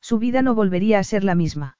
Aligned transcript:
Su 0.00 0.18
vida 0.18 0.42
no 0.42 0.54
volvería 0.54 0.98
a 0.98 1.04
ser 1.04 1.24
la 1.24 1.34
misma. 1.34 1.76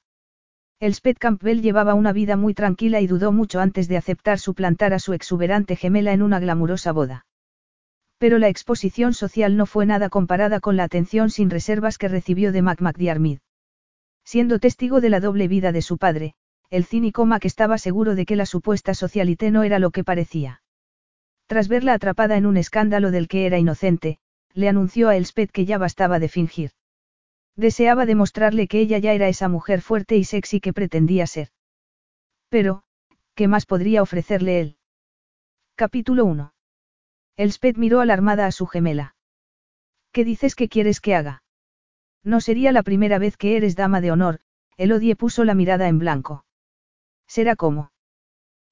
Elspeth 0.79 1.17
Campbell 1.17 1.61
llevaba 1.61 1.93
una 1.93 2.13
vida 2.13 2.37
muy 2.37 2.53
tranquila 2.53 3.01
y 3.01 3.07
dudó 3.07 3.31
mucho 3.31 3.59
antes 3.59 3.87
de 3.87 3.97
aceptar 3.97 4.39
suplantar 4.39 4.93
a 4.93 4.99
su 4.99 5.13
exuberante 5.13 5.75
gemela 5.75 6.13
en 6.13 6.21
una 6.21 6.39
glamurosa 6.39 6.91
boda. 6.93 7.25
Pero 8.17 8.37
la 8.37 8.47
exposición 8.47 9.13
social 9.13 9.57
no 9.57 9.65
fue 9.65 9.85
nada 9.85 10.09
comparada 10.09 10.59
con 10.59 10.77
la 10.77 10.83
atención 10.83 11.29
sin 11.29 11.49
reservas 11.49 11.97
que 11.97 12.07
recibió 12.07 12.51
de 12.51 12.61
Mac 12.61 12.81
McDiarmid. 12.81 13.39
Siendo 14.23 14.59
testigo 14.59 15.01
de 15.01 15.09
la 15.09 15.19
doble 15.19 15.47
vida 15.47 15.71
de 15.71 15.81
su 15.81 15.97
padre, 15.97 16.33
el 16.69 16.85
cínico 16.85 17.25
Mac 17.25 17.45
estaba 17.45 17.77
seguro 17.77 18.15
de 18.15 18.25
que 18.25 18.35
la 18.35 18.45
supuesta 18.45 18.93
socialité 18.93 19.51
no 19.51 19.63
era 19.63 19.79
lo 19.79 19.91
que 19.91 20.03
parecía. 20.03 20.61
Tras 21.47 21.67
verla 21.67 21.93
atrapada 21.93 22.37
en 22.37 22.45
un 22.45 22.57
escándalo 22.57 23.09
del 23.11 23.27
que 23.27 23.47
era 23.47 23.57
inocente, 23.57 24.19
le 24.53 24.69
anunció 24.69 25.09
a 25.09 25.15
Elspeth 25.15 25.51
que 25.51 25.65
ya 25.65 25.77
bastaba 25.77 26.19
de 26.19 26.29
fingir. 26.29 26.71
Deseaba 27.55 28.05
demostrarle 28.05 28.67
que 28.67 28.79
ella 28.79 28.97
ya 28.99 29.13
era 29.13 29.27
esa 29.27 29.49
mujer 29.49 29.81
fuerte 29.81 30.15
y 30.15 30.23
sexy 30.23 30.59
que 30.59 30.73
pretendía 30.73 31.27
ser. 31.27 31.49
Pero, 32.49 32.83
¿qué 33.35 33.47
más 33.47 33.65
podría 33.65 34.01
ofrecerle 34.01 34.59
él? 34.59 34.77
Capítulo 35.75 36.25
1. 36.25 36.53
Elspeth 37.37 37.77
miró 37.77 38.01
alarmada 38.01 38.45
a 38.45 38.51
su 38.51 38.65
gemela. 38.65 39.15
¿Qué 40.11 40.25
dices 40.25 40.55
que 40.55 40.67
quieres 40.67 40.99
que 40.99 41.15
haga? 41.15 41.43
No 42.23 42.41
sería 42.41 42.71
la 42.71 42.83
primera 42.83 43.17
vez 43.17 43.37
que 43.37 43.55
eres 43.55 43.75
dama 43.75 44.01
de 44.01 44.11
honor, 44.11 44.39
Elodie 44.77 45.15
puso 45.15 45.45
la 45.45 45.55
mirada 45.55 45.87
en 45.87 45.99
blanco. 45.99 46.45
Será 47.27 47.55
como. 47.55 47.91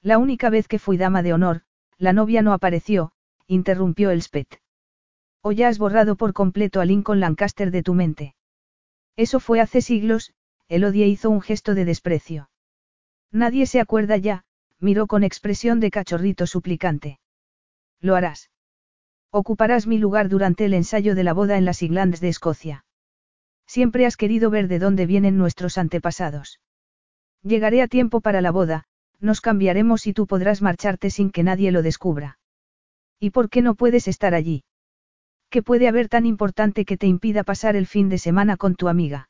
La 0.02 0.18
única 0.18 0.50
vez 0.50 0.68
que 0.68 0.80
fui 0.80 0.98
dama 0.98 1.22
de 1.22 1.34
honor, 1.34 1.62
la 1.98 2.14
novia 2.14 2.42
no 2.42 2.54
apareció, 2.54 3.12
interrumpió 3.48 4.12
Elspeth. 4.12 4.62
O 5.42 5.52
ya 5.52 5.68
has 5.68 5.80
borrado 5.80 6.16
por 6.16 6.34
completo 6.34 6.82
a 6.82 6.86
Lincoln 6.86 7.20
Lancaster 7.20 7.72
de 7.72 7.84
tu 7.84 7.94
mente. 7.94 8.36
Eso 9.18 9.42
fue 9.42 9.60
hace 9.60 9.82
siglos, 9.82 10.34
Elodie 10.70 11.08
hizo 11.08 11.30
un 11.30 11.42
gesto 11.42 11.76
de 11.76 11.84
desprecio. 11.84 12.50
Nadie 13.32 13.66
se 13.66 13.82
acuerda 13.82 14.16
ya, 14.16 14.46
miró 14.80 15.08
con 15.08 15.24
expresión 15.24 15.80
de 15.80 15.92
cachorrito 15.92 16.48
suplicante. 16.48 17.20
Lo 18.00 18.16
harás. 18.16 18.52
Ocuparás 19.32 19.88
mi 19.88 19.98
lugar 19.98 20.30
durante 20.30 20.66
el 20.66 20.74
ensayo 20.74 21.16
de 21.16 21.24
la 21.24 21.34
boda 21.34 21.58
en 21.58 21.66
las 21.66 21.82
Islands 21.82 22.22
de 22.22 22.30
Escocia. 22.30 22.86
Siempre 23.66 24.06
has 24.06 24.16
querido 24.16 24.50
ver 24.50 24.68
de 24.68 24.80
dónde 24.80 25.06
vienen 25.06 25.38
nuestros 25.38 25.78
antepasados. 25.78 26.62
Llegaré 27.44 27.82
a 27.82 27.88
tiempo 27.88 28.22
para 28.22 28.40
la 28.40 28.52
boda, 28.52 28.86
nos 29.20 29.42
cambiaremos 29.42 30.08
y 30.08 30.14
tú 30.14 30.28
podrás 30.28 30.62
marcharte 30.62 31.10
sin 31.10 31.32
que 31.32 31.44
nadie 31.44 31.72
lo 31.72 31.82
descubra. 31.82 32.40
¿Y 33.20 33.32
por 33.32 33.50
qué 33.50 33.62
no 33.62 33.76
puedes 33.76 34.08
estar 34.08 34.36
allí? 34.36 34.64
¿Qué 35.50 35.64
puede 35.64 35.88
haber 35.88 36.10
tan 36.10 36.26
importante 36.26 36.84
que 36.84 36.98
te 36.98 37.08
impida 37.08 37.44
pasar 37.44 37.76
el 37.76 37.88
fin 37.88 38.10
de 38.10 38.18
semana 38.18 38.58
con 38.58 38.76
tu 38.76 38.90
amiga? 38.90 39.30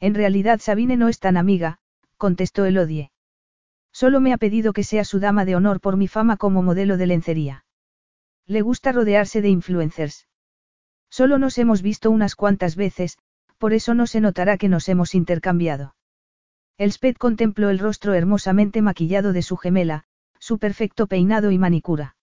En 0.00 0.14
realidad 0.14 0.60
Sabine 0.60 0.96
no 0.96 1.08
es 1.08 1.18
tan 1.18 1.36
amiga, 1.36 1.78
contestó 2.16 2.64
Elodie. 2.64 3.10
Solo 3.92 4.20
me 4.20 4.32
ha 4.32 4.38
pedido 4.38 4.72
que 4.72 4.84
sea 4.84 5.04
su 5.04 5.20
dama 5.20 5.44
de 5.44 5.56
honor 5.56 5.80
por 5.80 5.96
mi 5.96 6.08
fama 6.08 6.36
como 6.36 6.62
modelo 6.62 6.96
de 6.96 7.06
lencería. 7.06 7.64
Le 8.46 8.62
gusta 8.62 8.92
rodearse 8.92 9.42
de 9.42 9.48
influencers. 9.48 10.28
Solo 11.10 11.38
nos 11.38 11.58
hemos 11.58 11.82
visto 11.82 12.10
unas 12.10 12.34
cuantas 12.34 12.76
veces, 12.76 13.18
por 13.58 13.72
eso 13.72 13.94
no 13.94 14.06
se 14.06 14.20
notará 14.20 14.58
que 14.58 14.68
nos 14.68 14.88
hemos 14.88 15.14
intercambiado. 15.14 15.94
Elspeth 16.78 17.16
contempló 17.16 17.70
el 17.70 17.78
rostro 17.78 18.12
hermosamente 18.14 18.82
maquillado 18.82 19.32
de 19.32 19.42
su 19.42 19.56
gemela, 19.56 20.04
su 20.38 20.58
perfecto 20.58 21.06
peinado 21.06 21.50
y 21.50 21.58
manicura. 21.58 22.16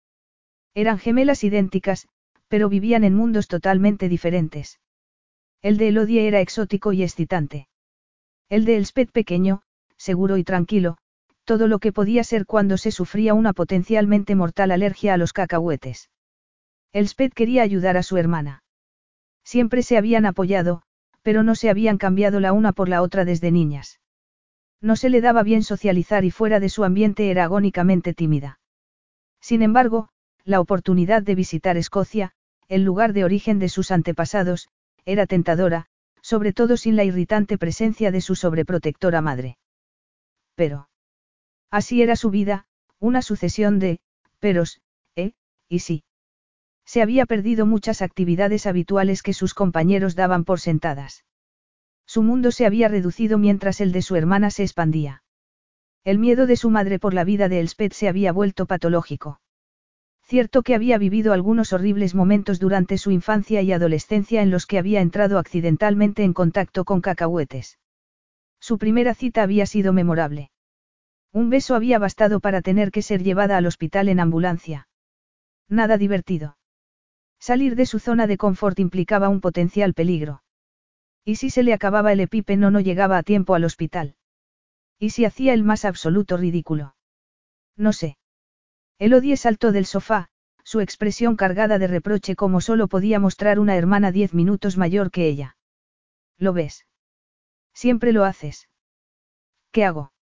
Eran 0.76 1.00
gemelas 1.00 1.44
idénticas, 1.44 2.08
pero 2.53 2.69
vivían 2.69 3.03
en 3.03 3.16
mundos 3.16 3.47
totalmente 3.47 4.08
diferentes. 4.08 4.80
El 5.64 5.78
de 5.78 5.88
Elodie 5.88 6.28
era 6.28 6.40
exótico 6.40 6.94
y 6.94 7.02
excitante. 7.02 7.68
El 8.47 8.64
de 8.64 8.78
Elspeth 8.78 9.09
pequeño, 9.12 9.64
seguro 9.97 10.38
y 10.38 10.44
tranquilo, 10.44 10.97
todo 11.46 11.68
lo 11.68 11.80
que 11.80 11.92
podía 11.92 12.24
ser 12.24 12.46
cuando 12.46 12.78
se 12.78 12.92
sufría 12.92 13.34
una 13.34 13.53
potencialmente 13.53 14.36
mortal 14.36 14.69
alergia 14.69 15.16
a 15.16 15.18
los 15.18 15.34
cacahuetes. 15.34 16.12
Elspeth 16.92 17.34
quería 17.34 17.63
ayudar 17.63 17.97
a 17.97 18.03
su 18.03 18.18
hermana. 18.18 18.63
Siempre 19.44 19.81
se 19.81 19.97
habían 19.97 20.28
apoyado, 20.28 20.84
pero 21.24 21.42
no 21.42 21.56
se 21.56 21.72
habían 21.72 21.97
cambiado 21.97 22.40
la 22.40 22.53
una 22.53 22.72
por 22.72 22.88
la 22.88 23.02
otra 23.02 23.25
desde 23.25 23.52
niñas. 23.52 24.00
No 24.80 24.96
se 24.96 25.09
le 25.09 25.22
daba 25.22 25.42
bien 25.42 25.63
socializar 25.63 26.24
y 26.24 26.30
fuera 26.30 26.59
de 26.59 26.69
su 26.69 26.84
ambiente 26.84 27.31
era 27.31 27.46
agónicamente 27.46 28.13
tímida. 28.13 28.59
Sin 29.42 29.63
embargo, 29.63 30.09
la 30.44 30.59
oportunidad 30.59 31.24
de 31.24 31.34
visitar 31.34 31.78
Escocia, 31.78 32.36
el 32.68 32.84
lugar 32.84 33.13
de 33.13 33.24
origen 33.24 33.59
de 33.59 33.69
sus 33.69 33.91
antepasados, 33.91 34.69
era 35.06 35.25
tentadora, 35.28 35.88
sobre 36.22 36.53
todo 36.53 36.78
sin 36.78 36.96
la 36.96 37.03
irritante 37.03 37.57
presencia 37.57 38.12
de 38.12 38.22
su 38.22 38.35
sobreprotectora 38.35 39.22
madre. 39.22 39.57
Pero. 40.56 40.90
Así 41.69 42.01
era 42.01 42.16
su 42.16 42.29
vida, 42.29 42.66
una 43.00 43.22
sucesión 43.22 43.79
de, 43.79 44.00
peros, 44.40 44.81
eh, 45.16 45.34
y 45.68 45.79
sí. 45.79 46.03
Se 46.85 47.01
había 47.01 47.25
perdido 47.25 47.66
muchas 47.66 48.01
actividades 48.01 48.66
habituales 48.66 49.24
que 49.24 49.34
sus 49.34 49.53
compañeros 49.53 50.16
daban 50.16 50.45
por 50.45 50.59
sentadas. 50.59 51.25
Su 52.06 52.24
mundo 52.24 52.51
se 52.51 52.66
había 52.66 52.88
reducido 52.88 53.38
mientras 53.38 53.81
el 53.81 53.91
de 53.91 54.01
su 54.01 54.16
hermana 54.16 54.51
se 54.51 54.63
expandía. 54.63 55.24
El 56.03 56.19
miedo 56.19 56.47
de 56.47 56.57
su 56.57 56.69
madre 56.69 57.00
por 57.00 57.13
la 57.13 57.24
vida 57.24 57.47
de 57.47 57.62
Elspeth 57.62 57.94
se 57.94 58.09
había 58.09 58.34
vuelto 58.34 58.66
patológico. 58.66 59.40
Cierto 60.26 60.64
que 60.64 60.74
había 60.74 60.98
vivido 60.98 61.34
algunos 61.34 61.74
horribles 61.74 62.16
momentos 62.16 62.60
durante 62.60 62.98
su 62.98 63.12
infancia 63.12 63.62
y 63.62 63.72
adolescencia 63.72 64.42
en 64.42 64.52
los 64.52 64.66
que 64.66 64.80
había 64.80 65.02
entrado 65.02 65.38
accidentalmente 65.38 66.24
en 66.24 66.34
contacto 66.34 66.86
con 66.86 67.02
cacahuetes. 67.02 67.78
Su 68.60 68.78
primera 68.78 69.14
cita 69.14 69.44
había 69.44 69.66
sido 69.66 69.92
memorable. 69.92 70.50
Un 71.34 71.50
beso 71.50 71.76
había 71.76 72.00
bastado 72.00 72.40
para 72.40 72.62
tener 72.62 72.92
que 72.92 73.02
ser 73.02 73.22
llevada 73.22 73.58
al 73.58 73.66
hospital 73.66 74.08
en 74.08 74.20
ambulancia. 74.20 74.88
Nada 75.68 75.98
divertido. 75.98 76.58
Salir 77.40 77.76
de 77.76 77.86
su 77.86 78.00
zona 78.00 78.26
de 78.26 78.38
confort 78.38 78.80
implicaba 78.80 79.28
un 79.28 79.42
potencial 79.42 79.94
peligro. 79.94 80.44
¿Y 81.26 81.36
si 81.36 81.50
se 81.50 81.64
le 81.64 81.74
acababa 81.74 82.14
el 82.14 82.22
epípeno 82.22 82.72
no 82.72 82.80
llegaba 82.80 83.18
a 83.18 83.24
tiempo 83.24 83.56
al 83.56 83.66
hospital? 83.66 84.16
¿Y 84.98 85.10
si 85.10 85.26
hacía 85.26 85.54
el 85.54 85.64
más 85.64 85.84
absoluto 85.84 86.38
ridículo? 86.38 86.96
No 87.76 87.92
sé. 87.92 88.18
Elodie 89.03 89.36
saltó 89.36 89.74
del 89.74 89.86
sofá, 89.86 90.30
su 90.64 90.80
expresión 90.80 91.36
cargada 91.36 91.78
de 91.78 91.88
reproche 91.88 92.38
como 92.38 92.62
solo 92.62 92.88
podía 92.88 93.19
mostrar 93.19 93.59
una 93.59 93.75
hermana 93.75 94.14
diez 94.14 94.34
minutos 94.34 94.78
mayor 94.78 95.12
que 95.12 95.28
ella. 95.28 95.58
¿Lo 96.38 96.53
ves? 96.53 96.88
Siempre 97.74 98.13
lo 98.13 98.24
haces. 98.24 98.69
¿Qué 99.74 99.84
hago? 99.84 100.13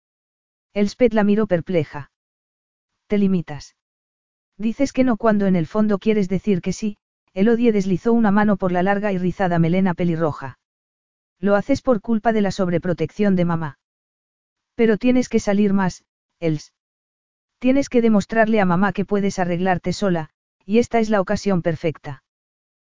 Elspeth 0.74 1.14
la 1.14 1.22
miró 1.22 1.46
perpleja. 1.46 2.10
Te 3.06 3.18
limitas. 3.18 3.76
Dices 4.56 4.92
que 4.92 5.04
no 5.04 5.16
cuando 5.16 5.46
en 5.46 5.54
el 5.54 5.68
fondo 5.68 6.00
quieres 6.00 6.28
decir 6.28 6.60
que 6.60 6.72
sí, 6.72 6.96
Elodie 7.34 7.70
deslizó 7.70 8.12
una 8.12 8.32
mano 8.32 8.56
por 8.56 8.72
la 8.72 8.82
larga 8.82 9.12
y 9.12 9.18
rizada 9.18 9.60
melena 9.60 9.94
pelirroja. 9.94 10.58
Lo 11.38 11.54
haces 11.54 11.82
por 11.82 12.00
culpa 12.00 12.32
de 12.32 12.40
la 12.40 12.50
sobreprotección 12.50 13.36
de 13.36 13.44
mamá. 13.44 13.78
Pero 14.74 14.96
tienes 14.98 15.28
que 15.28 15.38
salir 15.38 15.72
más, 15.72 16.04
Els. 16.40 16.72
Tienes 17.62 17.88
que 17.88 18.02
demostrarle 18.02 18.60
a 18.60 18.64
mamá 18.64 18.92
que 18.92 19.04
puedes 19.04 19.38
arreglarte 19.38 19.92
sola, 19.92 20.30
y 20.66 20.80
esta 20.80 20.98
es 20.98 21.10
la 21.10 21.20
ocasión 21.20 21.62
perfecta. 21.62 22.24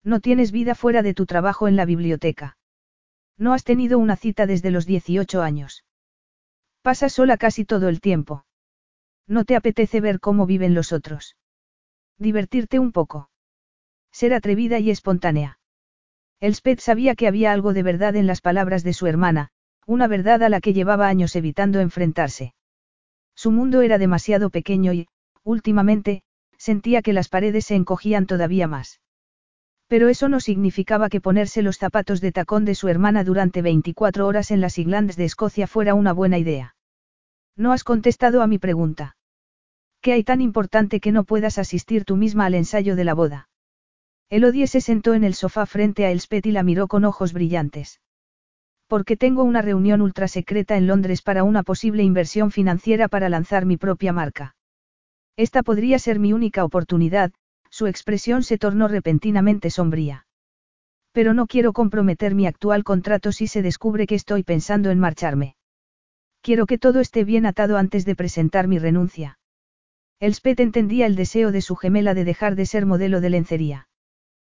No 0.04 0.20
tienes 0.20 0.52
vida 0.52 0.76
fuera 0.76 1.02
de 1.02 1.14
tu 1.14 1.26
trabajo 1.26 1.66
en 1.66 1.74
la 1.74 1.84
biblioteca. 1.84 2.56
No 3.36 3.54
has 3.54 3.64
tenido 3.64 3.98
una 3.98 4.14
cita 4.14 4.46
desde 4.46 4.70
los 4.70 4.86
18 4.86 5.42
años. 5.42 5.84
Pasas 6.80 7.14
sola 7.14 7.38
casi 7.38 7.64
todo 7.64 7.88
el 7.88 8.00
tiempo. 8.00 8.44
No 9.26 9.44
te 9.44 9.56
apetece 9.56 10.00
ver 10.00 10.20
cómo 10.20 10.46
viven 10.46 10.74
los 10.74 10.92
otros. 10.92 11.36
Divertirte 12.16 12.78
un 12.78 12.92
poco. 12.92 13.30
Ser 14.12 14.32
atrevida 14.32 14.78
y 14.78 14.90
espontánea. 14.92 15.58
Elspeth 16.38 16.78
sabía 16.78 17.16
que 17.16 17.26
había 17.26 17.50
algo 17.50 17.72
de 17.72 17.82
verdad 17.82 18.14
en 18.14 18.28
las 18.28 18.40
palabras 18.40 18.84
de 18.84 18.92
su 18.92 19.08
hermana, 19.08 19.48
una 19.88 20.06
verdad 20.06 20.40
a 20.44 20.48
la 20.48 20.60
que 20.60 20.72
llevaba 20.72 21.08
años 21.08 21.34
evitando 21.34 21.80
enfrentarse. 21.80 22.54
Su 23.42 23.50
mundo 23.50 23.82
era 23.82 23.98
demasiado 23.98 24.50
pequeño 24.50 24.92
y, 24.92 25.08
últimamente, 25.42 26.22
sentía 26.58 27.02
que 27.02 27.12
las 27.12 27.28
paredes 27.28 27.64
se 27.64 27.74
encogían 27.74 28.24
todavía 28.24 28.68
más. 28.68 29.00
Pero 29.88 30.08
eso 30.08 30.28
no 30.28 30.38
significaba 30.38 31.08
que 31.08 31.20
ponerse 31.20 31.60
los 31.60 31.76
zapatos 31.76 32.20
de 32.20 32.30
tacón 32.30 32.64
de 32.64 32.76
su 32.76 32.86
hermana 32.86 33.24
durante 33.24 33.60
24 33.60 34.28
horas 34.28 34.52
en 34.52 34.60
las 34.60 34.78
Highlands 34.78 35.16
de 35.16 35.24
Escocia 35.24 35.66
fuera 35.66 35.94
una 35.94 36.12
buena 36.12 36.38
idea. 36.38 36.76
No 37.56 37.72
has 37.72 37.82
contestado 37.82 38.42
a 38.42 38.46
mi 38.46 38.60
pregunta. 38.60 39.16
¿Qué 40.00 40.12
hay 40.12 40.22
tan 40.22 40.40
importante 40.40 41.00
que 41.00 41.10
no 41.10 41.24
puedas 41.24 41.58
asistir 41.58 42.04
tú 42.04 42.16
misma 42.16 42.46
al 42.46 42.54
ensayo 42.54 42.94
de 42.94 43.02
la 43.02 43.14
boda? 43.14 43.48
Elodie 44.30 44.68
se 44.68 44.80
sentó 44.80 45.14
en 45.14 45.24
el 45.24 45.34
sofá 45.34 45.66
frente 45.66 46.06
a 46.06 46.12
Elspeth 46.12 46.46
y 46.46 46.52
la 46.52 46.62
miró 46.62 46.86
con 46.86 47.04
ojos 47.04 47.32
brillantes. 47.32 47.98
Porque 48.92 49.16
tengo 49.16 49.42
una 49.42 49.62
reunión 49.62 50.02
ultra 50.02 50.28
secreta 50.28 50.76
en 50.76 50.86
Londres 50.86 51.22
para 51.22 51.44
una 51.44 51.62
posible 51.62 52.02
inversión 52.02 52.50
financiera 52.50 53.08
para 53.08 53.30
lanzar 53.30 53.64
mi 53.64 53.78
propia 53.78 54.12
marca. 54.12 54.54
Esta 55.34 55.62
podría 55.62 55.98
ser 55.98 56.18
mi 56.18 56.34
única 56.34 56.62
oportunidad, 56.62 57.32
su 57.70 57.86
expresión 57.86 58.42
se 58.42 58.58
tornó 58.58 58.88
repentinamente 58.88 59.70
sombría. 59.70 60.26
Pero 61.10 61.32
no 61.32 61.46
quiero 61.46 61.72
comprometer 61.72 62.34
mi 62.34 62.46
actual 62.46 62.84
contrato 62.84 63.32
si 63.32 63.46
se 63.46 63.62
descubre 63.62 64.06
que 64.06 64.14
estoy 64.14 64.42
pensando 64.42 64.90
en 64.90 64.98
marcharme. 64.98 65.56
Quiero 66.42 66.66
que 66.66 66.76
todo 66.76 67.00
esté 67.00 67.24
bien 67.24 67.46
atado 67.46 67.78
antes 67.78 68.04
de 68.04 68.14
presentar 68.14 68.68
mi 68.68 68.78
renuncia. 68.78 69.38
Elspeth 70.20 70.60
entendía 70.60 71.06
el 71.06 71.16
deseo 71.16 71.50
de 71.50 71.62
su 71.62 71.76
gemela 71.76 72.12
de 72.12 72.24
dejar 72.24 72.56
de 72.56 72.66
ser 72.66 72.84
modelo 72.84 73.22
de 73.22 73.30
lencería. 73.30 73.88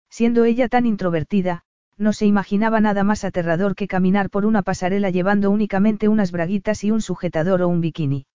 Siendo 0.09 0.47
ella 0.47 0.69
tan 0.69 0.87
introvertida, 0.87 1.65
no 1.99 2.13
se 2.13 2.27
imaginaba 2.27 2.81
nada 2.81 3.05
más 3.05 3.25
aterrador 3.25 3.75
que 3.75 3.89
caminar 3.89 4.31
por 4.31 4.47
una 4.47 4.63
pasarela 4.63 5.11
llevando 5.11 5.51
únicamente 5.51 6.09
unas 6.09 6.33
braguitas 6.33 6.85
y 6.85 6.91
un 6.91 7.03
sujetador 7.03 7.63
o 7.63 7.69
un 7.69 7.81
bikini. 7.81 8.27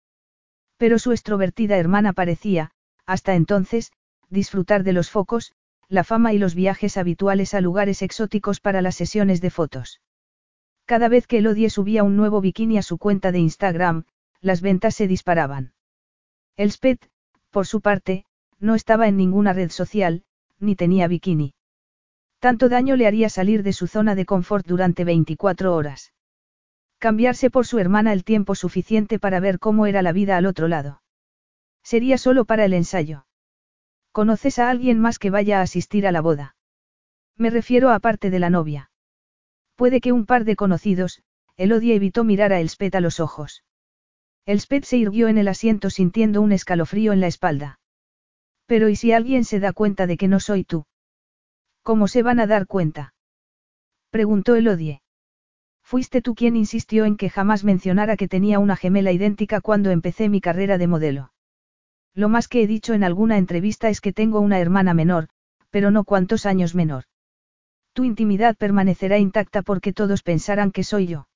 Pero 0.78 1.00
su 1.00 1.12
extrovertida 1.12 1.78
hermana 1.78 2.14
parecía, 2.14 2.72
hasta 3.06 3.36
entonces, 3.36 3.92
disfrutar 4.30 4.84
de 4.84 4.94
los 4.94 5.10
focos, 5.10 5.54
la 5.90 6.04
fama 6.04 6.34
y 6.34 6.38
los 6.38 6.54
viajes 6.54 6.98
habituales 6.98 7.54
a 7.54 7.62
lugares 7.62 8.02
exóticos 8.02 8.60
para 8.60 8.82
las 8.82 8.96
sesiones 8.96 9.42
de 9.42 9.50
fotos. 9.50 10.02
Cada 10.86 11.10
vez 11.10 11.28
que 11.28 11.40
Elodie 11.40 11.70
subía 11.70 12.04
un 12.04 12.16
nuevo 12.16 12.42
bikini 12.42 12.78
a 12.78 12.82
su 12.82 12.98
cuenta 12.98 13.32
de 13.32 13.40
Instagram, 13.40 14.06
las 14.42 14.62
ventas 14.62 14.96
se 14.96 15.08
disparaban. 15.08 15.74
Elspeth, 16.56 17.10
por 17.52 17.68
su 17.68 17.82
parte, 17.82 18.26
no 18.60 18.76
estaba 18.76 19.08
en 19.08 19.18
ninguna 19.18 19.54
red 19.54 19.70
social, 19.70 20.24
ni 20.60 20.76
tenía 20.76 21.08
bikini. 21.08 21.54
Tanto 22.40 22.70
daño 22.70 22.96
le 22.96 23.08
haría 23.08 23.30
salir 23.30 23.64
de 23.64 23.74
su 23.74 23.88
zona 23.88 24.14
de 24.16 24.26
confort 24.26 24.66
durante 24.66 25.04
24 25.04 25.76
horas. 25.76 26.14
Cambiarse 27.00 27.50
por 27.50 27.66
su 27.66 27.80
hermana 27.80 28.14
el 28.14 28.24
tiempo 28.24 28.56
suficiente 28.56 29.20
para 29.20 29.40
ver 29.40 29.60
cómo 29.60 29.86
era 29.86 30.02
la 30.02 30.12
vida 30.12 30.38
al 30.38 30.46
otro 30.46 30.68
lado. 30.68 31.02
Sería 31.84 32.18
solo 32.18 32.46
para 32.46 32.66
el 32.66 32.74
ensayo. 32.74 33.26
¿Conoces 34.12 34.60
a 34.60 34.70
alguien 34.70 35.00
más 35.00 35.20
que 35.20 35.30
vaya 35.30 35.60
a 35.60 35.62
asistir 35.62 36.08
a 36.08 36.12
la 36.12 36.22
boda? 36.22 36.56
Me 37.36 37.50
refiero 37.50 37.92
a 37.92 38.00
parte 38.00 38.30
de 38.30 38.40
la 38.40 38.50
novia. 38.50 38.92
Puede 39.76 40.02
que 40.02 40.12
un 40.12 40.26
par 40.26 40.44
de 40.44 40.56
conocidos, 40.56 41.22
Elodie 41.56 41.96
evitó 41.96 42.24
mirar 42.24 42.52
a 42.52 42.60
Elspeth 42.60 42.96
a 42.96 43.00
los 43.00 43.20
ojos. 43.20 43.64
Elspeth 44.46 44.86
se 44.86 44.98
irguió 44.98 45.28
en 45.28 45.38
el 45.38 45.48
asiento 45.48 45.90
sintiendo 45.90 46.42
un 46.42 46.52
escalofrío 46.52 47.14
en 47.14 47.22
la 47.22 47.28
espalda. 47.28 47.80
Pero 48.66 48.90
¿y 48.90 48.96
si 48.96 49.12
alguien 49.12 49.44
se 49.44 49.60
da 49.60 49.72
cuenta 49.72 50.08
de 50.08 50.18
que 50.18 50.28
no 50.28 50.40
soy 50.40 50.64
tú? 50.64 50.86
¿Cómo 51.88 52.10
se 52.10 52.22
van 52.22 52.42
a 52.42 52.48
dar 52.48 52.68
cuenta? 52.68 53.14
Preguntó 54.10 54.56
Elodie. 54.56 55.02
Fuiste 55.82 56.22
tú 56.22 56.36
quien 56.36 56.58
insistió 56.58 57.06
en 57.06 57.16
que 57.16 57.30
jamás 57.30 57.64
mencionara 57.64 58.18
que 58.18 58.28
tenía 58.28 58.60
una 58.60 58.76
gemela 58.76 59.14
idéntica 59.14 59.62
cuando 59.62 59.90
empecé 59.90 60.28
mi 60.28 60.42
carrera 60.42 60.78
de 60.78 60.88
modelo. 60.88 61.32
Lo 62.14 62.28
más 62.28 62.50
que 62.50 62.62
he 62.62 62.68
dicho 62.68 62.94
en 62.94 63.06
alguna 63.06 63.38
entrevista 63.38 63.88
es 63.88 64.02
que 64.02 64.12
tengo 64.12 64.42
una 64.42 64.60
hermana 64.60 64.94
menor, 64.94 65.30
pero 65.70 65.90
no 65.90 66.04
cuántos 66.04 66.46
años 66.46 66.76
menor. 66.76 67.06
Tu 67.94 68.04
intimidad 68.04 68.58
permanecerá 68.58 69.18
intacta 69.18 69.62
porque 69.62 69.94
todos 69.94 70.24
pensarán 70.24 70.74
que 70.74 70.84
soy 70.84 71.08
yo. 71.08 71.30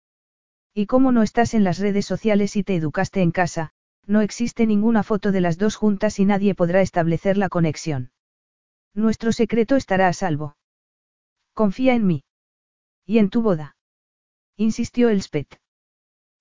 Y 0.74 0.86
como 0.86 1.14
no 1.14 1.24
estás 1.24 1.54
en 1.54 1.64
las 1.64 1.80
redes 1.80 2.06
sociales 2.06 2.58
y 2.58 2.66
te 2.66 2.76
educaste 2.76 3.22
en 3.22 3.32
casa, 3.32 3.72
no 4.06 4.20
existe 4.20 4.66
ninguna 4.68 5.04
foto 5.04 5.32
de 5.32 5.40
las 5.40 5.58
dos 5.58 5.78
juntas 5.78 6.20
y 6.20 6.26
nadie 6.26 6.56
podrá 6.56 6.82
establecer 6.82 7.38
la 7.38 7.48
conexión. 7.48 8.12
Nuestro 8.94 9.32
secreto 9.32 9.76
estará 9.76 10.08
a 10.08 10.14
salvo. 10.14 10.58
Confía 11.54 11.96
en 11.96 12.06
mí. 12.06 12.24
Y 13.06 13.20
en 13.20 13.30
tu 13.30 13.42
boda. 13.42 13.76
Insistió 14.58 15.10
Elspeth. 15.10 15.60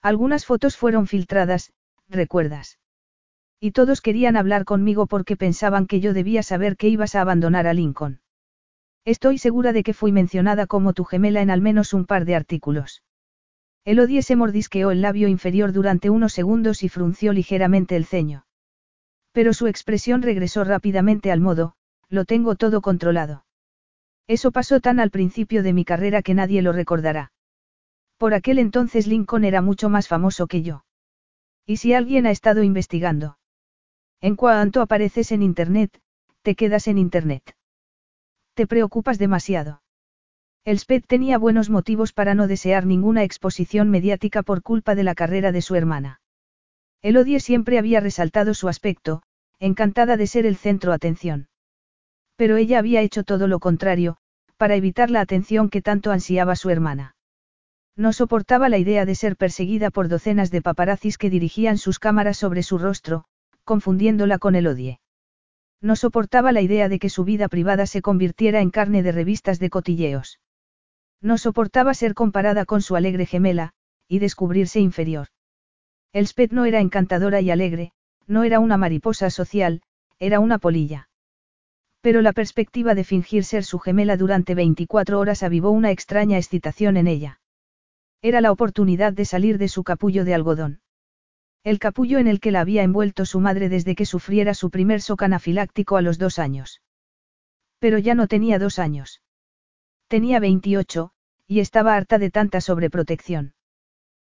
Algunas 0.02 0.46
fotos 0.46 0.76
fueron 0.76 1.06
filtradas, 1.06 1.72
recuerdas. 2.08 2.78
Y 3.60 3.72
todos 3.72 4.00
querían 4.00 4.36
hablar 4.36 4.64
conmigo 4.64 5.06
porque 5.06 5.36
pensaban 5.36 5.86
que 5.86 6.00
yo 6.00 6.12
debía 6.12 6.42
saber 6.42 6.76
que 6.76 6.88
ibas 6.88 7.14
a 7.14 7.20
abandonar 7.20 7.66
a 7.66 7.74
Lincoln. 7.74 8.20
Estoy 9.04 9.38
segura 9.38 9.72
de 9.72 9.82
que 9.82 9.94
fui 9.94 10.12
mencionada 10.12 10.66
como 10.66 10.92
tu 10.92 11.04
gemela 11.04 11.42
en 11.42 11.50
al 11.50 11.60
menos 11.60 11.94
un 11.94 12.06
par 12.06 12.24
de 12.24 12.34
artículos. 12.34 13.02
Elodie 13.84 14.22
se 14.22 14.36
mordisqueó 14.36 14.90
el 14.90 15.02
labio 15.02 15.28
inferior 15.28 15.72
durante 15.72 16.10
unos 16.10 16.32
segundos 16.32 16.82
y 16.82 16.88
frunció 16.88 17.32
ligeramente 17.32 17.96
el 17.96 18.04
ceño. 18.04 18.44
Pero 19.32 19.52
su 19.52 19.68
expresión 19.68 20.22
regresó 20.22 20.64
rápidamente 20.64 21.30
al 21.30 21.40
modo, 21.40 21.74
lo 22.10 22.24
tengo 22.24 22.56
todo 22.56 22.82
controlado. 22.82 23.46
Eso 24.26 24.52
pasó 24.52 24.80
tan 24.80 25.00
al 25.00 25.10
principio 25.10 25.62
de 25.62 25.72
mi 25.72 25.84
carrera 25.84 26.22
que 26.22 26.34
nadie 26.34 26.60
lo 26.60 26.72
recordará. 26.72 27.32
Por 28.18 28.34
aquel 28.34 28.58
entonces 28.58 29.06
Lincoln 29.06 29.44
era 29.44 29.62
mucho 29.62 29.88
más 29.88 30.06
famoso 30.06 30.46
que 30.46 30.62
yo. 30.62 30.84
¿Y 31.66 31.78
si 31.78 31.94
alguien 31.94 32.26
ha 32.26 32.30
estado 32.30 32.62
investigando? 32.62 33.38
En 34.20 34.36
cuanto 34.36 34.82
apareces 34.82 35.32
en 35.32 35.42
Internet, 35.42 36.00
te 36.42 36.54
quedas 36.54 36.88
en 36.88 36.98
Internet. 36.98 37.56
Te 38.54 38.66
preocupas 38.66 39.18
demasiado. 39.18 39.82
Elspeth 40.64 41.06
tenía 41.06 41.38
buenos 41.38 41.70
motivos 41.70 42.12
para 42.12 42.34
no 42.34 42.46
desear 42.46 42.84
ninguna 42.84 43.22
exposición 43.22 43.88
mediática 43.88 44.42
por 44.42 44.62
culpa 44.62 44.94
de 44.94 45.04
la 45.04 45.14
carrera 45.14 45.52
de 45.52 45.62
su 45.62 45.74
hermana. 45.74 46.20
Elodie 47.02 47.40
siempre 47.40 47.78
había 47.78 48.00
resaltado 48.00 48.52
su 48.52 48.68
aspecto, 48.68 49.22
encantada 49.58 50.16
de 50.16 50.26
ser 50.26 50.44
el 50.44 50.56
centro 50.56 50.92
atención. 50.92 51.49
Pero 52.40 52.56
ella 52.56 52.78
había 52.78 53.02
hecho 53.02 53.22
todo 53.22 53.48
lo 53.48 53.58
contrario, 53.58 54.16
para 54.56 54.74
evitar 54.74 55.10
la 55.10 55.20
atención 55.20 55.68
que 55.68 55.82
tanto 55.82 56.10
ansiaba 56.10 56.56
su 56.56 56.70
hermana. 56.70 57.14
No 57.96 58.14
soportaba 58.14 58.70
la 58.70 58.78
idea 58.78 59.04
de 59.04 59.14
ser 59.14 59.36
perseguida 59.36 59.90
por 59.90 60.08
docenas 60.08 60.50
de 60.50 60.62
paparazzis 60.62 61.18
que 61.18 61.28
dirigían 61.28 61.76
sus 61.76 61.98
cámaras 61.98 62.38
sobre 62.38 62.62
su 62.62 62.78
rostro, 62.78 63.26
confundiéndola 63.64 64.38
con 64.38 64.54
el 64.54 64.68
odie. 64.68 65.00
No 65.82 65.96
soportaba 65.96 66.50
la 66.50 66.62
idea 66.62 66.88
de 66.88 66.98
que 66.98 67.10
su 67.10 67.24
vida 67.24 67.46
privada 67.48 67.84
se 67.84 68.00
convirtiera 68.00 68.62
en 68.62 68.70
carne 68.70 69.02
de 69.02 69.12
revistas 69.12 69.58
de 69.58 69.68
cotilleos. 69.68 70.40
No 71.20 71.36
soportaba 71.36 71.92
ser 71.92 72.14
comparada 72.14 72.64
con 72.64 72.80
su 72.80 72.96
alegre 72.96 73.26
gemela, 73.26 73.74
y 74.08 74.18
descubrirse 74.18 74.80
inferior. 74.80 75.26
Elspeth 76.14 76.52
no 76.52 76.64
era 76.64 76.80
encantadora 76.80 77.42
y 77.42 77.50
alegre, 77.50 77.92
no 78.26 78.44
era 78.44 78.60
una 78.60 78.78
mariposa 78.78 79.28
social, 79.28 79.82
era 80.18 80.40
una 80.40 80.56
polilla. 80.56 81.09
Pero 82.00 82.22
la 82.22 82.32
perspectiva 82.32 82.94
de 82.94 83.04
fingir 83.04 83.44
ser 83.44 83.64
su 83.64 83.78
gemela 83.78 84.16
durante 84.16 84.54
24 84.54 85.18
horas 85.18 85.42
avivó 85.42 85.70
una 85.70 85.90
extraña 85.90 86.38
excitación 86.38 86.96
en 86.96 87.06
ella. 87.06 87.40
Era 88.22 88.40
la 88.40 88.52
oportunidad 88.52 89.12
de 89.12 89.24
salir 89.24 89.58
de 89.58 89.68
su 89.68 89.84
capullo 89.84 90.24
de 90.24 90.34
algodón. 90.34 90.80
El 91.62 91.78
capullo 91.78 92.18
en 92.18 92.26
el 92.26 92.40
que 92.40 92.50
la 92.50 92.60
había 92.60 92.82
envuelto 92.82 93.26
su 93.26 93.40
madre 93.40 93.68
desde 93.68 93.94
que 93.94 94.06
sufriera 94.06 94.54
su 94.54 94.70
primer 94.70 95.00
shock 95.00 95.22
anafiláctico 95.22 95.96
a 95.98 96.02
los 96.02 96.18
dos 96.18 96.38
años. 96.38 96.80
Pero 97.78 97.98
ya 97.98 98.14
no 98.14 98.28
tenía 98.28 98.58
dos 98.58 98.78
años. 98.78 99.22
Tenía 100.08 100.40
28, 100.40 101.12
y 101.46 101.60
estaba 101.60 101.96
harta 101.96 102.18
de 102.18 102.30
tanta 102.30 102.60
sobreprotección. 102.60 103.54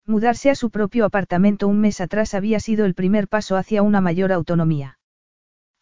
Mudarse 0.06 0.48
a 0.50 0.54
su 0.54 0.70
propio 0.70 1.04
apartamento 1.04 1.68
un 1.68 1.80
mes 1.80 2.00
atrás 2.00 2.32
había 2.32 2.60
sido 2.60 2.87
el 2.87 2.94
primer 2.94 3.28
paso 3.28 3.56
hacia 3.56 3.82
una 3.82 4.00
mayor 4.00 4.32
autonomía. 4.32 4.97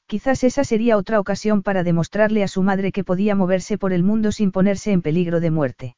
Quizás 0.07 0.45
esa 0.45 0.63
sería 0.63 0.97
otra 0.97 1.19
ocasión 1.19 1.63
para 1.63 1.83
demostrarle 1.83 2.45
a 2.45 2.49
su 2.49 2.63
madre 2.63 2.93
que 2.93 3.05
podía 3.05 3.35
moverse 3.35 3.77
por 3.77 3.93
el 3.93 4.05
mundo 4.05 4.31
sin 4.31 4.53
ponerse 4.53 4.93
en 4.93 5.03
peligro 5.03 5.41
de 5.41 5.51
muerte. 5.51 5.97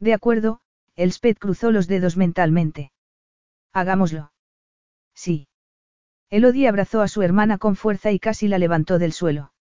De 0.00 0.14
acuerdo, 0.14 0.60
Elspeth 0.96 1.38
cruzó 1.38 1.70
los 1.70 1.88
dedos 1.88 2.16
mentalmente. 2.16 2.90
Hagámoslo. 3.72 4.32
Sí. 5.14 5.48
Elodie 6.30 6.68
abrazó 6.68 7.02
a 7.02 7.08
su 7.08 7.22
hermana 7.22 7.58
con 7.58 7.76
fuerza 7.76 8.10
y 8.12 8.18
casi 8.18 8.48
la 8.48 8.58
levantó 8.58 8.98
del 8.98 9.12
suelo. 9.12 9.52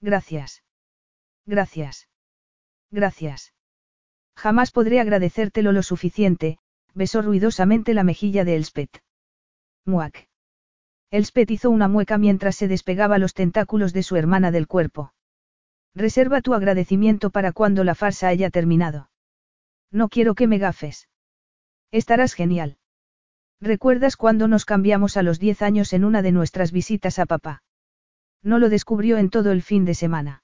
Gracias. 0.00 0.62
Gracias. 1.46 2.08
Gracias. 2.90 3.52
Jamás 4.36 4.70
podré 4.70 5.00
agradecértelo 5.00 5.72
lo 5.72 5.82
suficiente, 5.82 6.58
besó 6.94 7.22
ruidosamente 7.22 7.94
la 7.94 8.04
mejilla 8.04 8.44
de 8.44 8.56
Elspeth. 8.56 9.02
Muac. 9.84 10.28
Elspeth 11.14 11.52
hizo 11.52 11.70
una 11.70 11.86
mueca 11.86 12.18
mientras 12.18 12.56
se 12.56 12.66
despegaba 12.66 13.18
los 13.18 13.34
tentáculos 13.34 13.92
de 13.92 14.02
su 14.02 14.16
hermana 14.16 14.50
del 14.50 14.66
cuerpo. 14.66 15.14
Reserva 15.94 16.40
tu 16.40 16.54
agradecimiento 16.54 17.30
para 17.30 17.52
cuando 17.52 17.84
la 17.84 17.94
farsa 17.94 18.26
haya 18.26 18.50
terminado. 18.50 19.10
No 19.92 20.08
quiero 20.08 20.34
que 20.34 20.48
me 20.48 20.58
gafes. 20.58 21.08
Estarás 21.92 22.34
genial. 22.34 22.78
¿Recuerdas 23.60 24.16
cuando 24.16 24.48
nos 24.48 24.64
cambiamos 24.64 25.16
a 25.16 25.22
los 25.22 25.38
10 25.38 25.62
años 25.62 25.92
en 25.92 26.04
una 26.04 26.20
de 26.20 26.32
nuestras 26.32 26.72
visitas 26.72 27.20
a 27.20 27.26
papá? 27.26 27.62
No 28.42 28.58
lo 28.58 28.68
descubrió 28.68 29.16
en 29.16 29.30
todo 29.30 29.52
el 29.52 29.62
fin 29.62 29.84
de 29.84 29.94
semana. 29.94 30.42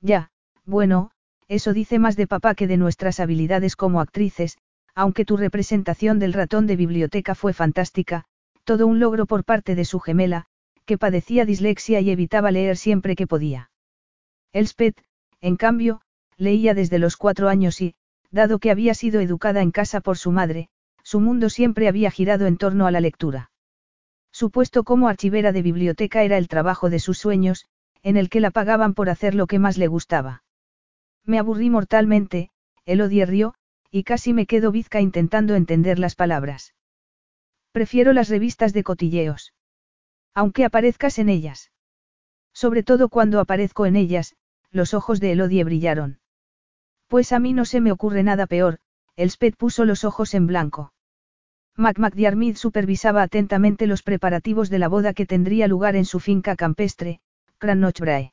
Ya, 0.00 0.30
bueno, 0.64 1.10
eso 1.48 1.72
dice 1.72 1.98
más 1.98 2.14
de 2.14 2.28
papá 2.28 2.54
que 2.54 2.68
de 2.68 2.76
nuestras 2.76 3.18
habilidades 3.18 3.74
como 3.74 4.00
actrices, 4.00 4.56
aunque 4.94 5.24
tu 5.24 5.36
representación 5.36 6.20
del 6.20 6.32
ratón 6.32 6.68
de 6.68 6.76
biblioteca 6.76 7.34
fue 7.34 7.52
fantástica, 7.52 8.26
todo 8.64 8.86
un 8.86 9.00
logro 9.00 9.26
por 9.26 9.44
parte 9.44 9.74
de 9.74 9.84
su 9.84 10.00
gemela, 10.00 10.46
que 10.84 10.98
padecía 10.98 11.44
dislexia 11.44 12.00
y 12.00 12.10
evitaba 12.10 12.50
leer 12.50 12.76
siempre 12.76 13.16
que 13.16 13.26
podía. 13.26 13.70
Elspeth, 14.52 15.02
en 15.40 15.56
cambio, 15.56 16.00
leía 16.36 16.74
desde 16.74 16.98
los 16.98 17.16
cuatro 17.16 17.48
años 17.48 17.80
y, 17.80 17.94
dado 18.30 18.58
que 18.58 18.70
había 18.70 18.94
sido 18.94 19.20
educada 19.20 19.62
en 19.62 19.70
casa 19.70 20.00
por 20.00 20.18
su 20.18 20.32
madre, 20.32 20.68
su 21.02 21.20
mundo 21.20 21.50
siempre 21.50 21.88
había 21.88 22.10
girado 22.10 22.46
en 22.46 22.56
torno 22.56 22.86
a 22.86 22.90
la 22.90 23.00
lectura. 23.00 23.50
Su 24.32 24.50
puesto 24.50 24.84
como 24.84 25.08
archivera 25.08 25.52
de 25.52 25.62
biblioteca 25.62 26.22
era 26.22 26.38
el 26.38 26.48
trabajo 26.48 26.90
de 26.90 27.00
sus 27.00 27.18
sueños, 27.18 27.66
en 28.02 28.16
el 28.16 28.30
que 28.30 28.40
la 28.40 28.50
pagaban 28.50 28.94
por 28.94 29.10
hacer 29.10 29.34
lo 29.34 29.46
que 29.46 29.58
más 29.58 29.76
le 29.76 29.88
gustaba. 29.88 30.42
Me 31.24 31.38
aburrí 31.38 31.68
mortalmente, 31.68 32.50
Elodie 32.84 33.26
rió, 33.26 33.54
y 33.90 34.04
casi 34.04 34.32
me 34.32 34.46
quedo 34.46 34.72
bizca 34.72 35.00
intentando 35.00 35.54
entender 35.54 35.98
las 35.98 36.14
palabras. 36.14 36.74
Prefiero 37.72 38.12
las 38.12 38.28
revistas 38.28 38.72
de 38.72 38.82
cotilleos. 38.82 39.54
Aunque 40.34 40.64
aparezcas 40.64 41.18
en 41.18 41.28
ellas. 41.28 41.70
Sobre 42.52 42.82
todo 42.82 43.08
cuando 43.08 43.40
aparezco 43.40 43.86
en 43.86 43.96
ellas, 43.96 44.34
los 44.70 44.94
ojos 44.94 45.20
de 45.20 45.32
Elodie 45.32 45.64
brillaron. 45.64 46.20
Pues 47.08 47.32
a 47.32 47.38
mí 47.38 47.52
no 47.52 47.64
se 47.64 47.80
me 47.80 47.92
ocurre 47.92 48.22
nada 48.22 48.46
peor, 48.46 48.78
Elspeth 49.16 49.56
puso 49.56 49.84
los 49.84 50.04
ojos 50.04 50.34
en 50.34 50.46
blanco. 50.46 50.92
Mac 51.76 51.98
McDiarmid 51.98 52.56
supervisaba 52.56 53.22
atentamente 53.22 53.86
los 53.86 54.02
preparativos 54.02 54.70
de 54.70 54.78
la 54.78 54.88
boda 54.88 55.14
que 55.14 55.26
tendría 55.26 55.66
lugar 55.66 55.96
en 55.96 56.04
su 56.04 56.20
finca 56.20 56.56
campestre, 56.56 57.20
Crannochbrae. 57.58 58.32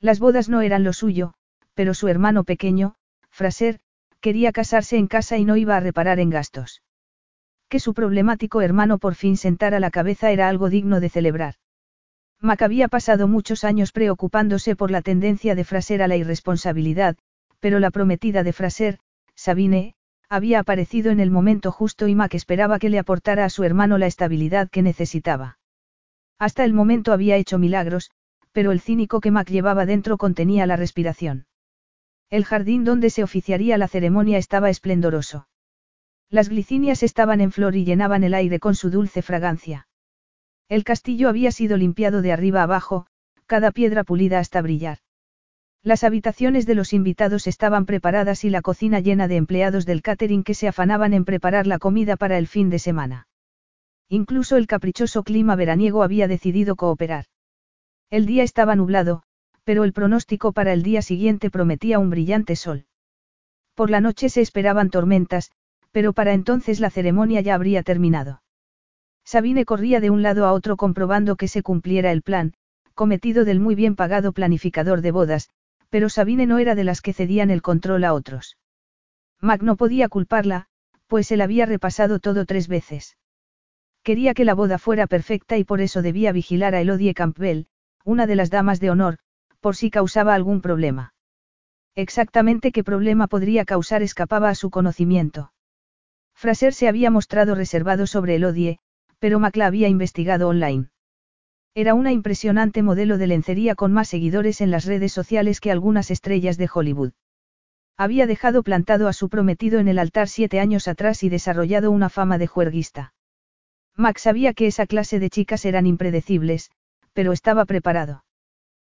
Las 0.00 0.18
bodas 0.18 0.48
no 0.48 0.60
eran 0.60 0.84
lo 0.84 0.92
suyo, 0.92 1.34
pero 1.74 1.94
su 1.94 2.08
hermano 2.08 2.44
pequeño, 2.44 2.96
Fraser, 3.30 3.80
quería 4.20 4.52
casarse 4.52 4.96
en 4.96 5.06
casa 5.06 5.36
y 5.36 5.44
no 5.44 5.56
iba 5.56 5.76
a 5.76 5.80
reparar 5.80 6.20
en 6.20 6.30
gastos. 6.30 6.82
Que 7.68 7.80
su 7.80 7.94
problemático 7.94 8.60
hermano 8.62 8.98
por 8.98 9.14
fin 9.14 9.36
sentara 9.36 9.80
la 9.80 9.90
cabeza 9.90 10.30
era 10.30 10.48
algo 10.48 10.70
digno 10.70 11.00
de 11.00 11.08
celebrar. 11.08 11.54
Mac 12.40 12.62
había 12.62 12.88
pasado 12.88 13.28
muchos 13.28 13.64
años 13.64 13.92
preocupándose 13.92 14.76
por 14.76 14.90
la 14.90 15.02
tendencia 15.02 15.54
de 15.54 15.64
Fraser 15.64 16.02
a 16.02 16.08
la 16.08 16.16
irresponsabilidad, 16.16 17.16
pero 17.60 17.80
la 17.80 17.90
prometida 17.90 18.42
de 18.42 18.52
Fraser, 18.52 18.98
Sabine, 19.34 19.94
había 20.28 20.60
aparecido 20.60 21.10
en 21.10 21.20
el 21.20 21.30
momento 21.30 21.72
justo 21.72 22.08
y 22.08 22.14
Mac 22.14 22.34
esperaba 22.34 22.78
que 22.78 22.90
le 22.90 22.98
aportara 22.98 23.44
a 23.44 23.50
su 23.50 23.64
hermano 23.64 23.96
la 23.98 24.06
estabilidad 24.06 24.68
que 24.68 24.82
necesitaba. 24.82 25.58
Hasta 26.38 26.64
el 26.64 26.72
momento 26.72 27.12
había 27.12 27.36
hecho 27.36 27.58
milagros, 27.58 28.10
pero 28.52 28.72
el 28.72 28.80
cínico 28.80 29.20
que 29.20 29.30
Mac 29.30 29.48
llevaba 29.48 29.86
dentro 29.86 30.18
contenía 30.18 30.66
la 30.66 30.76
respiración. 30.76 31.46
El 32.28 32.44
jardín 32.44 32.84
donde 32.84 33.10
se 33.10 33.22
oficiaría 33.22 33.78
la 33.78 33.88
ceremonia 33.88 34.38
estaba 34.38 34.68
esplendoroso. 34.68 35.46
Las 36.30 36.48
glicinias 36.48 37.02
estaban 37.02 37.40
en 37.40 37.52
flor 37.52 37.76
y 37.76 37.84
llenaban 37.84 38.24
el 38.24 38.34
aire 38.34 38.58
con 38.58 38.74
su 38.74 38.90
dulce 38.90 39.22
fragancia. 39.22 39.86
El 40.68 40.82
castillo 40.82 41.28
había 41.28 41.52
sido 41.52 41.76
limpiado 41.76 42.22
de 42.22 42.32
arriba 42.32 42.62
abajo, 42.62 43.06
cada 43.46 43.70
piedra 43.70 44.02
pulida 44.02 44.40
hasta 44.40 44.60
brillar. 44.60 44.98
Las 45.82 46.02
habitaciones 46.02 46.66
de 46.66 46.74
los 46.74 46.92
invitados 46.92 47.46
estaban 47.46 47.86
preparadas 47.86 48.44
y 48.44 48.50
la 48.50 48.60
cocina 48.60 48.98
llena 48.98 49.28
de 49.28 49.36
empleados 49.36 49.86
del 49.86 50.02
catering 50.02 50.42
que 50.42 50.54
se 50.54 50.66
afanaban 50.66 51.14
en 51.14 51.24
preparar 51.24 51.68
la 51.68 51.78
comida 51.78 52.16
para 52.16 52.38
el 52.38 52.48
fin 52.48 52.70
de 52.70 52.80
semana. 52.80 53.28
Incluso 54.08 54.56
el 54.56 54.66
caprichoso 54.66 55.22
clima 55.22 55.54
veraniego 55.54 56.02
había 56.02 56.26
decidido 56.26 56.74
cooperar. 56.74 57.26
El 58.10 58.26
día 58.26 58.42
estaba 58.42 58.74
nublado, 58.74 59.22
pero 59.62 59.84
el 59.84 59.92
pronóstico 59.92 60.52
para 60.52 60.72
el 60.72 60.82
día 60.82 61.02
siguiente 61.02 61.50
prometía 61.50 62.00
un 62.00 62.10
brillante 62.10 62.56
sol. 62.56 62.86
Por 63.74 63.90
la 63.90 64.00
noche 64.00 64.28
se 64.28 64.40
esperaban 64.40 64.90
tormentas, 64.90 65.52
pero 65.96 66.12
para 66.12 66.34
entonces 66.34 66.78
la 66.78 66.90
ceremonia 66.90 67.40
ya 67.40 67.54
habría 67.54 67.82
terminado. 67.82 68.42
Sabine 69.24 69.64
corría 69.64 69.98
de 69.98 70.10
un 70.10 70.20
lado 70.20 70.44
a 70.44 70.52
otro 70.52 70.76
comprobando 70.76 71.36
que 71.36 71.48
se 71.48 71.62
cumpliera 71.62 72.12
el 72.12 72.20
plan, 72.20 72.52
cometido 72.92 73.46
del 73.46 73.60
muy 73.60 73.74
bien 73.74 73.96
pagado 73.96 74.32
planificador 74.32 75.00
de 75.00 75.10
bodas, 75.10 75.48
pero 75.88 76.10
Sabine 76.10 76.44
no 76.44 76.58
era 76.58 76.74
de 76.74 76.84
las 76.84 77.00
que 77.00 77.14
cedían 77.14 77.48
el 77.48 77.62
control 77.62 78.04
a 78.04 78.12
otros. 78.12 78.58
Mac 79.40 79.62
no 79.62 79.76
podía 79.76 80.10
culparla, 80.10 80.66
pues 81.06 81.32
él 81.32 81.40
había 81.40 81.64
repasado 81.64 82.18
todo 82.18 82.44
tres 82.44 82.68
veces. 82.68 83.16
Quería 84.02 84.34
que 84.34 84.44
la 84.44 84.52
boda 84.52 84.76
fuera 84.76 85.06
perfecta 85.06 85.56
y 85.56 85.64
por 85.64 85.80
eso 85.80 86.02
debía 86.02 86.30
vigilar 86.30 86.74
a 86.74 86.82
Elodie 86.82 87.14
Campbell, 87.14 87.68
una 88.04 88.26
de 88.26 88.36
las 88.36 88.50
damas 88.50 88.80
de 88.80 88.90
honor, 88.90 89.16
por 89.60 89.76
si 89.76 89.90
causaba 89.90 90.34
algún 90.34 90.60
problema. 90.60 91.14
Exactamente 91.94 92.70
qué 92.70 92.84
problema 92.84 93.28
podría 93.28 93.64
causar 93.64 94.02
escapaba 94.02 94.50
a 94.50 94.54
su 94.54 94.68
conocimiento. 94.68 95.52
Fraser 96.36 96.74
se 96.74 96.86
había 96.86 97.10
mostrado 97.10 97.54
reservado 97.54 98.06
sobre 98.06 98.36
Elodie, 98.36 98.78
pero 99.18 99.40
Mac 99.40 99.56
la 99.56 99.66
había 99.66 99.88
investigado 99.88 100.48
online. 100.48 100.90
Era 101.74 101.94
una 101.94 102.12
impresionante 102.12 102.82
modelo 102.82 103.16
de 103.16 103.26
lencería 103.26 103.74
con 103.74 103.92
más 103.92 104.08
seguidores 104.08 104.60
en 104.60 104.70
las 104.70 104.84
redes 104.84 105.12
sociales 105.12 105.60
que 105.60 105.70
algunas 105.70 106.10
estrellas 106.10 106.58
de 106.58 106.68
Hollywood. 106.72 107.12
Había 107.96 108.26
dejado 108.26 108.62
plantado 108.62 109.08
a 109.08 109.14
su 109.14 109.30
prometido 109.30 109.78
en 109.78 109.88
el 109.88 109.98
altar 109.98 110.28
siete 110.28 110.60
años 110.60 110.88
atrás 110.88 111.22
y 111.22 111.30
desarrollado 111.30 111.90
una 111.90 112.10
fama 112.10 112.36
de 112.36 112.46
juerguista. 112.46 113.14
Max 113.94 114.22
sabía 114.22 114.52
que 114.52 114.66
esa 114.66 114.86
clase 114.86 115.18
de 115.18 115.30
chicas 115.30 115.64
eran 115.64 115.86
impredecibles, 115.86 116.70
pero 117.14 117.32
estaba 117.32 117.64
preparado. 117.64 118.24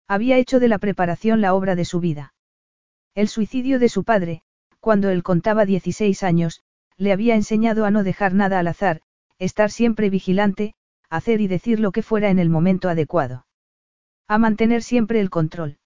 Había 0.09 0.39
hecho 0.39 0.59
de 0.59 0.67
la 0.67 0.79
preparación 0.79 1.41
la 1.41 1.55
obra 1.55 1.77
de 1.77 1.85
su 1.85 2.01
vida. 2.01 2.35
El 3.15 3.29
suicidio 3.29 3.79
de 3.79 3.89
su 3.89 4.03
padre, 4.03 4.43
cuando 4.81 5.11
él 5.11 5.23
contaba 5.23 5.65
16 5.65 6.25
años, 6.25 6.63
le 6.99 7.13
había 7.13 7.37
enseñado 7.37 7.85
a 7.85 7.91
no 7.91 8.03
dejar 8.03 8.35
nada 8.35 8.59
al 8.59 8.67
azar, 8.67 9.01
estar 9.39 9.71
siempre 9.71 10.11
vigilante, 10.11 10.75
hacer 11.09 11.41
y 11.41 11.47
decir 11.47 11.81
lo 11.81 11.93
que 11.93 12.03
fuera 12.03 12.29
en 12.29 12.39
el 12.39 12.51
momento 12.51 12.89
adecuado. 12.89 13.47
A 14.27 14.37
mantener 14.37 14.83
siempre 14.83 15.21
el 15.21 15.31
control. 15.31 15.79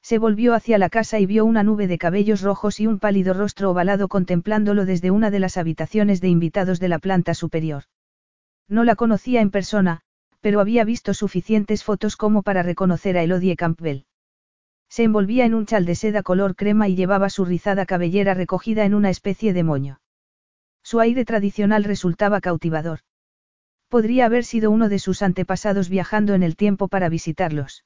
Se 0.00 0.18
volvió 0.18 0.54
hacia 0.54 0.78
la 0.78 0.88
casa 0.88 1.18
y 1.18 1.26
vio 1.26 1.44
una 1.44 1.64
nube 1.64 1.86
de 1.86 1.98
cabellos 1.98 2.40
rojos 2.40 2.80
y 2.80 2.86
un 2.86 2.98
pálido 2.98 3.34
rostro 3.34 3.70
ovalado 3.72 4.08
contemplándolo 4.08 4.86
desde 4.86 5.10
una 5.10 5.30
de 5.30 5.40
las 5.40 5.56
habitaciones 5.56 6.20
de 6.20 6.28
invitados 6.28 6.78
de 6.80 6.88
la 6.88 6.98
planta 6.98 7.34
superior. 7.34 7.82
No 8.68 8.84
la 8.84 8.94
conocía 8.94 9.40
en 9.40 9.50
persona, 9.50 10.00
pero 10.40 10.60
había 10.60 10.84
visto 10.84 11.14
suficientes 11.14 11.82
fotos 11.82 12.16
como 12.16 12.42
para 12.42 12.62
reconocer 12.62 13.18
a 13.18 13.22
Elodie 13.22 13.56
Campbell. 13.56 14.04
Se 14.88 15.02
envolvía 15.02 15.44
en 15.44 15.54
un 15.54 15.66
chal 15.66 15.84
de 15.84 15.96
seda 15.96 16.22
color 16.22 16.54
crema 16.54 16.88
y 16.88 16.94
llevaba 16.94 17.28
su 17.28 17.44
rizada 17.44 17.84
cabellera 17.84 18.34
recogida 18.34 18.84
en 18.84 18.94
una 18.94 19.10
especie 19.10 19.52
de 19.52 19.64
moño. 19.64 20.00
Su 20.90 21.00
aire 21.00 21.26
tradicional 21.26 21.84
resultaba 21.84 22.40
cautivador. 22.40 23.00
Podría 23.90 24.24
haber 24.24 24.42
sido 24.42 24.70
uno 24.70 24.88
de 24.88 24.98
sus 24.98 25.20
antepasados 25.20 25.90
viajando 25.90 26.32
en 26.32 26.42
el 26.42 26.56
tiempo 26.56 26.88
para 26.88 27.10
visitarlos. 27.10 27.84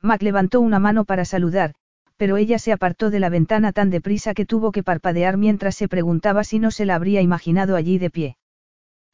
Mac 0.00 0.22
levantó 0.22 0.60
una 0.60 0.78
mano 0.78 1.04
para 1.04 1.24
saludar, 1.24 1.74
pero 2.16 2.36
ella 2.36 2.60
se 2.60 2.70
apartó 2.70 3.10
de 3.10 3.18
la 3.18 3.28
ventana 3.28 3.72
tan 3.72 3.90
deprisa 3.90 4.34
que 4.34 4.46
tuvo 4.46 4.70
que 4.70 4.84
parpadear 4.84 5.36
mientras 5.36 5.74
se 5.74 5.88
preguntaba 5.88 6.44
si 6.44 6.60
no 6.60 6.70
se 6.70 6.86
la 6.86 6.94
habría 6.94 7.22
imaginado 7.22 7.74
allí 7.74 7.98
de 7.98 8.10
pie. 8.10 8.36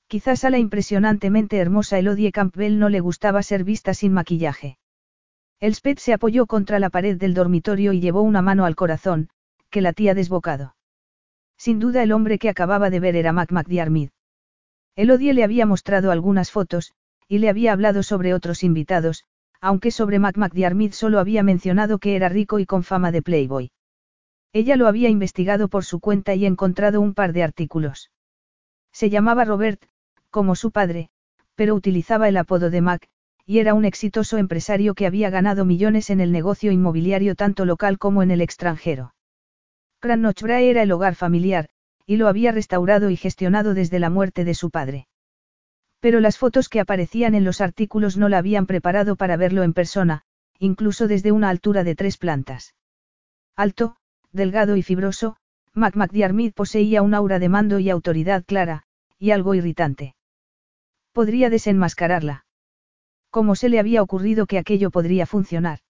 Quizás 0.07 0.45
a 0.45 0.51
la 0.51 0.59
impresionantemente 0.59 1.57
hermosa 1.57 1.99
Elodie 1.99 2.31
Campbell 2.31 2.79
no 2.79 2.91
le 2.91 3.01
gustaba 3.01 3.43
ser 3.43 3.65
vista 3.65 3.95
sin 3.95 4.13
maquillaje. 4.13 4.77
Elspeth 5.61 5.99
se 5.99 6.13
apoyó 6.13 6.45
contra 6.45 6.79
la 6.79 6.91
pared 6.91 7.17
del 7.17 7.33
dormitorio 7.33 7.95
y 7.95 8.01
llevó 8.01 8.21
una 8.21 8.43
mano 8.43 8.67
al 8.67 8.77
corazón, 8.77 9.31
que 9.71 9.81
latía 9.81 10.13
desbocado. 10.13 10.75
Sin 11.59 11.81
duda 11.81 12.03
el 12.03 12.13
hombre 12.13 12.39
que 12.39 12.49
acababa 12.49 12.89
de 12.89 13.01
ver 13.01 13.17
era 13.17 13.33
Mac 13.33 13.51
McDiarmid. 13.51 14.11
Elodie 14.97 15.35
le 15.35 15.45
había 15.45 15.67
mostrado 15.67 16.11
algunas 16.13 16.51
fotos, 16.51 16.93
y 17.29 17.39
le 17.39 17.49
había 17.49 17.73
hablado 17.73 18.03
sobre 18.03 18.33
otros 18.33 18.63
invitados, 18.63 19.25
aunque 19.61 19.91
sobre 19.91 20.19
Mac 20.19 20.37
McDiarmid 20.37 20.93
solo 20.93 21.19
había 21.19 21.43
mencionado 21.43 21.99
que 21.99 22.17
era 22.17 22.29
rico 22.29 22.59
y 22.59 22.67
con 22.67 22.85
fama 22.85 23.11
de 23.11 23.23
Playboy. 23.23 23.71
Ella 24.53 24.77
lo 24.77 24.87
había 24.87 25.09
investigado 25.09 25.69
por 25.69 25.85
su 25.85 26.01
cuenta 26.01 26.35
y 26.35 26.47
encontrado 26.47 27.01
un 27.01 27.13
par 27.13 27.33
de 27.33 27.43
artículos. 27.43 28.11
Se 28.93 29.11
llamaba 29.11 29.45
Robert, 29.45 29.85
como 30.31 30.55
su 30.55 30.71
padre, 30.71 31.11
pero 31.55 31.75
utilizaba 31.75 32.29
el 32.29 32.37
apodo 32.37 32.71
de 32.71 32.81
Mac, 32.81 33.09
y 33.45 33.59
era 33.59 33.75
un 33.75 33.85
exitoso 33.85 34.39
empresario 34.39 34.95
que 34.95 35.07
había 35.07 35.29
ganado 35.29 35.65
millones 35.65 36.11
en 36.11 36.21
el 36.21 36.33
negocio 36.33 36.71
inmobiliario 36.71 37.35
tanto 37.35 37.65
local 37.65 37.99
como 37.99 38.23
en 38.23 38.31
el 38.31 38.41
extranjero. 38.41 39.13
Crannochbrae 40.01 40.71
era 40.71 40.83
el 40.83 40.93
hogar 40.93 41.15
familiar, 41.15 41.69
y 42.07 42.17
lo 42.17 42.29
había 42.29 42.53
restaurado 42.53 43.11
y 43.11 43.17
gestionado 43.17 43.75
desde 43.75 43.99
la 43.99 44.11
muerte 44.11 44.45
de 44.45 44.55
su 44.55 44.71
padre. 44.71 45.09
Pero 46.01 46.21
las 46.21 46.39
fotos 46.39 46.69
que 46.69 46.81
aparecían 46.81 47.35
en 47.35 47.45
los 47.45 47.61
artículos 47.61 48.17
no 48.17 48.29
la 48.29 48.39
habían 48.39 48.67
preparado 48.67 49.17
para 49.17 49.37
verlo 49.37 49.65
en 49.65 49.73
persona, 49.73 50.23
incluso 50.59 51.09
desde 51.09 51.33
una 51.33 51.49
altura 51.49 51.83
de 51.83 51.97
tres 51.97 52.17
plantas. 52.17 52.75
Alto, 53.57 53.97
delgado 54.33 54.77
y 54.77 54.83
fibroso, 54.83 55.37
Mac 55.75 55.97
McDiarmid 55.97 56.53
poseía 56.53 57.03
un 57.03 57.15
aura 57.15 57.39
de 57.39 57.49
mando 57.49 57.81
y 57.81 57.91
autoridad 57.91 58.45
clara, 58.45 58.85
y 59.19 59.33
algo 59.33 59.55
irritante. 59.55 60.15
Podría 61.13 61.51
desenmascararla. 61.51 62.47
¿Cómo 63.31 63.57
se 63.57 63.69
le 63.69 63.81
había 63.81 64.03
ocurrido 64.03 64.47
que 64.47 64.59
aquello 64.59 64.91
podría 64.91 65.27
funcionar? 65.27 65.81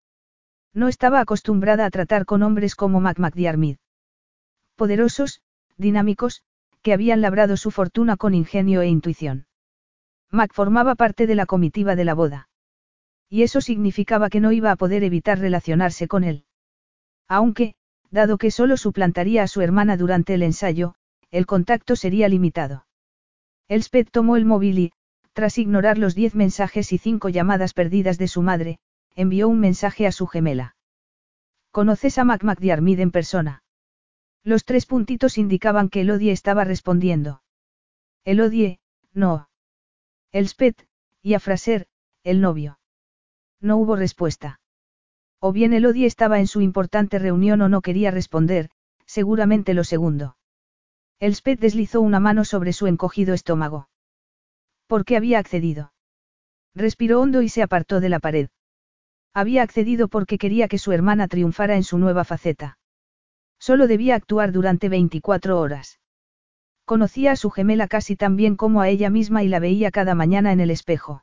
No 0.73 0.89
estaba 0.89 1.21
acostumbrada 1.21 1.85
a 1.85 1.91
tratar 1.91 2.25
con 2.25 2.43
hombres 2.43 2.75
como 2.75 3.01
Mac 3.01 3.19
McDiarmid. 3.19 3.77
Poderosos, 4.79 5.41
dinámicos, 5.77 6.43
que 6.83 6.93
habían 6.93 7.21
labrado 7.21 7.57
su 7.57 7.73
fortuna 7.73 8.17
con 8.17 8.33
ingenio 8.33 8.81
e 8.81 8.87
intuición. 8.87 9.49
Mac 10.31 10.53
formaba 10.55 10.95
parte 10.95 11.27
de 11.27 11.35
la 11.35 11.47
comitiva 11.47 11.97
de 11.97 12.05
la 12.05 12.15
boda. 12.15 12.49
Y 13.29 13.43
eso 13.43 13.61
significaba 13.61 14.31
que 14.31 14.39
no 14.39 14.53
iba 14.53 14.71
a 14.71 14.77
poder 14.77 15.03
evitar 15.03 15.41
relacionarse 15.41 16.07
con 16.07 16.23
él. 16.23 16.45
Aunque, 17.27 17.75
dado 18.13 18.39
que 18.39 18.53
solo 18.53 18.77
suplantaría 18.77 19.43
a 19.43 19.49
su 19.49 19.63
hermana 19.63 19.97
durante 19.97 20.35
el 20.35 20.45
ensayo, 20.45 20.95
el 21.33 21.45
contacto 21.45 21.97
sería 21.97 22.29
limitado. 22.29 22.87
Elspeth 23.67 24.13
tomó 24.13 24.37
el 24.37 24.45
móvil 24.45 24.79
y, 24.79 24.93
tras 25.33 25.59
ignorar 25.59 25.99
los 25.99 26.15
diez 26.15 26.37
mensajes 26.37 26.93
y 26.93 26.99
cinco 26.99 27.31
llamadas 27.31 27.75
perdidas 27.75 28.17
de 28.17 28.29
su 28.29 28.43
madre, 28.43 28.79
envió 29.17 29.49
un 29.49 29.59
mensaje 29.59 30.07
a 30.07 30.13
su 30.13 30.29
gemela. 30.29 30.77
¿Conoces 31.73 32.17
a 32.19 32.25
Mac 32.25 32.45
McDiarmid 32.45 33.01
en 33.01 33.11
persona? 33.11 33.65
Los 34.45 34.65
tres 34.65 34.87
puntitos 34.87 35.39
indicaban 35.39 35.89
que 35.89 36.03
Elodie 36.03 36.33
estaba 36.33 36.65
respondiendo. 36.65 37.43
Elodie, 38.25 38.81
no. 39.13 39.49
Elspeth, 40.33 40.87
y 41.23 41.35
a 41.35 41.41
Fraser, 41.41 41.87
el 42.25 42.41
novio. 42.41 42.79
No 43.61 43.77
hubo 43.77 43.97
respuesta. 43.97 44.61
O 45.41 45.53
bien 45.53 45.73
Elodie 45.73 46.07
estaba 46.07 46.41
en 46.41 46.47
su 46.47 46.61
importante 46.61 47.19
reunión 47.19 47.61
o 47.63 47.69
no 47.69 47.81
quería 47.81 48.11
responder, 48.11 48.71
seguramente 49.07 49.75
lo 49.75 49.85
segundo. 49.85 50.37
Elspeth 51.21 51.59
deslizó 51.59 52.01
una 52.01 52.21
mano 52.21 52.45
sobre 52.45 52.73
su 52.73 52.87
encogido 52.87 53.35
estómago. 53.35 53.89
¿Por 54.87 55.05
qué 55.05 55.17
había 55.17 55.39
accedido? 55.39 55.93
Respiró 56.75 57.21
hondo 57.21 57.43
y 57.43 57.49
se 57.49 57.63
apartó 57.63 58.01
de 58.01 58.09
la 58.09 58.21
pared. 58.21 58.49
Había 59.35 59.63
accedido 59.63 60.09
porque 60.09 60.39
quería 60.39 60.69
que 60.69 60.79
su 60.79 60.93
hermana 60.93 61.29
triunfara 61.29 61.77
en 61.77 61.85
su 61.85 61.99
nueva 61.99 62.25
faceta. 62.25 62.79
Solo 63.69 63.87
debía 63.87 64.15
actuar 64.15 64.51
durante 64.51 64.89
24 64.89 65.61
horas. 65.61 66.01
Conocía 66.87 67.33
a 67.33 67.37
su 67.37 67.51
gemela 67.51 67.87
casi 67.87 68.17
tan 68.17 68.35
bien 68.35 68.57
como 68.57 68.81
a 68.81 68.89
ella 68.89 69.11
misma 69.11 69.45
y 69.45 69.49
la 69.49 69.59
veía 69.59 69.91
cada 69.91 70.15
mañana 70.15 70.53
en 70.53 70.61
el 70.61 70.71
espejo. 70.71 71.23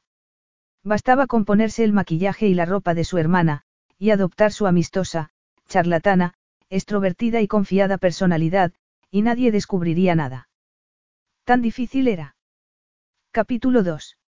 Bastaba 0.84 1.25
con 1.25 1.46
ponerse 1.46 1.84
el 1.84 1.92
maquillaje 1.92 2.46
y 2.46 2.54
la 2.54 2.66
ropa 2.66 2.94
de 2.94 3.04
su 3.04 3.18
hermana, 3.18 3.64
y 3.98 4.12
adoptar 4.12 4.52
su 4.52 4.68
amistosa, 4.68 5.32
charlatana, 5.70 6.36
extrovertida 6.70 7.42
y 7.42 7.48
confiada 7.48 7.98
personalidad, 7.98 8.74
y 9.10 9.24
nadie 9.24 9.52
descubriría 9.52 10.14
nada. 10.14 10.48
Tan 11.46 11.64
difícil 11.64 12.08
era. 12.08 12.36
Capítulo 13.32 13.82
2. 13.82 14.20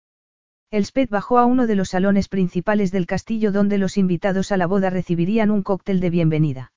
Elspeth 0.70 1.10
bajó 1.10 1.36
a 1.36 1.44
uno 1.44 1.66
de 1.66 1.74
los 1.74 1.90
salones 1.90 2.30
principales 2.30 2.92
del 2.92 3.04
castillo 3.04 3.52
donde 3.52 3.76
los 3.76 3.98
invitados 3.98 4.52
a 4.52 4.56
la 4.56 4.66
boda 4.66 4.88
recibirían 4.88 5.50
un 5.50 5.62
cóctel 5.62 6.00
de 6.00 6.08
bienvenida. 6.08 6.72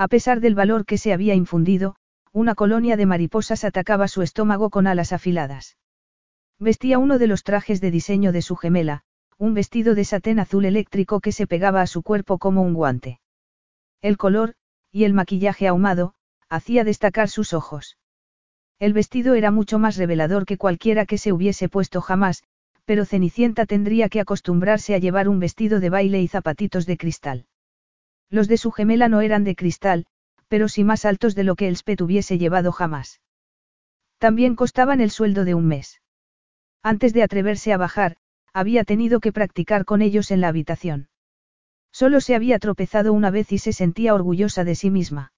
A 0.00 0.08
pesar 0.08 0.40
del 0.40 0.54
valor 0.54 0.86
que 0.86 0.96
se 0.96 1.12
había 1.12 1.34
infundido, 1.34 1.94
una 2.32 2.54
colonia 2.54 2.96
de 2.96 3.04
mariposas 3.04 3.64
atacaba 3.64 4.08
su 4.08 4.22
estómago 4.22 4.70
con 4.70 4.86
alas 4.86 5.12
afiladas. 5.12 5.76
Vestía 6.58 6.98
uno 6.98 7.18
de 7.18 7.26
los 7.26 7.42
trajes 7.42 7.82
de 7.82 7.90
diseño 7.90 8.32
de 8.32 8.40
su 8.40 8.56
gemela, 8.56 9.02
un 9.36 9.52
vestido 9.52 9.94
de 9.94 10.06
satén 10.06 10.38
azul 10.38 10.64
eléctrico 10.64 11.20
que 11.20 11.32
se 11.32 11.46
pegaba 11.46 11.82
a 11.82 11.86
su 11.86 12.02
cuerpo 12.02 12.38
como 12.38 12.62
un 12.62 12.72
guante. 12.72 13.20
El 14.00 14.16
color, 14.16 14.54
y 14.90 15.04
el 15.04 15.12
maquillaje 15.12 15.68
ahumado, 15.68 16.14
hacía 16.48 16.82
destacar 16.82 17.28
sus 17.28 17.52
ojos. 17.52 17.98
El 18.78 18.94
vestido 18.94 19.34
era 19.34 19.50
mucho 19.50 19.78
más 19.78 19.98
revelador 19.98 20.46
que 20.46 20.56
cualquiera 20.56 21.04
que 21.04 21.18
se 21.18 21.30
hubiese 21.30 21.68
puesto 21.68 22.00
jamás, 22.00 22.42
pero 22.86 23.04
Cenicienta 23.04 23.66
tendría 23.66 24.08
que 24.08 24.20
acostumbrarse 24.20 24.94
a 24.94 24.98
llevar 24.98 25.28
un 25.28 25.40
vestido 25.40 25.78
de 25.78 25.90
baile 25.90 26.22
y 26.22 26.26
zapatitos 26.26 26.86
de 26.86 26.96
cristal. 26.96 27.44
Los 28.30 28.48
de 28.48 28.56
su 28.56 28.70
gemela 28.70 29.08
no 29.08 29.20
eran 29.20 29.44
de 29.44 29.56
cristal, 29.56 30.06
pero 30.48 30.68
sí 30.68 30.84
más 30.84 31.04
altos 31.04 31.34
de 31.34 31.44
lo 31.44 31.56
que 31.56 31.68
Elspeth 31.68 32.00
hubiese 32.00 32.38
llevado 32.38 32.72
jamás. 32.72 33.20
También 34.18 34.54
costaban 34.54 35.00
el 35.00 35.10
sueldo 35.10 35.44
de 35.44 35.54
un 35.54 35.66
mes. 35.66 36.00
Antes 36.82 37.12
de 37.12 37.22
atreverse 37.22 37.72
a 37.72 37.76
bajar, 37.76 38.16
había 38.52 38.84
tenido 38.84 39.20
que 39.20 39.32
practicar 39.32 39.84
con 39.84 40.02
ellos 40.02 40.30
en 40.30 40.40
la 40.40 40.48
habitación. 40.48 41.08
Solo 41.92 42.20
se 42.20 42.34
había 42.34 42.58
tropezado 42.58 43.12
una 43.12 43.30
vez 43.30 43.52
y 43.52 43.58
se 43.58 43.72
sentía 43.72 44.14
orgullosa 44.14 44.64
de 44.64 44.74
sí 44.74 44.90
misma. 44.90 45.32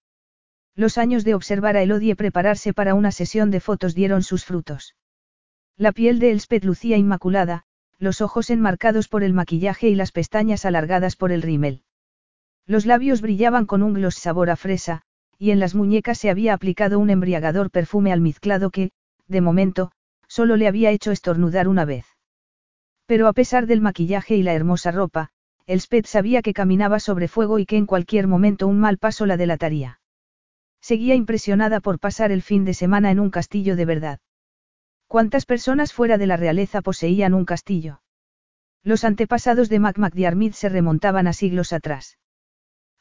Los 0.75 0.99
años 0.99 1.25
de 1.25 1.35
observar 1.35 1.77
a 1.77 1.83
Elodie 1.83 2.17
prepararse 2.17 2.73
para 2.73 2.95
una 2.95 3.13
sesión 3.13 3.51
de 3.51 3.61
fotos 3.61 3.95
dieron 3.95 4.23
sus 4.23 4.45
frutos. 4.45 4.95
La 5.77 5.93
piel 5.93 6.19
de 6.19 6.31
Elspeth 6.31 6.65
lucía 6.65 6.97
inmaculada, 6.97 7.65
los 7.99 8.21
ojos 8.21 8.51
enmarcados 8.51 9.09
por 9.09 9.23
el 9.23 9.33
maquillaje 9.33 9.89
y 9.89 9.95
las 9.95 10.13
pestañas 10.13 10.65
alargadas 10.65 11.17
por 11.17 11.33
el 11.33 11.43
rímel. 11.43 11.85
Los 12.67 12.87
labios 12.87 13.21
brillaban 13.21 13.67
con 13.67 13.83
un 13.83 13.95
gloss 13.95 14.15
sabor 14.15 14.51
a 14.51 14.57
fresa, 14.57 15.03
y 15.39 15.51
en 15.51 15.59
las 15.59 15.75
muñecas 15.75 16.19
se 16.19 16.31
había 16.31 16.55
aplicado 16.55 16.99
un 16.99 17.11
embriagador 17.11 17.71
perfume 17.71 18.13
almizclado 18.13 18.71
que, 18.71 18.93
de 19.27 19.41
momento, 19.41 19.91
solo 20.29 20.57
le 20.57 20.69
había 20.69 20.91
hecho 20.91 21.11
estornudar 21.11 21.69
una 21.69 21.85
vez. 21.85 22.07
Pero 23.07 23.27
a 23.27 23.33
pesar 23.33 23.67
del 23.67 23.81
maquillaje 23.81 24.37
y 24.37 24.43
la 24.43 24.55
hermosa 24.55 24.93
ropa, 24.93 25.31
Elspeth 25.67 26.07
sabía 26.07 26.43
que 26.43 26.53
caminaba 26.53 27.01
sobre 27.01 27.29
fuego 27.29 27.59
y 27.59 27.67
que 27.67 27.77
en 27.77 27.87
cualquier 27.87 28.27
momento 28.27 28.67
un 28.67 28.79
mal 28.79 28.99
paso 28.99 29.27
la 29.27 29.37
delataría. 29.37 30.01
Seguía 30.81 31.15
impresionada 31.15 31.81
por 31.81 31.99
pasar 31.99 32.33
el 32.33 32.43
fin 32.43 32.65
de 32.65 32.75
semana 32.75 33.11
en 33.11 33.21
un 33.21 33.31
castillo 33.31 33.77
de 33.77 33.85
verdad. 33.85 34.21
¿Cuántas 35.07 35.45
personas 35.47 35.93
fuera 35.93 36.19
de 36.19 36.27
la 36.27 36.37
realeza 36.37 36.83
poseían 36.83 37.35
un 37.35 37.45
castillo? 37.45 38.03
Los 38.83 39.05
antepasados 39.05 39.69
de 39.69 39.79
Mac 39.79 39.99
MacDiarmid 39.99 40.53
se 40.53 40.69
remontaban 40.69 41.27
a 41.27 41.33
siglos 41.33 41.73
atrás. 41.73 42.19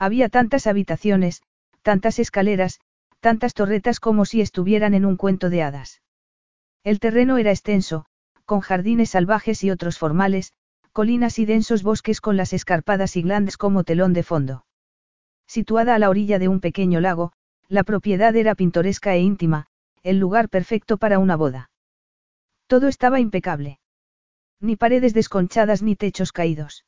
Había 0.01 0.29
tantas 0.29 0.65
habitaciones, 0.65 1.43
tantas 1.83 2.17
escaleras, 2.17 2.79
tantas 3.19 3.53
torretas 3.53 3.99
como 3.99 4.25
si 4.25 4.41
estuvieran 4.41 4.95
en 4.95 5.05
un 5.05 5.15
cuento 5.15 5.51
de 5.51 5.61
hadas. 5.61 6.01
El 6.83 6.99
terreno 6.99 7.37
era 7.37 7.51
extenso, 7.51 8.05
con 8.45 8.61
jardines 8.61 9.11
salvajes 9.11 9.63
y 9.63 9.69
otros 9.69 9.99
formales, 9.99 10.53
colinas 10.91 11.37
y 11.37 11.45
densos 11.45 11.83
bosques 11.83 12.19
con 12.19 12.35
las 12.35 12.51
escarpadas 12.51 13.15
y 13.15 13.21
glandes 13.21 13.57
como 13.57 13.83
telón 13.83 14.13
de 14.13 14.23
fondo. 14.23 14.65
Situada 15.45 15.93
a 15.93 15.99
la 15.99 16.09
orilla 16.09 16.39
de 16.39 16.47
un 16.47 16.61
pequeño 16.61 16.99
lago, 16.99 17.31
la 17.67 17.83
propiedad 17.83 18.35
era 18.35 18.55
pintoresca 18.55 19.13
e 19.13 19.19
íntima, 19.19 19.67
el 20.01 20.17
lugar 20.17 20.49
perfecto 20.49 20.97
para 20.97 21.19
una 21.19 21.35
boda. 21.35 21.69
Todo 22.65 22.87
estaba 22.87 23.19
impecable. 23.19 23.77
Ni 24.59 24.77
paredes 24.77 25.13
desconchadas 25.13 25.83
ni 25.83 25.95
techos 25.95 26.31
caídos. 26.31 26.85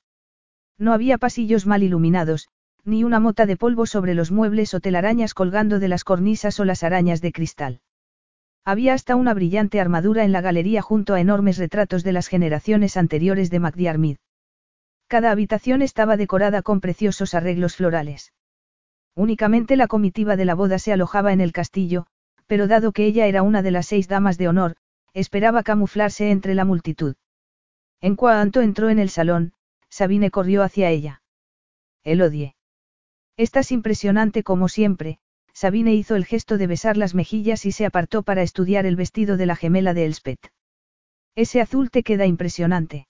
No 0.80 0.94
había 0.94 1.20
pasillos 1.20 1.68
mal 1.68 1.84
iluminados, 1.84 2.50
ni 2.86 3.04
una 3.04 3.20
mota 3.20 3.46
de 3.46 3.58
polvo 3.58 3.86
sobre 3.86 4.14
los 4.14 4.32
muebles 4.32 4.74
o 4.74 4.80
telarañas 4.80 5.34
colgando 5.34 5.80
de 5.80 5.88
las 5.88 6.04
cornisas 6.04 6.60
o 6.60 6.66
las 6.66 6.84
arañas 6.84 7.22
de 7.22 7.32
cristal. 7.32 7.82
Había 8.66 8.94
hasta 8.94 9.16
una 9.16 9.34
brillante 9.34 9.80
armadura 9.80 10.24
en 10.24 10.32
la 10.32 10.42
galería 10.42 10.82
junto 10.82 11.14
a 11.14 11.22
enormes 11.22 11.58
retratos 11.58 12.04
de 12.04 12.14
las 12.14 12.28
generaciones 12.28 12.98
anteriores 12.98 13.50
de 13.50 13.60
MacDiarmid. 13.60 14.18
Cada 15.08 15.32
habitación 15.32 15.82
estaba 15.82 16.18
decorada 16.18 16.62
con 16.62 16.82
preciosos 16.82 17.34
arreglos 17.34 17.76
florales. 17.76 18.34
Únicamente 19.16 19.76
la 19.76 19.88
comitiva 19.88 20.36
de 20.36 20.46
la 20.46 20.56
boda 20.56 20.80
se 20.80 20.94
alojaba 20.94 21.34
en 21.34 21.42
el 21.42 21.52
castillo, 21.52 22.08
pero 22.48 22.68
dado 22.68 22.92
que 22.92 23.06
ella 23.06 23.28
era 23.28 23.44
una 23.44 23.62
de 23.62 23.72
las 23.72 23.86
seis 23.86 24.08
damas 24.08 24.38
de 24.38 24.48
honor, 24.48 24.76
esperaba 25.14 25.64
camuflarse 25.64 26.32
entre 26.32 26.56
la 26.56 26.66
multitud. 26.66 27.16
En 28.02 28.16
cuanto 28.16 28.62
entró 28.62 28.90
en 28.90 29.00
el 29.00 29.10
salón, 29.10 29.54
Sabine 29.90 30.32
corrió 30.32 30.64
hacia 30.64 30.90
ella. 30.90 31.22
Elodie. 32.04 32.56
Estás 33.38 33.72
impresionante 33.72 34.44
como 34.44 34.70
siempre, 34.70 35.18
Sabine 35.54 35.94
hizo 35.94 36.16
el 36.16 36.26
gesto 36.26 36.58
de 36.58 36.68
besar 36.68 36.98
las 36.98 37.16
mejillas 37.16 37.66
y 37.66 37.72
se 37.72 37.86
apartó 37.86 38.24
para 38.24 38.42
estudiar 38.42 38.86
el 38.86 38.96
vestido 38.96 39.38
de 39.38 39.46
la 39.46 39.56
gemela 39.56 39.94
de 39.94 40.06
Elspeth. 40.06 40.52
Ese 41.36 41.62
azul 41.62 41.90
te 41.90 42.04
queda 42.04 42.26
impresionante. 42.26 43.08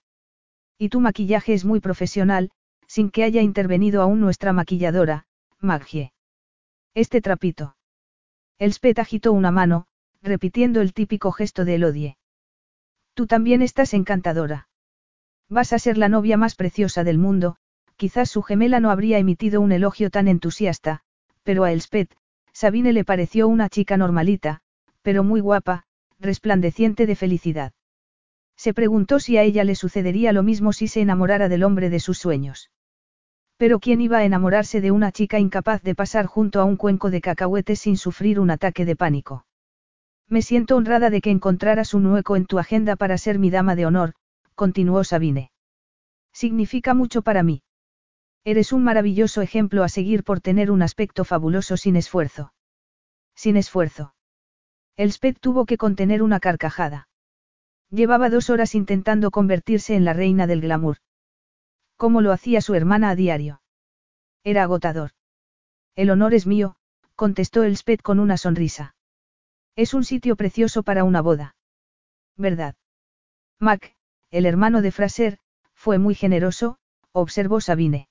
Y 0.78 0.90
tu 0.90 1.00
maquillaje 1.00 1.54
es 1.54 1.66
muy 1.66 1.80
profesional, 1.80 2.52
sin 2.88 3.10
que 3.10 3.24
haya 3.24 3.42
intervenido 3.42 4.02
aún 4.02 4.20
nuestra 4.20 4.54
maquilladora, 4.54 5.26
Maggie. 5.60 6.14
Este 6.94 7.22
trapito. 7.22 7.76
Elspeth 8.60 9.00
agitó 9.00 9.34
una 9.34 9.52
mano, 9.52 9.88
repitiendo 10.22 10.82
el 10.82 10.94
típico 10.94 11.32
gesto 11.32 11.66
de 11.66 11.76
Elodie. 11.76 12.18
Tú 13.14 13.28
también 13.28 13.62
estás 13.62 13.94
encantadora. 13.94 14.70
Vas 15.50 15.74
a 15.74 15.80
ser 15.80 15.98
la 15.98 16.08
novia 16.08 16.38
más 16.38 16.56
preciosa 16.56 17.04
del 17.04 17.18
mundo, 17.18 17.58
quizás 17.96 18.30
su 18.30 18.42
gemela 18.42 18.80
no 18.80 18.92
habría 18.92 19.18
emitido 19.18 19.62
un 19.62 19.72
elogio 19.72 20.10
tan 20.10 20.28
entusiasta, 20.28 21.02
pero 21.44 21.64
a 21.64 21.72
Elspeth, 21.72 22.16
Sabine 22.52 22.94
le 22.94 23.04
pareció 23.04 23.48
una 23.48 23.70
chica 23.70 23.98
normalita, 23.98 24.62
pero 25.02 25.24
muy 25.24 25.42
guapa, 25.42 25.84
resplandeciente 26.20 27.06
de 27.06 27.16
felicidad. 27.16 27.74
Se 28.56 28.74
preguntó 28.74 29.20
si 29.20 29.38
a 29.38 29.44
ella 29.44 29.64
le 29.64 29.76
sucedería 29.76 30.32
lo 30.32 30.44
mismo 30.44 30.72
si 30.72 30.88
se 30.88 31.02
enamorara 31.02 31.50
del 31.50 31.64
hombre 31.64 31.90
de 31.90 32.00
sus 32.00 32.18
sueños. 32.20 32.70
Pero 33.58 33.80
¿quién 33.80 34.02
iba 34.02 34.20
a 34.20 34.24
enamorarse 34.24 34.82
de 34.82 34.92
una 34.92 35.12
chica 35.12 35.40
incapaz 35.40 35.82
de 35.82 35.96
pasar 35.96 36.28
junto 36.28 36.62
a 36.62 36.66
un 36.66 36.78
cuenco 36.78 37.10
de 37.10 37.22
cacahuetes 37.22 37.80
sin 37.80 37.98
sufrir 37.98 38.40
un 38.40 38.52
ataque 38.52 38.86
de 38.86 38.96
pánico? 38.96 39.46
Me 40.30 40.42
siento 40.42 40.76
honrada 40.76 41.10
de 41.10 41.22
que 41.22 41.32
encontraras 41.32 41.94
un 41.94 42.06
hueco 42.06 42.36
en 42.36 42.46
tu 42.46 42.60
agenda 42.60 42.96
para 42.96 43.18
ser 43.18 43.40
mi 43.40 43.50
dama 43.50 43.76
de 43.76 43.86
honor, 43.86 44.14
continuó 44.56 45.04
Sabine. 45.04 45.52
Significa 46.32 46.94
mucho 46.94 47.22
para 47.22 47.44
mí. 47.44 47.63
Eres 48.46 48.74
un 48.74 48.84
maravilloso 48.84 49.42
ejemplo 49.42 49.84
a 49.84 49.90
seguir 49.90 50.24
por 50.24 50.42
tener 50.42 50.70
un 50.70 50.82
aspecto 50.82 51.24
fabuloso 51.24 51.78
sin 51.78 51.96
esfuerzo. 51.96 52.54
Sin 53.36 53.56
esfuerzo. 53.56 54.16
Elspeth 54.98 55.40
tuvo 55.40 55.66
que 55.66 55.78
contener 55.78 56.22
una 56.22 56.40
carcajada. 56.40 57.08
Llevaba 57.90 58.30
dos 58.30 58.50
horas 58.50 58.76
intentando 58.76 59.32
convertirse 59.32 59.96
en 59.96 60.04
la 60.04 60.14
reina 60.14 60.46
del 60.46 60.62
glamour. 60.62 60.98
Como 61.96 62.22
lo 62.22 62.32
hacía 62.32 62.60
su 62.60 62.76
hermana 62.76 63.12
a 63.12 63.16
diario. 63.16 63.62
Era 64.44 64.64
agotador. 64.64 65.12
El 65.96 66.10
honor 66.10 66.34
es 66.34 66.46
mío, 66.46 66.76
contestó 67.16 67.64
Elspeth 67.64 68.02
con 68.02 68.20
una 68.20 68.38
sonrisa. 68.38 68.96
Es 69.76 69.94
un 69.94 70.04
sitio 70.04 70.36
precioso 70.36 70.84
para 70.84 71.04
una 71.04 71.22
boda. 71.22 71.56
¿Verdad? 72.36 72.76
Mac, 73.60 73.96
el 74.32 74.46
hermano 74.46 74.82
de 74.82 74.92
Fraser, 74.92 75.40
fue 75.74 75.98
muy 75.98 76.16
generoso, 76.16 76.78
observó 77.14 77.62
Sabine. 77.62 78.10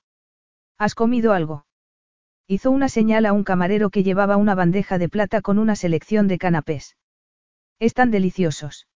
¿Has 0.79 0.95
comido 0.95 1.33
algo? 1.33 1.67
Hizo 2.47 2.71
una 2.71 2.89
señal 2.89 3.27
a 3.27 3.33
un 3.33 3.45
camarero 3.45 3.91
que 3.91 4.03
llevaba 4.03 4.37
una 4.37 4.55
bandeja 4.55 4.99
de 4.99 5.09
plata 5.09 5.41
con 5.41 5.59
una 5.59 5.77
selección 5.77 6.29
de 6.29 6.39
canapés. 6.39 6.97
Están 7.79 8.11
deliciosos. 8.11 8.89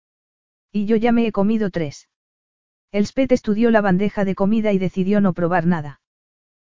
Y 0.72 0.86
yo 0.86 0.96
ya 0.96 1.12
me 1.12 1.26
he 1.28 1.32
comido 1.32 1.70
tres. 1.70 2.10
Elspeth 2.92 3.32
estudió 3.32 3.72
la 3.72 3.82
bandeja 3.82 4.26
de 4.26 4.36
comida 4.36 4.72
y 4.72 4.78
decidió 4.78 5.22
no 5.22 5.34
probar 5.34 5.66
nada. 5.66 6.02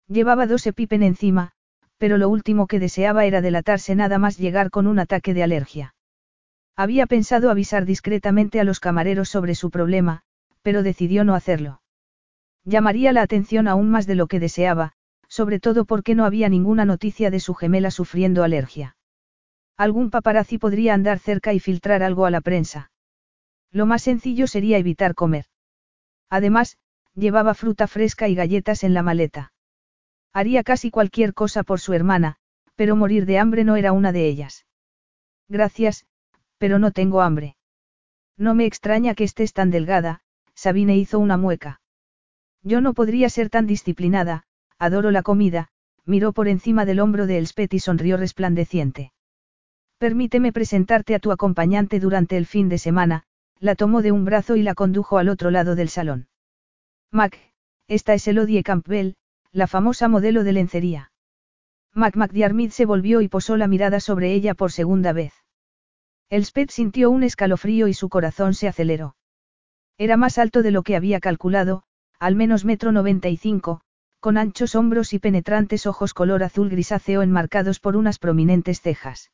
Llevaba 0.07 0.47
dos 0.47 0.67
epipen 0.67 1.03
encima, 1.03 1.53
pero 1.99 2.19
lo 2.19 2.29
último 2.29 2.67
que 2.67 2.81
deseaba 2.81 3.27
era 3.27 3.41
delatarse 3.41 3.95
nada 3.95 4.19
más 4.19 4.39
llegar 4.39 4.71
con 4.71 4.87
un 4.87 4.99
ataque 4.99 5.35
de 5.35 5.43
alergia. 5.43 5.95
Había 6.77 7.07
pensado 7.07 7.51
avisar 7.51 7.85
discretamente 7.85 8.59
a 8.59 8.65
los 8.65 8.81
camareros 8.81 9.29
sobre 9.29 9.55
su 9.55 9.71
problema, 9.71 10.23
pero 10.63 10.83
decidió 10.83 11.25
no 11.25 11.35
hacerlo. 11.35 11.83
Llamaría 12.65 13.13
la 13.13 13.23
atención 13.23 13.69
aún 13.69 13.91
más 13.91 14.07
de 14.07 14.15
lo 14.15 14.27
que 14.27 14.41
deseaba, 14.41 14.93
sobre 15.29 15.61
todo 15.61 15.85
porque 15.85 16.15
no 16.15 16.25
había 16.25 16.49
ninguna 16.49 16.85
noticia 16.85 17.31
de 17.31 17.41
su 17.41 17.55
gemela 17.55 17.91
sufriendo 17.91 18.43
alergia. 18.45 18.97
Algún 19.77 20.11
paparazzi 20.11 20.59
podría 20.59 20.95
andar 20.95 21.19
cerca 21.19 21.53
y 21.55 21.61
filtrar 21.61 22.03
algo 22.03 22.27
a 22.27 22.31
la 22.31 22.41
prensa. 22.41 22.91
Lo 23.71 23.87
más 23.87 24.03
sencillo 24.03 24.47
sería 24.47 24.79
evitar 24.79 25.15
comer. 25.15 25.47
Además, 26.29 26.77
llevaba 27.15 27.55
fruta 27.55 27.87
fresca 27.87 28.29
y 28.29 28.35
galletas 28.35 28.85
en 28.85 28.95
la 28.95 29.03
maleta. 29.03 29.53
Haría 30.33 30.63
casi 30.63 30.91
cualquier 30.91 31.35
cosa 31.35 31.63
por 31.63 31.81
su 31.81 31.93
hermana, 31.93 32.37
pero 32.77 32.95
morir 32.95 33.27
de 33.27 33.39
hambre 33.39 33.65
no 33.65 33.77
era 33.77 33.93
una 33.93 34.13
de 34.13 34.27
ellas. 34.27 34.67
Gracias, 35.49 36.07
pero 36.59 36.79
no 36.79 36.93
tengo 36.93 37.21
hambre. 37.23 37.57
No 38.37 38.55
me 38.55 38.67
extraña 38.67 39.15
que 39.15 39.25
estés 39.25 39.53
tan 39.53 39.71
delgada, 39.71 40.21
Sabine 40.55 40.97
hizo 40.97 41.19
una 41.19 41.37
mueca. 41.37 41.80
Yo 42.63 42.81
no 42.81 42.95
podría 42.95 43.31
ser 43.31 43.51
tan 43.51 43.67
disciplinada, 43.67 44.45
adoro 44.79 45.11
la 45.11 45.23
comida, 45.23 45.69
miró 46.05 46.33
por 46.33 46.49
encima 46.49 46.85
del 46.85 47.01
hombro 47.01 47.27
de 47.27 47.39
Elspeth 47.39 47.75
y 47.75 47.79
sonrió 47.79 48.17
resplandeciente. 48.17 49.13
Permíteme 49.99 50.53
presentarte 50.53 51.15
a 51.15 51.19
tu 51.19 51.33
acompañante 51.33 52.01
durante 52.01 52.37
el 52.37 52.47
fin 52.47 52.69
de 52.69 52.79
semana, 52.79 53.25
la 53.59 53.75
tomó 53.75 54.03
de 54.03 54.13
un 54.13 54.25
brazo 54.25 54.57
y 54.57 54.63
la 54.63 54.75
condujo 54.75 55.19
al 55.19 55.29
otro 55.29 55.51
lado 55.51 55.75
del 55.75 55.89
salón. 55.89 56.29
Mac, 57.11 57.39
esta 57.87 58.15
es 58.15 58.27
Elodie 58.29 58.63
Campbell, 58.63 59.15
la 59.53 59.67
famosa 59.67 60.09
modelo 60.09 60.45
de 60.45 60.53
lencería. 60.53 61.13
Mac 61.93 62.17
McDiarmid 62.17 62.71
se 62.71 62.87
volvió 62.87 63.21
y 63.21 63.29
posó 63.29 63.57
la 63.57 63.67
mirada 63.67 64.01
sobre 64.01 64.33
ella 64.33 64.55
por 64.55 64.71
segunda 64.71 65.13
vez. 65.13 65.35
Elspeth 66.31 66.71
sintió 66.71 67.11
un 67.11 67.25
escalofrío 67.25 67.89
y 67.89 67.95
su 67.95 68.09
corazón 68.09 68.55
se 68.55 68.69
aceleró. 68.69 69.17
Era 69.99 70.17
más 70.17 70.39
alto 70.39 70.63
de 70.63 70.71
lo 70.71 70.83
que 70.83 70.95
había 70.95 71.19
calculado, 71.21 71.83
al 72.21 72.37
menos 72.37 72.67
metro 72.67 72.93
noventa 72.93 73.29
y 73.31 73.39
cinco, 73.39 73.81
con 74.21 74.37
anchos 74.37 74.75
hombros 74.75 75.15
y 75.15 75.19
penetrantes 75.19 75.87
ojos 75.87 76.13
color 76.13 76.43
azul 76.43 76.69
grisáceo 76.69 77.23
enmarcados 77.23 77.81
por 77.81 77.97
unas 77.97 78.19
prominentes 78.19 78.83
cejas. 78.83 79.33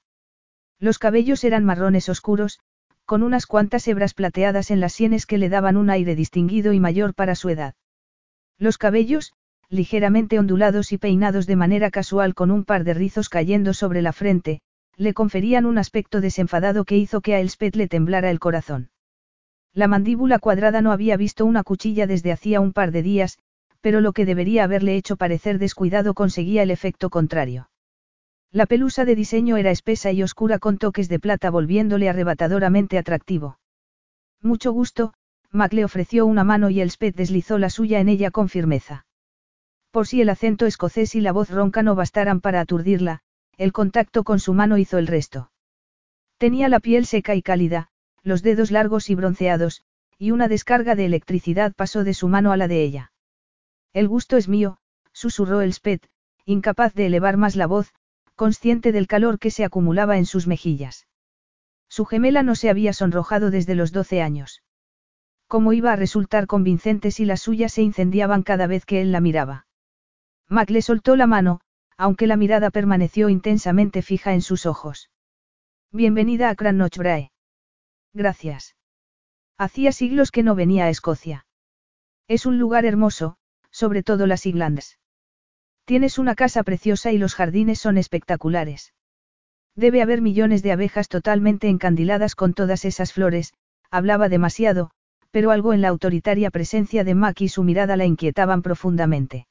Los 0.79 1.01
cabellos 1.01 1.43
eran 1.43 1.65
marrones 1.65 2.09
oscuros, 2.09 2.61
con 3.05 3.25
unas 3.25 3.47
cuantas 3.47 3.89
hebras 3.89 4.15
plateadas 4.15 4.71
en 4.71 4.79
las 4.79 4.93
sienes 4.93 5.27
que 5.27 5.39
le 5.39 5.49
daban 5.49 5.77
un 5.77 5.91
aire 5.91 6.15
distinguido 6.15 6.73
y 6.73 6.79
mayor 6.79 7.15
para 7.15 7.35
su 7.35 7.49
edad. 7.49 7.75
Los 8.59 8.79
cabellos, 8.79 9.33
ligeramente 9.69 10.39
ondulados 10.39 10.93
y 10.93 10.99
peinados 10.99 11.47
de 11.47 11.57
manera 11.57 11.91
casual 11.91 12.35
con 12.35 12.53
un 12.53 12.65
par 12.65 12.85
de 12.85 12.95
rizos 12.95 13.29
cayendo 13.29 13.75
sobre 13.75 14.01
la 14.01 14.13
frente, 14.13 14.61
le 14.97 15.13
conferían 15.13 15.67
un 15.67 15.79
aspecto 15.79 16.21
desenfadado 16.21 16.85
que 16.85 16.97
hizo 16.97 17.21
que 17.21 17.35
a 17.35 17.41
Elspeth 17.41 17.75
le 17.75 17.89
temblara 17.89 18.31
el 18.31 18.39
corazón. 18.39 18.91
La 19.77 19.89
mandíbula 19.89 20.39
cuadrada 20.39 20.81
no 20.81 20.91
había 20.91 21.19
visto 21.19 21.45
una 21.45 21.63
cuchilla 21.63 22.07
desde 22.07 22.33
hacía 22.33 22.63
un 22.63 22.73
par 22.73 22.93
de 22.93 23.03
días, 23.03 23.39
pero 23.83 24.01
lo 24.01 24.15
que 24.15 24.25
debería 24.25 24.65
haberle 24.65 24.97
hecho 24.97 25.17
parecer 25.17 25.59
descuidado 25.59 26.15
conseguía 26.15 26.63
el 26.63 26.71
efecto 26.71 27.11
contrario. 27.11 27.69
La 28.51 28.65
pelusa 28.65 29.05
de 29.05 29.15
diseño 29.15 29.59
era 29.59 29.71
espesa 29.71 30.13
y 30.13 30.23
oscura 30.23 30.59
con 30.59 30.79
toques 30.79 31.11
de 31.11 31.21
plata 31.21 31.51
volviéndole 31.51 32.09
arrebatadoramente 32.09 32.97
atractivo. 32.97 33.59
Mucho 34.41 34.73
gusto, 34.73 35.13
Mac 35.51 35.75
le 35.75 35.85
ofreció 35.85 36.25
una 36.25 36.43
mano 36.43 36.71
y 36.71 36.81
Elspeth 36.81 37.15
deslizó 37.15 37.59
la 37.59 37.69
suya 37.69 38.01
en 38.01 38.09
ella 38.09 38.31
con 38.31 38.49
firmeza. 38.49 39.05
Por 39.91 40.07
si 40.07 40.23
el 40.23 40.31
acento 40.31 40.65
escocés 40.65 41.15
y 41.15 41.21
la 41.21 41.33
voz 41.33 41.51
ronca 41.51 41.83
no 41.83 41.95
bastaran 41.95 42.41
para 42.41 42.63
aturdirla, 42.63 43.21
el 43.59 43.75
contacto 43.75 44.25
con 44.25 44.41
su 44.41 44.55
mano 44.55 44.79
hizo 44.79 44.97
el 44.97 45.07
resto. 45.07 45.51
Tenía 46.39 46.71
la 46.71 46.81
piel 46.81 47.05
seca 47.05 47.35
y 47.35 47.43
cálida, 47.43 47.91
los 48.27 48.43
dedos 48.43 48.73
largos 48.73 49.09
y 49.09 49.15
bronceados, 49.15 49.83
y 50.19 50.33
una 50.33 50.49
descarga 50.49 50.97
de 50.97 51.07
electricidad 51.07 51.73
pasó 51.77 52.03
de 52.03 52.13
su 52.13 52.27
mano 52.27 52.51
a 52.51 52.57
la 52.57 52.67
de 52.67 52.83
ella. 52.83 53.13
El 53.93 54.09
gusto 54.09 54.37
es 54.37 54.49
mío, 54.49 54.79
susurró 55.13 55.61
Elspeth, 55.61 56.09
incapaz 56.45 56.93
de 56.95 57.07
elevar 57.07 57.37
más 57.37 57.55
la 57.55 57.69
voz, 57.69 57.95
consciente 58.35 58.91
del 58.91 59.07
calor 59.07 59.39
que 59.39 59.53
se 59.53 59.65
acumulaba 59.65 60.19
en 60.19 60.27
sus 60.27 60.49
mejillas. 60.49 61.07
Su 61.89 62.05
gemela 62.05 62.43
no 62.43 62.57
se 62.57 62.69
había 62.69 62.93
sonrojado 62.93 63.53
desde 63.53 63.77
los 63.77 63.93
doce 63.93 64.21
años. 64.21 64.65
¿Cómo 65.47 65.73
iba 65.73 65.93
a 65.93 65.97
resultar 65.97 66.49
convincente 66.49 67.13
si 67.13 67.27
las 67.27 67.43
suyas 67.43 67.75
se 67.75 67.83
incendiaban 67.83 68.43
cada 68.43 68.67
vez 68.67 68.85
que 68.85 69.01
él 69.01 69.13
la 69.13 69.21
miraba? 69.21 69.69
Mac 70.49 70.69
le 70.71 70.83
soltó 70.83 71.15
la 71.15 71.29
mano, 71.29 71.61
aunque 71.97 72.27
la 72.27 72.37
mirada 72.37 72.71
permaneció 72.71 73.29
intensamente 73.29 74.03
fija 74.03 74.35
en 74.35 74.43
sus 74.43 74.67
ojos. 74.67 75.11
Bienvenida 75.93 76.51
a 76.51 76.57
Crannochbrae. 76.57 77.31
Gracias. 78.17 78.75
Hacía 79.59 79.93
siglos 79.93 80.31
que 80.31 80.43
no 80.43 80.55
venía 80.55 80.87
a 80.87 80.89
Escocia. 80.89 81.45
Es 82.29 82.47
un 82.47 82.59
lugar 82.59 82.87
hermoso, 82.87 83.37
sobre 83.71 84.03
todo 84.03 84.27
las 84.27 84.47
Islands. 84.47 84.99
Tienes 85.85 86.19
una 86.19 86.35
casa 86.35 86.63
preciosa 86.63 87.13
y 87.13 87.19
los 87.19 87.35
jardines 87.35 87.79
son 87.79 87.99
espectaculares. 87.99 88.95
Debe 89.75 90.01
haber 90.01 90.23
millones 90.23 90.63
de 90.63 90.73
abejas 90.73 91.09
totalmente 91.09 91.69
encandiladas 91.69 92.35
con 92.35 92.55
todas 92.55 92.87
esas 92.87 93.13
flores, 93.13 93.53
hablaba 93.91 94.31
demasiado, 94.31 94.93
pero 95.31 95.51
algo 95.51 95.75
en 95.75 95.83
la 95.83 95.89
autoritaria 95.89 96.51
presencia 96.51 97.05
de 97.05 97.15
Mac 97.15 97.43
y 97.43 97.51
su 97.51 97.65
mirada 97.65 97.99
la 97.99 98.07
inquietaban 98.07 98.63
profundamente. 98.63 99.47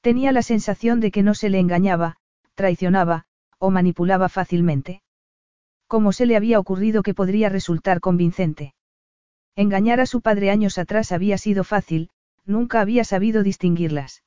Tenía 0.00 0.32
la 0.32 0.42
sensación 0.42 1.00
de 1.00 1.10
que 1.10 1.22
no 1.22 1.34
se 1.34 1.50
le 1.50 1.58
engañaba, 1.58 2.16
traicionaba, 2.54 3.26
o 3.58 3.70
manipulaba 3.70 4.30
fácilmente. 4.30 5.03
¿Cómo 5.94 6.10
se 6.10 6.26
le 6.26 6.34
había 6.34 6.58
ocurrido 6.58 7.04
que 7.04 7.14
podría 7.14 7.48
resultar 7.48 8.00
convincente? 8.00 8.74
Engañar 9.54 10.00
a 10.00 10.06
su 10.06 10.22
padre 10.22 10.50
años 10.50 10.76
atrás 10.76 11.12
había 11.12 11.38
sido 11.38 11.62
fácil, 11.62 12.10
nunca 12.44 12.80
había 12.80 13.04
sabido 13.04 13.44
distinguirlas. 13.44 14.24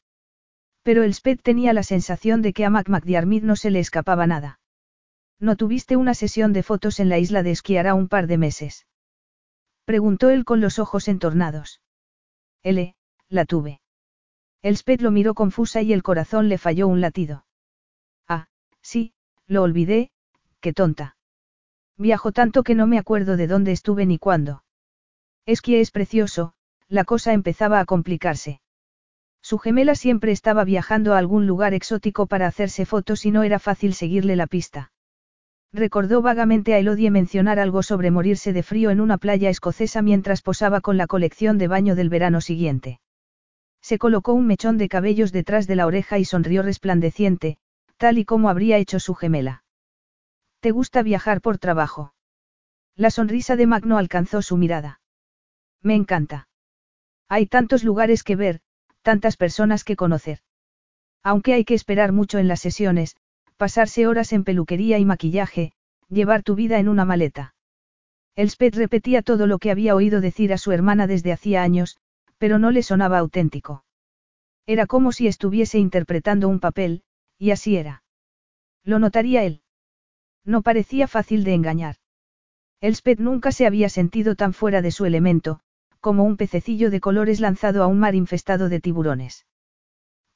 Pero 0.81 1.03
Elspeth 1.03 1.41
tenía 1.41 1.73
la 1.73 1.83
sensación 1.83 2.41
de 2.41 2.53
que 2.53 2.63
a 2.63 2.69
Mac 2.69 2.87
McDiarmid 2.87 3.43
no 3.43 3.57
se 3.57 3.69
le 3.69 3.79
escapaba 3.79 4.25
nada. 4.27 4.61
¿No 5.41 5.57
tuviste 5.57 5.97
una 5.97 6.13
sesión 6.13 6.53
de 6.53 6.63
fotos 6.63 7.01
en 7.01 7.09
la 7.09 7.19
isla 7.19 7.43
de 7.43 7.51
esquiar 7.51 7.93
un 7.93 8.07
par 8.07 8.27
de 8.27 8.37
meses? 8.37 8.87
Preguntó 9.83 10.29
él 10.29 10.45
con 10.45 10.61
los 10.61 10.79
ojos 10.79 11.09
entornados. 11.09 11.81
L, 12.63 12.95
la 13.27 13.43
tuve. 13.43 13.81
Elspeth 14.61 15.01
lo 15.01 15.11
miró 15.11 15.33
confusa 15.33 15.81
y 15.81 15.91
el 15.91 16.01
corazón 16.01 16.47
le 16.47 16.59
falló 16.59 16.87
un 16.87 17.01
latido. 17.01 17.45
Ah, 18.25 18.47
sí, 18.81 19.11
lo 19.47 19.63
olvidé, 19.63 20.11
qué 20.61 20.71
tonta. 20.71 21.16
Viajo 21.97 22.31
tanto 22.31 22.63
que 22.63 22.75
no 22.75 22.87
me 22.87 22.99
acuerdo 22.99 23.37
de 23.37 23.47
dónde 23.47 23.71
estuve 23.71 24.05
ni 24.05 24.19
cuándo. 24.19 24.63
Es 25.45 25.61
que 25.61 25.81
es 25.81 25.91
precioso, 25.91 26.53
la 26.87 27.03
cosa 27.03 27.33
empezaba 27.33 27.79
a 27.79 27.85
complicarse. 27.85 28.61
Su 29.41 29.57
gemela 29.57 29.95
siempre 29.95 30.31
estaba 30.31 30.63
viajando 30.63 31.13
a 31.13 31.17
algún 31.17 31.47
lugar 31.47 31.73
exótico 31.73 32.27
para 32.27 32.47
hacerse 32.47 32.85
fotos 32.85 33.25
y 33.25 33.31
no 33.31 33.43
era 33.43 33.59
fácil 33.59 33.93
seguirle 33.93 34.35
la 34.35 34.47
pista. 34.47 34.91
Recordó 35.73 36.21
vagamente 36.21 36.73
a 36.73 36.79
Elodie 36.79 37.11
mencionar 37.11 37.59
algo 37.59 37.83
sobre 37.83 38.11
morirse 38.11 38.53
de 38.53 38.63
frío 38.63 38.89
en 38.89 39.01
una 39.01 39.17
playa 39.17 39.49
escocesa 39.49 40.01
mientras 40.01 40.41
posaba 40.41 40.81
con 40.81 40.97
la 40.97 41.07
colección 41.07 41.57
de 41.57 41.67
baño 41.67 41.95
del 41.95 42.09
verano 42.09 42.41
siguiente. 42.41 42.99
Se 43.81 43.97
colocó 43.97 44.33
un 44.33 44.47
mechón 44.47 44.77
de 44.77 44.89
cabellos 44.89 45.31
detrás 45.31 45.67
de 45.67 45.75
la 45.75 45.85
oreja 45.85 46.19
y 46.19 46.25
sonrió 46.25 46.61
resplandeciente, 46.61 47.57
tal 47.97 48.17
y 48.17 48.25
como 48.25 48.49
habría 48.49 48.77
hecho 48.77 48.99
su 48.99 49.13
gemela. 49.13 49.63
¿Te 50.59 50.71
gusta 50.71 51.03
viajar 51.03 51.41
por 51.41 51.57
trabajo? 51.57 52.13
La 52.95 53.11
sonrisa 53.11 53.55
de 53.55 53.67
Magno 53.67 53.97
alcanzó 53.97 54.41
su 54.41 54.57
mirada. 54.57 55.01
Me 55.81 55.95
encanta. 55.95 56.49
Hay 57.29 57.45
tantos 57.45 57.83
lugares 57.83 58.23
que 58.23 58.35
ver, 58.35 58.61
tantas 59.01 59.37
personas 59.37 59.83
que 59.83 59.95
conocer. 59.95 60.39
Aunque 61.23 61.53
hay 61.53 61.65
que 61.65 61.75
esperar 61.75 62.11
mucho 62.11 62.39
en 62.39 62.47
las 62.47 62.59
sesiones, 62.59 63.15
pasarse 63.57 64.07
horas 64.07 64.33
en 64.33 64.43
peluquería 64.43 64.97
y 64.97 65.05
maquillaje, 65.05 65.73
llevar 66.09 66.43
tu 66.43 66.55
vida 66.55 66.79
en 66.79 66.87
una 66.87 67.05
maleta. 67.05 67.53
Elspeth 68.35 68.75
repetía 68.75 69.21
todo 69.21 69.47
lo 69.47 69.59
que 69.59 69.71
había 69.71 69.95
oído 69.95 70.21
decir 70.21 70.53
a 70.53 70.57
su 70.57 70.71
hermana 70.71 71.07
desde 71.07 71.31
hacía 71.31 71.63
años, 71.63 71.97
pero 72.37 72.59
no 72.59 72.71
le 72.71 72.83
sonaba 72.83 73.17
auténtico. 73.19 73.83
Era 74.65 74.85
como 74.85 75.11
si 75.11 75.27
estuviese 75.27 75.79
interpretando 75.79 76.47
un 76.47 76.59
papel, 76.59 77.03
y 77.37 77.51
así 77.51 77.77
era. 77.77 78.03
Lo 78.83 78.99
notaría 78.99 79.43
él. 79.43 79.61
No 80.47 80.61
parecía 80.61 81.09
fácil 81.09 81.43
de 81.43 81.53
engañar. 81.53 81.97
Elspeth 82.79 83.19
nunca 83.19 83.51
se 83.51 83.67
había 83.67 83.89
sentido 83.89 84.35
tan 84.35 84.53
fuera 84.53 84.81
de 84.81 84.91
su 84.91 85.03
elemento, 85.05 85.59
como 85.99 86.23
un 86.23 86.37
pececillo 86.37 86.89
de 86.89 87.01
colores 87.01 87.41
lanzado 87.41 87.83
a 87.83 87.87
un 87.87 87.99
mar 87.99 88.15
infestado 88.15 88.69
de 88.69 88.79
tiburones. 88.79 89.45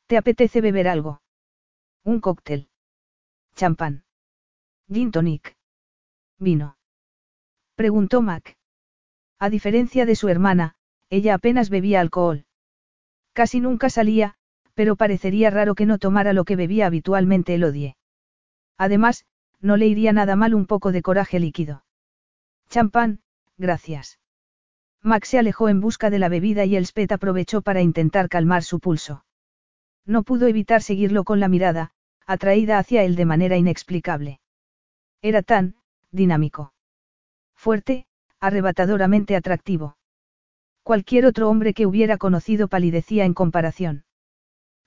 ¿Te 0.07 0.17
apetece 0.17 0.59
beber 0.59 0.89
algo? 0.89 1.21
Un 2.03 2.19
cóctel. 2.19 2.67
Champán. 3.55 4.03
Gin 4.91 5.11
tonic. 5.11 5.55
Vino. 6.37 6.75
Preguntó 7.75 8.21
Mac. 8.21 8.57
A 9.39 9.49
diferencia 9.49 10.05
de 10.05 10.17
su 10.17 10.27
hermana, 10.27 10.75
ella 11.09 11.35
apenas 11.35 11.69
bebía 11.69 12.01
alcohol. 12.01 12.43
Casi 13.31 13.61
nunca 13.61 13.89
salía, 13.89 14.35
pero 14.73 14.97
parecería 14.97 15.51
raro 15.51 15.73
que 15.73 15.85
no 15.85 15.99
tomara 15.99 16.33
lo 16.33 16.43
que 16.43 16.57
bebía 16.57 16.87
habitualmente 16.87 17.55
el 17.55 17.63
odie. 17.63 17.95
Además, 18.77 19.25
no 19.61 19.77
le 19.77 19.87
iría 19.87 20.13
nada 20.13 20.35
mal 20.35 20.53
un 20.53 20.65
poco 20.65 20.91
de 20.91 21.01
coraje 21.01 21.39
líquido. 21.39 21.83
Champán, 22.69 23.21
gracias. 23.57 24.19
Max 25.03 25.29
se 25.29 25.39
alejó 25.39 25.69
en 25.69 25.81
busca 25.81 26.09
de 26.09 26.19
la 26.19 26.29
bebida 26.29 26.65
y 26.65 26.75
Elspeth 26.75 27.11
aprovechó 27.11 27.61
para 27.61 27.81
intentar 27.81 28.29
calmar 28.29 28.63
su 28.63 28.79
pulso. 28.79 29.25
No 30.05 30.23
pudo 30.23 30.47
evitar 30.47 30.81
seguirlo 30.81 31.23
con 31.23 31.39
la 31.39 31.47
mirada, 31.47 31.91
atraída 32.25 32.77
hacia 32.77 33.03
él 33.03 33.15
de 33.15 33.25
manera 33.25 33.57
inexplicable. 33.57 34.39
Era 35.21 35.41
tan, 35.41 35.75
dinámico. 36.11 36.73
Fuerte, 37.55 38.05
arrebatadoramente 38.39 39.35
atractivo. 39.35 39.97
Cualquier 40.83 41.25
otro 41.25 41.49
hombre 41.49 41.73
que 41.73 41.85
hubiera 41.85 42.17
conocido 42.17 42.67
palidecía 42.67 43.25
en 43.25 43.33
comparación. 43.33 44.05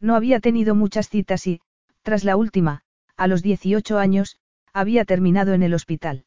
No 0.00 0.16
había 0.16 0.40
tenido 0.40 0.74
muchas 0.74 1.08
citas 1.08 1.46
y, 1.46 1.60
tras 2.02 2.24
la 2.24 2.36
última, 2.36 2.82
a 3.16 3.28
los 3.28 3.42
18 3.42 3.98
años, 3.98 4.38
había 4.74 5.04
terminado 5.04 5.54
en 5.54 5.62
el 5.62 5.72
hospital. 5.72 6.24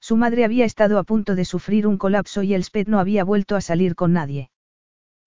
Su 0.00 0.16
madre 0.16 0.44
había 0.44 0.64
estado 0.64 0.98
a 0.98 1.04
punto 1.04 1.34
de 1.34 1.44
sufrir 1.44 1.86
un 1.86 1.98
colapso 1.98 2.42
y 2.42 2.54
Elspeth 2.54 2.86
no 2.86 3.00
había 3.00 3.24
vuelto 3.24 3.56
a 3.56 3.60
salir 3.60 3.96
con 3.96 4.12
nadie. 4.12 4.50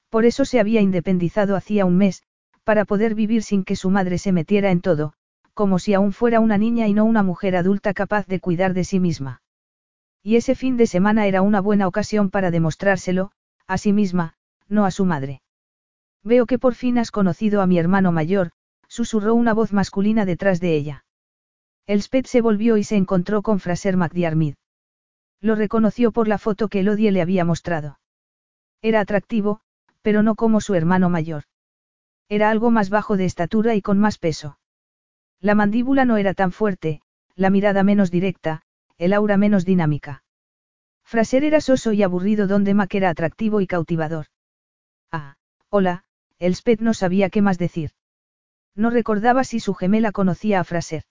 Por 0.10 0.26
eso 0.26 0.46
se 0.46 0.60
había 0.60 0.82
independizado 0.82 1.56
hacía 1.56 1.86
un 1.86 1.98
mes, 1.98 2.24
para 2.64 2.86
poder 2.86 3.14
vivir 3.14 3.44
sin 3.44 3.66
que 3.66 3.76
su 3.76 3.90
madre 3.90 4.18
se 4.18 4.32
metiera 4.32 4.72
en 4.72 4.80
todo, 4.80 5.14
como 5.54 5.80
si 5.80 5.94
aún 5.94 6.14
fuera 6.14 6.40
una 6.40 6.58
niña 6.58 6.88
y 6.88 6.94
no 6.94 7.04
una 7.04 7.24
mujer 7.24 7.58
adulta 7.58 7.94
capaz 7.94 8.26
de 8.28 8.40
cuidar 8.40 8.74
de 8.74 8.86
sí 8.86 9.00
misma. 9.02 9.42
Y 10.24 10.38
ese 10.38 10.56
fin 10.56 10.78
de 10.78 10.88
semana 10.88 11.28
era 11.28 11.42
una 11.42 11.60
buena 11.60 11.88
ocasión 11.88 12.30
para 12.30 12.52
demostrárselo, 12.52 13.32
a 13.68 13.78
sí 13.78 13.92
misma, 13.92 14.36
no 14.70 14.86
a 14.86 14.92
su 14.92 15.04
madre. 15.04 15.42
Veo 16.24 16.46
que 16.46 16.60
por 16.60 16.76
fin 16.76 16.98
has 16.98 17.12
conocido 17.12 17.62
a 17.62 17.68
mi 17.68 17.78
hermano 17.78 18.14
mayor, 18.14 18.52
susurró 18.88 19.36
una 19.36 19.54
voz 19.54 19.74
masculina 19.74 20.26
detrás 20.26 20.60
de 20.60 20.76
ella. 20.76 21.06
Elspeth 21.90 22.28
se 22.28 22.42
volvió 22.42 22.78
y 22.78 22.84
se 22.84 22.98
encontró 22.98 23.42
con 23.42 23.60
Fraser 23.60 23.98
McDiarmid. 23.98 24.54
Lo 25.42 25.56
reconoció 25.56 26.12
por 26.12 26.28
la 26.28 26.38
foto 26.38 26.68
que 26.68 26.82
Elodie 26.82 27.12
le 27.12 27.20
había 27.20 27.46
mostrado. 27.46 28.00
Era 28.84 29.00
atractivo, 29.00 29.62
pero 30.04 30.22
no 30.22 30.36
como 30.36 30.62
su 30.62 30.76
hermano 30.76 31.10
mayor. 31.10 31.46
Era 32.28 32.52
algo 32.52 32.70
más 32.70 32.92
bajo 32.92 33.18
de 33.18 33.26
estatura 33.26 33.74
y 33.74 33.82
con 33.82 33.98
más 33.98 34.20
peso. 34.20 34.60
La 35.40 35.56
mandíbula 35.56 36.06
no 36.06 36.18
era 36.18 36.36
tan 36.36 36.52
fuerte, 36.52 37.02
la 37.34 37.50
mirada 37.50 37.82
menos 37.82 38.12
directa, 38.12 38.62
el 39.00 39.12
aura 39.12 39.38
menos 39.38 39.66
dinámica. 39.66 40.24
Fraser 41.04 41.44
era 41.44 41.60
soso 41.60 41.92
y 41.92 42.04
aburrido 42.04 42.46
donde 42.46 42.76
Mac 42.76 42.94
era 42.94 43.10
atractivo 43.10 43.62
y 43.62 43.66
cautivador. 43.66 44.28
Ah, 45.12 45.38
hola, 45.70 46.04
Elspeth 46.38 46.82
no 46.82 46.94
sabía 46.94 47.32
qué 47.32 47.42
más 47.42 47.58
decir. 47.58 47.94
No 48.76 48.92
recordaba 48.92 49.44
si 49.44 49.60
su 49.60 49.74
gemela 49.74 50.12
conocía 50.12 50.60
a 50.60 50.64
Fraser. 50.64 51.06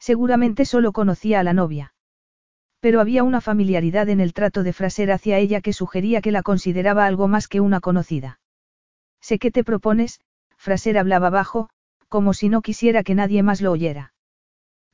Seguramente 0.00 0.64
solo 0.64 0.92
conocía 0.92 1.38
a 1.38 1.42
la 1.44 1.52
novia. 1.52 1.94
Pero 2.80 3.00
había 3.00 3.22
una 3.22 3.42
familiaridad 3.42 4.08
en 4.08 4.20
el 4.20 4.32
trato 4.32 4.62
de 4.62 4.72
Fraser 4.72 5.12
hacia 5.12 5.38
ella 5.38 5.60
que 5.60 5.74
sugería 5.74 6.22
que 6.22 6.32
la 6.32 6.42
consideraba 6.42 7.04
algo 7.04 7.28
más 7.28 7.46
que 7.46 7.60
una 7.60 7.80
conocida. 7.80 8.40
Sé 9.20 9.38
que 9.38 9.50
te 9.50 9.62
propones, 9.62 10.20
Fraser 10.56 10.96
hablaba 10.96 11.28
bajo, 11.28 11.68
como 12.08 12.32
si 12.32 12.48
no 12.48 12.62
quisiera 12.62 13.02
que 13.02 13.14
nadie 13.14 13.42
más 13.42 13.60
lo 13.60 13.70
oyera. 13.70 14.14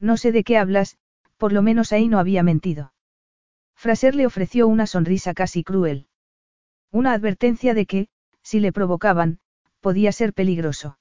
No 0.00 0.16
sé 0.16 0.32
de 0.32 0.42
qué 0.42 0.58
hablas, 0.58 0.98
por 1.36 1.52
lo 1.52 1.62
menos 1.62 1.92
ahí 1.92 2.08
no 2.08 2.18
había 2.18 2.42
mentido. 2.42 2.92
Fraser 3.76 4.16
le 4.16 4.26
ofreció 4.26 4.66
una 4.66 4.86
sonrisa 4.86 5.32
casi 5.32 5.62
cruel. 5.62 6.08
Una 6.90 7.12
advertencia 7.12 7.74
de 7.74 7.86
que, 7.86 8.08
si 8.42 8.58
le 8.58 8.72
provocaban, 8.72 9.38
podía 9.80 10.10
ser 10.10 10.32
peligroso. 10.32 10.98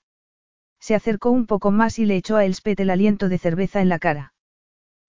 Se 0.80 0.96
acercó 0.96 1.32
un 1.32 1.46
poco 1.46 1.72
más 1.72 2.00
y 2.00 2.06
le 2.06 2.16
echó 2.16 2.38
a 2.38 2.46
Elspeth 2.46 2.80
el 2.80 2.90
aliento 2.90 3.30
de 3.30 3.38
cerveza 3.38 3.82
en 3.82 3.90
la 3.90 4.00
cara. 4.00 4.34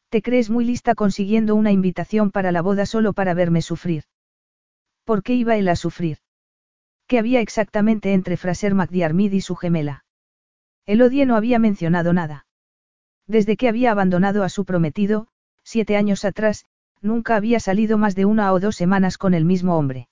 Te 0.08 0.22
crees 0.22 0.50
muy 0.50 0.64
lista 0.64 0.94
consiguiendo 0.94 1.54
una 1.54 1.72
invitación 1.72 2.30
para 2.30 2.52
la 2.52 2.62
boda 2.62 2.86
solo 2.86 3.12
para 3.12 3.34
verme 3.34 3.62
sufrir. 3.62 4.04
¿Por 5.04 5.22
qué 5.22 5.34
iba 5.34 5.56
él 5.56 5.68
a 5.68 5.76
sufrir? 5.76 6.18
¿Qué 7.06 7.18
había 7.18 7.40
exactamente 7.40 8.12
entre 8.12 8.36
Fraser 8.36 8.74
McDiarmid 8.74 9.32
y 9.32 9.40
su 9.40 9.54
gemela? 9.54 10.04
Elodie 10.86 11.26
no 11.26 11.36
había 11.36 11.58
mencionado 11.58 12.12
nada. 12.12 12.46
Desde 13.26 13.56
que 13.56 13.68
había 13.68 13.90
abandonado 13.90 14.44
a 14.44 14.48
su 14.48 14.64
prometido, 14.64 15.28
siete 15.62 15.96
años 15.96 16.24
atrás, 16.24 16.64
nunca 17.00 17.36
había 17.36 17.60
salido 17.60 17.98
más 17.98 18.14
de 18.14 18.24
una 18.24 18.52
o 18.52 18.60
dos 18.60 18.76
semanas 18.76 19.18
con 19.18 19.34
el 19.34 19.44
mismo 19.44 19.76
hombre. 19.76 20.08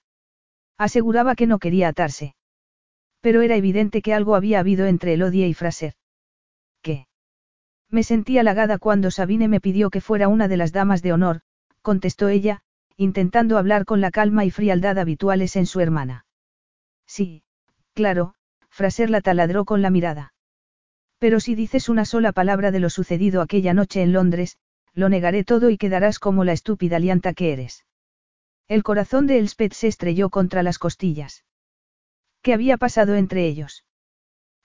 Aseguraba 0.77 1.37
que 1.37 1.47
no 1.47 1.59
quería 1.59 1.89
atarse. 1.89 2.35
Pero 3.25 3.41
era 3.41 3.57
evidente 3.57 4.03
que 4.03 4.13
algo 4.13 4.37
había 4.37 4.61
habido 4.61 4.85
entre 4.85 5.15
Elodie 5.15 5.49
y 5.49 5.55
Fraser. 5.55 5.95
¿Qué? 6.83 7.07
Me 7.89 8.03
sentí 8.03 8.37
halagada 8.37 8.77
cuando 8.77 9.11
Sabine 9.11 9.49
me 9.49 9.63
pidió 9.63 9.89
que 9.89 10.03
fuera 10.03 10.29
una 10.29 10.47
de 10.47 10.59
las 10.59 10.73
damas 10.73 11.01
de 11.01 11.15
honor, 11.15 11.41
contestó 11.81 12.29
ella, 12.29 12.61
intentando 12.99 13.57
hablar 13.57 13.87
con 13.87 14.03
la 14.03 14.11
calma 14.11 14.45
y 14.45 14.51
frialdad 14.51 14.99
habituales 14.99 15.57
en 15.57 15.65
su 15.65 15.81
hermana. 15.81 16.27
Sí, 17.07 17.45
claro, 17.95 18.35
Fraser 18.69 19.09
la 19.09 19.23
taladró 19.23 19.65
con 19.65 19.81
la 19.81 19.89
mirada. 19.89 20.35
Pero 21.19 21.41
si 21.41 21.55
dices 21.55 21.89
una 21.89 22.05
sola 22.05 22.31
palabra 22.33 22.73
de 22.73 22.81
lo 22.81 22.91
sucedido 22.91 23.41
aquella 23.41 23.73
noche 23.73 24.03
en 24.03 24.13
Londres, 24.13 24.59
lo 24.93 25.09
negaré 25.09 25.45
todo 25.45 25.71
y 25.71 25.79
quedarás 25.79 26.19
como 26.19 26.45
la 26.45 26.53
estúpida 26.53 26.99
lianta 26.99 27.33
que 27.33 27.55
eres. 27.55 27.87
El 28.69 28.83
corazón 28.83 29.27
de 29.27 29.39
Elspeth 29.39 29.73
se 29.73 29.89
estrelló 29.89 30.29
contra 30.29 30.63
las 30.63 30.79
costillas. 30.79 31.43
¿Qué 32.45 32.53
había 32.53 32.77
pasado 32.77 33.15
entre 33.15 33.47
ellos? 33.47 33.87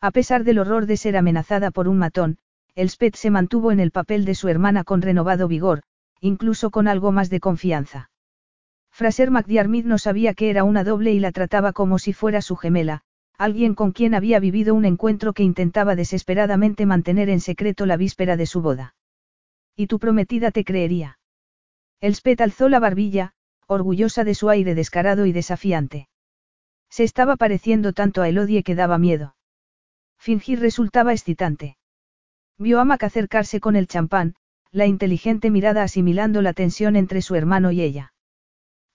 A 0.02 0.12
pesar 0.12 0.44
del 0.44 0.60
horror 0.60 0.86
de 0.86 0.98
ser 0.98 1.16
amenazada 1.16 1.72
por 1.72 1.88
un 1.88 1.98
matón, 1.98 2.38
Elspeth 2.76 3.16
se 3.16 3.30
mantuvo 3.30 3.72
en 3.72 3.80
el 3.80 3.92
papel 3.92 4.26
de 4.26 4.36
su 4.36 4.50
hermana 4.50 4.84
con 4.84 5.02
renovado 5.02 5.48
vigor, 5.48 5.84
incluso 6.20 6.72
con 6.72 6.90
algo 6.90 7.14
más 7.14 7.30
de 7.30 7.40
confianza. 7.40 8.12
Fraser 8.92 9.32
McDiarmid 9.32 9.86
no 9.86 9.98
sabía 9.98 10.34
que 10.34 10.50
era 10.50 10.66
una 10.66 10.84
doble 10.84 11.14
y 11.14 11.20
la 11.20 11.32
trataba 11.32 11.72
como 11.72 12.00
si 12.00 12.12
fuera 12.12 12.42
su 12.42 12.58
gemela, 12.58 13.04
alguien 13.38 13.76
con 13.76 13.94
quien 13.94 14.14
había 14.14 14.42
vivido 14.42 14.76
un 14.76 14.84
encuentro 14.84 15.32
que 15.32 15.44
intentaba 15.44 15.96
desesperadamente 15.96 16.86
mantener 16.86 17.30
en 17.30 17.40
secreto 17.40 17.86
la 17.86 17.96
víspera 17.96 18.36
de 18.36 18.46
su 18.46 18.62
boda. 18.62 18.96
¿Y 19.74 19.88
tu 19.88 20.00
prometida 20.00 20.52
te 20.52 20.66
creería? 20.66 21.18
Elspeth 22.02 22.42
alzó 22.42 22.68
la 22.68 22.82
barbilla, 22.82 23.32
orgullosa 23.68 24.26
de 24.26 24.36
su 24.36 24.50
aire 24.50 24.76
descarado 24.76 25.26
y 25.26 25.32
desafiante. 25.32 26.10
Se 26.90 27.04
estaba 27.04 27.36
pareciendo 27.36 27.94
tanto 27.94 28.22
a 28.22 28.30
Elodie 28.30 28.64
que 28.64 28.76
daba 28.76 28.98
miedo. 28.98 29.36
Fingir 30.18 30.60
resultaba 30.60 31.14
excitante. 31.14 31.78
Vio 32.58 32.80
a 32.80 32.86
Mac 32.86 33.04
acercarse 33.04 33.60
con 33.60 33.76
el 33.76 33.88
champán, 33.88 34.36
la 34.72 34.86
inteligente 34.86 35.50
mirada 35.50 35.84
asimilando 35.84 36.42
la 36.42 36.54
tensión 36.54 36.96
entre 36.96 37.22
su 37.22 37.36
hermano 37.36 37.72
y 37.72 37.82
ella. 37.82 38.14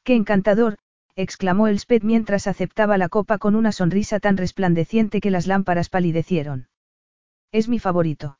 ¡Qué 0.02 0.14
encantador! 0.14 0.76
exclamó 1.16 1.68
Elspeth 1.68 2.02
mientras 2.02 2.46
aceptaba 2.46 2.98
la 2.98 3.08
copa 3.08 3.38
con 3.38 3.54
una 3.54 3.72
sonrisa 3.72 4.20
tan 4.20 4.36
resplandeciente 4.36 5.20
que 5.20 5.30
las 5.30 5.46
lámparas 5.46 5.88
palidecieron. 5.88 6.68
Es 7.52 7.68
mi 7.68 7.78
favorito. 7.78 8.38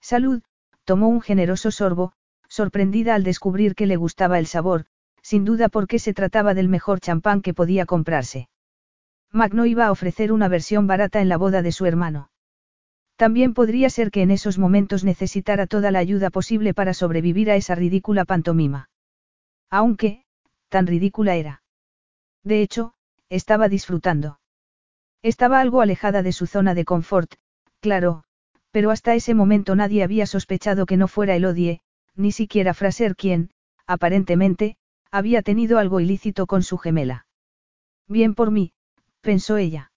Salud, 0.00 0.42
tomó 0.84 1.08
un 1.08 1.22
generoso 1.22 1.70
sorbo, 1.70 2.12
sorprendida 2.48 3.14
al 3.14 3.22
descubrir 3.22 3.74
que 3.74 3.86
le 3.86 3.96
gustaba 3.96 4.38
el 4.38 4.46
sabor, 4.46 4.86
sin 5.22 5.44
duda 5.44 5.68
porque 5.68 5.98
se 5.98 6.12
trataba 6.12 6.52
del 6.52 6.68
mejor 6.68 7.00
champán 7.00 7.40
que 7.40 7.54
podía 7.54 7.86
comprarse. 7.86 8.48
Mac 9.34 9.52
no 9.52 9.66
iba 9.66 9.86
a 9.86 9.90
ofrecer 9.90 10.32
una 10.32 10.48
versión 10.48 10.86
barata 10.86 11.20
en 11.20 11.28
la 11.28 11.36
boda 11.36 11.60
de 11.60 11.72
su 11.72 11.86
hermano. 11.86 12.30
También 13.16 13.52
podría 13.52 13.90
ser 13.90 14.10
que 14.10 14.22
en 14.22 14.30
esos 14.30 14.58
momentos 14.58 15.04
necesitara 15.04 15.66
toda 15.66 15.90
la 15.90 15.98
ayuda 15.98 16.30
posible 16.30 16.72
para 16.72 16.94
sobrevivir 16.94 17.50
a 17.50 17.56
esa 17.56 17.74
ridícula 17.74 18.24
pantomima. 18.24 18.90
Aunque, 19.70 20.24
tan 20.68 20.86
ridícula 20.86 21.34
era. 21.34 21.62
De 22.44 22.62
hecho, 22.62 22.94
estaba 23.28 23.68
disfrutando. 23.68 24.38
Estaba 25.22 25.60
algo 25.60 25.80
alejada 25.80 26.22
de 26.22 26.32
su 26.32 26.46
zona 26.46 26.74
de 26.74 26.84
confort, 26.84 27.34
Claro, 27.80 28.24
pero 28.70 28.90
hasta 28.90 29.14
ese 29.14 29.34
momento 29.34 29.76
nadie 29.76 30.02
había 30.02 30.24
sospechado 30.26 30.86
que 30.86 30.96
no 30.96 31.06
fuera 31.06 31.36
Elodie, 31.36 31.80
ni 32.14 32.32
siquiera 32.32 32.72
Fraser 32.72 33.14
quien, 33.14 33.50
aparentemente, 33.86 34.78
había 35.10 35.42
tenido 35.42 35.78
algo 35.78 36.00
ilícito 36.00 36.46
con 36.46 36.62
su 36.62 36.78
gemela. 36.78 37.26
Bien 38.08 38.34
por 38.34 38.50
mí, 38.50 38.72
pensó 39.24 39.56
ella. 39.56 39.90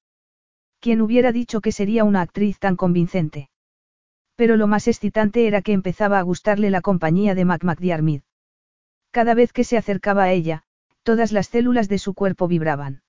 ¿Quién 0.80 1.02
hubiera 1.02 1.32
dicho 1.32 1.62
que 1.62 1.72
sería 1.72 2.04
una 2.04 2.22
actriz 2.22 2.58
tan 2.58 2.76
convincente? 2.76 3.50
Pero 4.36 4.58
lo 4.58 4.66
más 4.66 4.88
excitante 4.88 5.48
era 5.48 5.62
que 5.62 5.74
empezaba 5.74 6.18
a 6.18 6.24
gustarle 6.24 6.72
la 6.72 6.82
compañía 6.82 7.36
de 7.36 7.46
Mac 7.46 7.64
McDiarmid. 7.64 8.22
Cada 9.12 9.36
vez 9.36 9.54
que 9.54 9.64
se 9.64 9.78
acercaba 9.78 10.24
a 10.24 10.32
ella, 10.32 10.64
todas 11.04 11.32
las 11.32 11.48
células 11.48 11.90
de 11.90 12.00
su 12.00 12.14
cuerpo 12.14 12.48
vibraban. 12.48 13.04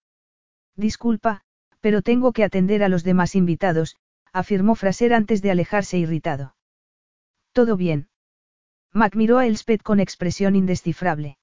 Disculpa, 0.77 1.43
pero 1.81 2.03
tengo 2.03 2.33
que 2.33 2.45
atender 2.45 2.83
a 2.83 2.89
los 2.89 3.05
demás 3.05 3.35
invitados, 3.35 3.97
afirmó 4.33 4.75
Fraser 4.75 5.15
antes 5.15 5.43
de 5.43 5.51
alejarse 5.51 5.99
irritado. 5.99 6.57
Todo 7.53 7.77
bien. 7.77 8.09
Mac 8.93 9.15
miró 9.17 9.39
a 9.39 9.47
Elspeth 9.47 9.83
con 9.83 10.01
expresión 10.01 10.57
indescifrable. 10.57 11.39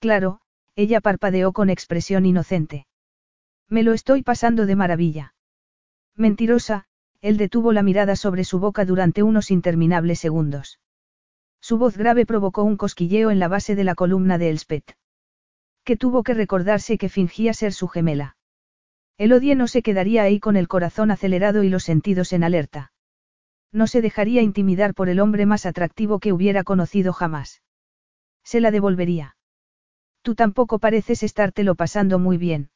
Claro, 0.00 0.40
ella 0.76 1.00
parpadeó 1.00 1.52
con 1.52 1.70
expresión 1.70 2.26
inocente. 2.26 2.86
Me 3.68 3.82
lo 3.82 3.92
estoy 3.92 4.22
pasando 4.22 4.66
de 4.66 4.76
maravilla. 4.76 5.34
Mentirosa, 6.16 6.86
él 7.20 7.36
detuvo 7.36 7.72
la 7.72 7.82
mirada 7.82 8.16
sobre 8.16 8.44
su 8.44 8.58
boca 8.58 8.84
durante 8.84 9.22
unos 9.22 9.50
interminables 9.50 10.18
segundos. 10.20 10.78
Su 11.60 11.78
voz 11.78 11.96
grave 11.96 12.26
provocó 12.26 12.62
un 12.62 12.76
cosquilleo 12.76 13.30
en 13.30 13.38
la 13.38 13.48
base 13.48 13.74
de 13.74 13.84
la 13.84 13.94
columna 13.94 14.36
de 14.36 14.50
Elspeth. 14.50 14.96
Que 15.82 15.96
tuvo 15.96 16.22
que 16.22 16.34
recordarse 16.34 16.98
que 16.98 17.08
fingía 17.08 17.54
ser 17.54 17.72
su 17.72 17.88
gemela. 17.88 18.36
El 19.16 19.32
odie 19.32 19.54
no 19.54 19.66
se 19.66 19.82
quedaría 19.82 20.24
ahí 20.24 20.40
con 20.40 20.56
el 20.56 20.68
corazón 20.68 21.10
acelerado 21.10 21.62
y 21.62 21.70
los 21.70 21.84
sentidos 21.84 22.32
en 22.32 22.44
alerta. 22.44 22.92
No 23.72 23.86
se 23.86 24.02
dejaría 24.02 24.42
intimidar 24.42 24.92
por 24.92 25.08
el 25.08 25.20
hombre 25.20 25.46
más 25.46 25.66
atractivo 25.66 26.18
que 26.18 26.32
hubiera 26.32 26.64
conocido 26.64 27.12
jamás. 27.12 27.62
Se 28.42 28.60
la 28.60 28.70
devolvería. 28.70 29.36
Tú 30.22 30.34
tampoco 30.34 30.78
pareces 30.78 31.22
estártelo 31.22 31.74
pasando 31.74 32.18
muy 32.18 32.36
bien. 32.36 32.70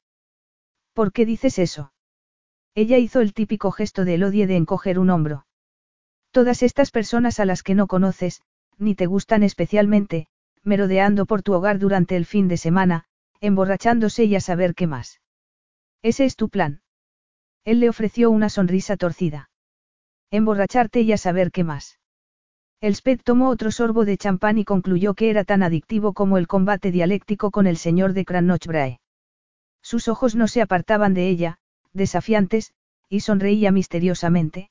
¿Por 0.98 1.12
qué 1.12 1.24
dices 1.24 1.60
eso? 1.60 1.92
Ella 2.74 2.98
hizo 2.98 3.20
el 3.20 3.32
típico 3.32 3.70
gesto 3.70 4.04
de 4.04 4.14
Elodie 4.14 4.48
de 4.48 4.56
encoger 4.56 4.98
un 4.98 5.10
hombro. 5.10 5.46
Todas 6.32 6.64
estas 6.64 6.90
personas 6.90 7.38
a 7.38 7.44
las 7.44 7.62
que 7.62 7.76
no 7.76 7.86
conoces, 7.86 8.42
ni 8.78 8.96
te 8.96 9.06
gustan 9.06 9.44
especialmente, 9.44 10.26
merodeando 10.64 11.24
por 11.24 11.44
tu 11.44 11.52
hogar 11.52 11.78
durante 11.78 12.16
el 12.16 12.26
fin 12.26 12.48
de 12.48 12.56
semana, 12.56 13.04
emborrachándose 13.40 14.24
y 14.24 14.34
a 14.34 14.40
saber 14.40 14.74
qué 14.74 14.88
más. 14.88 15.20
Ese 16.02 16.24
es 16.24 16.34
tu 16.34 16.48
plan. 16.48 16.80
Él 17.64 17.78
le 17.78 17.88
ofreció 17.88 18.32
una 18.32 18.48
sonrisa 18.48 18.96
torcida. 18.96 19.50
Emborracharte 20.32 21.02
y 21.02 21.12
a 21.12 21.16
saber 21.16 21.52
qué 21.52 21.62
más. 21.62 22.00
Elspeth 22.80 23.22
tomó 23.22 23.50
otro 23.50 23.70
sorbo 23.70 24.04
de 24.04 24.18
champán 24.18 24.58
y 24.58 24.64
concluyó 24.64 25.14
que 25.14 25.30
era 25.30 25.44
tan 25.44 25.62
adictivo 25.62 26.12
como 26.12 26.38
el 26.38 26.48
combate 26.48 26.90
dialéctico 26.90 27.52
con 27.52 27.68
el 27.68 27.76
señor 27.76 28.14
de 28.14 28.24
Crannochbrae. 28.24 28.98
Sus 29.90 30.06
ojos 30.06 30.34
no 30.34 30.48
se 30.48 30.60
apartaban 30.60 31.14
de 31.14 31.30
ella, 31.30 31.60
desafiantes, 31.94 32.74
y 33.08 33.20
sonreía 33.20 33.72
misteriosamente. 33.72 34.70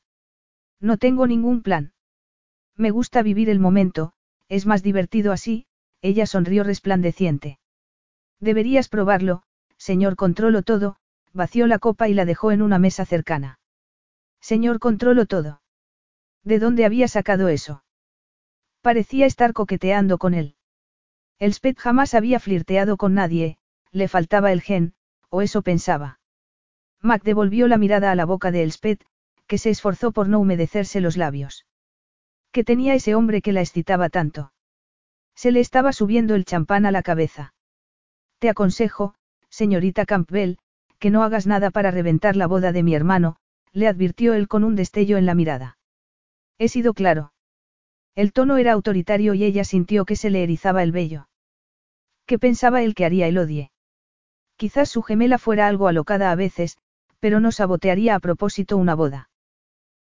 No 0.80 0.98
tengo 0.98 1.26
ningún 1.26 1.64
plan. 1.64 1.94
Me 2.76 2.92
gusta 2.92 3.24
vivir 3.24 3.50
el 3.50 3.60
momento, 3.60 4.14
es 4.48 4.68
más 4.68 4.84
divertido 4.84 5.32
así, 5.32 5.66
ella 6.04 6.28
sonrió 6.28 6.64
resplandeciente. 6.64 7.58
Deberías 8.40 8.90
probarlo, 8.90 9.42
señor 9.80 10.18
controlo 10.18 10.62
todo, 10.62 10.98
vació 11.34 11.66
la 11.66 11.80
copa 11.80 12.08
y 12.08 12.14
la 12.14 12.26
dejó 12.26 12.52
en 12.52 12.62
una 12.62 12.78
mesa 12.78 13.04
cercana. 13.04 13.60
Señor, 14.40 14.78
controlo 14.78 15.26
todo. 15.26 15.64
¿De 16.44 16.60
dónde 16.60 16.86
había 16.86 17.08
sacado 17.08 17.48
eso? 17.48 17.84
Parecía 18.82 19.26
estar 19.26 19.54
coqueteando 19.54 20.20
con 20.20 20.36
él. 20.36 20.58
Elspeth 21.40 21.80
jamás 21.80 22.14
había 22.14 22.40
flirteado 22.40 22.98
con 22.98 23.16
nadie, 23.16 23.58
le 23.92 24.08
faltaba 24.08 24.52
el 24.52 24.62
gen, 24.62 24.94
o 25.30 25.42
eso 25.42 25.62
pensaba. 25.62 26.20
Mac 27.02 27.24
devolvió 27.24 27.68
la 27.68 27.78
mirada 27.78 28.12
a 28.12 28.16
la 28.16 28.26
boca 28.26 28.52
de 28.52 28.64
Elspeth, 28.64 29.04
que 29.48 29.58
se 29.58 29.70
esforzó 29.70 30.12
por 30.12 30.28
no 30.28 30.40
humedecerse 30.40 31.02
los 31.02 31.18
labios. 31.18 31.66
¿Qué 32.52 32.64
tenía 32.64 32.96
ese 32.96 33.16
hombre 33.16 33.42
que 33.42 33.54
la 33.54 33.62
excitaba 33.62 34.10
tanto? 34.10 34.52
Se 35.36 35.52
le 35.52 35.60
estaba 35.60 35.94
subiendo 35.94 36.36
el 36.36 36.46
champán 36.46 36.86
a 36.86 36.92
la 36.92 37.04
cabeza. 37.04 37.54
Te 38.40 38.50
aconsejo, 38.50 39.16
señorita 39.50 40.06
Campbell, 40.06 40.58
que 41.00 41.12
no 41.12 41.24
hagas 41.24 41.46
nada 41.48 41.70
para 41.72 41.92
reventar 41.92 42.36
la 42.36 42.48
boda 42.48 42.72
de 42.72 42.84
mi 42.84 42.96
hermano, 42.96 43.38
le 43.72 43.88
advirtió 43.88 44.34
él 44.34 44.48
con 44.48 44.64
un 44.64 44.76
destello 44.76 45.18
en 45.18 45.26
la 45.26 45.36
mirada. 45.36 45.78
He 46.58 46.70
sido 46.70 46.94
claro. 46.94 47.34
El 48.16 48.34
tono 48.34 48.58
era 48.58 48.74
autoritario 48.74 49.36
y 49.36 49.44
ella 49.44 49.64
sintió 49.64 50.06
que 50.06 50.16
se 50.16 50.32
le 50.32 50.42
erizaba 50.42 50.82
el 50.82 50.92
vello. 50.92 51.30
¿Qué 52.26 52.40
pensaba 52.40 52.82
él 52.82 52.96
que 52.96 53.06
haría 53.06 53.28
el 53.28 53.38
odie? 53.38 53.72
Quizás 54.58 54.90
su 54.90 55.04
gemela 55.04 55.38
fuera 55.38 55.68
algo 55.68 55.88
alocada 55.88 56.32
a 56.32 56.36
veces, 56.36 56.78
pero 57.20 57.40
no 57.40 57.52
sabotearía 57.52 58.16
a 58.16 58.20
propósito 58.20 58.76
una 58.76 58.96
boda. 58.96 59.30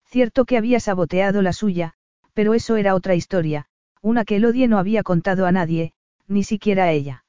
Cierto 0.04 0.44
que 0.44 0.58
había 0.58 0.78
saboteado 0.78 1.40
la 1.40 1.54
suya, 1.54 1.94
pero 2.34 2.54
eso 2.54 2.76
era 2.76 2.94
otra 2.94 3.14
historia, 3.14 3.66
una 4.02 4.24
que 4.24 4.36
el 4.36 4.44
odie 4.44 4.68
no 4.68 4.78
había 4.78 5.02
contado 5.02 5.46
a 5.46 5.52
nadie, 5.52 5.94
ni 6.28 6.44
siquiera 6.44 6.84
a 6.84 6.92
ella. 6.92 7.24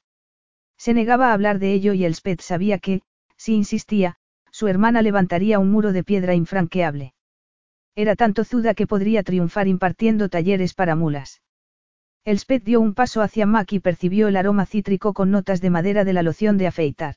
Se 0.76 0.92
negaba 0.92 1.30
a 1.30 1.32
hablar 1.32 1.58
de 1.58 1.72
ello 1.72 1.94
y 1.94 2.04
Elspeth 2.04 2.42
sabía 2.42 2.78
que, 2.78 3.00
si 3.36 3.54
insistía, 3.54 4.16
su 4.50 4.68
hermana 4.68 5.02
levantaría 5.02 5.58
un 5.58 5.70
muro 5.70 5.92
de 5.92 6.04
piedra 6.04 6.34
infranqueable. 6.34 7.14
Era 7.94 8.16
tan 8.16 8.34
tozuda 8.34 8.74
que 8.74 8.86
podría 8.86 9.22
triunfar 9.22 9.66
impartiendo 9.66 10.28
talleres 10.28 10.74
para 10.74 10.94
mulas. 10.94 11.40
Elspeth 12.26 12.64
dio 12.64 12.80
un 12.80 12.94
paso 12.94 13.20
hacia 13.20 13.44
Mac 13.44 13.70
y 13.74 13.80
percibió 13.80 14.28
el 14.28 14.36
aroma 14.36 14.64
cítrico 14.64 15.12
con 15.12 15.30
notas 15.30 15.60
de 15.60 15.68
madera 15.68 16.04
de 16.04 16.14
la 16.14 16.22
loción 16.22 16.56
de 16.56 16.66
afeitar. 16.66 17.16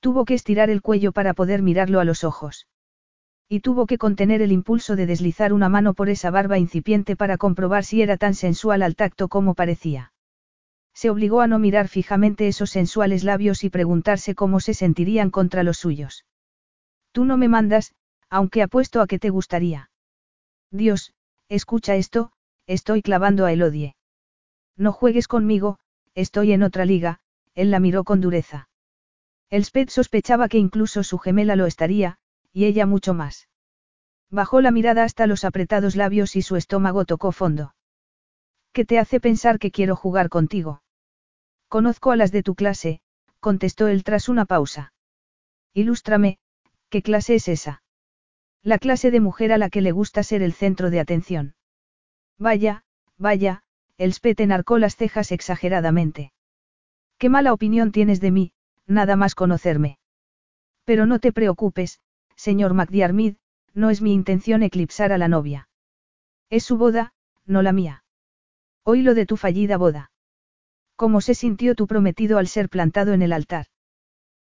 Tuvo 0.00 0.26
que 0.26 0.34
estirar 0.34 0.68
el 0.68 0.82
cuello 0.82 1.12
para 1.12 1.32
poder 1.32 1.62
mirarlo 1.62 2.00
a 2.00 2.04
los 2.04 2.22
ojos. 2.22 2.68
Y 3.48 3.60
tuvo 3.60 3.86
que 3.86 3.96
contener 3.96 4.42
el 4.42 4.52
impulso 4.52 4.94
de 4.94 5.06
deslizar 5.06 5.54
una 5.54 5.70
mano 5.70 5.94
por 5.94 6.10
esa 6.10 6.30
barba 6.30 6.58
incipiente 6.58 7.16
para 7.16 7.38
comprobar 7.38 7.84
si 7.84 8.02
era 8.02 8.18
tan 8.18 8.34
sensual 8.34 8.82
al 8.82 8.94
tacto 8.94 9.28
como 9.28 9.54
parecía. 9.54 10.12
Se 10.92 11.08
obligó 11.08 11.40
a 11.40 11.46
no 11.46 11.58
mirar 11.58 11.88
fijamente 11.88 12.46
esos 12.46 12.68
sensuales 12.68 13.24
labios 13.24 13.64
y 13.64 13.70
preguntarse 13.70 14.34
cómo 14.34 14.60
se 14.60 14.74
sentirían 14.74 15.30
contra 15.30 15.62
los 15.62 15.78
suyos. 15.78 16.26
Tú 17.12 17.24
no 17.24 17.38
me 17.38 17.48
mandas, 17.48 17.94
aunque 18.28 18.62
apuesto 18.62 19.00
a 19.00 19.06
que 19.06 19.18
te 19.18 19.30
gustaría. 19.30 19.90
Dios, 20.70 21.14
escucha 21.48 21.96
esto, 21.96 22.32
estoy 22.66 23.00
clavando 23.00 23.46
a 23.46 23.52
Elodie. 23.52 23.94
No 24.80 24.92
juegues 24.92 25.28
conmigo, 25.28 25.78
estoy 26.14 26.52
en 26.52 26.62
otra 26.62 26.86
liga, 26.86 27.20
él 27.54 27.70
la 27.70 27.80
miró 27.80 28.02
con 28.02 28.22
dureza. 28.22 28.70
Elspeth 29.50 29.90
sospechaba 29.90 30.48
que 30.48 30.56
incluso 30.56 31.04
su 31.04 31.18
gemela 31.18 31.54
lo 31.54 31.66
estaría, 31.66 32.16
y 32.50 32.64
ella 32.64 32.86
mucho 32.86 33.12
más. 33.12 33.50
Bajó 34.30 34.62
la 34.62 34.70
mirada 34.70 35.04
hasta 35.04 35.26
los 35.26 35.44
apretados 35.44 35.96
labios 35.96 36.34
y 36.34 36.40
su 36.40 36.56
estómago 36.56 37.04
tocó 37.04 37.30
fondo. 37.30 37.74
¿Qué 38.72 38.86
te 38.86 38.98
hace 38.98 39.20
pensar 39.20 39.58
que 39.58 39.70
quiero 39.70 39.96
jugar 39.96 40.30
contigo? 40.30 40.82
Conozco 41.68 42.10
a 42.10 42.16
las 42.16 42.32
de 42.32 42.42
tu 42.42 42.54
clase, 42.54 43.02
contestó 43.38 43.86
él 43.86 44.02
tras 44.02 44.30
una 44.30 44.46
pausa. 44.46 44.94
Ilústrame, 45.74 46.38
¿qué 46.88 47.02
clase 47.02 47.34
es 47.34 47.48
esa? 47.48 47.82
La 48.62 48.78
clase 48.78 49.10
de 49.10 49.20
mujer 49.20 49.52
a 49.52 49.58
la 49.58 49.68
que 49.68 49.82
le 49.82 49.92
gusta 49.92 50.22
ser 50.22 50.40
el 50.40 50.54
centro 50.54 50.88
de 50.88 51.00
atención. 51.00 51.54
Vaya, 52.38 52.82
vaya, 53.18 53.62
Elspeth 54.00 54.40
enarcó 54.40 54.78
las 54.78 54.96
cejas 54.96 55.30
exageradamente. 55.30 56.32
Qué 57.18 57.28
mala 57.28 57.52
opinión 57.52 57.92
tienes 57.92 58.18
de 58.22 58.30
mí, 58.30 58.52
nada 58.86 59.14
más 59.14 59.34
conocerme. 59.34 59.98
Pero 60.86 61.04
no 61.04 61.18
te 61.18 61.32
preocupes, 61.32 62.00
señor 62.34 62.72
McDiarmid, 62.72 63.34
no 63.74 63.90
es 63.90 64.00
mi 64.00 64.14
intención 64.14 64.62
eclipsar 64.62 65.12
a 65.12 65.18
la 65.18 65.28
novia. 65.28 65.68
Es 66.48 66.64
su 66.64 66.78
boda, 66.78 67.12
no 67.44 67.60
la 67.60 67.72
mía. 67.72 68.02
Oí 68.84 69.02
lo 69.02 69.12
de 69.12 69.26
tu 69.26 69.36
fallida 69.36 69.76
boda. 69.76 70.10
¿Cómo 70.96 71.20
se 71.20 71.34
sintió 71.34 71.74
tu 71.74 71.86
prometido 71.86 72.38
al 72.38 72.46
ser 72.46 72.70
plantado 72.70 73.12
en 73.12 73.20
el 73.20 73.34
altar? 73.34 73.66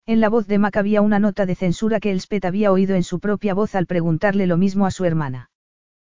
En 0.05 0.19
la 0.19 0.27
voz 0.27 0.47
de 0.47 0.59
Mac 0.59 0.75
había 0.75 1.01
una 1.01 1.19
nota 1.19 1.45
de 1.45 1.55
censura 1.55 2.01
que 2.01 2.11
Elspeth 2.11 2.43
había 2.43 2.73
oído 2.73 2.93
en 2.97 3.03
su 3.03 3.21
propia 3.21 3.53
voz 3.53 3.73
al 3.73 3.85
preguntarle 3.85 4.47
lo 4.47 4.57
mismo 4.57 4.85
a 4.85 4.91
su 4.91 5.05
hermana. 5.05 5.49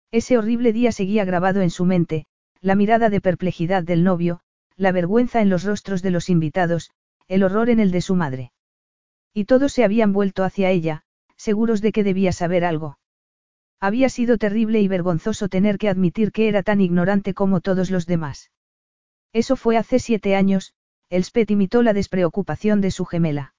Ese 0.10 0.38
horrible 0.38 0.72
día 0.72 0.94
seguía 0.94 1.26
grabado 1.26 1.60
en 1.60 1.70
su 1.70 1.84
mente, 1.84 2.28
la 2.66 2.74
mirada 2.74 3.12
de 3.12 3.22
perplejidad 3.22 3.84
del 3.84 4.04
novio, 4.04 4.40
la 4.76 4.92
vergüenza 4.92 5.40
en 5.40 5.52
los 5.52 5.64
rostros 5.66 6.02
de 6.02 6.10
los 6.10 6.32
invitados, 6.32 6.90
el 7.28 7.44
horror 7.44 7.70
en 7.70 7.80
el 7.80 7.92
de 7.92 8.02
su 8.02 8.16
madre. 8.16 8.54
Y 9.36 9.46
todos 9.46 9.72
se 9.72 9.84
habían 9.84 10.14
vuelto 10.14 10.44
hacia 10.44 10.72
ella, 10.72 11.04
seguros 11.38 11.80
de 11.82 11.92
que 11.92 12.04
debía 12.04 12.32
saber 12.32 12.66
algo. 12.66 12.98
Había 13.80 14.10
sido 14.10 14.40
terrible 14.40 14.82
y 14.82 14.88
vergonzoso 14.88 15.48
tener 15.48 15.78
que 15.78 15.90
admitir 15.90 16.32
que 16.32 16.48
era 16.48 16.64
tan 16.64 16.82
ignorante 16.82 17.36
como 17.36 17.62
todos 17.62 17.92
los 17.92 18.08
demás. 18.08 18.50
Eso 19.32 19.56
fue 19.58 19.78
hace 19.78 20.00
siete 20.00 20.36
años, 20.36 20.74
Elspeth 21.12 21.52
imitó 21.52 21.84
la 21.84 21.94
despreocupación 21.94 22.82
de 22.82 22.90
su 22.90 23.06
gemela. 23.06 23.54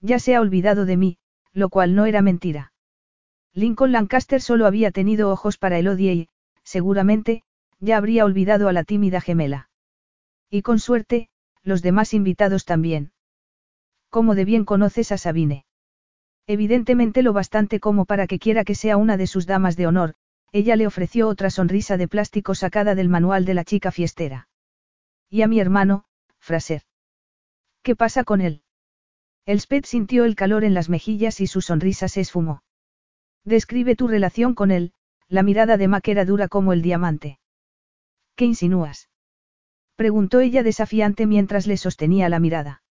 Ya 0.00 0.20
se 0.20 0.36
ha 0.36 0.40
olvidado 0.40 0.84
de 0.84 0.96
mí, 0.96 1.18
lo 1.52 1.68
cual 1.68 1.96
no 1.96 2.06
era 2.06 2.22
mentira. 2.22 2.72
Lincoln 3.54 3.90
Lancaster 3.90 4.40
solo 4.40 4.66
había 4.66 4.92
tenido 4.92 5.30
ojos 5.30 5.58
para 5.58 5.80
Elodie 5.80 6.12
y, 6.14 6.28
seguramente, 6.62 7.42
ya 7.80 7.96
habría 7.96 8.24
olvidado 8.24 8.68
a 8.68 8.72
la 8.72 8.84
tímida 8.84 9.20
gemela. 9.20 9.70
Y 10.50 10.62
con 10.62 10.78
suerte, 10.78 11.28
los 11.62 11.82
demás 11.82 12.14
invitados 12.14 12.64
también. 12.64 13.12
¿Cómo 14.10 14.34
de 14.34 14.44
bien 14.44 14.64
conoces 14.64 15.12
a 15.12 15.18
Sabine? 15.18 15.64
Evidentemente 16.46 17.22
lo 17.22 17.32
bastante 17.32 17.80
como 17.80 18.04
para 18.04 18.26
que 18.26 18.38
quiera 18.38 18.64
que 18.64 18.74
sea 18.74 18.96
una 18.96 19.16
de 19.16 19.26
sus 19.26 19.46
damas 19.46 19.76
de 19.76 19.86
honor, 19.86 20.14
ella 20.52 20.74
le 20.76 20.86
ofreció 20.86 21.28
otra 21.28 21.48
sonrisa 21.50 21.96
de 21.96 22.08
plástico 22.08 22.54
sacada 22.54 22.94
del 22.94 23.08
manual 23.08 23.44
de 23.44 23.54
la 23.54 23.64
chica 23.64 23.92
fiestera. 23.92 24.48
Y 25.28 25.42
a 25.42 25.46
mi 25.46 25.60
hermano, 25.60 26.04
Fraser. 26.40 26.82
¿Qué 27.82 27.94
pasa 27.94 28.24
con 28.24 28.40
él? 28.40 28.62
Elspeth 29.46 29.86
sintió 29.86 30.24
el 30.24 30.34
calor 30.34 30.64
en 30.64 30.74
las 30.74 30.88
mejillas 30.88 31.40
y 31.40 31.46
su 31.46 31.60
sonrisa 31.60 32.08
se 32.08 32.20
esfumó. 32.20 32.62
Describe 33.44 33.96
tu 33.96 34.08
relación 34.08 34.54
con 34.54 34.70
él, 34.70 34.92
la 35.28 35.42
mirada 35.42 35.76
de 35.76 35.88
Mac 35.88 36.08
era 36.08 36.24
dura 36.24 36.48
como 36.48 36.72
el 36.72 36.82
diamante. 36.82 37.38
¿Qué 38.40 38.46
insinúas? 38.46 39.10
Preguntó 39.96 40.40
ella 40.40 40.62
desafiante 40.62 41.26
mientras 41.26 41.66
le 41.66 41.76
sostenía 41.76 42.30
la 42.30 42.40
mirada. 42.40 42.82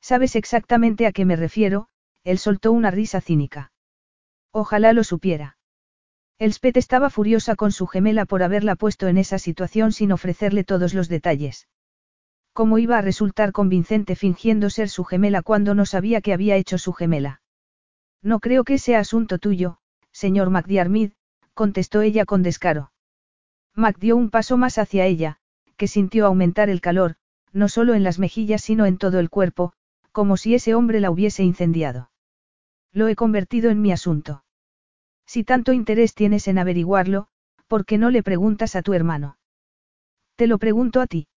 ¿Sabes 0.00 0.36
exactamente 0.36 1.08
a 1.08 1.10
qué 1.10 1.24
me 1.24 1.34
refiero? 1.34 1.88
Él 2.22 2.38
soltó 2.38 2.70
una 2.70 2.92
risa 2.92 3.20
cínica. 3.20 3.72
Ojalá 4.52 4.92
lo 4.92 5.02
supiera. 5.02 5.58
Elspeth 6.38 6.76
estaba 6.76 7.10
furiosa 7.10 7.56
con 7.56 7.72
su 7.72 7.88
gemela 7.88 8.24
por 8.24 8.44
haberla 8.44 8.76
puesto 8.76 9.08
en 9.08 9.18
esa 9.18 9.40
situación 9.40 9.90
sin 9.90 10.12
ofrecerle 10.12 10.62
todos 10.62 10.94
los 10.94 11.08
detalles. 11.08 11.66
¿Cómo 12.52 12.78
iba 12.78 12.98
a 12.98 13.02
resultar 13.02 13.50
convincente 13.50 14.14
fingiendo 14.14 14.70
ser 14.70 14.90
su 14.90 15.02
gemela 15.02 15.42
cuando 15.42 15.74
no 15.74 15.86
sabía 15.86 16.20
que 16.20 16.32
había 16.32 16.54
hecho 16.54 16.78
su 16.78 16.92
gemela? 16.92 17.42
No 18.22 18.38
creo 18.38 18.62
que 18.62 18.78
sea 18.78 19.00
asunto 19.00 19.38
tuyo, 19.40 19.78
señor 20.12 20.50
McDiarmid, 20.50 21.14
contestó 21.54 22.02
ella 22.02 22.24
con 22.24 22.44
descaro. 22.44 22.92
Mac 23.78 23.96
dio 24.00 24.16
un 24.16 24.28
paso 24.28 24.56
más 24.56 24.76
hacia 24.76 25.06
ella, 25.06 25.38
que 25.76 25.86
sintió 25.86 26.26
aumentar 26.26 26.68
el 26.68 26.80
calor, 26.80 27.14
no 27.52 27.68
solo 27.68 27.94
en 27.94 28.02
las 28.02 28.18
mejillas 28.18 28.60
sino 28.60 28.86
en 28.86 28.98
todo 28.98 29.20
el 29.20 29.30
cuerpo, 29.30 29.72
como 30.10 30.36
si 30.36 30.56
ese 30.56 30.74
hombre 30.74 30.98
la 30.98 31.12
hubiese 31.12 31.44
incendiado. 31.44 32.10
Lo 32.92 33.06
he 33.06 33.14
convertido 33.14 33.70
en 33.70 33.80
mi 33.80 33.92
asunto. 33.92 34.42
Si 35.26 35.44
tanto 35.44 35.72
interés 35.72 36.14
tienes 36.14 36.48
en 36.48 36.58
averiguarlo, 36.58 37.28
¿por 37.68 37.84
qué 37.84 37.98
no 37.98 38.10
le 38.10 38.24
preguntas 38.24 38.74
a 38.74 38.82
tu 38.82 38.94
hermano? 38.94 39.38
Te 40.34 40.48
lo 40.48 40.58
pregunto 40.58 41.00
a 41.00 41.06
ti. 41.06 41.28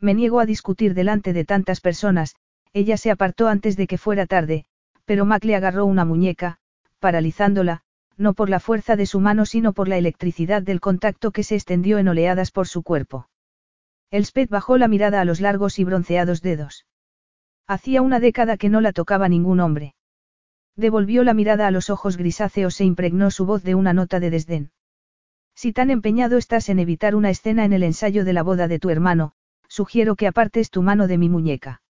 Me 0.00 0.14
niego 0.14 0.40
a 0.40 0.46
discutir 0.46 0.94
delante 0.94 1.34
de 1.34 1.44
tantas 1.44 1.82
personas, 1.82 2.34
ella 2.72 2.96
se 2.96 3.10
apartó 3.10 3.46
antes 3.46 3.76
de 3.76 3.86
que 3.86 3.98
fuera 3.98 4.24
tarde, 4.24 4.64
pero 5.04 5.26
Mac 5.26 5.44
le 5.44 5.54
agarró 5.54 5.84
una 5.84 6.06
muñeca, 6.06 6.60
paralizándola, 6.98 7.82
no 8.18 8.34
por 8.34 8.50
la 8.50 8.60
fuerza 8.60 8.96
de 8.96 9.06
su 9.06 9.20
mano 9.20 9.46
sino 9.46 9.72
por 9.72 9.88
la 9.88 9.96
electricidad 9.96 10.62
del 10.62 10.80
contacto 10.80 11.30
que 11.30 11.44
se 11.44 11.54
extendió 11.54 11.98
en 11.98 12.08
oleadas 12.08 12.50
por 12.50 12.68
su 12.68 12.82
cuerpo. 12.82 13.28
Elspeth 14.10 14.50
bajó 14.50 14.76
la 14.78 14.88
mirada 14.88 15.20
a 15.20 15.24
los 15.24 15.40
largos 15.40 15.78
y 15.78 15.84
bronceados 15.84 16.42
dedos. 16.42 16.86
Hacía 17.66 18.02
una 18.02 18.20
década 18.20 18.56
que 18.56 18.68
no 18.68 18.80
la 18.80 18.92
tocaba 18.92 19.28
ningún 19.28 19.60
hombre. 19.60 19.94
Devolvió 20.74 21.24
la 21.24 21.34
mirada 21.34 21.66
a 21.66 21.70
los 21.70 21.90
ojos 21.90 22.16
grisáceos 22.16 22.80
e 22.80 22.84
impregnó 22.84 23.30
su 23.30 23.46
voz 23.46 23.62
de 23.62 23.74
una 23.74 23.92
nota 23.92 24.20
de 24.20 24.30
desdén. 24.30 24.70
Si 25.54 25.72
tan 25.72 25.90
empeñado 25.90 26.38
estás 26.38 26.68
en 26.68 26.78
evitar 26.78 27.14
una 27.14 27.30
escena 27.30 27.64
en 27.64 27.72
el 27.72 27.82
ensayo 27.82 28.24
de 28.24 28.32
la 28.32 28.42
boda 28.42 28.68
de 28.68 28.78
tu 28.78 28.90
hermano, 28.90 29.32
sugiero 29.68 30.16
que 30.16 30.26
apartes 30.26 30.70
tu 30.70 30.82
mano 30.82 31.08
de 31.08 31.18
mi 31.18 31.28
muñeca. 31.28 31.82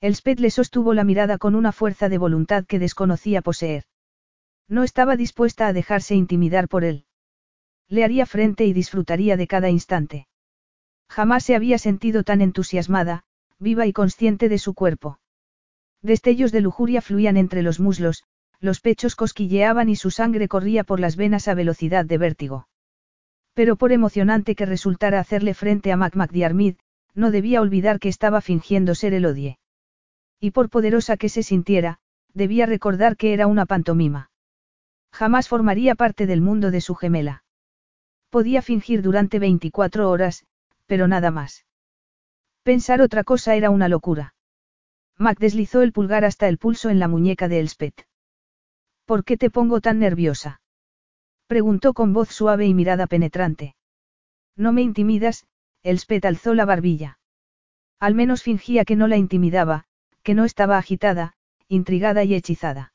Elspeth 0.00 0.40
le 0.40 0.50
sostuvo 0.50 0.94
la 0.94 1.04
mirada 1.04 1.38
con 1.38 1.54
una 1.54 1.72
fuerza 1.72 2.08
de 2.08 2.18
voluntad 2.18 2.64
que 2.66 2.78
desconocía 2.78 3.42
poseer. 3.42 3.84
No 4.68 4.82
estaba 4.82 5.16
dispuesta 5.16 5.68
a 5.68 5.72
dejarse 5.72 6.14
intimidar 6.14 6.68
por 6.68 6.84
él. 6.84 7.04
Le 7.88 8.04
haría 8.04 8.26
frente 8.26 8.64
y 8.64 8.72
disfrutaría 8.72 9.36
de 9.36 9.46
cada 9.46 9.70
instante. 9.70 10.26
Jamás 11.08 11.44
se 11.44 11.54
había 11.54 11.78
sentido 11.78 12.24
tan 12.24 12.40
entusiasmada, 12.40 13.22
viva 13.58 13.86
y 13.86 13.92
consciente 13.92 14.48
de 14.48 14.58
su 14.58 14.74
cuerpo. 14.74 15.20
Destellos 16.02 16.52
de 16.52 16.60
lujuria 16.60 17.00
fluían 17.00 17.36
entre 17.36 17.62
los 17.62 17.78
muslos, 17.78 18.24
los 18.60 18.80
pechos 18.80 19.14
cosquilleaban 19.14 19.88
y 19.88 19.96
su 19.96 20.10
sangre 20.10 20.48
corría 20.48 20.82
por 20.82 20.98
las 20.98 21.16
venas 21.16 21.46
a 21.46 21.54
velocidad 21.54 22.04
de 22.04 22.18
vértigo. 22.18 22.68
Pero 23.54 23.76
por 23.76 23.92
emocionante 23.92 24.54
que 24.54 24.66
resultara 24.66 25.20
hacerle 25.20 25.54
frente 25.54 25.92
a 25.92 25.96
Mac 25.96 26.16
McDiarmid, 26.16 26.76
no 27.14 27.30
debía 27.30 27.60
olvidar 27.60 27.98
que 27.98 28.08
estaba 28.08 28.40
fingiendo 28.40 28.94
ser 28.94 29.14
el 29.14 29.26
odie. 29.26 29.58
Y 30.40 30.50
por 30.50 30.68
poderosa 30.68 31.16
que 31.16 31.28
se 31.28 31.42
sintiera, 31.42 31.98
debía 32.34 32.66
recordar 32.66 33.16
que 33.16 33.32
era 33.32 33.46
una 33.46 33.64
pantomima. 33.64 34.30
Jamás 35.18 35.48
formaría 35.48 35.94
parte 35.94 36.26
del 36.26 36.42
mundo 36.42 36.70
de 36.70 36.82
su 36.82 36.94
gemela. 36.94 37.42
Podía 38.28 38.60
fingir 38.60 39.00
durante 39.00 39.38
24 39.38 40.10
horas, 40.10 40.44
pero 40.84 41.08
nada 41.08 41.30
más. 41.30 41.64
Pensar 42.62 43.00
otra 43.00 43.24
cosa 43.24 43.54
era 43.54 43.70
una 43.70 43.88
locura. 43.88 44.34
Mac 45.16 45.38
deslizó 45.38 45.80
el 45.80 45.92
pulgar 45.92 46.26
hasta 46.26 46.48
el 46.48 46.58
pulso 46.58 46.90
en 46.90 46.98
la 46.98 47.08
muñeca 47.08 47.48
de 47.48 47.60
Elspeth. 47.60 48.06
¿Por 49.06 49.24
qué 49.24 49.38
te 49.38 49.48
pongo 49.48 49.80
tan 49.80 50.00
nerviosa? 50.00 50.60
Preguntó 51.46 51.94
con 51.94 52.12
voz 52.12 52.28
suave 52.28 52.66
y 52.66 52.74
mirada 52.74 53.06
penetrante. 53.06 53.74
No 54.54 54.72
me 54.72 54.82
intimidas, 54.82 55.46
Elspeth 55.82 56.26
alzó 56.26 56.52
la 56.52 56.66
barbilla. 56.66 57.18
Al 57.98 58.14
menos 58.14 58.42
fingía 58.42 58.84
que 58.84 58.96
no 58.96 59.08
la 59.08 59.16
intimidaba, 59.16 59.86
que 60.22 60.34
no 60.34 60.44
estaba 60.44 60.76
agitada, 60.76 61.38
intrigada 61.68 62.22
y 62.24 62.34
hechizada. 62.34 62.92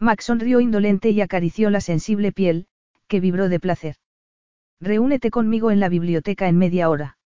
Mac 0.00 0.22
sonrió 0.22 0.60
indolente 0.60 1.10
y 1.10 1.20
acarició 1.20 1.68
la 1.68 1.82
sensible 1.82 2.32
piel, 2.32 2.66
que 3.06 3.20
vibró 3.20 3.50
de 3.50 3.60
placer. 3.60 3.96
Reúnete 4.80 5.30
conmigo 5.30 5.70
en 5.70 5.78
la 5.78 5.90
biblioteca 5.90 6.48
en 6.48 6.56
media 6.56 6.88
hora. 6.88 7.18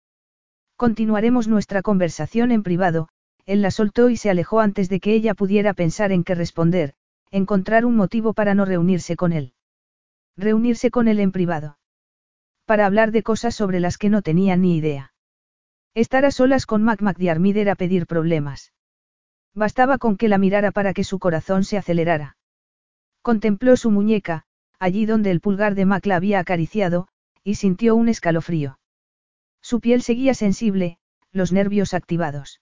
Continuaremos 0.76 1.46
nuestra 1.46 1.82
conversación 1.82 2.50
en 2.50 2.64
privado, 2.64 3.08
él 3.46 3.62
la 3.62 3.70
soltó 3.70 4.10
y 4.10 4.16
se 4.16 4.28
alejó 4.28 4.58
antes 4.58 4.88
de 4.88 4.98
que 4.98 5.14
ella 5.14 5.34
pudiera 5.34 5.72
pensar 5.72 6.10
en 6.10 6.24
qué 6.24 6.34
responder, 6.34 6.94
encontrar 7.30 7.84
un 7.84 7.94
motivo 7.94 8.32
para 8.32 8.54
no 8.54 8.64
reunirse 8.64 9.14
con 9.14 9.32
él. 9.32 9.52
Reunirse 10.36 10.90
con 10.90 11.06
él 11.06 11.20
en 11.20 11.30
privado. 11.30 11.78
Para 12.64 12.86
hablar 12.86 13.12
de 13.12 13.22
cosas 13.22 13.54
sobre 13.54 13.78
las 13.78 13.98
que 13.98 14.08
no 14.08 14.20
tenía 14.20 14.56
ni 14.56 14.76
idea. 14.76 15.12
Estar 15.94 16.24
a 16.24 16.32
solas 16.32 16.66
con 16.66 16.82
Mac 16.82 17.02
McDiarmid 17.02 17.56
era 17.56 17.76
pedir 17.76 18.08
problemas. 18.08 18.72
Bastaba 19.54 19.98
con 19.98 20.16
que 20.16 20.28
la 20.28 20.38
mirara 20.38 20.72
para 20.72 20.92
que 20.92 21.04
su 21.04 21.20
corazón 21.20 21.62
se 21.62 21.76
acelerara. 21.76 22.36
Contempló 23.24 23.78
su 23.78 23.90
muñeca, 23.90 24.42
allí 24.78 25.06
donde 25.06 25.30
el 25.30 25.40
pulgar 25.40 25.74
de 25.74 25.86
Mac 25.86 26.04
la 26.04 26.16
había 26.16 26.40
acariciado, 26.40 27.08
y 27.42 27.54
sintió 27.54 27.96
un 27.96 28.10
escalofrío. 28.10 28.78
Su 29.62 29.80
piel 29.80 30.02
seguía 30.02 30.34
sensible, 30.34 30.98
los 31.32 31.50
nervios 31.50 31.94
activados. 31.94 32.60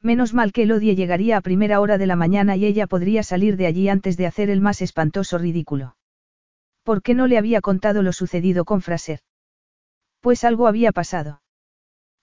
Menos 0.00 0.34
mal 0.34 0.52
que 0.52 0.62
Elodie 0.62 0.94
llegaría 0.94 1.36
a 1.36 1.40
primera 1.40 1.80
hora 1.80 1.98
de 1.98 2.06
la 2.06 2.14
mañana 2.14 2.54
y 2.54 2.64
ella 2.64 2.86
podría 2.86 3.24
salir 3.24 3.56
de 3.56 3.66
allí 3.66 3.88
antes 3.88 4.16
de 4.16 4.26
hacer 4.26 4.50
el 4.50 4.60
más 4.60 4.82
espantoso 4.82 5.36
ridículo. 5.36 5.96
¿Por 6.84 7.02
qué 7.02 7.14
no 7.14 7.26
le 7.26 7.36
había 7.36 7.60
contado 7.60 8.02
lo 8.02 8.12
sucedido 8.12 8.64
con 8.64 8.82
Fraser? 8.82 9.18
Pues 10.20 10.44
algo 10.44 10.68
había 10.68 10.92
pasado. 10.92 11.42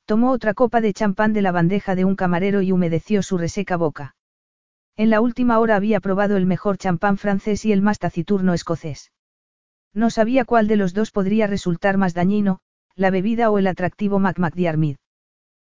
Tomó 0.06 0.32
otra 0.32 0.54
copa 0.54 0.80
de 0.80 0.94
champán 0.94 1.34
de 1.34 1.42
la 1.42 1.52
bandeja 1.52 1.96
de 1.96 2.06
un 2.06 2.16
camarero 2.16 2.62
y 2.62 2.72
humedeció 2.72 3.22
su 3.22 3.38
reseca 3.38 3.76
boca. 3.76 4.16
En 5.00 5.10
la 5.10 5.22
última 5.22 5.60
hora 5.60 5.78
había 5.78 6.02
probado 6.02 6.36
el 6.36 6.46
mejor 6.46 6.78
champán 6.78 7.16
francés 7.16 7.64
y 7.64 7.72
el 7.72 7.82
más 7.82 8.00
taciturno 8.00 8.54
escocés. 8.54 9.14
No 9.94 10.10
sabía 10.10 10.44
cuál 10.44 10.68
de 10.68 10.76
los 10.76 10.94
dos 10.94 11.12
podría 11.12 11.48
resultar 11.48 11.96
más 11.96 12.14
dañino, 12.14 12.60
la 12.96 13.10
bebida 13.10 13.50
o 13.50 13.60
el 13.60 13.68
atractivo 13.68 14.20
Mac 14.20 14.38
McDiarmid. 14.40 14.98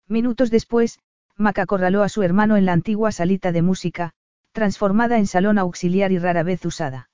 Minutos 0.10 0.52
después, 0.52 1.00
Mac 1.38 1.58
acorraló 1.60 2.04
a 2.04 2.10
su 2.10 2.22
hermano 2.22 2.58
en 2.58 2.66
la 2.66 2.74
antigua 2.74 3.14
salita 3.14 3.54
de 3.54 3.62
música, 3.62 4.12
transformada 4.52 5.18
en 5.18 5.26
salón 5.26 5.58
auxiliar 5.58 6.12
y 6.12 6.20
rara 6.20 6.44
vez 6.44 6.66
usada. 6.66 7.10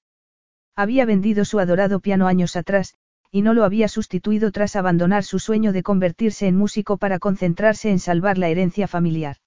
Había 0.75 1.05
vendido 1.05 1.45
su 1.45 1.59
adorado 1.59 1.99
piano 1.99 2.25
años 2.25 2.55
atrás, 2.55 2.95
y 3.29 3.43
no 3.43 3.53
lo 3.53 3.65
había 3.65 3.87
sustituido 3.87 4.51
tras 4.51 4.75
abandonar 4.75 5.23
su 5.25 5.37
sueño 5.37 5.73
de 5.73 5.83
convertirse 5.83 6.47
en 6.47 6.55
músico 6.55 6.97
para 6.97 7.19
concentrarse 7.19 7.91
en 7.91 7.99
salvar 7.99 8.39
la 8.39 8.47
herencia 8.47 8.87
familiar. 8.87 9.37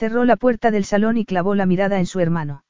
Cerró 0.00 0.24
la 0.24 0.36
puerta 0.36 0.70
del 0.70 0.86
salón 0.86 1.18
y 1.18 1.26
clavó 1.26 1.54
la 1.54 1.66
mirada 1.66 1.98
en 1.98 2.06
su 2.06 2.20
hermano. 2.20 2.64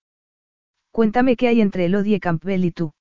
Cuéntame 0.90 1.36
qué 1.36 1.46
hay 1.46 1.60
entre 1.60 1.84
Elodie 1.84 2.18
Campbell 2.18 2.64
y 2.64 2.72
tú. 2.72 2.92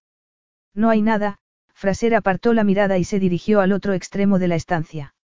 No 0.76 0.92
hay 0.92 1.02
nada, 1.02 1.40
Fraser 1.74 2.14
apartó 2.14 2.54
la 2.54 2.64
mirada 2.64 3.00
y 3.00 3.06
se 3.06 3.18
dirigió 3.18 3.60
al 3.60 3.72
otro 3.72 3.94
extremo 3.94 4.38
de 4.38 4.48
la 4.48 4.54
estancia. 4.54 5.16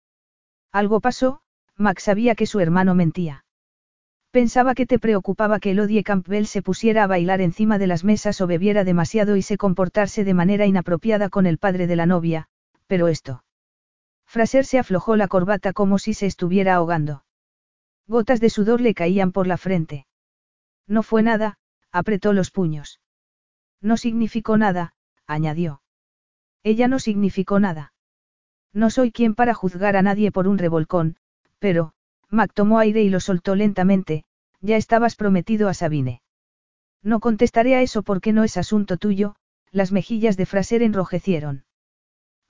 Algo 0.72 1.00
pasó, 1.00 1.40
Max 1.76 2.02
sabía 2.02 2.34
que 2.34 2.46
su 2.46 2.58
hermano 2.58 2.96
mentía. 2.96 3.44
Pensaba 4.32 4.74
que 4.74 4.86
te 4.86 4.98
preocupaba 4.98 5.60
que 5.60 5.70
Elodie 5.70 6.02
Campbell 6.02 6.46
se 6.46 6.62
pusiera 6.62 7.04
a 7.04 7.06
bailar 7.06 7.40
encima 7.40 7.78
de 7.78 7.86
las 7.86 8.02
mesas 8.02 8.40
o 8.40 8.48
bebiera 8.48 8.82
demasiado 8.82 9.36
y 9.36 9.42
se 9.42 9.56
comportarse 9.56 10.24
de 10.24 10.34
manera 10.34 10.66
inapropiada 10.66 11.28
con 11.28 11.46
el 11.46 11.58
padre 11.58 11.86
de 11.86 11.94
la 11.94 12.06
novia, 12.06 12.48
pero 12.88 13.06
esto. 13.06 13.44
Fraser 14.26 14.64
se 14.64 14.80
aflojó 14.80 15.14
la 15.14 15.28
corbata 15.28 15.72
como 15.72 16.00
si 16.00 16.12
se 16.12 16.26
estuviera 16.26 16.74
ahogando. 16.74 17.22
Gotas 18.08 18.40
de 18.40 18.50
sudor 18.50 18.80
le 18.80 18.94
caían 18.94 19.32
por 19.32 19.46
la 19.46 19.56
frente. 19.56 20.06
No 20.86 21.02
fue 21.02 21.22
nada, 21.22 21.58
apretó 21.90 22.32
los 22.32 22.50
puños. 22.50 23.00
No 23.80 23.96
significó 23.96 24.56
nada, 24.56 24.94
añadió. 25.26 25.82
Ella 26.62 26.88
no 26.88 26.98
significó 26.98 27.60
nada. 27.60 27.92
No 28.72 28.90
soy 28.90 29.10
quien 29.10 29.34
para 29.34 29.54
juzgar 29.54 29.96
a 29.96 30.02
nadie 30.02 30.30
por 30.30 30.48
un 30.48 30.58
revolcón, 30.58 31.16
pero, 31.58 31.92
Mac 32.28 32.52
tomó 32.54 32.78
aire 32.78 33.02
y 33.02 33.08
lo 33.08 33.20
soltó 33.20 33.54
lentamente, 33.54 34.24
ya 34.60 34.76
estabas 34.76 35.16
prometido 35.16 35.68
a 35.68 35.74
Sabine. 35.74 36.22
No 37.02 37.20
contestaré 37.20 37.74
a 37.74 37.82
eso 37.82 38.02
porque 38.02 38.32
no 38.32 38.44
es 38.44 38.56
asunto 38.56 38.96
tuyo, 38.96 39.36
las 39.70 39.92
mejillas 39.92 40.36
de 40.36 40.46
Fraser 40.46 40.82
enrojecieron. 40.82 41.64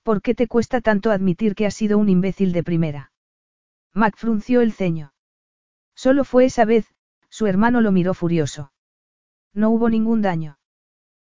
¿Por 0.02 0.22
qué 0.22 0.34
te 0.34 0.48
cuesta 0.48 0.80
tanto 0.80 1.10
admitir 1.10 1.54
que 1.54 1.66
has 1.66 1.74
sido 1.74 1.98
un 1.98 2.08
imbécil 2.08 2.52
de 2.52 2.62
primera? 2.62 3.12
Mac 3.92 4.16
frunció 4.16 4.60
el 4.60 4.72
ceño. 4.72 5.12
Solo 5.96 6.24
fue 6.24 6.44
esa 6.44 6.64
vez, 6.64 6.94
su 7.30 7.46
hermano 7.46 7.80
lo 7.80 7.90
miró 7.90 8.14
furioso. 8.14 8.72
No 9.52 9.70
hubo 9.70 9.88
ningún 9.88 10.22
daño. 10.22 10.58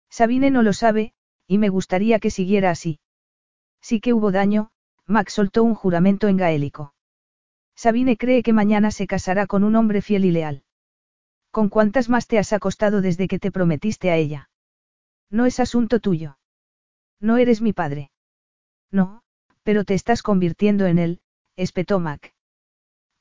Sabine 0.09 0.49
no 0.49 0.63
lo 0.63 0.73
sabe, 0.73 1.13
y 1.47 1.59
me 1.59 1.69
gustaría 1.69 2.19
que 2.19 2.31
siguiera 2.31 2.71
así. 2.71 2.99
Sí 3.81 4.01
que 4.01 4.13
hubo 4.13 4.31
daño, 4.31 4.71
Mac 5.05 5.29
soltó 5.29 5.63
un 5.63 5.75
juramento 5.75 6.27
en 6.27 6.37
gaélico. 6.37 6.93
Sabine 7.75 8.17
cree 8.17 8.41
que 8.41 8.53
mañana 8.53 8.89
se 8.89 9.05
casará 9.05 9.45
con 9.45 9.63
un 9.63 9.75
hombre 9.75 10.01
fiel 10.01 10.25
y 10.25 10.31
leal. 10.31 10.63
¿Con 11.51 11.69
cuántas 11.69 12.09
más 12.09 12.27
te 12.27 12.39
has 12.39 12.51
acostado 12.51 13.01
desde 13.01 13.27
que 13.27 13.39
te 13.39 13.51
prometiste 13.51 14.09
a 14.09 14.17
ella? 14.17 14.49
No 15.29 15.45
es 15.45 15.59
asunto 15.59 15.99
tuyo. 15.99 16.37
No 17.19 17.37
eres 17.37 17.61
mi 17.61 17.73
padre. 17.73 18.11
No, 18.91 19.23
pero 19.63 19.83
te 19.83 19.93
estás 19.93 20.21
convirtiendo 20.21 20.85
en 20.85 20.99
él, 20.99 21.21
espetó 21.55 21.99
Mac. 21.99 22.34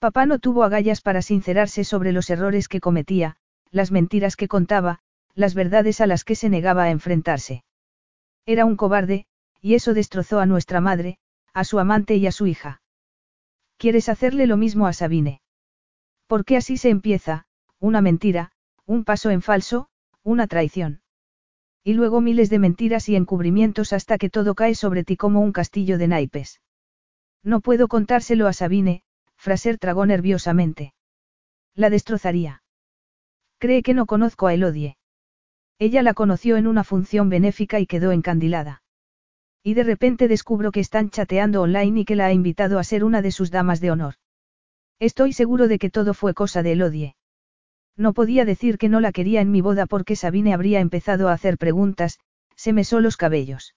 Papá 0.04 0.26
no 0.26 0.38
tuvo 0.38 0.64
agallas 0.64 1.00
para 1.00 1.22
sincerarse 1.22 1.82
sobre 1.82 2.12
los 2.12 2.28
errores 2.28 2.68
que 2.68 2.78
cometía, 2.78 3.36
las 3.70 3.90
mentiras 3.90 4.36
que 4.36 4.48
contaba, 4.48 4.98
las 5.34 5.54
verdades 5.54 6.02
a 6.02 6.06
las 6.06 6.24
que 6.24 6.34
se 6.34 6.50
negaba 6.50 6.82
a 6.82 6.90
enfrentarse. 6.90 7.64
Era 8.44 8.66
un 8.66 8.76
cobarde, 8.76 9.24
y 9.62 9.72
eso 9.72 9.94
destrozó 9.94 10.40
a 10.40 10.44
nuestra 10.44 10.82
madre, 10.82 11.16
a 11.54 11.64
su 11.64 11.78
amante 11.78 12.16
y 12.16 12.26
a 12.26 12.32
su 12.32 12.46
hija. 12.46 12.82
¿Quieres 13.78 14.10
hacerle 14.10 14.46
lo 14.46 14.58
mismo 14.58 14.86
a 14.86 14.92
Sabine? 14.92 15.40
Porque 16.26 16.58
así 16.58 16.76
se 16.76 16.90
empieza, 16.90 17.46
una 17.80 18.02
mentira, 18.02 18.52
un 18.84 19.04
paso 19.04 19.30
en 19.30 19.40
falso, 19.40 19.88
una 20.22 20.46
traición. 20.46 21.00
Y 21.82 21.94
luego 21.94 22.20
miles 22.20 22.50
de 22.50 22.58
mentiras 22.58 23.08
y 23.08 23.16
encubrimientos 23.16 23.94
hasta 23.94 24.18
que 24.18 24.28
todo 24.28 24.54
cae 24.54 24.74
sobre 24.74 25.02
ti 25.02 25.16
como 25.16 25.40
un 25.40 25.52
castillo 25.52 25.96
de 25.96 26.08
naipes. 26.08 26.60
No 27.42 27.62
puedo 27.62 27.88
contárselo 27.88 28.48
a 28.48 28.52
Sabine, 28.52 29.02
Fraser 29.44 29.76
tragó 29.76 30.06
nerviosamente. 30.06 30.94
La 31.74 31.90
destrozaría. 31.90 32.62
Cree 33.58 33.82
que 33.82 33.92
no 33.92 34.06
conozco 34.06 34.46
a 34.46 34.54
Elodie. 34.54 34.96
Ella 35.78 36.02
la 36.02 36.14
conoció 36.14 36.56
en 36.56 36.66
una 36.66 36.82
función 36.82 37.28
benéfica 37.28 37.78
y 37.78 37.86
quedó 37.86 38.12
encandilada. 38.12 38.82
Y 39.62 39.74
de 39.74 39.84
repente 39.84 40.28
descubro 40.28 40.72
que 40.72 40.80
están 40.80 41.10
chateando 41.10 41.60
online 41.60 42.00
y 42.00 42.04
que 42.06 42.16
la 42.16 42.24
ha 42.24 42.32
invitado 42.32 42.78
a 42.78 42.84
ser 42.84 43.04
una 43.04 43.20
de 43.20 43.32
sus 43.32 43.50
damas 43.50 43.82
de 43.82 43.90
honor. 43.90 44.14
Estoy 44.98 45.34
seguro 45.34 45.68
de 45.68 45.78
que 45.78 45.90
todo 45.90 46.14
fue 46.14 46.32
cosa 46.32 46.62
de 46.62 46.72
Elodie. 46.72 47.16
No 47.98 48.14
podía 48.14 48.46
decir 48.46 48.78
que 48.78 48.88
no 48.88 49.00
la 49.00 49.12
quería 49.12 49.42
en 49.42 49.50
mi 49.50 49.60
boda 49.60 49.84
porque 49.84 50.16
Sabine 50.16 50.54
habría 50.54 50.80
empezado 50.80 51.28
a 51.28 51.34
hacer 51.34 51.58
preguntas, 51.58 52.18
se 52.56 52.72
mesó 52.72 53.00
los 53.00 53.18
cabellos. 53.18 53.74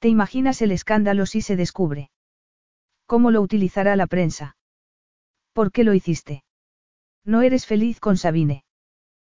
¿Te 0.00 0.08
imaginas 0.08 0.60
el 0.60 0.72
escándalo 0.72 1.24
si 1.26 1.40
se 1.40 1.54
descubre? 1.54 2.10
¿Cómo 3.06 3.30
lo 3.30 3.42
utilizará 3.42 3.94
la 3.94 4.08
prensa? 4.08 4.56
¿Por 5.52 5.72
qué 5.72 5.84
lo 5.84 5.94
hiciste? 5.94 6.44
No 7.24 7.42
eres 7.42 7.66
feliz 7.66 8.00
con 8.00 8.16
Sabine. 8.16 8.64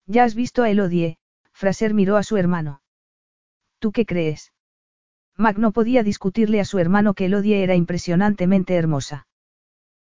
Ya 0.06 0.24
has 0.24 0.34
visto 0.34 0.62
a 0.62 0.70
Elodie, 0.70 1.16
Fraser 1.52 1.94
miró 1.94 2.16
a 2.16 2.22
su 2.22 2.36
hermano. 2.36 2.82
¿Tú 3.78 3.92
qué 3.92 4.06
crees? 4.06 4.52
Mac 5.36 5.58
no 5.58 5.72
podía 5.72 6.02
discutirle 6.02 6.60
a 6.60 6.64
su 6.64 6.78
hermano 6.78 7.14
que 7.14 7.26
Elodie 7.26 7.62
era 7.62 7.74
impresionantemente 7.74 8.74
hermosa. 8.74 9.26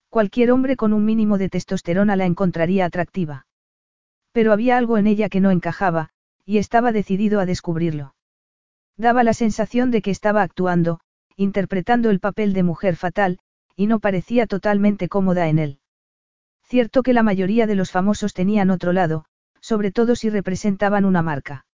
Cualquier 0.08 0.50
hombre 0.50 0.76
con 0.76 0.92
un 0.92 1.04
mínimo 1.04 1.38
de 1.38 1.48
testosterona 1.48 2.16
la 2.16 2.26
encontraría 2.26 2.84
atractiva. 2.84 3.46
Pero 4.32 4.52
había 4.52 4.76
algo 4.76 4.98
en 4.98 5.06
ella 5.06 5.28
que 5.28 5.40
no 5.40 5.50
encajaba, 5.50 6.11
y 6.44 6.58
estaba 6.58 6.92
decidido 6.92 7.40
a 7.40 7.46
descubrirlo. 7.46 8.14
Daba 8.96 9.22
la 9.22 9.34
sensación 9.34 9.90
de 9.90 10.02
que 10.02 10.11
estaba 10.11 10.42
actuando, 10.42 11.00
interpretando 11.36 12.11
el 12.11 12.20
papel 12.20 12.52
de 12.52 12.64
mujer 12.64 12.96
fatal, 12.96 13.38
y 13.76 13.86
no 13.86 14.00
parecía 14.00 14.46
totalmente 14.46 15.08
cómoda 15.08 15.48
en 15.48 15.58
él. 15.58 15.79
Cierto 16.70 17.02
que 17.02 17.12
la 17.12 17.24
mayoría 17.24 17.66
de 17.66 17.74
los 17.74 17.90
famosos 17.90 18.32
tenían 18.32 18.70
otro 18.70 18.92
lado, 18.92 19.24
sobre 19.60 19.90
todo 19.90 20.14
si 20.14 20.30
representaban 20.30 21.04
una 21.04 21.20
marca. 21.20 21.66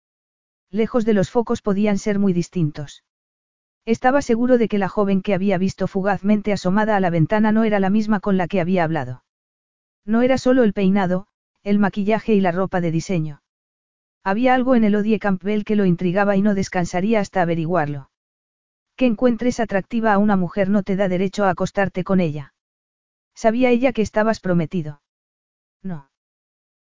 Lejos 0.71 1.05
de 1.05 1.15
los 1.15 1.33
focos 1.33 1.63
podían 1.63 1.99
ser 1.99 2.21
muy 2.21 2.33
distintos. 2.33 3.03
Estaba 3.87 4.23
seguro 4.23 4.57
de 4.57 4.69
que 4.69 4.79
la 4.79 4.89
joven 4.89 5.21
que 5.21 5.35
había 5.35 5.59
visto 5.59 5.89
fugazmente 5.89 6.53
asomada 6.53 6.95
a 6.95 7.01
la 7.01 7.11
ventana 7.11 7.51
no 7.51 7.65
era 7.65 7.81
la 7.81 7.91
misma 7.91 8.21
con 8.21 8.37
la 8.37 8.47
que 8.47 8.61
había 8.61 8.85
hablado. 8.85 9.25
No 10.07 10.23
era 10.23 10.39
solo 10.39 10.63
el 10.63 10.73
peinado, 10.73 11.27
el 11.65 11.81
maquillaje 11.81 12.33
y 12.33 12.41
la 12.41 12.53
ropa 12.53 12.81
de 12.81 12.93
diseño. 12.93 13.43
Había 14.23 14.55
algo 14.55 14.77
en 14.77 14.85
Elodie 14.85 15.19
Campbell 15.19 15.65
que 15.65 15.75
lo 15.75 15.87
intrigaba 15.87 16.37
y 16.37 16.43
no 16.43 16.55
descansaría 16.55 17.19
hasta 17.19 17.43
averiguarlo. 17.43 18.11
Que 18.95 19.07
encuentres 19.07 19.59
atractiva 19.59 20.13
a 20.13 20.19
una 20.19 20.37
mujer 20.37 20.71
no 20.71 20.85
te 20.85 20.95
da 20.95 21.09
derecho 21.09 21.43
a 21.47 21.51
acostarte 21.51 22.05
con 22.05 22.21
ella. 22.21 22.54
Sabía 23.35 23.71
ella 23.71 23.93
que 23.93 24.03
estabas 24.03 24.41
prometido. 24.41 25.03
No. 25.83 26.11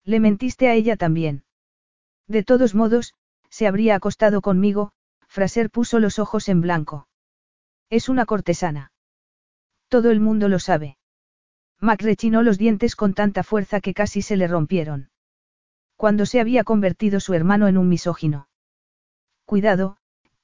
Le 0.05 0.21
mentiste 0.21 0.69
a 0.69 0.75
ella 0.75 0.97
también. 0.97 1.45
De 2.29 2.43
todos 2.43 2.75
modos, 2.75 3.15
se 3.51 3.67
habría 3.67 3.95
acostado 3.95 4.41
conmigo, 4.41 4.93
Fraser 5.29 5.71
puso 5.71 5.99
los 5.99 6.19
ojos 6.19 6.49
en 6.49 6.61
blanco. 6.61 7.09
Es 7.91 8.09
una 8.09 8.27
cortesana. 8.27 8.93
Todo 9.89 10.11
el 10.11 10.21
mundo 10.21 10.49
lo 10.49 10.59
sabe. 10.59 10.99
Mac 11.81 12.03
rechinó 12.03 12.43
los 12.43 12.59
dientes 12.59 12.97
con 12.97 13.15
tanta 13.15 13.43
fuerza 13.43 13.81
que 13.81 13.95
casi 13.95 14.23
se 14.23 14.37
le 14.37 14.49
rompieron. 14.49 15.11
Cuando 15.97 16.27
se 16.27 16.41
había 16.41 16.65
convertido 16.65 17.21
su 17.21 17.35
hermano 17.35 17.69
en 17.69 17.79
un 17.79 17.89
misógino. 17.89 18.49
Cuidado, 19.45 19.97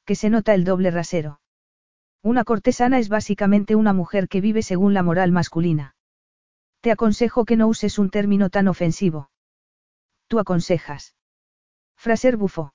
que 0.05 0.15
se 0.15 0.31
nota 0.31 0.55
el 0.55 0.65
doble 0.65 0.91
rasero. 0.91 1.42
Una 2.23 2.45
cortesana 2.45 2.99
es 2.99 3.09
básicamente 3.09 3.75
una 3.75 3.93
mujer 3.93 4.29
que 4.29 4.41
vive 4.41 4.63
según 4.63 4.95
la 4.95 5.03
moral 5.03 5.33
masculina. 5.33 5.97
Te 6.81 6.93
aconsejo 6.93 7.45
que 7.45 7.57
no 7.57 7.67
uses 7.67 7.99
un 7.99 8.11
término 8.11 8.49
tan 8.49 8.69
ofensivo. 8.69 9.31
Tú 10.29 10.39
aconsejas. 10.39 11.17
Fraser 11.97 12.37
bufó. 12.37 12.75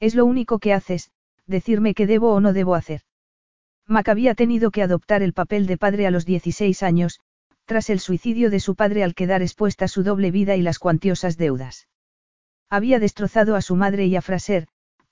Es 0.00 0.14
lo 0.14 0.24
único 0.24 0.58
que 0.58 0.72
haces, 0.72 1.10
decirme 1.46 1.94
qué 1.94 2.06
debo 2.06 2.32
o 2.34 2.40
no 2.40 2.52
debo 2.52 2.74
hacer. 2.74 3.02
Mac 3.86 4.08
había 4.08 4.34
tenido 4.34 4.72
que 4.72 4.82
adoptar 4.82 5.22
el 5.22 5.32
papel 5.32 5.66
de 5.66 5.78
padre 5.78 6.08
a 6.08 6.10
los 6.10 6.26
16 6.26 6.82
años, 6.82 7.20
tras 7.66 7.88
el 7.88 8.00
suicidio 8.00 8.50
de 8.50 8.60
su 8.60 8.74
padre 8.74 9.04
al 9.04 9.14
quedar 9.14 9.42
expuesta 9.42 9.86
su 9.86 10.02
doble 10.02 10.32
vida 10.32 10.56
y 10.56 10.62
las 10.62 10.80
cuantiosas 10.80 11.36
deudas. 11.36 11.88
Había 12.68 12.98
destrozado 12.98 13.54
a 13.54 13.62
su 13.62 13.76
madre 13.76 14.06
y 14.06 14.16
a 14.16 14.22
Fraser, 14.22 14.66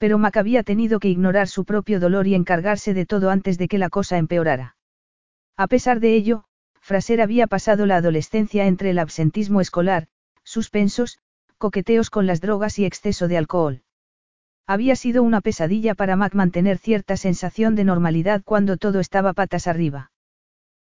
pero 0.05 0.19
Mac 0.19 0.37
había 0.37 0.63
tenido 0.63 1.01
que 1.01 1.09
ignorar 1.09 1.49
su 1.49 1.65
propio 1.65 1.99
dolor 1.99 2.27
y 2.27 2.35
encargarse 2.35 2.93
de 2.93 3.07
todo 3.07 3.31
antes 3.31 3.57
de 3.57 3.69
que 3.69 3.79
la 3.79 3.89
cosa 3.89 4.19
empeorara. 4.19 4.77
A 5.57 5.67
pesar 5.67 5.99
de 5.99 6.15
ello, 6.15 6.45
Fraser 6.83 7.23
había 7.23 7.47
pasado 7.47 7.87
la 7.87 7.97
adolescencia 7.97 8.67
entre 8.67 8.91
el 8.91 8.99
absentismo 8.99 9.63
escolar, 9.63 10.09
suspensos, 10.43 11.21
coqueteos 11.57 12.11
con 12.11 12.27
las 12.27 12.43
drogas 12.43 12.79
y 12.79 12.85
exceso 12.85 13.29
de 13.29 13.39
alcohol. 13.39 13.83
Había 14.67 14.95
sido 14.95 15.23
una 15.23 15.41
pesadilla 15.41 15.95
para 15.95 16.17
Mac 16.17 16.35
mantener 16.35 16.77
cierta 16.77 17.17
sensación 17.17 17.75
de 17.75 17.85
normalidad 17.85 18.43
cuando 18.45 18.77
todo 18.77 19.01
estaba 19.01 19.33
patas 19.33 19.67
arriba. 19.67 20.13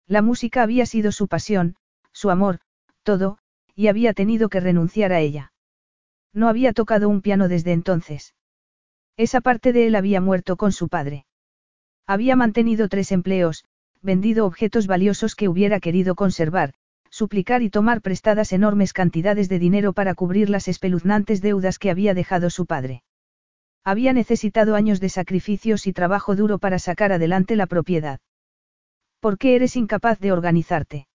La 0.07 0.21
música 0.21 0.63
había 0.63 0.85
sido 0.85 1.11
su 1.11 1.27
pasión, 1.27 1.75
su 2.13 2.29
amor, 2.29 2.61
todo, 3.03 3.37
y 3.75 3.89
había 3.89 4.13
tenido 4.13 4.47
que 4.47 4.61
renunciar 4.61 5.11
a 5.11 5.19
ella. 5.19 5.51
No 6.31 6.47
había 6.47 6.71
tocado 6.71 7.09
un 7.09 7.19
piano 7.19 7.49
desde 7.49 7.73
entonces. 7.73 8.33
Esa 9.19 9.41
parte 9.41 9.73
de 9.73 9.85
él 9.85 9.95
había 9.95 10.21
muerto 10.21 10.55
con 10.55 10.71
su 10.71 10.87
padre. 10.87 11.25
Había 12.07 12.37
mantenido 12.37 12.87
tres 12.87 13.11
empleos, 13.11 13.65
vendido 14.01 14.45
objetos 14.45 14.87
valiosos 14.87 15.35
que 15.35 15.49
hubiera 15.49 15.81
querido 15.81 16.15
conservar, 16.15 16.73
suplicar 17.09 17.61
y 17.61 17.69
tomar 17.69 18.01
prestadas 18.01 18.53
enormes 18.53 18.93
cantidades 18.93 19.49
de 19.49 19.59
dinero 19.59 19.91
para 19.91 20.15
cubrir 20.15 20.49
las 20.49 20.69
espeluznantes 20.69 21.41
deudas 21.41 21.79
que 21.79 21.91
había 21.91 22.13
dejado 22.13 22.49
su 22.49 22.65
padre. 22.65 23.03
Había 23.83 24.13
necesitado 24.13 24.75
años 24.75 25.01
de 25.01 25.09
sacrificios 25.09 25.85
y 25.85 25.91
trabajo 25.91 26.37
duro 26.37 26.57
para 26.57 26.79
sacar 26.79 27.11
adelante 27.11 27.57
la 27.57 27.67
propiedad. 27.67 28.21
¿Por 29.19 29.37
qué 29.37 29.57
eres 29.57 29.75
incapaz 29.75 30.17
de 30.19 30.31
organizarte? 30.31 31.09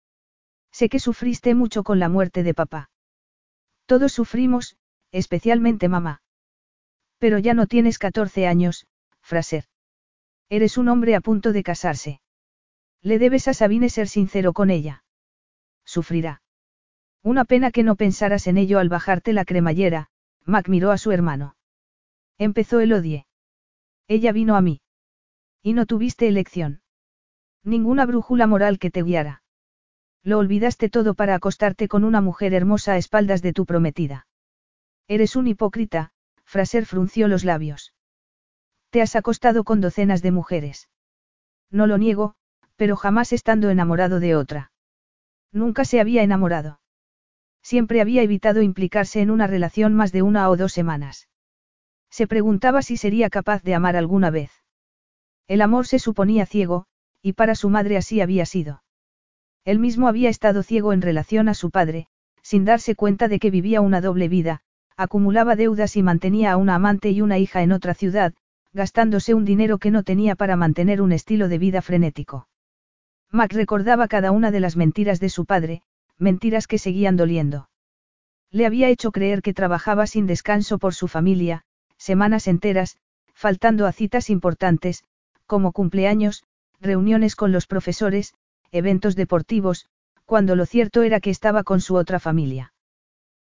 Sé 0.72 0.88
que 0.88 0.98
sufriste 0.98 1.54
mucho 1.54 1.84
con 1.84 2.00
la 2.00 2.08
muerte 2.08 2.42
de 2.42 2.52
papá. 2.52 2.90
Todos 3.86 4.12
sufrimos, 4.12 4.76
especialmente 5.12 5.88
mamá. 5.88 6.20
Pero 7.22 7.38
ya 7.38 7.54
no 7.54 7.68
tienes 7.68 8.00
14 8.00 8.48
años, 8.48 8.88
Fraser. 9.20 9.66
Eres 10.48 10.76
un 10.76 10.88
hombre 10.88 11.14
a 11.14 11.20
punto 11.20 11.52
de 11.52 11.62
casarse. 11.62 12.20
Le 13.00 13.20
debes 13.20 13.46
a 13.46 13.54
Sabine 13.54 13.90
ser 13.90 14.08
sincero 14.08 14.52
con 14.52 14.70
ella. 14.70 15.04
Sufrirá. 15.84 16.42
Una 17.22 17.44
pena 17.44 17.70
que 17.70 17.84
no 17.84 17.94
pensaras 17.94 18.48
en 18.48 18.58
ello 18.58 18.80
al 18.80 18.88
bajarte 18.88 19.32
la 19.32 19.44
cremallera, 19.44 20.08
Mac 20.44 20.68
miró 20.68 20.90
a 20.90 20.98
su 20.98 21.12
hermano. 21.12 21.54
Empezó 22.38 22.80
el 22.80 22.92
odie. 22.92 23.28
Ella 24.08 24.32
vino 24.32 24.56
a 24.56 24.60
mí. 24.60 24.80
Y 25.62 25.74
no 25.74 25.86
tuviste 25.86 26.26
elección. 26.26 26.82
Ninguna 27.62 28.04
brújula 28.04 28.48
moral 28.48 28.80
que 28.80 28.90
te 28.90 29.04
guiara. 29.04 29.44
Lo 30.24 30.38
olvidaste 30.38 30.88
todo 30.88 31.14
para 31.14 31.36
acostarte 31.36 31.86
con 31.86 32.02
una 32.02 32.20
mujer 32.20 32.52
hermosa 32.52 32.94
a 32.94 32.96
espaldas 32.96 33.42
de 33.42 33.52
tu 33.52 33.64
prometida. 33.64 34.26
Eres 35.06 35.36
un 35.36 35.46
hipócrita, 35.46 36.11
Fraser 36.52 36.84
frunció 36.84 37.28
los 37.28 37.44
labios. 37.44 37.94
Te 38.90 39.00
has 39.00 39.16
acostado 39.16 39.64
con 39.64 39.80
docenas 39.80 40.20
de 40.20 40.32
mujeres. 40.32 40.90
No 41.70 41.86
lo 41.86 41.96
niego, 41.96 42.34
pero 42.76 42.94
jamás 42.94 43.32
estando 43.32 43.70
enamorado 43.70 44.20
de 44.20 44.36
otra. 44.36 44.70
Nunca 45.50 45.86
se 45.86 45.98
había 45.98 46.22
enamorado. 46.22 46.78
Siempre 47.62 48.02
había 48.02 48.20
evitado 48.20 48.60
implicarse 48.60 49.22
en 49.22 49.30
una 49.30 49.46
relación 49.46 49.94
más 49.94 50.12
de 50.12 50.20
una 50.20 50.50
o 50.50 50.58
dos 50.58 50.74
semanas. 50.74 51.26
Se 52.10 52.26
preguntaba 52.26 52.82
si 52.82 52.98
sería 52.98 53.30
capaz 53.30 53.62
de 53.62 53.74
amar 53.74 53.96
alguna 53.96 54.28
vez. 54.28 54.50
El 55.48 55.62
amor 55.62 55.86
se 55.86 55.98
suponía 55.98 56.44
ciego, 56.44 56.84
y 57.22 57.32
para 57.32 57.54
su 57.54 57.70
madre 57.70 57.96
así 57.96 58.20
había 58.20 58.44
sido. 58.44 58.82
Él 59.64 59.78
mismo 59.78 60.06
había 60.06 60.28
estado 60.28 60.62
ciego 60.62 60.92
en 60.92 61.00
relación 61.00 61.48
a 61.48 61.54
su 61.54 61.70
padre, 61.70 62.08
sin 62.42 62.66
darse 62.66 62.94
cuenta 62.94 63.28
de 63.28 63.38
que 63.38 63.50
vivía 63.50 63.80
una 63.80 64.02
doble 64.02 64.28
vida, 64.28 64.60
acumulaba 64.96 65.56
deudas 65.56 65.96
y 65.96 66.02
mantenía 66.02 66.52
a 66.52 66.56
una 66.56 66.74
amante 66.74 67.10
y 67.10 67.20
una 67.20 67.38
hija 67.38 67.62
en 67.62 67.72
otra 67.72 67.94
ciudad, 67.94 68.34
gastándose 68.72 69.34
un 69.34 69.44
dinero 69.44 69.78
que 69.78 69.90
no 69.90 70.02
tenía 70.02 70.34
para 70.34 70.56
mantener 70.56 71.02
un 71.02 71.12
estilo 71.12 71.48
de 71.48 71.58
vida 71.58 71.82
frenético. 71.82 72.48
Mac 73.30 73.52
recordaba 73.52 74.08
cada 74.08 74.30
una 74.30 74.50
de 74.50 74.60
las 74.60 74.76
mentiras 74.76 75.20
de 75.20 75.28
su 75.28 75.46
padre, 75.46 75.82
mentiras 76.18 76.66
que 76.66 76.78
seguían 76.78 77.16
doliendo. 77.16 77.68
Le 78.50 78.66
había 78.66 78.88
hecho 78.88 79.12
creer 79.12 79.40
que 79.40 79.54
trabajaba 79.54 80.06
sin 80.06 80.26
descanso 80.26 80.78
por 80.78 80.94
su 80.94 81.08
familia, 81.08 81.64
semanas 81.96 82.46
enteras, 82.46 82.96
faltando 83.32 83.86
a 83.86 83.92
citas 83.92 84.28
importantes, 84.28 85.04
como 85.46 85.72
cumpleaños, 85.72 86.44
reuniones 86.80 87.36
con 87.36 87.52
los 87.52 87.66
profesores, 87.66 88.34
eventos 88.70 89.16
deportivos, 89.16 89.86
cuando 90.26 90.56
lo 90.56 90.66
cierto 90.66 91.02
era 91.02 91.20
que 91.20 91.30
estaba 91.30 91.62
con 91.64 91.80
su 91.80 91.94
otra 91.94 92.18
familia. 92.20 92.71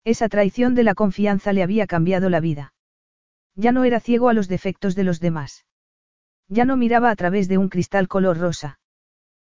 Esa 0.04 0.28
traición 0.28 0.74
de 0.74 0.82
la 0.82 0.94
confianza 0.94 1.52
le 1.52 1.62
había 1.62 1.86
cambiado 1.86 2.28
la 2.28 2.40
vida. 2.40 2.74
Ya 3.54 3.72
no 3.72 3.84
era 3.84 4.00
ciego 4.00 4.28
a 4.28 4.34
los 4.34 4.48
defectos 4.48 4.94
de 4.94 5.04
los 5.04 5.20
demás. 5.20 5.64
Ya 6.48 6.64
no 6.64 6.76
miraba 6.76 7.10
a 7.10 7.16
través 7.16 7.48
de 7.48 7.58
un 7.58 7.68
cristal 7.68 8.08
color 8.08 8.38
rosa. 8.38 8.80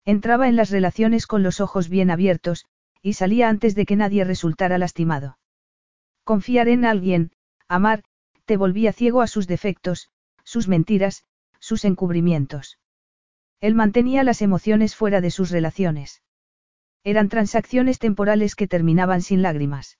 Entraba 0.05 0.47
en 0.47 0.55
las 0.55 0.69
relaciones 0.69 1.27
con 1.27 1.43
los 1.43 1.59
ojos 1.59 1.89
bien 1.89 2.09
abiertos, 2.09 2.65
y 3.01 3.13
salía 3.13 3.49
antes 3.49 3.75
de 3.75 3.85
que 3.85 3.95
nadie 3.95 4.23
resultara 4.23 4.77
lastimado. 4.77 5.37
Confiar 6.23 6.69
en 6.69 6.85
alguien, 6.85 7.31
amar, 7.67 8.03
te 8.45 8.55
volvía 8.55 8.93
ciego 8.93 9.21
a 9.21 9.27
sus 9.27 9.47
defectos, 9.47 10.09
sus 10.43 10.67
mentiras, 10.69 11.23
sus 11.59 11.83
encubrimientos. 11.83 12.79
Él 13.59 13.75
mantenía 13.75 14.23
las 14.23 14.41
emociones 14.41 14.95
fuera 14.95 15.19
de 15.19 15.31
sus 15.31 15.49
relaciones. 15.51 16.21
Eran 17.03 17.27
transacciones 17.27 17.99
temporales 17.99 18.55
que 18.55 18.67
terminaban 18.67 19.21
sin 19.21 19.41
lágrimas. 19.41 19.97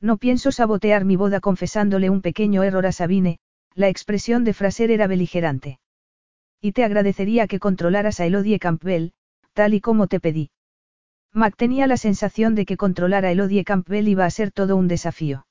No 0.00 0.16
pienso 0.16 0.52
sabotear 0.52 1.04
mi 1.04 1.16
boda 1.16 1.40
confesándole 1.40 2.08
un 2.08 2.22
pequeño 2.22 2.62
error 2.62 2.86
a 2.86 2.92
Sabine, 2.92 3.38
la 3.74 3.88
expresión 3.88 4.44
de 4.44 4.54
Fraser 4.54 4.90
era 4.90 5.06
beligerante. 5.06 5.80
Y 6.60 6.72
te 6.72 6.84
agradecería 6.84 7.46
que 7.46 7.58
controlaras 7.58 8.20
a 8.20 8.26
Elodie 8.26 8.58
Campbell, 8.58 9.12
tal 9.52 9.74
y 9.74 9.80
como 9.80 10.06
te 10.06 10.20
pedí. 10.20 10.50
Mac 11.32 11.56
tenía 11.56 11.86
la 11.86 11.96
sensación 11.96 12.54
de 12.54 12.64
que 12.64 12.76
controlar 12.76 13.24
a 13.24 13.32
Elodie 13.32 13.64
Campbell 13.64 14.08
iba 14.08 14.24
a 14.24 14.30
ser 14.30 14.50
todo 14.50 14.76
un 14.76 14.88
desafío. 14.88 15.46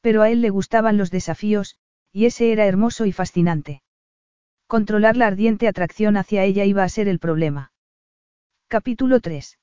Pero 0.00 0.22
a 0.22 0.30
él 0.30 0.40
le 0.40 0.50
gustaban 0.50 0.96
los 0.96 1.10
desafíos, 1.10 1.76
y 2.12 2.26
ese 2.26 2.52
era 2.52 2.66
hermoso 2.66 3.04
y 3.04 3.12
fascinante. 3.12 3.82
Controlar 4.66 5.16
la 5.16 5.26
ardiente 5.26 5.68
atracción 5.68 6.16
hacia 6.16 6.44
ella 6.44 6.64
iba 6.64 6.82
a 6.82 6.88
ser 6.88 7.08
el 7.08 7.18
problema. 7.18 7.72
Capítulo 8.68 9.20
3. 9.20 9.58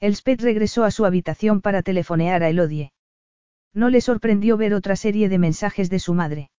Elspeth 0.00 0.42
regresó 0.42 0.84
a 0.84 0.90
su 0.90 1.04
habitación 1.04 1.60
para 1.60 1.82
telefonear 1.82 2.42
a 2.42 2.48
Elodie. 2.48 2.92
No 3.74 3.90
le 3.90 4.00
sorprendió 4.00 4.56
ver 4.56 4.72
otra 4.72 4.94
serie 4.94 5.28
de 5.28 5.38
mensajes 5.38 5.90
de 5.90 5.98
su 5.98 6.14
madre. 6.14 6.50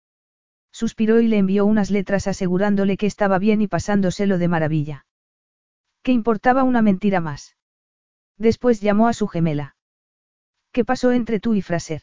Suspiró 0.73 1.21
y 1.21 1.29
le 1.29 1.39
envió 1.39 1.65
unas 1.65 1.93
letras 1.93 2.27
asegurándole 2.27 2.97
que 2.97 3.07
estaba 3.07 3.39
bien 3.39 3.62
y 3.62 3.69
pasándoselo 3.69 4.39
de 4.39 4.49
maravilla. 4.49 5.07
¿Qué 6.03 6.11
importaba 6.11 6.65
una 6.65 6.83
mentira 6.83 7.21
más? 7.21 7.57
Después 8.37 8.81
llamó 8.81 9.07
a 9.07 9.12
su 9.12 9.29
gemela. 9.29 9.77
¿Qué 10.73 10.85
pasó 10.85 11.12
entre 11.12 11.39
tú 11.39 11.55
y 11.55 11.62
Fraser? 11.62 12.03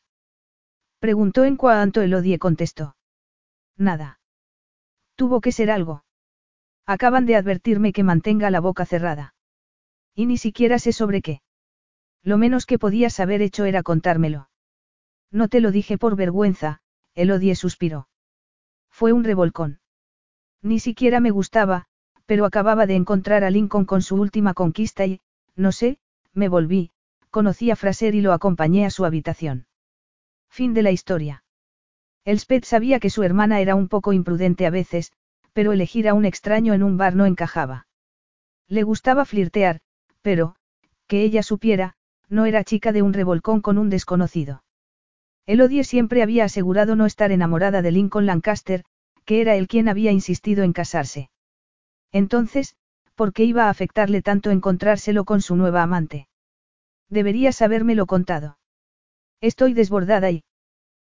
Preguntó 0.99 1.43
en 1.43 1.57
cuanto 1.57 2.01
Elodie 2.01 2.39
contestó. 2.39 2.95
Nada. 3.78 4.22
Tuvo 5.16 5.41
que 5.41 5.51
ser 5.51 5.70
algo. 5.70 6.05
Acaban 6.86 7.26
de 7.26 7.36
advertirme 7.36 7.91
que 7.91 8.03
mantenga 8.03 8.49
la 8.49 8.62
boca 8.62 8.86
cerrada. 8.86 9.36
Y 10.16 10.26
ni 10.26 10.38
siquiera 10.38 10.80
sé 10.80 10.93
sobre 10.93 11.22
qué. 11.22 11.41
Lo 12.24 12.38
menos 12.38 12.66
que 12.66 12.80
podías 12.80 13.20
haber 13.20 13.41
hecho 13.41 13.66
era 13.66 13.84
contármelo. 13.84 14.51
No 15.32 15.47
te 15.47 15.61
lo 15.61 15.71
dije 15.71 15.97
por 15.97 16.15
vergüenza, 16.15 16.82
Elodie 17.15 17.55
suspiró. 17.55 18.07
Fue 18.89 19.13
un 19.13 19.23
revolcón. 19.23 19.79
Ni 20.61 20.79
siquiera 20.79 21.19
me 21.19 21.32
gustaba, 21.32 21.86
pero 22.25 22.45
acababa 22.45 22.86
de 22.86 22.95
encontrar 22.95 23.43
a 23.43 23.49
Lincoln 23.49 23.86
con 23.86 24.01
su 24.01 24.15
última 24.15 24.53
conquista 24.53 25.05
y, 25.05 25.21
no 25.55 25.71
sé, 25.71 25.99
me 26.34 26.49
volví, 26.49 26.91
conocí 27.29 27.71
a 27.71 27.75
Fraser 27.75 28.13
y 28.15 28.21
lo 28.21 28.34
acompañé 28.34 28.86
a 28.86 28.89
su 28.89 29.05
habitación. 29.05 29.65
Fin 30.49 30.73
de 30.73 30.84
la 30.84 30.91
historia. 30.91 31.43
Elspeth 32.25 32.65
sabía 32.65 32.99
que 32.99 33.09
su 33.09 33.23
hermana 33.23 33.61
era 33.61 33.75
un 33.75 33.88
poco 33.88 34.13
imprudente 34.13 34.65
a 34.65 34.69
veces, 34.69 35.11
pero 35.53 35.71
elegir 35.71 36.07
a 36.07 36.13
un 36.13 36.25
extraño 36.25 36.73
en 36.73 36.84
un 36.84 36.97
bar 36.97 37.15
no 37.15 37.25
encajaba. 37.25 37.88
Le 38.67 38.84
gustaba 38.84 39.25
flirtear, 39.25 39.79
pero, 40.21 40.55
que 41.07 41.23
ella 41.23 41.43
supiera, 41.43 41.95
no 42.29 42.45
era 42.45 42.63
chica 42.63 42.91
de 42.91 43.01
un 43.01 43.13
revolcón 43.13 43.61
con 43.61 43.77
un 43.77 43.89
desconocido. 43.89 44.63
Elodie 45.46 45.84
siempre 45.84 46.22
había 46.22 46.46
asegurado 46.46 46.96
no 46.96 47.06
estar 47.06 47.32
enamorada 47.32 47.82
de 47.82 47.92
Lincoln 47.92 48.26
Lancaster, 48.26 48.84
que 49.26 49.42
era 49.42 49.56
él 49.56 49.68
quien 49.68 49.89
había 49.89 50.12
insistido 50.12 50.64
en 50.64 50.74
casarse. 50.74 51.30
Entonces, 52.12 52.76
¿por 53.16 53.34
qué 53.34 53.44
iba 53.44 53.66
a 53.66 53.70
afectarle 53.70 54.22
tanto 54.22 54.52
encontrárselo 54.52 55.26
con 55.26 55.42
su 55.42 55.56
nueva 55.56 55.84
amante? 55.84 56.28
Deberías 57.10 57.62
habérmelo 57.62 58.06
contado. 58.06 58.58
Estoy 59.42 59.74
desbordada 59.74 60.32
y... 60.32 60.44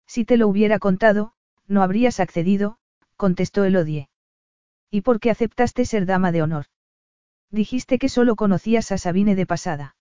Si 0.07 0.25
te 0.25 0.37
lo 0.37 0.49
hubiera 0.49 0.79
contado, 0.79 1.33
no 1.67 1.83
habrías 1.83 2.21
accedido, 2.21 2.79
contestó 3.17 3.65
Elodie. 3.65 4.09
¿Y 4.91 5.01
por 5.01 5.21
qué 5.21 5.31
aceptaste 5.31 5.85
ser 5.85 6.07
dama 6.07 6.33
de 6.33 6.43
honor? 6.43 6.67
Dijiste 7.51 7.99
que 7.99 8.09
solo 8.09 8.37
conocías 8.37 8.93
a 8.93 8.99
Sabine 8.99 9.35
de 9.35 9.47
pasada. 9.47 9.97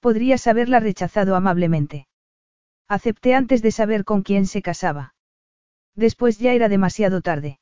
Podrías 0.00 0.46
haberla 0.46 0.80
rechazado 0.80 1.36
amablemente. 1.36 2.08
Acepté 2.90 3.36
antes 3.36 3.62
de 3.62 3.70
saber 3.70 4.04
con 4.04 4.22
quién 4.22 4.46
se 4.46 4.62
casaba. 4.62 5.14
Después 5.94 6.40
ya 6.40 6.54
era 6.54 6.68
demasiado 6.68 7.20
tarde. 7.22 7.60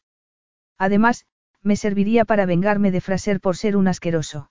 Además, 0.79 1.27
me 1.61 1.77
serviría 1.77 2.25
para 2.25 2.47
vengarme 2.47 2.91
de 2.91 3.03
Fraser 3.03 3.39
por 3.39 3.59
ser 3.59 3.77
un 3.77 3.89
asqueroso. 3.89 4.51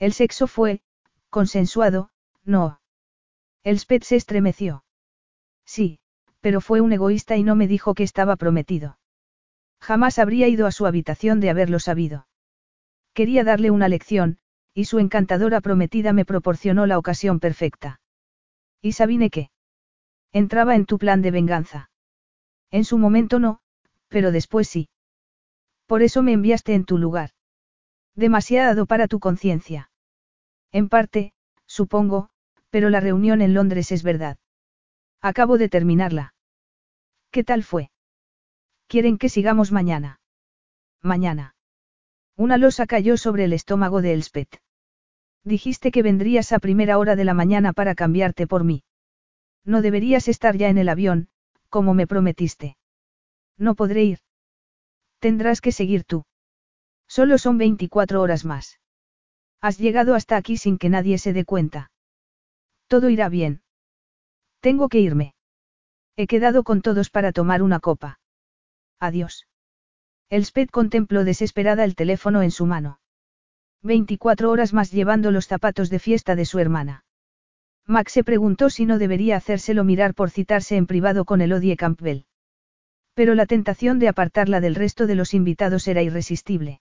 El 0.00 0.12
sexo 0.12 0.48
fue, 0.48 0.82
consensuado, 1.30 2.10
no. 2.42 2.80
Elspeth 3.62 4.02
se 4.02 4.16
estremeció. 4.16 4.84
Sí, 5.64 6.00
pero 6.40 6.60
fue 6.60 6.80
un 6.80 6.92
egoísta 6.92 7.36
y 7.36 7.44
no 7.44 7.54
me 7.54 7.68
dijo 7.68 7.94
que 7.94 8.02
estaba 8.02 8.34
prometido. 8.34 8.98
Jamás 9.80 10.18
habría 10.18 10.48
ido 10.48 10.66
a 10.66 10.72
su 10.72 10.86
habitación 10.86 11.38
de 11.38 11.50
haberlo 11.50 11.78
sabido. 11.78 12.26
Quería 13.12 13.44
darle 13.44 13.70
una 13.70 13.86
lección, 13.86 14.38
y 14.74 14.86
su 14.86 14.98
encantadora 14.98 15.60
prometida 15.60 16.12
me 16.12 16.24
proporcionó 16.24 16.84
la 16.86 16.98
ocasión 16.98 17.38
perfecta. 17.38 18.00
¿Y 18.82 18.92
Sabine 18.92 19.30
qué? 19.30 19.50
Entraba 20.34 20.74
en 20.74 20.84
tu 20.84 20.98
plan 20.98 21.22
de 21.22 21.30
venganza. 21.30 21.90
En 22.72 22.84
su 22.84 22.98
momento 22.98 23.38
no, 23.38 23.60
pero 24.08 24.32
después 24.32 24.68
sí. 24.68 24.88
Por 25.86 26.02
eso 26.02 26.24
me 26.24 26.32
enviaste 26.32 26.74
en 26.74 26.84
tu 26.84 26.98
lugar. 26.98 27.30
Demasiado 28.16 28.86
para 28.86 29.06
tu 29.06 29.20
conciencia. 29.20 29.92
En 30.72 30.88
parte, 30.88 31.32
supongo, 31.66 32.30
pero 32.68 32.90
la 32.90 32.98
reunión 32.98 33.42
en 33.42 33.54
Londres 33.54 33.92
es 33.92 34.02
verdad. 34.02 34.36
Acabo 35.20 35.56
de 35.56 35.68
terminarla. 35.68 36.34
¿Qué 37.30 37.44
tal 37.44 37.62
fue? 37.62 37.92
Quieren 38.88 39.18
que 39.18 39.28
sigamos 39.28 39.70
mañana. 39.70 40.18
Mañana. 41.00 41.54
Una 42.36 42.58
losa 42.58 42.86
cayó 42.86 43.16
sobre 43.16 43.44
el 43.44 43.52
estómago 43.52 44.02
de 44.02 44.14
Elspeth. 44.14 44.60
Dijiste 45.44 45.92
que 45.92 46.02
vendrías 46.02 46.50
a 46.52 46.58
primera 46.58 46.98
hora 46.98 47.14
de 47.14 47.24
la 47.24 47.34
mañana 47.34 47.72
para 47.72 47.94
cambiarte 47.94 48.48
por 48.48 48.64
mí. 48.64 48.82
No 49.64 49.82
deberías 49.82 50.28
estar 50.28 50.56
ya 50.56 50.68
en 50.68 50.78
el 50.78 50.88
avión, 50.88 51.28
como 51.68 51.94
me 51.94 52.06
prometiste. 52.06 52.76
No 53.56 53.74
podré 53.74 54.04
ir. 54.04 54.18
Tendrás 55.18 55.60
que 55.60 55.72
seguir 55.72 56.04
tú. 56.04 56.24
Solo 57.08 57.38
son 57.38 57.58
24 57.58 58.20
horas 58.20 58.44
más. 58.44 58.80
Has 59.60 59.78
llegado 59.78 60.14
hasta 60.14 60.36
aquí 60.36 60.56
sin 60.56 60.78
que 60.78 60.90
nadie 60.90 61.18
se 61.18 61.32
dé 61.32 61.44
cuenta. 61.44 61.90
Todo 62.86 63.08
irá 63.08 63.28
bien. 63.28 63.62
Tengo 64.60 64.88
que 64.88 65.00
irme. 65.00 65.34
He 66.16 66.26
quedado 66.26 66.62
con 66.62 66.82
todos 66.82 67.10
para 67.10 67.32
tomar 67.32 67.62
una 67.62 67.80
copa. 67.80 68.20
Adiós. 69.00 69.46
Elspeth 70.30 70.70
contempló 70.70 71.24
desesperada 71.24 71.84
el 71.84 71.94
teléfono 71.94 72.42
en 72.42 72.50
su 72.50 72.66
mano. 72.66 72.98
24 73.82 74.50
horas 74.50 74.72
más 74.72 74.90
llevando 74.90 75.30
los 75.30 75.46
zapatos 75.46 75.90
de 75.90 75.98
fiesta 75.98 76.36
de 76.36 76.46
su 76.46 76.58
hermana. 76.58 77.03
Max 77.86 78.12
se 78.12 78.24
preguntó 78.24 78.70
si 78.70 78.86
no 78.86 78.98
debería 78.98 79.36
hacérselo 79.36 79.84
mirar 79.84 80.14
por 80.14 80.30
citarse 80.30 80.76
en 80.76 80.86
privado 80.86 81.24
con 81.24 81.42
Elodie 81.42 81.76
Campbell. 81.76 82.24
Pero 83.14 83.34
la 83.34 83.46
tentación 83.46 83.98
de 83.98 84.08
apartarla 84.08 84.60
del 84.60 84.74
resto 84.74 85.06
de 85.06 85.14
los 85.14 85.34
invitados 85.34 85.86
era 85.86 86.02
irresistible. 86.02 86.80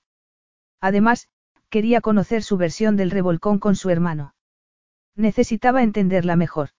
Además, 0.79 1.27
quería 1.69 2.01
conocer 2.01 2.41
su 2.41 2.57
versión 2.57 2.95
del 2.95 3.11
revolcón 3.11 3.59
con 3.59 3.75
su 3.75 3.89
hermano. 3.89 4.33
Necesitaba 5.15 5.83
entenderla 5.83 6.35
mejor. 6.35 6.69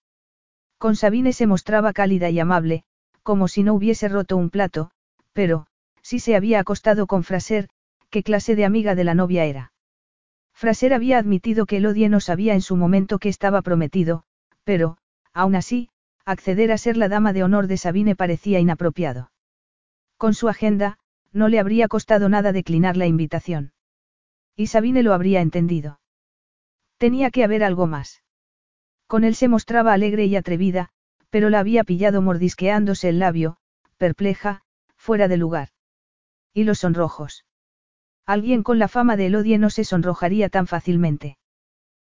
Con 0.79 0.97
Sabine 0.97 1.33
se 1.33 1.47
mostraba 1.47 1.93
cálida 1.93 2.31
y 2.31 2.41
amable, 2.41 2.85
como 3.23 3.47
si 3.47 3.63
no 3.63 3.75
hubiese 3.75 4.09
roto 4.09 4.37
un 4.37 4.51
plato, 4.51 4.91
pero, 5.33 5.67
si 6.03 6.19
se 6.19 6.35
había 6.35 6.61
acostado 6.61 7.07
con 7.07 7.25
Fraser, 7.25 7.69
¿qué 8.11 8.23
clase 8.23 8.57
de 8.57 8.65
amiga 8.65 8.95
de 8.95 9.05
la 9.05 9.15
novia 9.15 9.45
era? 9.45 9.74
Fraser 10.65 10.95
había 10.95 11.19
admitido 11.19 11.67
que 11.67 11.77
Elodie 11.77 12.09
no 12.09 12.21
sabía 12.21 12.55
en 12.55 12.63
su 12.63 12.75
momento 12.75 13.19
que 13.19 13.29
estaba 13.29 13.61
prometido, 13.61 14.25
pero, 14.65 14.97
aún 15.35 15.57
así, 15.57 15.91
acceder 16.25 16.73
a 16.73 16.79
ser 16.79 16.97
la 16.97 17.11
dama 17.11 17.35
de 17.35 17.45
honor 17.45 17.67
de 17.67 17.77
Sabine 17.77 18.17
parecía 18.17 18.61
inapropiado. 18.61 19.31
Con 20.17 20.33
su 20.33 20.49
agenda, 20.49 20.99
no 21.35 21.49
le 21.49 21.61
habría 21.61 21.87
costado 21.87 22.31
nada 22.31 22.53
declinar 22.53 22.97
la 22.97 23.05
invitación. 23.05 23.75
Y 24.57 24.69
Sabine 24.69 25.03
lo 25.03 25.13
habría 25.13 25.43
entendido. 25.43 26.01
Tenía 26.97 27.31
que 27.31 27.45
haber 27.45 27.63
algo 27.63 27.87
más. 27.87 28.23
Con 29.07 29.25
él 29.25 29.35
se 29.35 29.49
mostraba 29.49 29.93
alegre 29.93 30.25
y 30.25 30.35
atrevida, 30.35 30.89
pero 31.29 31.51
la 31.51 31.59
había 31.59 31.85
pillado 31.85 32.23
mordisqueándose 32.23 33.11
el 33.11 33.19
labio, 33.19 33.59
perpleja, 33.99 34.63
fuera 34.97 35.29
de 35.29 35.37
lugar. 35.37 35.69
Y 36.55 36.65
los 36.65 36.79
sonrojos. 36.79 37.45
Alguien 38.27 38.63
con 38.63 38.79
la 38.79 38.89
fama 38.89 39.17
de 39.17 39.27
Elodie 39.27 39.59
no 39.59 39.69
se 39.69 39.85
sonrojaría 39.85 40.49
tan 40.49 40.67
fácilmente. 40.67 41.37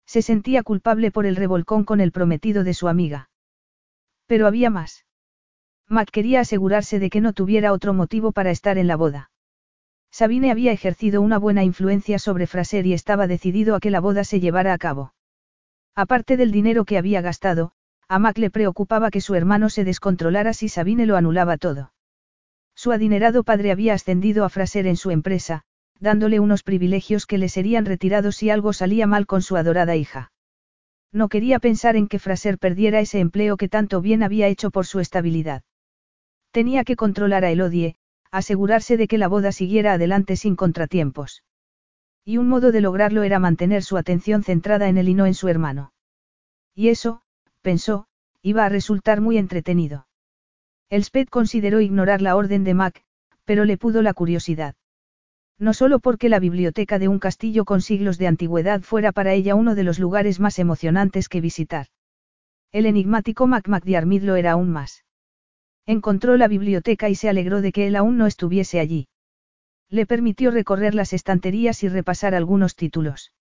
Se 0.06 0.22
sentía 0.22 0.62
culpable 0.62 1.10
por 1.10 1.26
el 1.26 1.38
revolcón 1.38 1.86
con 1.86 2.02
el 2.02 2.12
prometido 2.12 2.66
de 2.66 2.74
su 2.74 2.90
amiga. 2.90 3.30
Pero 4.28 4.46
había 4.46 4.70
más. 4.70 5.06
Mac 5.88 6.10
quería 6.12 6.42
asegurarse 6.42 7.00
de 7.00 7.10
que 7.10 7.22
no 7.22 7.34
tuviera 7.34 7.72
otro 7.72 7.94
motivo 7.94 8.32
para 8.32 8.52
estar 8.52 8.78
en 8.78 8.88
la 8.88 8.98
boda. 8.98 9.32
Sabine 10.10 10.52
había 10.52 10.74
ejercido 10.74 11.22
una 11.22 11.38
buena 11.38 11.64
influencia 11.64 12.20
sobre 12.20 12.48
Fraser 12.48 12.86
y 12.86 12.94
estaba 12.94 13.28
decidido 13.28 13.76
a 13.76 13.80
que 13.80 13.92
la 13.92 14.02
boda 14.02 14.26
se 14.26 14.42
llevara 14.42 14.74
a 14.74 14.78
cabo. 14.78 15.14
Aparte 15.96 16.36
del 16.36 16.52
dinero 16.52 16.84
que 16.84 16.98
había 16.98 17.22
gastado, 17.22 17.72
a 18.10 18.20
Mac 18.20 18.38
le 18.38 18.50
preocupaba 18.52 19.12
que 19.12 19.22
su 19.22 19.36
hermano 19.36 19.70
se 19.70 19.86
descontrolara 19.86 20.52
si 20.52 20.68
Sabine 20.68 21.06
lo 21.06 21.16
anulaba 21.16 21.58
todo. 21.58 21.94
Su 22.76 22.92
adinerado 22.92 23.44
padre 23.44 23.72
había 23.72 23.94
ascendido 23.94 24.44
a 24.44 24.50
Fraser 24.50 24.88
en 24.88 24.98
su 24.98 25.12
empresa, 25.12 25.64
dándole 26.02 26.40
unos 26.40 26.64
privilegios 26.64 27.26
que 27.26 27.38
le 27.38 27.48
serían 27.48 27.86
retirados 27.86 28.36
si 28.36 28.50
algo 28.50 28.74
salía 28.74 29.08
mal 29.08 29.28
con 29.28 29.42
su 29.42 29.56
adorada 29.56 29.96
hija. 29.96 30.32
No 31.14 31.30
quería 31.30 31.60
pensar 31.60 31.96
en 31.96 32.08
que 32.08 32.20
Fraser 32.20 32.58
perdiera 32.58 33.00
ese 33.00 33.20
empleo 33.20 33.56
que 33.56 33.70
tanto 33.70 34.02
bien 34.02 34.24
había 34.24 34.48
hecho 34.48 34.72
por 34.72 34.88
su 34.88 35.00
estabilidad. 35.00 35.64
Tenía 36.52 36.84
que 36.84 36.96
controlar 36.96 37.46
a 37.46 37.52
Elodie, 37.52 37.96
asegurarse 38.32 38.98
de 38.98 39.08
que 39.08 39.20
la 39.20 39.28
boda 39.28 39.52
siguiera 39.52 39.94
adelante 39.94 40.36
sin 40.36 40.56
contratiempos. 40.56 41.44
Y 42.26 42.38
un 42.38 42.50
modo 42.50 42.72
de 42.72 42.82
lograrlo 42.82 43.24
era 43.24 43.40
mantener 43.40 43.84
su 43.84 43.98
atención 43.98 44.44
centrada 44.44 44.90
en 44.90 44.98
él 44.98 45.10
y 45.10 45.14
no 45.14 45.28
en 45.28 45.34
su 45.34 45.50
hermano. 45.50 45.94
Y 46.74 46.90
eso, 46.90 47.22
pensó, 47.62 48.08
iba 48.42 48.66
a 48.66 48.70
resultar 48.70 49.22
muy 49.22 49.38
entretenido. 49.38 50.08
Elspeth 50.90 51.30
consideró 51.30 51.80
ignorar 51.80 52.22
la 52.22 52.36
orden 52.36 52.64
de 52.64 52.74
Mac, 52.74 53.04
pero 53.46 53.66
le 53.66 53.78
pudo 53.78 54.02
la 54.02 54.14
curiosidad. 54.14 54.76
No 55.62 55.76
solo 55.76 56.00
porque 56.00 56.28
la 56.28 56.40
biblioteca 56.40 56.98
de 56.98 57.08
un 57.08 57.20
castillo 57.20 57.66
con 57.66 57.82
siglos 57.82 58.18
de 58.18 58.26
antigüedad 58.26 58.82
fuera 58.82 59.12
para 59.12 59.34
ella 59.34 59.54
uno 59.54 59.76
de 59.76 59.84
los 59.84 60.00
lugares 60.00 60.40
más 60.40 60.58
emocionantes 60.58 61.30
que 61.30 61.40
visitar. 61.40 61.86
El 62.72 62.88
enigmático 62.88 63.46
Mac 63.46 63.68
MacDiarmid 63.68 64.24
lo 64.24 64.38
era 64.38 64.54
aún 64.54 64.72
más. 64.72 65.06
Encontró 65.86 66.36
la 66.36 66.48
biblioteca 66.48 67.10
y 67.10 67.16
se 67.16 67.30
alegró 67.30 67.62
de 67.62 67.72
que 67.72 67.86
él 67.86 67.96
aún 67.96 68.18
no 68.18 68.26
estuviese 68.26 68.80
allí. 68.80 69.08
Le 69.88 70.08
permitió 70.08 70.50
recorrer 70.50 70.96
las 70.96 71.14
estanterías 71.14 71.84
y 71.84 71.90
repasar 71.90 72.34
algunos 72.34 72.76
títulos. 72.76 73.32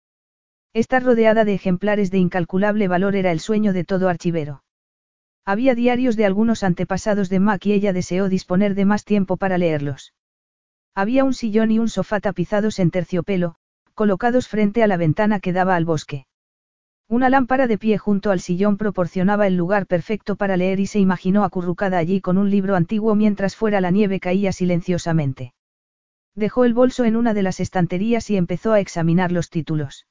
Estar 0.75 1.03
rodeada 1.03 1.47
de 1.47 1.55
ejemplares 1.55 2.11
de 2.11 2.19
incalculable 2.19 2.87
valor 2.87 3.17
era 3.17 3.33
el 3.33 3.41
sueño 3.41 3.73
de 3.73 3.85
todo 3.85 4.11
archivero. 4.11 4.63
Había 5.47 5.75
diarios 5.75 6.17
de 6.17 6.27
algunos 6.27 6.65
antepasados 6.65 7.31
de 7.31 7.41
Mac 7.41 7.65
y 7.65 7.73
ella 7.73 7.95
deseó 7.95 8.29
disponer 8.29 8.75
de 8.75 8.85
más 8.85 9.07
tiempo 9.07 9.39
para 9.39 9.57
leerlos. 9.57 10.13
Había 10.95 11.25
un 11.25 11.35
sillón 11.35 11.71
y 11.71 11.79
un 11.79 11.89
sofá 11.89 12.21
tapizados 12.21 12.79
en 12.79 12.91
terciopelo, 12.91 13.57
colocados 13.95 14.49
frente 14.49 14.83
a 14.83 14.87
la 14.87 14.97
ventana 14.97 15.41
que 15.41 15.53
daba 15.53 15.77
al 15.77 15.85
bosque. 15.85 16.27
Una 17.09 17.29
lámpara 17.29 17.67
de 17.67 17.79
pie 17.79 17.99
junto 17.99 18.31
al 18.31 18.41
sillón 18.41 18.77
proporcionaba 18.77 19.47
el 19.47 19.57
lugar 19.57 19.87
perfecto 19.87 20.37
para 20.37 20.57
leer 20.57 20.79
y 20.79 20.87
se 20.87 21.01
imaginó 21.01 21.45
acurrucada 21.45 21.99
allí 21.99 22.21
con 22.21 22.39
un 22.39 22.51
libro 22.51 22.77
antiguo 22.77 23.15
mientras 23.15 23.57
fuera 23.57 23.81
la 23.81 23.91
nieve 23.91 24.21
caía 24.21 24.53
silenciosamente. 24.53 25.55
Dejó 26.35 26.65
el 26.65 26.75
bolso 26.75 27.05
en 27.05 27.17
una 27.17 27.35
de 27.35 27.43
las 27.43 27.61
estanterías 27.61 28.31
y 28.31 28.37
empezó 28.37 28.73
a 28.73 28.81
examinar 28.81 29.33
los 29.33 29.51
títulos. 29.51 30.07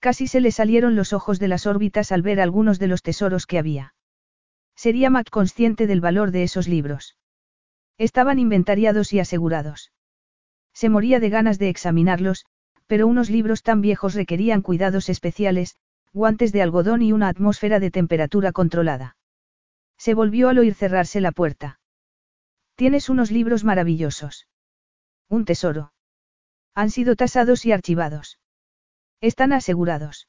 Casi 0.00 0.26
se 0.26 0.40
le 0.40 0.52
salieron 0.52 0.96
los 0.96 1.12
ojos 1.12 1.38
de 1.38 1.48
las 1.48 1.66
órbitas 1.66 2.12
al 2.12 2.22
ver 2.22 2.40
algunos 2.40 2.78
de 2.78 2.88
los 2.88 3.02
tesoros 3.02 3.46
que 3.46 3.58
había. 3.58 3.94
Sería 4.76 5.10
Mac 5.10 5.28
consciente 5.30 5.86
del 5.86 6.00
valor 6.00 6.30
de 6.30 6.44
esos 6.44 6.68
libros. 6.68 7.17
Estaban 7.98 8.38
inventariados 8.38 9.12
y 9.12 9.20
asegurados. 9.20 9.92
Se 10.72 10.88
moría 10.88 11.18
de 11.18 11.28
ganas 11.28 11.58
de 11.58 11.68
examinarlos, 11.68 12.46
pero 12.86 13.06
unos 13.06 13.28
libros 13.28 13.62
tan 13.62 13.80
viejos 13.80 14.14
requerían 14.14 14.62
cuidados 14.62 15.08
especiales, 15.08 15.76
guantes 16.12 16.52
de 16.52 16.62
algodón 16.62 17.02
y 17.02 17.12
una 17.12 17.28
atmósfera 17.28 17.80
de 17.80 17.90
temperatura 17.90 18.52
controlada. 18.52 19.16
Se 19.98 20.14
volvió 20.14 20.48
al 20.48 20.58
oír 20.58 20.74
cerrarse 20.74 21.20
la 21.20 21.32
puerta. 21.32 21.80
Tienes 22.76 23.08
unos 23.08 23.32
libros 23.32 23.64
maravillosos. 23.64 24.46
Un 25.28 25.44
tesoro. 25.44 25.92
Han 26.74 26.90
sido 26.90 27.16
tasados 27.16 27.66
y 27.66 27.72
archivados. 27.72 28.38
Están 29.20 29.52
asegurados. 29.52 30.28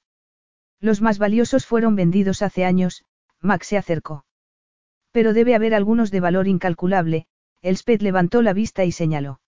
Los 0.79 1.01
más 1.01 1.19
valiosos 1.19 1.67
fueron 1.67 1.95
vendidos 1.95 2.41
hace 2.41 2.65
años, 2.65 3.05
Max 3.39 3.67
se 3.67 3.77
acercó. 3.77 4.25
Pero 5.11 5.33
debe 5.33 5.53
haber 5.53 5.75
algunos 5.75 6.09
de 6.09 6.19
valor 6.19 6.47
incalculable, 6.47 7.27
Elspeth 7.61 8.01
levantó 8.01 8.41
la 8.41 8.53
vista 8.53 8.85
y 8.85 8.91
señaló. 8.91 9.41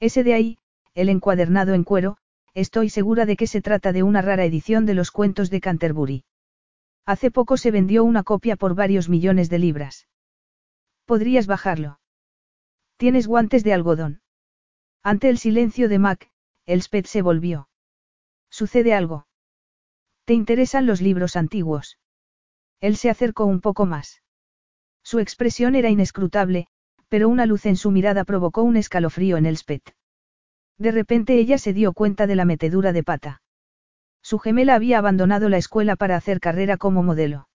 Ese 0.00 0.24
de 0.24 0.34
ahí, 0.34 0.58
el 0.94 1.08
encuadernado 1.08 1.74
en 1.74 1.84
cuero, 1.84 2.16
estoy 2.54 2.88
segura 2.88 3.26
de 3.26 3.36
que 3.36 3.46
se 3.46 3.60
trata 3.60 3.92
de 3.92 4.02
una 4.02 4.22
rara 4.22 4.44
edición 4.44 4.86
de 4.86 4.94
los 4.94 5.10
cuentos 5.10 5.50
de 5.50 5.60
Canterbury. 5.60 6.24
Hace 7.04 7.30
poco 7.30 7.56
se 7.56 7.70
vendió 7.70 8.02
una 8.02 8.22
copia 8.22 8.56
por 8.56 8.74
varios 8.74 9.08
millones 9.08 9.50
de 9.50 9.58
libras. 9.58 10.08
¿Podrías 11.04 11.46
bajarlo? 11.46 12.00
Tienes 12.96 13.26
guantes 13.26 13.62
de 13.62 13.74
algodón. 13.74 14.22
Ante 15.02 15.28
el 15.28 15.38
silencio 15.38 15.88
de 15.88 15.98
Mac, 15.98 16.30
Elspeth 16.64 17.06
se 17.06 17.22
volvió. 17.22 17.68
¿Sucede 18.50 18.94
algo? 18.94 19.26
¿Te 20.24 20.34
interesan 20.34 20.86
los 20.86 21.00
libros 21.00 21.36
antiguos? 21.36 21.98
Él 22.80 22.96
se 22.96 23.10
acercó 23.10 23.44
un 23.44 23.60
poco 23.60 23.86
más. 23.86 24.22
Su 25.04 25.20
expresión 25.20 25.76
era 25.76 25.90
inescrutable, 25.90 26.66
pero 27.08 27.28
una 27.28 27.46
luz 27.46 27.66
en 27.66 27.76
su 27.76 27.90
mirada 27.90 28.24
provocó 28.24 28.62
un 28.62 28.76
escalofrío 28.76 29.36
en 29.36 29.46
Elspeth. 29.46 29.94
De 30.78 30.90
repente 30.90 31.38
ella 31.38 31.58
se 31.58 31.72
dio 31.72 31.92
cuenta 31.92 32.26
de 32.26 32.36
la 32.36 32.44
metedura 32.44 32.92
de 32.92 33.02
pata. 33.02 33.42
Su 34.22 34.38
gemela 34.38 34.74
había 34.74 34.98
abandonado 34.98 35.48
la 35.48 35.56
escuela 35.56 35.96
para 35.96 36.16
hacer 36.16 36.40
carrera 36.40 36.76
como 36.76 37.02
modelo. 37.02 37.48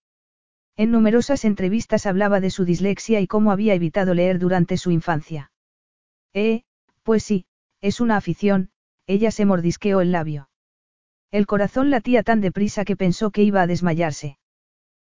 En 0.76 0.90
numerosas 0.90 1.44
entrevistas 1.44 2.06
hablaba 2.06 2.40
de 2.40 2.50
su 2.50 2.64
dislexia 2.64 3.20
y 3.20 3.26
cómo 3.26 3.52
había 3.52 3.74
evitado 3.74 4.14
leer 4.14 4.38
durante 4.38 4.78
su 4.78 4.90
infancia. 4.90 5.52
Eh, 6.32 6.62
pues 7.02 7.22
sí, 7.22 7.44
es 7.82 8.00
una 8.00 8.16
afición, 8.16 8.70
ella 9.06 9.30
se 9.30 9.44
mordisqueó 9.44 10.00
el 10.00 10.12
labio. 10.12 10.48
El 11.30 11.46
corazón 11.46 11.90
latía 11.90 12.22
tan 12.22 12.40
deprisa 12.40 12.84
que 12.84 12.96
pensó 12.96 13.30
que 13.30 13.42
iba 13.42 13.60
a 13.62 13.66
desmayarse. 13.66 14.38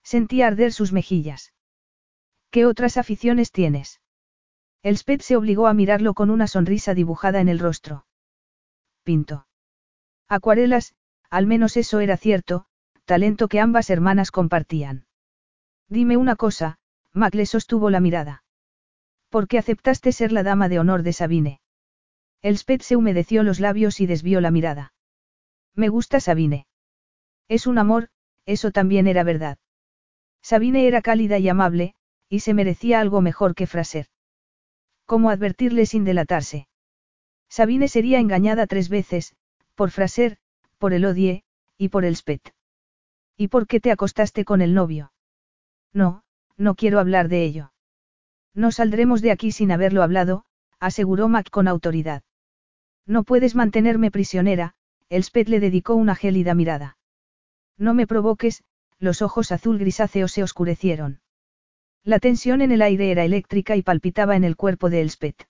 Sentía 0.02 0.46
arder 0.46 0.72
sus 0.72 0.92
mejillas. 0.92 1.54
¿Qué 2.50 2.66
otras 2.66 2.96
aficiones 2.96 3.50
tienes? 3.50 4.00
Elspeth 4.82 5.22
se 5.22 5.36
obligó 5.36 5.66
a 5.66 5.74
mirarlo 5.74 6.14
con 6.14 6.30
una 6.30 6.46
sonrisa 6.46 6.94
dibujada 6.94 7.40
en 7.40 7.48
el 7.48 7.58
rostro. 7.58 8.06
Pinto. 9.02 9.46
Acuarelas, 10.28 10.94
al 11.30 11.46
menos 11.46 11.76
eso 11.76 12.00
era 12.00 12.16
cierto, 12.16 12.66
talento 13.04 13.48
que 13.48 13.60
ambas 13.60 13.90
hermanas 13.90 14.30
compartían. 14.30 15.06
Dime 15.88 16.16
una 16.16 16.36
cosa, 16.36 16.78
Mac 17.12 17.34
le 17.34 17.46
sostuvo 17.46 17.90
la 17.90 18.00
mirada. 18.00 18.44
¿Por 19.28 19.48
qué 19.48 19.58
aceptaste 19.58 20.12
ser 20.12 20.32
la 20.32 20.42
dama 20.42 20.68
de 20.68 20.78
honor 20.78 21.02
de 21.02 21.12
Sabine? 21.12 21.60
Elspeth 22.42 22.82
se 22.82 22.96
humedeció 22.96 23.42
los 23.42 23.60
labios 23.60 24.00
y 24.00 24.06
desvió 24.06 24.40
la 24.40 24.50
mirada. 24.50 24.92
Me 25.74 25.88
gusta 25.88 26.20
Sabine. 26.20 26.66
Es 27.48 27.66
un 27.66 27.78
amor, 27.78 28.08
eso 28.44 28.70
también 28.70 29.06
era 29.06 29.24
verdad. 29.24 29.58
Sabine 30.42 30.86
era 30.86 31.02
cálida 31.02 31.38
y 31.38 31.48
amable, 31.48 31.94
y 32.28 32.40
se 32.40 32.54
merecía 32.54 33.00
algo 33.00 33.20
mejor 33.20 33.54
que 33.54 33.66
Fraser. 33.66 34.06
¿Cómo 35.06 35.30
advertirle 35.30 35.86
sin 35.86 36.04
delatarse? 36.04 36.68
Sabine 37.48 37.88
sería 37.88 38.18
engañada 38.18 38.66
tres 38.66 38.88
veces, 38.88 39.34
por 39.74 39.90
Fraser, 39.90 40.38
por 40.78 40.92
el 40.92 41.04
Odie, 41.04 41.44
y 41.78 41.88
por 41.88 42.04
el 42.04 42.16
Spet. 42.16 42.54
¿Y 43.36 43.48
por 43.48 43.66
qué 43.66 43.80
te 43.80 43.92
acostaste 43.92 44.44
con 44.44 44.60
el 44.60 44.74
novio? 44.74 45.12
No, 45.92 46.22
no 46.56 46.74
quiero 46.74 46.98
hablar 46.98 47.28
de 47.28 47.44
ello. 47.44 47.72
No 48.54 48.72
saldremos 48.72 49.22
de 49.22 49.30
aquí 49.30 49.52
sin 49.52 49.70
haberlo 49.70 50.02
hablado, 50.02 50.44
aseguró 50.80 51.28
Mac 51.28 51.50
con 51.50 51.68
autoridad. 51.68 52.22
No 53.06 53.22
puedes 53.22 53.54
mantenerme 53.54 54.10
prisionera, 54.10 54.74
el 55.08 55.22
Spet 55.22 55.48
le 55.48 55.60
dedicó 55.60 55.94
una 55.94 56.16
gélida 56.16 56.54
mirada. 56.54 56.98
No 57.78 57.94
me 57.94 58.06
provoques, 58.06 58.64
los 58.98 59.22
ojos 59.22 59.52
azul 59.52 59.78
grisáceos 59.78 60.32
se 60.32 60.42
oscurecieron. 60.42 61.20
La 62.06 62.20
tensión 62.20 62.62
en 62.62 62.70
el 62.70 62.82
aire 62.82 63.10
era 63.10 63.24
eléctrica 63.24 63.74
y 63.74 63.82
palpitaba 63.82 64.36
en 64.36 64.44
el 64.44 64.54
cuerpo 64.54 64.90
de 64.90 65.00
Elspeth. 65.00 65.48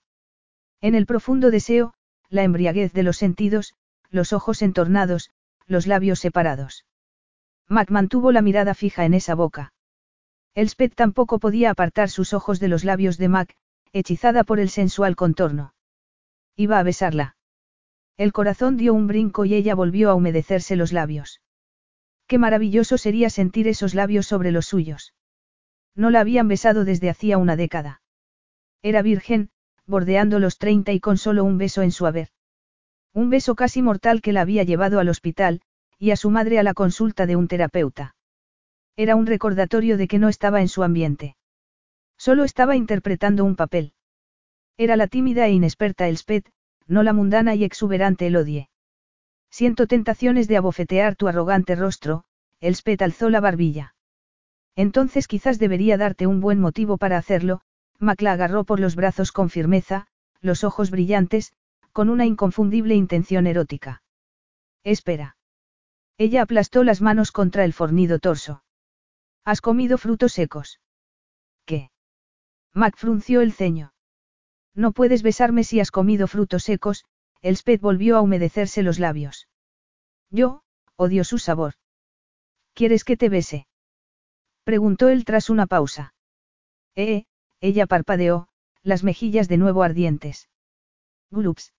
En 0.81 0.95
el 0.95 1.05
profundo 1.05 1.51
deseo, 1.51 1.93
la 2.31 2.45
embriaguez 2.45 2.95
de 2.95 3.03
los 3.03 3.19
sentidos, 3.19 3.75
los 4.09 4.33
ojos 4.33 4.63
entornados, 4.63 5.31
los 5.67 5.87
labios 5.87 6.19
separados. 6.19 6.87
Mac 7.69 7.91
mantuvo 7.91 8.33
la 8.33 8.41
mirada 8.41 8.73
fija 8.73 9.05
en 9.05 9.13
esa 9.13 9.35
boca. 9.35 9.75
Elspeth 10.55 10.95
tampoco 10.95 11.39
podía 11.41 11.69
apartar 11.73 12.09
sus 12.09 12.33
ojos 12.33 12.59
de 12.59 12.69
los 12.69 12.85
labios 12.85 13.19
de 13.19 13.29
Mac, 13.29 13.55
hechizada 13.93 14.43
por 14.43 14.59
el 14.59 14.71
sensual 14.71 15.15
contorno. 15.15 15.75
Iba 16.57 16.79
a 16.79 16.83
besarla. 16.83 17.37
El 18.17 18.33
corazón 18.33 18.79
dio 18.79 18.95
un 18.95 19.09
brinco 19.09 19.45
y 19.45 19.53
ella 19.53 19.75
volvió 19.75 20.09
a 20.09 20.15
humedecerse 20.15 20.75
los 20.75 20.95
labios. 20.95 21.43
Qué 22.27 22.39
maravilloso 22.39 22.97
sería 22.97 23.29
sentir 23.29 23.69
esos 23.69 23.93
labios 23.93 24.27
sobre 24.27 24.53
los 24.53 24.65
suyos. 24.65 25.13
No 25.97 26.11
la 26.11 26.21
habían 26.21 26.47
besado 26.47 26.85
desde 26.85 27.11
hacía 27.11 27.39
una 27.39 27.57
década. 27.57 28.03
Era 28.83 29.03
virgen, 29.03 29.51
bordeando 29.87 30.39
los 30.39 30.59
treinta 30.59 30.93
y 30.93 31.01
con 31.01 31.17
solo 31.17 31.43
un 31.43 31.59
beso 31.59 31.83
en 31.83 31.91
su 31.91 32.07
haber. 32.07 32.29
Un 33.15 33.31
beso 33.31 33.55
casi 33.55 33.81
mortal 33.81 34.21
que 34.21 34.33
la 34.33 34.43
había 34.43 34.63
llevado 34.63 35.01
al 35.01 35.09
hospital, 35.09 35.63
y 35.99 36.11
a 36.11 36.17
su 36.17 36.31
madre 36.31 36.59
a 36.59 36.63
la 36.63 36.75
consulta 36.75 37.27
de 37.27 37.35
un 37.35 37.49
terapeuta. 37.49 38.15
Era 38.95 39.17
un 39.17 39.27
recordatorio 39.27 39.97
de 39.97 40.07
que 40.07 40.19
no 40.19 40.29
estaba 40.29 40.61
en 40.61 40.69
su 40.69 40.83
ambiente. 40.83 41.37
Solo 42.19 42.45
estaba 42.45 42.77
interpretando 42.77 43.45
un 43.45 43.57
papel. 43.57 43.95
Era 44.77 44.97
la 44.97 45.07
tímida 45.07 45.47
e 45.47 45.53
inexperta 45.53 46.09
Elspeth, 46.09 46.51
no 46.87 47.03
la 47.03 47.15
mundana 47.15 47.55
y 47.55 47.65
exuberante 47.65 48.27
Elodie. 48.27 48.69
Siento 49.51 49.87
tentaciones 49.87 50.49
de 50.49 50.59
abofetear 50.59 51.17
tu 51.17 51.29
arrogante 51.29 51.75
rostro, 51.75 52.25
Elspeth 52.61 53.01
alzó 53.01 53.31
la 53.31 53.41
barbilla. 53.41 53.96
Entonces 54.77 55.27
quizás 55.27 55.59
debería 55.59 55.97
darte 55.97 56.27
un 56.27 56.41
buen 56.41 56.61
motivo 56.61 56.99
para 56.99 57.17
hacerlo, 57.17 57.63
Mac 57.99 58.21
la 58.21 58.33
agarró 58.33 58.65
por 58.65 58.79
los 58.79 58.95
brazos 58.95 59.33
con 59.33 59.49
firmeza, 59.49 60.07
los 60.43 60.65
ojos 60.65 60.91
brillantes, 60.91 61.55
con 61.93 62.11
una 62.11 62.27
inconfundible 62.27 62.95
intención 62.95 63.47
erótica. 63.47 64.03
Espera. 64.85 65.39
Ella 66.19 66.43
aplastó 66.43 66.85
las 66.85 67.01
manos 67.01 67.33
contra 67.33 67.65
el 67.65 67.73
fornido 67.73 68.19
torso. 68.19 68.63
¿Has 69.45 69.63
comido 69.63 69.97
frutos 69.97 70.33
secos? 70.33 70.81
¿Qué? 71.65 71.91
Mac 72.75 72.97
frunció 72.97 73.41
el 73.41 73.53
ceño. 73.53 73.95
No 74.75 74.93
puedes 74.93 75.23
besarme 75.23 75.65
si 75.65 75.81
has 75.81 75.91
comido 75.91 76.27
frutos 76.27 76.65
secos, 76.65 77.07
Elspeth 77.41 77.81
volvió 77.81 78.17
a 78.17 78.21
humedecerse 78.21 78.83
los 78.83 78.99
labios. 78.99 79.49
Yo, 80.31 80.63
odio 80.97 81.25
su 81.25 81.39
sabor. 81.39 81.75
¿Quieres 82.75 83.05
que 83.05 83.17
te 83.17 83.31
bese? 83.31 83.67
Preguntó 84.67 85.09
él 85.11 85.25
tras 85.25 85.49
una 85.49 85.67
pausa. 85.67 86.13
Eh, 86.97 87.27
ella 87.61 87.87
parpadeó, 87.87 88.49
las 88.83 89.05
mejillas 89.05 89.47
de 89.47 89.59
nuevo 89.59 89.85
ardientes. 89.85 90.49
Glups. 91.31 91.73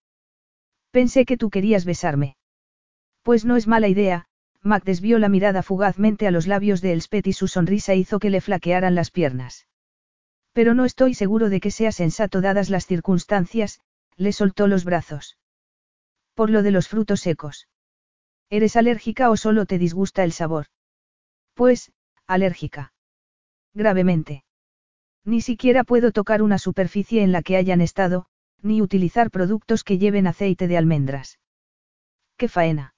Pensé 0.91 1.25
que 1.25 1.35
tú 1.35 1.49
querías 1.49 1.83
besarme. 1.83 2.37
Pues 3.23 3.43
no 3.43 3.57
es 3.57 3.67
mala 3.67 3.89
idea, 3.89 4.27
Mac 4.61 4.85
desvió 4.85 5.19
la 5.19 5.27
mirada 5.27 5.63
fugazmente 5.63 6.27
a 6.27 6.31
los 6.31 6.47
labios 6.47 6.79
de 6.79 6.93
Elspeth 6.93 7.27
y 7.27 7.33
su 7.33 7.49
sonrisa 7.49 7.93
hizo 7.93 8.19
que 8.19 8.29
le 8.29 8.39
flaquearan 8.39 8.95
las 8.95 9.11
piernas. 9.11 9.67
Pero 10.53 10.73
no 10.73 10.85
estoy 10.85 11.13
seguro 11.13 11.49
de 11.49 11.59
que 11.59 11.71
sea 11.71 11.91
sensato 11.91 12.39
dadas 12.39 12.69
las 12.69 12.85
circunstancias, 12.85 13.81
le 14.15 14.31
soltó 14.31 14.65
los 14.65 14.85
brazos. 14.85 15.37
Por 16.35 16.49
lo 16.49 16.63
de 16.63 16.71
los 16.71 16.87
frutos 16.87 17.19
secos. 17.19 17.67
¿Eres 18.49 18.77
alérgica 18.77 19.29
o 19.29 19.35
solo 19.35 19.65
te 19.65 19.77
disgusta 19.77 20.23
el 20.23 20.31
sabor? 20.31 20.67
Pues, 21.53 21.91
alérgica. 22.27 22.93
Gravemente. 23.73 24.43
Ni 25.23 25.41
siquiera 25.41 25.83
puedo 25.83 26.11
tocar 26.11 26.41
una 26.41 26.57
superficie 26.57 27.23
en 27.23 27.31
la 27.31 27.41
que 27.41 27.57
hayan 27.57 27.81
estado, 27.81 28.27
ni 28.61 28.81
utilizar 28.81 29.31
productos 29.31 29.83
que 29.83 29.97
lleven 29.97 30.27
aceite 30.27 30.67
de 30.67 30.77
almendras. 30.77 31.39
¡Qué 32.37 32.47
faena! 32.47 32.95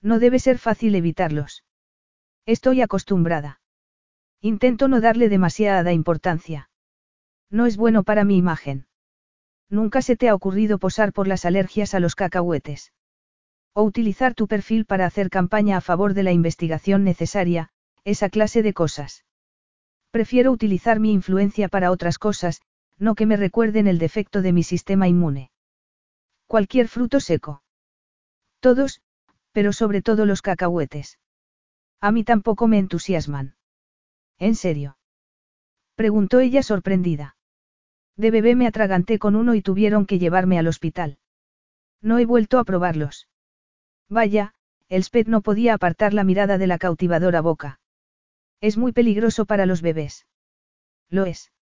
No 0.00 0.18
debe 0.18 0.38
ser 0.38 0.58
fácil 0.58 0.94
evitarlos. 0.94 1.64
Estoy 2.46 2.82
acostumbrada. 2.82 3.60
Intento 4.40 4.88
no 4.88 5.00
darle 5.00 5.28
demasiada 5.28 5.92
importancia. 5.92 6.68
No 7.50 7.66
es 7.66 7.76
bueno 7.76 8.02
para 8.02 8.24
mi 8.24 8.36
imagen. 8.36 8.86
Nunca 9.70 10.02
se 10.02 10.16
te 10.16 10.28
ha 10.28 10.34
ocurrido 10.34 10.78
posar 10.78 11.12
por 11.12 11.26
las 11.26 11.44
alergias 11.44 11.94
a 11.94 12.00
los 12.00 12.14
cacahuetes. 12.14 12.92
O 13.72 13.82
utilizar 13.82 14.34
tu 14.34 14.46
perfil 14.46 14.84
para 14.84 15.06
hacer 15.06 15.30
campaña 15.30 15.78
a 15.78 15.80
favor 15.80 16.14
de 16.14 16.22
la 16.22 16.32
investigación 16.32 17.04
necesaria, 17.04 17.70
esa 18.04 18.28
clase 18.28 18.62
de 18.62 18.72
cosas. 18.72 19.24
Prefiero 20.10 20.52
utilizar 20.52 21.00
mi 21.00 21.12
influencia 21.12 21.68
para 21.68 21.90
otras 21.90 22.18
cosas, 22.18 22.60
no 22.98 23.14
que 23.14 23.26
me 23.26 23.36
recuerden 23.36 23.86
el 23.86 23.98
defecto 23.98 24.42
de 24.42 24.52
mi 24.52 24.62
sistema 24.62 25.08
inmune. 25.08 25.50
Cualquier 26.46 26.88
fruto 26.88 27.20
seco. 27.20 27.62
Todos, 28.60 29.00
pero 29.52 29.72
sobre 29.72 30.02
todo 30.02 30.26
los 30.26 30.42
cacahuetes. 30.42 31.18
A 32.00 32.12
mí 32.12 32.22
tampoco 32.22 32.68
me 32.68 32.78
entusiasman. 32.78 33.56
¿En 34.38 34.54
serio? 34.54 34.98
Preguntó 35.94 36.40
ella 36.40 36.62
sorprendida. 36.62 37.36
De 38.16 38.30
bebé 38.30 38.54
me 38.54 38.66
atraganté 38.66 39.18
con 39.18 39.34
uno 39.36 39.54
y 39.54 39.62
tuvieron 39.62 40.06
que 40.06 40.18
llevarme 40.18 40.58
al 40.58 40.66
hospital. 40.66 41.18
No 42.00 42.18
he 42.18 42.26
vuelto 42.26 42.58
a 42.58 42.64
probarlos. 42.64 43.28
Vaya, 44.08 44.54
Elspeth 44.88 45.26
no 45.26 45.40
podía 45.40 45.74
apartar 45.74 46.14
la 46.14 46.24
mirada 46.24 46.58
de 46.58 46.66
la 46.66 46.78
cautivadora 46.78 47.40
boca. 47.40 47.80
Es 48.64 48.78
muy 48.78 48.92
peligroso 48.92 49.44
para 49.44 49.66
los 49.66 49.82
bebés. 49.82 50.26
Lo 51.10 51.26
es. 51.26 51.52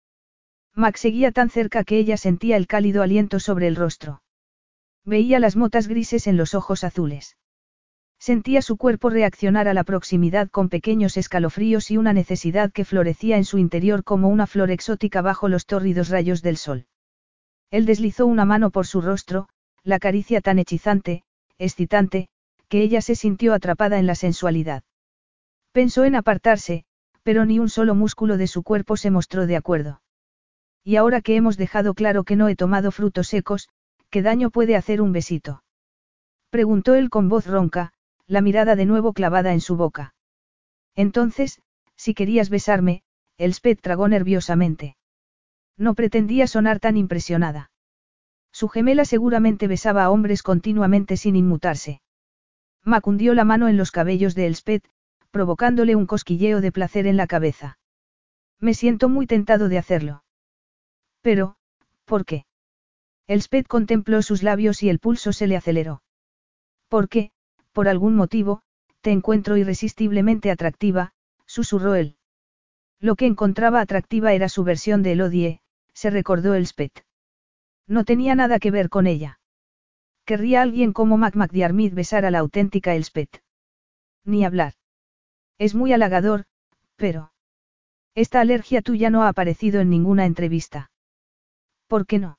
Max 0.73 1.01
seguía 1.01 1.33
tan 1.33 1.49
cerca 1.49 1.83
que 1.83 1.97
ella 1.97 2.15
sentía 2.15 2.55
el 2.55 2.65
cálido 2.65 3.03
aliento 3.03 3.41
sobre 3.41 3.67
el 3.67 3.75
rostro. 3.75 4.23
Veía 5.03 5.41
las 5.41 5.57
motas 5.57 5.89
grises 5.89 6.27
en 6.27 6.37
los 6.37 6.55
ojos 6.55 6.85
azules. 6.85 7.35
Sentía 8.19 8.61
su 8.61 8.77
cuerpo 8.77 9.09
reaccionar 9.09 9.67
a 9.67 9.73
la 9.73 9.83
proximidad 9.83 10.49
con 10.49 10.69
pequeños 10.69 11.17
escalofríos 11.17 11.91
y 11.91 11.97
una 11.97 12.13
necesidad 12.13 12.71
que 12.71 12.85
florecía 12.85 13.35
en 13.35 13.43
su 13.43 13.57
interior 13.57 14.05
como 14.05 14.29
una 14.29 14.47
flor 14.47 14.71
exótica 14.71 15.21
bajo 15.21 15.49
los 15.49 15.65
tórridos 15.65 16.07
rayos 16.07 16.41
del 16.41 16.55
sol. 16.55 16.85
Él 17.69 17.85
deslizó 17.85 18.25
una 18.27 18.45
mano 18.45 18.71
por 18.71 18.87
su 18.87 19.01
rostro, 19.01 19.49
la 19.83 19.99
caricia 19.99 20.39
tan 20.39 20.57
hechizante, 20.57 21.25
excitante, 21.57 22.29
que 22.69 22.81
ella 22.81 23.01
se 23.01 23.15
sintió 23.15 23.53
atrapada 23.53 23.99
en 23.99 24.07
la 24.07 24.15
sensualidad. 24.15 24.83
Pensó 25.73 26.05
en 26.05 26.15
apartarse, 26.15 26.85
pero 27.23 27.45
ni 27.45 27.59
un 27.59 27.69
solo 27.69 27.95
músculo 27.95 28.37
de 28.37 28.47
su 28.47 28.63
cuerpo 28.63 28.97
se 28.97 29.11
mostró 29.11 29.47
de 29.47 29.55
acuerdo. 29.55 30.01
Y 30.83 30.97
ahora 30.97 31.21
que 31.21 31.35
hemos 31.35 31.57
dejado 31.57 31.93
claro 31.93 32.23
que 32.23 32.35
no 32.35 32.49
he 32.49 32.55
tomado 32.55 32.91
frutos 32.91 33.27
secos, 33.27 33.69
¿qué 34.09 34.21
daño 34.21 34.49
puede 34.49 34.75
hacer 34.75 35.01
un 35.01 35.13
besito? 35.13 35.63
Preguntó 36.49 36.95
él 36.95 37.09
con 37.09 37.29
voz 37.29 37.47
ronca, 37.47 37.93
la 38.27 38.41
mirada 38.41 38.75
de 38.75 38.85
nuevo 38.85 39.13
clavada 39.13 39.53
en 39.53 39.61
su 39.61 39.75
boca. 39.75 40.13
Entonces, 40.95 41.61
si 41.95 42.13
querías 42.13 42.49
besarme, 42.49 43.03
Elspeth 43.37 43.81
tragó 43.81 44.07
nerviosamente. 44.07 44.97
No 45.77 45.95
pretendía 45.95 46.45
sonar 46.47 46.79
tan 46.79 46.97
impresionada. 46.97 47.71
Su 48.51 48.67
gemela 48.67 49.05
seguramente 49.05 49.67
besaba 49.67 50.03
a 50.03 50.11
hombres 50.11 50.43
continuamente 50.43 51.17
sin 51.17 51.35
inmutarse. 51.35 52.01
Macundió 52.83 53.33
la 53.33 53.45
mano 53.45 53.67
en 53.67 53.77
los 53.77 53.91
cabellos 53.91 54.35
de 54.35 54.45
Elspeth, 54.45 54.83
provocándole 55.33 55.95
un 55.95 56.05
cosquilleo 56.05 56.61
de 56.61 56.71
placer 56.71 57.07
en 57.07 57.17
la 57.17 57.25
cabeza. 57.25 57.79
Me 58.59 58.75
siento 58.75 59.09
muy 59.09 59.25
tentado 59.25 59.67
de 59.67 59.79
hacerlo. 59.79 60.23
Pero, 61.21 61.55
¿por 62.05 62.23
qué? 62.23 62.45
Elspeth 63.25 63.67
contempló 63.67 64.21
sus 64.21 64.43
labios 64.43 64.83
y 64.83 64.89
el 64.89 64.99
pulso 64.99 65.33
se 65.33 65.47
le 65.47 65.57
aceleró. 65.57 66.03
¿Por 66.87 67.09
qué, 67.09 67.31
por 67.71 67.87
algún 67.87 68.15
motivo, 68.15 68.61
te 69.01 69.09
encuentro 69.09 69.57
irresistiblemente 69.57 70.51
atractiva, 70.51 71.13
susurró 71.47 71.95
él. 71.95 72.15
Lo 72.99 73.15
que 73.15 73.25
encontraba 73.25 73.81
atractiva 73.81 74.33
era 74.33 74.49
su 74.49 74.63
versión 74.63 75.01
de 75.01 75.13
Elodie, 75.13 75.61
se 75.93 76.11
recordó 76.11 76.53
el 76.53 76.67
Spet. 76.67 77.05
No 77.87 78.05
tenía 78.05 78.35
nada 78.35 78.59
que 78.59 78.69
ver 78.69 78.89
con 78.89 79.07
ella. 79.07 79.39
Querría 80.25 80.61
alguien 80.61 80.93
como 80.93 81.17
Mac 81.17 81.35
McDiarmid 81.35 81.95
besar 81.95 82.23
a 82.23 82.29
la 82.29 82.37
auténtica 82.37 82.93
Elspeth. 82.93 83.41
Ni 84.25 84.45
hablar. 84.45 84.73
Es 85.57 85.75
muy 85.75 85.93
halagador, 85.93 86.45
pero... 86.95 87.31
Esta 88.15 88.41
alergia 88.41 88.81
tuya 88.81 89.09
no 89.09 89.23
ha 89.23 89.29
aparecido 89.29 89.81
en 89.81 89.89
ninguna 89.89 90.25
entrevista. 90.25 90.91
¿Por 91.87 92.05
qué 92.05 92.19
no? 92.19 92.37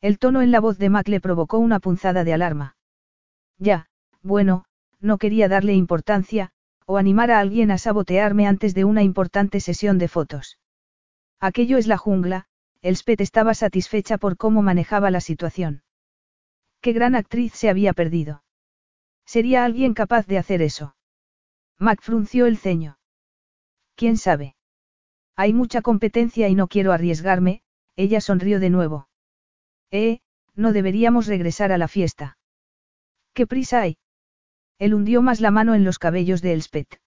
El 0.00 0.18
tono 0.18 0.42
en 0.42 0.50
la 0.50 0.60
voz 0.60 0.78
de 0.78 0.90
Mac 0.90 1.08
le 1.08 1.20
provocó 1.20 1.58
una 1.58 1.80
punzada 1.80 2.24
de 2.24 2.32
alarma. 2.32 2.76
Ya, 3.58 3.86
bueno, 4.22 4.64
no 5.00 5.18
quería 5.18 5.48
darle 5.48 5.74
importancia, 5.74 6.50
o 6.86 6.96
animar 6.96 7.30
a 7.30 7.40
alguien 7.40 7.70
a 7.70 7.78
sabotearme 7.78 8.46
antes 8.46 8.74
de 8.74 8.84
una 8.84 9.02
importante 9.02 9.60
sesión 9.60 9.98
de 9.98 10.08
fotos. 10.08 10.58
Aquello 11.40 11.78
es 11.78 11.86
la 11.86 11.96
jungla, 11.96 12.46
Elspeth 12.82 13.20
estaba 13.20 13.54
satisfecha 13.54 14.18
por 14.18 14.36
cómo 14.36 14.62
manejaba 14.62 15.10
la 15.10 15.20
situación. 15.20 15.82
Qué 16.80 16.92
gran 16.92 17.14
actriz 17.14 17.54
se 17.54 17.70
había 17.70 17.94
perdido. 17.94 18.42
¿Sería 19.24 19.64
alguien 19.64 19.94
capaz 19.94 20.26
de 20.26 20.38
hacer 20.38 20.60
eso? 20.60 20.94
Mac 21.78 22.00
frunció 22.02 22.46
el 22.46 22.56
ceño. 22.58 22.98
¿Quién 23.96 24.16
sabe? 24.16 24.56
Hay 25.36 25.52
mucha 25.52 25.82
competencia 25.82 26.48
y 26.48 26.54
no 26.54 26.68
quiero 26.68 26.92
arriesgarme, 26.92 27.62
ella 27.96 28.20
sonrió 28.20 28.60
de 28.60 28.70
nuevo. 28.70 29.08
Eh, 29.90 30.20
no 30.54 30.72
deberíamos 30.72 31.26
regresar 31.26 31.72
a 31.72 31.78
la 31.78 31.88
fiesta. 31.88 32.38
¿Qué 33.32 33.46
prisa 33.46 33.80
hay? 33.82 33.98
Él 34.78 34.94
hundió 34.94 35.22
más 35.22 35.40
la 35.40 35.50
mano 35.50 35.74
en 35.74 35.84
los 35.84 35.98
cabellos 35.98 36.42
de 36.42 36.52
Elspeth. 36.52 37.00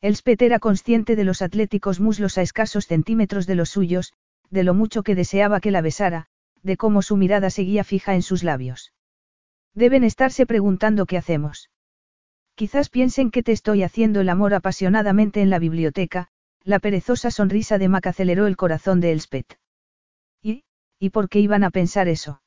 Elspeth 0.00 0.42
era 0.42 0.58
consciente 0.58 1.16
de 1.16 1.24
los 1.24 1.42
atléticos 1.42 2.00
muslos 2.00 2.38
a 2.38 2.42
escasos 2.42 2.86
centímetros 2.86 3.46
de 3.46 3.54
los 3.54 3.70
suyos, 3.70 4.12
de 4.50 4.64
lo 4.64 4.74
mucho 4.74 5.02
que 5.02 5.14
deseaba 5.14 5.60
que 5.60 5.70
la 5.70 5.80
besara, 5.80 6.26
de 6.62 6.76
cómo 6.76 7.02
su 7.02 7.16
mirada 7.16 7.50
seguía 7.50 7.84
fija 7.84 8.14
en 8.14 8.22
sus 8.22 8.42
labios. 8.42 8.92
Deben 9.74 10.04
estarse 10.04 10.46
preguntando 10.46 11.06
qué 11.06 11.16
hacemos. 11.16 11.70
Quizás 12.54 12.90
piensen 12.90 13.30
que 13.30 13.42
te 13.42 13.52
estoy 13.52 13.82
haciendo 13.82 14.20
el 14.20 14.28
amor 14.28 14.54
apasionadamente 14.54 15.40
en 15.40 15.50
la 15.50 15.58
biblioteca, 15.58 16.28
la 16.64 16.78
perezosa 16.78 17.30
sonrisa 17.30 17.78
de 17.78 17.88
Mac 17.88 18.06
aceleró 18.06 18.46
el 18.46 18.56
corazón 18.56 19.00
de 19.00 19.12
Elspeth. 19.12 19.58
¿Y? 20.42 20.64
¿Y 20.98 21.10
por 21.10 21.28
qué 21.28 21.40
iban 21.40 21.64
a 21.64 21.70
pensar 21.70 22.08
eso? 22.08 22.42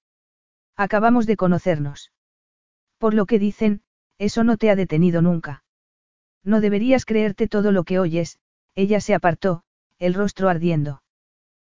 Acabamos 0.77 1.25
de 1.25 1.37
conocernos. 1.37 2.11
Por 2.97 3.13
lo 3.13 3.25
que 3.25 3.39
dicen, 3.39 3.81
eso 4.17 4.43
no 4.43 4.57
te 4.57 4.69
ha 4.69 4.75
detenido 4.75 5.21
nunca. 5.21 5.63
No 6.43 6.61
deberías 6.61 7.05
creerte 7.05 7.47
todo 7.47 7.71
lo 7.71 7.83
que 7.83 7.99
oyes, 7.99 8.39
ella 8.75 9.01
se 9.01 9.15
apartó, 9.15 9.63
el 9.97 10.13
rostro 10.13 10.49
ardiendo. 10.49 11.01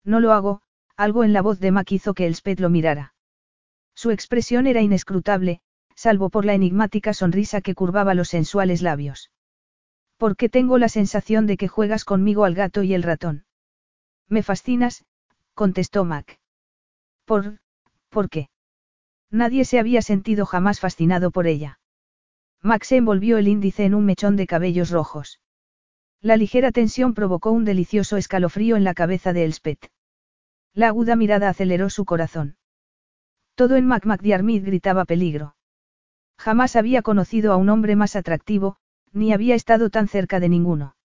No 0.03 0.19
lo 0.19 0.33
hago, 0.33 0.61
algo 0.97 1.23
en 1.23 1.33
la 1.33 1.41
voz 1.41 1.59
de 1.59 1.71
Mac 1.71 1.91
hizo 1.91 2.13
que 2.13 2.25
Elspeth 2.25 2.59
lo 2.59 2.69
mirara. 2.69 3.13
Su 3.93 4.11
expresión 4.11 4.67
era 4.67 4.81
inescrutable, 4.81 5.61
salvo 5.95 6.29
por 6.29 6.45
la 6.45 6.53
enigmática 6.53 7.13
sonrisa 7.13 7.61
que 7.61 7.73
curvaba 7.73 8.13
los 8.13 8.29
sensuales 8.29 8.81
labios. 8.81 9.31
Porque 10.17 10.49
tengo 10.49 10.77
la 10.77 10.89
sensación 10.89 11.47
de 11.47 11.57
que 11.57 11.67
juegas 11.67 12.05
conmigo 12.05 12.45
al 12.45 12.55
gato 12.55 12.83
y 12.83 12.93
el 12.93 13.03
ratón. 13.03 13.45
Me 14.27 14.43
fascinas, 14.43 15.05
contestó 15.53 16.05
Mac. 16.05 16.39
¿Por, 17.25 17.59
por 18.09 18.29
qué? 18.29 18.49
Nadie 19.31 19.65
se 19.65 19.79
había 19.79 20.01
sentido 20.01 20.45
jamás 20.45 20.79
fascinado 20.79 21.31
por 21.31 21.47
ella. 21.47 21.79
Max 22.61 22.91
envolvió 22.91 23.37
el 23.37 23.47
índice 23.47 23.85
en 23.85 23.93
un 23.93 24.05
mechón 24.05 24.35
de 24.35 24.47
cabellos 24.47 24.89
rojos. 24.89 25.39
La 26.21 26.37
ligera 26.37 26.71
tensión 26.71 27.13
provocó 27.13 27.51
un 27.51 27.65
delicioso 27.65 28.17
escalofrío 28.17 28.75
en 28.75 28.83
la 28.83 28.93
cabeza 28.93 29.33
de 29.33 29.45
Elspeth. 29.45 29.91
La 30.73 30.87
aguda 30.87 31.15
mirada 31.15 31.49
aceleró 31.49 31.89
su 31.89 32.05
corazón. 32.05 32.57
Todo 33.55 33.75
en 33.75 33.85
McMcDiarmid 33.85 34.65
gritaba 34.65 35.05
peligro. 35.05 35.55
Jamás 36.37 36.75
había 36.75 37.01
conocido 37.01 37.51
a 37.53 37.57
un 37.57 37.69
hombre 37.69 37.95
más 37.95 38.15
atractivo, 38.15 38.77
ni 39.11 39.33
había 39.33 39.55
estado 39.55 39.89
tan 39.89 40.07
cerca 40.07 40.39
de 40.39 40.49
ninguno. 40.49 40.95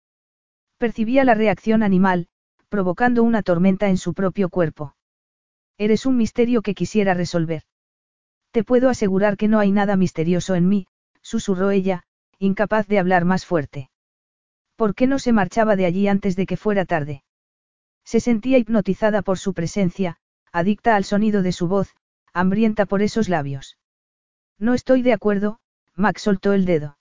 Percibía 0.78 1.24
la 1.24 1.34
reacción 1.34 1.82
animal, 1.82 2.28
provocando 2.68 3.22
una 3.22 3.42
tormenta 3.42 3.88
en 3.88 3.96
su 3.96 4.14
propio 4.14 4.48
cuerpo. 4.48 4.96
Eres 5.78 6.06
un 6.06 6.16
misterio 6.16 6.62
que 6.62 6.74
quisiera 6.74 7.14
resolver. 7.14 7.62
Te 8.50 8.64
puedo 8.64 8.88
asegurar 8.88 9.36
que 9.36 9.48
no 9.48 9.58
hay 9.60 9.72
nada 9.72 9.96
misterioso 9.96 10.54
en 10.54 10.68
mí, 10.68 10.86
susurró 11.22 11.70
ella, 11.70 12.04
incapaz 12.38 12.86
de 12.86 12.98
hablar 12.98 13.24
más 13.24 13.46
fuerte. 13.46 13.90
¿Por 14.76 14.94
qué 14.94 15.06
no 15.06 15.18
se 15.18 15.32
marchaba 15.32 15.76
de 15.76 15.86
allí 15.86 16.08
antes 16.08 16.36
de 16.36 16.46
que 16.46 16.56
fuera 16.56 16.84
tarde? 16.84 17.22
Se 18.04 18.20
sentía 18.20 18.58
hipnotizada 18.58 19.22
por 19.22 19.38
su 19.38 19.52
presencia, 19.52 20.16
adicta 20.52 20.96
al 20.96 21.04
sonido 21.04 21.42
de 21.42 21.52
su 21.52 21.68
voz, 21.68 21.94
hambrienta 22.32 22.86
por 22.86 23.02
esos 23.02 23.28
labios. 23.28 23.76
No 24.60 24.74
estoy 24.74 25.00
de 25.00 25.14
acuerdo, 25.14 25.58
Max 25.96 26.20
soltó 26.22 26.52
el 26.52 26.66
dedo. 26.66 26.98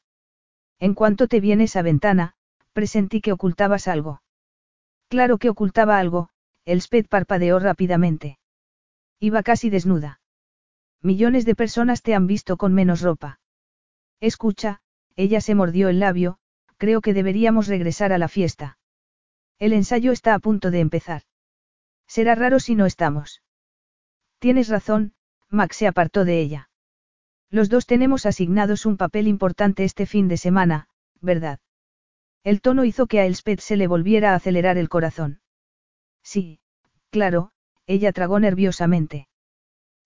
En 0.80 0.94
cuanto 0.94 1.28
te 1.28 1.42
vienes 1.42 1.76
a 1.76 1.82
ventana, 1.82 2.34
presentí 2.72 3.20
que 3.20 3.34
ocultabas 3.34 3.90
algo. 3.90 4.22
Claro 5.10 5.38
que 5.38 5.50
ocultaba 5.50 6.00
algo, 6.00 6.30
Elspeth 6.64 7.10
parpadeó 7.10 7.60
rápidamente. 7.60 8.40
Iba 9.20 9.44
casi 9.44 9.70
desnuda. 9.70 10.22
Millones 11.02 11.44
de 11.44 11.56
personas 11.56 12.02
te 12.02 12.16
han 12.16 12.28
visto 12.28 12.56
con 12.56 12.74
menos 12.74 13.02
ropa. 13.02 13.42
Escucha, 14.22 14.82
ella 15.18 15.42
se 15.42 15.54
mordió 15.54 15.90
el 15.90 16.00
labio, 16.00 16.40
creo 16.78 17.02
que 17.02 17.14
deberíamos 17.14 17.68
regresar 17.68 18.14
a 18.14 18.18
la 18.18 18.30
fiesta. 18.30 18.78
El 19.58 19.74
ensayo 19.74 20.14
está 20.14 20.34
a 20.34 20.40
punto 20.40 20.72
de 20.72 20.80
empezar. 20.80 21.24
Será 22.08 22.36
raro 22.36 22.62
si 22.62 22.76
no 22.76 22.86
estamos. 22.86 23.44
Tienes 24.40 24.70
razón, 24.70 25.14
Max 25.50 25.76
se 25.76 25.88
apartó 25.88 26.24
de 26.24 26.40
ella. 26.40 26.69
Los 27.52 27.70
dos 27.70 27.86
tenemos 27.86 28.26
asignados 28.26 28.86
un 28.86 28.98
papel 28.98 29.28
importante 29.28 29.84
este 29.84 30.06
fin 30.06 30.28
de 30.28 30.38
semana, 30.38 30.88
¿verdad? 31.20 31.60
El 32.44 32.62
tono 32.62 32.86
hizo 32.86 33.08
que 33.08 33.20
a 33.20 33.26
Elspeth 33.26 33.60
se 33.60 33.76
le 33.76 33.88
volviera 33.88 34.32
a 34.32 34.36
acelerar 34.36 34.78
el 34.78 34.88
corazón. 34.88 35.42
Sí, 36.24 36.60
claro, 37.10 37.52
ella 37.88 38.12
tragó 38.12 38.40
nerviosamente. 38.40 39.28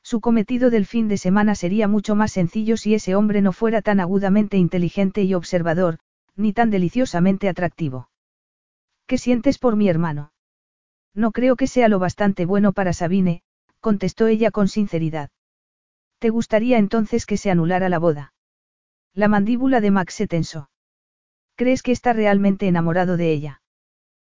Su 0.01 0.21
cometido 0.21 0.69
del 0.69 0.85
fin 0.85 1.07
de 1.07 1.17
semana 1.17 1.55
sería 1.55 1.87
mucho 1.87 2.15
más 2.15 2.31
sencillo 2.31 2.77
si 2.77 2.93
ese 2.93 3.15
hombre 3.15 3.41
no 3.41 3.51
fuera 3.51 3.81
tan 3.81 3.99
agudamente 3.99 4.57
inteligente 4.57 5.23
y 5.23 5.33
observador, 5.33 5.99
ni 6.35 6.53
tan 6.53 6.69
deliciosamente 6.69 7.49
atractivo. 7.49 8.09
¿Qué 9.05 9.17
sientes 9.17 9.59
por 9.59 9.75
mi 9.75 9.89
hermano? 9.89 10.31
No 11.13 11.31
creo 11.31 11.55
que 11.55 11.67
sea 11.67 11.89
lo 11.89 11.99
bastante 11.99 12.45
bueno 12.45 12.73
para 12.73 12.93
Sabine, 12.93 13.43
contestó 13.79 14.27
ella 14.27 14.49
con 14.49 14.67
sinceridad. 14.67 15.29
¿Te 16.23 16.29
gustaría 16.29 16.77
entonces 16.77 17.25
que 17.25 17.35
se 17.35 17.51
anulara 17.51 17.89
la 17.89 17.99
boda? 17.99 18.33
La 19.13 19.27
mandíbula 19.27 19.81
de 19.81 19.91
Max 19.91 20.13
se 20.13 20.25
tensó. 20.25 20.69
¿Crees 21.57 21.83
que 21.83 21.91
está 21.91 22.13
realmente 22.13 22.65
enamorado 22.65 23.17
de 23.17 23.33
ella? 23.33 23.61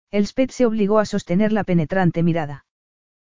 Elspeth 0.09 0.51
se 0.51 0.65
obligó 0.65 0.99
a 0.99 1.05
sostener 1.05 1.51
la 1.51 1.65
penetrante 1.65 2.23
mirada. 2.23 2.65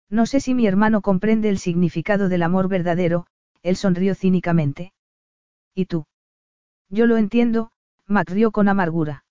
No 0.10 0.26
sé 0.26 0.39
si 0.39 0.53
mi 0.53 0.68
hermano 0.68 1.01
comprende 1.01 1.49
el 1.49 1.58
significado 1.58 2.30
del 2.30 2.43
amor 2.43 2.70
verdadero, 2.70 3.26
él 3.62 3.76
sonrió 3.76 4.16
cínicamente. 4.16 4.93
¿Y 5.74 5.88
tú? 5.88 6.06
Yo 6.88 7.08
lo 7.08 7.18
entiendo, 7.18 7.72
Mac 8.08 8.30
rió 8.30 8.51
con 8.51 8.70
amargura. 8.70 9.26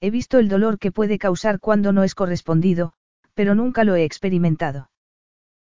He 0.00 0.10
visto 0.10 0.40
el 0.40 0.48
dolor 0.48 0.80
que 0.80 0.90
puede 0.90 1.20
causar 1.20 1.60
cuando 1.60 1.92
no 1.92 2.02
es 2.02 2.16
correspondido, 2.16 2.94
pero 3.34 3.54
nunca 3.54 3.84
lo 3.84 3.94
he 3.94 4.02
experimentado. 4.02 4.90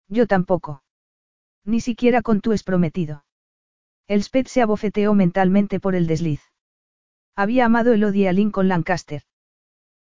Yo 0.07 0.27
tampoco. 0.27 0.83
Ni 1.65 1.81
siquiera 1.81 2.21
con 2.21 2.41
tu 2.41 2.55
prometido. 2.63 3.25
Elspeth 4.07 4.47
se 4.47 4.61
abofeteó 4.61 5.15
mentalmente 5.15 5.79
por 5.79 5.95
el 5.95 6.05
desliz. 6.05 6.41
Había 7.35 7.65
amado 7.65 7.93
el 7.93 8.03
odio 8.03 8.29
a 8.29 8.33
Lincoln 8.33 8.67
Lancaster. 8.67 9.23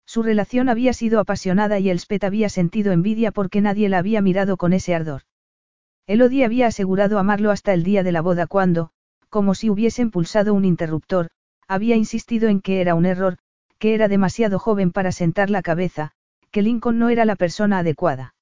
Su 0.07 0.23
relación 0.23 0.69
había 0.69 0.93
sido 0.93 1.21
apasionada 1.21 1.79
y 1.79 1.89
Elspeth 1.89 2.25
había 2.25 2.51
sentido 2.51 2.93
envidia 2.93 3.33
porque 3.33 3.63
nadie 3.63 3.89
la 3.89 3.99
había 3.99 4.21
mirado 4.21 4.59
con 4.59 4.75
ese 4.75 4.95
ardor. 4.95 5.23
Elodie 6.07 6.45
había 6.45 6.67
asegurado 6.67 7.19
amarlo 7.19 7.51
hasta 7.51 7.73
el 7.73 7.83
día 7.83 8.03
de 8.03 8.13
la 8.13 8.21
boda 8.21 8.47
cuando, 8.47 8.91
como 9.31 9.55
si 9.55 9.71
hubiesen 9.71 10.11
pulsado 10.11 10.53
un 10.53 10.67
interruptor, 10.67 11.31
había 11.67 11.97
insistido 11.97 12.49
en 12.51 12.61
que 12.61 12.83
era 12.83 12.95
un 12.95 13.07
error, 13.07 13.39
que 13.79 13.95
era 13.95 14.07
demasiado 14.09 14.59
joven 14.59 14.93
para 14.93 15.13
sentar 15.13 15.49
la 15.49 15.63
cabeza, 15.63 16.13
que 16.51 16.61
Lincoln 16.61 16.99
no 16.99 17.09
era 17.09 17.25
la 17.25 17.37
persona 17.37 17.79
adecuada. 17.79 18.35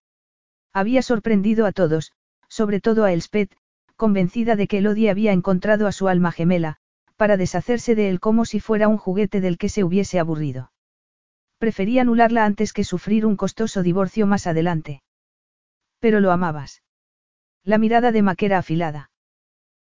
Había 0.73 1.03
sorprendido 1.03 1.67
a 1.67 1.73
todos, 1.73 2.13
sobre 2.53 2.83
todo 2.83 3.05
a 3.05 3.13
Elspeth, 3.15 3.57
convencida 3.97 4.57
de 4.57 4.69
que 4.69 4.79
Elodie 4.79 5.09
había 5.09 5.33
encontrado 5.33 5.87
a 5.87 5.93
su 5.93 6.07
alma 6.07 6.33
gemela, 6.33 6.77
para 7.17 7.39
deshacerse 7.39 7.95
de 7.95 8.11
él 8.11 8.21
como 8.21 8.45
si 8.45 8.61
fuera 8.61 8.89
un 8.89 8.99
juguete 8.99 9.41
del 9.41 9.57
que 9.57 9.71
se 9.71 9.85
hubiese 9.85 10.19
aburrido. 10.19 10.71
Prefería 11.57 12.03
anularla 12.03 12.45
antes 12.45 12.75
que 12.75 12.85
sufrir 12.85 13.25
un 13.25 13.37
costoso 13.37 13.83
divorcio 13.83 14.27
más 14.27 14.47
adelante. 14.47 15.03
Pero 15.99 16.21
lo 16.21 16.31
amabas. 16.31 16.83
La 17.65 17.79
mirada 17.79 18.13
de 18.13 18.21
Maquera 18.21 18.59
afilada. 18.59 19.11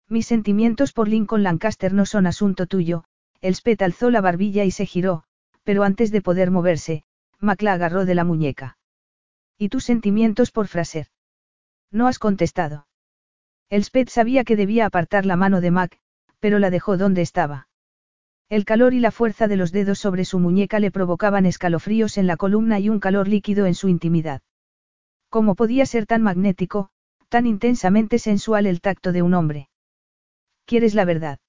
Mis 0.06 0.26
sentimientos 0.26 0.92
por 0.92 1.08
Lincoln 1.08 1.44
Lancaster 1.44 1.94
no 1.94 2.04
son 2.04 2.26
asunto 2.26 2.66
tuyo, 2.66 3.04
Elspeth 3.40 3.80
alzó 3.80 4.10
la 4.10 4.20
barbilla 4.20 4.64
y 4.64 4.72
se 4.72 4.84
giró, 4.84 5.24
pero 5.62 5.84
antes 5.84 6.10
de 6.10 6.20
poder 6.20 6.50
moverse, 6.50 7.02
Mac 7.40 7.62
la 7.62 7.72
agarró 7.72 8.04
de 8.04 8.14
la 8.14 8.24
muñeca. 8.24 8.76
¿Y 9.56 9.70
tus 9.70 9.84
sentimientos 9.84 10.50
por 10.50 10.66
Fraser? 10.66 11.06
No 11.90 12.06
has 12.06 12.18
contestado. 12.18 12.86
Elspeth 13.70 14.08
sabía 14.08 14.44
que 14.44 14.56
debía 14.56 14.86
apartar 14.86 15.26
la 15.26 15.36
mano 15.36 15.60
de 15.60 15.70
Mac, 15.70 15.98
pero 16.40 16.58
la 16.58 16.70
dejó 16.70 16.96
donde 16.96 17.22
estaba. 17.22 17.68
El 18.48 18.64
calor 18.64 18.94
y 18.94 19.00
la 19.00 19.10
fuerza 19.10 19.46
de 19.46 19.56
los 19.56 19.72
dedos 19.72 19.98
sobre 19.98 20.24
su 20.24 20.38
muñeca 20.38 20.80
le 20.80 20.90
provocaban 20.90 21.44
escalofríos 21.44 22.16
en 22.16 22.26
la 22.26 22.36
columna 22.36 22.78
y 22.78 22.88
un 22.88 22.98
calor 22.98 23.28
líquido 23.28 23.66
en 23.66 23.74
su 23.74 23.88
intimidad. 23.88 24.40
¿Cómo 25.28 25.54
podía 25.54 25.84
ser 25.84 26.06
tan 26.06 26.22
magnético, 26.22 26.88
tan 27.28 27.46
intensamente 27.46 28.18
sensual 28.18 28.66
el 28.66 28.80
tacto 28.80 29.12
de 29.12 29.20
un 29.20 29.34
hombre? 29.34 29.68
¿Quieres 30.64 30.94
la 30.94 31.04
verdad? 31.04 31.40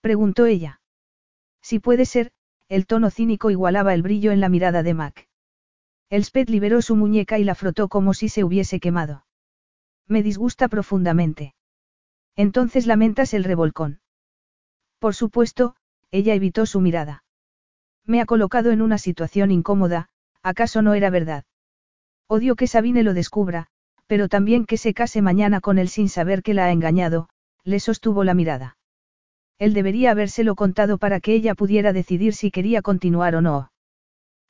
preguntó 0.00 0.46
ella. 0.46 0.80
Si 1.62 1.78
puede 1.78 2.06
ser, 2.06 2.32
el 2.68 2.86
tono 2.86 3.10
cínico 3.10 3.50
igualaba 3.50 3.94
el 3.94 4.02
brillo 4.02 4.32
en 4.32 4.40
la 4.40 4.48
mirada 4.48 4.82
de 4.82 4.94
Mac. 4.94 5.28
Elspeth 6.08 6.50
liberó 6.50 6.82
su 6.82 6.96
muñeca 6.96 7.38
y 7.38 7.44
la 7.44 7.54
frotó 7.54 7.88
como 7.88 8.14
si 8.14 8.28
se 8.28 8.42
hubiese 8.42 8.80
quemado. 8.80 9.24
Me 10.10 10.24
disgusta 10.24 10.66
profundamente. 10.66 11.54
Entonces 12.34 12.88
lamentas 12.88 13.32
el 13.32 13.44
revolcón. 13.44 14.00
Por 14.98 15.14
supuesto, 15.14 15.76
ella 16.10 16.34
evitó 16.34 16.66
su 16.66 16.80
mirada. 16.80 17.22
Me 18.04 18.20
ha 18.20 18.26
colocado 18.26 18.72
en 18.72 18.82
una 18.82 18.98
situación 18.98 19.52
incómoda, 19.52 20.08
¿acaso 20.42 20.82
no 20.82 20.94
era 20.94 21.10
verdad? 21.10 21.44
Odio 22.26 22.56
que 22.56 22.66
Sabine 22.66 23.04
lo 23.04 23.14
descubra, 23.14 23.68
pero 24.08 24.28
también 24.28 24.66
que 24.66 24.78
se 24.78 24.94
case 24.94 25.22
mañana 25.22 25.60
con 25.60 25.78
él 25.78 25.88
sin 25.88 26.08
saber 26.08 26.42
que 26.42 26.54
la 26.54 26.64
ha 26.64 26.72
engañado, 26.72 27.28
le 27.62 27.78
sostuvo 27.78 28.24
la 28.24 28.34
mirada. 28.34 28.78
Él 29.60 29.74
debería 29.74 30.10
habérselo 30.10 30.56
contado 30.56 30.98
para 30.98 31.20
que 31.20 31.34
ella 31.34 31.54
pudiera 31.54 31.92
decidir 31.92 32.34
si 32.34 32.50
quería 32.50 32.82
continuar 32.82 33.36
o 33.36 33.42
no. 33.42 33.70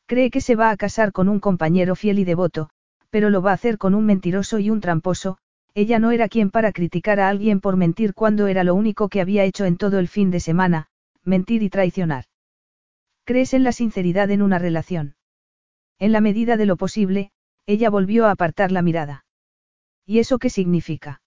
Cree 0.07 0.31
que 0.31 0.41
se 0.41 0.57
va 0.57 0.71
a 0.71 0.77
casar 0.79 1.13
con 1.13 1.29
un 1.29 1.39
compañero 1.39 1.97
fiel 1.97 2.19
y 2.19 2.25
devoto, 2.25 2.71
pero 3.11 3.29
lo 3.29 3.43
va 3.43 3.51
a 3.51 3.55
hacer 3.55 3.77
con 3.77 3.95
un 3.95 4.07
mentiroso 4.07 4.59
y 4.59 4.71
un 4.71 4.81
tramposo, 4.81 5.37
ella 5.75 5.99
no 5.99 6.11
era 6.11 6.29
quien 6.29 6.51
para 6.51 6.73
criticar 6.73 7.21
a 7.21 7.29
alguien 7.29 7.61
por 7.61 7.77
mentir 7.77 8.15
cuando 8.15 8.47
era 8.47 8.65
lo 8.65 8.75
único 8.75 9.09
que 9.09 9.21
había 9.21 9.45
hecho 9.45 9.65
en 9.65 9.77
todo 9.77 9.99
el 9.99 10.09
fin 10.09 10.31
de 10.31 10.41
semana, 10.41 10.89
mentir 11.25 11.63
y 11.63 11.71
traicionar. 11.71 12.25
¿Crees 13.25 13.55
en 13.55 13.65
la 13.65 13.73
sinceridad 13.73 14.31
en 14.31 14.43
una 14.43 14.59
relación? 14.59 15.15
En 15.99 16.13
la 16.13 16.21
medida 16.21 16.57
de 16.57 16.67
lo 16.67 16.77
posible, 16.77 17.31
ella 17.67 17.91
volvió 17.91 18.27
a 18.27 18.33
apartar 18.33 18.73
la 18.73 18.83
mirada. 18.83 19.25
¿Y 20.07 20.19
eso 20.19 20.39
qué 20.39 20.51
significa? 20.51 21.23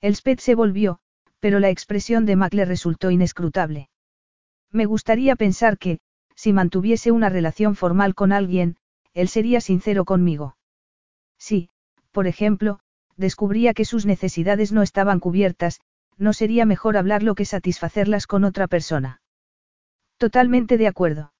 Elspeth 0.00 0.40
se 0.40 0.54
volvió, 0.54 1.00
pero 1.40 1.60
la 1.60 1.68
expresión 1.68 2.24
de 2.24 2.36
Mac 2.36 2.54
le 2.54 2.64
resultó 2.64 3.10
inescrutable. 3.10 3.90
Me 4.70 4.86
gustaría 4.86 5.36
pensar 5.36 5.78
que, 5.78 5.98
si 6.34 6.52
mantuviese 6.52 7.10
una 7.10 7.28
relación 7.28 7.74
formal 7.74 8.14
con 8.14 8.32
alguien, 8.32 8.76
él 9.12 9.28
sería 9.28 9.60
sincero 9.60 10.04
conmigo. 10.04 10.56
Sí, 11.38 11.70
por 12.12 12.26
ejemplo, 12.26 12.80
descubría 13.18 13.74
que 13.74 13.84
sus 13.84 14.06
necesidades 14.06 14.72
no 14.72 14.82
estaban 14.82 15.20
cubiertas, 15.20 15.80
no 16.16 16.32
sería 16.32 16.64
mejor 16.64 16.96
hablarlo 16.96 17.34
que 17.34 17.44
satisfacerlas 17.44 18.26
con 18.26 18.44
otra 18.44 18.66
persona. 18.66 19.20
Totalmente 20.16 20.78
de 20.78 20.86
acuerdo. 20.86 21.32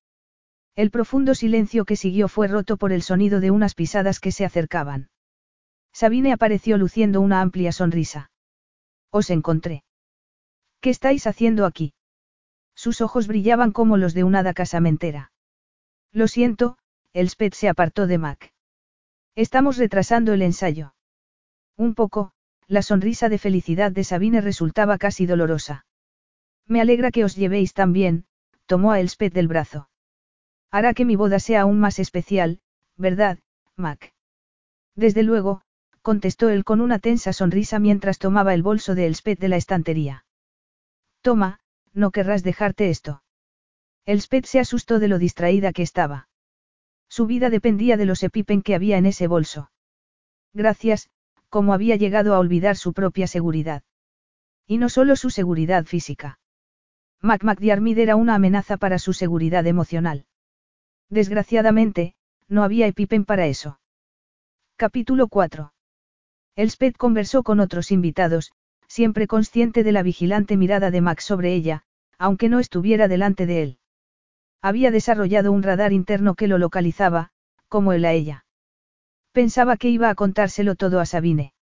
El 0.77 0.91
profundo 0.91 1.35
silencio 1.35 1.85
que 1.85 1.97
siguió 1.97 2.29
fue 2.29 2.47
roto 2.47 2.77
por 2.77 2.93
el 2.93 3.03
sonido 3.03 3.41
de 3.41 3.51
unas 3.51 3.75
pisadas 3.75 4.21
que 4.21 4.31
se 4.31 4.45
acercaban. 4.45 5.09
Sabine 5.93 6.33
apareció 6.33 6.77
luciendo 6.79 7.21
una 7.21 7.41
amplia 7.41 7.73
sonrisa. 7.73 8.31
Os 9.11 9.31
encontré. 9.31 9.83
¿Qué 10.81 10.91
estáis 10.91 11.27
haciendo 11.27 11.65
aquí? 11.67 11.95
Sus 12.77 13.01
ojos 13.01 13.27
brillaban 13.27 13.73
como 13.73 13.97
los 13.97 14.15
de 14.15 14.23
una 14.23 14.41
hada 14.41 14.55
casamentera. 14.55 15.33
Lo 16.13 16.29
siento, 16.29 16.79
Elspeth 17.13 17.55
se 17.55 17.69
apartó 17.69 18.07
de 18.07 18.19
Mac. 18.19 18.53
Estamos 19.35 19.77
retrasando 19.77 20.33
el 20.33 20.43
ensayo. 20.43 20.95
Un 21.79 21.95
poco, 21.95 22.33
la 22.67 22.83
sonrisa 22.83 23.29
de 23.29 23.39
felicidad 23.39 23.93
de 23.93 24.05
Sabine 24.05 24.41
resultaba 24.41 24.99
casi 24.99 25.25
dolorosa. 25.25 25.87
Me 26.67 26.81
alegra 26.81 27.11
que 27.13 27.25
os 27.25 27.37
llevéis 27.37 27.73
tan 27.73 27.93
bien, 27.93 28.27
tomó 28.67 28.93
a 28.93 29.01
Elspeth 29.01 29.33
del 29.33 29.49
brazo. 29.49 29.89
Hará 30.71 30.93
que 30.93 31.07
mi 31.07 31.17
boda 31.17 31.39
sea 31.39 31.63
aún 31.63 31.79
más 31.79 31.99
especial, 31.99 32.61
¿verdad, 32.97 33.39
Mac? 33.77 34.13
Desde 34.97 35.23
luego, 35.23 35.63
contestó 36.03 36.49
él 36.49 36.65
con 36.65 36.81
una 36.81 36.99
tensa 36.99 37.33
sonrisa 37.33 37.79
mientras 37.79 38.19
tomaba 38.19 38.53
el 38.53 38.63
bolso 38.63 38.95
de 38.95 39.07
Elspeth 39.07 39.39
de 39.39 39.49
la 39.49 39.57
estantería. 39.57 40.25
Toma, 41.23 41.61
no 41.95 42.11
querrás 42.11 42.43
dejarte 42.43 42.91
esto. 42.91 43.23
Elspeth 44.05 44.47
se 44.47 44.59
asustó 44.59 44.99
de 44.99 45.09
lo 45.09 45.19
distraída 45.19 45.73
que 45.73 45.83
estaba. 45.83 46.29
Su 47.09 47.27
vida 47.27 47.51
dependía 47.51 47.97
de 47.97 48.05
los 48.05 48.23
epipen 48.23 48.63
que 48.63 48.75
había 48.75 48.99
en 48.99 49.07
ese 49.07 49.29
bolso. 49.29 49.71
Gracias, 50.53 51.11
como 51.49 51.73
había 51.73 51.97
llegado 51.97 52.35
a 52.35 52.39
olvidar 52.39 52.77
su 52.77 52.93
propia 52.93 53.27
seguridad. 53.27 53.83
Y 54.67 54.79
no 54.79 54.89
solo 54.89 55.17
su 55.17 55.31
seguridad 55.31 55.85
física. 55.85 56.39
Mac 57.21 57.43
McDiarmid 57.43 57.99
era 57.99 58.17
una 58.17 58.35
amenaza 58.35 58.77
para 58.77 58.99
su 58.99 59.13
seguridad 59.13 59.67
emocional. 59.67 60.27
Desgraciadamente, 61.11 62.15
no 62.49 62.63
había 62.63 62.87
epipen 62.87 63.25
para 63.25 63.47
eso. 63.47 63.81
Capítulo 64.77 65.29
4. 65.29 65.73
Elspeth 66.55 66.97
conversó 66.97 67.43
con 67.43 67.61
otros 67.61 67.91
invitados, 67.91 68.53
siempre 68.87 69.27
consciente 69.27 69.85
de 69.85 69.93
la 69.93 70.03
vigilante 70.03 70.57
mirada 70.57 70.91
de 70.91 71.01
Max 71.01 71.25
sobre 71.25 71.55
ella, 71.55 71.85
aunque 72.19 72.49
no 72.49 72.59
estuviera 72.59 73.09
delante 73.09 73.47
de 73.47 73.63
él. 73.63 73.79
Había 74.61 74.91
desarrollado 74.91 75.53
un 75.53 75.63
radar 75.63 75.93
interno 75.93 76.35
que 76.35 76.49
lo 76.49 76.59
localizaba, 76.59 77.31
como 77.69 77.93
él 77.93 78.05
a 78.05 78.13
ella. 78.13 78.45
Pensaba 79.39 79.77
que 79.77 79.89
iba 79.89 80.11
a 80.11 80.17
contárselo 80.17 80.75
todo 80.75 80.99
a 80.99 81.07
Sabine. 81.07 81.53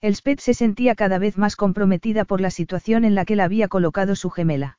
Elspeth 0.00 0.40
se 0.40 0.54
sentía 0.54 0.94
cada 0.94 1.18
vez 1.18 1.36
más 1.36 1.54
comprometida 1.54 2.24
por 2.24 2.40
la 2.40 2.50
situación 2.50 3.04
en 3.04 3.14
la 3.14 3.26
que 3.26 3.36
la 3.36 3.44
había 3.44 3.68
colocado 3.68 4.16
su 4.16 4.30
gemela. 4.30 4.78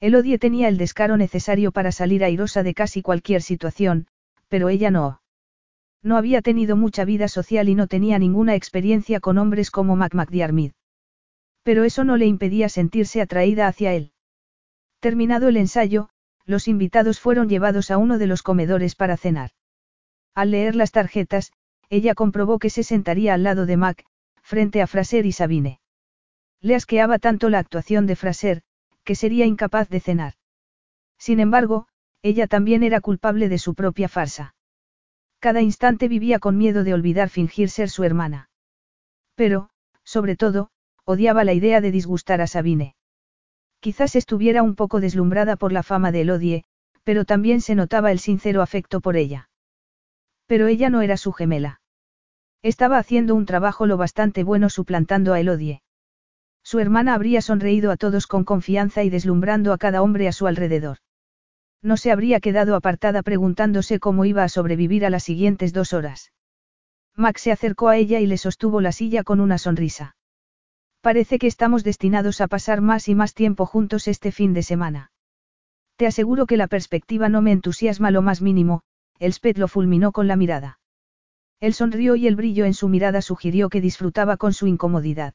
Elodie 0.00 0.38
tenía 0.38 0.68
el 0.68 0.78
descaro 0.78 1.18
necesario 1.18 1.70
para 1.70 1.92
salir 1.92 2.24
airosa 2.24 2.62
de 2.62 2.72
casi 2.72 3.02
cualquier 3.02 3.42
situación, 3.42 4.06
pero 4.48 4.70
ella 4.70 4.90
no. 4.90 5.20
No 6.02 6.16
había 6.16 6.40
tenido 6.40 6.76
mucha 6.76 7.04
vida 7.04 7.28
social 7.28 7.68
y 7.68 7.74
no 7.74 7.88
tenía 7.88 8.18
ninguna 8.18 8.54
experiencia 8.54 9.20
con 9.20 9.36
hombres 9.36 9.70
como 9.70 9.96
Mac 9.96 10.14
McDiarmid. 10.14 10.72
Pero 11.62 11.84
eso 11.84 12.04
no 12.04 12.16
le 12.16 12.24
impedía 12.24 12.70
sentirse 12.70 13.20
atraída 13.20 13.66
hacia 13.66 13.92
él. 13.92 14.12
Terminado 14.98 15.48
el 15.48 15.58
ensayo, 15.58 16.08
los 16.46 16.68
invitados 16.68 17.20
fueron 17.20 17.50
llevados 17.50 17.90
a 17.90 17.98
uno 17.98 18.16
de 18.16 18.28
los 18.28 18.42
comedores 18.42 18.94
para 18.94 19.18
cenar. 19.18 19.50
Al 20.34 20.50
leer 20.50 20.74
las 20.74 20.90
tarjetas, 20.90 21.52
ella 21.90 22.14
comprobó 22.14 22.58
que 22.58 22.70
se 22.70 22.82
sentaría 22.82 23.34
al 23.34 23.42
lado 23.42 23.66
de 23.66 23.76
Mac, 23.76 24.04
frente 24.42 24.82
a 24.82 24.86
Fraser 24.86 25.26
y 25.26 25.32
Sabine. 25.32 25.80
Le 26.60 26.74
asqueaba 26.74 27.18
tanto 27.18 27.50
la 27.50 27.58
actuación 27.58 28.06
de 28.06 28.16
Fraser, 28.16 28.62
que 29.04 29.14
sería 29.14 29.46
incapaz 29.46 29.88
de 29.88 30.00
cenar. 30.00 30.34
Sin 31.18 31.40
embargo, 31.40 31.86
ella 32.22 32.46
también 32.46 32.82
era 32.82 33.00
culpable 33.00 33.48
de 33.48 33.58
su 33.58 33.74
propia 33.74 34.08
farsa. 34.08 34.54
Cada 35.38 35.60
instante 35.60 36.08
vivía 36.08 36.38
con 36.38 36.56
miedo 36.56 36.84
de 36.84 36.94
olvidar 36.94 37.28
fingir 37.28 37.68
ser 37.70 37.90
su 37.90 38.02
hermana. 38.02 38.48
Pero, 39.34 39.68
sobre 40.04 40.36
todo, 40.36 40.70
odiaba 41.04 41.44
la 41.44 41.52
idea 41.52 41.80
de 41.80 41.90
disgustar 41.90 42.40
a 42.40 42.46
Sabine. 42.46 42.96
Quizás 43.80 44.16
estuviera 44.16 44.62
un 44.62 44.74
poco 44.74 45.00
deslumbrada 45.00 45.56
por 45.56 45.70
la 45.70 45.82
fama 45.82 46.12
de 46.12 46.22
Elodie, 46.22 46.64
pero 47.02 47.26
también 47.26 47.60
se 47.60 47.74
notaba 47.74 48.10
el 48.10 48.18
sincero 48.18 48.62
afecto 48.62 49.02
por 49.02 49.16
ella. 49.16 49.50
Pero 50.46 50.66
ella 50.66 50.90
no 50.90 51.02
era 51.02 51.16
su 51.16 51.32
gemela. 51.32 51.80
Estaba 52.62 52.98
haciendo 52.98 53.34
un 53.34 53.46
trabajo 53.46 53.86
lo 53.86 53.96
bastante 53.96 54.44
bueno 54.44 54.70
suplantando 54.70 55.32
a 55.32 55.40
Elodie. 55.40 55.82
Su 56.62 56.78
hermana 56.78 57.14
habría 57.14 57.42
sonreído 57.42 57.90
a 57.90 57.96
todos 57.96 58.26
con 58.26 58.44
confianza 58.44 59.02
y 59.02 59.10
deslumbrando 59.10 59.72
a 59.72 59.78
cada 59.78 60.00
hombre 60.02 60.28
a 60.28 60.32
su 60.32 60.46
alrededor. 60.46 60.98
No 61.82 61.98
se 61.98 62.10
habría 62.10 62.40
quedado 62.40 62.74
apartada 62.74 63.22
preguntándose 63.22 64.00
cómo 64.00 64.24
iba 64.24 64.42
a 64.42 64.48
sobrevivir 64.48 65.04
a 65.04 65.10
las 65.10 65.24
siguientes 65.24 65.74
dos 65.74 65.92
horas. 65.92 66.32
Max 67.14 67.42
se 67.42 67.52
acercó 67.52 67.88
a 67.88 67.96
ella 67.98 68.20
y 68.20 68.26
le 68.26 68.38
sostuvo 68.38 68.80
la 68.80 68.92
silla 68.92 69.22
con 69.22 69.40
una 69.40 69.58
sonrisa. 69.58 70.16
Parece 71.02 71.38
que 71.38 71.46
estamos 71.46 71.84
destinados 71.84 72.40
a 72.40 72.48
pasar 72.48 72.80
más 72.80 73.08
y 73.08 73.14
más 73.14 73.34
tiempo 73.34 73.66
juntos 73.66 74.08
este 74.08 74.32
fin 74.32 74.54
de 74.54 74.62
semana. 74.62 75.12
Te 75.96 76.06
aseguro 76.06 76.46
que 76.46 76.56
la 76.56 76.66
perspectiva 76.66 77.28
no 77.28 77.42
me 77.42 77.52
entusiasma 77.52 78.10
lo 78.10 78.22
más 78.22 78.40
mínimo, 78.40 78.82
Elspeth 79.18 79.58
lo 79.58 79.68
fulminó 79.68 80.12
con 80.12 80.26
la 80.26 80.36
mirada. 80.36 80.78
Él 81.60 81.74
sonrió 81.74 82.16
y 82.16 82.26
el 82.26 82.36
brillo 82.36 82.64
en 82.64 82.74
su 82.74 82.88
mirada 82.88 83.22
sugirió 83.22 83.68
que 83.68 83.80
disfrutaba 83.80 84.36
con 84.36 84.52
su 84.52 84.66
incomodidad. 84.66 85.34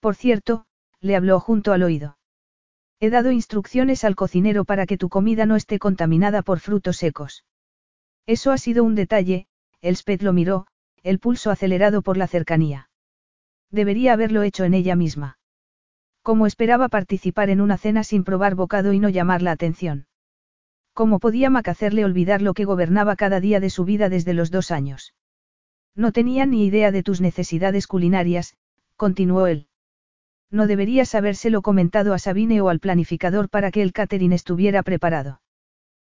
Por 0.00 0.14
cierto, 0.14 0.64
le 1.00 1.16
habló 1.16 1.40
junto 1.40 1.72
al 1.72 1.82
oído. 1.82 2.18
He 2.98 3.10
dado 3.10 3.30
instrucciones 3.30 4.04
al 4.04 4.16
cocinero 4.16 4.64
para 4.64 4.86
que 4.86 4.98
tu 4.98 5.08
comida 5.08 5.46
no 5.46 5.56
esté 5.56 5.78
contaminada 5.78 6.42
por 6.42 6.60
frutos 6.60 6.96
secos. 6.96 7.44
Eso 8.26 8.50
ha 8.52 8.58
sido 8.58 8.84
un 8.84 8.94
detalle, 8.94 9.46
Elspeth 9.80 10.22
lo 10.22 10.32
miró, 10.32 10.66
el 11.02 11.18
pulso 11.18 11.50
acelerado 11.50 12.02
por 12.02 12.16
la 12.16 12.26
cercanía. 12.26 12.90
Debería 13.70 14.12
haberlo 14.12 14.42
hecho 14.42 14.64
en 14.64 14.74
ella 14.74 14.96
misma. 14.96 15.38
Como 16.22 16.46
esperaba 16.46 16.88
participar 16.88 17.48
en 17.48 17.60
una 17.60 17.78
cena 17.78 18.04
sin 18.04 18.24
probar 18.24 18.54
bocado 18.54 18.92
y 18.92 18.98
no 18.98 19.08
llamar 19.08 19.40
la 19.40 19.52
atención. 19.52 20.06
¿Cómo 21.00 21.18
podía 21.18 21.48
Mac 21.48 21.66
hacerle 21.68 22.04
olvidar 22.04 22.42
lo 22.42 22.52
que 22.52 22.66
gobernaba 22.66 23.16
cada 23.16 23.40
día 23.40 23.58
de 23.58 23.70
su 23.70 23.86
vida 23.86 24.10
desde 24.10 24.34
los 24.34 24.50
dos 24.50 24.70
años? 24.70 25.14
No 25.96 26.12
tenía 26.12 26.44
ni 26.44 26.66
idea 26.66 26.92
de 26.92 27.02
tus 27.02 27.22
necesidades 27.22 27.86
culinarias, 27.86 28.54
continuó 28.96 29.46
él. 29.46 29.66
No 30.50 30.66
deberías 30.66 31.14
habérselo 31.14 31.62
comentado 31.62 32.12
a 32.12 32.18
Sabine 32.18 32.60
o 32.60 32.68
al 32.68 32.80
planificador 32.80 33.48
para 33.48 33.70
que 33.70 33.80
el 33.80 33.94
catering 33.94 34.34
estuviera 34.34 34.82
preparado. 34.82 35.40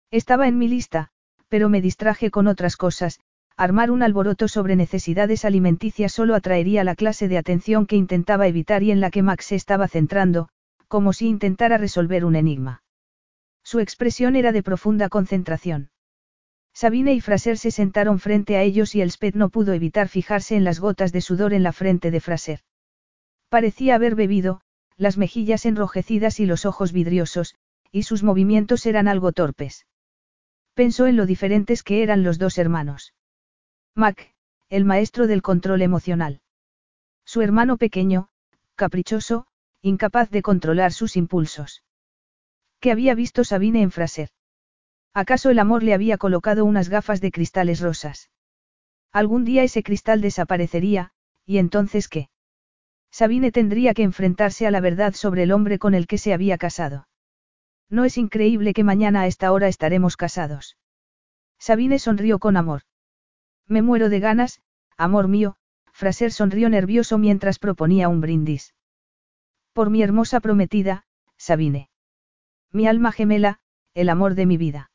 Estaba 0.09 0.47
en 0.47 0.57
mi 0.57 0.69
lista, 0.69 1.09
pero 1.49 1.67
me 1.67 1.81
distraje 1.81 2.31
con 2.31 2.47
otras 2.47 2.77
cosas, 2.77 3.19
armar 3.57 3.91
un 3.91 4.03
alboroto 4.03 4.47
sobre 4.47 4.77
necesidades 4.77 5.43
alimenticias 5.43 6.13
solo 6.13 6.33
atraería 6.33 6.85
la 6.85 6.95
clase 6.95 7.27
de 7.27 7.37
atención 7.37 7.87
que 7.87 7.97
intentaba 7.97 8.47
evitar 8.47 8.83
y 8.83 8.91
en 8.91 9.01
la 9.01 9.11
que 9.11 9.21
Max 9.21 9.47
se 9.47 9.55
estaba 9.55 9.89
centrando, 9.89 10.47
como 10.87 11.11
si 11.11 11.27
intentara 11.27 11.77
resolver 11.77 12.23
un 12.23 12.37
enigma. 12.37 12.83
Su 13.69 13.81
expresión 13.81 14.37
era 14.37 14.53
de 14.53 14.63
profunda 14.63 15.09
concentración. 15.09 15.89
Sabine 16.73 17.13
y 17.13 17.19
Fraser 17.19 17.57
se 17.57 17.69
sentaron 17.69 18.17
frente 18.17 18.55
a 18.55 18.61
ellos 18.61 18.95
y 18.95 19.01
Elspeth 19.01 19.35
no 19.35 19.49
pudo 19.49 19.73
evitar 19.73 20.07
fijarse 20.07 20.55
en 20.55 20.63
las 20.63 20.79
gotas 20.79 21.11
de 21.11 21.19
sudor 21.19 21.53
en 21.53 21.63
la 21.63 21.73
frente 21.73 22.09
de 22.09 22.21
Fraser. 22.21 22.61
Parecía 23.49 23.95
haber 23.95 24.15
bebido, 24.15 24.61
las 24.95 25.17
mejillas 25.17 25.65
enrojecidas 25.65 26.39
y 26.39 26.45
los 26.45 26.65
ojos 26.65 26.93
vidriosos, 26.93 27.55
y 27.91 28.03
sus 28.03 28.23
movimientos 28.23 28.85
eran 28.85 29.09
algo 29.09 29.33
torpes. 29.33 29.85
Pensó 30.73 31.05
en 31.05 31.17
lo 31.17 31.25
diferentes 31.25 31.83
que 31.83 32.03
eran 32.03 32.23
los 32.23 32.39
dos 32.39 32.57
hermanos. 32.57 33.15
Mac, 33.95 34.33
el 34.69 34.85
maestro 34.85 35.27
del 35.27 35.41
control 35.41 35.81
emocional. 35.81 36.39
Su 37.25 37.41
hermano 37.41 37.75
pequeño, 37.75 38.29
caprichoso, 38.75 39.45
incapaz 39.81 40.29
de 40.29 40.41
controlar 40.41 40.93
sus 40.93 41.17
impulsos. 41.17 41.83
¿Qué 42.79 42.91
había 42.91 43.15
visto 43.15 43.43
Sabine 43.43 43.81
en 43.81 43.91
Fraser? 43.91 44.29
¿Acaso 45.13 45.49
el 45.49 45.59
amor 45.59 45.83
le 45.83 45.93
había 45.93 46.17
colocado 46.17 46.63
unas 46.63 46.89
gafas 46.89 47.21
de 47.21 47.31
cristales 47.31 47.79
rosas? 47.79 48.29
Algún 49.11 49.45
día 49.45 49.63
ese 49.63 49.81
cristal 49.81 50.21
desaparecería, 50.21 51.11
¿y 51.45 51.57
entonces 51.57 52.07
qué? 52.07 52.29
Sabine 53.09 53.51
tendría 53.51 53.93
que 53.93 54.03
enfrentarse 54.03 54.67
a 54.67 54.71
la 54.71 54.79
verdad 54.79 55.13
sobre 55.13 55.43
el 55.43 55.51
hombre 55.51 55.79
con 55.79 55.95
el 55.95 56.05
que 56.05 56.19
se 56.19 56.33
había 56.33 56.57
casado. 56.57 57.07
No 57.89 58.05
es 58.05 58.17
increíble 58.17 58.73
que 58.73 58.83
mañana 58.83 59.21
a 59.21 59.27
esta 59.27 59.51
hora 59.51 59.67
estaremos 59.67 60.17
casados. 60.17 60.77
Sabine 61.57 61.97
sonrió 61.97 62.37
con 62.37 62.57
amor. 62.57 62.81
Me 63.65 63.81
muero 63.81 64.09
de 64.09 64.19
ganas, 64.19 64.61
amor 64.97 65.27
mío, 65.27 65.55
Fraser 65.93 66.31
sonrió 66.31 66.69
nervioso 66.69 67.17
mientras 67.17 67.57
proponía 67.57 68.07
un 68.07 68.21
brindis. 68.21 68.75
Por 69.73 69.89
mi 69.89 70.03
hermosa 70.03 70.41
prometida, 70.41 71.05
Sabine. 71.37 71.89
Mi 72.71 72.87
alma 72.87 73.11
gemela, 73.11 73.59
el 73.93 74.09
amor 74.09 74.35
de 74.35 74.45
mi 74.45 74.57
vida. 74.57 74.91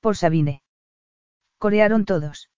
Por 0.00 0.16
Sabine. 0.16 0.62
Corearon 1.58 2.04
todos. 2.04 2.50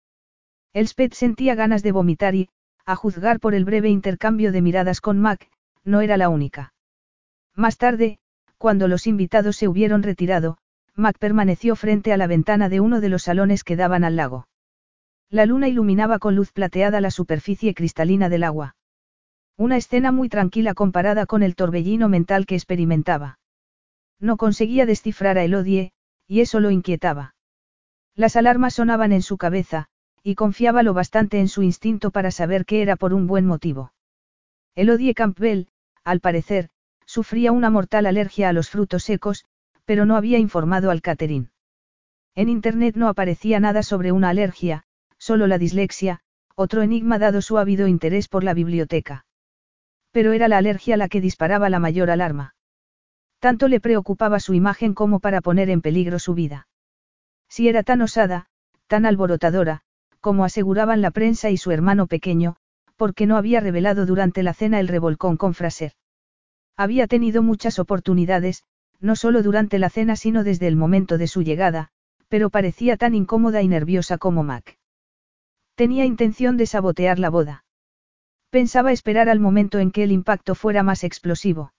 Elspeth 0.73 1.15
sentía 1.15 1.55
ganas 1.55 1.83
de 1.83 1.93
vomitar 1.93 2.35
y, 2.35 2.49
a 2.87 2.97
juzgar 2.97 3.41
por 3.41 3.55
el 3.55 3.65
breve 3.65 3.89
intercambio 3.89 4.53
de 4.53 4.63
miradas 4.63 5.01
con 5.01 5.19
Mac, 5.19 5.51
no 5.85 6.01
era 6.01 6.17
la 6.17 6.29
única. 6.29 6.73
Más 7.55 7.77
tarde, 7.77 8.19
cuando 8.59 8.89
los 8.89 9.07
invitados 9.07 9.57
se 9.57 9.69
hubieron 9.69 10.03
retirado, 10.03 10.59
Mac 10.95 11.19
permaneció 11.19 11.75
frente 11.75 12.13
a 12.13 12.17
la 12.17 12.27
ventana 12.27 12.69
de 12.69 12.81
uno 12.81 13.01
de 13.01 13.09
los 13.09 13.25
salones 13.25 13.65
que 13.65 13.77
daban 13.77 14.05
al 14.05 14.17
lago. 14.17 14.47
La 15.31 15.47
luna 15.47 15.69
iluminaba 15.69 16.19
con 16.19 16.37
luz 16.37 16.53
plateada 16.53 17.01
la 17.01 17.11
superficie 17.11 17.75
cristalina 17.75 18.29
del 18.29 18.45
agua. 18.45 18.77
Una 19.57 19.77
escena 19.77 20.13
muy 20.13 20.29
tranquila 20.29 20.75
comparada 20.75 21.27
con 21.27 21.43
el 21.43 21.57
torbellino 21.57 22.09
mental 22.09 22.47
que 22.47 22.55
experimentaba. 22.55 23.39
No 24.21 24.37
conseguía 24.37 24.87
descifrar 24.87 25.39
a 25.39 25.45
Elodie, 25.45 25.93
y 26.27 26.41
eso 26.41 26.61
lo 26.61 26.71
inquietaba. 26.71 27.35
Las 28.15 28.37
alarmas 28.37 28.75
sonaban 28.75 29.13
en 29.13 29.23
su 29.23 29.37
cabeza, 29.39 29.89
y 30.23 30.35
confiaba 30.35 30.83
lo 30.83 30.95
bastante 30.95 31.41
en 31.41 31.49
su 31.49 31.63
instinto 31.63 32.11
para 32.11 32.31
saber 32.31 32.65
que 32.65 32.83
era 32.83 32.97
por 32.97 33.15
un 33.15 33.27
buen 33.27 33.47
motivo. 33.47 33.93
Elodie 34.75 35.15
Campbell, 35.15 35.67
al 36.05 36.21
parecer, 36.21 36.69
sufría 37.07 37.53
una 37.53 37.71
mortal 37.71 38.07
alergia 38.07 38.49
a 38.49 38.53
los 38.53 38.71
frutos 38.71 39.05
secos, 39.05 39.45
pero 39.85 40.07
no 40.07 40.17
había 40.17 40.39
informado 40.39 40.91
al 40.91 41.03
Catherine. 41.03 41.51
En 42.35 42.49
Internet 42.49 42.97
no 42.97 43.09
aparecía 43.09 43.61
nada 43.61 43.83
sobre 43.83 44.13
una 44.13 44.31
alergia, 44.31 44.85
solo 45.19 45.47
la 45.47 45.59
dislexia, 45.59 46.21
otro 46.55 46.83
enigma 46.83 47.19
dado 47.19 47.43
su 47.43 47.59
ávido 47.59 47.87
interés 47.87 48.29
por 48.29 48.45
la 48.45 48.55
biblioteca. 48.55 49.27
Pero 50.11 50.33
era 50.33 50.49
la 50.49 50.59
alergia 50.59 50.97
la 50.97 51.09
que 51.09 51.21
disparaba 51.21 51.69
la 51.69 51.79
mayor 51.79 52.11
alarma. 52.11 52.55
Tanto 53.43 53.67
le 53.67 53.81
preocupaba 53.81 54.39
su 54.39 54.55
imagen 54.55 54.95
como 54.95 55.19
para 55.19 55.41
poner 55.41 55.69
en 55.69 55.81
peligro 55.83 56.21
su 56.21 56.33
vida. 56.33 56.69
Si 57.49 57.67
era 57.67 57.83
tan 57.83 58.01
osada, 58.01 58.47
tan 58.87 59.05
alborotadora, 59.05 59.81
como 60.21 60.45
aseguraban 60.45 61.01
la 61.03 61.11
prensa 61.11 61.51
y 61.51 61.57
su 61.57 61.73
hermano 61.73 62.07
pequeño, 62.07 62.55
porque 62.95 63.27
no 63.27 63.37
había 63.37 63.59
revelado 63.59 64.07
durante 64.07 64.45
la 64.45 64.55
cena 64.55 64.79
el 64.79 64.87
revolcón 64.87 65.37
con 65.37 65.55
Fraser. 65.55 65.95
Había 66.77 67.09
tenido 67.09 67.43
muchas 67.43 67.81
oportunidades, 67.81 68.63
no 69.01 69.17
solo 69.17 69.43
durante 69.43 69.81
la 69.81 69.91
cena 69.91 70.15
sino 70.15 70.45
desde 70.45 70.69
el 70.69 70.77
momento 70.77 71.19
de 71.19 71.27
su 71.27 71.43
llegada, 71.43 71.89
pero 72.29 72.49
parecía 72.49 72.97
tan 72.97 73.13
incómoda 73.17 73.61
y 73.61 73.67
nerviosa 73.67 74.19
como 74.19 74.45
Mac. 74.45 74.79
Tenía 75.75 76.05
intención 76.05 76.57
de 76.57 76.67
sabotear 76.67 77.19
la 77.19 77.29
boda. 77.29 77.65
Pensaba 78.51 78.93
esperar 78.93 79.29
al 79.29 79.41
momento 79.41 79.81
en 79.81 79.91
que 79.91 80.05
el 80.05 80.13
impacto 80.13 80.55
fuera 80.55 80.85
más 80.85 81.03
explosivo. 81.03 81.73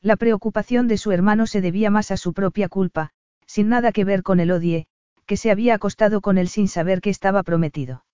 La 0.00 0.16
preocupación 0.16 0.86
de 0.86 0.96
su 0.96 1.12
hermano 1.12 1.46
se 1.46 1.60
debía 1.60 1.90
más 1.90 2.10
a 2.10 2.16
su 2.16 2.32
propia 2.32 2.68
culpa, 2.68 3.10
sin 3.46 3.68
nada 3.68 3.92
que 3.92 4.04
ver 4.04 4.22
con 4.22 4.38
el 4.38 4.50
odie, 4.50 4.86
que 5.26 5.36
se 5.36 5.50
había 5.50 5.74
acostado 5.74 6.20
con 6.20 6.38
él 6.38 6.48
sin 6.48 6.68
saber 6.68 7.00
que 7.00 7.10
estaba 7.10 7.42
prometido. 7.42 8.04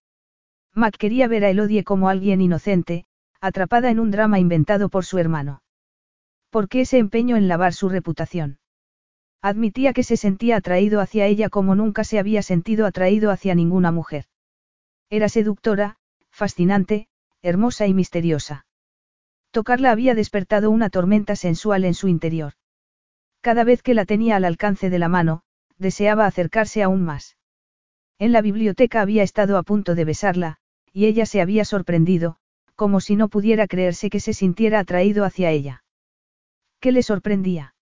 Mac 0.72 0.96
quería 0.96 1.28
ver 1.28 1.44
a 1.44 1.50
Elodie 1.50 1.84
como 1.84 2.08
alguien 2.08 2.40
inocente, 2.40 3.04
atrapada 3.40 3.90
en 3.90 4.00
un 4.00 4.10
drama 4.10 4.38
inventado 4.38 4.88
por 4.88 5.04
su 5.04 5.18
hermano. 5.18 5.62
¿Por 6.50 6.68
qué 6.68 6.80
ese 6.80 6.98
empeño 6.98 7.36
en 7.36 7.48
lavar 7.48 7.74
su 7.74 7.88
reputación? 7.88 8.58
Admitía 9.42 9.92
que 9.92 10.02
se 10.02 10.16
sentía 10.16 10.56
atraído 10.56 11.00
hacia 11.00 11.26
ella 11.26 11.50
como 11.50 11.74
nunca 11.74 12.02
se 12.02 12.18
había 12.18 12.42
sentido 12.42 12.86
atraído 12.86 13.30
hacia 13.30 13.54
ninguna 13.54 13.92
mujer. 13.92 14.24
Era 15.10 15.28
seductora, 15.28 15.98
fascinante, 16.30 17.08
hermosa 17.42 17.86
y 17.86 17.92
misteriosa. 17.92 18.66
Tocarla 19.54 19.92
había 19.92 20.16
despertado 20.16 20.68
una 20.68 20.90
tormenta 20.90 21.36
sensual 21.36 21.84
en 21.84 21.94
su 21.94 22.08
interior. 22.08 22.54
Cada 23.40 23.62
vez 23.62 23.84
que 23.84 23.94
la 23.94 24.04
tenía 24.04 24.34
al 24.34 24.44
alcance 24.44 24.90
de 24.90 24.98
la 24.98 25.06
mano, 25.06 25.42
deseaba 25.78 26.26
acercarse 26.26 26.82
aún 26.82 27.04
más. 27.04 27.36
En 28.18 28.32
la 28.32 28.42
biblioteca 28.42 29.00
había 29.00 29.22
estado 29.22 29.56
a 29.56 29.62
punto 29.62 29.94
de 29.94 30.04
besarla, 30.04 30.56
y 30.92 31.06
ella 31.06 31.24
se 31.24 31.40
había 31.40 31.64
sorprendido, 31.64 32.38
como 32.74 32.98
si 32.98 33.14
no 33.14 33.28
pudiera 33.28 33.68
creerse 33.68 34.10
que 34.10 34.18
se 34.18 34.32
sintiera 34.32 34.80
atraído 34.80 35.24
hacia 35.24 35.52
ella. 35.52 35.84
¿Qué 36.80 36.90
le 36.90 37.04
sorprendía? 37.04 37.76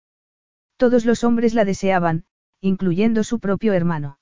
Todos 0.76 1.06
los 1.06 1.23
hombres 1.23 1.53
la 1.53 1.64
deseaban, 1.64 2.26
incluyendo 2.60 3.23
su 3.23 3.39
propio 3.39 3.72
hermano. 3.72 4.19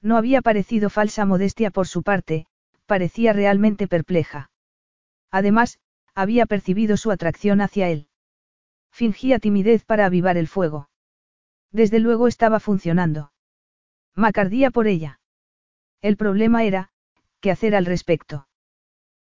No 0.00 0.16
había 0.16 0.40
parecido 0.40 0.88
falsa 0.88 1.26
modestia 1.26 1.70
por 1.70 1.86
su 1.86 2.02
parte, 2.02 2.46
parecía 2.86 3.34
realmente 3.34 3.88
perpleja. 3.88 4.50
Además, 5.30 5.78
había 6.14 6.46
percibido 6.46 6.96
su 6.96 7.10
atracción 7.10 7.60
hacia 7.60 7.88
él. 7.88 8.08
Fingía 8.90 9.38
timidez 9.38 9.84
para 9.84 10.06
avivar 10.06 10.36
el 10.36 10.48
fuego. 10.48 10.90
Desde 11.70 11.98
luego 12.00 12.28
estaba 12.28 12.60
funcionando. 12.60 13.32
Macardía 14.14 14.70
por 14.70 14.86
ella. 14.86 15.20
El 16.02 16.16
problema 16.16 16.64
era, 16.64 16.90
¿qué 17.40 17.50
hacer 17.50 17.74
al 17.74 17.86
respecto? 17.86 18.46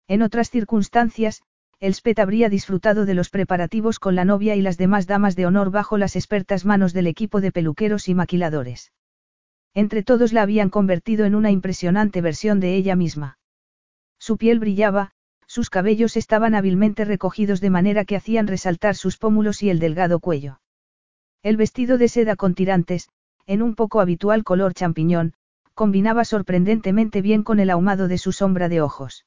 En 0.08 0.22
otras 0.22 0.50
circunstancias, 0.50 1.42
Elspeth 1.78 2.18
habría 2.18 2.48
disfrutado 2.48 3.06
de 3.06 3.14
los 3.14 3.30
preparativos 3.30 3.98
con 3.98 4.14
la 4.16 4.24
novia 4.24 4.56
y 4.56 4.60
las 4.60 4.76
demás 4.76 5.06
damas 5.06 5.36
de 5.36 5.46
honor 5.46 5.70
bajo 5.70 5.96
las 5.96 6.16
expertas 6.16 6.64
manos 6.64 6.92
del 6.92 7.06
equipo 7.06 7.40
de 7.40 7.52
peluqueros 7.52 8.08
y 8.08 8.14
maquiladores. 8.14 8.92
Entre 9.72 10.02
todos 10.02 10.32
la 10.32 10.42
habían 10.42 10.68
convertido 10.68 11.24
en 11.24 11.34
una 11.34 11.50
impresionante 11.50 12.20
versión 12.20 12.58
de 12.58 12.74
ella 12.74 12.96
misma. 12.96 13.38
Su 14.18 14.36
piel 14.36 14.58
brillaba, 14.58 15.12
sus 15.50 15.68
cabellos 15.68 16.16
estaban 16.16 16.54
hábilmente 16.54 17.04
recogidos 17.04 17.60
de 17.60 17.70
manera 17.70 18.04
que 18.04 18.14
hacían 18.14 18.46
resaltar 18.46 18.94
sus 18.94 19.16
pómulos 19.16 19.64
y 19.64 19.70
el 19.70 19.80
delgado 19.80 20.20
cuello. 20.20 20.60
El 21.42 21.56
vestido 21.56 21.98
de 21.98 22.06
seda 22.06 22.36
con 22.36 22.54
tirantes, 22.54 23.08
en 23.46 23.60
un 23.60 23.74
poco 23.74 24.00
habitual 24.00 24.44
color 24.44 24.74
champiñón, 24.74 25.34
combinaba 25.74 26.24
sorprendentemente 26.24 27.20
bien 27.20 27.42
con 27.42 27.58
el 27.58 27.70
ahumado 27.70 28.06
de 28.06 28.16
su 28.16 28.30
sombra 28.30 28.68
de 28.68 28.80
ojos. 28.80 29.26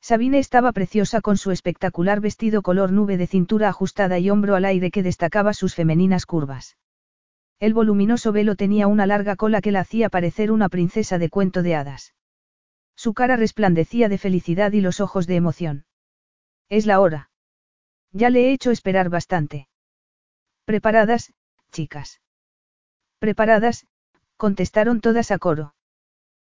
Sabine 0.00 0.38
estaba 0.38 0.72
preciosa 0.72 1.20
con 1.20 1.36
su 1.36 1.50
espectacular 1.50 2.22
vestido 2.22 2.62
color 2.62 2.90
nube 2.90 3.18
de 3.18 3.26
cintura 3.26 3.68
ajustada 3.68 4.18
y 4.18 4.30
hombro 4.30 4.56
al 4.56 4.64
aire 4.64 4.90
que 4.90 5.02
destacaba 5.02 5.52
sus 5.52 5.74
femeninas 5.74 6.24
curvas. 6.24 6.78
El 7.60 7.74
voluminoso 7.74 8.32
velo 8.32 8.56
tenía 8.56 8.86
una 8.86 9.04
larga 9.04 9.36
cola 9.36 9.60
que 9.60 9.72
la 9.72 9.80
hacía 9.80 10.08
parecer 10.08 10.50
una 10.50 10.70
princesa 10.70 11.18
de 11.18 11.28
cuento 11.28 11.62
de 11.62 11.74
hadas. 11.74 12.14
Su 12.96 13.14
cara 13.14 13.36
resplandecía 13.36 14.08
de 14.08 14.18
felicidad 14.18 14.72
y 14.72 14.80
los 14.80 15.00
ojos 15.00 15.26
de 15.26 15.36
emoción. 15.36 15.86
Es 16.68 16.86
la 16.86 17.00
hora. 17.00 17.30
Ya 18.12 18.30
le 18.30 18.46
he 18.46 18.52
hecho 18.52 18.70
esperar 18.70 19.10
bastante. 19.10 19.68
Preparadas, 20.64 21.32
chicas. 21.72 22.20
Preparadas, 23.18 23.86
contestaron 24.36 25.00
todas 25.00 25.30
a 25.30 25.38
coro. 25.38 25.74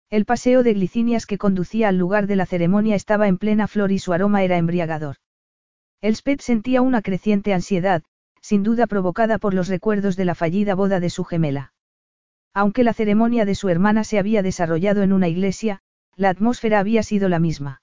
El 0.09 0.25
paseo 0.25 0.63
de 0.63 0.73
glicinias 0.73 1.25
que 1.25 1.37
conducía 1.37 1.89
al 1.89 1.97
lugar 1.97 2.27
de 2.27 2.37
la 2.37 2.45
ceremonia 2.45 2.95
estaba 2.95 3.27
en 3.27 3.37
plena 3.37 3.67
flor 3.67 3.91
y 3.91 3.99
su 3.99 4.13
aroma 4.13 4.43
era 4.43 4.57
embriagador. 4.57 5.17
Elspeth 6.01 6.41
sentía 6.41 6.81
una 6.81 7.01
creciente 7.01 7.53
ansiedad, 7.53 8.03
sin 8.41 8.63
duda 8.63 8.87
provocada 8.87 9.37
por 9.39 9.53
los 9.53 9.67
recuerdos 9.67 10.15
de 10.15 10.25
la 10.25 10.35
fallida 10.35 10.75
boda 10.75 11.01
de 11.01 11.09
su 11.09 11.25
gemela. 11.25 11.73
Aunque 12.53 12.83
la 12.83 12.93
ceremonia 12.93 13.43
de 13.43 13.55
su 13.55 13.67
hermana 13.67 14.03
se 14.05 14.17
había 14.17 14.41
desarrollado 14.41 15.03
en 15.03 15.11
una 15.11 15.27
iglesia, 15.27 15.81
la 16.17 16.29
atmósfera 16.29 16.79
había 16.79 17.03
sido 17.03 17.29
la 17.29 17.37
misma. 17.37 17.81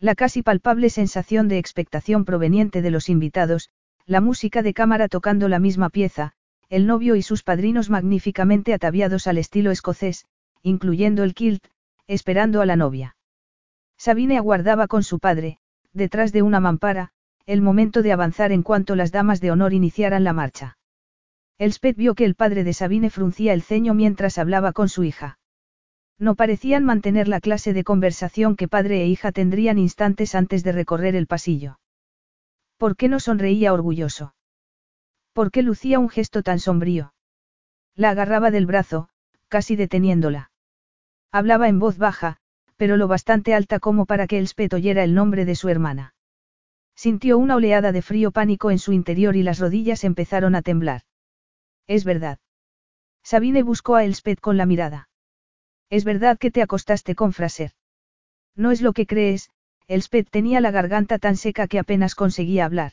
La 0.00 0.16
casi 0.16 0.42
palpable 0.42 0.90
sensación 0.90 1.46
de 1.46 1.58
expectación 1.58 2.24
proveniente 2.24 2.82
de 2.82 2.90
los 2.90 3.08
invitados, 3.08 3.70
la 4.06 4.20
música 4.20 4.60
de 4.60 4.74
cámara 4.74 5.08
tocando 5.08 5.48
la 5.48 5.60
misma 5.60 5.88
pieza, 5.88 6.32
el 6.68 6.86
novio 6.86 7.14
y 7.14 7.22
sus 7.22 7.44
padrinos 7.44 7.90
magníficamente 7.90 8.74
ataviados 8.74 9.28
al 9.28 9.38
estilo 9.38 9.70
escocés, 9.70 10.26
incluyendo 10.62 11.22
el 11.22 11.32
kilt, 11.32 11.64
esperando 12.08 12.60
a 12.60 12.66
la 12.66 12.74
novia. 12.74 13.16
Sabine 13.96 14.36
aguardaba 14.36 14.88
con 14.88 15.04
su 15.04 15.20
padre, 15.20 15.58
detrás 15.92 16.32
de 16.32 16.42
una 16.42 16.58
mampara, 16.58 17.10
el 17.46 17.62
momento 17.62 18.02
de 18.02 18.12
avanzar 18.12 18.50
en 18.50 18.64
cuanto 18.64 18.96
las 18.96 19.12
damas 19.12 19.40
de 19.40 19.52
honor 19.52 19.72
iniciaran 19.72 20.24
la 20.24 20.32
marcha. 20.32 20.76
Elspeth 21.58 21.96
vio 21.96 22.16
que 22.16 22.24
el 22.24 22.34
padre 22.34 22.64
de 22.64 22.72
Sabine 22.72 23.10
fruncía 23.10 23.52
el 23.52 23.62
ceño 23.62 23.94
mientras 23.94 24.38
hablaba 24.38 24.72
con 24.72 24.88
su 24.88 25.04
hija. 25.04 25.38
No 26.18 26.36
parecían 26.36 26.84
mantener 26.84 27.28
la 27.28 27.40
clase 27.40 27.72
de 27.72 27.84
conversación 27.84 28.56
que 28.56 28.68
padre 28.68 29.02
e 29.02 29.06
hija 29.06 29.32
tendrían 29.32 29.78
instantes 29.78 30.34
antes 30.34 30.62
de 30.62 30.72
recorrer 30.72 31.16
el 31.16 31.26
pasillo. 31.26 31.80
¿Por 32.76 32.96
qué 32.96 33.08
no 33.08 33.20
sonreía 33.20 33.72
orgulloso? 33.72 34.34
¿Por 35.32 35.50
qué 35.50 35.62
lucía 35.62 35.98
un 35.98 36.08
gesto 36.08 36.42
tan 36.42 36.60
sombrío? 36.60 37.14
La 37.96 38.10
agarraba 38.10 38.50
del 38.50 38.66
brazo, 38.66 39.08
casi 39.48 39.76
deteniéndola. 39.76 40.50
Hablaba 41.32 41.68
en 41.68 41.80
voz 41.80 41.98
baja, 41.98 42.36
pero 42.76 42.96
lo 42.96 43.08
bastante 43.08 43.54
alta 43.54 43.80
como 43.80 44.06
para 44.06 44.26
que 44.26 44.38
Elspeth 44.38 44.74
oyera 44.74 45.02
el 45.02 45.14
nombre 45.14 45.44
de 45.44 45.56
su 45.56 45.68
hermana. 45.68 46.14
Sintió 46.94 47.38
una 47.38 47.56
oleada 47.56 47.90
de 47.90 48.02
frío 48.02 48.30
pánico 48.30 48.70
en 48.70 48.78
su 48.78 48.92
interior 48.92 49.34
y 49.34 49.42
las 49.42 49.58
rodillas 49.58 50.04
empezaron 50.04 50.54
a 50.54 50.62
temblar. 50.62 51.02
Es 51.88 52.04
verdad. 52.04 52.38
Sabine 53.24 53.62
buscó 53.62 53.96
a 53.96 54.04
Elspeth 54.04 54.40
con 54.40 54.56
la 54.56 54.66
mirada. 54.66 55.08
Es 55.90 56.04
verdad 56.04 56.38
que 56.38 56.50
te 56.50 56.62
acostaste 56.62 57.14
con 57.14 57.32
Fraser. 57.32 57.72
No 58.56 58.70
es 58.70 58.82
lo 58.82 58.92
que 58.92 59.06
crees, 59.06 59.50
Elspeth 59.86 60.30
tenía 60.30 60.60
la 60.60 60.70
garganta 60.70 61.18
tan 61.18 61.36
seca 61.36 61.66
que 61.68 61.78
apenas 61.78 62.14
conseguía 62.14 62.64
hablar. 62.64 62.92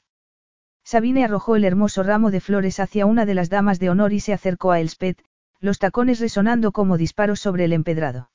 Sabine 0.84 1.23
arrojó 1.23 1.55
el 1.55 1.63
hermoso 1.63 2.03
ramo 2.03 2.31
de 2.31 2.41
flores 2.41 2.80
hacia 2.80 3.05
una 3.05 3.26
de 3.26 3.35
las 3.35 3.49
damas 3.49 3.80
de 3.80 3.89
honor 3.89 4.13
y 4.13 4.19
se 4.19 4.34
acercó 4.34 4.72
a 4.72 4.80
Elspeth, 4.80 5.23
los 5.59 5.77
tacones 5.77 6.19
resonando 6.19 6.72
como 6.72 6.97
disparos 6.97 7.39
sobre 7.39 7.65
el 7.65 7.73
empedrado. 7.73 8.31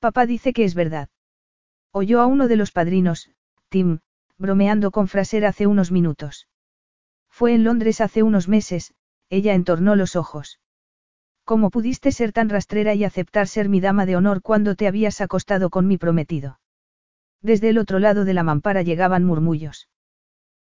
Papá 0.00 0.26
dice 0.26 0.52
que 0.52 0.64
es 0.64 0.74
verdad. 0.74 1.10
Oyó 1.92 2.20
a 2.20 2.26
uno 2.26 2.48
de 2.48 2.56
los 2.56 2.72
padrinos, 2.72 3.30
Tim, 3.68 4.00
bromeando 4.38 4.90
con 4.90 5.08
Fraser 5.08 5.44
hace 5.44 5.66
unos 5.66 5.92
minutos. 5.92 6.48
Fue 7.28 7.54
en 7.54 7.64
Londres 7.64 8.00
hace 8.00 8.22
unos 8.22 8.48
meses, 8.48 8.94
ella 9.28 9.54
entornó 9.54 9.94
los 9.94 10.16
ojos. 10.16 10.58
¿Cómo 11.44 11.70
pudiste 11.70 12.12
ser 12.12 12.32
tan 12.32 12.48
rastrera 12.48 12.94
y 12.94 13.04
aceptar 13.04 13.48
ser 13.48 13.68
mi 13.68 13.80
dama 13.80 14.06
de 14.06 14.16
honor 14.16 14.42
cuando 14.42 14.76
te 14.76 14.86
habías 14.86 15.20
acostado 15.20 15.70
con 15.70 15.86
mi 15.86 15.98
prometido? 15.98 16.60
Desde 17.40 17.68
el 17.68 17.78
otro 17.78 17.98
lado 17.98 18.24
de 18.24 18.34
la 18.34 18.44
mampara 18.44 18.82
llegaban 18.82 19.24
murmullos. 19.24 19.88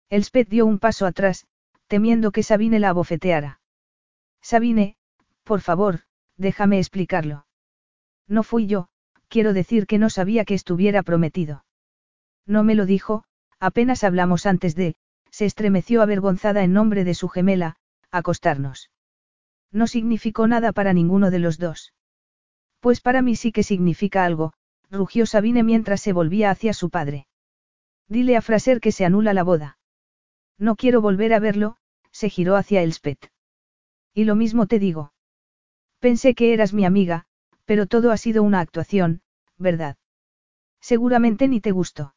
Elspeth 0.10 0.50
dio 0.50 0.66
un 0.66 0.80
paso 0.80 1.06
atrás, 1.06 1.46
temiendo 1.88 2.32
que 2.32 2.44
Sabine 2.44 2.80
la 2.80 2.90
abofeteara. 2.90 3.62
Sabine, 4.42 4.96
por 5.44 5.62
favor, 5.62 6.02
déjame 6.38 6.80
explicarlo. 6.80 7.46
No 8.28 8.44
fui 8.44 8.66
yo, 8.66 8.88
quiero 9.28 9.54
decir 9.54 9.86
que 9.86 10.00
no 10.00 10.10
sabía 10.10 10.46
que 10.46 10.56
estuviera 10.56 11.04
prometido. 11.04 11.64
No 12.48 12.64
me 12.64 12.76
lo 12.76 12.86
dijo, 12.86 13.24
apenas 13.60 14.04
hablamos 14.04 14.46
antes 14.46 14.76
de, 14.76 14.96
se 15.30 15.46
estremeció 15.46 16.02
avergonzada 16.02 16.64
en 16.64 16.74
nombre 16.74 17.04
de 17.04 17.14
su 17.14 17.30
gemela, 17.30 17.78
acostarnos. 18.10 18.90
No 19.72 19.88
significó 19.88 20.48
nada 20.48 20.72
para 20.74 20.94
ninguno 20.94 21.32
de 21.32 21.40
los 21.40 21.58
dos. 21.58 21.94
Pues 22.80 23.00
para 23.00 23.22
mí 23.22 23.36
sí 23.36 23.52
que 23.52 23.64
significa 23.64 24.26
algo, 24.26 24.54
rugió 24.90 25.26
Sabine 25.26 25.64
mientras 25.64 26.02
se 26.02 26.14
volvía 26.14 26.50
hacia 26.50 26.74
su 26.74 26.90
padre. 26.90 27.28
Dile 28.08 28.36
a 28.36 28.42
Fraser 28.42 28.82
que 28.82 28.92
se 28.92 29.06
anula 29.06 29.34
la 29.34 29.44
boda. 29.44 29.78
No 30.58 30.76
quiero 30.76 31.02
volver 31.02 31.34
a 31.34 31.40
verlo, 31.40 31.78
se 32.12 32.30
giró 32.30 32.56
hacia 32.56 32.82
Elspeth. 32.82 33.32
Y 34.14 34.26
lo 34.26 34.36
mismo 34.36 34.68
te 34.68 34.80
digo. 34.80 35.14
Pensé 36.00 36.36
que 36.36 36.54
eras 36.54 36.74
mi 36.74 36.84
amiga, 36.84 37.26
pero 37.66 37.86
todo 37.86 38.12
ha 38.12 38.18
sido 38.18 38.44
una 38.44 38.60
actuación, 38.60 39.22
¿verdad? 39.58 39.96
Seguramente 40.82 41.48
ni 41.48 41.62
te 41.62 41.72
gustó. 41.72 42.16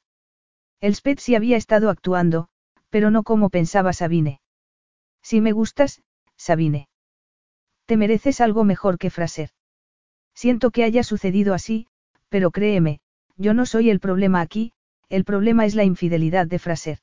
Elspeth 0.80 1.20
sí 1.20 1.34
había 1.34 1.56
estado 1.56 1.90
actuando, 1.90 2.48
pero 2.90 3.10
no 3.10 3.22
como 3.22 3.50
pensaba 3.50 3.92
Sabine. 3.92 4.40
Si 5.22 5.40
me 5.40 5.52
gustas, 5.52 6.02
Sabine. 6.36 6.88
Te 7.86 7.96
mereces 7.96 8.40
algo 8.40 8.64
mejor 8.64 8.98
que 8.98 9.10
Fraser. 9.10 9.50
Siento 10.34 10.70
que 10.70 10.84
haya 10.84 11.02
sucedido 11.02 11.54
así, 11.54 11.86
pero 12.28 12.50
créeme, 12.50 13.00
yo 13.36 13.54
no 13.54 13.66
soy 13.66 13.90
el 13.90 14.00
problema 14.00 14.40
aquí, 14.40 14.72
el 15.08 15.24
problema 15.24 15.66
es 15.66 15.74
la 15.74 15.84
infidelidad 15.84 16.46
de 16.46 16.58
Fraser. 16.58 16.98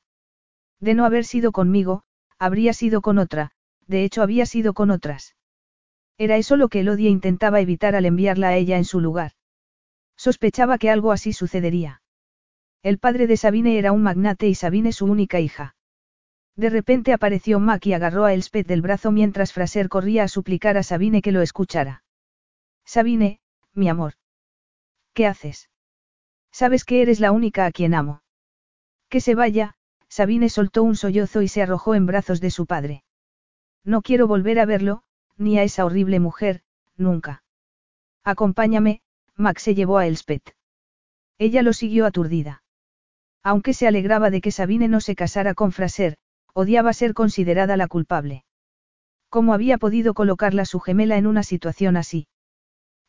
De 0.79 0.93
no 0.95 1.05
haber 1.05 1.23
sido 1.25 1.51
conmigo, 1.51 2.03
habría 2.39 2.73
sido 2.73 3.01
con 3.01 3.19
otra, 3.19 3.51
de 3.87 4.03
hecho 4.03 4.23
había 4.23 4.45
sido 4.45 4.73
con 4.73 4.89
otras. 4.89 5.35
Era 6.17 6.37
eso 6.37 6.55
lo 6.55 6.69
que 6.69 6.81
Elodia 6.81 7.09
intentaba 7.09 7.61
evitar 7.61 7.95
al 7.95 8.05
enviarla 8.05 8.49
a 8.49 8.55
ella 8.55 8.77
en 8.77 8.85
su 8.85 8.99
lugar. 8.99 9.31
Sospechaba 10.17 10.77
que 10.77 10.89
algo 10.89 11.11
así 11.11 11.33
sucedería. 11.33 12.01
El 12.83 12.97
padre 12.97 13.27
de 13.27 13.37
Sabine 13.37 13.77
era 13.77 13.91
un 13.91 14.01
magnate 14.01 14.47
y 14.47 14.55
Sabine 14.55 14.91
su 14.91 15.05
única 15.05 15.39
hija. 15.39 15.75
De 16.55 16.69
repente 16.69 17.13
apareció 17.13 17.59
Mac 17.59 17.85
y 17.85 17.93
agarró 17.93 18.25
a 18.25 18.33
Elspeth 18.33 18.67
del 18.67 18.81
brazo 18.81 19.11
mientras 19.11 19.53
Fraser 19.53 19.89
corría 19.89 20.23
a 20.23 20.27
suplicar 20.27 20.77
a 20.77 20.83
Sabine 20.83 21.21
que 21.21 21.31
lo 21.31 21.41
escuchara. 21.41 22.03
Sabine, 22.85 23.39
mi 23.73 23.89
amor. 23.89 24.13
¿Qué 25.13 25.27
haces? 25.27 25.69
Sabes 26.51 26.83
que 26.83 27.01
eres 27.01 27.19
la 27.19 27.31
única 27.31 27.65
a 27.65 27.71
quien 27.71 27.93
amo. 27.93 28.21
Que 29.09 29.21
se 29.21 29.35
vaya, 29.35 29.75
Sabine 30.09 30.49
soltó 30.49 30.83
un 30.83 30.95
sollozo 30.95 31.41
y 31.41 31.47
se 31.47 31.61
arrojó 31.61 31.95
en 31.95 32.05
brazos 32.05 32.41
de 32.41 32.51
su 32.51 32.65
padre. 32.65 33.03
No 33.83 34.01
quiero 34.01 34.27
volver 34.27 34.59
a 34.59 34.65
verlo, 34.65 35.03
ni 35.37 35.57
a 35.57 35.63
esa 35.63 35.85
horrible 35.85 36.19
mujer, 36.19 36.61
nunca. 36.97 37.43
Acompáñame, 38.23 39.01
Max 39.35 39.63
se 39.63 39.73
llevó 39.73 39.97
a 39.97 40.05
Elspeth. 40.05 40.55
Ella 41.37 41.63
lo 41.63 41.73
siguió 41.73 42.05
aturdida. 42.05 42.63
Aunque 43.41 43.73
se 43.73 43.87
alegraba 43.87 44.29
de 44.29 44.41
que 44.41 44.51
Sabine 44.51 44.87
no 44.87 45.01
se 45.01 45.15
casara 45.15 45.55
con 45.55 45.71
Fraser, 45.71 46.17
odiaba 46.53 46.93
ser 46.93 47.13
considerada 47.13 47.77
la 47.77 47.87
culpable. 47.87 48.43
¿Cómo 49.29 49.53
había 49.53 49.77
podido 49.77 50.13
colocarla 50.13 50.65
su 50.65 50.79
gemela 50.79 51.17
en 51.17 51.27
una 51.27 51.43
situación 51.43 51.97
así? 51.97 52.27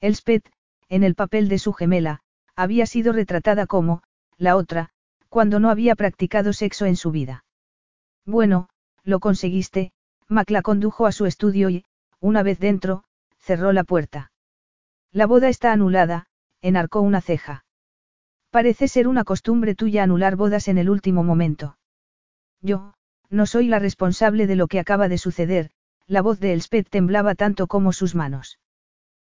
Elspeth, 0.00 0.48
en 0.88 1.02
el 1.02 1.14
papel 1.14 1.48
de 1.48 1.58
su 1.58 1.72
gemela, 1.72 2.20
había 2.54 2.86
sido 2.86 3.12
retratada 3.12 3.66
como, 3.66 4.02
la 4.36 4.56
otra, 4.56 4.90
cuando 5.28 5.60
no 5.60 5.70
había 5.70 5.94
practicado 5.96 6.52
sexo 6.52 6.86
en 6.86 6.96
su 6.96 7.10
vida. 7.10 7.44
Bueno, 8.26 8.68
lo 9.02 9.18
conseguiste, 9.18 9.92
Mac 10.28 10.50
la 10.50 10.62
condujo 10.62 11.06
a 11.06 11.12
su 11.12 11.26
estudio 11.26 11.70
y, 11.70 11.84
una 12.20 12.42
vez 12.42 12.58
dentro, 12.58 13.04
cerró 13.38 13.72
la 13.72 13.84
puerta. 13.84 14.30
La 15.10 15.26
boda 15.26 15.48
está 15.48 15.72
anulada, 15.72 16.26
enarcó 16.60 17.00
una 17.00 17.20
ceja. 17.20 17.64
Parece 18.50 18.86
ser 18.86 19.08
una 19.08 19.24
costumbre 19.24 19.74
tuya 19.74 20.02
anular 20.04 20.36
bodas 20.36 20.68
en 20.68 20.78
el 20.78 20.88
último 20.88 21.24
momento. 21.24 21.78
Yo, 22.60 22.94
no 23.32 23.46
soy 23.46 23.66
la 23.66 23.78
responsable 23.78 24.46
de 24.46 24.56
lo 24.56 24.68
que 24.68 24.78
acaba 24.78 25.08
de 25.08 25.16
suceder, 25.16 25.70
la 26.06 26.20
voz 26.20 26.38
de 26.38 26.52
Elspeth 26.52 26.88
temblaba 26.90 27.34
tanto 27.34 27.66
como 27.66 27.92
sus 27.92 28.14
manos. 28.14 28.58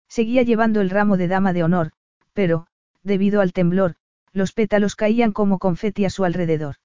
Seguía 0.09 0.43
llevando 0.43 0.81
el 0.81 0.91
ramo 0.91 1.19
de 1.19 1.29
dama 1.29 1.53
de 1.53 1.63
honor, 1.63 1.93
pero, 2.33 2.67
debido 3.03 3.43
al 3.43 3.53
temblor, 3.53 3.97
los 4.33 4.53
pétalos 4.53 4.97
caían 4.97 5.33
como 5.33 5.59
confeti 5.59 6.07
a 6.07 6.11
su 6.11 6.25
alrededor. 6.25 6.77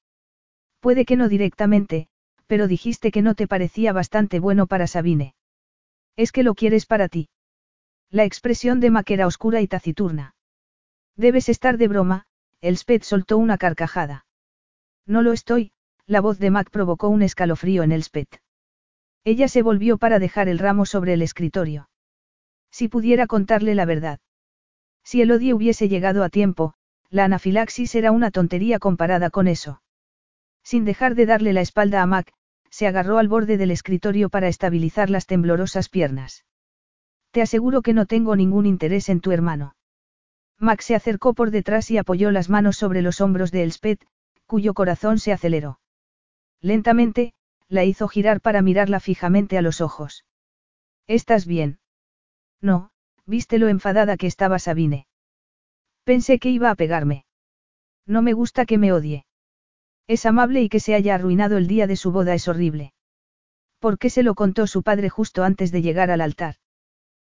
Puede 0.81 1.05
que 1.05 1.15
no 1.15 1.29
directamente, 1.29 2.09
pero 2.47 2.67
dijiste 2.67 3.11
que 3.11 3.21
no 3.21 3.33
te 3.33 3.47
parecía 3.47 3.93
bastante 3.93 4.39
bueno 4.39 4.67
para 4.67 4.85
Sabine. 4.85 5.35
Es 6.17 6.31
que 6.31 6.43
lo 6.43 6.53
quieres 6.53 6.85
para 6.85 7.07
ti. 7.07 7.29
La 8.11 8.25
expresión 8.25 8.79
de 8.79 8.91
Mac 8.91 9.09
era 9.09 9.25
oscura 9.25 9.61
y 9.61 9.67
taciturna. 9.67 10.35
Debes 11.15 11.47
estar 11.47 11.77
de 11.77 11.87
broma, 11.87 12.25
Elspeth 12.59 13.03
soltó 13.03 13.37
una 13.37 13.57
carcajada. 13.57 14.25
No 15.05 15.21
lo 15.21 15.31
estoy, 15.31 15.71
la 16.07 16.21
voz 16.21 16.37
de 16.37 16.51
Mac 16.51 16.69
provocó 16.69 17.09
un 17.09 17.21
escalofrío 17.21 17.83
en 17.83 17.91
Elspeth. 17.91 18.41
Ella 19.23 19.47
se 19.47 19.63
volvió 19.63 19.97
para 19.97 20.19
dejar 20.19 20.47
el 20.47 20.59
ramo 20.59 20.85
sobre 20.85 21.13
el 21.13 21.21
escritorio. 21.21 21.89
Si 22.71 22.87
pudiera 22.87 23.25
contarle 23.25 23.73
la 23.73 23.85
verdad. 23.85 24.19
Si 25.03 25.21
el 25.21 25.31
odio 25.31 25.55
hubiese 25.55 25.89
llegado 25.89 26.23
a 26.23 26.29
tiempo, 26.29 26.75
la 27.09 27.25
anafilaxis 27.25 27.95
era 27.95 28.11
una 28.11 28.29
tontería 28.29 28.77
comparada 28.77 29.29
con 29.29 29.47
eso. 29.47 29.81
Sin 30.63 30.85
dejar 30.85 31.15
de 31.15 31.25
darle 31.25 31.53
la 31.53 31.61
espalda 31.61 32.01
a 32.01 32.05
Mac, 32.05 32.31
se 32.69 32.87
agarró 32.87 33.17
al 33.17 33.27
borde 33.27 33.57
del 33.57 33.71
escritorio 33.71 34.29
para 34.29 34.47
estabilizar 34.47 35.09
las 35.09 35.25
temblorosas 35.25 35.89
piernas. 35.89 36.45
Te 37.31 37.41
aseguro 37.41 37.81
que 37.81 37.93
no 37.93 38.05
tengo 38.05 38.35
ningún 38.35 38.65
interés 38.65 39.09
en 39.09 39.21
tu 39.21 39.31
hermano. 39.31 39.75
Max 40.59 40.85
se 40.85 40.95
acercó 40.95 41.33
por 41.33 41.51
detrás 41.51 41.89
y 41.91 41.97
apoyó 41.97 42.31
las 42.31 42.49
manos 42.49 42.77
sobre 42.77 43.01
los 43.01 43.21
hombros 43.21 43.51
de 43.51 43.63
Elspeth, 43.63 44.05
cuyo 44.45 44.73
corazón 44.73 45.19
se 45.19 45.33
aceleró. 45.33 45.79
Lentamente, 46.65 47.31
la 47.69 47.83
hizo 47.83 48.07
girar 48.07 48.41
para 48.41 48.63
mirarla 48.63 48.99
fijamente 48.99 49.59
a 49.59 49.61
los 49.61 49.81
ojos. 49.81 50.25
¿Estás 51.05 51.45
bien? 51.45 51.77
No, 52.59 52.89
viste 53.27 53.59
lo 53.59 53.67
enfadada 53.67 54.17
que 54.17 54.25
estaba 54.25 54.57
Sabine. 54.57 55.05
Pensé 56.05 56.39
que 56.39 56.49
iba 56.49 56.71
a 56.71 56.75
pegarme. 56.75 57.23
No 58.07 58.23
me 58.23 58.33
gusta 58.33 58.65
que 58.65 58.79
me 58.79 58.91
odie. 58.91 59.27
Es 60.07 60.25
amable 60.25 60.63
y 60.63 60.69
que 60.69 60.79
se 60.79 60.95
haya 60.95 61.13
arruinado 61.13 61.57
el 61.57 61.67
día 61.67 61.85
de 61.85 61.97
su 61.97 62.11
boda 62.11 62.33
es 62.33 62.47
horrible. 62.47 62.93
¿Por 63.77 63.99
qué 63.99 64.09
se 64.09 64.23
lo 64.23 64.33
contó 64.33 64.65
su 64.65 64.81
padre 64.81 65.11
justo 65.11 65.43
antes 65.43 65.71
de 65.71 65.83
llegar 65.83 66.09
al 66.09 66.21
altar? 66.21 66.55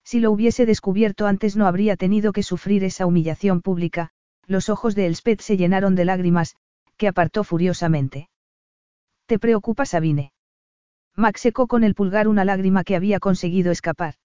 Si 0.04 0.20
lo 0.20 0.32
hubiese 0.32 0.66
descubierto 0.66 1.28
antes 1.28 1.56
no 1.56 1.68
habría 1.68 1.98
tenido 1.98 2.34
que 2.34 2.42
sufrir 2.42 2.84
esa 2.84 3.06
humillación 3.06 3.62
pública, 3.62 4.10
los 4.48 4.70
ojos 4.70 4.96
de 4.96 5.06
Elspeth 5.06 5.42
se 5.42 5.56
llenaron 5.56 5.94
de 5.94 6.06
lágrimas, 6.06 6.56
que 6.98 7.08
apartó 7.08 7.44
furiosamente. 7.44 8.28
¿Te 9.30 9.38
preocupa 9.38 9.86
Sabine? 9.86 10.34
Max 11.16 11.42
secó 11.42 11.68
con 11.68 11.84
el 11.84 11.94
pulgar 11.94 12.28
una 12.28 12.46
lágrima 12.46 12.84
que 12.84 12.96
había 12.96 13.20
conseguido 13.20 13.72
escapar. 13.72 14.16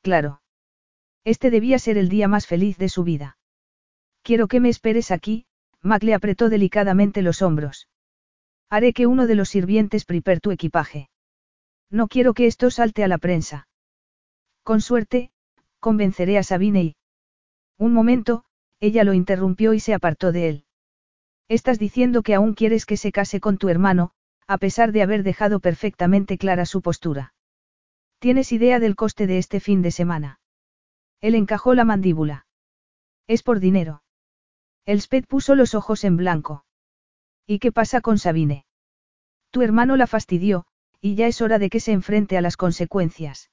Claro. 0.00 0.40
Este 1.24 1.50
debía 1.50 1.78
ser 1.78 1.98
el 1.98 2.08
día 2.08 2.26
más 2.26 2.46
feliz 2.46 2.78
de 2.78 2.88
su 2.88 3.04
vida. 3.04 3.36
Quiero 4.22 4.48
que 4.48 4.58
me 4.58 4.70
esperes 4.70 5.10
aquí, 5.10 5.44
Mac 5.82 6.02
le 6.02 6.14
apretó 6.14 6.48
delicadamente 6.48 7.20
los 7.20 7.42
hombros. 7.42 7.90
Haré 8.70 8.94
que 8.94 9.06
uno 9.06 9.26
de 9.26 9.34
los 9.34 9.50
sirvientes 9.50 10.06
prepare 10.06 10.40
tu 10.40 10.50
equipaje. 10.50 11.10
No 11.90 12.08
quiero 12.08 12.32
que 12.32 12.46
esto 12.46 12.70
salte 12.70 13.04
a 13.04 13.08
la 13.08 13.18
prensa. 13.18 13.68
Con 14.62 14.80
suerte, 14.80 15.30
convenceré 15.78 16.38
a 16.38 16.42
Sabine 16.42 16.82
y... 16.82 16.96
Un 17.76 17.92
momento, 17.92 18.44
ella 18.80 19.04
lo 19.04 19.12
interrumpió 19.12 19.74
y 19.74 19.80
se 19.80 19.92
apartó 19.92 20.32
de 20.32 20.48
él. 20.48 20.65
Estás 21.48 21.78
diciendo 21.78 22.22
que 22.22 22.34
aún 22.34 22.54
quieres 22.54 22.86
que 22.86 22.96
se 22.96 23.12
case 23.12 23.40
con 23.40 23.56
tu 23.58 23.68
hermano, 23.68 24.10
a 24.48 24.58
pesar 24.58 24.92
de 24.92 25.02
haber 25.02 25.22
dejado 25.22 25.60
perfectamente 25.60 26.38
clara 26.38 26.66
su 26.66 26.82
postura. 26.82 27.34
¿Tienes 28.18 28.52
idea 28.52 28.80
del 28.80 28.96
coste 28.96 29.26
de 29.26 29.38
este 29.38 29.60
fin 29.60 29.82
de 29.82 29.90
semana? 29.90 30.40
Él 31.20 31.34
encajó 31.34 31.74
la 31.74 31.84
mandíbula. 31.84 32.46
Es 33.26 33.42
por 33.42 33.60
dinero. 33.60 34.02
Elspeth 34.86 35.26
puso 35.26 35.54
los 35.54 35.74
ojos 35.74 36.04
en 36.04 36.16
blanco. 36.16 36.64
¿Y 37.46 37.58
qué 37.58 37.72
pasa 37.72 38.00
con 38.00 38.18
Sabine? 38.18 38.66
Tu 39.50 39.62
hermano 39.62 39.96
la 39.96 40.06
fastidió, 40.06 40.66
y 41.00 41.14
ya 41.14 41.26
es 41.26 41.40
hora 41.40 41.58
de 41.58 41.70
que 41.70 41.80
se 41.80 41.92
enfrente 41.92 42.36
a 42.36 42.40
las 42.40 42.56
consecuencias. 42.56 43.50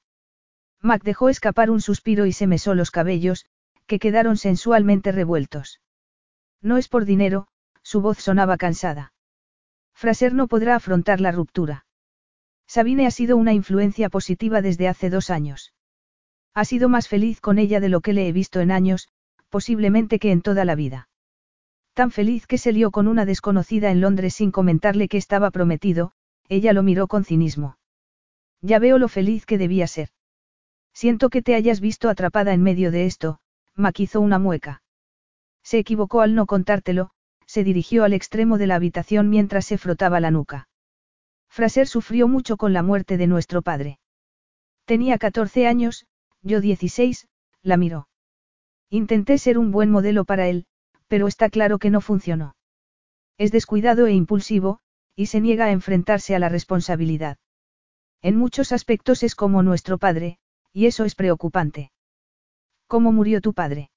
Mac 0.80 1.02
dejó 1.02 1.28
escapar 1.28 1.70
un 1.70 1.80
suspiro 1.80 2.26
y 2.26 2.32
se 2.32 2.46
mesó 2.46 2.74
los 2.74 2.90
cabellos, 2.90 3.46
que 3.86 3.98
quedaron 3.98 4.36
sensualmente 4.36 5.12
revueltos. 5.12 5.80
No 6.60 6.76
es 6.76 6.88
por 6.88 7.04
dinero, 7.04 7.48
su 7.84 8.00
voz 8.00 8.18
sonaba 8.18 8.56
cansada. 8.56 9.12
Fraser 9.94 10.34
no 10.34 10.48
podrá 10.48 10.74
afrontar 10.74 11.20
la 11.20 11.30
ruptura. 11.30 11.86
Sabine 12.66 13.06
ha 13.06 13.12
sido 13.12 13.36
una 13.36 13.52
influencia 13.52 14.08
positiva 14.08 14.60
desde 14.62 14.88
hace 14.88 15.10
dos 15.10 15.30
años. 15.30 15.72
Ha 16.54 16.64
sido 16.64 16.88
más 16.88 17.06
feliz 17.06 17.40
con 17.40 17.58
ella 17.58 17.78
de 17.78 17.88
lo 17.88 18.00
que 18.00 18.12
le 18.12 18.26
he 18.26 18.32
visto 18.32 18.60
en 18.60 18.72
años, 18.72 19.08
posiblemente 19.50 20.18
que 20.18 20.32
en 20.32 20.42
toda 20.42 20.64
la 20.64 20.74
vida. 20.74 21.08
Tan 21.92 22.10
feliz 22.10 22.46
que 22.46 22.58
se 22.58 22.72
lió 22.72 22.90
con 22.90 23.06
una 23.06 23.24
desconocida 23.24 23.90
en 23.90 24.00
Londres 24.00 24.34
sin 24.34 24.50
comentarle 24.50 25.06
que 25.06 25.16
estaba 25.16 25.50
prometido, 25.52 26.12
ella 26.48 26.72
lo 26.72 26.82
miró 26.82 27.06
con 27.06 27.24
cinismo. 27.24 27.78
Ya 28.60 28.78
veo 28.78 28.98
lo 28.98 29.08
feliz 29.08 29.46
que 29.46 29.58
debía 29.58 29.86
ser. 29.86 30.08
Siento 30.92 31.28
que 31.28 31.42
te 31.42 31.54
hayas 31.54 31.80
visto 31.80 32.08
atrapada 32.08 32.52
en 32.52 32.62
medio 32.62 32.90
de 32.90 33.06
esto, 33.06 33.38
maquizó 33.74 34.20
una 34.20 34.38
mueca. 34.38 34.82
Se 35.62 35.78
equivocó 35.78 36.20
al 36.20 36.34
no 36.34 36.46
contártelo, 36.46 37.10
se 37.46 37.64
dirigió 37.64 38.04
al 38.04 38.12
extremo 38.12 38.58
de 38.58 38.66
la 38.66 38.76
habitación 38.76 39.30
mientras 39.30 39.66
se 39.66 39.78
frotaba 39.78 40.20
la 40.20 40.30
nuca. 40.30 40.68
Fraser 41.48 41.86
sufrió 41.86 42.28
mucho 42.28 42.56
con 42.56 42.72
la 42.72 42.82
muerte 42.82 43.16
de 43.16 43.26
nuestro 43.26 43.62
padre. 43.62 43.98
Tenía 44.84 45.18
14 45.18 45.66
años, 45.66 46.06
yo 46.42 46.60
16, 46.60 47.28
la 47.62 47.76
miró. 47.76 48.08
Intenté 48.90 49.38
ser 49.38 49.58
un 49.58 49.70
buen 49.70 49.90
modelo 49.90 50.24
para 50.24 50.48
él, 50.48 50.66
pero 51.08 51.26
está 51.26 51.48
claro 51.48 51.78
que 51.78 51.90
no 51.90 52.00
funcionó. 52.00 52.56
Es 53.38 53.50
descuidado 53.52 54.06
e 54.06 54.12
impulsivo, 54.12 54.80
y 55.16 55.26
se 55.26 55.40
niega 55.40 55.66
a 55.66 55.70
enfrentarse 55.70 56.34
a 56.34 56.38
la 56.38 56.48
responsabilidad. 56.48 57.38
En 58.20 58.36
muchos 58.36 58.72
aspectos 58.72 59.22
es 59.22 59.34
como 59.34 59.62
nuestro 59.62 59.98
padre, 59.98 60.38
y 60.72 60.86
eso 60.86 61.04
es 61.04 61.14
preocupante. 61.14 61.92
¿Cómo 62.86 63.12
murió 63.12 63.40
tu 63.40 63.54
padre? 63.54 63.90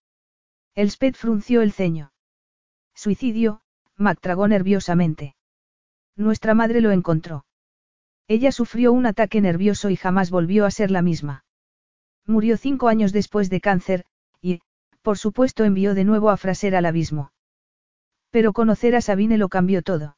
Elspeth 0.76 1.16
frunció 1.16 1.62
el 1.62 1.72
ceño. 1.72 2.12
Suicidio, 2.98 3.62
Mac 3.96 4.18
tragó 4.20 4.48
nerviosamente. 4.48 5.36
Nuestra 6.16 6.56
madre 6.56 6.82
lo 6.82 6.90
encontró. 6.90 7.46
Ella 8.28 8.52
sufrió 8.52 8.92
un 8.92 9.06
ataque 9.06 9.40
nervioso 9.40 9.92
y 9.92 9.96
jamás 9.96 10.32
volvió 10.32 10.66
a 10.66 10.72
ser 10.72 10.90
la 10.90 11.04
misma. 11.04 11.46
Murió 12.26 12.58
cinco 12.58 12.88
años 12.88 13.14
después 13.14 13.52
de 13.52 13.62
cáncer, 13.62 14.06
y, 14.42 14.62
por 15.04 15.20
supuesto, 15.20 15.64
envió 15.64 15.94
de 15.94 16.06
nuevo 16.06 16.32
a 16.32 16.38
Fraser 16.38 16.76
al 16.76 16.88
abismo. 16.88 17.32
Pero 18.32 18.52
conocer 18.52 18.96
a 18.96 19.02
Sabine 19.02 19.38
lo 19.38 19.48
cambió 19.48 19.84
todo. 19.84 20.18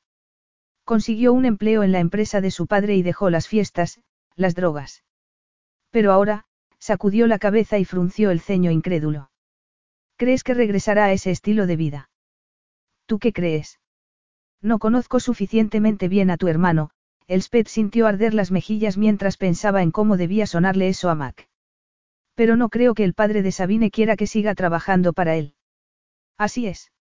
Consiguió 0.86 1.34
un 1.34 1.44
empleo 1.44 1.84
en 1.84 1.92
la 1.92 2.00
empresa 2.00 2.40
de 2.40 2.50
su 2.50 2.66
padre 2.66 2.96
y 2.96 3.04
dejó 3.04 3.30
las 3.30 3.50
fiestas, 3.50 4.00
las 4.36 4.56
drogas. 4.56 5.04
Pero 5.92 6.14
ahora, 6.14 6.46
sacudió 6.80 7.28
la 7.28 7.40
cabeza 7.40 7.78
y 7.78 7.84
frunció 7.84 8.32
el 8.32 8.40
ceño 8.40 8.72
incrédulo. 8.72 9.32
¿Crees 10.16 10.46
que 10.46 10.54
regresará 10.54 11.06
a 11.06 11.12
ese 11.12 11.30
estilo 11.30 11.68
de 11.68 11.76
vida? 11.76 12.09
¿Tú 13.10 13.18
qué 13.18 13.34
crees? 13.34 13.80
No 14.62 14.78
conozco 14.78 15.20
suficientemente 15.20 16.08
bien 16.08 16.30
a 16.30 16.38
tu 16.38 16.48
hermano, 16.48 16.92
Elspeth 17.26 17.68
sintió 17.68 18.06
arder 18.06 18.36
las 18.36 18.52
mejillas 18.52 19.00
mientras 19.00 19.36
pensaba 19.36 19.82
en 19.82 19.90
cómo 19.90 20.16
debía 20.16 20.46
sonarle 20.46 20.90
eso 20.90 21.10
a 21.10 21.16
Mac. 21.16 21.50
Pero 22.36 22.56
no 22.56 22.70
creo 22.70 22.94
que 22.94 23.04
el 23.04 23.16
padre 23.16 23.42
de 23.42 23.52
Sabine 23.52 23.90
quiera 23.90 24.16
que 24.16 24.28
siga 24.28 24.54
trabajando 24.54 25.12
para 25.14 25.38
él. 25.38 25.56
Así 26.38 26.68
es. 26.68 26.92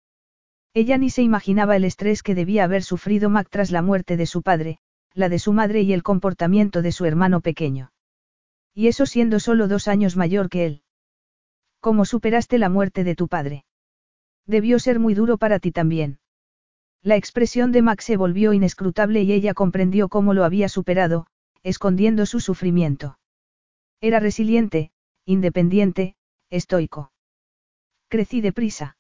Ella 0.72 0.97
ni 0.97 1.10
se 1.10 1.20
imaginaba 1.20 1.76
el 1.76 1.85
estrés 1.85 2.22
que 2.22 2.35
debía 2.35 2.64
haber 2.64 2.85
sufrido 2.85 3.28
Mac 3.28 3.48
tras 3.51 3.70
la 3.70 3.82
muerte 3.82 4.16
de 4.16 4.24
su 4.24 4.40
padre, 4.40 4.78
la 5.12 5.28
de 5.28 5.39
su 5.39 5.52
madre 5.52 5.82
y 5.82 5.93
el 5.93 6.02
comportamiento 6.02 6.80
de 6.80 6.93
su 6.93 7.05
hermano 7.05 7.43
pequeño. 7.43 7.93
Y 8.72 8.86
eso 8.86 9.05
siendo 9.05 9.40
solo 9.40 9.68
dos 9.68 9.89
años 9.89 10.16
mayor 10.16 10.48
que 10.48 10.64
él. 10.64 10.82
¿Cómo 11.80 12.06
superaste 12.06 12.56
la 12.56 12.70
muerte 12.70 13.05
de 13.05 13.14
tu 13.14 13.28
padre? 13.28 13.66
Debió 14.49 14.79
ser 14.79 14.99
muy 14.99 15.12
duro 15.12 15.37
para 15.37 15.61
ti 15.61 15.73
también. 15.73 16.19
La 17.03 17.16
expresión 17.16 17.70
de 17.70 17.83
Max 17.83 18.07
se 18.07 18.16
volvió 18.16 18.55
inescrutable 18.55 19.23
y 19.23 19.33
ella 19.33 19.53
comprendió 19.53 20.09
cómo 20.09 20.33
lo 20.33 20.43
había 20.43 20.70
superado, 20.70 21.27
escondiendo 21.62 22.25
su 22.25 22.41
sufrimiento. 22.41 23.19
Era 24.01 24.20
resiliente, 24.20 24.91
independiente, 25.27 26.16
estoico. 26.49 27.12
Crecí 28.09 28.41
deprisa. 28.41 28.97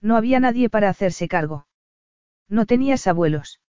No 0.00 0.16
había 0.16 0.40
nadie 0.40 0.70
para 0.70 0.88
hacerse 0.88 1.28
cargo. 1.28 1.66
No 2.48 2.64
tenías 2.64 3.06
abuelos. 3.06 3.60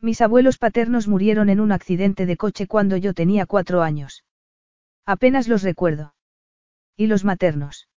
Mis 0.00 0.20
abuelos 0.20 0.58
paternos 0.58 1.08
murieron 1.08 1.48
en 1.48 1.58
un 1.58 1.72
accidente 1.72 2.24
de 2.24 2.36
coche 2.36 2.68
cuando 2.68 2.96
yo 2.96 3.14
tenía 3.14 3.46
cuatro 3.46 3.82
años. 3.82 4.24
Apenas 5.04 5.48
los 5.48 5.62
recuerdo. 5.62 6.14
¿Y 6.96 7.08
los 7.08 7.24
maternos? 7.24 7.89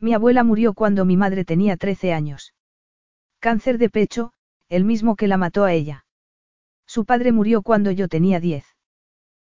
Mi 0.00 0.14
abuela 0.14 0.44
murió 0.44 0.72
cuando 0.72 1.04
mi 1.04 1.16
madre 1.16 1.44
tenía 1.44 1.76
13 1.76 2.14
años. 2.14 2.54
Cáncer 3.38 3.76
de 3.76 3.90
pecho, 3.90 4.32
el 4.70 4.84
mismo 4.84 5.14
que 5.14 5.28
la 5.28 5.36
mató 5.36 5.64
a 5.64 5.74
ella. 5.74 6.06
Su 6.86 7.04
padre 7.04 7.32
murió 7.32 7.62
cuando 7.62 7.90
yo 7.90 8.08
tenía 8.08 8.40
10. 8.40 8.64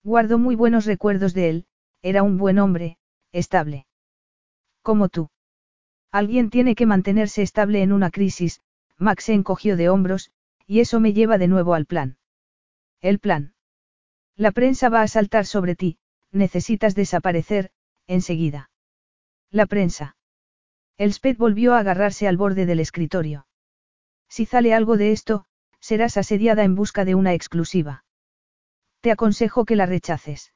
Guardo 0.02 0.38
muy 0.38 0.56
buenos 0.56 0.84
recuerdos 0.84 1.32
de 1.32 1.48
él, 1.48 1.66
era 2.02 2.24
un 2.24 2.38
buen 2.38 2.58
hombre, 2.58 2.98
estable. 3.30 3.86
Como 4.82 5.08
tú. 5.08 5.30
Alguien 6.10 6.50
tiene 6.50 6.74
que 6.74 6.86
mantenerse 6.86 7.42
estable 7.42 7.82
en 7.82 7.92
una 7.92 8.10
crisis, 8.10 8.60
Max 8.98 9.24
se 9.24 9.34
encogió 9.34 9.76
de 9.76 9.88
hombros, 9.88 10.32
y 10.66 10.80
eso 10.80 10.98
me 10.98 11.12
lleva 11.12 11.38
de 11.38 11.48
nuevo 11.48 11.74
al 11.74 11.86
plan. 11.86 12.18
El 13.00 13.20
plan. 13.20 13.54
La 14.36 14.50
prensa 14.50 14.88
va 14.88 15.02
a 15.02 15.08
saltar 15.08 15.46
sobre 15.46 15.76
ti, 15.76 15.98
necesitas 16.32 16.94
desaparecer, 16.94 17.70
enseguida. 18.06 18.70
La 19.50 19.66
prensa. 19.66 20.16
Elspeth 20.98 21.38
volvió 21.38 21.74
a 21.74 21.78
agarrarse 21.78 22.28
al 22.28 22.36
borde 22.36 22.66
del 22.66 22.80
escritorio. 22.80 23.46
Si 24.28 24.46
sale 24.46 24.74
algo 24.74 24.96
de 24.96 25.12
esto, 25.12 25.44
serás 25.80 26.16
asediada 26.16 26.64
en 26.64 26.74
busca 26.74 27.04
de 27.04 27.14
una 27.14 27.34
exclusiva. 27.34 28.04
Te 29.00 29.10
aconsejo 29.10 29.64
que 29.64 29.76
la 29.76 29.86
rechaces. 29.86 30.54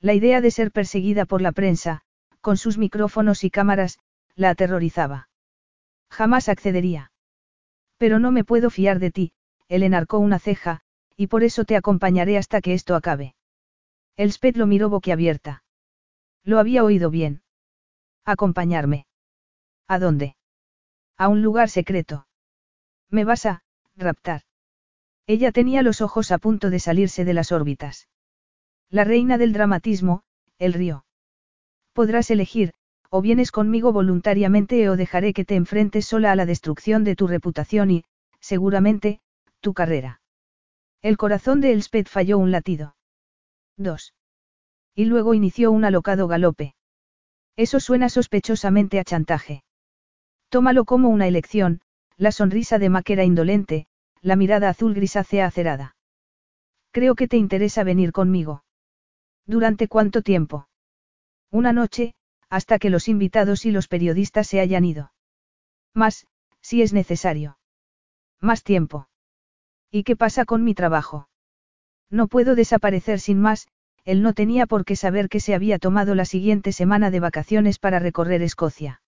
La 0.00 0.14
idea 0.14 0.40
de 0.40 0.50
ser 0.50 0.72
perseguida 0.72 1.26
por 1.26 1.40
la 1.40 1.52
prensa, 1.52 2.02
con 2.40 2.56
sus 2.56 2.76
micrófonos 2.76 3.44
y 3.44 3.50
cámaras, 3.50 3.98
la 4.34 4.50
aterrorizaba. 4.50 5.28
Jamás 6.10 6.48
accedería. 6.48 7.12
Pero 7.98 8.18
no 8.18 8.32
me 8.32 8.44
puedo 8.44 8.68
fiar 8.68 8.98
de 8.98 9.12
ti, 9.12 9.32
él 9.68 9.84
enarcó 9.84 10.18
una 10.18 10.40
ceja, 10.40 10.80
y 11.16 11.28
por 11.28 11.44
eso 11.44 11.64
te 11.64 11.76
acompañaré 11.76 12.36
hasta 12.36 12.60
que 12.60 12.74
esto 12.74 12.96
acabe. 12.96 13.36
Elspeth 14.16 14.56
lo 14.56 14.66
miró 14.66 14.90
boquiabierta. 14.90 15.62
Lo 16.42 16.58
había 16.58 16.82
oído 16.82 17.10
bien. 17.10 17.42
Acompañarme. 18.24 19.06
¿A 19.88 19.98
dónde? 19.98 20.36
A 21.16 21.28
un 21.28 21.42
lugar 21.42 21.68
secreto. 21.68 22.26
Me 23.10 23.24
vas 23.24 23.46
a, 23.46 23.62
raptar. 23.96 24.42
Ella 25.26 25.52
tenía 25.52 25.82
los 25.82 26.00
ojos 26.00 26.32
a 26.32 26.38
punto 26.38 26.70
de 26.70 26.80
salirse 26.80 27.24
de 27.24 27.34
las 27.34 27.52
órbitas. 27.52 28.08
La 28.90 29.04
reina 29.04 29.38
del 29.38 29.52
dramatismo, 29.52 30.22
el 30.58 30.72
río. 30.72 31.04
Podrás 31.92 32.30
elegir, 32.30 32.72
o 33.10 33.20
vienes 33.20 33.50
conmigo 33.52 33.92
voluntariamente 33.92 34.88
o 34.88 34.96
dejaré 34.96 35.32
que 35.32 35.44
te 35.44 35.54
enfrentes 35.54 36.06
sola 36.06 36.32
a 36.32 36.36
la 36.36 36.46
destrucción 36.46 37.04
de 37.04 37.14
tu 37.14 37.26
reputación 37.26 37.90
y, 37.90 38.04
seguramente, 38.40 39.20
tu 39.60 39.74
carrera. 39.74 40.20
El 41.02 41.16
corazón 41.16 41.60
de 41.60 41.72
Elspeth 41.72 42.08
falló 42.08 42.38
un 42.38 42.50
latido. 42.50 42.96
2. 43.76 44.14
Y 44.94 45.04
luego 45.06 45.34
inició 45.34 45.70
un 45.72 45.84
alocado 45.84 46.28
galope. 46.28 46.74
Eso 47.56 47.80
suena 47.80 48.08
sospechosamente 48.08 48.98
a 48.98 49.04
chantaje. 49.04 49.62
Tómalo 50.52 50.84
como 50.84 51.08
una 51.08 51.26
elección, 51.26 51.80
la 52.18 52.30
sonrisa 52.30 52.78
de 52.78 52.90
Mac 52.90 53.08
era 53.08 53.24
indolente, 53.24 53.86
la 54.20 54.36
mirada 54.36 54.68
azul 54.68 54.92
grisácea 54.92 55.46
acerada. 55.46 55.96
Creo 56.90 57.14
que 57.14 57.26
te 57.26 57.38
interesa 57.38 57.84
venir 57.84 58.12
conmigo. 58.12 58.62
¿Durante 59.46 59.88
cuánto 59.88 60.20
tiempo? 60.20 60.68
Una 61.50 61.72
noche, 61.72 62.12
hasta 62.50 62.78
que 62.78 62.90
los 62.90 63.08
invitados 63.08 63.64
y 63.64 63.70
los 63.70 63.88
periodistas 63.88 64.46
se 64.46 64.60
hayan 64.60 64.84
ido. 64.84 65.14
Más, 65.94 66.26
si 66.60 66.82
es 66.82 66.92
necesario. 66.92 67.56
Más 68.38 68.62
tiempo. 68.62 69.08
¿Y 69.90 70.02
qué 70.02 70.16
pasa 70.16 70.44
con 70.44 70.64
mi 70.64 70.74
trabajo? 70.74 71.30
No 72.10 72.28
puedo 72.28 72.54
desaparecer 72.54 73.20
sin 73.20 73.40
más, 73.40 73.68
él 74.04 74.20
no 74.20 74.34
tenía 74.34 74.66
por 74.66 74.84
qué 74.84 74.96
saber 74.96 75.30
que 75.30 75.40
se 75.40 75.54
había 75.54 75.78
tomado 75.78 76.14
la 76.14 76.26
siguiente 76.26 76.72
semana 76.72 77.10
de 77.10 77.20
vacaciones 77.20 77.78
para 77.78 78.00
recorrer 78.00 78.42
Escocia. 78.42 79.01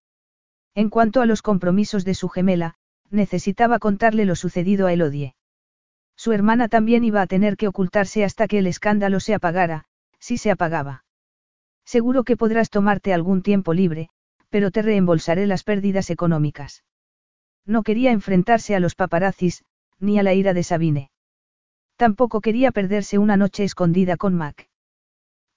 En 0.75 0.91
cuanto 0.91 1.21
a 1.21 1.27
los 1.27 1.43
compromisos 1.43 2.05
de 2.05 2.15
su 2.15 2.29
gemela, 2.29 2.75
necesitaba 3.11 3.79
contarle 3.79 4.25
lo 4.25 4.35
sucedido 4.35 4.87
a 4.87 4.93
Elodie. 4.93 5.35
Su 6.17 6.33
hermana 6.33 6.69
también 6.69 7.05
iba 7.05 7.23
a 7.23 7.27
tener 7.27 7.57
que 7.57 7.69
ocultarse 7.69 8.25
hasta 8.25 8.47
que 8.49 8.59
el 8.59 8.67
escándalo 8.67 9.21
se 9.21 9.35
apagara, 9.35 9.85
si 10.19 10.39
se 10.39 10.51
apagaba. 10.51 11.05
Seguro 11.85 12.25
que 12.25 12.37
podrás 12.37 12.71
tomarte 12.71 13.13
algún 13.13 13.43
tiempo 13.43 13.75
libre, 13.75 14.09
pero 14.49 14.71
te 14.71 14.83
reembolsaré 14.83 15.47
las 15.47 15.65
pérdidas 15.65 16.11
económicas. 16.11 16.85
No 17.67 17.83
quería 17.83 18.11
enfrentarse 18.13 18.75
a 18.75 18.81
los 18.81 18.95
paparazzis, 18.95 19.65
ni 19.99 20.19
a 20.19 20.23
la 20.23 20.35
ira 20.35 20.55
de 20.55 20.63
Sabine. 20.63 21.11
Tampoco 21.97 22.41
quería 22.41 22.73
perderse 22.73 23.19
una 23.19 23.37
noche 23.37 23.65
escondida 23.65 24.17
con 24.17 24.35
Mac. 24.35 24.69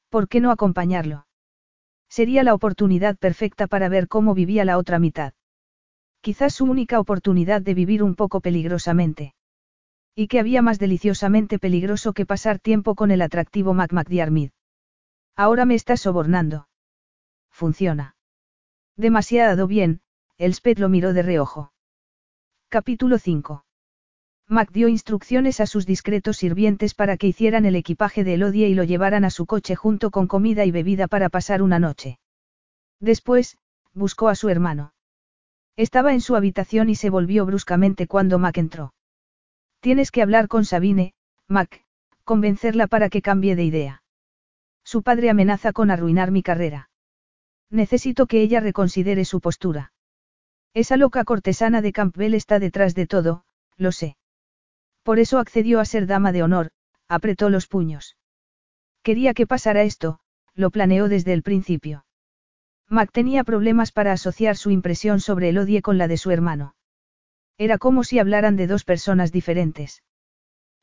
¿Por 0.10 0.28
qué 0.28 0.40
no 0.40 0.52
acompañarlo? 0.52 1.27
Sería 2.10 2.44
la 2.44 2.54
oportunidad 2.54 3.18
perfecta 3.18 3.68
para 3.68 3.90
ver 3.90 4.08
cómo 4.08 4.34
vivía 4.34 4.66
la 4.66 4.78
otra 4.78 5.00
mitad. 5.00 5.34
Quizás 6.22 6.56
su 6.56 6.66
única 6.66 7.00
oportunidad 7.00 7.62
de 7.62 7.74
vivir 7.74 8.04
un 8.04 8.16
poco 8.16 8.42
peligrosamente. 8.42 9.36
Y 10.16 10.28
que 10.28 10.40
había 10.40 10.62
más 10.62 10.80
deliciosamente 10.80 11.60
peligroso 11.60 12.14
que 12.14 12.26
pasar 12.26 12.60
tiempo 12.60 12.96
con 12.96 13.12
el 13.12 13.22
atractivo 13.22 13.74
Mac 13.74 13.94
McDiarmid. 13.94 14.50
Ahora 15.36 15.66
me 15.66 15.76
estás 15.76 16.02
sobornando. 16.02 16.68
Funciona. 17.52 18.16
Demasiado 18.96 19.68
bien, 19.68 20.02
Elspeth 20.38 20.80
lo 20.80 20.90
miró 20.90 21.14
de 21.14 21.22
reojo. 21.22 21.72
Capítulo 22.70 23.20
5. 23.20 23.67
Mac 24.50 24.72
dio 24.72 24.88
instrucciones 24.88 25.60
a 25.60 25.66
sus 25.66 25.86
discretos 25.86 26.38
sirvientes 26.38 26.94
para 26.94 27.18
que 27.18 27.28
hicieran 27.28 27.66
el 27.66 27.76
equipaje 27.76 28.24
de 28.24 28.36
Elodie 28.36 28.70
y 28.70 28.76
lo 28.76 28.86
llevaran 28.86 29.26
a 29.26 29.30
su 29.30 29.46
coche 29.46 29.76
junto 29.76 30.10
con 30.10 30.28
comida 30.28 30.64
y 30.64 30.72
bebida 30.72 31.08
para 31.08 31.28
pasar 31.28 31.62
una 31.62 31.80
noche. 31.80 32.20
Después, 33.02 33.58
buscó 33.94 34.30
a 34.30 34.36
su 34.36 34.48
hermano. 34.48 34.94
Estaba 35.76 36.14
en 36.14 36.22
su 36.22 36.36
habitación 36.36 36.90
y 36.90 36.96
se 36.96 37.10
volvió 37.10 37.46
bruscamente 37.46 38.08
cuando 38.08 38.40
Mac 38.40 38.58
entró. 38.58 38.94
Tienes 39.82 40.12
que 40.12 40.22
hablar 40.22 40.48
con 40.48 40.66
Sabine, 40.66 41.14
Mac, 41.48 41.84
convencerla 42.24 42.88
para 42.88 43.10
que 43.10 43.22
cambie 43.22 43.56
de 43.56 43.64
idea. 43.64 44.04
Su 44.84 45.04
padre 45.04 45.30
amenaza 45.30 45.74
con 45.74 45.92
arruinar 45.92 46.32
mi 46.32 46.42
carrera. 46.42 46.90
Necesito 47.70 48.28
que 48.28 48.42
ella 48.42 48.62
reconsidere 48.62 49.26
su 49.26 49.42
postura. 49.42 49.92
Esa 50.74 50.96
loca 50.96 51.26
cortesana 51.26 51.82
de 51.82 51.92
Campbell 51.92 52.34
está 52.34 52.60
detrás 52.60 52.96
de 52.96 53.08
todo, 53.08 53.44
lo 53.76 53.92
sé. 53.92 54.17
Por 55.08 55.20
eso 55.20 55.40
accedió 55.40 55.80
a 55.80 55.86
ser 55.86 56.06
dama 56.06 56.34
de 56.34 56.44
honor, 56.44 56.72
apretó 57.08 57.50
los 57.50 57.68
puños. 57.68 58.18
Quería 59.04 59.34
que 59.34 59.48
pasara 59.48 59.84
esto, 59.84 60.20
lo 60.54 60.70
planeó 60.70 61.08
desde 61.08 61.32
el 61.32 61.44
principio. 61.44 62.06
Mac 62.90 63.10
tenía 63.14 63.46
problemas 63.46 63.94
para 63.94 64.12
asociar 64.12 64.58
su 64.58 64.70
impresión 64.70 65.22
sobre 65.22 65.48
Elodie 65.48 65.82
con 65.82 65.98
la 65.98 66.10
de 66.10 66.18
su 66.18 66.30
hermano. 66.32 66.76
Era 67.58 67.78
como 67.78 68.04
si 68.04 68.20
hablaran 68.20 68.58
de 68.58 68.68
dos 68.68 68.84
personas 68.84 69.32
diferentes. 69.32 70.04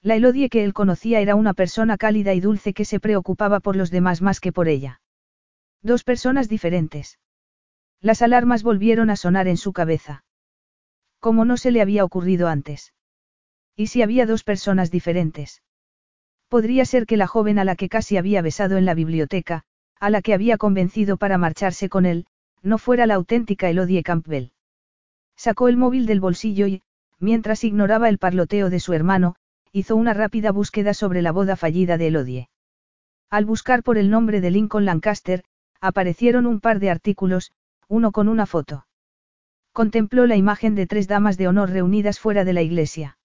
La 0.00 0.16
Elodie 0.16 0.48
que 0.48 0.64
él 0.64 0.72
conocía 0.72 1.20
era 1.20 1.34
una 1.34 1.52
persona 1.52 1.98
cálida 1.98 2.32
y 2.32 2.40
dulce 2.40 2.72
que 2.72 2.86
se 2.86 3.00
preocupaba 3.00 3.60
por 3.60 3.76
los 3.76 3.90
demás 3.90 4.22
más 4.22 4.40
que 4.40 4.52
por 4.52 4.68
ella. 4.68 5.02
Dos 5.82 6.02
personas 6.02 6.48
diferentes. 6.48 7.18
Las 8.00 8.22
alarmas 8.22 8.62
volvieron 8.62 9.10
a 9.10 9.16
sonar 9.16 9.48
en 9.48 9.58
su 9.58 9.74
cabeza. 9.74 10.24
Como 11.20 11.44
no 11.44 11.58
se 11.58 11.70
le 11.72 11.82
había 11.82 12.06
ocurrido 12.06 12.48
antes. 12.48 12.93
¿Y 13.76 13.88
si 13.88 14.02
había 14.02 14.26
dos 14.26 14.44
personas 14.44 14.90
diferentes? 14.90 15.62
Podría 16.48 16.84
ser 16.84 17.06
que 17.06 17.16
la 17.16 17.26
joven 17.26 17.58
a 17.58 17.64
la 17.64 17.74
que 17.74 17.88
casi 17.88 18.16
había 18.16 18.42
besado 18.42 18.76
en 18.76 18.84
la 18.84 18.94
biblioteca, 18.94 19.64
a 19.98 20.10
la 20.10 20.22
que 20.22 20.34
había 20.34 20.58
convencido 20.58 21.16
para 21.16 21.38
marcharse 21.38 21.88
con 21.88 22.06
él, 22.06 22.26
no 22.62 22.78
fuera 22.78 23.06
la 23.06 23.14
auténtica 23.14 23.68
Elodie 23.68 24.02
Campbell. 24.02 24.52
Sacó 25.36 25.68
el 25.68 25.76
móvil 25.76 26.06
del 26.06 26.20
bolsillo 26.20 26.66
y, 26.66 26.82
mientras 27.18 27.64
ignoraba 27.64 28.08
el 28.08 28.18
parloteo 28.18 28.70
de 28.70 28.80
su 28.80 28.92
hermano, 28.92 29.34
hizo 29.72 29.96
una 29.96 30.14
rápida 30.14 30.52
búsqueda 30.52 30.94
sobre 30.94 31.20
la 31.20 31.32
boda 31.32 31.56
fallida 31.56 31.98
de 31.98 32.06
Elodie. 32.06 32.48
Al 33.30 33.44
buscar 33.44 33.82
por 33.82 33.98
el 33.98 34.10
nombre 34.10 34.40
de 34.40 34.52
Lincoln 34.52 34.84
Lancaster, 34.84 35.42
aparecieron 35.80 36.46
un 36.46 36.60
par 36.60 36.78
de 36.78 36.90
artículos, 36.90 37.50
uno 37.88 38.12
con 38.12 38.28
una 38.28 38.46
foto. 38.46 38.86
Contempló 39.72 40.26
la 40.28 40.36
imagen 40.36 40.76
de 40.76 40.86
tres 40.86 41.08
damas 41.08 41.36
de 41.36 41.48
honor 41.48 41.70
reunidas 41.70 42.20
fuera 42.20 42.44
de 42.44 42.52
la 42.52 42.62
iglesia. 42.62 43.18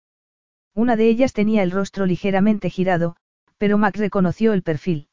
Una 0.79 0.95
de 0.95 1.09
ellas 1.09 1.33
tenía 1.33 1.61
el 1.61 1.71
rostro 1.71 2.05
ligeramente 2.05 2.69
girado, 2.69 3.17
pero 3.57 3.77
Mac 3.77 3.97
reconoció 3.97 4.53
el 4.53 4.63
perfil. 4.63 5.09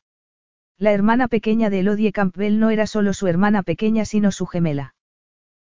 La 0.78 0.92
hermana 0.92 1.26
pequeña 1.26 1.70
de 1.70 1.80
Elodie 1.80 2.12
Campbell 2.12 2.60
no 2.60 2.70
era 2.70 2.86
solo 2.86 3.12
su 3.12 3.26
hermana 3.26 3.64
pequeña 3.64 4.04
sino 4.04 4.30
su 4.30 4.46
gemela. 4.46 4.94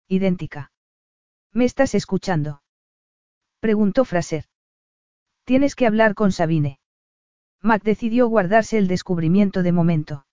Idéntica. 0.06 0.70
¿Me 1.52 1.64
estás 1.64 1.96
escuchando? 1.96 2.62
Preguntó 3.58 4.04
Fraser. 4.04 4.44
Tienes 5.42 5.74
que 5.74 5.88
hablar 5.88 6.14
con 6.14 6.30
Sabine. 6.30 6.78
Mac 7.60 7.82
decidió 7.82 8.28
guardarse 8.28 8.78
el 8.78 8.86
descubrimiento 8.86 9.64
de 9.64 9.72
momento. 9.72 10.26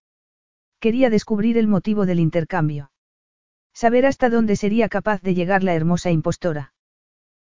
Quería 0.79 1.09
descubrir 1.09 1.57
el 1.57 1.67
motivo 1.67 2.05
del 2.05 2.19
intercambio. 2.19 2.91
Saber 3.73 4.05
hasta 4.05 4.29
dónde 4.29 4.57
sería 4.57 4.89
capaz 4.89 5.23
de 5.23 5.33
llegar 5.33 5.63
la 5.63 5.73
hermosa 5.73 6.11
impostora. 6.11 6.75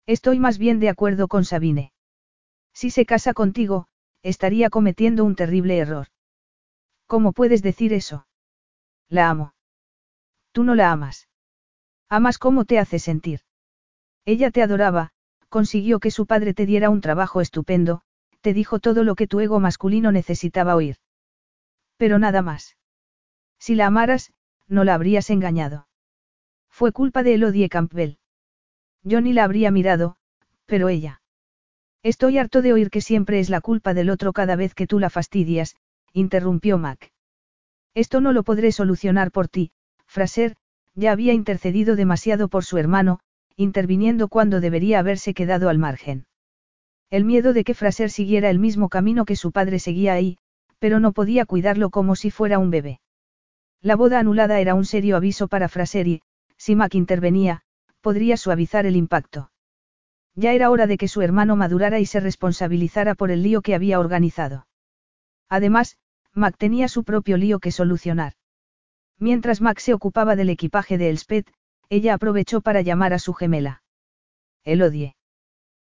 Estoy 0.08 0.40
más 0.40 0.58
bien 0.58 0.80
de 0.80 0.90
acuerdo 0.90 1.28
con 1.28 1.46
Sabine. 1.46 1.94
Si 2.80 2.92
se 2.92 3.08
casa 3.08 3.34
contigo, 3.34 3.88
estaría 4.22 4.70
cometiendo 4.70 5.26
un 5.26 5.34
terrible 5.36 5.80
error. 5.80 6.10
¿Cómo 7.08 7.34
puedes 7.34 7.64
decir 7.64 7.92
eso? 7.92 8.28
La 9.10 9.32
amo. 9.32 9.56
Tú 10.52 10.64
no 10.64 10.76
la 10.76 10.92
amas. 10.92 11.28
Amas 12.08 12.38
cómo 12.38 12.66
te 12.66 12.78
hace 12.78 13.00
sentir. 13.00 13.40
Ella 14.26 14.52
te 14.52 14.62
adoraba, 14.62 15.10
consiguió 15.50 16.00
que 16.00 16.12
su 16.12 16.28
padre 16.28 16.54
te 16.54 16.68
diera 16.68 16.92
un 16.92 17.02
trabajo 17.02 17.42
estupendo, 17.42 18.04
te 18.42 18.54
dijo 18.54 18.78
todo 18.78 19.04
lo 19.04 19.16
que 19.16 19.26
tu 19.26 19.40
ego 19.40 19.60
masculino 19.60 20.12
necesitaba 20.12 20.76
oír. 20.76 20.98
Pero 21.98 22.20
nada 22.20 22.44
más. 22.44 22.78
Si 23.58 23.74
la 23.74 23.88
amaras, 23.88 24.34
no 24.68 24.84
la 24.84 24.94
habrías 24.94 25.32
engañado. 25.32 25.88
Fue 26.70 26.92
culpa 26.92 27.24
de 27.24 27.34
Elodie 27.34 27.70
Campbell. 27.70 28.20
Yo 29.02 29.20
ni 29.20 29.34
la 29.34 29.46
habría 29.46 29.72
mirado, 29.72 30.18
pero 30.68 30.90
ella. 30.90 31.24
Estoy 32.08 32.38
harto 32.38 32.62
de 32.62 32.72
oír 32.72 32.90
que 32.90 33.02
siempre 33.02 33.38
es 33.38 33.50
la 33.50 33.60
culpa 33.60 33.94
del 33.94 34.10
otro 34.10 34.32
cada 34.32 34.56
vez 34.56 34.74
que 34.74 34.88
tú 34.88 34.98
la 34.98 35.10
fastidias, 35.10 35.76
interrumpió 36.14 36.78
Mac. 36.78 37.12
Esto 37.96 38.22
no 38.22 38.32
lo 38.32 38.44
podré 38.44 38.72
solucionar 38.72 39.30
por 39.30 39.50
ti, 39.50 39.72
Fraser, 40.06 40.56
ya 40.96 41.12
había 41.12 41.34
intercedido 41.34 41.98
demasiado 41.98 42.48
por 42.48 42.64
su 42.64 42.78
hermano, 42.78 43.20
interviniendo 43.58 44.30
cuando 44.30 44.62
debería 44.62 45.00
haberse 45.00 45.34
quedado 45.34 45.68
al 45.68 45.80
margen. 45.80 46.28
El 47.10 47.26
miedo 47.26 47.52
de 47.52 47.66
que 47.66 47.74
Fraser 47.74 48.10
siguiera 48.10 48.50
el 48.50 48.58
mismo 48.58 48.88
camino 48.88 49.26
que 49.26 49.36
su 49.36 49.52
padre 49.52 49.78
seguía 49.78 50.14
ahí, 50.14 50.38
pero 50.80 51.02
no 51.02 51.12
podía 51.12 51.46
cuidarlo 51.46 51.90
como 51.90 52.16
si 52.16 52.32
fuera 52.32 52.58
un 52.58 52.70
bebé. 52.70 53.02
La 53.82 53.98
boda 53.98 54.20
anulada 54.20 54.62
era 54.62 54.76
un 54.76 54.86
serio 54.86 55.18
aviso 55.18 55.50
para 55.50 55.68
Fraser 55.68 56.08
y, 56.08 56.22
si 56.56 56.74
Mac 56.74 56.96
intervenía, 56.96 57.64
podría 58.00 58.38
suavizar 58.38 58.86
el 58.86 58.96
impacto. 58.96 59.52
Ya 60.38 60.54
era 60.54 60.70
hora 60.70 60.86
de 60.86 61.00
que 61.00 61.08
su 61.08 61.24
hermano 61.24 61.56
madurara 61.56 62.00
y 62.00 62.06
se 62.06 62.20
responsabilizara 62.20 63.16
por 63.16 63.32
el 63.32 63.42
lío 63.42 63.64
que 63.64 63.74
había 63.74 64.00
organizado. 64.00 64.68
Además, 65.50 65.98
Mac 66.32 66.56
tenía 66.58 66.88
su 66.90 67.04
propio 67.04 67.38
lío 67.38 67.60
que 67.60 67.72
solucionar. 67.72 68.34
Mientras 69.18 69.62
Mac 69.62 69.80
se 69.80 69.96
ocupaba 69.96 70.36
del 70.36 70.52
equipaje 70.52 71.00
de 71.00 71.10
Elspeth, 71.10 71.52
ella 71.90 72.14
aprovechó 72.14 72.62
para 72.62 72.82
llamar 72.82 73.14
a 73.14 73.20
su 73.20 73.34
gemela. 73.34 73.82
Elodie. 74.64 75.16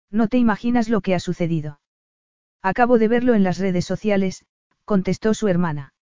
No 0.10 0.28
te 0.28 0.38
imaginas 0.38 0.90
lo 0.90 1.00
que 1.00 1.16
ha 1.16 1.22
sucedido. 1.22 1.80
Acabo 2.62 2.98
de 2.98 3.08
verlo 3.08 3.36
en 3.36 3.44
las 3.44 3.58
redes 3.58 3.86
sociales, 3.86 4.44
contestó 4.84 5.34
su 5.34 5.48
hermana. 5.48 5.94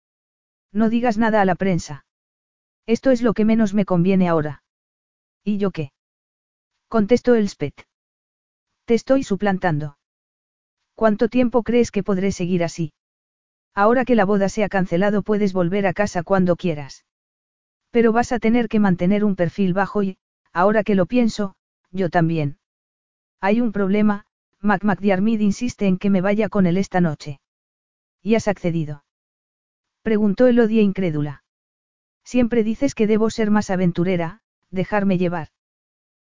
No 0.71 0.89
digas 0.89 1.19
nada 1.19 1.41
a 1.41 1.45
la 1.45 1.53
prensa. 1.53 2.05
Esto 2.87 3.11
es 3.11 3.21
lo 3.21 3.35
que 3.35 3.45
menos 3.45 3.75
me 3.75 3.85
conviene 3.85 4.27
ahora. 4.27 4.63
¿Y 5.43 5.59
yo 5.59 5.69
qué? 5.69 5.91
Contestó 6.87 7.35
Elspeth. 7.35 7.88
Te 8.89 8.95
estoy 8.95 9.21
suplantando. 9.21 9.99
¿Cuánto 10.95 11.27
tiempo 11.27 11.61
crees 11.61 11.91
que 11.91 12.01
podré 12.01 12.31
seguir 12.31 12.63
así? 12.63 12.91
Ahora 13.75 14.03
que 14.03 14.15
la 14.15 14.25
boda 14.25 14.49
se 14.49 14.63
ha 14.63 14.67
cancelado 14.67 15.21
puedes 15.21 15.53
volver 15.53 15.85
a 15.85 15.93
casa 15.93 16.23
cuando 16.23 16.55
quieras. 16.55 17.05
Pero 17.91 18.13
vas 18.13 18.31
a 18.31 18.39
tener 18.39 18.67
que 18.67 18.79
mantener 18.79 19.23
un 19.23 19.35
perfil 19.35 19.75
bajo 19.75 20.01
y, 20.01 20.17
ahora 20.53 20.83
que 20.83 20.95
lo 20.95 21.05
pienso, 21.05 21.53
yo 21.91 22.09
también. 22.09 22.57
Hay 23.39 23.61
un 23.61 23.73
problema, 23.73 24.25
Mac 24.59 24.83
McDiarmid 24.83 25.39
insiste 25.39 25.85
en 25.85 25.99
que 25.99 26.09
me 26.09 26.21
vaya 26.21 26.49
con 26.49 26.65
él 26.65 26.75
esta 26.75 26.99
noche. 26.99 27.39
¿Y 28.23 28.33
has 28.33 28.47
accedido? 28.47 29.03
Preguntó 30.01 30.47
Elodia 30.47 30.81
incrédula. 30.81 31.43
Siempre 32.23 32.63
dices 32.63 32.95
que 32.95 33.05
debo 33.05 33.29
ser 33.29 33.51
más 33.51 33.69
aventurera, 33.69 34.41
dejarme 34.71 35.19
llevar. 35.19 35.49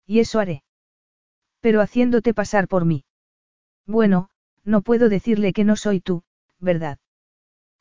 Y 0.06 0.20
eso 0.20 0.38
haré. 0.38 0.62
Pero 1.62 1.80
haciéndote 1.80 2.34
pasar 2.34 2.68
por 2.68 2.84
mí. 2.84 3.04
Bueno, 3.86 4.28
no 4.64 4.82
puedo 4.82 5.08
decirle 5.08 5.52
que 5.52 5.64
no 5.64 5.76
soy 5.76 6.00
tú, 6.00 6.24
¿verdad? 6.58 6.98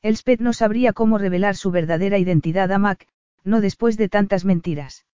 Elspeth 0.01 0.39
no 0.39 0.53
sabría 0.53 0.93
cómo 0.93 1.17
revelar 1.17 1.55
su 1.55 1.71
verdadera 1.71 2.17
identidad 2.17 2.71
a 2.71 2.77
Mac, 2.77 3.07
no 3.43 3.59
después 3.59 3.97
de 3.97 4.07
tantas 4.07 4.45
mentiras. 4.45 5.05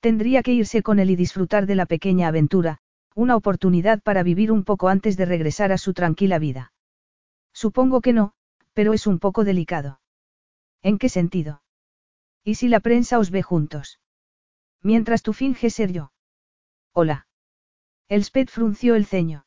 Tendría 0.00 0.42
que 0.42 0.52
irse 0.52 0.82
con 0.82 1.00
él 1.00 1.10
y 1.10 1.16
disfrutar 1.16 1.66
de 1.66 1.74
la 1.74 1.84
pequeña 1.84 2.28
aventura, 2.28 2.78
una 3.14 3.36
oportunidad 3.36 4.00
para 4.00 4.22
vivir 4.22 4.52
un 4.52 4.64
poco 4.64 4.88
antes 4.88 5.16
de 5.16 5.26
regresar 5.26 5.72
a 5.72 5.78
su 5.78 5.92
tranquila 5.92 6.38
vida. 6.38 6.72
Supongo 7.52 8.00
que 8.00 8.12
no, 8.12 8.32
pero 8.72 8.94
es 8.94 9.06
un 9.06 9.18
poco 9.18 9.44
delicado. 9.44 10.00
¿En 10.80 10.96
qué 10.96 11.08
sentido? 11.08 11.62
¿Y 12.44 12.54
si 12.54 12.68
la 12.68 12.80
prensa 12.80 13.18
os 13.18 13.30
ve 13.30 13.42
juntos? 13.42 13.98
Mientras 14.80 15.22
tú 15.22 15.32
finges 15.32 15.74
ser 15.74 15.92
yo. 15.92 16.12
Hola. 16.92 17.26
Elspeth 18.10 18.50
frunció 18.50 18.96
el 18.96 19.06
ceño. 19.06 19.46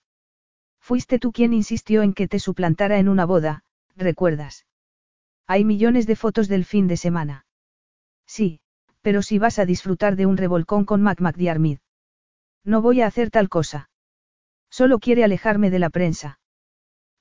Fuiste 0.79 1.19
tú 1.19 1.33
quien 1.33 1.51
insistió 1.51 2.01
en 2.01 2.13
que 2.13 2.29
te 2.29 2.39
suplantara 2.39 2.97
en 2.97 3.09
una 3.09 3.25
boda, 3.25 3.65
¿recuerdas? 3.97 4.65
Hay 5.47 5.65
millones 5.65 6.07
de 6.07 6.15
fotos 6.15 6.47
del 6.47 6.63
fin 6.63 6.87
de 6.87 6.95
semana. 6.95 7.45
Sí, 8.25 8.61
pero 9.01 9.21
si 9.21 9.37
vas 9.37 9.59
a 9.59 9.65
disfrutar 9.65 10.15
de 10.15 10.27
un 10.27 10.37
revolcón 10.37 10.85
con 10.85 11.01
Mac 11.01 11.19
McDiarmid. 11.19 11.79
No 12.63 12.81
voy 12.81 13.01
a 13.01 13.07
hacer 13.07 13.31
tal 13.31 13.49
cosa. 13.49 13.89
Solo 14.69 14.99
quiere 14.99 15.25
alejarme 15.25 15.69
de 15.69 15.79
la 15.79 15.89
prensa. 15.89 16.39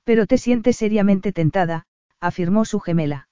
Pero 0.05 0.28
te 0.28 0.39
sientes 0.39 0.77
seriamente 0.77 1.32
tentada, 1.32 1.86
afirmó 2.20 2.64
su 2.64 2.78
gemela. 2.78 3.28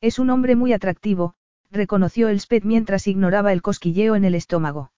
Es 0.00 0.20
un 0.20 0.30
hombre 0.30 0.54
muy 0.54 0.72
atractivo, 0.72 1.34
reconoció 1.72 2.28
Elspeth 2.28 2.62
mientras 2.62 3.08
ignoraba 3.08 3.52
el 3.52 3.60
cosquilleo 3.60 4.14
en 4.14 4.24
el 4.24 4.36
estómago. 4.36 4.92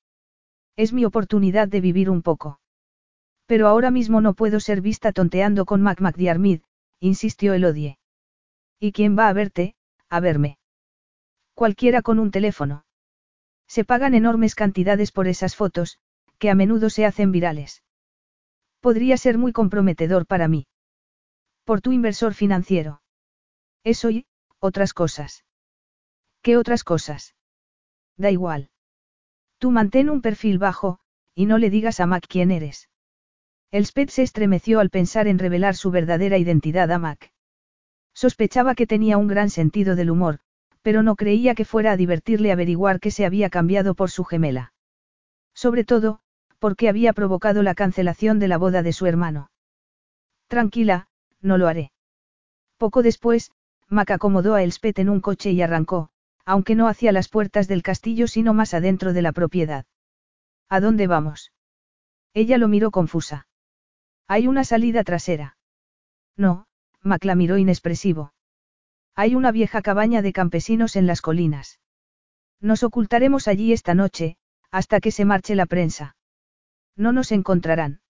Es 0.77 0.93
mi 0.93 1.05
oportunidad 1.05 1.69
de 1.69 1.81
vivir 1.81 2.11
un 2.11 2.23
poco. 2.23 2.61
Pero 3.47 3.67
ahora 3.69 3.91
mismo 3.91 4.21
no 4.21 4.35
puedo 4.35 4.61
ser 4.61 4.81
vista 4.81 5.13
tonteando 5.13 5.65
con 5.65 5.81
Mac 5.81 6.01
McDiarmid, 6.01 6.61
insistió 7.01 7.55
Elodie. 7.55 7.99
¿Y 8.79 8.93
quién 8.93 9.17
va 9.19 9.29
a 9.29 9.33
verte, 9.33 9.75
a 10.11 10.21
verme? 10.21 10.59
Cualquiera 11.55 12.03
con 12.03 12.19
un 12.19 12.31
teléfono. 12.31 12.85
Se 13.67 13.85
pagan 13.85 14.15
enormes 14.15 14.55
cantidades 14.55 15.13
por 15.13 15.29
esas 15.29 15.57
fotos, 15.57 15.99
que 16.39 16.51
a 16.51 16.55
menudo 16.55 16.91
se 16.91 17.07
hacen 17.07 17.33
virales. 17.33 17.83
Podría 18.81 19.17
ser 19.17 19.39
muy 19.39 19.53
comprometedor 19.53 20.27
para 20.27 20.49
mí. 20.49 20.67
Por 21.65 21.81
tu 21.81 21.93
inversor 21.93 22.35
financiero. 22.35 23.01
Eso 23.83 24.11
y, 24.11 24.27
otras 24.61 24.93
cosas. 24.93 25.45
¿Qué 26.43 26.57
otras 26.57 26.85
cosas? 26.85 27.35
Da 28.17 28.31
igual. 28.31 28.69
Tú 29.59 29.71
mantén 29.71 30.11
un 30.11 30.21
perfil 30.21 30.59
bajo, 30.59 30.99
y 31.35 31.47
no 31.47 31.59
le 31.59 31.71
digas 31.71 32.01
a 32.01 32.07
Mac 32.07 32.27
quién 32.29 32.51
eres. 32.51 32.89
Elspeth 33.71 34.11
se 34.11 34.23
estremeció 34.23 34.81
al 34.81 34.91
pensar 34.91 35.29
en 35.29 35.39
revelar 35.39 35.75
su 35.75 35.91
verdadera 35.91 36.39
identidad 36.39 36.91
a 36.91 36.99
Mac. 36.99 37.33
Sospechaba 38.15 38.75
que 38.75 38.87
tenía 38.87 39.19
un 39.19 39.29
gran 39.29 39.51
sentido 39.51 39.97
del 39.97 40.11
humor, 40.11 40.39
pero 40.83 41.03
no 41.03 41.17
creía 41.17 41.55
que 41.55 41.65
fuera 41.65 41.93
a 41.93 41.97
divertirle 41.97 42.53
averiguar 42.53 43.01
que 43.01 43.11
se 43.11 43.27
había 43.27 43.51
cambiado 43.51 43.95
por 43.95 44.11
su 44.11 44.25
gemela. 44.25 44.73
Sobre 45.55 45.85
todo, 45.85 46.21
porque 46.59 46.89
había 46.89 47.13
provocado 47.13 47.63
la 47.63 47.75
cancelación 47.75 48.39
de 48.39 48.49
la 48.49 48.59
boda 48.59 48.83
de 48.83 48.93
su 48.93 49.07
hermano. 49.07 49.51
Tranquila, 50.49 51.09
no 51.41 51.59
lo 51.59 51.67
haré. 51.67 51.93
Poco 52.77 53.03
después, 53.03 53.53
Mac 53.89 54.11
acomodó 54.11 54.55
a 54.55 54.63
Elspeth 54.63 54.99
en 54.99 55.11
un 55.11 55.21
coche 55.21 55.51
y 55.51 55.63
arrancó, 55.63 56.11
aunque 56.47 56.77
no 56.77 56.87
hacia 56.87 57.13
las 57.13 57.29
puertas 57.29 57.69
del 57.69 57.83
castillo 57.83 58.29
sino 58.29 58.55
más 58.55 58.73
adentro 58.73 59.13
de 59.13 59.21
la 59.21 59.33
propiedad. 59.33 59.85
¿A 60.69 60.81
dónde 60.81 61.07
vamos? 61.07 61.53
Ella 62.33 62.57
lo 62.57 62.69
miró 62.69 62.91
confusa. 62.91 63.49
Hay 64.29 64.47
una 64.47 64.65
salida 64.65 65.05
trasera. 65.05 65.59
No, 66.37 66.67
Mac 67.03 67.25
la 67.25 67.35
miró 67.35 67.59
inexpresivo. 67.59 68.33
Hay 69.15 69.35
una 69.35 69.51
vieja 69.51 69.83
cabaña 69.83 70.23
de 70.23 70.33
campesinos 70.33 70.95
en 70.95 71.07
las 71.07 71.21
colinas. 71.21 71.81
Nos 72.61 72.83
ocultaremos 72.83 73.49
allí 73.49 73.73
esta 73.73 73.95
noche, 73.95 74.37
hasta 74.71 75.01
que 75.01 75.11
se 75.11 75.25
marche 75.25 75.55
la 75.55 75.67
prensa. 75.67 76.17
No 76.97 77.13
nos 77.13 77.33
encontrarán. 77.33 78.01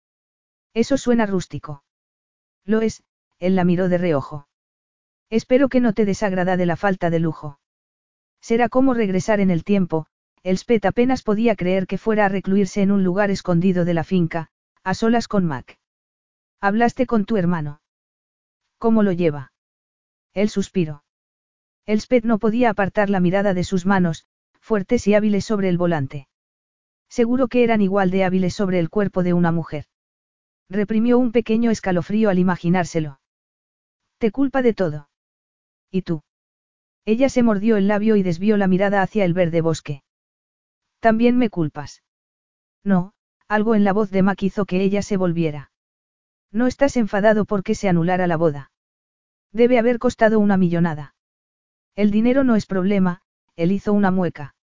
Eso 0.74 0.98
suena 0.98 1.26
rústico. 1.26 1.84
Lo 2.64 2.80
es, 2.80 3.02
él 3.38 3.56
la 3.56 3.64
miró 3.64 3.88
de 3.88 3.98
reojo. 3.98 4.48
Espero 5.30 5.68
que 5.68 5.80
no 5.80 5.92
te 5.92 6.04
desagrada 6.04 6.56
de 6.56 6.66
la 6.66 6.76
falta 6.76 7.10
de 7.10 7.20
lujo. 7.20 7.58
Será 8.48 8.68
como 8.68 8.94
regresar 8.94 9.40
en 9.40 9.50
el 9.50 9.64
tiempo, 9.64 10.06
Elspeth 10.44 10.84
apenas 10.84 11.24
podía 11.24 11.56
creer 11.56 11.88
que 11.88 11.98
fuera 11.98 12.26
a 12.26 12.28
recluirse 12.28 12.80
en 12.80 12.92
un 12.92 13.02
lugar 13.02 13.32
escondido 13.32 13.84
de 13.84 13.92
la 13.92 14.04
finca, 14.04 14.50
a 14.84 14.94
solas 14.94 15.26
con 15.26 15.44
Mac. 15.44 15.80
Hablaste 16.60 17.06
con 17.06 17.24
tu 17.24 17.38
hermano. 17.38 17.80
¿Cómo 18.78 19.02
lo 19.02 19.10
lleva? 19.10 19.50
Él 20.32 20.48
suspiró. 20.48 21.02
Elspeth 21.86 22.24
no 22.24 22.38
podía 22.38 22.70
apartar 22.70 23.10
la 23.10 23.18
mirada 23.18 23.52
de 23.52 23.64
sus 23.64 23.84
manos, 23.84 24.28
fuertes 24.60 25.08
y 25.08 25.14
hábiles 25.14 25.44
sobre 25.44 25.68
el 25.68 25.76
volante. 25.76 26.28
Seguro 27.08 27.48
que 27.48 27.64
eran 27.64 27.80
igual 27.80 28.12
de 28.12 28.22
hábiles 28.22 28.54
sobre 28.54 28.78
el 28.78 28.90
cuerpo 28.90 29.24
de 29.24 29.32
una 29.32 29.50
mujer. 29.50 29.86
Reprimió 30.70 31.18
un 31.18 31.32
pequeño 31.32 31.72
escalofrío 31.72 32.30
al 32.30 32.38
imaginárselo. 32.38 33.18
Te 34.18 34.30
culpa 34.30 34.62
de 34.62 34.72
todo. 34.72 35.08
¿Y 35.90 36.02
tú? 36.02 36.22
Ella 37.06 37.28
se 37.28 37.44
mordió 37.44 37.76
el 37.76 37.86
labio 37.86 38.16
y 38.16 38.24
desvió 38.24 38.56
la 38.56 38.66
mirada 38.66 39.00
hacia 39.00 39.24
el 39.24 39.32
verde 39.32 39.60
bosque. 39.60 40.02
También 40.98 41.38
me 41.38 41.50
culpas. 41.50 42.02
No, 42.82 43.12
algo 43.46 43.76
en 43.76 43.84
la 43.84 43.92
voz 43.92 44.10
de 44.10 44.22
Mac 44.22 44.42
hizo 44.42 44.66
que 44.66 44.82
ella 44.82 45.02
se 45.02 45.16
volviera. 45.16 45.70
No 46.50 46.66
estás 46.66 46.96
enfadado 46.96 47.44
porque 47.44 47.76
se 47.76 47.88
anulara 47.88 48.26
la 48.26 48.36
boda. 48.36 48.72
Debe 49.52 49.78
haber 49.78 50.00
costado 50.00 50.40
una 50.40 50.56
millonada. 50.56 51.14
El 51.94 52.10
dinero 52.10 52.42
no 52.42 52.56
es 52.56 52.66
problema, 52.66 53.22
él 53.54 53.70
hizo 53.70 53.92
una 53.92 54.10
mueca. 54.10 54.56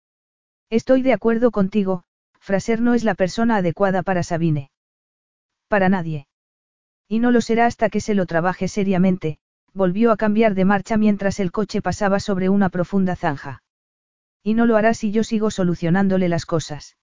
Estoy 0.70 1.02
de 1.02 1.12
acuerdo 1.12 1.50
contigo, 1.50 2.04
Fraser 2.40 2.80
no 2.80 2.94
es 2.94 3.04
la 3.04 3.14
persona 3.14 3.56
adecuada 3.56 4.02
para 4.02 4.22
Sabine. 4.22 4.70
Para 5.68 5.90
nadie. 5.90 6.26
Y 7.06 7.18
no 7.18 7.32
lo 7.32 7.42
será 7.42 7.66
hasta 7.66 7.90
que 7.90 8.00
se 8.00 8.14
lo 8.14 8.24
trabaje 8.24 8.66
seriamente, 8.66 9.38
volvió 9.74 10.12
a 10.12 10.16
cambiar 10.16 10.54
de 10.54 10.64
marcha 10.64 10.96
mientras 10.96 11.40
el 11.40 11.52
coche 11.52 11.82
pasaba 11.82 12.20
sobre 12.20 12.48
una 12.48 12.68
profunda 12.68 13.16
zanja. 13.16 13.62
Y 14.42 14.54
no 14.54 14.66
lo 14.66 14.76
hará 14.76 14.94
si 14.94 15.12
yo 15.12 15.24
sigo 15.24 15.50
solucionándole 15.50 16.28
las 16.28 16.46
cosas. 16.46 16.96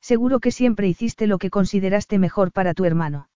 Seguro 0.00 0.40
que 0.40 0.50
siempre 0.50 0.88
hiciste 0.88 1.26
lo 1.26 1.38
que 1.38 1.50
consideraste 1.50 2.18
mejor 2.18 2.52
para 2.52 2.74
tu 2.74 2.84
hermano. 2.84 3.28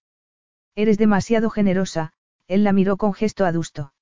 Eres 0.74 0.98
demasiado 0.98 1.50
generosa, 1.50 2.12
él 2.48 2.64
la 2.64 2.72
miró 2.72 2.96
con 2.96 3.14
gesto 3.14 3.44
adusto. 3.44 3.92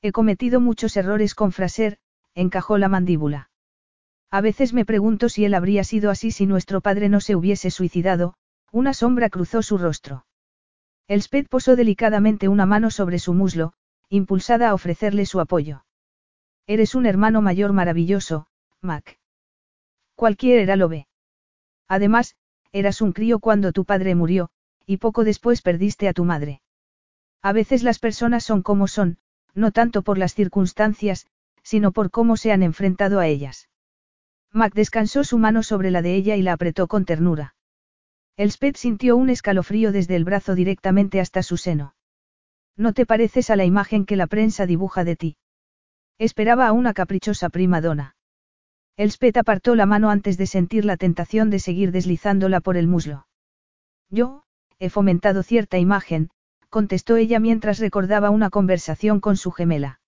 He 0.00 0.12
cometido 0.12 0.60
muchos 0.60 0.96
errores 0.96 1.34
con 1.34 1.52
Fraser, 1.52 1.98
encajó 2.34 2.78
la 2.78 2.88
mandíbula. 2.88 3.50
A 4.30 4.40
veces 4.40 4.72
me 4.72 4.84
pregunto 4.84 5.28
si 5.28 5.44
él 5.44 5.54
habría 5.54 5.84
sido 5.84 6.10
así 6.10 6.30
si 6.30 6.46
nuestro 6.46 6.80
padre 6.80 7.08
no 7.08 7.20
se 7.20 7.36
hubiese 7.36 7.70
suicidado, 7.70 8.34
una 8.72 8.94
sombra 8.94 9.28
cruzó 9.28 9.62
su 9.62 9.76
rostro. 9.78 10.24
Elspeth 11.12 11.46
posó 11.50 11.76
delicadamente 11.76 12.48
una 12.48 12.64
mano 12.64 12.90
sobre 12.90 13.18
su 13.18 13.34
muslo, 13.34 13.74
impulsada 14.08 14.70
a 14.70 14.74
ofrecerle 14.74 15.26
su 15.26 15.40
apoyo. 15.40 15.84
Eres 16.66 16.94
un 16.94 17.04
hermano 17.04 17.42
mayor 17.42 17.74
maravilloso, 17.74 18.46
Mac. 18.80 19.18
Cualquiera 20.14 20.74
lo 20.74 20.88
ve. 20.88 21.08
Además, 21.86 22.36
eras 22.72 23.02
un 23.02 23.12
crío 23.12 23.40
cuando 23.40 23.72
tu 23.72 23.84
padre 23.84 24.14
murió, 24.14 24.48
y 24.86 24.96
poco 24.96 25.22
después 25.22 25.60
perdiste 25.60 26.08
a 26.08 26.14
tu 26.14 26.24
madre. 26.24 26.62
A 27.42 27.52
veces 27.52 27.82
las 27.82 27.98
personas 27.98 28.42
son 28.42 28.62
como 28.62 28.88
son, 28.88 29.18
no 29.52 29.70
tanto 29.70 30.00
por 30.00 30.16
las 30.16 30.32
circunstancias, 30.32 31.26
sino 31.62 31.92
por 31.92 32.10
cómo 32.10 32.38
se 32.38 32.52
han 32.52 32.62
enfrentado 32.62 33.20
a 33.20 33.26
ellas. 33.26 33.68
Mac 34.50 34.72
descansó 34.72 35.24
su 35.24 35.36
mano 35.36 35.62
sobre 35.62 35.90
la 35.90 36.00
de 36.00 36.14
ella 36.14 36.36
y 36.36 36.42
la 36.42 36.54
apretó 36.54 36.88
con 36.88 37.04
ternura. 37.04 37.54
Elspeth 38.36 38.76
sintió 38.76 39.16
un 39.16 39.30
escalofrío 39.30 39.92
desde 39.92 40.16
el 40.16 40.24
brazo 40.24 40.54
directamente 40.54 41.20
hasta 41.20 41.42
su 41.42 41.56
seno. 41.56 41.94
No 42.76 42.94
te 42.94 43.04
pareces 43.04 43.50
a 43.50 43.56
la 43.56 43.64
imagen 43.64 44.06
que 44.06 44.16
la 44.16 44.26
prensa 44.26 44.66
dibuja 44.66 45.04
de 45.04 45.16
ti. 45.16 45.36
Esperaba 46.18 46.66
a 46.66 46.72
una 46.72 46.94
caprichosa 46.94 47.50
prima 47.50 47.80
donna. 47.80 48.16
Elspeth 48.96 49.36
apartó 49.36 49.74
la 49.74 49.86
mano 49.86 50.10
antes 50.10 50.38
de 50.38 50.46
sentir 50.46 50.84
la 50.84 50.96
tentación 50.96 51.50
de 51.50 51.58
seguir 51.58 51.92
deslizándola 51.92 52.60
por 52.60 52.76
el 52.76 52.88
muslo. 52.88 53.26
Yo, 54.10 54.44
he 54.78 54.90
fomentado 54.90 55.42
cierta 55.42 55.78
imagen, 55.78 56.30
contestó 56.68 57.16
ella 57.16 57.38
mientras 57.38 57.78
recordaba 57.78 58.30
una 58.30 58.50
conversación 58.50 59.20
con 59.20 59.36
su 59.36 59.50
gemela. 59.50 60.00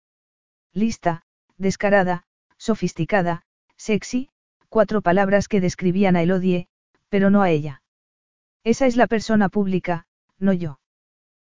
Lista, 0.73 1.23
descarada, 1.57 2.25
sofisticada, 2.57 3.43
sexy, 3.77 4.31
cuatro 4.69 5.03
palabras 5.03 5.49
que 5.49 5.61
describían 5.61 6.17
a 6.17 6.23
Elodie, 6.23 6.69
pero 7.09 7.31
no 7.31 7.43
a 7.43 7.51
ella. 7.51 7.83
Esa 8.65 8.86
es 8.86 8.97
la 8.97 9.07
persona 9.07 9.51
pública, 9.51 10.07
no 10.39 10.55
yo. 10.55 10.81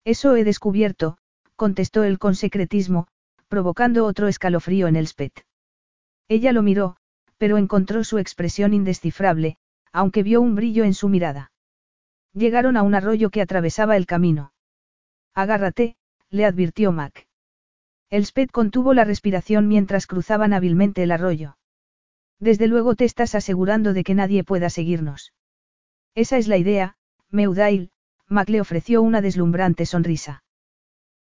Eso 0.04 0.36
he 0.36 0.44
descubierto, 0.44 1.18
contestó 1.56 2.04
él 2.04 2.20
con 2.20 2.36
secretismo, 2.36 3.08
provocando 3.48 4.06
otro 4.06 4.28
escalofrío 4.28 4.88
en 4.88 4.98
Elspeth. 4.98 5.46
Ella 6.28 6.52
lo 6.52 6.62
miró, 6.62 6.98
pero 7.38 7.58
encontró 7.58 8.04
su 8.04 8.18
expresión 8.18 8.74
indescifrable, 8.74 9.58
aunque 9.94 10.22
vio 10.22 10.42
un 10.42 10.56
brillo 10.56 10.84
en 10.84 10.94
su 10.94 11.08
mirada. 11.08 11.52
Llegaron 12.34 12.76
a 12.76 12.84
un 12.84 12.94
arroyo 12.94 13.30
que 13.30 13.42
atravesaba 13.42 13.96
el 13.96 14.06
camino. 14.06 14.52
Agárrate, 15.34 15.96
le 16.30 16.46
advirtió 16.46 16.92
Mac. 16.92 17.26
Elspeth 18.10 18.52
contuvo 18.52 18.94
la 18.94 19.06
respiración 19.06 19.68
mientras 19.68 20.08
cruzaban 20.08 20.54
hábilmente 20.54 21.04
el 21.04 21.12
arroyo. 21.12 21.58
Desde 22.40 22.68
luego 22.68 22.96
te 22.96 23.06
estás 23.06 23.34
asegurando 23.34 23.94
de 23.94 24.04
que 24.04 24.14
nadie 24.14 24.44
pueda 24.44 24.70
seguirnos. 24.70 25.34
Esa 26.16 26.38
es 26.38 26.48
la 26.48 26.58
idea, 26.58 26.97
Meudail, 27.32 27.92
Mac 28.28 28.50
le 28.50 28.62
ofreció 28.62 29.02
una 29.02 29.22
deslumbrante 29.22 29.86
sonrisa. 29.86 30.44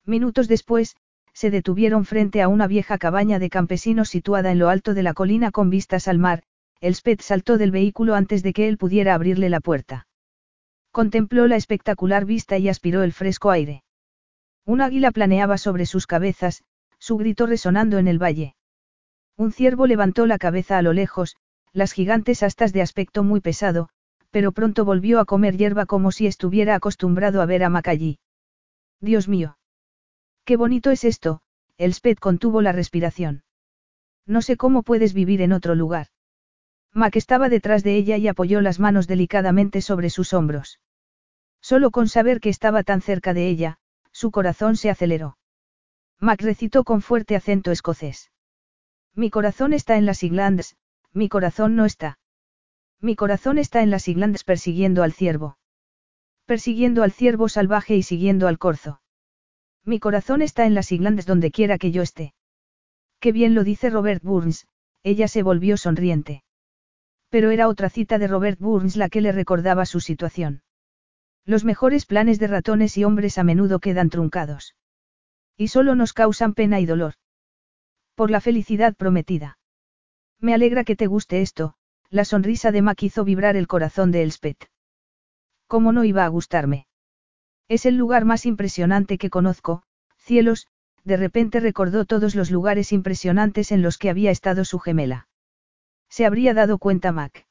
Minutos 0.05 0.47
después, 0.47 0.95
se 1.33 1.51
detuvieron 1.51 2.05
frente 2.05 2.41
a 2.41 2.47
una 2.47 2.67
vieja 2.67 2.97
cabaña 2.97 3.39
de 3.39 3.49
campesinos 3.49 4.09
situada 4.09 4.51
en 4.51 4.59
lo 4.59 4.69
alto 4.69 4.93
de 4.93 5.03
la 5.03 5.13
colina 5.13 5.51
con 5.51 5.69
vistas 5.69 6.07
al 6.07 6.17
mar, 6.17 6.43
Elspeth 6.79 7.21
saltó 7.21 7.57
del 7.57 7.71
vehículo 7.71 8.15
antes 8.15 8.43
de 8.43 8.53
que 8.53 8.67
él 8.67 8.77
pudiera 8.77 9.13
abrirle 9.13 9.49
la 9.49 9.59
puerta. 9.59 10.07
Contempló 10.91 11.47
la 11.47 11.55
espectacular 11.55 12.25
vista 12.25 12.57
y 12.57 12.69
aspiró 12.69 13.03
el 13.03 13.13
fresco 13.13 13.51
aire. 13.51 13.83
Un 14.65 14.81
águila 14.81 15.11
planeaba 15.11 15.57
sobre 15.57 15.85
sus 15.85 16.07
cabezas, 16.07 16.63
su 16.99 17.17
grito 17.17 17.45
resonando 17.45 17.99
en 17.99 18.07
el 18.07 18.21
valle. 18.21 18.55
Un 19.35 19.51
ciervo 19.51 19.85
levantó 19.85 20.25
la 20.25 20.37
cabeza 20.37 20.77
a 20.77 20.81
lo 20.81 20.93
lejos, 20.93 21.35
las 21.71 21.91
gigantes 21.91 22.41
astas 22.41 22.73
de 22.73 22.81
aspecto 22.81 23.23
muy 23.23 23.41
pesado, 23.41 23.89
pero 24.31 24.51
pronto 24.51 24.85
volvió 24.85 25.19
a 25.19 25.25
comer 25.25 25.57
hierba 25.57 25.85
como 25.85 26.11
si 26.11 26.27
estuviera 26.27 26.75
acostumbrado 26.75 27.41
a 27.41 27.45
ver 27.45 27.63
a 27.63 27.69
Macallí. 27.69 28.19
Dios 28.99 29.27
mío. 29.27 29.57
Qué 30.45 30.57
bonito 30.57 30.91
es 30.91 31.03
esto, 31.03 31.41
Elspeth 31.77 32.19
contuvo 32.19 32.61
la 32.61 32.71
respiración. 32.71 33.43
No 34.25 34.41
sé 34.41 34.57
cómo 34.57 34.83
puedes 34.83 35.13
vivir 35.13 35.41
en 35.41 35.53
otro 35.53 35.75
lugar. 35.75 36.07
Mac 36.93 37.15
estaba 37.15 37.49
detrás 37.49 37.83
de 37.83 37.95
ella 37.95 38.17
y 38.17 38.27
apoyó 38.27 38.61
las 38.61 38.79
manos 38.79 39.07
delicadamente 39.07 39.81
sobre 39.81 40.09
sus 40.09 40.33
hombros. 40.33 40.79
Solo 41.61 41.91
con 41.91 42.07
saber 42.07 42.39
que 42.39 42.49
estaba 42.49 42.83
tan 42.83 43.01
cerca 43.01 43.33
de 43.33 43.47
ella, 43.47 43.77
su 44.11 44.31
corazón 44.31 44.77
se 44.77 44.89
aceleró. 44.89 45.37
Mac 46.19 46.41
recitó 46.41 46.83
con 46.83 47.01
fuerte 47.01 47.35
acento 47.35 47.71
escocés. 47.71 48.31
Mi 49.13 49.29
corazón 49.29 49.73
está 49.73 49.97
en 49.97 50.05
las 50.05 50.23
Iglands, 50.23 50.75
mi 51.13 51.29
corazón 51.29 51.75
no 51.75 51.85
está. 51.85 52.17
Mi 52.99 53.15
corazón 53.15 53.59
está 53.59 53.83
en 53.83 53.91
las 53.91 54.07
Iglands 54.07 54.43
persiguiendo 54.43 55.03
al 55.03 55.13
ciervo. 55.13 55.57
Persiguiendo 56.45 57.03
al 57.03 57.11
ciervo 57.11 57.47
salvaje 57.47 57.95
y 57.95 58.03
siguiendo 58.03 58.47
al 58.47 58.57
corzo. 58.57 59.01
Mi 59.83 59.99
corazón 59.99 60.41
está 60.41 60.65
en 60.65 60.73
las 60.73 60.91
Iglandes 60.91 61.25
donde 61.25 61.51
quiera 61.51 61.77
que 61.77 61.91
yo 61.91 62.01
esté. 62.01 62.33
Qué 63.19 63.31
bien 63.31 63.53
lo 63.53 63.63
dice 63.63 63.89
Robert 63.89 64.23
Burns, 64.23 64.67
ella 65.03 65.27
se 65.27 65.43
volvió 65.43 65.77
sonriente. 65.77 66.43
Pero 67.29 67.51
era 67.51 67.67
otra 67.67 67.89
cita 67.89 68.17
de 68.17 68.27
Robert 68.27 68.59
Burns 68.59 68.95
la 68.95 69.09
que 69.09 69.21
le 69.21 69.31
recordaba 69.31 69.85
su 69.85 69.99
situación. 69.99 70.63
Los 71.45 71.63
mejores 71.63 72.05
planes 72.05 72.39
de 72.39 72.47
ratones 72.47 72.97
y 72.97 73.03
hombres 73.03 73.37
a 73.37 73.43
menudo 73.43 73.79
quedan 73.79 74.09
truncados. 74.09 74.75
Y 75.55 75.69
solo 75.69 75.95
nos 75.95 76.13
causan 76.13 76.53
pena 76.53 76.79
y 76.79 76.85
dolor. 76.85 77.13
Por 78.15 78.31
la 78.31 78.41
felicidad 78.41 78.95
prometida. 78.95 79.59
Me 80.39 80.53
alegra 80.53 80.83
que 80.83 80.95
te 80.95 81.07
guste 81.07 81.41
esto, 81.41 81.76
la 82.09 82.25
sonrisa 82.25 82.71
de 82.71 82.81
Mac 82.81 83.03
hizo 83.03 83.23
vibrar 83.25 83.55
el 83.55 83.67
corazón 83.67 84.11
de 84.11 84.23
Elspeth. 84.23 84.69
¿Cómo 85.67 85.91
no 85.91 86.03
iba 86.05 86.23
a 86.23 86.29
gustarme? 86.29 86.87
Es 87.67 87.85
el 87.85 87.97
lugar 87.97 88.23
más 88.23 88.45
impresionante 88.45 89.17
que 89.17 89.29
conozco, 89.29 89.83
cielos, 90.17 90.67
de 91.03 91.17
repente 91.17 91.59
recordó 91.59 92.05
todos 92.05 92.35
los 92.35 92.51
lugares 92.51 92.91
impresionantes 92.91 93.71
en 93.71 93.81
los 93.81 93.97
que 93.97 94.09
había 94.09 94.31
estado 94.31 94.63
su 94.63 94.79
gemela. 94.79 95.27
Se 96.09 96.25
habría 96.25 96.53
dado 96.53 96.77
cuenta 96.77 97.11
Mac. 97.11 97.45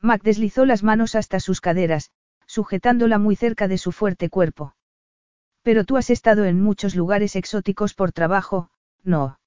Mac 0.00 0.22
deslizó 0.22 0.64
las 0.64 0.82
manos 0.82 1.14
hasta 1.14 1.38
sus 1.38 1.60
caderas, 1.60 2.10
sujetándola 2.46 3.18
muy 3.18 3.36
cerca 3.36 3.68
de 3.68 3.78
su 3.78 3.92
fuerte 3.92 4.28
cuerpo. 4.28 4.74
Pero 5.62 5.84
tú 5.84 5.96
has 5.96 6.10
estado 6.10 6.44
en 6.44 6.60
muchos 6.60 6.96
lugares 6.96 7.36
exóticos 7.36 7.94
por 7.94 8.12
trabajo, 8.12 8.70
no. 9.02 9.38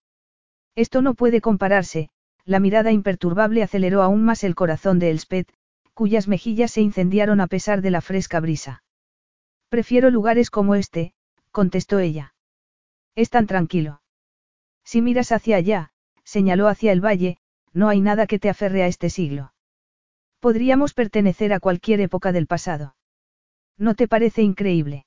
Esto 0.75 1.01
no 1.01 1.15
puede 1.15 1.41
compararse, 1.41 2.09
la 2.45 2.59
mirada 2.59 2.91
imperturbable 2.91 3.63
aceleró 3.63 4.01
aún 4.01 4.23
más 4.23 4.43
el 4.43 4.55
corazón 4.55 4.99
de 4.99 5.11
Elspeth, 5.11 5.51
cuyas 5.93 6.27
mejillas 6.27 6.71
se 6.71 6.81
incendiaron 6.81 7.41
a 7.41 7.47
pesar 7.47 7.81
de 7.81 7.91
la 7.91 8.01
fresca 8.01 8.39
brisa. 8.39 8.83
Prefiero 9.69 10.09
lugares 10.09 10.49
como 10.49 10.75
este, 10.75 11.13
contestó 11.51 11.99
ella. 11.99 12.33
Es 13.15 13.29
tan 13.29 13.47
tranquilo. 13.47 14.01
Si 14.83 15.01
miras 15.01 15.31
hacia 15.31 15.57
allá, 15.57 15.91
señaló 16.23 16.67
hacia 16.67 16.91
el 16.91 17.03
valle, 17.03 17.37
no 17.73 17.87
hay 17.89 18.01
nada 18.01 18.27
que 18.27 18.39
te 18.39 18.49
aferre 18.49 18.83
a 18.83 18.87
este 18.87 19.09
siglo. 19.09 19.53
Podríamos 20.39 20.93
pertenecer 20.93 21.53
a 21.53 21.59
cualquier 21.59 22.01
época 22.01 22.31
del 22.31 22.47
pasado. 22.47 22.95
¿No 23.77 23.95
te 23.95 24.07
parece 24.07 24.41
increíble? 24.41 25.05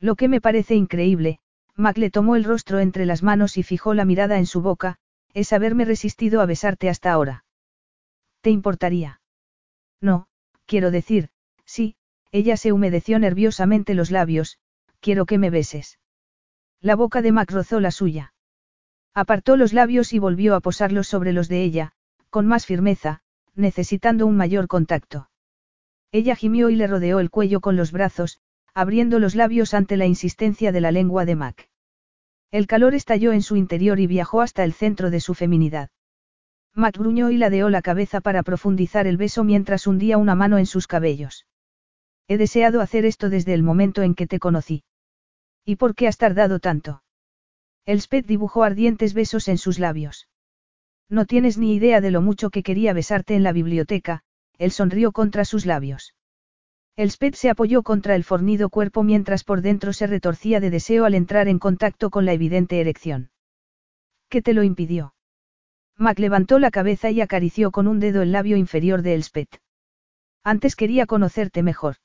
Lo 0.00 0.16
que 0.16 0.28
me 0.28 0.40
parece 0.40 0.74
increíble, 0.74 1.40
Mac 1.76 1.98
le 1.98 2.10
tomó 2.10 2.36
el 2.36 2.44
rostro 2.44 2.78
entre 2.78 3.04
las 3.04 3.22
manos 3.22 3.56
y 3.56 3.62
fijó 3.62 3.94
la 3.94 4.04
mirada 4.04 4.38
en 4.38 4.46
su 4.46 4.62
boca, 4.62 4.96
es 5.34 5.52
haberme 5.52 5.84
resistido 5.84 6.40
a 6.40 6.46
besarte 6.46 6.88
hasta 6.88 7.12
ahora. 7.12 7.44
¿Te 8.40 8.50
importaría? 8.50 9.20
No, 10.00 10.28
quiero 10.66 10.90
decir, 10.90 11.30
sí, 11.64 11.96
ella 12.30 12.56
se 12.56 12.72
humedeció 12.72 13.18
nerviosamente 13.18 13.94
los 13.94 14.10
labios, 14.10 14.58
quiero 15.00 15.26
que 15.26 15.38
me 15.38 15.50
beses. 15.50 15.98
La 16.80 16.96
boca 16.96 17.20
de 17.20 17.32
Mac 17.32 17.50
rozó 17.50 17.80
la 17.80 17.90
suya. 17.90 18.34
Apartó 19.12 19.56
los 19.56 19.72
labios 19.72 20.12
y 20.12 20.18
volvió 20.18 20.54
a 20.54 20.60
posarlos 20.60 21.08
sobre 21.08 21.32
los 21.32 21.48
de 21.48 21.62
ella, 21.62 21.92
con 22.30 22.46
más 22.46 22.66
firmeza, 22.66 23.22
necesitando 23.54 24.26
un 24.26 24.36
mayor 24.36 24.66
contacto. 24.66 25.30
Ella 26.10 26.36
gimió 26.36 26.70
y 26.70 26.76
le 26.76 26.86
rodeó 26.86 27.20
el 27.20 27.30
cuello 27.30 27.60
con 27.60 27.76
los 27.76 27.92
brazos, 27.92 28.40
abriendo 28.74 29.18
los 29.18 29.34
labios 29.34 29.74
ante 29.74 29.96
la 29.96 30.06
insistencia 30.06 30.72
de 30.72 30.80
la 30.80 30.92
lengua 30.92 31.24
de 31.24 31.36
Mac. 31.36 31.70
El 32.54 32.68
calor 32.68 32.94
estalló 32.94 33.32
en 33.32 33.42
su 33.42 33.56
interior 33.56 33.98
y 33.98 34.06
viajó 34.06 34.40
hasta 34.40 34.62
el 34.62 34.72
centro 34.72 35.10
de 35.10 35.18
su 35.18 35.34
feminidad. 35.34 35.90
Mac 36.72 36.96
gruñó 36.96 37.30
y 37.30 37.36
ladeó 37.36 37.68
la 37.68 37.82
cabeza 37.82 38.20
para 38.20 38.44
profundizar 38.44 39.08
el 39.08 39.16
beso 39.16 39.42
mientras 39.42 39.88
hundía 39.88 40.18
una 40.18 40.36
mano 40.36 40.58
en 40.58 40.66
sus 40.66 40.86
cabellos. 40.86 41.48
He 42.28 42.38
deseado 42.38 42.80
hacer 42.80 43.06
esto 43.06 43.28
desde 43.28 43.54
el 43.54 43.64
momento 43.64 44.02
en 44.02 44.14
que 44.14 44.28
te 44.28 44.38
conocí. 44.38 44.84
¿Y 45.64 45.74
por 45.74 45.96
qué 45.96 46.06
has 46.06 46.16
tardado 46.16 46.60
tanto? 46.60 47.02
Elspeth 47.86 48.24
dibujó 48.24 48.62
ardientes 48.62 49.14
besos 49.14 49.48
en 49.48 49.58
sus 49.58 49.80
labios. 49.80 50.28
No 51.08 51.26
tienes 51.26 51.58
ni 51.58 51.74
idea 51.74 52.00
de 52.00 52.12
lo 52.12 52.22
mucho 52.22 52.50
que 52.50 52.62
quería 52.62 52.92
besarte 52.92 53.34
en 53.34 53.42
la 53.42 53.50
biblioteca, 53.50 54.22
él 54.58 54.70
sonrió 54.70 55.10
contra 55.10 55.44
sus 55.44 55.66
labios. 55.66 56.13
Elspeth 56.96 57.34
se 57.34 57.50
apoyó 57.50 57.82
contra 57.82 58.14
el 58.14 58.22
fornido 58.22 58.68
cuerpo 58.68 59.02
mientras 59.02 59.42
por 59.42 59.62
dentro 59.62 59.92
se 59.92 60.06
retorcía 60.06 60.60
de 60.60 60.70
deseo 60.70 61.04
al 61.04 61.14
entrar 61.14 61.48
en 61.48 61.58
contacto 61.58 62.10
con 62.10 62.24
la 62.24 62.32
evidente 62.32 62.80
erección. 62.80 63.30
¿Qué 64.28 64.42
te 64.42 64.54
lo 64.54 64.62
impidió? 64.62 65.14
Mac 65.96 66.18
levantó 66.18 66.58
la 66.58 66.70
cabeza 66.70 67.10
y 67.10 67.20
acarició 67.20 67.72
con 67.72 67.88
un 67.88 67.98
dedo 67.98 68.22
el 68.22 68.32
labio 68.32 68.56
inferior 68.56 69.02
de 69.02 69.14
Elspeth. 69.14 69.60
Antes 70.44 70.76
quería 70.76 71.06
conocerte 71.06 71.62
mejor. 71.62 71.96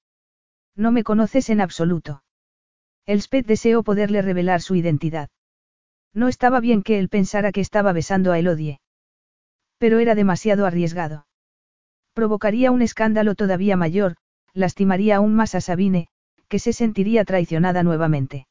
No 0.76 0.92
me 0.92 1.04
conoces 1.04 1.50
en 1.50 1.62
absoluto. 1.62 2.24
Elspeth 3.06 3.46
deseó 3.46 3.84
poderle 3.84 4.22
revelar 4.22 4.62
su 4.62 4.76
identidad. 4.76 5.30
No 6.14 6.28
estaba 6.28 6.60
bien 6.60 6.82
que 6.82 7.00
él 7.00 7.10
pensara 7.10 7.52
que 7.52 7.62
estaba 7.62 7.94
besando 7.94 8.32
a 8.32 8.40
Elodie. 8.40 8.80
Pero 9.78 10.00
era 10.00 10.16
demasiado 10.16 10.66
arriesgado. 10.66 11.28
Provocaría 12.14 12.72
un 12.72 12.82
escándalo 12.82 13.36
todavía 13.36 13.78
mayor, 13.78 14.16
lastimaría 14.60 15.16
aún 15.16 15.36
más 15.36 15.56
a 15.56 15.62
Sabine, 15.62 16.08
que 16.48 16.60
se 16.60 16.74
sentiría 16.74 17.26
traicionada 17.26 17.84
nuevamente. 17.84 18.48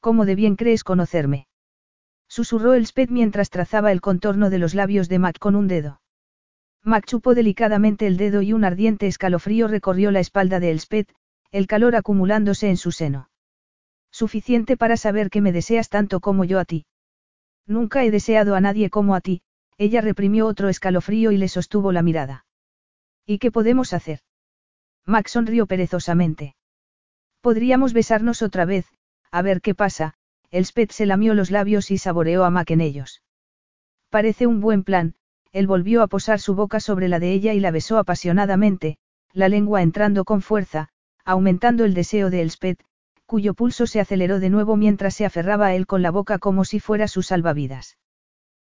¿Cómo 0.00 0.24
de 0.26 0.34
bien 0.34 0.56
crees 0.56 0.84
conocerme? 0.84 1.48
Susurró 2.28 2.74
Elspeth 2.74 3.10
mientras 3.10 3.50
trazaba 3.50 3.92
el 3.92 4.00
contorno 4.00 4.50
de 4.50 4.58
los 4.58 4.74
labios 4.74 5.08
de 5.08 5.18
Mac 5.18 5.38
con 5.38 5.56
un 5.56 5.68
dedo. 5.68 6.00
Mac 6.82 7.04
chupó 7.06 7.34
delicadamente 7.34 8.06
el 8.06 8.16
dedo 8.16 8.42
y 8.42 8.52
un 8.52 8.64
ardiente 8.64 9.06
escalofrío 9.06 9.66
recorrió 9.68 10.10
la 10.10 10.20
espalda 10.20 10.60
de 10.60 10.70
Elspeth, 10.70 11.12
el 11.50 11.66
calor 11.66 11.96
acumulándose 11.96 12.68
en 12.68 12.76
su 12.76 12.92
seno. 12.92 13.30
Suficiente 14.10 14.76
para 14.76 14.96
saber 14.96 15.30
que 15.30 15.40
me 15.40 15.52
deseas 15.52 15.88
tanto 15.88 16.20
como 16.20 16.44
yo 16.44 16.58
a 16.58 16.64
ti. 16.64 16.86
Nunca 17.66 18.04
he 18.04 18.10
deseado 18.10 18.54
a 18.54 18.60
nadie 18.60 18.90
como 18.90 19.14
a 19.14 19.20
ti, 19.20 19.42
ella 19.78 20.00
reprimió 20.00 20.46
otro 20.46 20.68
escalofrío 20.68 21.32
y 21.32 21.36
le 21.36 21.48
sostuvo 21.48 21.92
la 21.92 22.02
mirada. 22.02 22.46
¿Y 23.26 23.38
qué 23.38 23.50
podemos 23.50 23.92
hacer? 23.92 24.20
Max 25.06 25.30
sonrió 25.32 25.66
perezosamente. 25.66 26.56
Podríamos 27.40 27.92
besarnos 27.92 28.42
otra 28.42 28.64
vez, 28.64 28.86
a 29.30 29.40
ver 29.40 29.60
qué 29.60 29.74
pasa, 29.74 30.14
Elspeth 30.50 30.90
se 30.90 31.06
lamió 31.06 31.32
los 31.34 31.50
labios 31.50 31.90
y 31.92 31.98
saboreó 31.98 32.44
a 32.44 32.50
Mac 32.50 32.70
en 32.72 32.80
ellos. 32.80 33.22
Parece 34.10 34.46
un 34.46 34.60
buen 34.60 34.82
plan, 34.82 35.14
él 35.52 35.66
volvió 35.66 36.02
a 36.02 36.08
posar 36.08 36.40
su 36.40 36.54
boca 36.54 36.80
sobre 36.80 37.08
la 37.08 37.20
de 37.20 37.32
ella 37.32 37.54
y 37.54 37.60
la 37.60 37.70
besó 37.70 37.98
apasionadamente, 37.98 38.98
la 39.32 39.48
lengua 39.48 39.82
entrando 39.82 40.24
con 40.24 40.42
fuerza, 40.42 40.88
aumentando 41.24 41.84
el 41.84 41.94
deseo 41.94 42.30
de 42.30 42.42
Elspeth, 42.42 42.80
cuyo 43.26 43.54
pulso 43.54 43.86
se 43.86 44.00
aceleró 44.00 44.40
de 44.40 44.50
nuevo 44.50 44.76
mientras 44.76 45.14
se 45.14 45.24
aferraba 45.24 45.66
a 45.66 45.74
él 45.74 45.86
con 45.86 46.02
la 46.02 46.10
boca 46.10 46.38
como 46.38 46.64
si 46.64 46.80
fuera 46.80 47.08
su 47.08 47.22
salvavidas. 47.22 47.96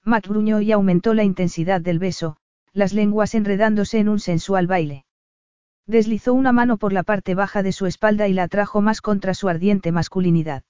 Mac 0.03 0.27
gruñó 0.27 0.61
y 0.61 0.71
aumentó 0.71 1.13
la 1.13 1.23
intensidad 1.23 1.81
del 1.81 1.99
beso, 1.99 2.37
las 2.71 2.93
lenguas 2.93 3.35
enredándose 3.35 3.99
en 3.99 4.09
un 4.09 4.19
sensual 4.19 4.67
baile. 4.67 5.05
Deslizó 5.89 6.35
una 6.35 6.51
mano 6.51 6.77
por 6.77 6.93
la 6.93 7.01
parte 7.01 7.33
baja 7.33 7.63
de 7.63 7.71
su 7.71 7.87
espalda 7.87 8.27
y 8.27 8.33
la 8.33 8.43
atrajo 8.43 8.79
más 8.79 9.01
contra 9.01 9.33
su 9.33 9.49
ardiente 9.49 9.91
masculinidad. 9.91 10.61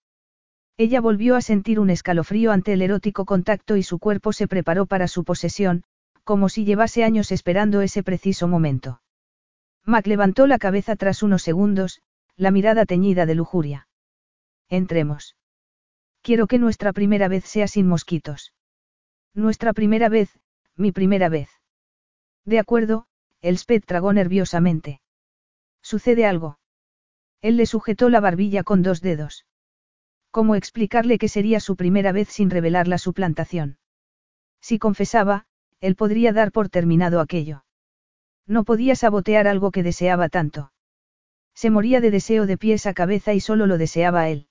Ella 0.78 1.02
volvió 1.02 1.36
a 1.36 1.42
sentir 1.42 1.82
un 1.82 1.90
escalofrío 1.90 2.54
ante 2.54 2.72
el 2.72 2.82
erótico 2.82 3.26
contacto 3.26 3.76
y 3.76 3.84
su 3.84 4.00
cuerpo 4.00 4.32
se 4.32 4.48
preparó 4.48 4.86
para 4.86 5.10
su 5.10 5.26
posesión, 5.26 5.84
como 6.24 6.48
si 6.48 6.64
llevase 6.64 7.04
años 7.04 7.34
esperando 7.34 7.82
ese 7.82 8.02
preciso 8.02 8.48
momento. 8.48 9.02
Mac 9.84 10.08
levantó 10.08 10.48
la 10.48 10.58
cabeza 10.58 10.96
tras 10.96 11.22
unos 11.22 11.42
segundos, 11.44 12.02
la 12.38 12.52
mirada 12.52 12.86
teñida 12.86 13.26
de 13.26 13.36
lujuria. 13.36 13.90
Entremos. 14.70 15.36
Quiero 16.22 16.48
que 16.48 16.60
nuestra 16.60 16.94
primera 16.94 17.28
vez 17.28 17.44
sea 17.44 17.68
sin 17.68 17.90
mosquitos. 17.90 18.54
Nuestra 19.34 19.74
primera 19.74 20.08
vez, 20.08 20.40
mi 20.78 20.94
primera 20.94 21.28
vez. 21.28 21.50
De 22.46 22.58
acuerdo, 22.58 23.06
Elspeth 23.42 23.86
tragó 23.86 24.14
nerviosamente. 24.14 25.02
¿Sucede 25.82 26.26
algo? 26.26 26.60
Él 27.42 27.58
le 27.58 27.66
sujetó 27.66 28.10
la 28.10 28.20
barbilla 28.20 28.64
con 28.64 28.82
dos 28.84 29.02
dedos. 29.02 29.46
¿Cómo 30.32 30.56
explicarle 30.56 31.18
que 31.18 31.28
sería 31.28 31.60
su 31.60 31.76
primera 31.76 32.12
vez 32.12 32.30
sin 32.30 32.50
revelar 32.50 32.88
la 32.88 32.98
suplantación? 32.98 33.78
Si 34.62 34.78
confesaba, 34.78 35.46
él 35.80 35.96
podría 35.96 36.34
dar 36.34 36.52
por 36.52 36.70
terminado 36.70 37.22
aquello. 37.22 37.64
No 38.46 38.64
podía 38.64 38.96
sabotear 38.96 39.48
algo 39.48 39.72
que 39.72 39.84
deseaba 39.84 40.30
tanto. 40.30 40.72
Se 41.56 41.70
moría 41.70 42.02
de 42.02 42.12
deseo 42.12 42.46
de 42.46 42.58
pies 42.58 42.86
a 42.86 42.94
cabeza 42.94 43.34
y 43.34 43.40
solo 43.40 43.66
lo 43.66 43.78
deseaba 43.78 44.30
él. 44.30 44.48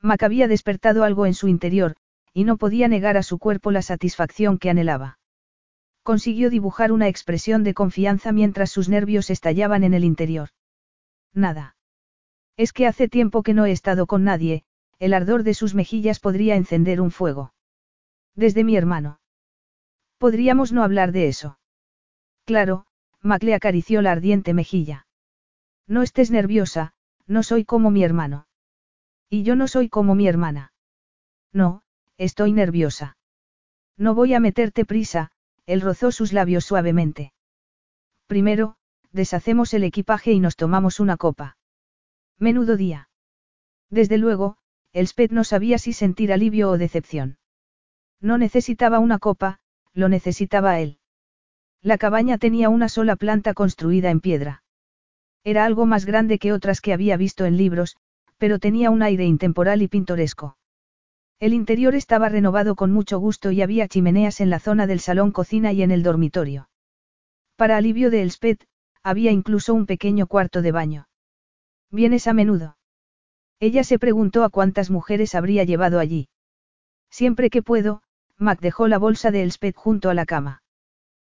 Mac 0.00 0.22
había 0.22 0.48
despertado 0.48 1.04
algo 1.04 1.26
en 1.26 1.34
su 1.34 1.48
interior, 1.48 1.96
y 2.32 2.44
no 2.44 2.56
podía 2.56 2.88
negar 2.88 3.16
a 3.16 3.22
su 3.22 3.38
cuerpo 3.38 3.70
la 3.70 3.82
satisfacción 3.82 4.58
que 4.58 4.70
anhelaba. 4.70 5.17
Consiguió 6.08 6.48
dibujar 6.48 6.90
una 6.90 7.06
expresión 7.06 7.64
de 7.64 7.74
confianza 7.74 8.32
mientras 8.32 8.70
sus 8.70 8.88
nervios 8.88 9.28
estallaban 9.28 9.84
en 9.84 9.92
el 9.92 10.04
interior. 10.04 10.48
Nada. 11.34 11.76
Es 12.56 12.72
que 12.72 12.86
hace 12.86 13.08
tiempo 13.08 13.42
que 13.42 13.52
no 13.52 13.66
he 13.66 13.72
estado 13.72 14.06
con 14.06 14.24
nadie, 14.24 14.64
el 14.98 15.12
ardor 15.12 15.42
de 15.42 15.52
sus 15.52 15.74
mejillas 15.74 16.18
podría 16.18 16.56
encender 16.56 17.02
un 17.02 17.10
fuego. 17.10 17.52
Desde 18.34 18.64
mi 18.64 18.74
hermano. 18.74 19.20
Podríamos 20.16 20.72
no 20.72 20.82
hablar 20.82 21.12
de 21.12 21.28
eso. 21.28 21.58
Claro, 22.46 22.86
Mac 23.20 23.42
le 23.42 23.52
acarició 23.52 24.00
la 24.00 24.12
ardiente 24.12 24.54
mejilla. 24.54 25.06
No 25.86 26.00
estés 26.00 26.30
nerviosa, 26.30 26.94
no 27.26 27.42
soy 27.42 27.66
como 27.66 27.90
mi 27.90 28.02
hermano. 28.02 28.46
Y 29.28 29.42
yo 29.42 29.56
no 29.56 29.68
soy 29.68 29.90
como 29.90 30.14
mi 30.14 30.26
hermana. 30.26 30.72
No, 31.52 31.82
estoy 32.16 32.54
nerviosa. 32.54 33.18
No 33.98 34.14
voy 34.14 34.32
a 34.32 34.40
meterte 34.40 34.86
prisa, 34.86 35.32
él 35.68 35.82
rozó 35.82 36.10
sus 36.12 36.32
labios 36.32 36.64
suavemente. 36.64 37.34
Primero, 38.26 38.76
deshacemos 39.12 39.74
el 39.74 39.84
equipaje 39.84 40.32
y 40.32 40.40
nos 40.40 40.56
tomamos 40.56 40.98
una 40.98 41.18
copa. 41.18 41.58
Menudo 42.38 42.78
día. 42.78 43.10
Desde 43.90 44.16
luego, 44.16 44.56
Elspeth 44.94 45.30
no 45.30 45.44
sabía 45.44 45.76
si 45.76 45.92
sentir 45.92 46.32
alivio 46.32 46.70
o 46.70 46.78
decepción. 46.78 47.36
No 48.18 48.38
necesitaba 48.38 48.98
una 48.98 49.18
copa, 49.18 49.60
lo 49.92 50.08
necesitaba 50.08 50.80
él. 50.80 51.00
La 51.82 51.98
cabaña 51.98 52.38
tenía 52.38 52.70
una 52.70 52.88
sola 52.88 53.16
planta 53.16 53.52
construida 53.52 54.10
en 54.10 54.20
piedra. 54.20 54.62
Era 55.44 55.66
algo 55.66 55.84
más 55.84 56.06
grande 56.06 56.38
que 56.38 56.54
otras 56.54 56.80
que 56.80 56.94
había 56.94 57.18
visto 57.18 57.44
en 57.44 57.58
libros, 57.58 57.98
pero 58.38 58.58
tenía 58.58 58.88
un 58.90 59.02
aire 59.02 59.26
intemporal 59.26 59.82
y 59.82 59.88
pintoresco. 59.88 60.56
El 61.40 61.54
interior 61.54 61.94
estaba 61.94 62.28
renovado 62.28 62.74
con 62.74 62.92
mucho 62.92 63.18
gusto 63.20 63.52
y 63.52 63.62
había 63.62 63.86
chimeneas 63.86 64.40
en 64.40 64.50
la 64.50 64.58
zona 64.58 64.88
del 64.88 64.98
salón 64.98 65.30
cocina 65.30 65.72
y 65.72 65.82
en 65.82 65.92
el 65.92 66.02
dormitorio. 66.02 66.68
Para 67.54 67.76
alivio 67.76 68.10
de 68.10 68.22
Elspeth, 68.22 68.66
había 69.04 69.30
incluso 69.30 69.72
un 69.72 69.86
pequeño 69.86 70.26
cuarto 70.26 70.62
de 70.62 70.72
baño. 70.72 71.08
¿Vienes 71.90 72.26
a 72.26 72.32
menudo? 72.32 72.76
Ella 73.60 73.84
se 73.84 73.98
preguntó 73.98 74.44
a 74.44 74.50
cuántas 74.50 74.90
mujeres 74.90 75.34
habría 75.34 75.64
llevado 75.64 76.00
allí. 76.00 76.28
Siempre 77.10 77.50
que 77.50 77.62
puedo, 77.62 78.02
Mac 78.36 78.60
dejó 78.60 78.88
la 78.88 78.98
bolsa 78.98 79.30
de 79.30 79.42
Elspeth 79.42 79.76
junto 79.76 80.10
a 80.10 80.14
la 80.14 80.26
cama. 80.26 80.62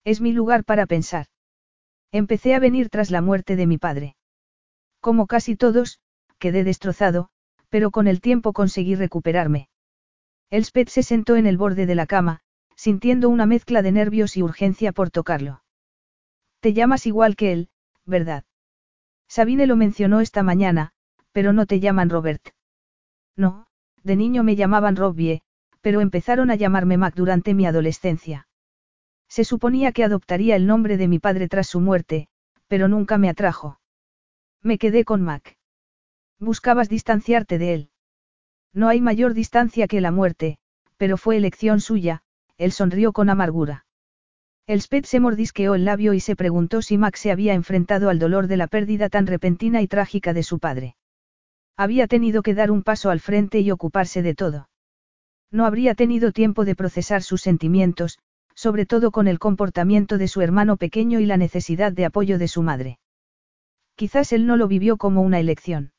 Es 0.03 0.21
mi 0.21 0.31
lugar 0.31 0.63
para 0.63 0.85
pensar. 0.85 1.27
Empecé 2.11 2.55
a 2.55 2.59
venir 2.59 2.89
tras 2.89 3.11
la 3.11 3.21
muerte 3.21 3.55
de 3.55 3.67
mi 3.67 3.77
padre. 3.77 4.15
Como 4.99 5.27
casi 5.27 5.55
todos, 5.55 5.99
quedé 6.39 6.63
destrozado, 6.63 7.29
pero 7.69 7.91
con 7.91 8.07
el 8.07 8.19
tiempo 8.19 8.51
conseguí 8.53 8.95
recuperarme. 8.95 9.68
Elspeth 10.51 10.89
se 10.89 11.03
sentó 11.03 11.35
en 11.35 11.45
el 11.45 11.57
borde 11.57 11.85
de 11.85 11.95
la 11.95 12.07
cama, 12.07 12.41
sintiendo 12.75 13.29
una 13.29 13.45
mezcla 13.45 13.81
de 13.81 13.91
nervios 13.91 14.37
y 14.37 14.41
urgencia 14.41 14.91
por 14.91 15.11
tocarlo. 15.11 15.63
Te 16.59 16.73
llamas 16.73 17.05
igual 17.05 17.35
que 17.35 17.51
él, 17.51 17.69
¿verdad? 18.05 18.45
Sabine 19.27 19.67
lo 19.67 19.75
mencionó 19.75 20.21
esta 20.21 20.41
mañana, 20.43 20.91
pero 21.31 21.53
no 21.53 21.65
te 21.65 21.79
llaman 21.79 22.09
Robert. 22.09 22.49
No, 23.35 23.67
de 24.03 24.15
niño 24.15 24.43
me 24.43 24.55
llamaban 24.55 24.95
Robbie, 24.95 25.41
pero 25.81 26.01
empezaron 26.01 26.49
a 26.51 26.55
llamarme 26.55 26.97
Mac 26.97 27.13
durante 27.15 27.53
mi 27.53 27.65
adolescencia. 27.65 28.47
Se 29.27 29.43
suponía 29.43 29.91
que 29.91 30.03
adoptaría 30.03 30.55
el 30.55 30.65
nombre 30.65 30.97
de 30.97 31.07
mi 31.07 31.19
padre 31.19 31.47
tras 31.47 31.67
su 31.67 31.79
muerte, 31.79 32.27
pero 32.67 32.87
nunca 32.87 33.17
me 33.17 33.29
atrajo. 33.29 33.79
Me 34.61 34.77
quedé 34.77 35.05
con 35.05 35.21
Mac. 35.21 35.57
Buscabas 36.39 36.89
distanciarte 36.89 37.57
de 37.57 37.73
él. 37.73 37.91
No 38.73 38.87
hay 38.87 39.01
mayor 39.01 39.33
distancia 39.33 39.87
que 39.87 40.01
la 40.01 40.11
muerte, 40.11 40.57
pero 40.97 41.17
fue 41.17 41.37
elección 41.37 41.79
suya, 41.79 42.21
él 42.57 42.71
sonrió 42.71 43.13
con 43.13 43.29
amargura. 43.29 43.85
Elspeth 44.67 45.05
se 45.05 45.19
mordisqueó 45.19 45.73
el 45.73 45.85
labio 45.85 46.13
y 46.13 46.19
se 46.19 46.35
preguntó 46.35 46.83
si 46.83 46.97
Mac 46.97 47.15
se 47.15 47.31
había 47.31 47.55
enfrentado 47.55 48.09
al 48.09 48.19
dolor 48.19 48.47
de 48.47 48.57
la 48.57 48.67
pérdida 48.67 49.09
tan 49.09 49.25
repentina 49.25 49.81
y 49.81 49.87
trágica 49.87 50.33
de 50.33 50.43
su 50.43 50.59
padre. 50.59 50.95
Había 51.75 52.07
tenido 52.07 52.43
que 52.43 52.53
dar 52.53 52.69
un 52.69 52.83
paso 52.83 53.09
al 53.09 53.19
frente 53.19 53.61
y 53.61 53.71
ocuparse 53.71 54.21
de 54.21 54.35
todo. 54.35 54.69
No 55.49 55.65
habría 55.65 55.95
tenido 55.95 56.31
tiempo 56.31 56.65
de 56.65 56.75
procesar 56.75 57.23
sus 57.23 57.41
sentimientos, 57.41 58.19
sobre 58.53 58.85
todo 58.85 59.09
con 59.09 59.27
el 59.27 59.39
comportamiento 59.39 60.17
de 60.17 60.27
su 60.27 60.41
hermano 60.41 60.77
pequeño 60.77 61.19
y 61.19 61.25
la 61.25 61.37
necesidad 61.37 61.91
de 61.93 62.05
apoyo 62.05 62.37
de 62.37 62.47
su 62.47 62.61
madre. 62.61 62.99
Quizás 63.95 64.33
él 64.33 64.45
no 64.45 64.57
lo 64.57 64.67
vivió 64.67 64.97
como 64.97 65.21
una 65.21 65.39
elección. 65.39 65.93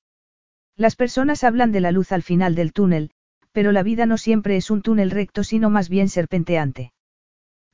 Las 0.77 0.97
personas 0.97 1.45
hablan 1.45 1.73
de 1.73 1.81
la 1.81 1.93
luz 1.93 2.13
al 2.13 2.23
final 2.23 2.55
del 2.55 2.73
túnel, 2.73 3.11
pero 3.53 3.73
la 3.73 3.83
vida 3.83 4.07
no 4.07 4.17
siempre 4.17 4.57
es 4.57 4.71
un 4.71 4.83
túnel 4.83 5.11
recto 5.11 5.45
sino 5.45 5.71
más 5.71 5.89
bien 5.89 6.09
serpenteante. 6.09 6.93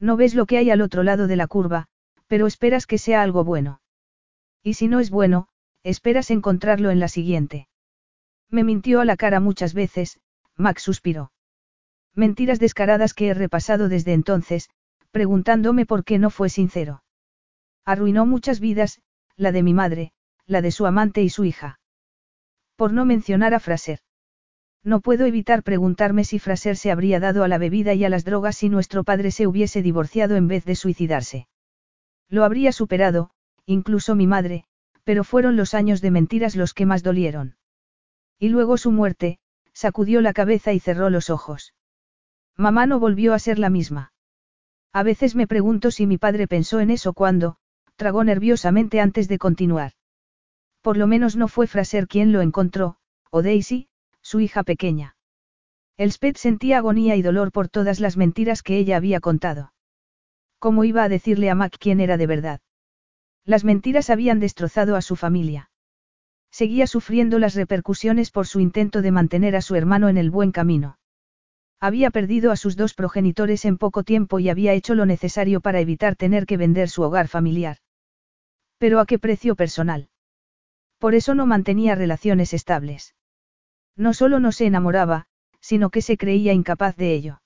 No 0.00 0.16
ves 0.16 0.34
lo 0.34 0.46
que 0.46 0.58
hay 0.58 0.70
al 0.70 0.80
otro 0.80 1.02
lado 1.02 1.26
de 1.26 1.36
la 1.36 1.46
curva, 1.46 1.86
pero 2.26 2.46
esperas 2.46 2.86
que 2.86 2.98
sea 2.98 3.22
algo 3.22 3.44
bueno. 3.44 3.80
Y 4.62 4.74
si 4.74 4.88
no 4.88 5.00
es 5.00 5.10
bueno, 5.10 5.48
esperas 5.82 6.30
encontrarlo 6.30 6.90
en 6.90 7.00
la 7.00 7.08
siguiente. 7.08 7.68
Me 8.50 8.64
mintió 8.64 9.00
a 9.00 9.04
la 9.04 9.16
cara 9.16 9.40
muchas 9.40 9.74
veces, 9.74 10.18
Max 10.56 10.82
suspiró. 10.82 11.32
Mentiras 12.14 12.58
descaradas 12.58 13.14
que 13.14 13.28
he 13.28 13.34
repasado 13.34 13.88
desde 13.88 14.12
entonces, 14.12 14.70
preguntándome 15.10 15.86
por 15.86 16.04
qué 16.04 16.18
no 16.18 16.30
fue 16.30 16.48
sincero. 16.48 17.02
Arruinó 17.84 18.26
muchas 18.26 18.58
vidas, 18.58 19.00
la 19.36 19.52
de 19.52 19.62
mi 19.62 19.74
madre, 19.74 20.12
la 20.46 20.62
de 20.62 20.70
su 20.70 20.86
amante 20.86 21.22
y 21.22 21.28
su 21.28 21.44
hija. 21.44 21.78
Por 22.76 22.92
no 22.92 23.04
mencionar 23.04 23.54
a 23.54 23.60
Fraser. 23.60 24.00
No 24.84 25.00
puedo 25.00 25.24
evitar 25.26 25.62
preguntarme 25.62 26.24
si 26.24 26.38
Fraser 26.38 26.76
se 26.76 26.92
habría 26.92 27.18
dado 27.18 27.42
a 27.42 27.48
la 27.48 27.58
bebida 27.58 27.94
y 27.94 28.04
a 28.04 28.08
las 28.08 28.24
drogas 28.24 28.56
si 28.56 28.68
nuestro 28.68 29.02
padre 29.02 29.32
se 29.32 29.46
hubiese 29.46 29.82
divorciado 29.82 30.36
en 30.36 30.46
vez 30.46 30.64
de 30.64 30.76
suicidarse. 30.76 31.48
Lo 32.28 32.44
habría 32.44 32.70
superado, 32.70 33.30
incluso 33.64 34.14
mi 34.14 34.26
madre, 34.26 34.64
pero 35.02 35.24
fueron 35.24 35.56
los 35.56 35.74
años 35.74 36.00
de 36.02 36.10
mentiras 36.10 36.54
los 36.54 36.74
que 36.74 36.86
más 36.86 37.02
dolieron. 37.02 37.56
Y 38.38 38.50
luego 38.50 38.76
su 38.76 38.92
muerte, 38.92 39.38
sacudió 39.72 40.20
la 40.20 40.32
cabeza 40.32 40.72
y 40.72 40.78
cerró 40.78 41.10
los 41.10 41.30
ojos. 41.30 41.74
Mamá 42.56 42.86
no 42.86 43.00
volvió 43.00 43.34
a 43.34 43.38
ser 43.38 43.58
la 43.58 43.70
misma. 43.70 44.12
A 44.92 45.02
veces 45.02 45.34
me 45.34 45.46
pregunto 45.46 45.90
si 45.90 46.06
mi 46.06 46.16
padre 46.16 46.46
pensó 46.46 46.80
en 46.80 46.90
eso 46.90 47.12
cuando, 47.12 47.56
tragó 47.96 48.22
nerviosamente 48.22 49.00
antes 49.00 49.28
de 49.28 49.38
continuar. 49.38 49.95
Por 50.86 50.98
lo 50.98 51.08
menos 51.08 51.34
no 51.34 51.48
fue 51.48 51.66
Fraser 51.66 52.06
quien 52.06 52.30
lo 52.30 52.42
encontró, 52.42 52.98
o 53.32 53.42
Daisy, 53.42 53.88
Su 54.22 54.38
hija 54.38 54.62
pequeña. 54.62 55.16
Elspeth 55.96 56.36
sentía 56.36 56.78
agonía 56.78 57.16
y 57.16 57.22
dolor 57.22 57.50
por 57.50 57.68
todas 57.68 57.98
las 57.98 58.16
mentiras 58.16 58.62
que 58.62 58.78
ella 58.78 58.96
había 58.96 59.18
contado. 59.18 59.72
¿Cómo 60.60 60.84
iba 60.84 61.02
a 61.02 61.08
decirle 61.08 61.50
a 61.50 61.56
Mac 61.56 61.74
quién 61.80 61.98
era 61.98 62.16
de 62.16 62.28
verdad? 62.28 62.60
Las 63.44 63.64
mentiras 63.64 64.10
habían 64.10 64.38
destrozado 64.38 64.94
a 64.94 65.02
su 65.02 65.16
familia. 65.16 65.72
Seguía 66.52 66.86
sufriendo 66.86 67.40
las 67.40 67.56
repercusiones 67.56 68.30
por 68.30 68.46
su 68.46 68.60
intento 68.60 69.02
de 69.02 69.10
mantener 69.10 69.56
a 69.56 69.62
su 69.62 69.74
hermano 69.74 70.08
en 70.08 70.18
el 70.18 70.30
buen 70.30 70.52
camino. 70.52 71.00
Había 71.80 72.12
perdido 72.12 72.52
a 72.52 72.56
sus 72.56 72.76
dos 72.76 72.94
progenitores 72.94 73.64
en 73.64 73.76
poco 73.76 74.04
tiempo 74.04 74.38
y 74.38 74.50
había 74.50 74.72
hecho 74.72 74.94
lo 74.94 75.04
necesario 75.04 75.60
para 75.60 75.80
evitar 75.80 76.14
tener 76.14 76.46
que 76.46 76.56
vender 76.56 76.88
su 76.88 77.02
hogar 77.02 77.26
familiar. 77.26 77.78
Pero 78.78 79.00
¿a 79.00 79.06
qué 79.06 79.18
precio 79.18 79.56
personal? 79.56 80.10
Por 80.98 81.14
eso 81.14 81.34
no 81.34 81.46
mantenía 81.46 81.94
relaciones 81.94 82.52
estables. 82.54 83.14
No 83.96 84.14
solo 84.14 84.40
no 84.40 84.52
se 84.52 84.66
enamoraba, 84.66 85.26
sino 85.60 85.90
que 85.90 86.02
se 86.02 86.16
creía 86.16 86.52
incapaz 86.52 86.96
de 86.96 87.14
ello. 87.14 87.42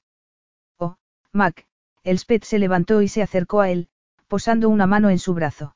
Oh, 0.78 0.96
Mac, 1.32 1.66
Elspeth 2.02 2.44
se 2.44 2.58
levantó 2.58 3.02
y 3.02 3.08
se 3.08 3.22
acercó 3.22 3.60
a 3.60 3.70
él, 3.70 3.88
posando 4.28 4.68
una 4.68 4.86
mano 4.86 5.10
en 5.10 5.18
su 5.18 5.34
brazo. 5.34 5.74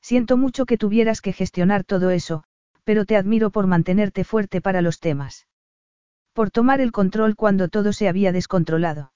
Siento 0.00 0.36
mucho 0.36 0.66
que 0.66 0.76
tuvieras 0.76 1.20
que 1.20 1.32
gestionar 1.32 1.84
todo 1.84 2.10
eso, 2.10 2.44
pero 2.84 3.06
te 3.06 3.16
admiro 3.16 3.50
por 3.50 3.66
mantenerte 3.66 4.24
fuerte 4.24 4.60
para 4.60 4.82
los 4.82 5.00
temas. 5.00 5.46
Por 6.34 6.50
tomar 6.50 6.80
el 6.80 6.92
control 6.92 7.36
cuando 7.36 7.68
todo 7.68 7.92
se 7.92 8.08
había 8.08 8.30
descontrolado. 8.30 9.12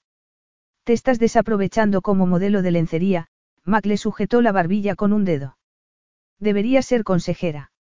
Te 0.83 0.93
estás 0.93 1.19
desaprovechando 1.19 2.01
como 2.01 2.25
modelo 2.25 2.63
de 2.63 2.71
lencería, 2.71 3.27
Mac 3.63 3.85
le 3.85 3.97
sujetó 3.97 4.41
la 4.41 4.51
barbilla 4.51 4.95
con 4.95 5.13
un 5.13 5.25
dedo. 5.25 5.58
Debería 6.39 6.81
ser 6.81 7.03
consejera. 7.03 7.71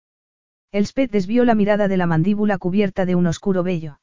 Elspeth 0.72 1.10
desvió 1.10 1.44
la 1.44 1.54
mirada 1.54 1.88
de 1.88 1.96
la 1.96 2.06
mandíbula 2.06 2.58
cubierta 2.58 3.06
de 3.06 3.14
un 3.14 3.26
oscuro 3.26 3.62
vello. 3.62 4.00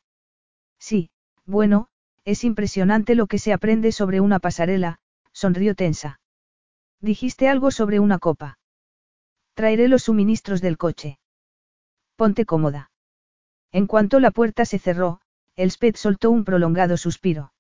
Sí, 0.80 1.10
bueno, 1.46 1.90
es 2.24 2.44
impresionante 2.44 3.16
lo 3.16 3.28
que 3.28 3.38
se 3.38 3.54
aprende 3.54 3.92
sobre 3.92 4.20
una 4.20 4.40
pasarela, 4.40 5.00
sonrió 5.32 5.76
tensa. 5.76 6.20
Dijiste 7.02 7.50
algo 7.50 7.70
sobre 7.70 8.00
una 8.00 8.18
copa. 8.18 8.58
Traeré 9.54 9.88
los 9.88 10.04
suministros 10.04 10.62
del 10.62 10.78
coche. 10.78 11.20
Ponte 12.16 12.46
cómoda. 12.46 12.92
En 13.72 13.88
cuanto 13.88 14.20
la 14.20 14.32
puerta 14.32 14.66
se 14.66 14.80
cerró, 14.80 15.22
Elspeth 15.56 15.98
soltó 15.98 16.32
un 16.32 16.46
prolongado 16.46 16.98
suspiro. 16.98 17.54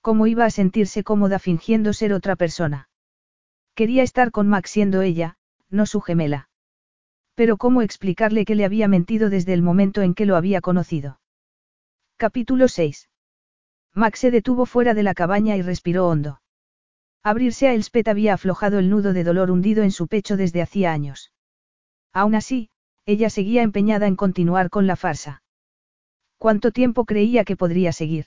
¿Cómo 0.00 0.26
iba 0.26 0.44
a 0.44 0.50
sentirse 0.50 1.02
cómoda 1.02 1.38
fingiendo 1.38 1.92
ser 1.92 2.12
otra 2.12 2.36
persona? 2.36 2.88
Quería 3.74 4.02
estar 4.02 4.32
con 4.32 4.48
Max 4.48 4.70
siendo 4.70 5.02
ella, 5.02 5.37
no 5.70 5.86
su 5.86 6.00
gemela. 6.00 6.48
Pero 7.34 7.56
¿cómo 7.56 7.82
explicarle 7.82 8.44
que 8.44 8.54
le 8.54 8.64
había 8.64 8.88
mentido 8.88 9.30
desde 9.30 9.52
el 9.52 9.62
momento 9.62 10.02
en 10.02 10.14
que 10.14 10.26
lo 10.26 10.36
había 10.36 10.60
conocido? 10.60 11.20
Capítulo 12.16 12.68
6. 12.68 13.08
Max 13.94 14.20
se 14.20 14.30
detuvo 14.30 14.66
fuera 14.66 14.94
de 14.94 15.02
la 15.02 15.14
cabaña 15.14 15.56
y 15.56 15.62
respiró 15.62 16.08
hondo. 16.08 16.40
Abrirse 17.22 17.68
a 17.68 17.74
Elspeth 17.74 18.08
había 18.08 18.34
aflojado 18.34 18.78
el 18.78 18.90
nudo 18.90 19.12
de 19.12 19.24
dolor 19.24 19.50
hundido 19.50 19.82
en 19.82 19.90
su 19.90 20.08
pecho 20.08 20.36
desde 20.36 20.62
hacía 20.62 20.92
años. 20.92 21.32
Aún 22.12 22.34
así, 22.34 22.70
ella 23.06 23.30
seguía 23.30 23.62
empeñada 23.62 24.06
en 24.06 24.16
continuar 24.16 24.70
con 24.70 24.86
la 24.86 24.96
farsa. 24.96 25.42
¿Cuánto 26.38 26.70
tiempo 26.70 27.04
creía 27.04 27.44
que 27.44 27.56
podría 27.56 27.92
seguir? 27.92 28.26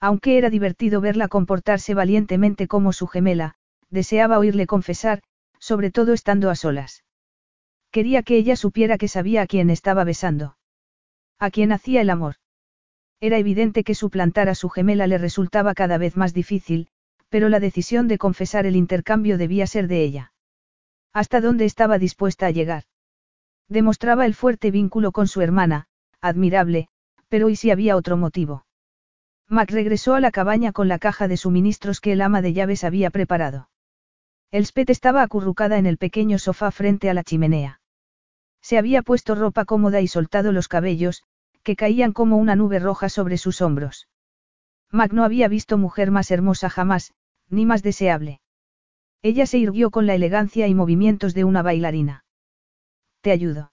Aunque 0.00 0.38
era 0.38 0.50
divertido 0.50 1.00
verla 1.00 1.28
comportarse 1.28 1.94
valientemente 1.94 2.68
como 2.68 2.92
su 2.92 3.06
gemela, 3.06 3.56
deseaba 3.90 4.38
oírle 4.38 4.66
confesar, 4.66 5.22
sobre 5.60 5.90
todo 5.90 6.12
estando 6.12 6.50
a 6.50 6.54
solas. 6.54 7.04
Quería 7.90 8.22
que 8.22 8.36
ella 8.36 8.56
supiera 8.56 8.98
que 8.98 9.08
sabía 9.08 9.42
a 9.42 9.46
quién 9.46 9.70
estaba 9.70 10.04
besando. 10.04 10.56
A 11.38 11.50
quién 11.50 11.72
hacía 11.72 12.00
el 12.00 12.10
amor. 12.10 12.36
Era 13.20 13.38
evidente 13.38 13.84
que 13.84 13.94
suplantar 13.94 14.48
a 14.48 14.54
su 14.54 14.68
gemela 14.68 15.06
le 15.06 15.18
resultaba 15.18 15.74
cada 15.74 15.98
vez 15.98 16.16
más 16.16 16.34
difícil, 16.34 16.88
pero 17.28 17.48
la 17.48 17.60
decisión 17.60 18.08
de 18.08 18.18
confesar 18.18 18.66
el 18.66 18.76
intercambio 18.76 19.38
debía 19.38 19.66
ser 19.66 19.88
de 19.88 20.02
ella. 20.02 20.32
¿Hasta 21.12 21.40
dónde 21.40 21.64
estaba 21.64 21.98
dispuesta 21.98 22.46
a 22.46 22.50
llegar? 22.50 22.84
Demostraba 23.68 24.26
el 24.26 24.34
fuerte 24.34 24.70
vínculo 24.70 25.12
con 25.12 25.26
su 25.26 25.40
hermana, 25.40 25.86
admirable, 26.20 26.88
pero 27.28 27.50
¿y 27.50 27.56
si 27.56 27.70
había 27.70 27.96
otro 27.96 28.16
motivo? 28.16 28.66
Mac 29.48 29.70
regresó 29.70 30.14
a 30.14 30.20
la 30.20 30.30
cabaña 30.30 30.72
con 30.72 30.88
la 30.88 30.98
caja 30.98 31.26
de 31.28 31.36
suministros 31.36 32.00
que 32.00 32.12
el 32.12 32.20
ama 32.20 32.42
de 32.42 32.52
llaves 32.52 32.84
había 32.84 33.10
preparado. 33.10 33.68
Elspeth 34.50 34.90
estaba 34.90 35.22
acurrucada 35.22 35.78
en 35.78 35.86
el 35.86 35.98
pequeño 35.98 36.38
sofá 36.38 36.70
frente 36.70 37.10
a 37.10 37.14
la 37.14 37.24
chimenea. 37.24 37.80
Se 38.62 38.78
había 38.78 39.02
puesto 39.02 39.34
ropa 39.34 39.64
cómoda 39.64 40.00
y 40.00 40.08
soltado 40.08 40.52
los 40.52 40.68
cabellos, 40.68 41.22
que 41.62 41.76
caían 41.76 42.12
como 42.12 42.36
una 42.38 42.56
nube 42.56 42.78
roja 42.78 43.08
sobre 43.08 43.36
sus 43.36 43.60
hombros. 43.60 44.08
Mac 44.90 45.12
no 45.12 45.24
había 45.24 45.48
visto 45.48 45.76
mujer 45.76 46.10
más 46.10 46.30
hermosa 46.30 46.70
jamás, 46.70 47.12
ni 47.50 47.66
más 47.66 47.82
deseable. 47.82 48.40
Ella 49.20 49.46
se 49.46 49.58
irguió 49.58 49.90
con 49.90 50.06
la 50.06 50.14
elegancia 50.14 50.66
y 50.66 50.74
movimientos 50.74 51.34
de 51.34 51.44
una 51.44 51.62
bailarina. 51.62 52.24
Te 53.20 53.32
ayudo. 53.32 53.72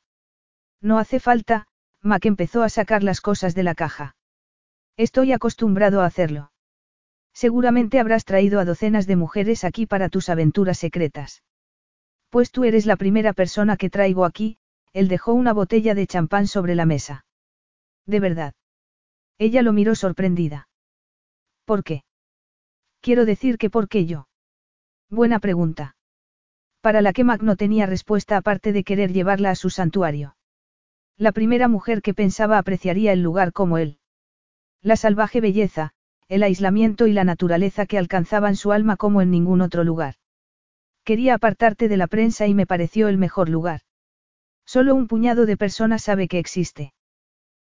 No 0.82 0.98
hace 0.98 1.20
falta, 1.20 1.68
Mac 2.02 2.26
empezó 2.26 2.64
a 2.64 2.70
sacar 2.70 3.04
las 3.04 3.22
cosas 3.22 3.56
de 3.56 3.64
la 3.64 3.76
caja. 3.76 4.16
Estoy 4.98 5.32
acostumbrado 5.32 6.02
a 6.02 6.06
hacerlo. 6.06 6.52
Seguramente 7.36 8.00
habrás 8.00 8.24
traído 8.24 8.62
a 8.62 8.66
docenas 8.66 9.08
de 9.08 9.18
mujeres 9.18 9.66
aquí 9.66 9.86
para 9.86 10.08
tus 10.08 10.30
aventuras 10.30 10.80
secretas. 10.80 11.44
Pues 12.30 12.50
tú 12.50 12.64
eres 12.64 12.86
la 12.86 12.96
primera 12.96 13.34
persona 13.34 13.76
que 13.76 13.90
traigo 13.90 14.24
aquí, 14.24 14.58
él 14.94 15.10
dejó 15.10 15.34
una 15.34 15.52
botella 15.52 15.94
de 15.96 16.08
champán 16.08 16.48
sobre 16.48 16.76
la 16.76 16.86
mesa. 16.86 17.26
De 18.06 18.22
verdad. 18.22 18.54
Ella 19.38 19.62
lo 19.64 19.74
miró 19.74 19.96
sorprendida. 19.96 20.70
¿Por 21.66 21.84
qué? 21.84 22.06
Quiero 23.02 23.26
decir 23.26 23.58
que 23.58 23.70
¿por 23.70 23.90
qué 23.90 24.06
yo? 24.06 24.30
Buena 25.10 25.40
pregunta. 25.40 25.98
Para 26.80 27.02
la 27.02 27.12
que 27.12 27.26
Mac 27.26 27.42
no 27.42 27.58
tenía 27.58 27.86
respuesta 27.86 28.38
aparte 28.38 28.72
de 28.72 28.86
querer 28.86 29.12
llevarla 29.12 29.50
a 29.50 29.56
su 29.56 29.70
santuario. 29.70 30.38
La 31.18 31.34
primera 31.34 31.68
mujer 31.68 32.02
que 32.02 32.14
pensaba 32.14 32.58
apreciaría 32.58 33.12
el 33.12 33.22
lugar 33.22 33.52
como 33.52 33.78
él. 33.78 34.00
La 34.82 34.96
salvaje 34.96 35.42
belleza, 35.42 35.95
el 36.28 36.44
aislamiento 36.44 37.08
y 37.08 37.14
la 37.14 37.24
naturaleza 37.24 37.86
que 37.86 37.98
alcanzaban 37.98 38.56
su 38.56 38.72
alma 38.72 38.98
como 38.98 39.22
en 39.22 39.32
ningún 39.32 39.62
otro 39.62 39.84
lugar. 39.84 40.16
Quería 41.04 41.36
apartarte 41.36 41.88
de 41.88 41.98
la 41.98 42.08
prensa 42.08 42.48
y 42.48 42.54
me 42.54 42.66
pareció 42.66 43.08
el 43.08 43.18
mejor 43.18 43.50
lugar. 43.50 43.82
Solo 44.66 44.96
un 44.96 45.08
puñado 45.08 45.46
de 45.46 45.58
personas 45.58 46.04
sabe 46.04 46.28
que 46.28 46.40
existe. 46.40 46.94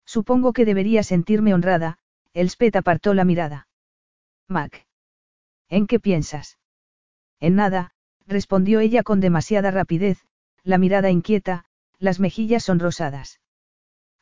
Supongo 0.07 0.53
que 0.53 0.65
debería 0.65 1.03
sentirme 1.03 1.53
honrada, 1.53 1.99
Elspeth 2.33 2.77
apartó 2.77 3.13
la 3.13 3.25
mirada. 3.25 3.69
Mac. 4.49 4.87
¿En 5.69 5.87
qué 5.87 6.01
piensas? 6.01 6.59
En 7.41 7.57
nada, 7.57 7.93
respondió 8.27 8.81
ella 8.81 9.03
con 9.03 9.21
demasiada 9.21 9.71
rapidez, 9.71 10.25
la 10.63 10.79
mirada 10.79 11.11
inquieta, 11.11 11.67
las 11.99 12.21
mejillas 12.21 12.65
sonrosadas. 12.65 13.41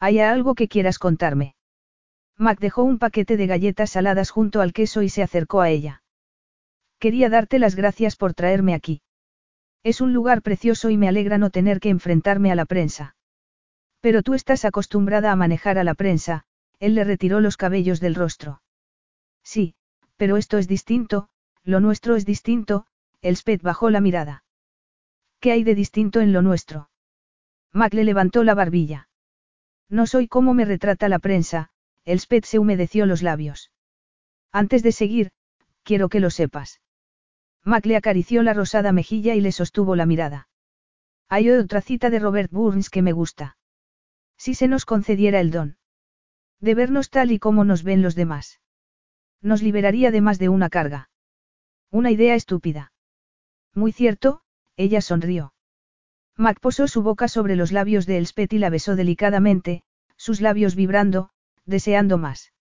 ¿Hay 0.01 0.19
algo 0.19 0.55
que 0.55 0.69
quieras 0.69 0.99
contarme? 0.99 1.55
Mac 2.37 2.59
dejó 2.59 2.83
un 2.83 2.99
paquete 2.99 3.37
de 3.37 3.47
galletas 3.47 3.91
saladas 3.91 4.31
junto 4.31 4.61
al 4.61 4.73
queso 4.73 5.03
y 5.03 5.09
se 5.09 5.23
acercó 5.23 5.61
a 5.61 5.71
ella. 5.71 6.03
Quería 6.99 7.29
darte 7.29 7.59
las 7.59 7.77
gracias 7.77 8.17
por 8.17 8.35
traerme 8.35 8.75
aquí. 8.75 9.03
Es 9.83 10.01
un 10.01 10.13
lugar 10.13 10.43
precioso 10.43 10.91
y 10.91 10.97
me 10.97 11.09
alegra 11.09 11.39
no 11.39 11.51
tener 11.51 11.79
que 11.79 11.91
enfrentarme 11.91 12.51
a 12.51 12.55
la 12.55 12.65
prensa. 12.65 13.17
Pero 14.01 14.23
tú 14.23 14.35
estás 14.35 14.65
acostumbrada 14.65 15.31
a 15.31 15.37
manejar 15.37 15.79
a 15.79 15.85
la 15.85 15.95
prensa, 15.95 16.45
él 16.81 16.95
le 16.95 17.05
retiró 17.05 17.41
los 17.41 17.57
cabellos 17.57 18.01
del 18.01 18.15
rostro. 18.15 18.63
Sí, 19.43 19.75
pero 20.17 20.37
esto 20.37 20.59
es 20.59 20.69
distinto, 20.69 21.29
lo 21.63 21.81
nuestro 21.81 22.17
es 22.17 22.25
distinto, 22.25 22.87
Elspeth 23.21 23.63
bajó 23.63 23.91
la 23.91 24.01
mirada. 24.01 24.45
¿Qué 25.41 25.53
hay 25.53 25.65
de 25.65 25.75
distinto 25.75 26.21
en 26.21 26.33
lo 26.33 26.43
nuestro? 26.43 26.91
Mac 27.73 27.93
le 27.95 28.05
levantó 28.05 28.45
la 28.45 28.55
barbilla. 28.55 29.09
No 29.89 30.07
soy 30.07 30.29
como 30.29 30.55
me 30.55 30.65
retrata 30.65 31.09
la 31.09 31.19
prensa, 31.19 31.71
Elspeth 32.05 32.45
se 32.45 32.59
humedeció 32.59 33.07
los 33.07 33.23
labios. 33.23 33.71
Antes 34.53 34.83
de 34.83 34.93
seguir, 34.93 35.33
quiero 35.83 36.09
que 36.09 36.21
lo 36.21 36.31
sepas. 36.31 36.81
Mac 37.65 37.87
le 37.87 37.97
acarició 37.97 38.43
la 38.43 38.53
rosada 38.53 38.93
mejilla 38.93 39.35
y 39.35 39.41
le 39.41 39.53
sostuvo 39.53 39.97
la 39.97 40.07
mirada. 40.07 40.49
Hay 41.29 41.51
otra 41.51 41.81
cita 41.81 42.11
de 42.11 42.19
Robert 42.19 42.51
Burns 42.51 42.91
que 42.91 43.03
me 43.03 43.13
gusta. 43.13 43.57
Si 44.37 44.55
se 44.55 44.69
nos 44.69 44.85
concediera 44.85 45.41
el 45.41 45.51
don. 45.51 45.79
De 46.61 46.75
vernos 46.75 47.11
tal 47.11 47.33
y 47.33 47.39
como 47.39 47.65
nos 47.65 47.83
ven 47.83 48.03
los 48.03 48.15
demás. 48.15 48.61
Nos 49.41 49.63
liberaría 49.63 50.11
de 50.11 50.21
más 50.21 50.39
de 50.39 50.49
una 50.49 50.69
carga. 50.69 51.11
Una 51.91 52.11
idea 52.11 52.35
estúpida. 52.35 52.93
Muy 53.75 53.93
cierto, 53.93 54.43
ella 54.77 55.01
sonrió. 55.01 55.55
Mac 56.37 56.61
posó 56.61 56.89
su 56.89 57.03
boca 57.03 57.29
sobre 57.29 57.57
los 57.57 57.73
labios 57.73 58.07
de 58.07 58.19
Elspeth 58.19 58.53
y 58.53 58.59
la 58.59 58.71
besó 58.71 58.97
delicadamente, 58.97 59.83
sus 60.17 60.41
labios 60.41 60.75
vibrando, 60.75 61.31
deseando 61.67 62.19
más. 62.19 62.53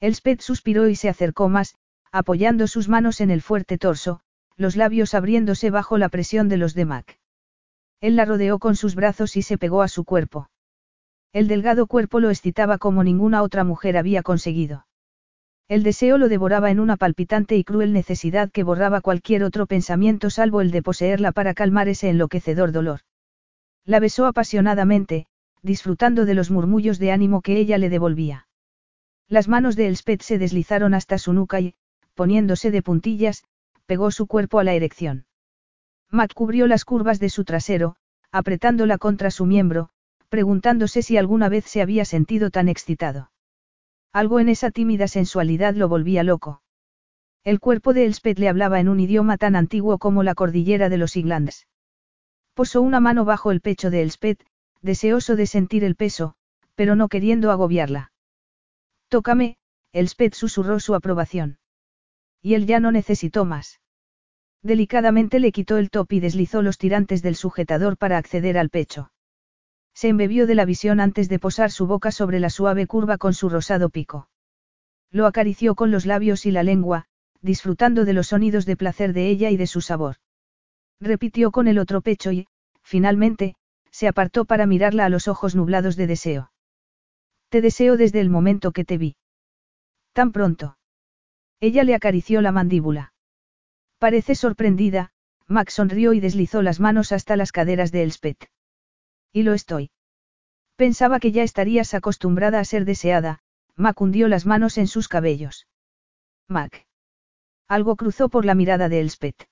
Elspeth 0.00 0.40
suspiró 0.40 0.88
y 0.88 0.96
se 0.96 1.08
acercó 1.08 1.48
más, 1.48 1.74
apoyando 2.12 2.66
sus 2.66 2.88
manos 2.88 3.20
en 3.20 3.30
el 3.30 3.42
fuerte 3.42 3.78
torso, 3.78 4.20
los 4.56 4.76
labios 4.76 5.14
abriéndose 5.14 5.70
bajo 5.70 5.98
la 5.98 6.08
presión 6.08 6.48
de 6.48 6.56
los 6.56 6.74
de 6.74 6.84
Mac. 6.84 7.18
Él 8.00 8.16
la 8.16 8.24
rodeó 8.24 8.58
con 8.58 8.76
sus 8.76 8.94
brazos 8.94 9.36
y 9.36 9.42
se 9.42 9.58
pegó 9.58 9.82
a 9.82 9.88
su 9.88 10.04
cuerpo. 10.04 10.50
El 11.32 11.48
delgado 11.48 11.86
cuerpo 11.86 12.18
lo 12.18 12.30
excitaba 12.30 12.78
como 12.78 13.04
ninguna 13.04 13.42
otra 13.42 13.62
mujer 13.62 13.96
había 13.96 14.22
conseguido. 14.22 14.86
El 15.68 15.84
deseo 15.84 16.18
lo 16.18 16.28
devoraba 16.28 16.72
en 16.72 16.80
una 16.80 16.96
palpitante 16.96 17.56
y 17.56 17.62
cruel 17.62 17.92
necesidad 17.92 18.50
que 18.50 18.64
borraba 18.64 19.00
cualquier 19.00 19.44
otro 19.44 19.66
pensamiento 19.66 20.28
salvo 20.28 20.60
el 20.60 20.72
de 20.72 20.82
poseerla 20.82 21.30
para 21.30 21.54
calmar 21.54 21.88
ese 21.88 22.08
enloquecedor 22.08 22.72
dolor. 22.72 23.00
La 23.84 24.00
besó 24.00 24.26
apasionadamente, 24.26 25.26
disfrutando 25.62 26.24
de 26.24 26.34
los 26.34 26.50
murmullos 26.50 26.98
de 26.98 27.12
ánimo 27.12 27.42
que 27.42 27.58
ella 27.58 27.78
le 27.78 27.90
devolvía. 27.90 28.46
Las 29.28 29.48
manos 29.48 29.76
de 29.76 29.86
Elspeth 29.86 30.22
se 30.22 30.38
deslizaron 30.38 30.94
hasta 30.94 31.18
su 31.18 31.32
nuca 31.32 31.60
y, 31.60 31.74
poniéndose 32.14 32.70
de 32.70 32.82
puntillas, 32.82 33.44
pegó 33.86 34.10
su 34.10 34.26
cuerpo 34.26 34.58
a 34.58 34.64
la 34.64 34.74
erección. 34.74 35.26
Mac 36.10 36.32
cubrió 36.34 36.66
las 36.66 36.84
curvas 36.84 37.20
de 37.20 37.28
su 37.28 37.44
trasero, 37.44 37.96
apretándola 38.32 38.98
contra 38.98 39.30
su 39.30 39.46
miembro, 39.46 39.90
preguntándose 40.28 41.02
si 41.02 41.16
alguna 41.16 41.48
vez 41.48 41.64
se 41.64 41.82
había 41.82 42.04
sentido 42.04 42.50
tan 42.50 42.68
excitado. 42.68 43.30
Algo 44.12 44.40
en 44.40 44.48
esa 44.48 44.70
tímida 44.70 45.08
sensualidad 45.08 45.74
lo 45.74 45.88
volvía 45.88 46.24
loco. 46.24 46.62
El 47.44 47.60
cuerpo 47.60 47.94
de 47.94 48.06
Elspeth 48.06 48.38
le 48.38 48.48
hablaba 48.48 48.80
en 48.80 48.88
un 48.88 49.00
idioma 49.00 49.38
tan 49.38 49.56
antiguo 49.56 49.98
como 49.98 50.22
la 50.22 50.34
cordillera 50.34 50.88
de 50.88 50.98
los 50.98 51.16
Iglands. 51.16 51.66
Posó 52.54 52.82
una 52.82 53.00
mano 53.00 53.24
bajo 53.24 53.50
el 53.50 53.60
pecho 53.60 53.90
de 53.90 54.02
Elspeth, 54.02 54.44
deseoso 54.82 55.36
de 55.36 55.46
sentir 55.46 55.84
el 55.84 55.96
peso, 55.96 56.34
pero 56.74 56.96
no 56.96 57.08
queriendo 57.08 57.50
agobiarla. 57.50 58.12
Tócame, 59.08 59.56
Elspeth 59.92 60.34
susurró 60.34 60.80
su 60.80 60.94
aprobación. 60.94 61.58
Y 62.42 62.54
él 62.54 62.66
ya 62.66 62.80
no 62.80 62.92
necesitó 62.92 63.44
más. 63.44 63.80
Delicadamente 64.62 65.40
le 65.40 65.52
quitó 65.52 65.78
el 65.78 65.90
top 65.90 66.12
y 66.12 66.20
deslizó 66.20 66.62
los 66.62 66.78
tirantes 66.78 67.22
del 67.22 67.36
sujetador 67.36 67.96
para 67.96 68.18
acceder 68.18 68.58
al 68.58 68.70
pecho. 68.70 69.10
Se 69.94 70.08
embebió 70.08 70.46
de 70.46 70.54
la 70.54 70.64
visión 70.64 71.00
antes 71.00 71.28
de 71.28 71.38
posar 71.38 71.70
su 71.70 71.86
boca 71.86 72.12
sobre 72.12 72.40
la 72.40 72.50
suave 72.50 72.86
curva 72.86 73.18
con 73.18 73.34
su 73.34 73.48
rosado 73.48 73.90
pico. 73.90 74.28
Lo 75.10 75.26
acarició 75.26 75.74
con 75.74 75.90
los 75.90 76.06
labios 76.06 76.46
y 76.46 76.50
la 76.50 76.62
lengua, 76.62 77.06
disfrutando 77.42 78.04
de 78.04 78.12
los 78.12 78.28
sonidos 78.28 78.66
de 78.66 78.76
placer 78.76 79.12
de 79.12 79.28
ella 79.28 79.50
y 79.50 79.56
de 79.56 79.66
su 79.66 79.80
sabor. 79.80 80.16
Repitió 81.00 81.50
con 81.50 81.66
el 81.66 81.78
otro 81.78 82.02
pecho 82.02 82.30
y, 82.30 82.46
finalmente, 82.82 83.56
se 83.90 84.08
apartó 84.08 84.44
para 84.44 84.66
mirarla 84.66 85.04
a 85.04 85.08
los 85.08 85.28
ojos 85.28 85.54
nublados 85.54 85.96
de 85.96 86.06
deseo. 86.06 86.52
Te 87.48 87.60
deseo 87.60 87.96
desde 87.96 88.20
el 88.20 88.30
momento 88.30 88.72
que 88.72 88.84
te 88.84 88.98
vi. 88.98 89.16
Tan 90.12 90.32
pronto. 90.32 90.78
Ella 91.60 91.84
le 91.84 91.94
acarició 91.94 92.40
la 92.40 92.52
mandíbula. 92.52 93.12
Parece 93.98 94.34
sorprendida, 94.34 95.12
Max 95.46 95.74
sonrió 95.74 96.12
y 96.12 96.20
deslizó 96.20 96.62
las 96.62 96.80
manos 96.80 97.12
hasta 97.12 97.36
las 97.36 97.52
caderas 97.52 97.92
de 97.92 98.04
Elspeth. 98.04 98.50
Y 99.32 99.42
lo 99.42 99.52
estoy. 99.52 99.90
Pensaba 100.76 101.20
que 101.20 101.32
ya 101.32 101.42
estarías 101.42 101.92
acostumbrada 101.92 102.60
a 102.60 102.64
ser 102.64 102.84
deseada, 102.84 103.40
Mac 103.76 104.00
hundió 104.00 104.28
las 104.28 104.46
manos 104.46 104.78
en 104.78 104.86
sus 104.86 105.08
cabellos. 105.08 105.66
Mac. 106.48 106.86
Algo 107.68 107.96
cruzó 107.96 108.28
por 108.28 108.44
la 108.44 108.54
mirada 108.54 108.88
de 108.88 109.00
Elspeth. 109.00 109.48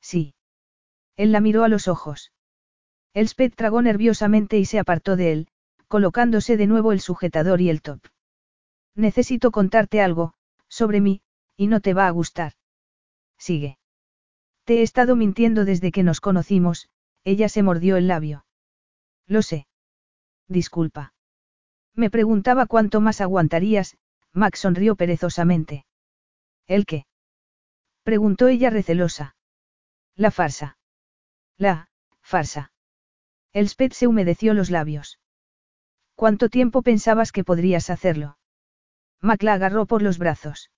Sí. 0.00 0.34
Él 1.16 1.32
la 1.32 1.40
miró 1.40 1.64
a 1.64 1.68
los 1.68 1.86
ojos. 1.86 2.32
Elspeth 3.14 3.54
tragó 3.56 3.82
nerviosamente 3.82 4.58
y 4.58 4.64
se 4.64 4.78
apartó 4.78 5.16
de 5.16 5.32
él, 5.32 5.48
colocándose 5.88 6.56
de 6.56 6.66
nuevo 6.66 6.92
el 6.92 7.00
sujetador 7.00 7.60
y 7.60 7.70
el 7.70 7.82
top. 7.82 8.00
Necesito 8.94 9.50
contarte 9.50 10.00
algo, 10.00 10.34
sobre 10.68 11.00
mí, 11.00 11.22
y 11.56 11.66
no 11.66 11.80
te 11.80 11.94
va 11.94 12.06
a 12.06 12.10
gustar. 12.10 12.52
Sigue. 13.38 13.78
Te 14.64 14.78
he 14.78 14.82
estado 14.82 15.16
mintiendo 15.16 15.64
desde 15.64 15.90
que 15.90 16.02
nos 16.02 16.20
conocimos, 16.20 16.88
ella 17.24 17.48
se 17.48 17.62
mordió 17.62 17.96
el 17.96 18.06
labio. 18.06 18.44
Lo 19.26 19.42
sé. 19.42 19.66
Disculpa. 20.46 21.14
Me 21.94 22.10
preguntaba 22.10 22.66
cuánto 22.66 23.00
más 23.00 23.20
aguantarías, 23.20 23.96
Max 24.32 24.60
sonrió 24.60 24.94
perezosamente. 24.96 25.84
¿El 26.66 26.86
qué? 26.86 27.06
Preguntó 28.04 28.48
ella 28.48 28.70
recelosa. 28.70 29.34
La 30.14 30.30
farsa. 30.30 30.78
La, 31.56 31.90
farsa. 32.22 32.72
Elspeth 33.52 33.92
se 33.92 34.06
humedeció 34.06 34.54
los 34.54 34.70
labios. 34.70 35.18
¿Cuánto 36.14 36.48
tiempo 36.48 36.82
pensabas 36.82 37.32
que 37.32 37.44
podrías 37.44 37.90
hacerlo? 37.90 38.38
Mac 39.20 39.42
la 39.42 39.54
agarró 39.54 39.86
por 39.86 40.02
los 40.02 40.18
brazos. 40.18 40.70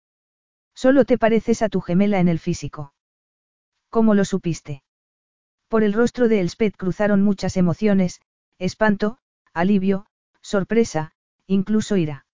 Solo 0.75 1.05
te 1.05 1.19
pareces 1.19 1.63
a 1.63 1.69
tu 1.69 1.81
gemela 1.81 2.19
en 2.21 2.29
el 2.29 2.39
físico. 2.39 2.95
¿Cómo 3.91 4.15
lo 4.15 4.25
supiste? 4.25 4.83
Por 5.69 5.83
el 5.83 5.93
rostro 5.93 6.29
de 6.29 6.41
Elspeth 6.41 6.77
cruzaron 6.77 7.23
muchas 7.23 7.57
emociones, 7.57 8.21
Espanto, 8.59 9.19
alivio, 9.53 10.07
sorpresa, 10.41 11.13
incluso 11.47 11.97
ira. 11.97 12.27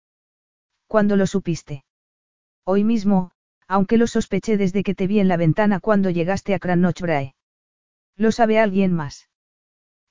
¿Cuándo 0.87 1.17
lo 1.17 1.27
supiste? 1.27 1.85
Hoy 2.65 2.85
mismo, 2.85 3.33
aunque 3.67 3.97
lo 3.99 4.07
sospeché 4.07 4.57
desde 4.57 4.83
que 4.83 4.95
te 4.95 5.07
vi 5.07 5.21
en 5.21 5.29
la 5.29 5.37
ventana 5.37 5.81
cuando 5.81 6.11
llegaste 6.11 6.55
a 6.55 6.59
Crannochbrae. 6.59 7.35
¿Lo 8.17 8.33
sabe 8.33 8.59
alguien 8.59 8.93
más? 8.93 9.29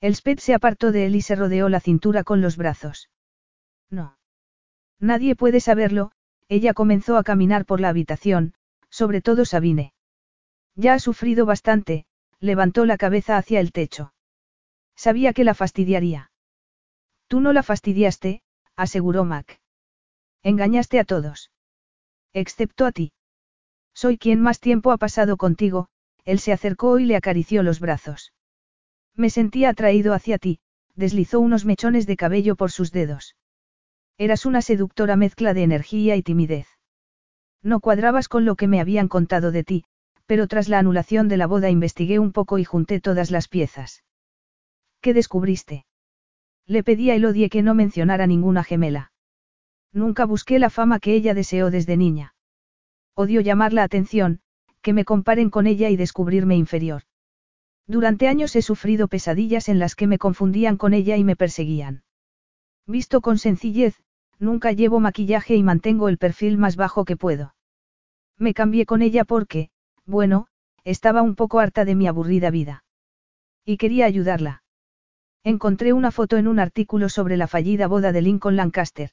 Elspeth 0.00 0.40
se 0.40 0.54
apartó 0.54 0.92
de 0.92 1.06
él 1.06 1.16
y 1.16 1.22
se 1.22 1.34
rodeó 1.34 1.68
la 1.68 1.80
cintura 1.80 2.24
con 2.24 2.40
los 2.40 2.56
brazos. 2.56 3.10
No. 3.90 4.18
Nadie 5.00 5.34
puede 5.34 5.60
saberlo, 5.60 6.12
ella 6.48 6.74
comenzó 6.74 7.16
a 7.16 7.24
caminar 7.24 7.64
por 7.64 7.80
la 7.80 7.88
habitación, 7.88 8.54
sobre 8.90 9.20
todo 9.20 9.44
Sabine. 9.44 9.92
Ya 10.74 10.94
ha 10.94 10.98
sufrido 10.98 11.46
bastante, 11.46 12.06
levantó 12.40 12.86
la 12.86 12.96
cabeza 12.96 13.36
hacia 13.36 13.60
el 13.60 13.72
techo. 13.72 14.14
Sabía 14.94 15.32
que 15.32 15.44
la 15.44 15.54
fastidiaría. 15.54 16.30
Tú 17.26 17.40
no 17.40 17.52
la 17.52 17.62
fastidiaste, 17.62 18.42
aseguró 18.76 19.24
Mac. 19.24 19.60
Engañaste 20.42 21.00
a 21.00 21.04
todos. 21.04 21.50
Excepto 22.32 22.86
a 22.86 22.92
ti. 22.92 23.12
Soy 23.92 24.16
quien 24.16 24.40
más 24.40 24.60
tiempo 24.60 24.92
ha 24.92 24.96
pasado 24.96 25.36
contigo, 25.36 25.88
él 26.24 26.38
se 26.38 26.52
acercó 26.52 26.98
y 26.98 27.04
le 27.04 27.16
acarició 27.16 27.62
los 27.62 27.80
brazos. 27.80 28.32
Me 29.18 29.30
sentía 29.30 29.70
atraído 29.70 30.14
hacia 30.14 30.38
ti, 30.38 30.60
deslizó 30.94 31.40
unos 31.40 31.64
mechones 31.64 32.06
de 32.06 32.16
cabello 32.16 32.54
por 32.54 32.70
sus 32.70 32.92
dedos. 32.92 33.34
Eras 34.16 34.46
una 34.46 34.62
seductora 34.62 35.16
mezcla 35.16 35.54
de 35.54 35.64
energía 35.64 36.14
y 36.14 36.22
timidez. 36.22 36.68
No 37.60 37.80
cuadrabas 37.80 38.28
con 38.28 38.44
lo 38.44 38.54
que 38.54 38.68
me 38.68 38.80
habían 38.80 39.08
contado 39.08 39.50
de 39.50 39.64
ti, 39.64 39.84
pero 40.26 40.46
tras 40.46 40.68
la 40.68 40.78
anulación 40.78 41.26
de 41.26 41.36
la 41.36 41.48
boda 41.48 41.68
investigué 41.68 42.20
un 42.20 42.30
poco 42.30 42.58
y 42.58 42.64
junté 42.64 43.00
todas 43.00 43.32
las 43.32 43.48
piezas. 43.48 44.04
¿Qué 45.00 45.12
descubriste? 45.14 45.84
Le 46.64 46.84
pedí 46.84 47.10
a 47.10 47.16
Elodie 47.16 47.50
que 47.50 47.62
no 47.62 47.74
mencionara 47.74 48.28
ninguna 48.28 48.62
gemela. 48.62 49.10
Nunca 49.92 50.26
busqué 50.26 50.60
la 50.60 50.70
fama 50.70 51.00
que 51.00 51.14
ella 51.14 51.34
deseó 51.34 51.72
desde 51.72 51.96
niña. 51.96 52.36
Odio 53.16 53.40
llamar 53.40 53.72
la 53.72 53.82
atención, 53.82 54.42
que 54.80 54.92
me 54.92 55.04
comparen 55.04 55.50
con 55.50 55.66
ella 55.66 55.90
y 55.90 55.96
descubrirme 55.96 56.54
inferior. 56.54 57.02
Durante 57.88 58.28
años 58.28 58.54
he 58.54 58.60
sufrido 58.60 59.08
pesadillas 59.08 59.70
en 59.70 59.78
las 59.78 59.94
que 59.96 60.06
me 60.06 60.18
confundían 60.18 60.76
con 60.76 60.92
ella 60.92 61.16
y 61.16 61.24
me 61.24 61.36
perseguían. 61.36 62.02
Visto 62.86 63.22
con 63.22 63.38
sencillez, 63.38 63.96
nunca 64.38 64.72
llevo 64.72 65.00
maquillaje 65.00 65.56
y 65.56 65.62
mantengo 65.62 66.10
el 66.10 66.18
perfil 66.18 66.58
más 66.58 66.76
bajo 66.76 67.06
que 67.06 67.16
puedo. 67.16 67.54
Me 68.36 68.52
cambié 68.52 68.84
con 68.84 69.00
ella 69.00 69.24
porque, 69.24 69.70
bueno, 70.04 70.48
estaba 70.84 71.22
un 71.22 71.34
poco 71.34 71.60
harta 71.60 71.86
de 71.86 71.94
mi 71.94 72.06
aburrida 72.06 72.50
vida. 72.50 72.84
Y 73.64 73.78
quería 73.78 74.04
ayudarla. 74.04 74.62
Encontré 75.42 75.94
una 75.94 76.10
foto 76.10 76.36
en 76.36 76.46
un 76.46 76.58
artículo 76.58 77.08
sobre 77.08 77.38
la 77.38 77.46
fallida 77.46 77.86
boda 77.86 78.12
de 78.12 78.20
Lincoln 78.20 78.56
Lancaster. 78.56 79.12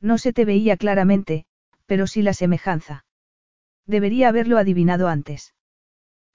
No 0.00 0.18
se 0.18 0.32
te 0.32 0.44
veía 0.44 0.76
claramente, 0.76 1.46
pero 1.86 2.08
sí 2.08 2.22
la 2.22 2.34
semejanza. 2.34 3.04
Debería 3.86 4.28
haberlo 4.28 4.58
adivinado 4.58 5.06
antes. 5.06 5.54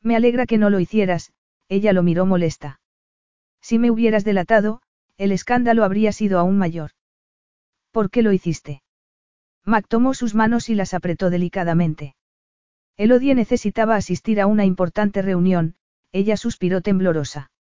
Me 0.02 0.16
alegra 0.16 0.46
que 0.46 0.58
no 0.58 0.70
lo 0.70 0.80
hicieras, 0.80 1.34
ella 1.70 1.94
lo 1.94 2.04
miró 2.04 2.26
molesta. 2.26 2.82
Si 3.62 3.80
me 3.80 3.92
hubieras 3.92 4.26
delatado, 4.26 4.82
el 5.18 5.32
escándalo 5.32 5.84
habría 5.84 6.12
sido 6.12 6.40
aún 6.40 6.58
mayor. 6.58 6.92
¿Por 7.92 8.10
qué 8.10 8.22
lo 8.22 8.32
hiciste? 8.32 8.82
Mac 9.66 9.86
tomó 9.88 10.14
sus 10.14 10.36
manos 10.36 10.70
y 10.70 10.76
las 10.76 10.94
apretó 10.94 11.30
delicadamente. 11.30 12.16
Elodie 12.98 13.36
necesitaba 13.36 13.96
asistir 13.96 14.42
a 14.42 14.48
una 14.48 14.66
importante 14.66 15.22
reunión, 15.22 15.76
ella 16.12 16.38
suspiró 16.38 16.82
temblorosa. 16.82 17.52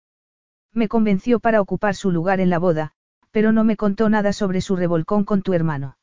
Me 0.73 0.88
convenció 0.88 1.40
para 1.40 1.61
ocupar 1.61 1.95
su 1.95 2.11
lugar 2.11 2.40
en 2.40 2.49
la 2.49 2.60
boda, 2.60 2.94
pero 3.31 3.52
no 3.52 3.64
me 3.64 3.77
contó 3.77 4.10
nada 4.10 4.34
sobre 4.34 4.61
su 4.61 4.76
revolcón 4.76 5.23
con 5.23 5.41
tu 5.41 5.53
hermano. 5.53 5.98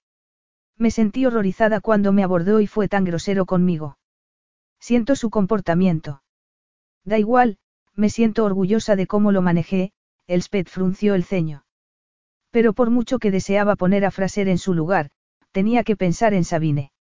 Me 0.76 0.90
sentí 0.90 1.26
horrorizada 1.26 1.80
cuando 1.80 2.12
me 2.12 2.22
abordó 2.22 2.60
y 2.60 2.66
fue 2.66 2.88
tan 2.88 3.04
grosero 3.04 3.46
conmigo. 3.46 3.98
Siento 4.78 5.16
su 5.16 5.30
comportamiento. 5.30 6.22
Da 7.04 7.18
igual, 7.18 7.58
me 7.96 8.10
siento 8.10 8.44
orgullosa 8.44 8.94
de 8.94 9.06
cómo 9.06 9.32
lo 9.32 9.42
manejé, 9.42 9.92
Elspeth 10.26 10.68
frunció 10.68 11.14
el 11.14 11.24
ceño. 11.24 11.64
Pero 12.50 12.72
por 12.72 12.90
mucho 12.90 13.18
que 13.18 13.30
deseaba 13.30 13.76
poner 13.76 14.04
a 14.04 14.10
Fraser 14.10 14.48
en 14.48 14.58
su 14.58 14.74
lugar, 14.74 15.10
tenía 15.52 15.82
que 15.82 15.96
pensar 15.96 16.34
en 16.34 16.44
Sabine. 16.44 16.92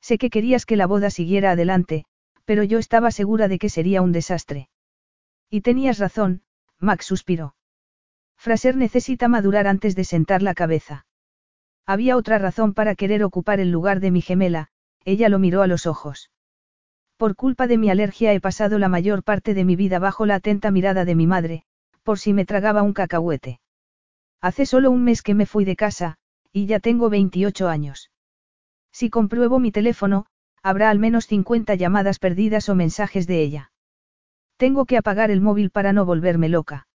Sé 0.00 0.18
que 0.18 0.30
querías 0.30 0.66
que 0.66 0.76
la 0.76 0.86
boda 0.86 1.10
siguiera 1.10 1.52
adelante, 1.52 2.04
pero 2.44 2.62
yo 2.62 2.78
estaba 2.78 3.10
segura 3.10 3.48
de 3.48 3.58
que 3.58 3.68
sería 3.68 4.02
un 4.02 4.12
desastre. 4.12 4.68
Y 5.50 5.60
tenías 5.60 5.98
razón, 5.98 6.42
Max 6.78 7.06
suspiró. 7.06 7.54
Fraser 8.36 8.76
necesita 8.76 9.28
madurar 9.28 9.66
antes 9.66 9.94
de 9.96 10.04
sentar 10.04 10.42
la 10.42 10.54
cabeza. 10.54 11.06
Había 11.86 12.16
otra 12.16 12.38
razón 12.38 12.74
para 12.74 12.94
querer 12.94 13.24
ocupar 13.24 13.60
el 13.60 13.70
lugar 13.70 14.00
de 14.00 14.10
mi 14.10 14.20
gemela, 14.20 14.68
ella 15.04 15.28
lo 15.28 15.38
miró 15.38 15.62
a 15.62 15.66
los 15.66 15.86
ojos. 15.86 16.30
Por 17.16 17.36
culpa 17.36 17.66
de 17.66 17.78
mi 17.78 17.90
alergia 17.90 18.32
he 18.32 18.40
pasado 18.40 18.78
la 18.78 18.88
mayor 18.88 19.22
parte 19.22 19.54
de 19.54 19.64
mi 19.64 19.76
vida 19.76 19.98
bajo 19.98 20.26
la 20.26 20.36
atenta 20.36 20.70
mirada 20.70 21.04
de 21.04 21.14
mi 21.14 21.26
madre, 21.26 21.64
por 22.02 22.18
si 22.18 22.32
me 22.32 22.44
tragaba 22.44 22.82
un 22.82 22.92
cacahuete. 22.92 23.60
Hace 24.40 24.66
solo 24.66 24.90
un 24.90 25.04
mes 25.04 25.22
que 25.22 25.34
me 25.34 25.46
fui 25.46 25.64
de 25.64 25.76
casa, 25.76 26.16
y 26.52 26.66
ya 26.66 26.80
tengo 26.80 27.10
28 27.10 27.68
años. 27.68 28.10
Si 28.92 29.10
compruebo 29.10 29.58
mi 29.58 29.72
teléfono, 29.72 30.26
habrá 30.62 30.90
al 30.90 30.98
menos 30.98 31.26
50 31.26 31.74
llamadas 31.74 32.18
perdidas 32.18 32.68
o 32.68 32.74
mensajes 32.74 33.26
de 33.26 33.42
ella. 33.42 33.72
Tengo 34.56 34.84
que 34.84 34.96
apagar 34.96 35.30
el 35.30 35.40
móvil 35.40 35.70
para 35.70 35.92
no 35.92 36.04
volverme 36.04 36.48
loca. 36.48 36.86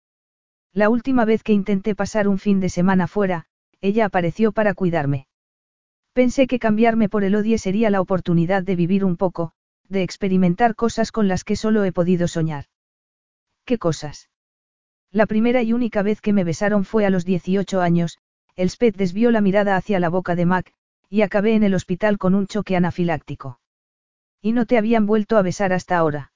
La 0.73 0.89
última 0.89 1.25
vez 1.25 1.43
que 1.43 1.53
intenté 1.53 1.95
pasar 1.95 2.27
un 2.27 2.39
fin 2.39 2.59
de 2.59 2.69
semana 2.69 3.07
fuera, 3.07 3.45
ella 3.81 4.05
apareció 4.05 4.51
para 4.51 4.73
cuidarme. 4.73 5.27
Pensé 6.13 6.47
que 6.47 6.59
cambiarme 6.59 7.09
por 7.09 7.23
el 7.23 7.35
odie 7.35 7.57
sería 7.57 7.89
la 7.89 8.01
oportunidad 8.01 8.63
de 8.63 8.75
vivir 8.75 9.05
un 9.05 9.17
poco, 9.17 9.53
de 9.90 10.03
experimentar 10.03 10.76
cosas 10.76 11.11
con 11.11 11.28
las 11.28 11.44
que 11.44 11.56
solo 11.56 11.84
he 11.84 11.91
podido 11.91 12.28
soñar. 12.28 12.66
¿Qué 13.66 13.78
cosas? 13.78 14.30
La 15.11 15.26
primera 15.26 15.61
y 15.64 15.74
única 15.74 16.03
vez 16.03 16.22
que 16.22 16.34
me 16.34 16.44
besaron 16.44 16.86
fue 16.86 17.06
a 17.06 17.10
los 17.10 17.26
18 17.26 17.82
años, 17.82 18.20
Elspeth 18.56 18.95
desvió 18.95 19.32
la 19.32 19.41
mirada 19.41 19.76
hacia 19.76 19.99
la 19.99 20.10
boca 20.10 20.36
de 20.36 20.45
Mac, 20.45 20.74
y 21.10 21.24
acabé 21.24 21.56
en 21.56 21.64
el 21.64 21.74
hospital 21.74 22.18
con 22.18 22.36
un 22.36 22.45
choque 22.45 22.76
anafiláctico. 22.76 23.60
¿Y 24.41 24.52
no 24.52 24.66
te 24.66 24.78
habían 24.78 25.06
vuelto 25.06 25.38
a 25.38 25.41
besar 25.41 25.74
hasta 25.74 25.98
ahora? 25.98 26.32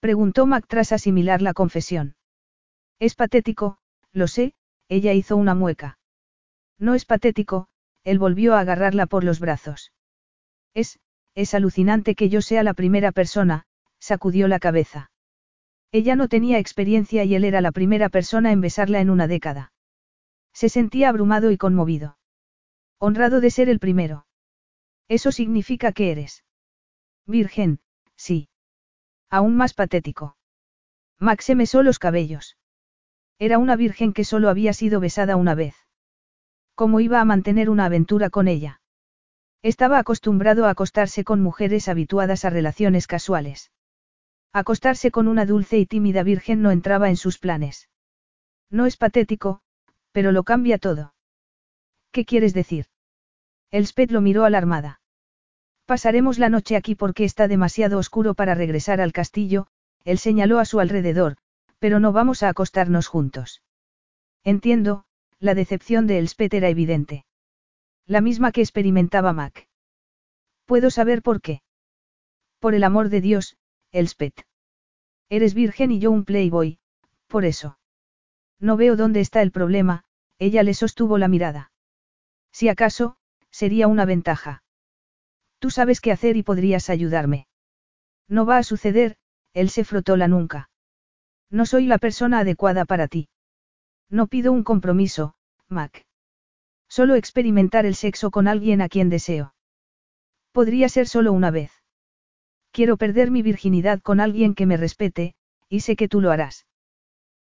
Preguntó 0.00 0.46
Mac 0.46 0.66
tras 0.68 0.92
asimilar 0.92 1.40
la 1.42 1.54
confesión. 1.54 2.16
Es 2.98 3.14
patético, 3.14 3.78
lo 4.12 4.28
sé, 4.28 4.54
ella 4.88 5.12
hizo 5.14 5.36
una 5.36 5.54
mueca. 5.54 5.98
No 6.78 6.94
es 6.94 7.04
patético, 7.04 7.68
él 8.04 8.18
volvió 8.18 8.54
a 8.54 8.60
agarrarla 8.60 9.06
por 9.06 9.24
los 9.24 9.40
brazos. 9.40 9.92
Es, 10.74 10.98
es 11.34 11.54
alucinante 11.54 12.14
que 12.14 12.28
yo 12.28 12.42
sea 12.42 12.62
la 12.62 12.74
primera 12.74 13.12
persona, 13.12 13.64
sacudió 13.98 14.48
la 14.48 14.58
cabeza. 14.58 15.10
Ella 15.92 16.16
no 16.16 16.28
tenía 16.28 16.58
experiencia 16.58 17.24
y 17.24 17.34
él 17.34 17.44
era 17.44 17.60
la 17.60 17.72
primera 17.72 18.08
persona 18.08 18.52
en 18.52 18.60
besarla 18.60 19.00
en 19.00 19.10
una 19.10 19.26
década. 19.26 19.72
Se 20.52 20.68
sentía 20.68 21.08
abrumado 21.08 21.50
y 21.50 21.56
conmovido. 21.56 22.18
Honrado 22.98 23.40
de 23.40 23.50
ser 23.50 23.68
el 23.68 23.78
primero. 23.78 24.26
Eso 25.08 25.32
significa 25.32 25.92
que 25.92 26.12
eres. 26.12 26.44
Virgen, 27.26 27.80
sí. 28.16 28.48
Aún 29.30 29.56
más 29.56 29.74
patético. 29.74 30.36
Max 31.18 31.44
se 31.46 31.54
mesó 31.54 31.82
los 31.82 31.98
cabellos. 31.98 32.56
Era 33.38 33.58
una 33.58 33.76
virgen 33.76 34.12
que 34.12 34.24
solo 34.24 34.48
había 34.48 34.72
sido 34.72 35.00
besada 35.00 35.36
una 35.36 35.54
vez. 35.54 35.74
¿Cómo 36.74 37.00
iba 37.00 37.20
a 37.20 37.24
mantener 37.24 37.70
una 37.70 37.86
aventura 37.86 38.30
con 38.30 38.48
ella? 38.48 38.79
Estaba 39.62 39.98
acostumbrado 39.98 40.64
a 40.64 40.70
acostarse 40.70 41.22
con 41.22 41.42
mujeres 41.42 41.88
habituadas 41.88 42.44
a 42.44 42.50
relaciones 42.50 43.06
casuales. 43.06 43.70
Acostarse 44.52 45.10
con 45.10 45.28
una 45.28 45.44
dulce 45.44 45.78
y 45.78 45.86
tímida 45.86 46.22
virgen 46.22 46.62
no 46.62 46.70
entraba 46.70 47.10
en 47.10 47.16
sus 47.16 47.38
planes. 47.38 47.88
No 48.70 48.86
es 48.86 48.96
patético, 48.96 49.60
pero 50.12 50.32
lo 50.32 50.44
cambia 50.44 50.78
todo. 50.78 51.14
¿Qué 52.10 52.24
quieres 52.24 52.54
decir? 52.54 52.86
Elspeth 53.70 54.10
lo 54.10 54.20
miró 54.20 54.44
alarmada. 54.44 55.00
Pasaremos 55.84 56.38
la 56.38 56.48
noche 56.48 56.76
aquí 56.76 56.94
porque 56.94 57.24
está 57.24 57.46
demasiado 57.46 57.98
oscuro 57.98 58.34
para 58.34 58.54
regresar 58.54 59.00
al 59.00 59.12
castillo, 59.12 59.66
él 60.04 60.18
señaló 60.18 60.58
a 60.58 60.64
su 60.64 60.80
alrededor, 60.80 61.36
pero 61.78 62.00
no 62.00 62.12
vamos 62.12 62.42
a 62.42 62.48
acostarnos 62.48 63.08
juntos. 63.08 63.62
Entiendo, 64.42 65.04
la 65.38 65.54
decepción 65.54 66.06
de 66.06 66.18
Elspeth 66.18 66.54
era 66.54 66.68
evidente. 66.68 67.24
La 68.10 68.20
misma 68.20 68.50
que 68.50 68.60
experimentaba 68.60 69.32
Mac. 69.32 69.68
¿Puedo 70.64 70.90
saber 70.90 71.22
por 71.22 71.40
qué? 71.40 71.62
Por 72.58 72.74
el 72.74 72.82
amor 72.82 73.08
de 73.08 73.20
Dios, 73.20 73.56
Elspeth. 73.92 74.48
Eres 75.28 75.54
virgen 75.54 75.92
y 75.92 76.00
yo 76.00 76.10
un 76.10 76.24
playboy, 76.24 76.80
por 77.28 77.44
eso. 77.44 77.78
No 78.58 78.76
veo 78.76 78.96
dónde 78.96 79.20
está 79.20 79.42
el 79.42 79.52
problema, 79.52 80.02
ella 80.40 80.64
le 80.64 80.74
sostuvo 80.74 81.18
la 81.18 81.28
mirada. 81.28 81.70
Si 82.50 82.68
acaso, 82.68 83.16
sería 83.52 83.86
una 83.86 84.06
ventaja. 84.06 84.64
Tú 85.60 85.70
sabes 85.70 86.00
qué 86.00 86.10
hacer 86.10 86.36
y 86.36 86.42
podrías 86.42 86.90
ayudarme. 86.90 87.46
No 88.26 88.44
va 88.44 88.56
a 88.56 88.64
suceder, 88.64 89.18
él 89.52 89.70
se 89.70 89.84
frotó 89.84 90.16
la 90.16 90.26
nuca. 90.26 90.68
No 91.48 91.64
soy 91.64 91.86
la 91.86 91.98
persona 91.98 92.40
adecuada 92.40 92.86
para 92.86 93.06
ti. 93.06 93.28
No 94.08 94.26
pido 94.26 94.50
un 94.50 94.64
compromiso, 94.64 95.36
Mac. 95.68 96.04
Solo 96.90 97.14
experimentar 97.14 97.86
el 97.86 97.94
sexo 97.94 98.32
con 98.32 98.48
alguien 98.48 98.82
a 98.82 98.88
quien 98.88 99.10
deseo. 99.10 99.54
Podría 100.50 100.88
ser 100.88 101.06
solo 101.06 101.32
una 101.32 101.52
vez. 101.52 101.70
Quiero 102.72 102.96
perder 102.96 103.30
mi 103.30 103.42
virginidad 103.42 104.00
con 104.00 104.18
alguien 104.18 104.56
que 104.56 104.66
me 104.66 104.76
respete, 104.76 105.34
y 105.68 105.80
sé 105.80 105.94
que 105.94 106.08
tú 106.08 106.20
lo 106.20 106.32
harás. 106.32 106.66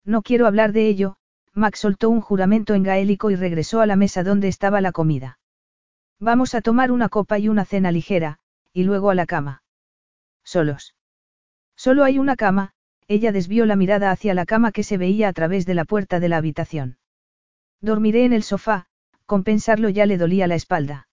No 0.03 0.21
quiero 0.21 0.47
hablar 0.47 0.73
de 0.73 0.87
ello, 0.87 1.15
Max 1.53 1.79
soltó 1.79 2.09
un 2.09 2.19
juramento 2.19 2.73
en 2.73 2.83
gaélico 2.83 3.31
y 3.31 3.37
regresó 3.37 3.79
a 3.79 3.85
la 3.85 3.95
mesa 3.95 4.21
donde 4.21 4.49
estaba 4.49 4.81
la 4.81 4.91
comida. 4.91 5.39
Vamos 6.19 6.53
a 6.53 6.61
tomar 6.61 6.91
una 6.91 7.07
copa 7.07 7.39
y 7.39 7.47
una 7.47 7.63
cena 7.63 7.91
ligera, 7.91 8.39
y 8.73 8.83
luego 8.83 9.11
a 9.11 9.15
la 9.15 9.25
cama. 9.25 9.63
Solos. 10.43 10.95
Solo 11.77 12.03
hay 12.03 12.19
una 12.19 12.35
cama, 12.35 12.73
ella 13.07 13.31
desvió 13.31 13.65
la 13.65 13.77
mirada 13.77 14.11
hacia 14.11 14.33
la 14.33 14.45
cama 14.45 14.73
que 14.73 14.83
se 14.83 14.97
veía 14.97 15.29
a 15.29 15.33
través 15.33 15.65
de 15.65 15.73
la 15.73 15.85
puerta 15.85 16.19
de 16.19 16.27
la 16.27 16.37
habitación. 16.37 16.97
Dormiré 17.79 18.25
en 18.25 18.33
el 18.33 18.43
sofá, 18.43 18.87
con 19.27 19.43
pensarlo 19.43 19.89
ya 19.89 20.07
le 20.07 20.17
dolía 20.17 20.47
la 20.47 20.55
espalda. 20.55 21.07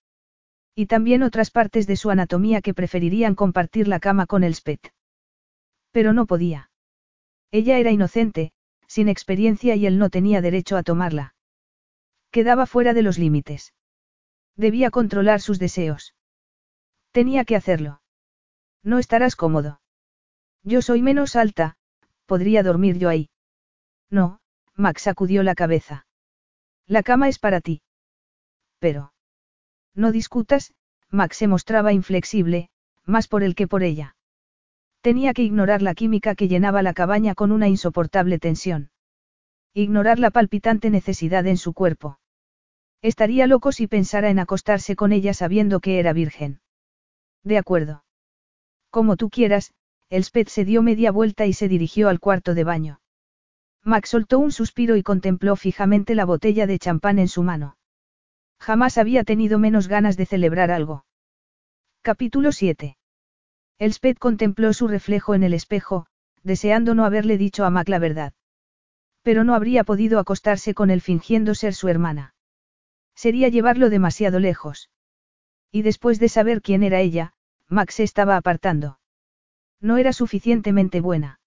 Y 0.74 0.86
también 0.86 1.22
otras 1.22 1.50
partes 1.50 1.86
de 1.86 1.96
su 1.96 2.10
anatomía 2.10 2.62
que 2.62 2.72
preferirían 2.72 3.34
compartir 3.34 3.86
la 3.86 4.00
cama 4.00 4.26
con 4.26 4.42
el 4.42 4.54
Spet. 4.54 4.94
Pero 5.90 6.12
no 6.12 6.24
podía. 6.24 6.70
Ella 7.50 7.78
era 7.78 7.90
inocente, 7.90 8.52
sin 8.86 9.08
experiencia 9.08 9.76
y 9.76 9.86
él 9.86 9.98
no 9.98 10.10
tenía 10.10 10.40
derecho 10.40 10.76
a 10.76 10.82
tomarla. 10.82 11.34
Quedaba 12.30 12.66
fuera 12.66 12.94
de 12.94 13.02
los 13.02 13.18
límites. 13.18 13.74
Debía 14.56 14.90
controlar 14.90 15.40
sus 15.40 15.58
deseos. 15.58 16.14
Tenía 17.12 17.44
que 17.44 17.56
hacerlo. 17.56 18.00
No 18.82 18.98
estarás 18.98 19.36
cómodo. 19.36 19.80
Yo 20.62 20.82
soy 20.82 21.02
menos 21.02 21.36
alta, 21.36 21.76
podría 22.26 22.62
dormir 22.62 22.98
yo 22.98 23.08
ahí. 23.08 23.30
No, 24.10 24.40
Max 24.74 25.02
sacudió 25.02 25.42
la 25.42 25.54
cabeza. 25.54 26.06
La 26.86 27.02
cama 27.02 27.28
es 27.28 27.38
para 27.38 27.60
ti. 27.60 27.83
Pero. 28.78 29.12
No 29.94 30.12
discutas, 30.12 30.74
Max 31.10 31.36
se 31.36 31.48
mostraba 31.48 31.92
inflexible, 31.92 32.70
más 33.04 33.28
por 33.28 33.42
él 33.42 33.54
que 33.54 33.68
por 33.68 33.82
ella. 33.82 34.16
Tenía 35.00 35.34
que 35.34 35.42
ignorar 35.42 35.82
la 35.82 35.94
química 35.94 36.34
que 36.34 36.48
llenaba 36.48 36.82
la 36.82 36.94
cabaña 36.94 37.34
con 37.34 37.52
una 37.52 37.68
insoportable 37.68 38.38
tensión. 38.38 38.90
Ignorar 39.74 40.18
la 40.18 40.30
palpitante 40.30 40.90
necesidad 40.90 41.46
en 41.46 41.56
su 41.56 41.72
cuerpo. 41.72 42.18
Estaría 43.02 43.46
loco 43.46 43.70
si 43.70 43.86
pensara 43.86 44.30
en 44.30 44.38
acostarse 44.38 44.96
con 44.96 45.12
ella 45.12 45.34
sabiendo 45.34 45.80
que 45.80 45.98
era 45.98 46.12
virgen. 46.12 46.60
De 47.42 47.58
acuerdo. 47.58 48.04
Como 48.90 49.16
tú 49.16 49.28
quieras, 49.28 49.74
Elspeth 50.08 50.48
se 50.48 50.64
dio 50.64 50.80
media 50.82 51.12
vuelta 51.12 51.44
y 51.44 51.52
se 51.52 51.68
dirigió 51.68 52.08
al 52.08 52.20
cuarto 52.20 52.54
de 52.54 52.64
baño. 52.64 53.00
Max 53.82 54.08
soltó 54.08 54.38
un 54.38 54.52
suspiro 54.52 54.96
y 54.96 55.02
contempló 55.02 55.56
fijamente 55.56 56.14
la 56.14 56.24
botella 56.24 56.66
de 56.66 56.78
champán 56.78 57.18
en 57.18 57.28
su 57.28 57.42
mano. 57.42 57.76
Jamás 58.64 58.96
había 58.96 59.24
tenido 59.24 59.58
menos 59.58 59.88
ganas 59.88 60.16
de 60.16 60.24
celebrar 60.24 60.70
algo. 60.70 61.04
Capítulo 62.00 62.50
7. 62.50 62.96
Elspeth 63.78 64.18
contempló 64.18 64.72
su 64.72 64.88
reflejo 64.88 65.34
en 65.34 65.42
el 65.42 65.52
espejo, 65.52 66.06
deseando 66.42 66.94
no 66.94 67.04
haberle 67.04 67.36
dicho 67.36 67.66
a 67.66 67.70
Mac 67.70 67.90
la 67.90 67.98
verdad. 67.98 68.32
Pero 69.20 69.44
no 69.44 69.54
habría 69.54 69.84
podido 69.84 70.18
acostarse 70.18 70.72
con 70.72 70.88
él 70.88 71.02
fingiendo 71.02 71.54
ser 71.54 71.74
su 71.74 71.88
hermana. 71.88 72.34
Sería 73.14 73.50
llevarlo 73.50 73.90
demasiado 73.90 74.40
lejos. 74.40 74.88
Y 75.70 75.82
después 75.82 76.18
de 76.18 76.30
saber 76.30 76.62
quién 76.62 76.82
era 76.82 77.00
ella, 77.00 77.34
Max 77.68 77.96
se 77.96 78.02
estaba 78.02 78.38
apartando. 78.38 78.98
No 79.82 79.98
era 79.98 80.14
suficientemente 80.14 81.02
buena. 81.02 81.38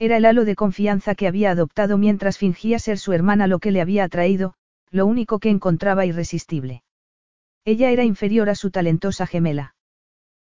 Era 0.00 0.16
el 0.16 0.24
halo 0.24 0.44
de 0.44 0.56
confianza 0.56 1.14
que 1.14 1.28
había 1.28 1.52
adoptado 1.52 1.98
mientras 1.98 2.36
fingía 2.36 2.80
ser 2.80 2.98
su 2.98 3.12
hermana 3.12 3.46
lo 3.46 3.60
que 3.60 3.70
le 3.70 3.80
había 3.80 4.02
atraído, 4.02 4.56
lo 4.92 5.06
único 5.06 5.40
que 5.40 5.50
encontraba 5.50 6.06
irresistible. 6.06 6.84
Ella 7.64 7.90
era 7.90 8.04
inferior 8.04 8.50
a 8.50 8.54
su 8.54 8.70
talentosa 8.70 9.26
gemela. 9.26 9.74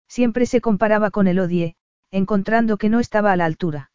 Siempre 0.06 0.46
se 0.46 0.60
comparaba 0.60 1.10
con 1.10 1.26
el 1.26 1.38
odie, 1.40 1.76
encontrando 2.10 2.76
que 2.76 2.90
no 2.90 3.00
estaba 3.00 3.32
a 3.32 3.36
la 3.36 3.46
altura. 3.46 3.90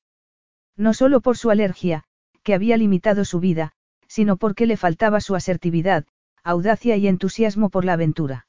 No 0.75 0.93
solo 0.93 1.21
por 1.21 1.37
su 1.37 1.51
alergia, 1.51 2.03
que 2.43 2.53
había 2.53 2.77
limitado 2.77 3.25
su 3.25 3.39
vida, 3.39 3.73
sino 4.07 4.37
porque 4.37 4.65
le 4.65 4.75
faltaba 4.75 5.21
su 5.21 5.35
asertividad, 5.35 6.05
audacia 6.43 6.97
y 6.97 7.07
entusiasmo 7.07 7.69
por 7.69 7.85
la 7.85 7.93
aventura. 7.93 8.47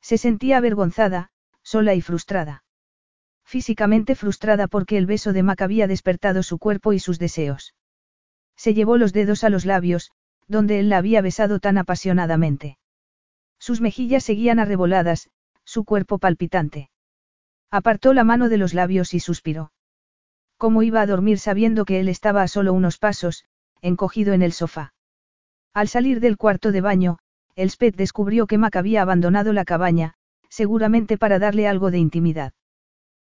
Se 0.00 0.18
sentía 0.18 0.56
avergonzada, 0.56 1.30
sola 1.62 1.94
y 1.94 2.00
frustrada. 2.00 2.64
Físicamente 3.44 4.16
frustrada 4.16 4.66
porque 4.66 4.98
el 4.98 5.06
beso 5.06 5.32
de 5.32 5.44
Mac 5.44 5.62
había 5.62 5.86
despertado 5.86 6.42
su 6.42 6.58
cuerpo 6.58 6.92
y 6.92 6.98
sus 6.98 7.18
deseos. 7.18 7.74
Se 8.56 8.74
llevó 8.74 8.96
los 8.96 9.12
dedos 9.12 9.44
a 9.44 9.50
los 9.50 9.64
labios, 9.64 10.10
donde 10.52 10.78
él 10.78 10.88
la 10.88 10.98
había 10.98 11.20
besado 11.20 11.58
tan 11.58 11.78
apasionadamente. 11.78 12.78
Sus 13.58 13.80
mejillas 13.80 14.22
seguían 14.22 14.60
arreboladas, 14.60 15.28
su 15.64 15.84
cuerpo 15.84 16.18
palpitante. 16.18 16.90
Apartó 17.70 18.12
la 18.12 18.22
mano 18.22 18.48
de 18.48 18.58
los 18.58 18.74
labios 18.74 19.14
y 19.14 19.20
suspiró. 19.20 19.72
¿Cómo 20.58 20.84
iba 20.84 21.00
a 21.00 21.06
dormir 21.06 21.40
sabiendo 21.40 21.84
que 21.84 21.98
él 21.98 22.08
estaba 22.08 22.42
a 22.42 22.48
solo 22.48 22.72
unos 22.72 22.98
pasos, 22.98 23.44
encogido 23.80 24.32
en 24.32 24.42
el 24.42 24.52
sofá? 24.52 24.94
Al 25.74 25.88
salir 25.88 26.20
del 26.20 26.36
cuarto 26.36 26.70
de 26.70 26.80
baño, 26.80 27.18
Elspeth 27.56 27.96
descubrió 27.96 28.46
que 28.46 28.58
Mac 28.58 28.76
había 28.76 29.02
abandonado 29.02 29.52
la 29.52 29.64
cabaña, 29.64 30.14
seguramente 30.48 31.18
para 31.18 31.38
darle 31.38 31.66
algo 31.66 31.90
de 31.90 31.98
intimidad. 31.98 32.52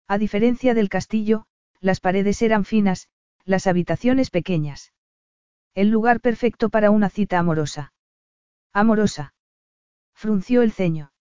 A 0.08 0.18
diferencia 0.18 0.74
del 0.74 0.90
castillo, 0.90 1.46
las 1.80 2.00
paredes 2.00 2.42
eran 2.42 2.66
finas, 2.66 3.08
las 3.46 3.68
habitaciones 3.68 4.30
pequeñas. 4.30 4.93
El 5.76 5.90
lugar 5.90 6.20
perfecto 6.22 6.70
para 6.70 6.92
una 6.92 7.10
cita 7.10 7.40
amorosa. 7.40 7.94
Amorosa. 8.74 9.34
Frunció 10.14 10.62
el 10.62 10.72
ceño. 10.72 11.12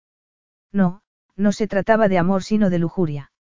No, 0.72 1.02
no 1.36 1.52
se 1.52 1.66
trataba 1.66 2.08
de 2.08 2.18
amor 2.18 2.42
sino 2.42 2.68
de 2.68 2.78
lujuria. 2.78 3.32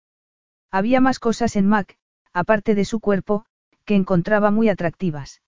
Había 0.71 1.01
más 1.01 1.19
cosas 1.19 1.57
en 1.57 1.67
Mac, 1.67 1.97
aparte 2.31 2.75
de 2.75 2.85
su 2.85 3.01
cuerpo, 3.01 3.45
que 3.83 3.95
encontraba 3.95 4.51
muy 4.51 4.69
atractivas. 4.69 5.41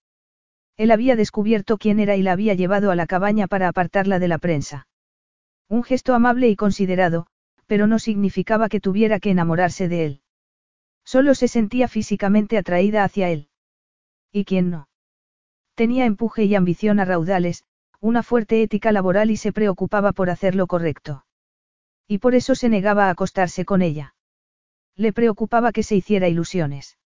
Él 0.76 0.90
había 0.90 1.16
descubierto 1.16 1.78
quién 1.78 1.98
era 1.98 2.16
y 2.16 2.22
la 2.22 2.32
había 2.32 2.52
llevado 2.52 2.90
a 2.90 2.96
la 2.96 3.06
cabaña 3.06 3.46
para 3.46 3.68
apartarla 3.68 4.18
de 4.18 4.28
la 4.28 4.38
prensa. 4.38 4.86
Un 5.68 5.82
gesto 5.82 6.14
amable 6.14 6.48
y 6.48 6.56
considerado, 6.56 7.26
pero 7.66 7.86
no 7.86 7.98
significaba 7.98 8.68
que 8.68 8.80
tuviera 8.80 9.18
que 9.18 9.30
enamorarse 9.30 9.88
de 9.88 10.04
él. 10.04 10.20
Solo 11.04 11.34
se 11.34 11.48
sentía 11.48 11.88
físicamente 11.88 12.58
atraída 12.58 13.02
hacia 13.02 13.30
él. 13.30 13.48
¿Y 14.30 14.44
quién 14.44 14.68
no? 14.68 14.88
Tenía 15.74 16.04
empuje 16.04 16.44
y 16.44 16.54
ambición 16.54 17.00
a 17.00 17.04
raudales, 17.04 17.64
una 18.00 18.22
fuerte 18.22 18.62
ética 18.62 18.92
laboral 18.92 19.30
y 19.30 19.36
se 19.36 19.52
preocupaba 19.52 20.12
por 20.12 20.30
hacer 20.30 20.54
lo 20.54 20.66
correcto. 20.66 21.24
Y 22.06 22.18
por 22.18 22.34
eso 22.34 22.54
se 22.54 22.68
negaba 22.68 23.06
a 23.06 23.10
acostarse 23.10 23.64
con 23.64 23.82
ella. 23.82 24.14
Le 24.94 25.12
preocupaba 25.12 25.72
que 25.72 25.82
se 25.82 25.96
hiciera 25.96 26.28
ilusiones. 26.28 26.98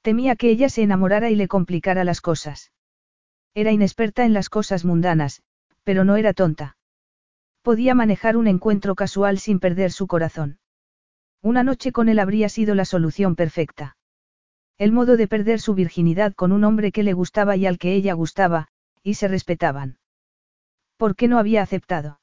Temía 0.00 0.36
que 0.36 0.50
ella 0.50 0.68
se 0.68 0.82
enamorara 0.82 1.30
y 1.30 1.36
le 1.36 1.48
complicara 1.48 2.04
las 2.04 2.20
cosas. 2.20 2.72
Era 3.54 3.72
inexperta 3.72 4.24
en 4.24 4.32
las 4.32 4.48
cosas 4.48 4.84
mundanas, 4.84 5.42
pero 5.84 6.04
no 6.04 6.16
era 6.16 6.32
tonta. 6.32 6.76
Podía 7.62 7.94
manejar 7.94 8.36
un 8.36 8.46
encuentro 8.46 8.94
casual 8.94 9.38
sin 9.38 9.60
perder 9.60 9.92
su 9.92 10.06
corazón. 10.06 10.58
Una 11.42 11.62
noche 11.62 11.92
con 11.92 12.08
él 12.08 12.18
habría 12.18 12.48
sido 12.48 12.74
la 12.74 12.84
solución 12.84 13.36
perfecta. 13.36 13.96
El 14.82 14.90
modo 14.90 15.16
de 15.16 15.28
perder 15.28 15.60
su 15.60 15.74
virginidad 15.74 16.34
con 16.34 16.50
un 16.50 16.64
hombre 16.64 16.90
que 16.90 17.04
le 17.04 17.12
gustaba 17.12 17.54
y 17.54 17.66
al 17.66 17.78
que 17.78 17.94
ella 17.94 18.14
gustaba, 18.14 18.66
y 19.04 19.14
se 19.14 19.28
respetaban. 19.28 19.98
¿Por 20.96 21.14
qué 21.14 21.28
no 21.28 21.38
había 21.38 21.62
aceptado? 21.62 22.18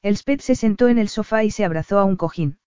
Elspeth 0.00 0.42
se 0.42 0.54
sentó 0.54 0.86
en 0.86 0.98
el 0.98 1.08
sofá 1.08 1.42
y 1.42 1.50
se 1.50 1.64
abrazó 1.64 1.98
a 1.98 2.04
un 2.04 2.14
cojín. 2.14 2.60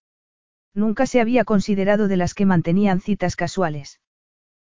Nunca 0.74 1.06
se 1.06 1.22
había 1.22 1.46
considerado 1.46 2.10
de 2.10 2.18
las 2.18 2.34
que 2.34 2.46
mantenían 2.46 3.00
citas 3.00 3.38
casuales. 3.38 4.02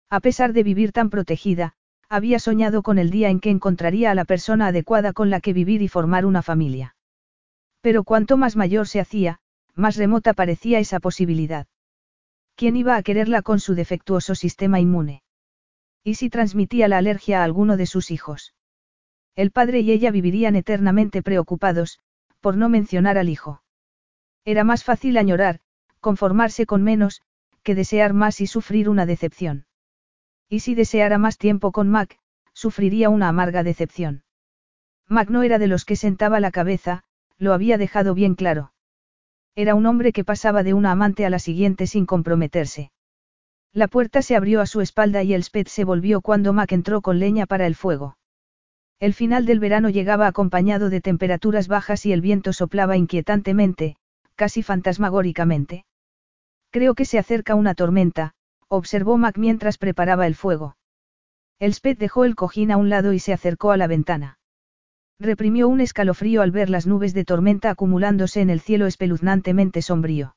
A 0.09 0.19
pesar 0.19 0.51
de 0.51 0.63
vivir 0.63 0.91
tan 0.91 1.09
protegida, 1.09 1.75
había 2.09 2.37
soñado 2.37 2.83
con 2.83 2.97
el 2.97 3.11
día 3.11 3.29
en 3.29 3.39
que 3.39 3.49
encontraría 3.49 4.11
a 4.11 4.15
la 4.15 4.25
persona 4.25 4.67
adecuada 4.67 5.13
con 5.13 5.29
la 5.29 5.39
que 5.39 5.53
vivir 5.53 5.81
y 5.81 5.87
formar 5.87 6.25
una 6.25 6.41
familia. 6.41 6.97
Pero 7.79 8.03
cuanto 8.03 8.35
más 8.35 8.57
mayor 8.57 8.89
se 8.89 8.99
hacía, 8.99 9.39
más 9.73 9.95
remota 9.95 10.33
parecía 10.33 10.79
esa 10.79 10.99
posibilidad. 10.99 11.65
¿Quién 12.55 12.75
iba 12.75 12.95
a 12.95 13.03
quererla 13.03 13.41
con 13.41 13.59
su 13.59 13.75
defectuoso 13.75 14.35
sistema 14.35 14.79
inmune? 14.79 15.23
¿Y 16.03 16.15
si 16.15 16.29
transmitía 16.29 16.87
la 16.87 16.97
alergia 16.97 17.41
a 17.41 17.43
alguno 17.43 17.77
de 17.77 17.85
sus 17.85 18.11
hijos? 18.11 18.53
El 19.35 19.51
padre 19.51 19.79
y 19.79 19.91
ella 19.91 20.11
vivirían 20.11 20.55
eternamente 20.55 21.23
preocupados, 21.23 21.99
por 22.41 22.57
no 22.57 22.69
mencionar 22.69 23.17
al 23.17 23.29
hijo. 23.29 23.63
Era 24.45 24.63
más 24.63 24.83
fácil 24.83 25.17
añorar, 25.17 25.61
conformarse 26.01 26.65
con 26.65 26.83
menos, 26.83 27.21
que 27.63 27.73
desear 27.73 28.13
más 28.13 28.41
y 28.41 28.47
sufrir 28.47 28.89
una 28.89 29.05
decepción. 29.05 29.65
Y 30.49 30.59
si 30.59 30.75
deseara 30.75 31.17
más 31.17 31.37
tiempo 31.37 31.71
con 31.71 31.89
Mac, 31.89 32.19
sufriría 32.51 33.09
una 33.09 33.29
amarga 33.29 33.63
decepción. 33.63 34.23
Mac 35.07 35.29
no 35.29 35.41
era 35.43 35.57
de 35.57 35.67
los 35.67 35.85
que 35.85 35.95
sentaba 35.95 36.39
la 36.39 36.51
cabeza, 36.51 37.03
lo 37.37 37.53
había 37.53 37.77
dejado 37.77 38.13
bien 38.13 38.35
claro. 38.35 38.72
Era 39.55 39.75
un 39.75 39.85
hombre 39.85 40.13
que 40.13 40.23
pasaba 40.23 40.63
de 40.63 40.73
una 40.73 40.91
amante 40.91 41.25
a 41.25 41.29
la 41.29 41.39
siguiente 41.39 41.85
sin 41.85 42.05
comprometerse. 42.05 42.91
La 43.71 43.87
puerta 43.87 44.21
se 44.21 44.35
abrió 44.35 44.61
a 44.61 44.65
su 44.65 44.81
espalda 44.81 45.23
y 45.23 45.33
el 45.33 45.43
se 45.43 45.83
volvió 45.83 46.21
cuando 46.21 46.53
Mac 46.53 46.71
entró 46.71 47.01
con 47.01 47.19
leña 47.19 47.45
para 47.45 47.67
el 47.67 47.75
fuego. 47.75 48.17
El 48.99 49.13
final 49.13 49.45
del 49.45 49.59
verano 49.59 49.89
llegaba 49.89 50.27
acompañado 50.27 50.89
de 50.89 51.01
temperaturas 51.01 51.67
bajas 51.67 52.05
y 52.05 52.13
el 52.13 52.21
viento 52.21 52.53
soplaba 52.53 52.97
inquietantemente, 52.97 53.97
casi 54.35 54.63
fantasmagóricamente. 54.63 55.85
Creo 56.69 56.95
que 56.95 57.05
se 57.05 57.19
acerca 57.19 57.55
una 57.55 57.75
tormenta, 57.75 58.33
observó 58.67 59.17
Mac 59.17 59.37
mientras 59.37 59.77
preparaba 59.77 60.25
el 60.25 60.35
fuego. 60.35 60.77
El 61.59 61.73
sped 61.73 61.97
dejó 61.97 62.25
el 62.25 62.35
cojín 62.35 62.71
a 62.71 62.77
un 62.77 62.89
lado 62.89 63.13
y 63.13 63.19
se 63.19 63.33
acercó 63.33 63.71
a 63.71 63.77
la 63.77 63.87
ventana. 63.87 64.37
Reprimió 65.19 65.67
un 65.67 65.81
escalofrío 65.81 66.41
al 66.41 66.51
ver 66.51 66.69
las 66.69 66.87
nubes 66.87 67.13
de 67.13 67.25
tormenta 67.25 67.69
acumulándose 67.69 68.41
en 68.41 68.49
el 68.49 68.59
cielo 68.59 68.87
espeluznantemente 68.87 69.81
sombrío. 69.81 70.35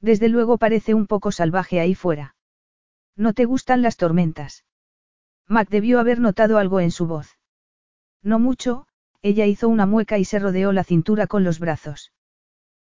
Desde 0.00 0.28
luego 0.28 0.58
parece 0.58 0.94
un 0.94 1.06
poco 1.06 1.32
salvaje 1.32 1.80
ahí 1.80 1.94
fuera. 1.94 2.34
¿No 3.16 3.32
te 3.32 3.46
gustan 3.46 3.82
las 3.82 3.96
tormentas? 3.96 4.64
Mac 5.48 5.68
debió 5.68 6.00
haber 6.00 6.20
notado 6.20 6.58
algo 6.58 6.80
en 6.80 6.90
su 6.90 7.06
voz. 7.06 7.38
No 8.22 8.38
mucho, 8.38 8.86
ella 9.22 9.46
hizo 9.46 9.68
una 9.68 9.86
mueca 9.86 10.18
y 10.18 10.24
se 10.24 10.38
rodeó 10.38 10.72
la 10.72 10.84
cintura 10.84 11.26
con 11.26 11.44
los 11.44 11.58
brazos. 11.58 12.12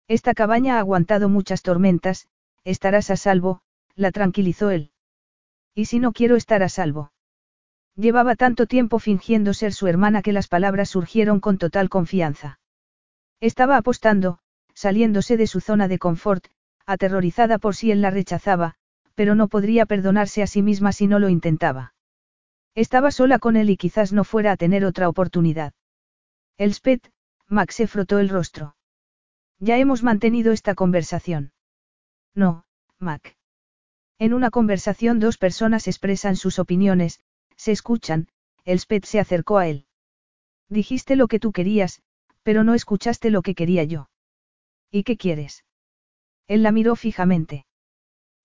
Esta 0.08 0.34
cabaña 0.34 0.76
ha 0.76 0.80
aguantado 0.80 1.28
muchas 1.28 1.62
tormentas, 1.62 2.28
estarás 2.64 3.10
a 3.10 3.16
salvo, 3.16 3.62
la 3.94 4.10
tranquilizó 4.12 4.70
él. 4.70 4.92
¿Y 5.74 5.86
si 5.86 5.98
no 5.98 6.12
quiero 6.12 6.36
estar 6.36 6.62
a 6.62 6.68
salvo? 6.68 7.12
Llevaba 8.00 8.34
tanto 8.34 8.64
tiempo 8.64 8.98
fingiendo 8.98 9.52
ser 9.52 9.74
su 9.74 9.86
hermana 9.86 10.22
que 10.22 10.32
las 10.32 10.48
palabras 10.48 10.88
surgieron 10.88 11.38
con 11.38 11.58
total 11.58 11.90
confianza. 11.90 12.58
Estaba 13.40 13.76
apostando, 13.76 14.38
saliéndose 14.72 15.36
de 15.36 15.46
su 15.46 15.60
zona 15.60 15.86
de 15.86 15.98
confort, 15.98 16.46
aterrorizada 16.86 17.58
por 17.58 17.76
si 17.76 17.90
él 17.90 18.00
la 18.00 18.10
rechazaba, 18.10 18.76
pero 19.14 19.34
no 19.34 19.48
podría 19.48 19.84
perdonarse 19.84 20.42
a 20.42 20.46
sí 20.46 20.62
misma 20.62 20.92
si 20.92 21.08
no 21.08 21.18
lo 21.18 21.28
intentaba. 21.28 21.92
Estaba 22.74 23.10
sola 23.10 23.38
con 23.38 23.56
él 23.56 23.68
y 23.68 23.76
quizás 23.76 24.14
no 24.14 24.24
fuera 24.24 24.52
a 24.52 24.56
tener 24.56 24.86
otra 24.86 25.06
oportunidad. 25.06 25.74
Elspeth, 26.56 27.12
Max 27.48 27.74
se 27.74 27.86
frotó 27.86 28.18
el 28.18 28.30
rostro. 28.30 28.76
Ya 29.58 29.76
hemos 29.76 30.02
mantenido 30.02 30.52
esta 30.52 30.74
conversación. 30.74 31.52
No, 32.34 32.64
Mac. 32.98 33.36
En 34.18 34.32
una 34.32 34.48
conversación 34.50 35.20
dos 35.20 35.36
personas 35.36 35.86
expresan 35.86 36.36
sus 36.36 36.58
opiniones, 36.58 37.20
se 37.60 37.72
escuchan, 37.72 38.28
Elspeth 38.64 39.04
se 39.04 39.20
acercó 39.20 39.58
a 39.58 39.68
él. 39.68 39.84
Dijiste 40.70 41.14
lo 41.14 41.28
que 41.28 41.38
tú 41.38 41.52
querías, 41.52 42.00
pero 42.42 42.64
no 42.64 42.72
escuchaste 42.72 43.28
lo 43.30 43.42
que 43.42 43.54
quería 43.54 43.84
yo. 43.84 44.08
¿Y 44.90 45.02
qué 45.02 45.18
quieres? 45.18 45.66
Él 46.46 46.62
la 46.62 46.72
miró 46.72 46.96
fijamente. 46.96 47.66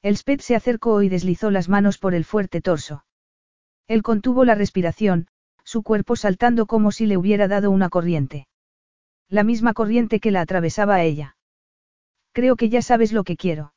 Elspeth 0.01 0.41
se 0.41 0.55
acercó 0.55 1.01
y 1.01 1.07
deslizó 1.07 1.49
las 1.49 1.69
manos 1.69 1.97
por 1.97 2.13
el 2.13 2.25
fuerte 2.25 2.59
torso. 2.59 3.05
Él 3.87 4.03
contuvo 4.03 4.43
la 4.43 4.53
respiración, 4.53 5.27
su 5.63 5.81
cuerpo 5.81 6.17
saltando 6.17 6.65
como 6.65 6.91
si 6.91 7.05
le 7.05 7.15
hubiera 7.15 7.47
dado 7.47 7.71
una 7.71 7.87
corriente. 7.87 8.47
La 9.29 9.45
misma 9.45 9.73
corriente 9.73 10.19
que 10.19 10.31
la 10.31 10.41
atravesaba 10.41 10.95
a 10.95 11.03
ella. 11.03 11.37
Creo 12.33 12.57
que 12.57 12.67
ya 12.67 12.81
sabes 12.81 13.13
lo 13.13 13.23
que 13.23 13.37
quiero. 13.37 13.73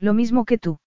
Lo 0.00 0.14
mismo 0.14 0.44
que 0.44 0.58
tú. 0.58 0.80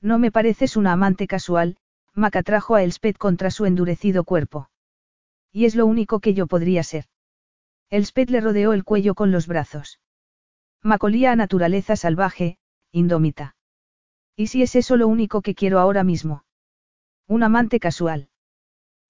No 0.00 0.18
me 0.18 0.32
pareces 0.32 0.76
una 0.76 0.92
amante 0.92 1.28
casual, 1.28 1.78
Mac 2.18 2.34
atrajo 2.34 2.74
a 2.74 2.82
Elspeth 2.82 3.16
contra 3.16 3.50
su 3.50 3.64
endurecido 3.64 4.24
cuerpo. 4.24 4.68
Y 5.52 5.64
es 5.64 5.76
lo 5.76 5.86
único 5.86 6.18
que 6.18 6.34
yo 6.34 6.46
podría 6.46 6.82
ser. 6.82 7.04
Elspeth 7.90 8.30
le 8.30 8.40
rodeó 8.40 8.72
el 8.72 8.84
cuello 8.84 9.14
con 9.14 9.30
los 9.30 9.46
brazos. 9.46 10.00
Mac 10.82 11.02
olía 11.04 11.32
a 11.32 11.36
naturaleza 11.36 11.94
salvaje, 11.96 12.58
indómita. 12.92 13.56
¿Y 14.36 14.48
si 14.48 14.62
es 14.62 14.74
eso 14.74 14.96
lo 14.96 15.06
único 15.06 15.42
que 15.42 15.54
quiero 15.54 15.78
ahora 15.78 16.04
mismo? 16.04 16.44
Un 17.28 17.44
amante 17.44 17.78
casual. 17.78 18.28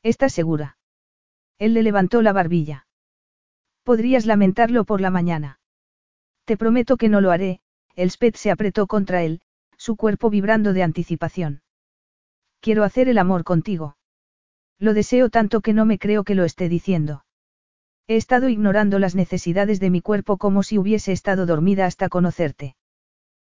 ¿Estás 0.03 0.33
segura? 0.33 0.79
Él 1.59 1.75
le 1.75 1.83
levantó 1.83 2.23
la 2.23 2.33
barbilla. 2.33 2.87
Podrías 3.85 4.27
lamentarlo 4.27 4.85
por 4.85 5.01
la 5.01 5.11
mañana. 5.11 5.61
Te 6.45 6.57
prometo 6.57 6.97
que 6.97 7.09
no 7.09 7.21
lo 7.21 7.31
haré, 7.31 7.61
Elspeth 7.97 8.37
se 8.37 8.51
apretó 8.51 8.87
contra 8.87 9.23
él, 9.23 9.41
su 9.77 9.97
cuerpo 9.97 10.31
vibrando 10.31 10.73
de 10.73 10.83
anticipación. 10.83 11.63
Quiero 12.61 12.85
hacer 12.85 13.09
el 13.09 13.19
amor 13.19 13.45
contigo. 13.45 13.97
Lo 14.79 14.95
deseo 14.95 15.31
tanto 15.31 15.61
que 15.61 15.73
no 15.73 15.85
me 15.85 15.99
creo 15.99 16.25
que 16.25 16.35
lo 16.35 16.45
esté 16.45 16.69
diciendo. 16.69 17.25
He 18.07 18.17
estado 18.17 18.49
ignorando 18.49 18.99
las 18.99 19.15
necesidades 19.15 19.81
de 19.81 19.91
mi 19.91 20.01
cuerpo 20.01 20.39
como 20.39 20.63
si 20.63 20.79
hubiese 20.79 21.13
estado 21.13 21.47
dormida 21.47 21.85
hasta 21.87 22.09
conocerte. 22.09 22.77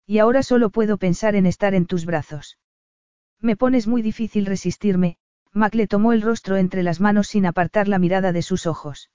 Y 0.05 0.19
ahora 0.19 0.41
solo 0.41 0.69
puedo 0.69 0.97
pensar 0.97 1.35
en 1.35 1.45
estar 1.45 1.73
en 1.73 1.85
tus 1.85 2.05
brazos. 2.05 2.57
Me 3.39 3.55
pones 3.55 3.87
muy 3.87 4.01
difícil 4.01 4.45
resistirme, 4.45 5.17
Mac 5.53 5.75
le 5.75 5.87
tomó 5.87 6.13
el 6.13 6.21
rostro 6.21 6.57
entre 6.57 6.81
las 6.81 6.99
manos 6.99 7.27
sin 7.27 7.45
apartar 7.45 7.87
la 7.87 7.99
mirada 7.99 8.31
de 8.31 8.41
sus 8.41 8.65
ojos. 8.65 9.11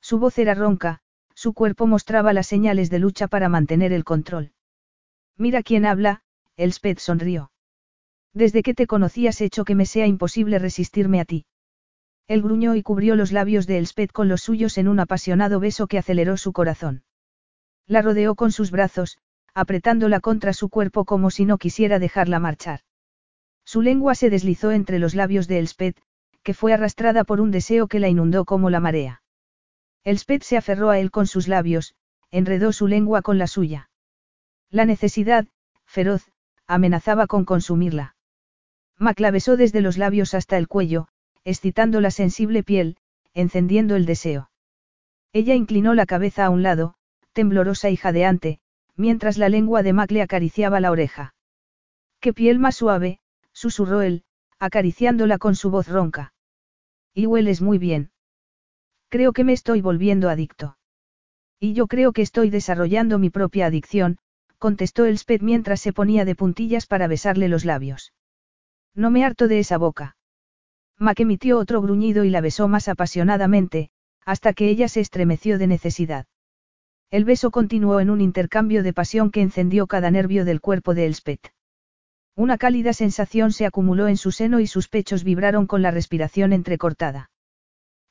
Su 0.00 0.18
voz 0.18 0.38
era 0.38 0.54
ronca, 0.54 1.00
su 1.34 1.52
cuerpo 1.52 1.86
mostraba 1.86 2.32
las 2.32 2.46
señales 2.46 2.90
de 2.90 2.98
lucha 2.98 3.28
para 3.28 3.48
mantener 3.48 3.92
el 3.92 4.04
control. 4.04 4.52
Mira 5.36 5.62
quién 5.62 5.84
habla, 5.84 6.22
Elspeth 6.56 6.98
sonrió. 6.98 7.50
Desde 8.36 8.62
que 8.62 8.74
te 8.74 8.86
conocí 8.86 9.26
has 9.26 9.40
hecho 9.40 9.64
que 9.64 9.74
me 9.74 9.86
sea 9.86 10.06
imposible 10.06 10.58
resistirme 10.58 11.20
a 11.20 11.24
ti. 11.24 11.46
Él 12.28 12.42
gruñó 12.42 12.74
y 12.74 12.82
cubrió 12.82 13.16
los 13.16 13.32
labios 13.32 13.66
de 13.66 13.78
Elspeth 13.78 14.12
con 14.12 14.28
los 14.28 14.42
suyos 14.42 14.76
en 14.76 14.88
un 14.88 15.00
apasionado 15.00 15.58
beso 15.58 15.86
que 15.86 15.96
aceleró 15.96 16.36
su 16.36 16.52
corazón. 16.52 17.02
La 17.86 18.02
rodeó 18.02 18.34
con 18.34 18.52
sus 18.52 18.70
brazos, 18.70 19.16
apretándola 19.54 20.20
contra 20.20 20.52
su 20.52 20.68
cuerpo 20.68 21.06
como 21.06 21.30
si 21.30 21.46
no 21.46 21.56
quisiera 21.56 21.98
dejarla 21.98 22.38
marchar. 22.38 22.80
Su 23.64 23.80
lengua 23.80 24.14
se 24.14 24.28
deslizó 24.28 24.70
entre 24.70 24.98
los 24.98 25.14
labios 25.14 25.48
de 25.48 25.58
Elspeth, 25.58 25.98
que 26.42 26.52
fue 26.52 26.74
arrastrada 26.74 27.24
por 27.24 27.40
un 27.40 27.50
deseo 27.50 27.88
que 27.88 28.00
la 28.00 28.08
inundó 28.08 28.44
como 28.44 28.68
la 28.68 28.80
marea. 28.80 29.22
Elspeth 30.04 30.42
se 30.42 30.58
aferró 30.58 30.90
a 30.90 30.98
él 30.98 31.10
con 31.10 31.26
sus 31.26 31.48
labios, 31.48 31.94
enredó 32.30 32.72
su 32.72 32.86
lengua 32.86 33.22
con 33.22 33.38
la 33.38 33.46
suya. 33.46 33.88
La 34.68 34.84
necesidad, 34.84 35.46
feroz, 35.86 36.30
amenazaba 36.66 37.26
con 37.28 37.46
consumirla. 37.46 38.15
Mac 38.98 39.20
la 39.20 39.30
besó 39.30 39.56
desde 39.56 39.80
los 39.80 39.98
labios 39.98 40.34
hasta 40.34 40.56
el 40.56 40.68
cuello, 40.68 41.08
excitando 41.44 42.00
la 42.00 42.10
sensible 42.10 42.62
piel, 42.62 42.96
encendiendo 43.34 43.96
el 43.96 44.06
deseo. 44.06 44.50
Ella 45.32 45.54
inclinó 45.54 45.94
la 45.94 46.06
cabeza 46.06 46.46
a 46.46 46.50
un 46.50 46.62
lado, 46.62 46.94
temblorosa 47.32 47.90
y 47.90 47.96
jadeante, 47.96 48.58
mientras 48.96 49.36
la 49.36 49.48
lengua 49.48 49.82
de 49.82 49.92
Mac 49.92 50.10
le 50.10 50.22
acariciaba 50.22 50.80
la 50.80 50.90
oreja. 50.90 51.34
¡Qué 52.20 52.32
piel 52.32 52.58
más 52.58 52.76
suave! 52.76 53.20
susurró 53.52 54.00
él, 54.00 54.24
acariciándola 54.58 55.38
con 55.38 55.54
su 55.54 55.70
voz 55.70 55.88
ronca. 55.88 56.32
Y 57.12 57.26
hueles 57.26 57.60
muy 57.60 57.78
bien. 57.78 58.10
Creo 59.08 59.32
que 59.32 59.44
me 59.44 59.52
estoy 59.52 59.80
volviendo 59.80 60.28
adicto. 60.28 60.78
Y 61.60 61.74
yo 61.74 61.86
creo 61.86 62.12
que 62.12 62.22
estoy 62.22 62.50
desarrollando 62.50 63.18
mi 63.18 63.30
propia 63.30 63.66
adicción, 63.66 64.18
contestó 64.58 65.04
Elspeth 65.04 65.42
mientras 65.42 65.80
se 65.80 65.92
ponía 65.92 66.24
de 66.24 66.34
puntillas 66.34 66.86
para 66.86 67.06
besarle 67.06 67.48
los 67.48 67.64
labios. 67.64 68.12
No 68.96 69.10
me 69.10 69.24
harto 69.24 69.46
de 69.46 69.58
esa 69.58 69.76
boca. 69.76 70.16
Mac 70.98 71.20
emitió 71.20 71.58
otro 71.58 71.82
gruñido 71.82 72.24
y 72.24 72.30
la 72.30 72.40
besó 72.40 72.66
más 72.66 72.88
apasionadamente, 72.88 73.90
hasta 74.24 74.54
que 74.54 74.70
ella 74.70 74.88
se 74.88 75.00
estremeció 75.00 75.58
de 75.58 75.66
necesidad. 75.66 76.26
El 77.10 77.26
beso 77.26 77.50
continuó 77.50 78.00
en 78.00 78.08
un 78.08 78.22
intercambio 78.22 78.82
de 78.82 78.94
pasión 78.94 79.30
que 79.30 79.42
encendió 79.42 79.86
cada 79.86 80.10
nervio 80.10 80.46
del 80.46 80.62
cuerpo 80.62 80.94
de 80.94 81.06
Elspeth. 81.06 81.52
Una 82.34 82.56
cálida 82.56 82.94
sensación 82.94 83.52
se 83.52 83.66
acumuló 83.66 84.08
en 84.08 84.16
su 84.16 84.32
seno 84.32 84.60
y 84.60 84.66
sus 84.66 84.88
pechos 84.88 85.24
vibraron 85.24 85.66
con 85.66 85.82
la 85.82 85.90
respiración 85.90 86.54
entrecortada. 86.54 87.30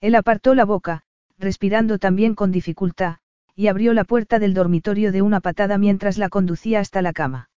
Él 0.02 0.14
apartó 0.14 0.54
la 0.54 0.66
boca, 0.66 1.02
respirando 1.38 1.98
también 1.98 2.36
con 2.36 2.52
dificultad, 2.52 3.18
y 3.56 3.68
abrió 3.68 3.94
la 3.94 4.04
puerta 4.04 4.38
del 4.38 4.54
dormitorio 4.54 5.12
de 5.12 5.24
una 5.24 5.42
patada 5.42 5.80
mientras 5.80 6.20
la 6.20 6.30
conducía 6.30 6.80
hasta 6.80 7.02
la 7.02 7.12
cama. 7.12 7.50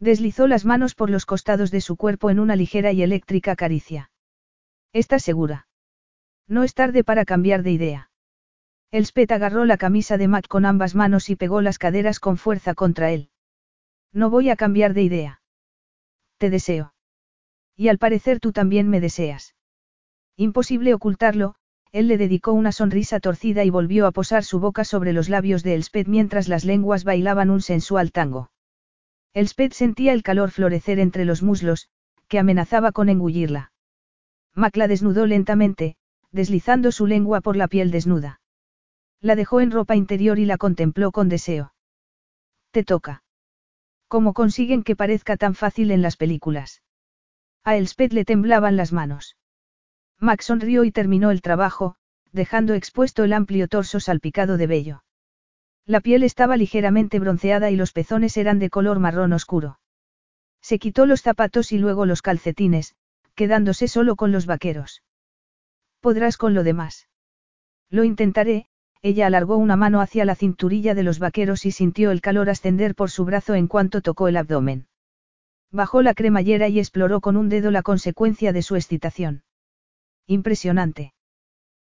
Deslizó 0.00 0.46
las 0.46 0.64
manos 0.64 0.94
por 0.94 1.10
los 1.10 1.26
costados 1.26 1.70
de 1.70 1.80
su 1.80 1.96
cuerpo 1.96 2.30
en 2.30 2.40
una 2.40 2.56
ligera 2.56 2.92
y 2.92 3.02
eléctrica 3.02 3.56
caricia. 3.56 4.10
¿Estás 4.92 5.22
segura? 5.22 5.66
No 6.46 6.62
es 6.62 6.74
tarde 6.74 7.04
para 7.04 7.24
cambiar 7.24 7.62
de 7.62 7.70
idea. 7.72 8.10
Elspeth 8.90 9.32
agarró 9.32 9.64
la 9.64 9.76
camisa 9.76 10.18
de 10.18 10.28
Mac 10.28 10.46
con 10.46 10.64
ambas 10.64 10.94
manos 10.94 11.30
y 11.30 11.36
pegó 11.36 11.60
las 11.60 11.78
caderas 11.78 12.20
con 12.20 12.36
fuerza 12.36 12.74
contra 12.74 13.10
él. 13.10 13.30
No 14.12 14.30
voy 14.30 14.50
a 14.50 14.56
cambiar 14.56 14.94
de 14.94 15.02
idea. 15.02 15.42
Te 16.38 16.50
deseo. 16.50 16.94
Y 17.76 17.88
al 17.88 17.98
parecer 17.98 18.38
tú 18.38 18.52
también 18.52 18.88
me 18.88 19.00
deseas. 19.00 19.56
Imposible 20.36 20.94
ocultarlo, 20.94 21.56
él 21.90 22.08
le 22.08 22.18
dedicó 22.18 22.52
una 22.52 22.72
sonrisa 22.72 23.20
torcida 23.20 23.64
y 23.64 23.70
volvió 23.70 24.06
a 24.06 24.12
posar 24.12 24.44
su 24.44 24.60
boca 24.60 24.84
sobre 24.84 25.12
los 25.12 25.28
labios 25.28 25.62
de 25.62 25.74
Elspeth 25.74 26.06
mientras 26.06 26.48
las 26.48 26.64
lenguas 26.64 27.04
bailaban 27.04 27.50
un 27.50 27.60
sensual 27.60 28.12
tango. 28.12 28.50
Elspeth 29.34 29.72
sentía 29.72 30.12
el 30.12 30.22
calor 30.22 30.52
florecer 30.52 31.00
entre 31.00 31.24
los 31.24 31.42
muslos, 31.42 31.88
que 32.28 32.38
amenazaba 32.38 32.92
con 32.92 33.08
engullirla. 33.08 33.72
Mac 34.54 34.76
la 34.76 34.86
desnudó 34.86 35.26
lentamente, 35.26 35.96
deslizando 36.30 36.92
su 36.92 37.06
lengua 37.06 37.40
por 37.40 37.56
la 37.56 37.66
piel 37.66 37.90
desnuda. 37.90 38.40
La 39.20 39.34
dejó 39.34 39.60
en 39.60 39.72
ropa 39.72 39.96
interior 39.96 40.38
y 40.38 40.44
la 40.44 40.56
contempló 40.56 41.10
con 41.10 41.28
deseo. 41.28 41.74
Te 42.70 42.84
toca. 42.84 43.24
¿Cómo 44.06 44.34
consiguen 44.34 44.84
que 44.84 44.96
parezca 44.96 45.36
tan 45.36 45.54
fácil 45.54 45.90
en 45.90 46.02
las 46.02 46.16
películas? 46.16 46.82
A 47.64 47.76
Elspeth 47.76 48.12
le 48.12 48.24
temblaban 48.24 48.76
las 48.76 48.92
manos. 48.92 49.36
Max 50.20 50.46
sonrió 50.46 50.84
y 50.84 50.92
terminó 50.92 51.30
el 51.32 51.42
trabajo, 51.42 51.96
dejando 52.30 52.74
expuesto 52.74 53.24
el 53.24 53.32
amplio 53.32 53.66
torso 53.66 53.98
salpicado 53.98 54.56
de 54.56 54.66
vello. 54.66 55.04
La 55.86 56.00
piel 56.00 56.22
estaba 56.22 56.56
ligeramente 56.56 57.18
bronceada 57.18 57.70
y 57.70 57.76
los 57.76 57.92
pezones 57.92 58.36
eran 58.38 58.58
de 58.58 58.70
color 58.70 59.00
marrón 59.00 59.34
oscuro. 59.34 59.78
Se 60.62 60.78
quitó 60.78 61.04
los 61.04 61.20
zapatos 61.20 61.72
y 61.72 61.78
luego 61.78 62.06
los 62.06 62.22
calcetines, 62.22 62.94
quedándose 63.34 63.86
solo 63.86 64.16
con 64.16 64.32
los 64.32 64.46
vaqueros. 64.46 65.02
Podrás 66.00 66.38
con 66.38 66.54
lo 66.54 66.64
demás. 66.64 67.08
Lo 67.90 68.04
intentaré, 68.04 68.66
ella 69.02 69.26
alargó 69.26 69.58
una 69.58 69.76
mano 69.76 70.00
hacia 70.00 70.24
la 70.24 70.34
cinturilla 70.34 70.94
de 70.94 71.02
los 71.02 71.18
vaqueros 71.18 71.66
y 71.66 71.70
sintió 71.70 72.10
el 72.10 72.22
calor 72.22 72.48
ascender 72.48 72.94
por 72.94 73.10
su 73.10 73.26
brazo 73.26 73.54
en 73.54 73.66
cuanto 73.66 74.00
tocó 74.00 74.28
el 74.28 74.38
abdomen. 74.38 74.86
Bajó 75.70 76.00
la 76.00 76.14
cremallera 76.14 76.68
y 76.68 76.78
exploró 76.78 77.20
con 77.20 77.36
un 77.36 77.50
dedo 77.50 77.70
la 77.70 77.82
consecuencia 77.82 78.54
de 78.54 78.62
su 78.62 78.76
excitación. 78.76 79.42
Impresionante. 80.26 81.12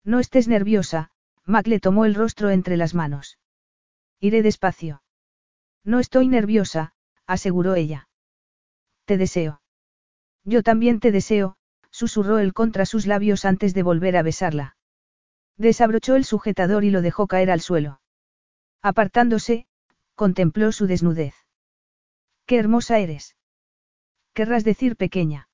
No 0.03 0.19
estés 0.19 0.49
nerviosa, 0.49 1.11
Mac 1.45 1.69
le 1.69 1.79
tomó 1.79 2.05
el 2.05 2.17
rostro 2.17 2.51
entre 2.51 2.77
las 2.77 2.95
manos. 2.95 3.39
Iré 4.29 4.41
despacio. 4.41 5.03
No 5.85 6.01
estoy 6.01 6.29
nerviosa, 6.29 6.95
aseguró 7.27 7.75
ella. 7.75 8.09
Te 9.05 9.19
deseo. 9.19 9.61
Yo 10.45 10.63
también 10.63 10.99
te 10.99 11.13
deseo, 11.13 11.59
susurró 11.91 12.39
él 12.39 12.55
contra 12.55 12.87
sus 12.87 13.05
labios 13.07 13.45
antes 13.45 13.75
de 13.75 13.83
volver 13.83 14.17
a 14.17 14.23
besarla. 14.23 14.79
Desabrochó 15.59 16.17
el 16.17 16.25
sujetador 16.25 16.85
y 16.85 16.91
lo 16.91 17.03
dejó 17.03 17.27
caer 17.27 17.51
al 17.51 17.61
suelo. 17.61 18.01
Apartándose, 18.81 19.67
contempló 20.15 20.73
su 20.73 20.87
desnudez. 20.87 21.35
¡Qué 22.47 22.59
hermosa 22.59 23.01
eres! 23.01 23.37
Querrás 24.33 24.65
decir 24.65 24.97
pequeña. 24.97 25.51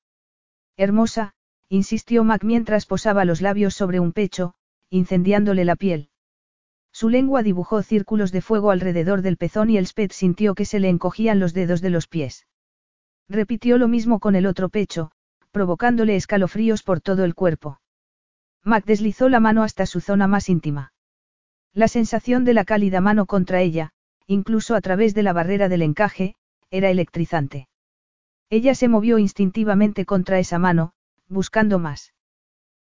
Hermosa, 0.77 1.33
insistió 1.67 2.23
Mac 2.23 2.45
mientras 2.45 2.85
posaba 2.85 3.25
los 3.25 3.41
labios 3.41 3.75
sobre 3.75 3.99
un 3.99 4.13
pecho, 4.13 4.53
incendiándole 4.89 5.65
la 5.65 5.75
piel. 5.75 6.10
Su 6.91 7.09
lengua 7.09 7.43
dibujó 7.43 7.81
círculos 7.83 8.31
de 8.31 8.41
fuego 8.41 8.71
alrededor 8.71 9.21
del 9.21 9.37
pezón 9.37 9.69
y 9.69 9.77
el 9.77 9.87
Spet 9.87 10.11
sintió 10.11 10.55
que 10.55 10.65
se 10.65 10.79
le 10.79 10.89
encogían 10.89 11.39
los 11.39 11.53
dedos 11.53 11.81
de 11.81 11.89
los 11.89 12.07
pies. 12.07 12.47
Repitió 13.29 13.77
lo 13.77 13.87
mismo 13.87 14.19
con 14.19 14.35
el 14.35 14.45
otro 14.45 14.69
pecho, 14.69 15.11
provocándole 15.51 16.15
escalofríos 16.15 16.83
por 16.83 17.01
todo 17.01 17.23
el 17.23 17.35
cuerpo. 17.35 17.79
Mac 18.63 18.85
deslizó 18.85 19.29
la 19.29 19.39
mano 19.39 19.63
hasta 19.63 19.85
su 19.85 20.01
zona 20.01 20.27
más 20.27 20.49
íntima. 20.49 20.93
La 21.73 21.87
sensación 21.87 22.43
de 22.43 22.53
la 22.53 22.65
cálida 22.65 22.99
mano 22.99 23.25
contra 23.25 23.61
ella, 23.61 23.91
incluso 24.27 24.75
a 24.75 24.81
través 24.81 25.13
de 25.13 25.23
la 25.23 25.33
barrera 25.33 25.69
del 25.69 25.81
encaje, 25.81 26.35
era 26.69 26.89
electrizante. 26.89 27.67
Ella 28.49 28.75
se 28.75 28.89
movió 28.89 29.17
instintivamente 29.17 30.05
contra 30.05 30.39
esa 30.39 30.59
mano, 30.59 30.91
buscando 31.29 31.79
más. 31.79 32.13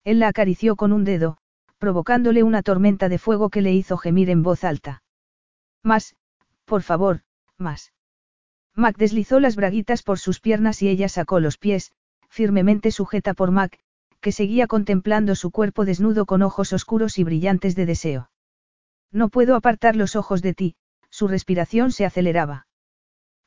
Él 0.04 0.18
la 0.18 0.28
acarició 0.28 0.76
con 0.76 0.92
un 0.92 1.04
dedo, 1.04 1.36
provocándole 1.80 2.42
una 2.42 2.62
tormenta 2.62 3.08
de 3.08 3.18
fuego 3.18 3.48
que 3.48 3.62
le 3.62 3.72
hizo 3.72 3.96
gemir 3.96 4.28
en 4.28 4.42
voz 4.42 4.64
alta. 4.64 5.02
Más, 5.82 6.14
por 6.66 6.82
favor, 6.82 7.22
más. 7.56 7.92
Mac 8.76 8.96
deslizó 8.98 9.40
las 9.40 9.56
braguitas 9.56 10.02
por 10.02 10.18
sus 10.18 10.40
piernas 10.40 10.82
y 10.82 10.88
ella 10.88 11.08
sacó 11.08 11.40
los 11.40 11.56
pies, 11.56 11.92
firmemente 12.28 12.92
sujeta 12.92 13.32
por 13.32 13.50
Mac, 13.50 13.80
que 14.20 14.30
seguía 14.30 14.66
contemplando 14.66 15.34
su 15.34 15.50
cuerpo 15.50 15.86
desnudo 15.86 16.26
con 16.26 16.42
ojos 16.42 16.74
oscuros 16.74 17.18
y 17.18 17.24
brillantes 17.24 17.74
de 17.74 17.86
deseo. 17.86 18.30
No 19.10 19.30
puedo 19.30 19.56
apartar 19.56 19.96
los 19.96 20.16
ojos 20.16 20.42
de 20.42 20.52
ti, 20.52 20.76
su 21.08 21.28
respiración 21.28 21.92
se 21.92 22.04
aceleraba. 22.04 22.66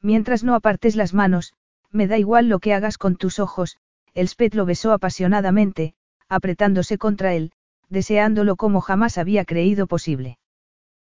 Mientras 0.01 0.43
no 0.43 0.55
apartes 0.55 0.95
las 0.95 1.13
manos, 1.13 1.53
me 1.91 2.07
da 2.07 2.17
igual 2.17 2.49
lo 2.49 2.57
que 2.57 2.73
hagas 2.73 2.97
con 2.97 3.15
tus 3.15 3.37
ojos, 3.37 3.77
Elspeth 4.15 4.55
lo 4.55 4.65
besó 4.65 4.91
apasionadamente, 4.91 5.93
apretándose 6.27 6.97
contra 6.97 7.35
él, 7.35 7.53
deseándolo 7.93 8.57
como 8.57 8.81
jamás 8.81 9.17
había 9.17 9.45
creído 9.45 9.87
posible. 9.87 10.39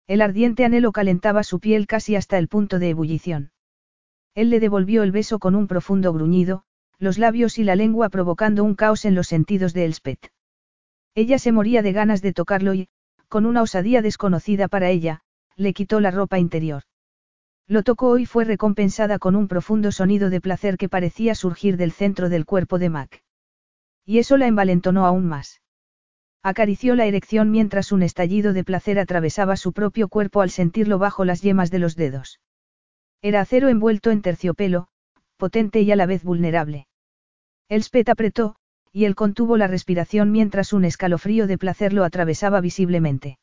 El 0.09 0.23
ardiente 0.23 0.65
anhelo 0.65 0.91
calentaba 0.91 1.45
su 1.45 1.61
piel 1.61 1.87
casi 1.87 2.17
hasta 2.17 2.39
el 2.39 2.49
punto 2.49 2.79
de 2.81 2.89
ebullición. 2.89 3.53
Él 4.35 4.51
le 4.51 4.59
devolvió 4.59 5.03
el 5.03 5.13
beso 5.13 5.39
con 5.39 5.55
un 5.55 5.69
profundo 5.69 6.13
gruñido, 6.13 6.65
los 6.99 7.19
labios 7.19 7.59
y 7.59 7.65
la 7.65 7.77
lengua 7.77 8.09
provocando 8.09 8.65
un 8.65 8.75
caos 8.75 9.05
en 9.05 9.15
los 9.15 9.29
sentidos 9.29 9.75
de 9.75 9.85
Elspeth. 9.85 10.33
Ella 11.15 11.39
se 11.39 11.53
moría 11.53 11.83
de 11.83 11.93
ganas 11.93 12.23
de 12.23 12.33
tocarlo 12.33 12.75
y, 12.75 12.89
con 13.29 13.47
una 13.47 13.63
osadía 13.63 14.03
desconocida 14.03 14.67
para 14.67 14.89
ella, 14.89 15.21
le 15.57 15.73
quitó 15.73 16.01
la 16.01 16.11
ropa 16.11 16.39
interior. 16.39 16.83
Lo 17.67 17.83
tocó 17.83 18.19
y 18.19 18.27
fue 18.27 18.45
recompensada 18.45 19.19
con 19.19 19.37
un 19.37 19.49
profundo 19.49 19.93
sonido 19.93 20.31
de 20.31 20.41
placer 20.41 20.77
que 20.77 20.89
parecía 20.89 21.35
surgir 21.35 21.77
del 21.77 21.93
centro 21.93 22.29
del 22.29 22.47
cuerpo 22.47 22.79
de 22.79 22.89
Mac. 22.89 23.23
Y 24.05 24.19
eso 24.19 24.37
la 24.37 24.47
envalentonó 24.47 25.07
aún 25.07 25.27
más. 25.27 25.61
Acarició 26.43 26.95
la 26.95 27.05
erección 27.05 27.51
mientras 27.51 27.93
un 27.93 28.03
estallido 28.03 28.55
de 28.55 28.65
placer 28.65 28.99
atravesaba 28.99 29.57
su 29.57 29.73
propio 29.73 30.09
cuerpo 30.09 30.41
al 30.41 30.51
sentirlo 30.51 30.99
bajo 30.99 31.25
las 31.25 31.43
yemas 31.43 31.71
de 31.71 31.79
los 31.79 31.97
dedos. 31.97 32.41
Era 33.21 33.43
acero 33.43 33.69
envuelto 33.69 34.11
en 34.11 34.23
terciopelo, 34.23 34.89
potente 35.37 35.83
y 35.83 35.93
a 35.93 35.97
la 35.97 36.07
vez 36.07 36.25
vulnerable. 36.25 36.87
Elspeth 37.69 38.09
apretó, 38.09 38.57
y 38.91 39.05
él 39.05 39.15
contuvo 39.15 39.59
la 39.59 39.67
respiración 39.67 40.33
mientras 40.33 40.73
un 40.73 40.85
escalofrío 40.85 41.47
de 41.47 41.59
placer 41.59 41.93
lo 41.93 42.05
atravesaba 42.05 42.61
visiblemente. 42.61 43.39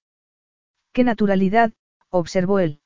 ¡Qué 0.92 1.04
naturalidad! 1.04 1.74
observó 2.10 2.60
él. 2.60 2.82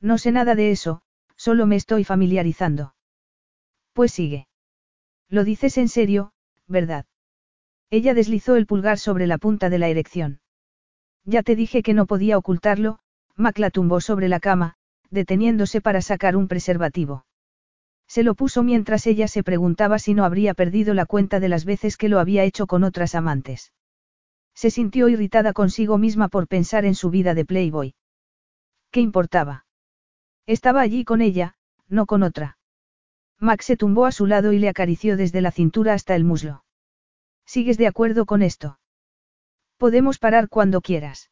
No 0.00 0.18
sé 0.18 0.30
nada 0.30 0.54
de 0.54 0.70
eso, 0.70 1.02
solo 1.34 1.66
me 1.66 1.76
estoy 1.76 2.04
familiarizando. 2.04 2.94
Pues 3.92 4.12
sigue. 4.12 4.46
Lo 5.28 5.42
dices 5.42 5.76
en 5.78 5.88
serio, 5.88 6.32
¿verdad? 6.68 7.06
Ella 7.90 8.14
deslizó 8.14 8.56
el 8.56 8.66
pulgar 8.66 8.98
sobre 8.98 9.26
la 9.26 9.38
punta 9.38 9.70
de 9.70 9.78
la 9.78 9.88
erección. 9.88 10.40
Ya 11.24 11.42
te 11.42 11.56
dije 11.56 11.82
que 11.82 11.94
no 11.94 12.06
podía 12.06 12.38
ocultarlo, 12.38 12.98
Mac 13.36 13.58
la 13.58 13.70
tumbó 13.70 14.00
sobre 14.00 14.28
la 14.28 14.40
cama, 14.40 14.74
deteniéndose 15.10 15.80
para 15.80 16.02
sacar 16.02 16.36
un 16.36 16.48
preservativo. 16.48 17.24
Se 18.06 18.22
lo 18.22 18.34
puso 18.34 18.62
mientras 18.62 19.06
ella 19.06 19.28
se 19.28 19.42
preguntaba 19.42 19.98
si 19.98 20.14
no 20.14 20.24
habría 20.24 20.54
perdido 20.54 20.94
la 20.94 21.06
cuenta 21.06 21.40
de 21.40 21.48
las 21.48 21.64
veces 21.64 21.96
que 21.96 22.08
lo 22.08 22.18
había 22.18 22.44
hecho 22.44 22.66
con 22.66 22.84
otras 22.84 23.14
amantes. 23.14 23.72
Se 24.54 24.70
sintió 24.70 25.08
irritada 25.08 25.52
consigo 25.52 25.98
misma 25.98 26.28
por 26.28 26.46
pensar 26.46 26.84
en 26.84 26.94
su 26.94 27.10
vida 27.10 27.34
de 27.34 27.44
Playboy. 27.44 27.94
¿Qué 28.90 29.00
importaba? 29.00 29.66
Estaba 30.46 30.80
allí 30.80 31.04
con 31.04 31.22
ella, 31.22 31.56
no 31.88 32.06
con 32.06 32.22
otra. 32.22 32.58
Max 33.40 33.64
se 33.64 33.76
tumbó 33.76 34.06
a 34.06 34.12
su 34.12 34.26
lado 34.26 34.52
y 34.52 34.58
le 34.58 34.68
acarició 34.68 35.16
desde 35.16 35.40
la 35.40 35.50
cintura 35.50 35.94
hasta 35.94 36.14
el 36.14 36.24
muslo. 36.24 36.63
¿Sigues 37.46 37.78
de 37.78 37.86
acuerdo 37.86 38.26
con 38.26 38.42
esto? 38.42 38.78
Podemos 39.76 40.18
parar 40.18 40.48
cuando 40.48 40.80
quieras. 40.80 41.30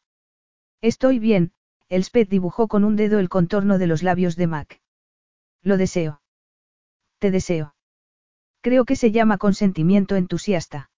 Estoy 0.81 1.19
bien, 1.19 1.53
Elspeth 1.89 2.29
dibujó 2.29 2.67
con 2.67 2.83
un 2.83 2.95
dedo 2.95 3.19
el 3.19 3.29
contorno 3.29 3.77
de 3.77 3.87
los 3.87 4.03
labios 4.03 4.35
de 4.35 4.47
Mac. 4.47 4.81
Lo 5.61 5.77
deseo. 5.77 6.21
Te 7.19 7.31
deseo. 7.31 7.75
Creo 8.61 8.85
que 8.85 8.95
se 8.95 9.11
llama 9.11 9.37
consentimiento 9.37 10.15
entusiasta. 10.15 10.89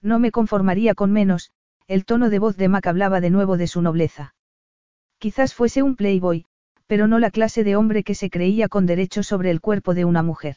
No 0.00 0.18
me 0.18 0.30
conformaría 0.30 0.94
con 0.94 1.12
menos, 1.12 1.52
el 1.86 2.04
tono 2.04 2.30
de 2.30 2.38
voz 2.38 2.56
de 2.56 2.68
Mac 2.68 2.86
hablaba 2.86 3.20
de 3.20 3.30
nuevo 3.30 3.56
de 3.56 3.66
su 3.66 3.82
nobleza. 3.82 4.34
Quizás 5.18 5.54
fuese 5.54 5.82
un 5.82 5.96
playboy, 5.96 6.46
pero 6.86 7.06
no 7.06 7.18
la 7.18 7.30
clase 7.30 7.64
de 7.64 7.76
hombre 7.76 8.04
que 8.04 8.14
se 8.14 8.30
creía 8.30 8.68
con 8.68 8.86
derecho 8.86 9.22
sobre 9.22 9.50
el 9.50 9.60
cuerpo 9.60 9.94
de 9.94 10.04
una 10.04 10.22
mujer. 10.22 10.56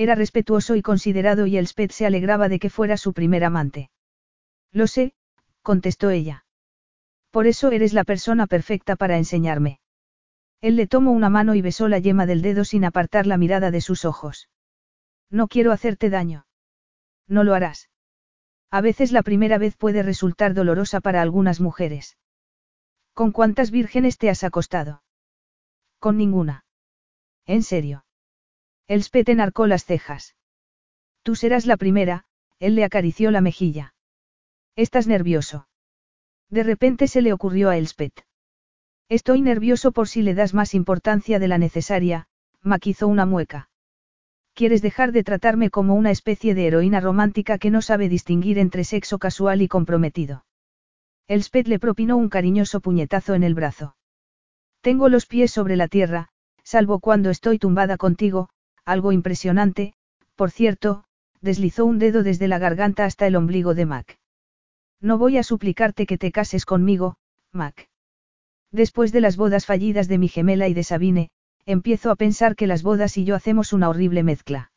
Era 0.00 0.14
respetuoso 0.14 0.76
y 0.76 0.80
considerado 0.80 1.46
y 1.46 1.58
Elspeth 1.58 1.92
se 1.92 2.06
alegraba 2.06 2.48
de 2.48 2.58
que 2.58 2.70
fuera 2.70 2.96
su 2.96 3.12
primer 3.12 3.44
amante. 3.44 3.90
Lo 4.72 4.86
sé, 4.86 5.12
contestó 5.60 6.08
ella. 6.08 6.46
Por 7.30 7.46
eso 7.46 7.70
eres 7.70 7.92
la 7.92 8.04
persona 8.04 8.46
perfecta 8.46 8.96
para 8.96 9.18
enseñarme. 9.18 9.78
Él 10.62 10.76
le 10.76 10.86
tomó 10.86 11.10
una 11.10 11.28
mano 11.28 11.54
y 11.54 11.60
besó 11.60 11.86
la 11.86 11.98
yema 11.98 12.24
del 12.24 12.40
dedo 12.40 12.64
sin 12.64 12.86
apartar 12.86 13.26
la 13.26 13.36
mirada 13.36 13.70
de 13.70 13.82
sus 13.82 14.06
ojos. 14.06 14.48
No 15.28 15.48
quiero 15.48 15.70
hacerte 15.70 16.08
daño. 16.08 16.46
No 17.28 17.44
lo 17.44 17.52
harás. 17.52 17.90
A 18.70 18.80
veces 18.80 19.12
la 19.12 19.22
primera 19.22 19.58
vez 19.58 19.76
puede 19.76 20.02
resultar 20.02 20.54
dolorosa 20.54 21.02
para 21.02 21.20
algunas 21.20 21.60
mujeres. 21.60 22.16
¿Con 23.12 23.32
cuántas 23.32 23.70
vírgenes 23.70 24.16
te 24.16 24.30
has 24.30 24.44
acostado? 24.44 25.02
Con 25.98 26.16
ninguna. 26.16 26.64
¿En 27.44 27.62
serio? 27.62 28.06
Elspeth 28.90 29.28
enarcó 29.28 29.68
las 29.68 29.84
cejas. 29.84 30.34
Tú 31.22 31.36
serás 31.36 31.64
la 31.64 31.76
primera, 31.76 32.24
él 32.58 32.74
le 32.74 32.82
acarició 32.82 33.30
la 33.30 33.40
mejilla. 33.40 33.94
¿Estás 34.74 35.06
nervioso? 35.06 35.68
De 36.48 36.64
repente 36.64 37.06
se 37.06 37.22
le 37.22 37.32
ocurrió 37.32 37.70
a 37.70 37.76
Elspeth. 37.76 38.26
Estoy 39.08 39.42
nervioso 39.42 39.92
por 39.92 40.08
si 40.08 40.22
le 40.22 40.34
das 40.34 40.54
más 40.54 40.74
importancia 40.74 41.38
de 41.38 41.46
la 41.46 41.56
necesaria, 41.56 42.26
maquizó 42.62 43.06
una 43.06 43.26
mueca. 43.26 43.70
Quieres 44.54 44.82
dejar 44.82 45.12
de 45.12 45.22
tratarme 45.22 45.70
como 45.70 45.94
una 45.94 46.10
especie 46.10 46.56
de 46.56 46.66
heroína 46.66 46.98
romántica 46.98 47.58
que 47.58 47.70
no 47.70 47.82
sabe 47.82 48.08
distinguir 48.08 48.58
entre 48.58 48.82
sexo 48.82 49.20
casual 49.20 49.62
y 49.62 49.68
comprometido. 49.68 50.46
Elspeth 51.28 51.68
le 51.68 51.78
propinó 51.78 52.16
un 52.16 52.28
cariñoso 52.28 52.80
puñetazo 52.80 53.34
en 53.34 53.44
el 53.44 53.54
brazo. 53.54 53.94
Tengo 54.80 55.08
los 55.08 55.26
pies 55.26 55.52
sobre 55.52 55.76
la 55.76 55.86
tierra, 55.86 56.30
salvo 56.64 56.98
cuando 56.98 57.30
estoy 57.30 57.60
tumbada 57.60 57.96
contigo, 57.96 58.50
algo 58.90 59.12
impresionante, 59.12 59.94
por 60.34 60.50
cierto, 60.50 61.04
deslizó 61.40 61.84
un 61.84 61.98
dedo 61.98 62.22
desde 62.22 62.48
la 62.48 62.58
garganta 62.58 63.04
hasta 63.04 63.26
el 63.26 63.36
ombligo 63.36 63.74
de 63.74 63.86
Mac. 63.86 64.18
No 65.00 65.16
voy 65.16 65.38
a 65.38 65.42
suplicarte 65.42 66.06
que 66.06 66.18
te 66.18 66.32
cases 66.32 66.66
conmigo, 66.66 67.16
Mac. 67.52 67.88
Después 68.72 69.12
de 69.12 69.20
las 69.20 69.36
bodas 69.36 69.66
fallidas 69.66 70.08
de 70.08 70.18
mi 70.18 70.28
gemela 70.28 70.68
y 70.68 70.74
de 70.74 70.84
Sabine, 70.84 71.30
empiezo 71.66 72.10
a 72.10 72.16
pensar 72.16 72.56
que 72.56 72.66
las 72.66 72.82
bodas 72.82 73.16
y 73.16 73.24
yo 73.24 73.34
hacemos 73.34 73.72
una 73.72 73.88
horrible 73.88 74.22
mezcla. 74.22 74.70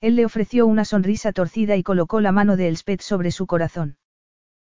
Él 0.00 0.16
le 0.16 0.24
ofreció 0.24 0.66
una 0.66 0.84
sonrisa 0.84 1.32
torcida 1.32 1.76
y 1.76 1.82
colocó 1.82 2.20
la 2.20 2.32
mano 2.32 2.56
de 2.56 2.68
Elspeth 2.68 3.00
sobre 3.00 3.30
su 3.30 3.46
corazón. 3.46 3.96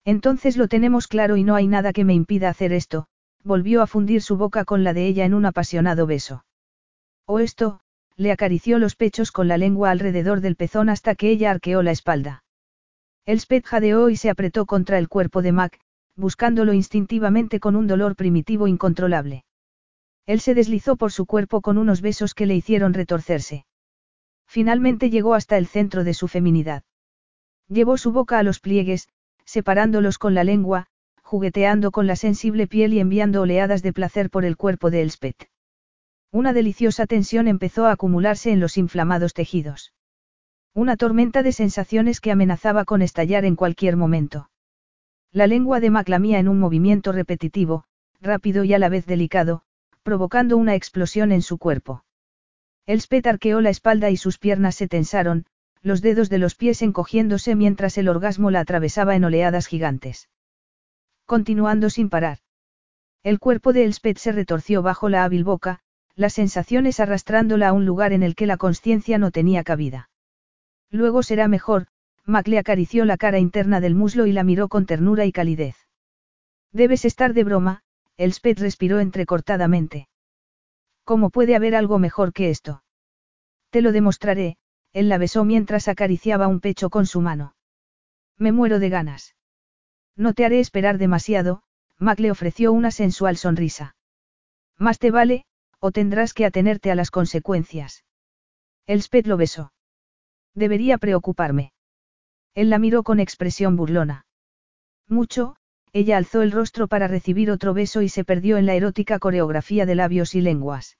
Entonces 0.04 0.56
lo 0.56 0.66
tenemos 0.66 1.06
claro 1.06 1.36
y 1.36 1.44
no 1.44 1.54
hay 1.54 1.68
nada 1.68 1.92
que 1.92 2.04
me 2.04 2.14
impida 2.14 2.48
hacer 2.48 2.72
esto, 2.72 3.06
volvió 3.44 3.82
a 3.82 3.86
fundir 3.86 4.22
su 4.22 4.36
boca 4.36 4.64
con 4.64 4.82
la 4.82 4.92
de 4.94 5.06
ella 5.06 5.24
en 5.24 5.34
un 5.34 5.46
apasionado 5.46 6.06
beso. 6.06 6.44
O 7.24 7.38
esto, 7.38 7.81
le 8.16 8.32
acarició 8.32 8.78
los 8.78 8.96
pechos 8.96 9.32
con 9.32 9.48
la 9.48 9.58
lengua 9.58 9.90
alrededor 9.90 10.40
del 10.40 10.56
pezón 10.56 10.88
hasta 10.88 11.14
que 11.14 11.30
ella 11.30 11.50
arqueó 11.50 11.82
la 11.82 11.90
espalda. 11.90 12.44
Elspeth 13.24 13.64
jadeó 13.64 14.08
y 14.10 14.16
se 14.16 14.30
apretó 14.30 14.66
contra 14.66 14.98
el 14.98 15.08
cuerpo 15.08 15.42
de 15.42 15.52
Mac, 15.52 15.78
buscándolo 16.16 16.72
instintivamente 16.72 17.60
con 17.60 17.76
un 17.76 17.86
dolor 17.86 18.16
primitivo 18.16 18.66
incontrolable. 18.66 19.44
Él 20.26 20.40
se 20.40 20.54
deslizó 20.54 20.96
por 20.96 21.12
su 21.12 21.26
cuerpo 21.26 21.60
con 21.60 21.78
unos 21.78 22.00
besos 22.00 22.34
que 22.34 22.46
le 22.46 22.54
hicieron 22.54 22.94
retorcerse. 22.94 23.64
Finalmente 24.46 25.10
llegó 25.10 25.34
hasta 25.34 25.56
el 25.56 25.66
centro 25.66 26.04
de 26.04 26.14
su 26.14 26.28
feminidad. 26.28 26.82
Llevó 27.68 27.96
su 27.96 28.12
boca 28.12 28.38
a 28.38 28.42
los 28.42 28.60
pliegues, 28.60 29.08
separándolos 29.44 30.18
con 30.18 30.34
la 30.34 30.44
lengua, 30.44 30.86
jugueteando 31.22 31.90
con 31.90 32.06
la 32.06 32.16
sensible 32.16 32.66
piel 32.66 32.92
y 32.92 33.00
enviando 33.00 33.42
oleadas 33.42 33.82
de 33.82 33.92
placer 33.92 34.30
por 34.30 34.44
el 34.44 34.56
cuerpo 34.56 34.90
de 34.90 35.02
Elspeth. 35.02 35.48
Una 36.32 36.52
deliciosa 36.52 37.06
tensión 37.06 37.46
empezó 37.46 37.86
a 37.86 37.92
acumularse 37.92 38.50
en 38.50 38.58
los 38.58 38.76
inflamados 38.76 39.34
tejidos. 39.34 39.92
Una 40.74 40.96
tormenta 40.96 41.44
de 41.44 41.52
sensaciones 41.52 42.20
que 42.20 42.32
amenazaba 42.32 42.84
con 42.84 43.02
estallar 43.02 43.44
en 43.44 43.54
cualquier 43.54 43.96
momento. 43.96 44.50
La 45.30 45.46
lengua 45.46 45.78
de 45.78 45.90
Maclamía 45.90 46.40
en 46.40 46.48
un 46.48 46.58
movimiento 46.58 47.12
repetitivo, 47.12 47.84
rápido 48.20 48.64
y 48.64 48.74
a 48.74 48.80
la 48.80 48.88
vez 48.88 49.06
delicado, 49.06 49.62
provocando 50.02 50.56
una 50.56 50.74
explosión 50.74 51.30
en 51.30 51.42
su 51.42 51.58
cuerpo. 51.58 52.04
Elspeth 52.86 53.28
arqueó 53.28 53.60
la 53.60 53.70
espalda 53.70 54.10
y 54.10 54.16
sus 54.16 54.38
piernas 54.38 54.74
se 54.74 54.88
tensaron, 54.88 55.46
los 55.82 56.00
dedos 56.00 56.30
de 56.30 56.38
los 56.38 56.56
pies 56.56 56.82
encogiéndose 56.82 57.54
mientras 57.54 57.96
el 57.98 58.08
orgasmo 58.08 58.50
la 58.50 58.60
atravesaba 58.60 59.14
en 59.14 59.24
oleadas 59.24 59.66
gigantes 59.66 60.28
continuando 61.32 61.88
sin 61.88 62.10
parar. 62.10 62.40
El 63.22 63.38
cuerpo 63.38 63.72
de 63.72 63.84
Elspeth 63.84 64.18
se 64.18 64.32
retorció 64.32 64.82
bajo 64.82 65.08
la 65.08 65.24
hábil 65.24 65.44
boca, 65.44 65.80
las 66.14 66.34
sensaciones 66.34 67.00
arrastrándola 67.00 67.68
a 67.68 67.72
un 67.72 67.86
lugar 67.86 68.12
en 68.12 68.22
el 68.22 68.34
que 68.34 68.46
la 68.46 68.56
conciencia 68.56 69.18
no 69.18 69.30
tenía 69.30 69.64
cabida. 69.64 70.10
Luego 70.90 71.22
será 71.22 71.48
mejor, 71.48 71.86
Mac 72.24 72.46
le 72.48 72.58
acarició 72.58 73.04
la 73.04 73.16
cara 73.16 73.38
interna 73.38 73.80
del 73.80 73.94
muslo 73.94 74.26
y 74.26 74.32
la 74.32 74.44
miró 74.44 74.68
con 74.68 74.86
ternura 74.86 75.24
y 75.24 75.32
calidez. 75.32 75.76
Debes 76.72 77.04
estar 77.04 77.34
de 77.34 77.44
broma, 77.44 77.82
Elspeth 78.16 78.60
respiró 78.60 79.00
entrecortadamente. 79.00 80.08
¿Cómo 81.04 81.30
puede 81.30 81.56
haber 81.56 81.74
algo 81.74 81.98
mejor 81.98 82.32
que 82.32 82.50
esto? 82.50 82.84
Te 83.70 83.82
lo 83.82 83.92
demostraré, 83.92 84.56
él 84.92 85.08
la 85.08 85.18
besó 85.18 85.44
mientras 85.44 85.88
acariciaba 85.88 86.46
un 86.46 86.60
pecho 86.60 86.90
con 86.90 87.06
su 87.06 87.20
mano. 87.20 87.56
Me 88.38 88.52
muero 88.52 88.78
de 88.78 88.88
ganas. 88.88 89.34
No 90.14 90.34
te 90.34 90.44
haré 90.44 90.60
esperar 90.60 90.98
demasiado, 90.98 91.62
Mac 91.98 92.20
le 92.20 92.30
ofreció 92.30 92.72
una 92.72 92.90
sensual 92.90 93.36
sonrisa. 93.36 93.96
Más 94.78 94.98
te 94.98 95.10
vale, 95.10 95.44
o 95.84 95.90
tendrás 95.90 96.32
que 96.32 96.46
atenerte 96.46 96.92
a 96.92 96.94
las 96.94 97.10
consecuencias. 97.10 98.04
Elspeth 98.86 99.26
lo 99.26 99.36
besó. 99.36 99.72
Debería 100.54 100.96
preocuparme. 100.96 101.72
Él 102.54 102.70
la 102.70 102.78
miró 102.78 103.02
con 103.02 103.18
expresión 103.18 103.74
burlona. 103.74 104.24
Mucho, 105.08 105.56
ella 105.92 106.18
alzó 106.18 106.42
el 106.42 106.52
rostro 106.52 106.86
para 106.86 107.08
recibir 107.08 107.50
otro 107.50 107.74
beso 107.74 108.00
y 108.00 108.08
se 108.08 108.24
perdió 108.24 108.58
en 108.58 108.66
la 108.66 108.74
erótica 108.74 109.18
coreografía 109.18 109.84
de 109.84 109.96
labios 109.96 110.36
y 110.36 110.40
lenguas. 110.40 110.98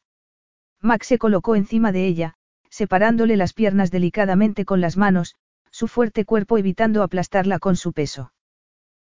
Max 0.81 1.07
se 1.07 1.19
colocó 1.19 1.55
encima 1.55 1.93
de 1.93 2.05
ella, 2.09 2.35
separándole 2.69 3.37
las 3.37 3.53
piernas 3.53 3.93
delicadamente 3.93 4.65
con 4.65 4.81
las 4.81 4.97
manos, 4.97 5.37
su 5.71 5.87
fuerte 5.87 6.25
cuerpo 6.25 6.59
evitando 6.59 7.05
aplastarla 7.05 7.61
con 7.61 7.77
su 7.77 7.93
peso. 7.93 8.33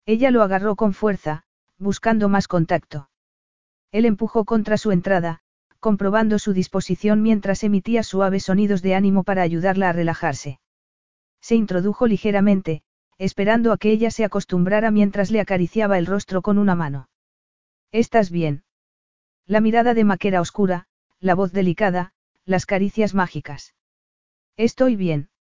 Ella 0.05 0.29
lo 0.29 0.43
agarró 0.43 0.75
con 0.75 0.93
fuerza, 0.93 1.45
buscando 1.79 2.29
más 2.29 2.47
contacto. 2.47 3.09
Él 3.91 4.05
empujó 4.05 4.45
contra 4.45 4.77
su 4.77 4.91
entrada, 4.91 5.42
comprobando 5.83 6.39
su 6.39 6.53
disposición 6.53 7.21
mientras 7.21 7.61
emitía 7.61 8.03
suaves 8.03 8.45
sonidos 8.45 8.81
de 8.81 8.95
ánimo 8.95 9.25
para 9.25 9.41
ayudarla 9.41 9.89
a 9.89 9.91
relajarse. 9.91 10.61
Se 11.41 11.55
introdujo 11.55 12.07
ligeramente, 12.07 12.83
esperando 13.17 13.73
a 13.73 13.77
que 13.77 13.91
ella 13.91 14.09
se 14.09 14.23
acostumbrara 14.23 14.91
mientras 14.91 15.29
le 15.29 15.41
acariciaba 15.41 15.97
el 15.97 16.05
rostro 16.05 16.41
con 16.41 16.57
una 16.57 16.73
mano. 16.73 17.09
¿Estás 17.91 18.31
bien? 18.31 18.63
La 19.45 19.59
mirada 19.59 19.93
de 19.93 20.05
Mac 20.05 20.23
era 20.23 20.39
oscura, 20.39 20.87
la 21.19 21.35
voz 21.35 21.51
delicada, 21.51 22.13
las 22.45 22.65
caricias 22.65 23.13
mágicas. 23.13 23.75
Estoy 24.55 24.95
bien. 24.95 25.31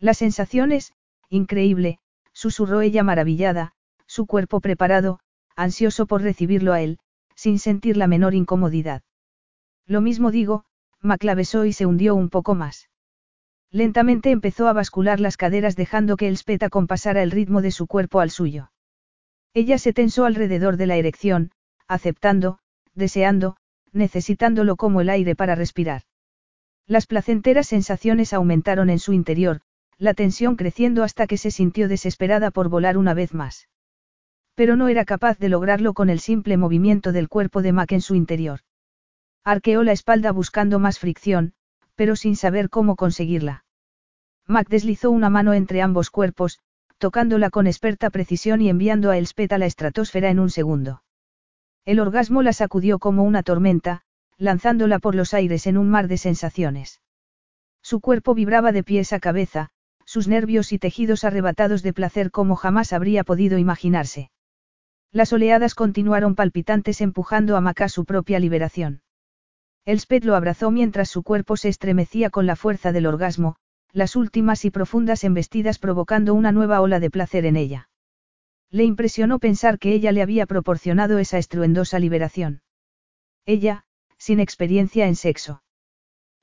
La 0.00 0.14
sensación 0.14 0.72
es, 0.72 0.94
increíble, 1.28 2.00
susurró 2.32 2.80
ella 2.80 3.04
maravillada, 3.04 3.74
su 4.06 4.26
cuerpo 4.26 4.60
preparado, 4.60 5.20
ansioso 5.54 6.06
por 6.06 6.22
recibirlo 6.22 6.72
a 6.72 6.80
él, 6.80 6.98
sin 7.36 7.60
sentir 7.60 7.96
la 7.96 8.08
menor 8.08 8.34
incomodidad. 8.34 9.04
Lo 9.90 10.00
mismo 10.00 10.30
digo, 10.30 10.62
Mac 11.00 11.24
la 11.24 11.34
besó 11.34 11.64
y 11.64 11.72
se 11.72 11.84
hundió 11.84 12.14
un 12.14 12.28
poco 12.28 12.54
más. 12.54 12.88
Lentamente 13.72 14.30
empezó 14.30 14.68
a 14.68 14.72
bascular 14.72 15.18
las 15.18 15.36
caderas 15.36 15.74
dejando 15.74 16.16
que 16.16 16.28
el 16.28 16.36
speta 16.36 16.70
compasara 16.70 17.24
el 17.24 17.32
ritmo 17.32 17.60
de 17.60 17.72
su 17.72 17.88
cuerpo 17.88 18.20
al 18.20 18.30
suyo. 18.30 18.70
Ella 19.52 19.78
se 19.78 19.92
tensó 19.92 20.26
alrededor 20.26 20.76
de 20.76 20.86
la 20.86 20.94
erección, 20.94 21.50
aceptando, 21.88 22.60
deseando, 22.94 23.56
necesitándolo 23.90 24.76
como 24.76 25.00
el 25.00 25.08
aire 25.08 25.34
para 25.34 25.56
respirar. 25.56 26.02
Las 26.86 27.08
placenteras 27.08 27.66
sensaciones 27.66 28.32
aumentaron 28.32 28.90
en 28.90 29.00
su 29.00 29.12
interior, 29.12 29.60
la 29.98 30.14
tensión 30.14 30.54
creciendo 30.54 31.02
hasta 31.02 31.26
que 31.26 31.36
se 31.36 31.50
sintió 31.50 31.88
desesperada 31.88 32.52
por 32.52 32.68
volar 32.68 32.96
una 32.96 33.12
vez 33.12 33.34
más. 33.34 33.68
Pero 34.54 34.76
no 34.76 34.86
era 34.86 35.04
capaz 35.04 35.40
de 35.40 35.48
lograrlo 35.48 35.94
con 35.94 36.10
el 36.10 36.20
simple 36.20 36.56
movimiento 36.56 37.10
del 37.10 37.28
cuerpo 37.28 37.60
de 37.60 37.72
Mac 37.72 37.90
en 37.90 38.02
su 38.02 38.14
interior. 38.14 38.60
Arqueó 39.44 39.82
la 39.82 39.92
espalda 39.92 40.32
buscando 40.32 40.78
más 40.78 40.98
fricción, 40.98 41.54
pero 41.94 42.16
sin 42.16 42.36
saber 42.36 42.70
cómo 42.70 42.96
conseguirla. 42.96 43.64
Mac 44.46 44.68
deslizó 44.68 45.10
una 45.10 45.30
mano 45.30 45.54
entre 45.54 45.82
ambos 45.82 46.10
cuerpos, 46.10 46.58
tocándola 46.98 47.50
con 47.50 47.66
experta 47.66 48.10
precisión 48.10 48.60
y 48.60 48.68
enviando 48.68 49.10
a 49.10 49.16
Elspeth 49.16 49.52
a 49.52 49.58
la 49.58 49.66
estratosfera 49.66 50.28
en 50.30 50.40
un 50.40 50.50
segundo. 50.50 51.02
El 51.84 52.00
orgasmo 52.00 52.42
la 52.42 52.52
sacudió 52.52 52.98
como 52.98 53.24
una 53.24 53.42
tormenta, 53.42 54.02
lanzándola 54.36 54.98
por 54.98 55.14
los 55.14 55.32
aires 55.32 55.66
en 55.66 55.78
un 55.78 55.88
mar 55.88 56.08
de 56.08 56.18
sensaciones. 56.18 57.00
Su 57.82 58.00
cuerpo 58.00 58.34
vibraba 58.34 58.72
de 58.72 58.82
pies 58.82 59.12
a 59.12 59.20
cabeza, 59.20 59.70
sus 60.04 60.28
nervios 60.28 60.72
y 60.72 60.78
tejidos 60.78 61.24
arrebatados 61.24 61.82
de 61.82 61.92
placer 61.92 62.30
como 62.30 62.56
jamás 62.56 62.92
habría 62.92 63.24
podido 63.24 63.58
imaginarse. 63.58 64.30
Las 65.12 65.32
oleadas 65.32 65.74
continuaron 65.74 66.34
palpitantes 66.34 67.00
empujando 67.00 67.56
a 67.56 67.60
Mac 67.60 67.80
a 67.80 67.88
su 67.88 68.04
propia 68.04 68.38
liberación. 68.38 69.02
Elspeth 69.84 70.24
lo 70.24 70.36
abrazó 70.36 70.70
mientras 70.70 71.08
su 71.08 71.22
cuerpo 71.22 71.56
se 71.56 71.68
estremecía 71.68 72.30
con 72.30 72.46
la 72.46 72.56
fuerza 72.56 72.92
del 72.92 73.06
orgasmo, 73.06 73.56
las 73.92 74.14
últimas 74.16 74.64
y 74.64 74.70
profundas 74.70 75.24
embestidas 75.24 75.78
provocando 75.78 76.34
una 76.34 76.52
nueva 76.52 76.80
ola 76.80 77.00
de 77.00 77.10
placer 77.10 77.44
en 77.46 77.56
ella. 77.56 77.88
Le 78.70 78.84
impresionó 78.84 79.38
pensar 79.38 79.78
que 79.78 79.92
ella 79.92 80.12
le 80.12 80.22
había 80.22 80.46
proporcionado 80.46 81.18
esa 81.18 81.38
estruendosa 81.38 81.98
liberación. 81.98 82.62
Ella, 83.46 83.84
sin 84.16 84.38
experiencia 84.38 85.08
en 85.08 85.16
sexo. 85.16 85.62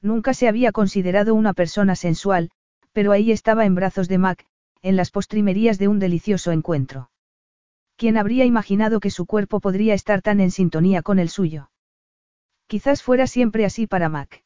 Nunca 0.01 0.33
se 0.33 0.47
había 0.47 0.71
considerado 0.71 1.35
una 1.35 1.53
persona 1.53 1.95
sensual, 1.95 2.49
pero 2.91 3.11
ahí 3.11 3.31
estaba 3.31 3.65
en 3.65 3.75
brazos 3.75 4.07
de 4.07 4.17
Mac, 4.17 4.45
en 4.81 4.95
las 4.95 5.11
postrimerías 5.11 5.77
de 5.77 5.87
un 5.87 5.99
delicioso 5.99 6.51
encuentro. 6.51 7.11
¿Quién 7.95 8.17
habría 8.17 8.45
imaginado 8.45 8.99
que 8.99 9.09
su 9.09 9.25
cuerpo 9.25 9.59
podría 9.59 9.93
estar 9.93 10.21
tan 10.21 10.39
en 10.39 10.51
sintonía 10.51 11.01
con 11.01 11.19
el 11.19 11.29
suyo? 11.29 11.69
Quizás 12.67 13.01
fuera 13.01 13.27
siempre 13.27 13.65
así 13.65 13.87
para 13.87 14.09
Mac. 14.09 14.43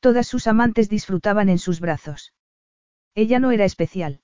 Todas 0.00 0.26
sus 0.26 0.46
amantes 0.46 0.88
disfrutaban 0.88 1.48
en 1.48 1.58
sus 1.58 1.80
brazos. 1.80 2.32
Ella 3.14 3.40
no 3.40 3.50
era 3.50 3.64
especial. 3.64 4.20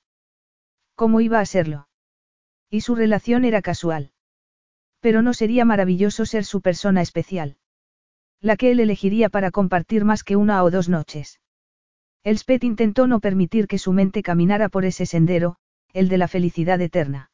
¿Cómo 0.95 1.21
iba 1.21 1.41
a 1.41 1.47
serlo? 1.47 1.89
Y 2.71 2.83
su 2.83 2.95
relación 2.95 3.45
era 3.45 3.61
casual. 3.61 4.13
Pero 5.01 5.21
no 5.23 5.35
sería 5.35 5.65
maravilloso 5.65 6.27
ser 6.27 6.45
su 6.45 6.61
persona 6.61 7.03
especial. 7.03 7.57
La 8.41 8.57
que 8.57 8.71
él 8.71 8.81
elegiría 8.81 9.29
para 9.29 9.51
compartir 9.51 10.05
más 10.05 10.23
que 10.23 10.37
una 10.37 10.63
o 10.63 10.71
dos 10.71 10.89
noches. 10.89 11.41
Elspeth 12.23 12.63
intentó 12.63 13.09
no 13.09 13.19
permitir 13.19 13.67
que 13.67 13.79
su 13.79 13.93
mente 13.93 14.23
caminara 14.23 14.69
por 14.69 14.85
ese 14.85 15.07
sendero, 15.07 15.57
el 15.93 16.09
de 16.09 16.19
la 16.19 16.29
felicidad 16.29 16.81
eterna. 16.81 17.31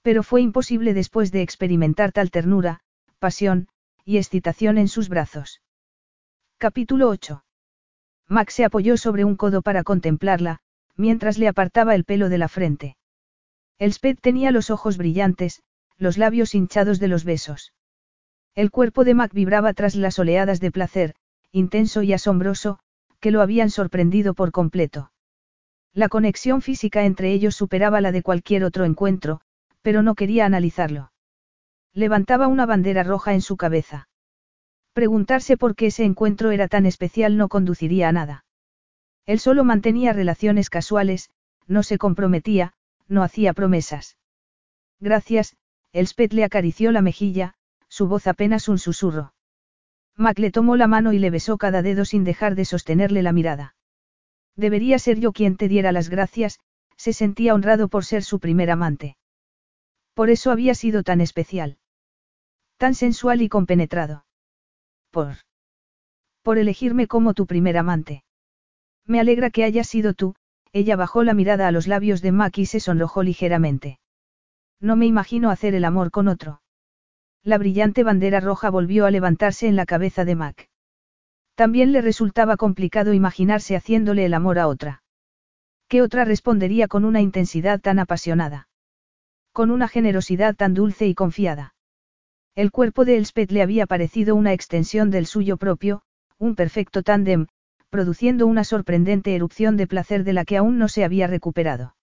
Pero 0.00 0.22
fue 0.22 0.40
imposible 0.40 0.94
después 0.94 1.30
de 1.30 1.42
experimentar 1.42 2.12
tal 2.12 2.30
ternura, 2.30 2.80
pasión, 3.18 3.68
y 4.08 4.16
excitación 4.16 4.78
en 4.78 4.88
sus 4.88 5.10
brazos. 5.10 5.60
Capítulo 6.56 7.10
8. 7.10 7.44
Max 8.26 8.54
se 8.54 8.64
apoyó 8.64 8.96
sobre 8.96 9.22
un 9.26 9.36
codo 9.36 9.60
para 9.60 9.84
contemplarla, 9.84 10.60
mientras 10.96 11.36
le 11.36 11.46
apartaba 11.46 11.94
el 11.94 12.04
pelo 12.04 12.30
de 12.30 12.38
la 12.38 12.48
frente. 12.48 12.96
Elspeth 13.78 14.18
tenía 14.22 14.50
los 14.50 14.70
ojos 14.70 14.96
brillantes, 14.96 15.62
los 15.98 16.16
labios 16.16 16.54
hinchados 16.54 17.00
de 17.00 17.08
los 17.08 17.24
besos. 17.24 17.74
El 18.54 18.70
cuerpo 18.70 19.04
de 19.04 19.12
Mac 19.12 19.34
vibraba 19.34 19.74
tras 19.74 19.94
las 19.94 20.18
oleadas 20.18 20.58
de 20.58 20.70
placer, 20.70 21.14
intenso 21.52 22.02
y 22.02 22.14
asombroso, 22.14 22.78
que 23.20 23.30
lo 23.30 23.42
habían 23.42 23.68
sorprendido 23.68 24.32
por 24.32 24.52
completo. 24.52 25.12
La 25.92 26.08
conexión 26.08 26.62
física 26.62 27.04
entre 27.04 27.30
ellos 27.30 27.56
superaba 27.56 28.00
la 28.00 28.10
de 28.10 28.22
cualquier 28.22 28.64
otro 28.64 28.86
encuentro, 28.86 29.42
pero 29.82 30.02
no 30.02 30.14
quería 30.14 30.46
analizarlo. 30.46 31.12
Levantaba 31.94 32.46
una 32.46 32.66
bandera 32.66 33.02
roja 33.02 33.34
en 33.34 33.40
su 33.40 33.56
cabeza. 33.56 34.08
Preguntarse 34.92 35.56
por 35.56 35.74
qué 35.74 35.86
ese 35.86 36.04
encuentro 36.04 36.50
era 36.50 36.68
tan 36.68 36.86
especial 36.86 37.36
no 37.36 37.48
conduciría 37.48 38.08
a 38.08 38.12
nada. 38.12 38.44
Él 39.26 39.38
solo 39.38 39.64
mantenía 39.64 40.12
relaciones 40.12 40.70
casuales, 40.70 41.30
no 41.66 41.82
se 41.82 41.98
comprometía, 41.98 42.72
no 43.08 43.22
hacía 43.22 43.52
promesas. 43.52 44.16
Gracias, 45.00 45.56
Elspeth 45.92 46.32
le 46.32 46.44
acarició 46.44 46.92
la 46.92 47.02
mejilla, 47.02 47.54
su 47.88 48.08
voz 48.08 48.26
apenas 48.26 48.68
un 48.68 48.78
susurro. 48.78 49.34
Mac 50.16 50.38
le 50.38 50.50
tomó 50.50 50.76
la 50.76 50.88
mano 50.88 51.12
y 51.12 51.18
le 51.18 51.30
besó 51.30 51.58
cada 51.58 51.82
dedo 51.82 52.04
sin 52.04 52.24
dejar 52.24 52.54
de 52.54 52.64
sostenerle 52.64 53.22
la 53.22 53.32
mirada. 53.32 53.76
Debería 54.56 54.98
ser 54.98 55.20
yo 55.20 55.32
quien 55.32 55.56
te 55.56 55.68
diera 55.68 55.92
las 55.92 56.08
gracias, 56.08 56.58
se 56.96 57.12
sentía 57.12 57.54
honrado 57.54 57.88
por 57.88 58.04
ser 58.04 58.24
su 58.24 58.40
primer 58.40 58.70
amante. 58.70 59.16
Por 60.18 60.30
eso 60.30 60.50
había 60.50 60.74
sido 60.74 61.04
tan 61.04 61.20
especial. 61.20 61.78
Tan 62.76 62.96
sensual 62.96 63.40
y 63.40 63.48
compenetrado. 63.48 64.24
Por. 65.12 65.36
Por 66.42 66.58
elegirme 66.58 67.06
como 67.06 67.34
tu 67.34 67.46
primer 67.46 67.78
amante. 67.78 68.24
Me 69.06 69.20
alegra 69.20 69.50
que 69.50 69.62
hayas 69.62 69.86
sido 69.86 70.14
tú, 70.14 70.34
ella 70.72 70.96
bajó 70.96 71.22
la 71.22 71.34
mirada 71.34 71.68
a 71.68 71.70
los 71.70 71.86
labios 71.86 72.20
de 72.20 72.32
Mac 72.32 72.58
y 72.58 72.66
se 72.66 72.80
sonrojó 72.80 73.22
ligeramente. 73.22 74.00
No 74.80 74.96
me 74.96 75.06
imagino 75.06 75.50
hacer 75.50 75.76
el 75.76 75.84
amor 75.84 76.10
con 76.10 76.26
otro. 76.26 76.62
La 77.44 77.56
brillante 77.56 78.02
bandera 78.02 78.40
roja 78.40 78.70
volvió 78.70 79.06
a 79.06 79.12
levantarse 79.12 79.68
en 79.68 79.76
la 79.76 79.86
cabeza 79.86 80.24
de 80.24 80.34
Mac. 80.34 80.68
También 81.54 81.92
le 81.92 82.00
resultaba 82.00 82.56
complicado 82.56 83.12
imaginarse 83.14 83.76
haciéndole 83.76 84.24
el 84.24 84.34
amor 84.34 84.58
a 84.58 84.66
otra. 84.66 85.04
¿Qué 85.86 86.02
otra 86.02 86.24
respondería 86.24 86.88
con 86.88 87.04
una 87.04 87.20
intensidad 87.20 87.80
tan 87.80 88.00
apasionada? 88.00 88.67
Con 89.58 89.72
una 89.72 89.88
generosidad 89.88 90.54
tan 90.54 90.72
dulce 90.72 91.08
y 91.08 91.16
confiada. 91.16 91.74
El 92.54 92.70
cuerpo 92.70 93.04
de 93.04 93.16
Elspeth 93.16 93.50
le 93.50 93.60
había 93.60 93.88
parecido 93.88 94.36
una 94.36 94.52
extensión 94.52 95.10
del 95.10 95.26
suyo 95.26 95.56
propio, 95.56 96.02
un 96.38 96.54
perfecto 96.54 97.02
tándem, 97.02 97.48
produciendo 97.90 98.46
una 98.46 98.62
sorprendente 98.62 99.34
erupción 99.34 99.76
de 99.76 99.88
placer 99.88 100.22
de 100.22 100.32
la 100.32 100.44
que 100.44 100.58
aún 100.58 100.78
no 100.78 100.86
se 100.86 101.02
había 101.02 101.26
recuperado. 101.26 101.96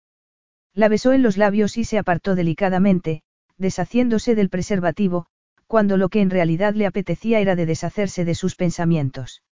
La 0.74 0.90
besó 0.90 1.14
en 1.14 1.24
los 1.24 1.38
labios 1.38 1.78
y 1.78 1.86
se 1.86 1.98
apartó 1.98 2.36
delicadamente, 2.36 3.24
deshaciéndose 3.58 4.36
del 4.36 4.50
preservativo, 4.50 5.28
cuando 5.66 5.96
lo 5.96 6.10
que 6.10 6.20
en 6.20 6.32
realidad 6.32 6.74
le 6.74 6.86
apetecía 6.86 7.40
era 7.40 7.56
de 7.56 7.66
deshacerse 7.66 8.26
de 8.26 8.36
sus 8.36 8.58
pensamientos. 8.58 9.44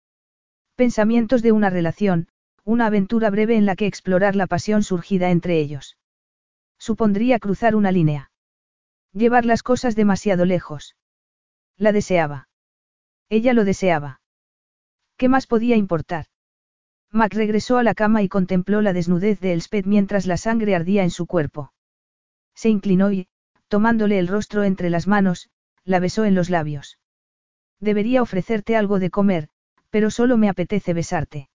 Pensamientos 0.74 1.40
de 1.40 1.52
una 1.52 1.70
relación, 1.70 2.26
una 2.64 2.86
aventura 2.86 3.30
breve 3.30 3.54
en 3.54 3.64
la 3.64 3.76
que 3.76 3.86
explorar 3.86 4.34
la 4.34 4.48
pasión 4.48 4.82
surgida 4.82 5.30
entre 5.30 5.60
ellos. 5.60 5.98
Supondría 6.88 7.38
cruzar 7.38 7.76
una 7.76 7.92
línea. 7.92 8.32
Llevar 9.12 9.44
las 9.44 9.62
cosas 9.62 9.94
demasiado 9.94 10.44
lejos. 10.44 10.96
La 11.76 11.92
deseaba. 11.92 12.48
Ella 13.28 13.52
lo 13.52 13.64
deseaba. 13.64 14.20
¿Qué 15.16 15.28
más 15.28 15.46
podía 15.46 15.76
importar? 15.76 16.26
Mac 17.12 17.34
regresó 17.34 17.78
a 17.78 17.84
la 17.84 17.94
cama 17.94 18.22
y 18.22 18.28
contempló 18.28 18.82
la 18.82 18.92
desnudez 18.92 19.38
de 19.38 19.52
Elspeth 19.52 19.86
mientras 19.86 20.26
la 20.26 20.36
sangre 20.36 20.74
ardía 20.74 21.04
en 21.04 21.12
su 21.12 21.26
cuerpo. 21.26 21.72
Se 22.56 22.68
inclinó 22.68 23.12
y, 23.12 23.28
tomándole 23.68 24.18
el 24.18 24.26
rostro 24.26 24.64
entre 24.64 24.90
las 24.90 25.06
manos, 25.06 25.50
la 25.84 26.00
besó 26.00 26.24
en 26.24 26.34
los 26.34 26.50
labios. 26.50 26.98
Debería 27.78 28.22
ofrecerte 28.22 28.74
algo 28.74 28.98
de 28.98 29.10
comer, 29.10 29.48
pero 29.90 30.10
solo 30.10 30.36
me 30.36 30.48
apetece 30.48 30.94
besarte. 30.94 31.48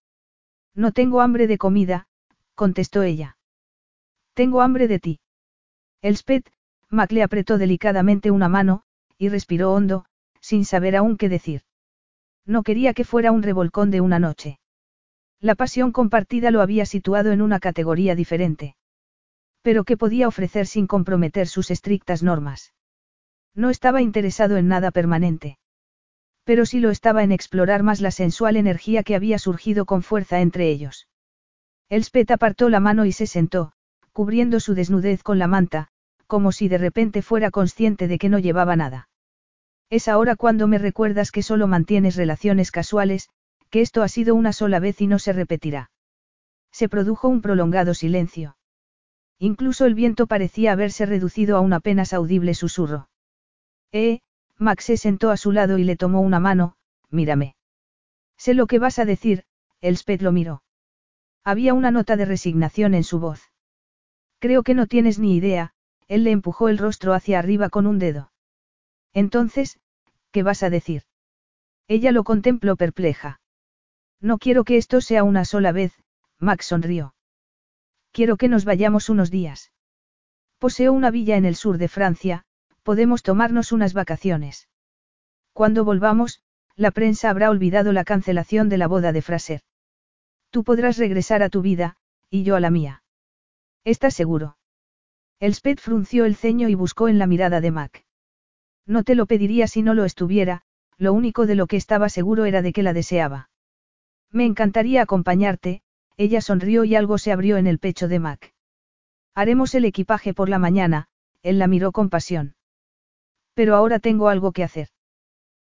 No 0.74 0.94
tengo 0.94 1.20
hambre 1.20 1.48
de 1.48 1.58
comida, 1.58 2.08
contestó 2.56 3.04
ella. 3.04 3.37
Tengo 4.38 4.62
hambre 4.62 4.88
de 4.88 5.00
ti. 5.00 5.20
Elspeth, 6.04 6.46
Mac 6.92 7.12
le 7.12 7.24
apretó 7.24 7.58
delicadamente 7.58 8.30
una 8.30 8.48
mano, 8.48 8.84
y 9.18 9.30
respiró 9.30 9.74
hondo, 9.74 10.06
sin 10.42 10.64
saber 10.64 10.96
aún 10.96 11.18
qué 11.18 11.28
decir. 11.28 11.64
No 12.46 12.62
quería 12.62 12.94
que 12.94 13.04
fuera 13.04 13.32
un 13.32 13.42
revolcón 13.42 13.90
de 13.90 14.00
una 14.00 14.20
noche. 14.20 14.60
La 15.40 15.56
pasión 15.56 15.92
compartida 15.92 16.52
lo 16.52 16.62
había 16.62 16.86
situado 16.86 17.32
en 17.32 17.42
una 17.42 17.60
categoría 17.60 18.14
diferente. 18.14 18.76
Pero 19.64 19.84
¿qué 19.86 19.98
podía 19.98 20.28
ofrecer 20.28 20.68
sin 20.68 20.86
comprometer 20.86 21.48
sus 21.48 21.72
estrictas 21.72 22.22
normas? 22.22 22.76
No 23.56 23.72
estaba 23.72 24.04
interesado 24.04 24.58
en 24.58 24.68
nada 24.68 24.92
permanente. 24.92 25.58
Pero 26.44 26.68
sí 26.68 26.80
lo 26.80 26.92
estaba 26.92 27.24
en 27.24 27.32
explorar 27.32 27.82
más 27.82 28.02
la 28.02 28.12
sensual 28.12 28.56
energía 28.56 29.02
que 29.02 29.16
había 29.16 29.40
surgido 29.40 29.88
con 29.88 30.04
fuerza 30.04 30.42
entre 30.42 30.70
ellos. 30.70 31.08
Elspeth 31.90 32.30
apartó 32.30 32.70
la 32.70 32.80
mano 32.80 33.04
y 33.06 33.12
se 33.12 33.26
sentó, 33.26 33.74
cubriendo 34.18 34.60
su 34.60 34.74
desnudez 34.74 35.22
con 35.22 35.38
la 35.38 35.46
manta, 35.46 35.90
como 36.26 36.52
si 36.52 36.68
de 36.70 36.80
repente 36.80 37.22
fuera 37.22 37.52
consciente 37.52 38.08
de 38.08 38.18
que 38.18 38.30
no 38.30 38.40
llevaba 38.40 38.76
nada. 38.76 39.10
Es 39.92 40.08
ahora 40.08 40.36
cuando 40.36 40.66
me 40.66 40.80
recuerdas 40.80 41.30
que 41.30 41.44
solo 41.44 41.68
mantienes 41.68 42.16
relaciones 42.16 42.72
casuales, 42.72 43.30
que 43.70 43.82
esto 43.82 44.02
ha 44.02 44.08
sido 44.08 44.34
una 44.34 44.54
sola 44.54 44.80
vez 44.80 45.02
y 45.02 45.06
no 45.06 45.20
se 45.20 45.34
repetirá. 45.34 45.92
Se 46.72 46.90
produjo 46.90 47.28
un 47.28 47.44
prolongado 47.44 47.94
silencio. 47.94 48.58
Incluso 49.38 49.86
el 49.86 49.94
viento 49.94 50.26
parecía 50.26 50.72
haberse 50.72 51.06
reducido 51.06 51.56
a 51.56 51.60
un 51.60 51.74
apenas 51.74 52.12
audible 52.12 52.56
susurro. 52.56 53.10
Eh, 53.92 54.22
Max 54.58 54.86
se 54.86 54.98
sentó 54.98 55.30
a 55.30 55.38
su 55.38 55.52
lado 55.52 55.78
y 55.78 55.84
le 55.84 55.96
tomó 55.96 56.22
una 56.22 56.40
mano, 56.40 56.76
mírame. 57.12 57.56
Sé 58.36 58.56
lo 58.56 58.66
que 58.66 58.80
vas 58.80 58.98
a 58.98 59.06
decir, 59.06 59.44
Elspeth 59.80 60.24
lo 60.24 60.32
miró. 60.32 60.64
Había 61.44 61.76
una 61.76 61.92
nota 61.92 62.16
de 62.16 62.26
resignación 62.26 62.96
en 62.96 63.04
su 63.04 63.20
voz. 63.20 63.52
Creo 64.40 64.64
que 64.64 64.74
no 64.74 64.88
tienes 64.88 65.20
ni 65.20 65.36
idea, 65.36 65.74
él 66.08 66.24
le 66.24 66.32
empujó 66.32 66.70
el 66.70 66.78
rostro 66.78 67.14
hacia 67.14 67.40
arriba 67.40 67.70
con 67.70 67.88
un 67.88 68.00
dedo. 68.00 68.32
Entonces, 69.14 69.80
¿qué 70.32 70.44
vas 70.44 70.64
a 70.64 70.70
decir? 70.70 71.04
Ella 71.88 72.12
lo 72.12 72.24
contempló 72.24 72.76
perpleja. 72.76 73.40
No 74.20 74.38
quiero 74.38 74.64
que 74.64 74.78
esto 74.78 75.02
sea 75.02 75.24
una 75.24 75.46
sola 75.46 75.72
vez, 75.72 75.94
Max 76.40 76.68
sonrió. 76.68 77.16
Quiero 78.12 78.38
que 78.38 78.48
nos 78.48 78.66
vayamos 78.66 79.10
unos 79.10 79.32
días. 79.32 79.72
Poseo 80.60 80.94
una 80.94 81.12
villa 81.12 81.38
en 81.38 81.46
el 81.46 81.56
sur 81.56 81.78
de 81.78 81.88
Francia, 81.88 82.44
podemos 82.84 83.24
tomarnos 83.24 83.72
unas 83.72 83.94
vacaciones. 83.94 84.70
Cuando 85.54 85.84
volvamos, 85.84 86.42
la 86.76 86.92
prensa 86.92 87.30
habrá 87.30 87.50
olvidado 87.50 87.92
la 87.92 88.04
cancelación 88.04 88.70
de 88.70 88.78
la 88.78 88.88
boda 88.88 89.12
de 89.12 89.22
Fraser. 89.22 89.62
Tú 90.52 90.64
podrás 90.64 90.98
regresar 90.98 91.44
a 91.44 91.50
tu 91.50 91.62
vida, 91.62 91.98
y 92.30 92.44
yo 92.44 92.56
a 92.56 92.60
la 92.60 92.70
mía. 92.70 93.04
¿Estás 93.88 94.16
seguro? 94.16 94.58
Elspeth 95.40 95.80
frunció 95.80 96.26
el 96.26 96.36
ceño 96.36 96.68
y 96.68 96.76
buscó 96.76 97.08
en 97.08 97.18
la 97.18 97.26
mirada 97.26 97.62
de 97.62 97.72
Mac. 97.72 98.06
No 98.86 99.06
te 99.06 99.16
lo 99.16 99.28
pediría 99.28 99.66
si 99.66 99.82
no 99.82 99.94
lo 99.94 100.04
estuviera, 100.04 100.64
lo 100.98 101.14
único 101.14 101.46
de 101.46 101.56
lo 101.56 101.68
que 101.68 101.78
estaba 101.78 102.10
seguro 102.10 102.44
era 102.44 102.62
de 102.62 102.74
que 102.74 102.84
la 102.84 102.92
deseaba. 102.92 103.50
Me 104.30 104.46
encantaría 104.46 105.02
acompañarte, 105.02 105.84
ella 106.18 106.42
sonrió 106.42 106.84
y 106.84 106.96
algo 106.96 107.18
se 107.18 107.32
abrió 107.32 107.56
en 107.56 107.66
el 107.66 107.80
pecho 107.80 108.10
de 108.10 108.20
Mac. 108.20 108.54
Haremos 109.34 109.74
el 109.74 109.86
equipaje 109.86 110.34
por 110.34 110.50
la 110.50 110.60
mañana, 110.60 111.08
él 111.42 111.58
la 111.58 111.68
miró 111.68 111.94
con 111.94 112.10
pasión. 112.10 112.58
Pero 113.54 113.74
ahora 113.74 114.00
tengo 114.00 114.28
algo 114.28 114.52
que 114.52 114.66
hacer. 114.66 114.90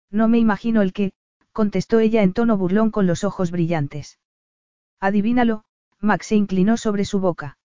No 0.10 0.28
me 0.28 0.40
imagino 0.40 0.82
el 0.82 0.94
qué, 0.94 1.14
contestó 1.52 2.00
ella 2.00 2.24
en 2.24 2.34
tono 2.34 2.58
burlón 2.58 2.90
con 2.90 3.06
los 3.06 3.24
ojos 3.24 3.52
brillantes. 3.52 4.20
Adivínalo, 5.00 5.64
Max 6.00 6.26
se 6.26 6.36
inclinó 6.36 6.78
sobre 6.78 7.06
su 7.06 7.20
boca. 7.20 7.60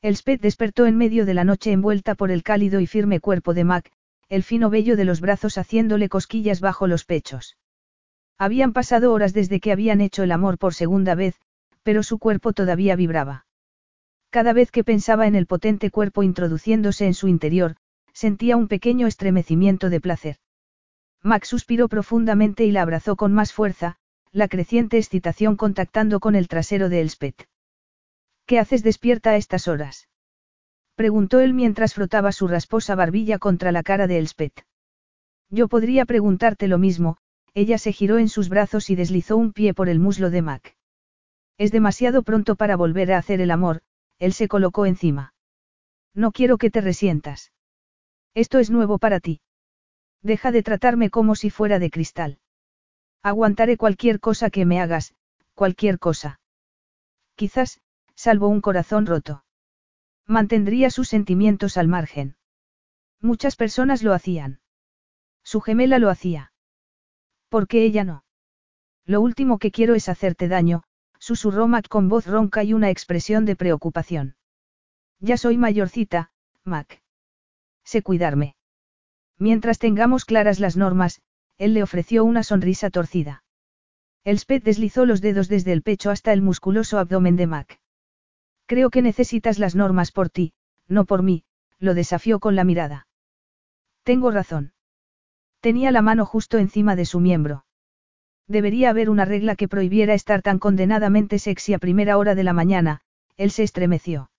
Elspeth 0.00 0.40
despertó 0.40 0.86
en 0.86 0.96
medio 0.96 1.26
de 1.26 1.34
la 1.34 1.42
noche 1.42 1.72
envuelta 1.72 2.14
por 2.14 2.30
el 2.30 2.44
cálido 2.44 2.78
y 2.80 2.86
firme 2.86 3.18
cuerpo 3.18 3.52
de 3.52 3.64
Mac, 3.64 3.90
el 4.28 4.44
fino 4.44 4.70
vello 4.70 4.96
de 4.96 5.04
los 5.04 5.20
brazos 5.20 5.58
haciéndole 5.58 6.08
cosquillas 6.08 6.60
bajo 6.60 6.86
los 6.86 7.04
pechos. 7.04 7.56
Habían 8.38 8.72
pasado 8.72 9.12
horas 9.12 9.34
desde 9.34 9.58
que 9.58 9.72
habían 9.72 10.00
hecho 10.00 10.22
el 10.22 10.30
amor 10.30 10.58
por 10.58 10.74
segunda 10.74 11.16
vez, 11.16 11.40
pero 11.82 12.04
su 12.04 12.18
cuerpo 12.18 12.52
todavía 12.52 12.94
vibraba. 12.94 13.46
Cada 14.30 14.52
vez 14.52 14.70
que 14.70 14.84
pensaba 14.84 15.26
en 15.26 15.34
el 15.34 15.46
potente 15.46 15.90
cuerpo 15.90 16.22
introduciéndose 16.22 17.06
en 17.06 17.14
su 17.14 17.26
interior, 17.26 17.74
sentía 18.12 18.56
un 18.56 18.68
pequeño 18.68 19.06
estremecimiento 19.06 19.90
de 19.90 20.00
placer. 20.00 20.36
Max 21.22 21.48
suspiró 21.48 21.88
profundamente 21.88 22.64
y 22.64 22.70
la 22.70 22.82
abrazó 22.82 23.16
con 23.16 23.32
más 23.32 23.52
fuerza, 23.52 23.96
la 24.30 24.46
creciente 24.46 24.98
excitación 24.98 25.56
contactando 25.56 26.20
con 26.20 26.36
el 26.36 26.46
trasero 26.46 26.88
de 26.88 27.00
Elspeth. 27.00 27.48
¿Qué 28.48 28.58
haces 28.58 28.82
despierta 28.82 29.32
a 29.32 29.36
estas 29.36 29.68
horas? 29.68 30.08
Preguntó 30.94 31.40
él 31.40 31.52
mientras 31.52 31.92
frotaba 31.92 32.32
su 32.32 32.48
rasposa 32.48 32.94
barbilla 32.94 33.38
contra 33.38 33.72
la 33.72 33.82
cara 33.82 34.06
de 34.06 34.16
Elspeth. 34.16 34.64
Yo 35.50 35.68
podría 35.68 36.06
preguntarte 36.06 36.66
lo 36.66 36.78
mismo, 36.78 37.18
ella 37.52 37.76
se 37.76 37.92
giró 37.92 38.16
en 38.16 38.30
sus 38.30 38.48
brazos 38.48 38.88
y 38.88 38.96
deslizó 38.96 39.36
un 39.36 39.52
pie 39.52 39.74
por 39.74 39.90
el 39.90 39.98
muslo 39.98 40.30
de 40.30 40.40
Mac. 40.40 40.76
Es 41.58 41.72
demasiado 41.72 42.22
pronto 42.22 42.56
para 42.56 42.74
volver 42.76 43.12
a 43.12 43.18
hacer 43.18 43.42
el 43.42 43.50
amor, 43.50 43.82
él 44.18 44.32
se 44.32 44.48
colocó 44.48 44.86
encima. 44.86 45.34
No 46.14 46.32
quiero 46.32 46.56
que 46.56 46.70
te 46.70 46.80
resientas. 46.80 47.52
Esto 48.32 48.60
es 48.60 48.70
nuevo 48.70 48.96
para 48.98 49.20
ti. 49.20 49.42
Deja 50.22 50.52
de 50.52 50.62
tratarme 50.62 51.10
como 51.10 51.34
si 51.34 51.50
fuera 51.50 51.78
de 51.78 51.90
cristal. 51.90 52.38
Aguantaré 53.22 53.76
cualquier 53.76 54.20
cosa 54.20 54.48
que 54.48 54.64
me 54.64 54.80
hagas, 54.80 55.14
cualquier 55.52 55.98
cosa. 55.98 56.40
Quizás, 57.34 57.82
salvo 58.18 58.48
un 58.48 58.60
corazón 58.60 59.06
roto. 59.06 59.44
Mantendría 60.26 60.90
sus 60.90 61.08
sentimientos 61.08 61.76
al 61.76 61.86
margen. 61.86 62.36
Muchas 63.20 63.54
personas 63.54 64.02
lo 64.02 64.12
hacían. 64.12 64.60
Su 65.44 65.60
gemela 65.60 66.00
lo 66.00 66.10
hacía. 66.10 66.52
¿Por 67.48 67.68
qué 67.68 67.84
ella 67.84 68.02
no? 68.02 68.24
Lo 69.04 69.20
último 69.20 69.58
que 69.58 69.70
quiero 69.70 69.94
es 69.94 70.08
hacerte 70.08 70.48
daño, 70.48 70.82
susurró 71.20 71.68
Mac 71.68 71.86
con 71.88 72.08
voz 72.08 72.26
ronca 72.26 72.64
y 72.64 72.74
una 72.74 72.90
expresión 72.90 73.44
de 73.44 73.54
preocupación. 73.54 74.34
Ya 75.20 75.36
soy 75.36 75.56
mayorcita, 75.56 76.32
Mac. 76.64 77.00
Sé 77.84 78.02
cuidarme. 78.02 78.56
Mientras 79.38 79.78
tengamos 79.78 80.24
claras 80.24 80.58
las 80.58 80.76
normas, 80.76 81.22
él 81.56 81.72
le 81.72 81.84
ofreció 81.84 82.24
una 82.24 82.42
sonrisa 82.42 82.90
torcida. 82.90 83.44
Elspeth 84.24 84.64
deslizó 84.64 85.06
los 85.06 85.20
dedos 85.20 85.48
desde 85.48 85.72
el 85.72 85.82
pecho 85.82 86.10
hasta 86.10 86.32
el 86.32 86.42
musculoso 86.42 86.98
abdomen 86.98 87.36
de 87.36 87.46
Mac. 87.46 87.80
Creo 88.68 88.90
que 88.90 89.00
necesitas 89.00 89.58
las 89.58 89.74
normas 89.74 90.12
por 90.12 90.28
ti, 90.28 90.52
no 90.88 91.06
por 91.06 91.22
mí, 91.22 91.42
lo 91.78 91.94
desafió 91.94 92.38
con 92.38 92.54
la 92.54 92.64
mirada. 92.64 93.06
Tengo 94.02 94.30
razón. 94.30 94.74
Tenía 95.60 95.90
la 95.90 96.02
mano 96.02 96.26
justo 96.26 96.58
encima 96.58 96.94
de 96.94 97.06
su 97.06 97.18
miembro. 97.18 97.64
Debería 98.46 98.90
haber 98.90 99.08
una 99.08 99.24
regla 99.24 99.56
que 99.56 99.68
prohibiera 99.68 100.12
estar 100.12 100.42
tan 100.42 100.58
condenadamente 100.58 101.38
sexy 101.38 101.72
a 101.72 101.78
primera 101.78 102.18
hora 102.18 102.34
de 102.34 102.44
la 102.44 102.52
mañana, 102.52 103.00
él 103.38 103.50
se 103.52 103.62
estremeció. 103.62 104.30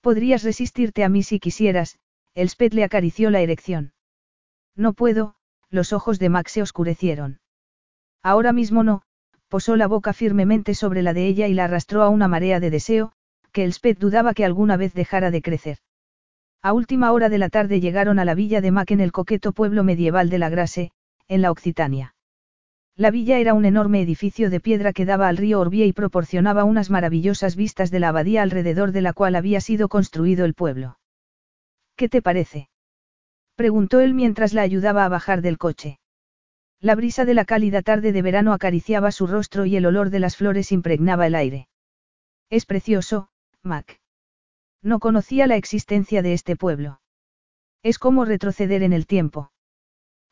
Podrías 0.00 0.44
resistirte 0.44 1.04
a 1.04 1.10
mí 1.10 1.22
si 1.22 1.38
quisieras, 1.38 1.98
Elspeth 2.34 2.72
le 2.72 2.84
acarició 2.84 3.28
la 3.28 3.40
erección. 3.40 3.92
No 4.74 4.94
puedo, 4.94 5.34
los 5.68 5.92
ojos 5.92 6.18
de 6.18 6.30
Max 6.30 6.52
se 6.52 6.62
oscurecieron. 6.62 7.40
Ahora 8.22 8.54
mismo 8.54 8.82
no, 8.82 9.02
posó 9.48 9.76
la 9.76 9.88
boca 9.88 10.14
firmemente 10.14 10.74
sobre 10.74 11.02
la 11.02 11.12
de 11.12 11.26
ella 11.26 11.48
y 11.48 11.54
la 11.54 11.64
arrastró 11.64 12.02
a 12.02 12.08
una 12.08 12.28
marea 12.28 12.58
de 12.58 12.70
deseo, 12.70 13.12
que 13.52 13.64
Elspeth 13.64 13.98
dudaba 13.98 14.34
que 14.34 14.44
alguna 14.44 14.76
vez 14.76 14.94
dejara 14.94 15.30
de 15.30 15.42
crecer. 15.42 15.78
A 16.62 16.72
última 16.72 17.12
hora 17.12 17.28
de 17.28 17.38
la 17.38 17.48
tarde 17.48 17.80
llegaron 17.80 18.18
a 18.18 18.24
la 18.24 18.34
villa 18.34 18.60
de 18.60 18.70
Mac 18.70 18.90
en 18.90 19.00
el 19.00 19.12
coqueto 19.12 19.52
pueblo 19.52 19.84
medieval 19.84 20.30
de 20.30 20.38
la 20.38 20.48
Grase, 20.48 20.92
en 21.28 21.42
la 21.42 21.50
Occitania. 21.50 22.14
La 22.94 23.10
villa 23.10 23.38
era 23.38 23.54
un 23.54 23.64
enorme 23.64 24.00
edificio 24.02 24.50
de 24.50 24.60
piedra 24.60 24.92
que 24.92 25.06
daba 25.06 25.28
al 25.28 25.38
río 25.38 25.60
Orbie 25.60 25.86
y 25.86 25.92
proporcionaba 25.92 26.64
unas 26.64 26.90
maravillosas 26.90 27.56
vistas 27.56 27.90
de 27.90 28.00
la 28.00 28.10
abadía 28.10 28.42
alrededor 28.42 28.92
de 28.92 29.00
la 29.00 29.12
cual 29.12 29.34
había 29.34 29.60
sido 29.60 29.88
construido 29.88 30.44
el 30.44 30.54
pueblo. 30.54 30.98
¿Qué 31.96 32.08
te 32.08 32.22
parece? 32.22 32.68
preguntó 33.56 34.00
él 34.00 34.14
mientras 34.14 34.52
la 34.52 34.62
ayudaba 34.62 35.04
a 35.04 35.08
bajar 35.08 35.42
del 35.42 35.58
coche. 35.58 35.98
La 36.80 36.94
brisa 36.94 37.24
de 37.24 37.34
la 37.34 37.44
cálida 37.44 37.80
tarde 37.82 38.12
de 38.12 38.22
verano 38.22 38.52
acariciaba 38.52 39.10
su 39.10 39.26
rostro 39.26 39.66
y 39.66 39.76
el 39.76 39.86
olor 39.86 40.10
de 40.10 40.20
las 40.20 40.36
flores 40.36 40.70
impregnaba 40.70 41.26
el 41.26 41.34
aire. 41.34 41.68
Es 42.50 42.66
precioso, 42.66 43.28
Mac. 43.64 44.00
No 44.82 44.98
conocía 44.98 45.46
la 45.46 45.56
existencia 45.56 46.20
de 46.22 46.32
este 46.32 46.56
pueblo. 46.56 47.00
Es 47.84 47.98
como 47.98 48.24
retroceder 48.24 48.82
en 48.82 48.92
el 48.92 49.06
tiempo. 49.06 49.52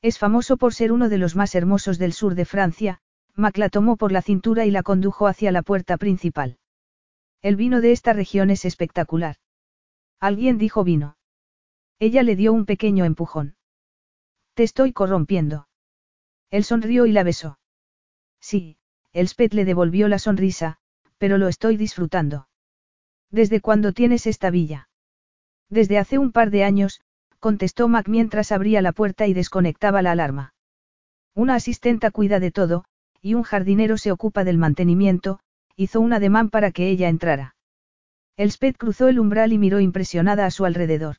Es 0.03 0.19
famoso 0.19 0.57
por 0.57 0.75
ser 0.75 0.91
uno 0.91 1.09
de 1.09 1.19
los 1.19 1.37
más 1.37 1.55
hermosos 1.55 1.99
del 1.99 2.13
sur 2.13 2.35
de 2.35 2.45
Francia, 2.45 3.01
Mac 3.37 3.57
la 3.59 3.69
tomó 3.69 3.97
por 3.97 4.11
la 4.11 4.23
cintura 4.23 4.67
y 4.67 4.73
la 4.73 4.83
condujo 4.83 5.29
hacia 5.29 5.53
la 5.53 5.63
puerta 5.63 5.97
principal. 5.97 6.59
El 7.41 7.57
vino 7.57 7.81
de 7.81 7.93
esta 7.93 8.13
región 8.13 8.51
es 8.51 8.65
espectacular. 8.65 9.37
Alguien 10.19 10.59
dijo 10.59 10.83
vino. 10.85 11.17
Ella 11.99 12.23
le 12.23 12.35
dio 12.35 12.53
un 12.53 12.67
pequeño 12.67 13.05
empujón. 13.05 13.57
Te 14.55 14.65
estoy 14.65 14.93
corrompiendo. 14.93 15.69
Él 16.51 16.65
sonrió 16.65 17.07
y 17.07 17.13
la 17.13 17.23
besó. 17.23 17.59
Sí, 18.41 18.77
Elspeth 19.13 19.55
le 19.55 19.65
devolvió 19.65 20.09
la 20.09 20.19
sonrisa, 20.19 20.79
pero 21.19 21.39
lo 21.39 21.49
estoy 21.49 21.77
disfrutando. 21.77 22.50
¿Desde 23.31 23.61
cuándo 23.61 23.93
tienes 23.93 24.27
esta 24.27 24.51
villa? 24.51 24.89
Desde 25.69 25.99
hace 25.99 26.19
un 26.19 26.33
par 26.33 26.51
de 26.51 26.65
años, 26.65 27.01
contestó 27.39 27.89
Mac 27.89 28.09
mientras 28.09 28.53
abría 28.53 28.83
la 28.83 28.93
puerta 28.93 29.27
y 29.27 29.35
desconectaba 29.35 30.03
la 30.03 30.13
alarma. 30.13 30.55
Una 31.35 31.55
asistenta 31.55 32.11
cuida 32.11 32.41
de 32.41 32.51
todo, 32.51 32.85
y 33.23 33.35
un 33.35 33.45
jardinero 33.45 33.99
se 33.99 34.11
ocupa 34.11 34.45
del 34.45 34.59
mantenimiento, 34.59 35.41
hizo 35.77 36.01
un 36.01 36.13
ademán 36.13 36.51
para 36.51 36.73
que 36.73 36.89
ella 36.89 37.09
entrara. 37.09 37.55
Elspeth 38.37 38.77
cruzó 38.77 39.09
el 39.09 39.21
umbral 39.21 39.53
y 39.53 39.59
miró 39.59 39.81
impresionada 39.81 40.47
a 40.47 40.51
su 40.51 40.65
alrededor. 40.65 41.17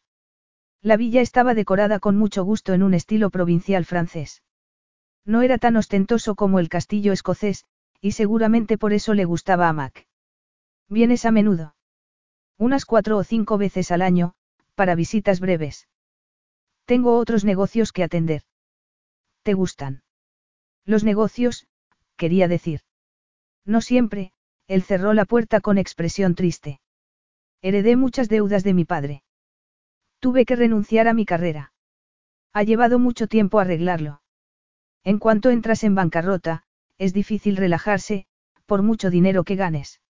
La 0.82 0.98
villa 0.98 1.22
estaba 1.22 1.54
decorada 1.54 2.00
con 2.00 2.18
mucho 2.18 2.44
gusto 2.44 2.74
en 2.74 2.84
un 2.84 2.94
estilo 2.94 3.30
provincial 3.30 3.86
francés. 3.86 4.44
No 5.26 5.44
era 5.44 5.60
tan 5.60 5.78
ostentoso 5.78 6.36
como 6.36 6.60
el 6.60 6.70
castillo 6.70 7.14
escocés, 7.14 7.66
y 8.02 8.14
seguramente 8.14 8.78
por 8.78 8.92
eso 8.92 9.14
le 9.14 9.26
gustaba 9.26 9.70
a 9.70 9.74
Mac. 9.74 10.08
¿Vienes 10.90 11.26
a 11.26 11.32
menudo? 11.32 11.76
Unas 12.62 12.86
cuatro 12.86 13.18
o 13.18 13.24
cinco 13.24 13.58
veces 13.58 13.90
al 13.90 14.04
año, 14.04 14.36
para 14.76 14.94
visitas 14.94 15.40
breves. 15.40 15.88
Tengo 16.86 17.18
otros 17.18 17.44
negocios 17.44 17.92
que 17.92 18.04
atender. 18.04 18.44
¿Te 19.42 19.56
gustan? 19.56 20.04
Los 20.86 21.04
negocios, 21.04 21.66
quería 22.18 22.48
decir. 22.48 22.82
No 23.66 23.82
siempre, 23.82 24.32
él 24.68 24.84
cerró 24.84 25.16
la 25.16 25.26
puerta 25.26 25.60
con 25.60 25.80
expresión 25.80 26.36
triste. 26.36 26.82
Heredé 27.64 27.96
muchas 27.96 28.30
deudas 28.30 28.64
de 28.64 28.76
mi 28.76 28.86
padre. 28.86 29.24
Tuve 30.20 30.46
que 30.46 30.56
renunciar 30.56 31.08
a 31.08 31.16
mi 31.16 31.26
carrera. 31.26 31.74
Ha 32.54 32.62
llevado 32.62 33.00
mucho 33.00 33.26
tiempo 33.26 33.58
arreglarlo. 33.58 34.22
En 35.04 35.18
cuanto 35.18 35.50
entras 35.50 35.84
en 35.84 35.96
bancarrota, 35.96 36.62
es 37.00 37.12
difícil 37.12 37.58
relajarse, 37.58 38.28
por 38.68 38.84
mucho 38.84 39.10
dinero 39.10 39.44
que 39.46 39.56
ganes. 39.56 40.01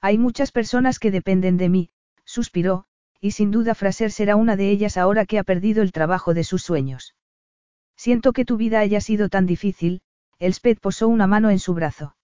Hay 0.00 0.18
muchas 0.18 0.52
personas 0.52 0.98
que 0.98 1.10
dependen 1.10 1.56
de 1.56 1.68
mí, 1.68 1.90
suspiró, 2.24 2.86
y 3.20 3.32
sin 3.32 3.50
duda 3.50 3.74
Fraser 3.74 4.10
será 4.10 4.36
una 4.36 4.56
de 4.56 4.70
ellas 4.70 4.96
ahora 4.96 5.26
que 5.26 5.38
ha 5.38 5.44
perdido 5.44 5.82
el 5.82 5.92
trabajo 5.92 6.32
de 6.32 6.44
sus 6.44 6.62
sueños. 6.62 7.14
Siento 7.96 8.32
que 8.32 8.46
tu 8.46 8.56
vida 8.56 8.80
haya 8.80 9.00
sido 9.02 9.28
tan 9.28 9.44
difícil, 9.44 10.00
Elspeth 10.38 10.80
posó 10.80 11.06
una 11.08 11.26
mano 11.26 11.50
en 11.50 11.58
su 11.58 11.74
brazo. 11.74 12.16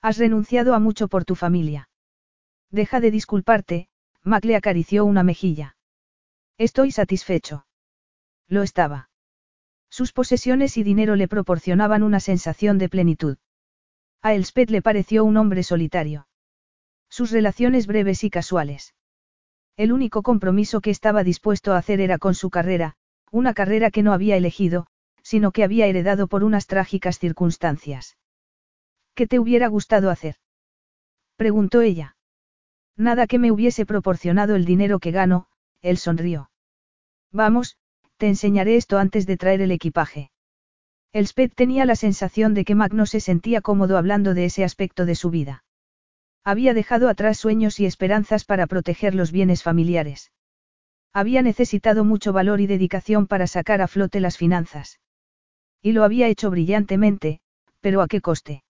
Has 0.00 0.16
renunciado 0.16 0.74
a 0.74 0.78
mucho 0.78 1.08
por 1.08 1.26
tu 1.26 1.34
familia. 1.34 1.90
Deja 2.70 3.00
de 3.00 3.10
disculparte, 3.10 3.88
Mac 4.22 4.44
le 4.46 4.56
acarició 4.56 5.04
una 5.04 5.22
mejilla. 5.22 5.76
Estoy 6.56 6.90
satisfecho. 6.90 7.66
Lo 8.48 8.62
estaba. 8.62 9.10
Sus 9.90 10.12
posesiones 10.12 10.78
y 10.78 10.82
dinero 10.82 11.16
le 11.16 11.28
proporcionaban 11.28 12.02
una 12.02 12.20
sensación 12.20 12.78
de 12.78 12.88
plenitud. 12.88 13.36
A 14.22 14.32
Elspeth 14.32 14.70
le 14.70 14.80
pareció 14.80 15.24
un 15.24 15.36
hombre 15.36 15.62
solitario. 15.62 16.26
Sus 17.16 17.30
relaciones 17.30 17.86
breves 17.86 18.24
y 18.24 18.28
casuales. 18.28 18.92
El 19.76 19.92
único 19.92 20.24
compromiso 20.24 20.80
que 20.80 20.90
estaba 20.90 21.22
dispuesto 21.22 21.72
a 21.72 21.78
hacer 21.78 22.00
era 22.00 22.18
con 22.18 22.34
su 22.34 22.50
carrera, 22.50 22.96
una 23.30 23.54
carrera 23.54 23.92
que 23.92 24.02
no 24.02 24.12
había 24.12 24.36
elegido, 24.36 24.88
sino 25.22 25.52
que 25.52 25.62
había 25.62 25.86
heredado 25.86 26.26
por 26.26 26.42
unas 26.42 26.66
trágicas 26.66 27.20
circunstancias. 27.20 28.18
¿Qué 29.14 29.28
te 29.28 29.38
hubiera 29.38 29.68
gustado 29.68 30.10
hacer? 30.10 30.38
preguntó 31.36 31.82
ella. 31.82 32.16
Nada 32.96 33.28
que 33.28 33.38
me 33.38 33.52
hubiese 33.52 33.86
proporcionado 33.86 34.56
el 34.56 34.64
dinero 34.64 34.98
que 34.98 35.12
gano, 35.12 35.46
él 35.82 35.98
sonrió. 35.98 36.50
Vamos, 37.30 37.78
te 38.16 38.26
enseñaré 38.26 38.74
esto 38.74 38.98
antes 38.98 39.24
de 39.24 39.36
traer 39.36 39.60
el 39.60 39.70
equipaje. 39.70 40.32
Elspeth 41.12 41.54
tenía 41.54 41.84
la 41.84 41.94
sensación 41.94 42.54
de 42.54 42.64
que 42.64 42.74
Mac 42.74 42.92
no 42.92 43.06
se 43.06 43.20
sentía 43.20 43.60
cómodo 43.60 43.98
hablando 43.98 44.34
de 44.34 44.46
ese 44.46 44.64
aspecto 44.64 45.06
de 45.06 45.14
su 45.14 45.30
vida. 45.30 45.62
Había 46.44 46.74
dejado 46.74 47.08
atrás 47.08 47.38
sueños 47.38 47.80
y 47.80 47.86
esperanzas 47.86 48.44
para 48.44 48.66
proteger 48.66 49.14
los 49.14 49.32
bienes 49.32 49.62
familiares. 49.62 50.30
Había 51.12 51.40
necesitado 51.40 52.04
mucho 52.04 52.32
valor 52.34 52.60
y 52.60 52.66
dedicación 52.66 53.26
para 53.26 53.46
sacar 53.46 53.80
a 53.80 53.88
flote 53.88 54.20
las 54.20 54.36
finanzas. 54.36 55.00
Y 55.80 55.92
lo 55.92 56.04
había 56.04 56.28
hecho 56.28 56.50
brillantemente, 56.50 57.40
pero 57.80 58.02
¿a 58.02 58.08
qué 58.08 58.20
coste? 58.20 58.62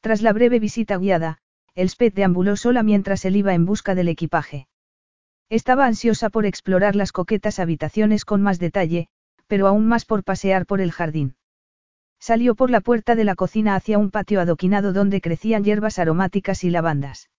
Tras 0.00 0.22
la 0.22 0.32
breve 0.32 0.58
visita 0.58 0.96
guiada, 0.96 1.38
Elspeth 1.74 2.14
deambuló 2.14 2.56
sola 2.56 2.82
mientras 2.82 3.24
él 3.26 3.36
iba 3.36 3.52
en 3.52 3.66
busca 3.66 3.94
del 3.94 4.08
equipaje. 4.08 4.68
Estaba 5.50 5.86
ansiosa 5.86 6.30
por 6.30 6.46
explorar 6.46 6.96
las 6.96 7.12
coquetas 7.12 7.58
habitaciones 7.58 8.24
con 8.24 8.42
más 8.42 8.58
detalle, 8.58 9.08
pero 9.46 9.66
aún 9.66 9.86
más 9.86 10.04
por 10.06 10.24
pasear 10.24 10.64
por 10.64 10.80
el 10.80 10.92
jardín. 10.92 11.36
Salió 12.18 12.54
por 12.54 12.70
la 12.70 12.80
puerta 12.80 13.14
de 13.14 13.24
la 13.24 13.34
cocina 13.34 13.74
hacia 13.74 13.98
un 13.98 14.10
patio 14.10 14.40
adoquinado 14.40 14.92
donde 14.92 15.20
crecían 15.20 15.64
hierbas 15.64 15.98
aromáticas 15.98 16.64
y 16.64 16.70
lavandas. 16.70 17.30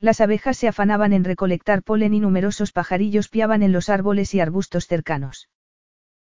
Las 0.00 0.20
abejas 0.20 0.56
se 0.56 0.68
afanaban 0.68 1.12
en 1.12 1.24
recolectar 1.24 1.82
polen 1.82 2.14
y 2.14 2.20
numerosos 2.20 2.72
pajarillos 2.72 3.28
piaban 3.28 3.62
en 3.62 3.72
los 3.72 3.88
árboles 3.88 4.34
y 4.34 4.40
arbustos 4.40 4.86
cercanos. 4.86 5.48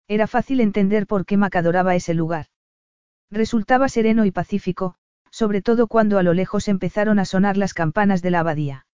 Era 0.07 0.27
fácil 0.27 0.61
entender 0.61 1.07
por 1.07 1.25
qué 1.25 1.37
Mac 1.37 1.55
adoraba 1.55 1.95
ese 1.95 2.13
lugar. 2.13 2.47
Resultaba 3.31 3.87
sereno 3.89 4.25
y 4.25 4.31
pacífico, 4.31 4.95
sobre 5.31 5.61
todo 5.61 5.87
cuando 5.87 6.17
a 6.17 6.23
lo 6.23 6.33
lejos 6.33 6.67
empezaron 6.67 7.17
a 7.17 7.25
sonar 7.25 7.57
las 7.57 7.73
campanas 7.73 8.21
de 8.21 8.31
la 8.31 8.41
abadía. 8.41 8.85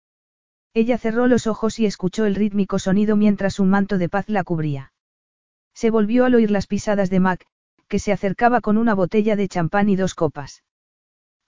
Ella 0.74 1.00
cerró 1.00 1.28
los 1.28 1.48
ojos 1.48 1.80
y 1.80 1.88
escuchó 1.88 2.26
el 2.26 2.36
rítmico 2.36 2.78
sonido 2.78 3.16
mientras 3.16 3.60
un 3.60 3.70
manto 3.70 3.98
de 3.98 4.10
paz 4.10 4.30
la 4.30 4.44
cubría. 4.44 4.94
Se 5.74 5.90
volvió 5.90 6.26
al 6.26 6.36
oír 6.36 6.52
las 6.52 6.68
pisadas 6.68 7.10
de 7.10 7.20
Mac, 7.20 7.48
que 7.88 8.00
se 8.00 8.12
acercaba 8.12 8.62
con 8.62 8.78
una 8.78 8.94
botella 8.94 9.36
de 9.36 9.48
champán 9.48 9.90
y 9.90 9.96
dos 9.96 10.16
copas. 10.16 10.64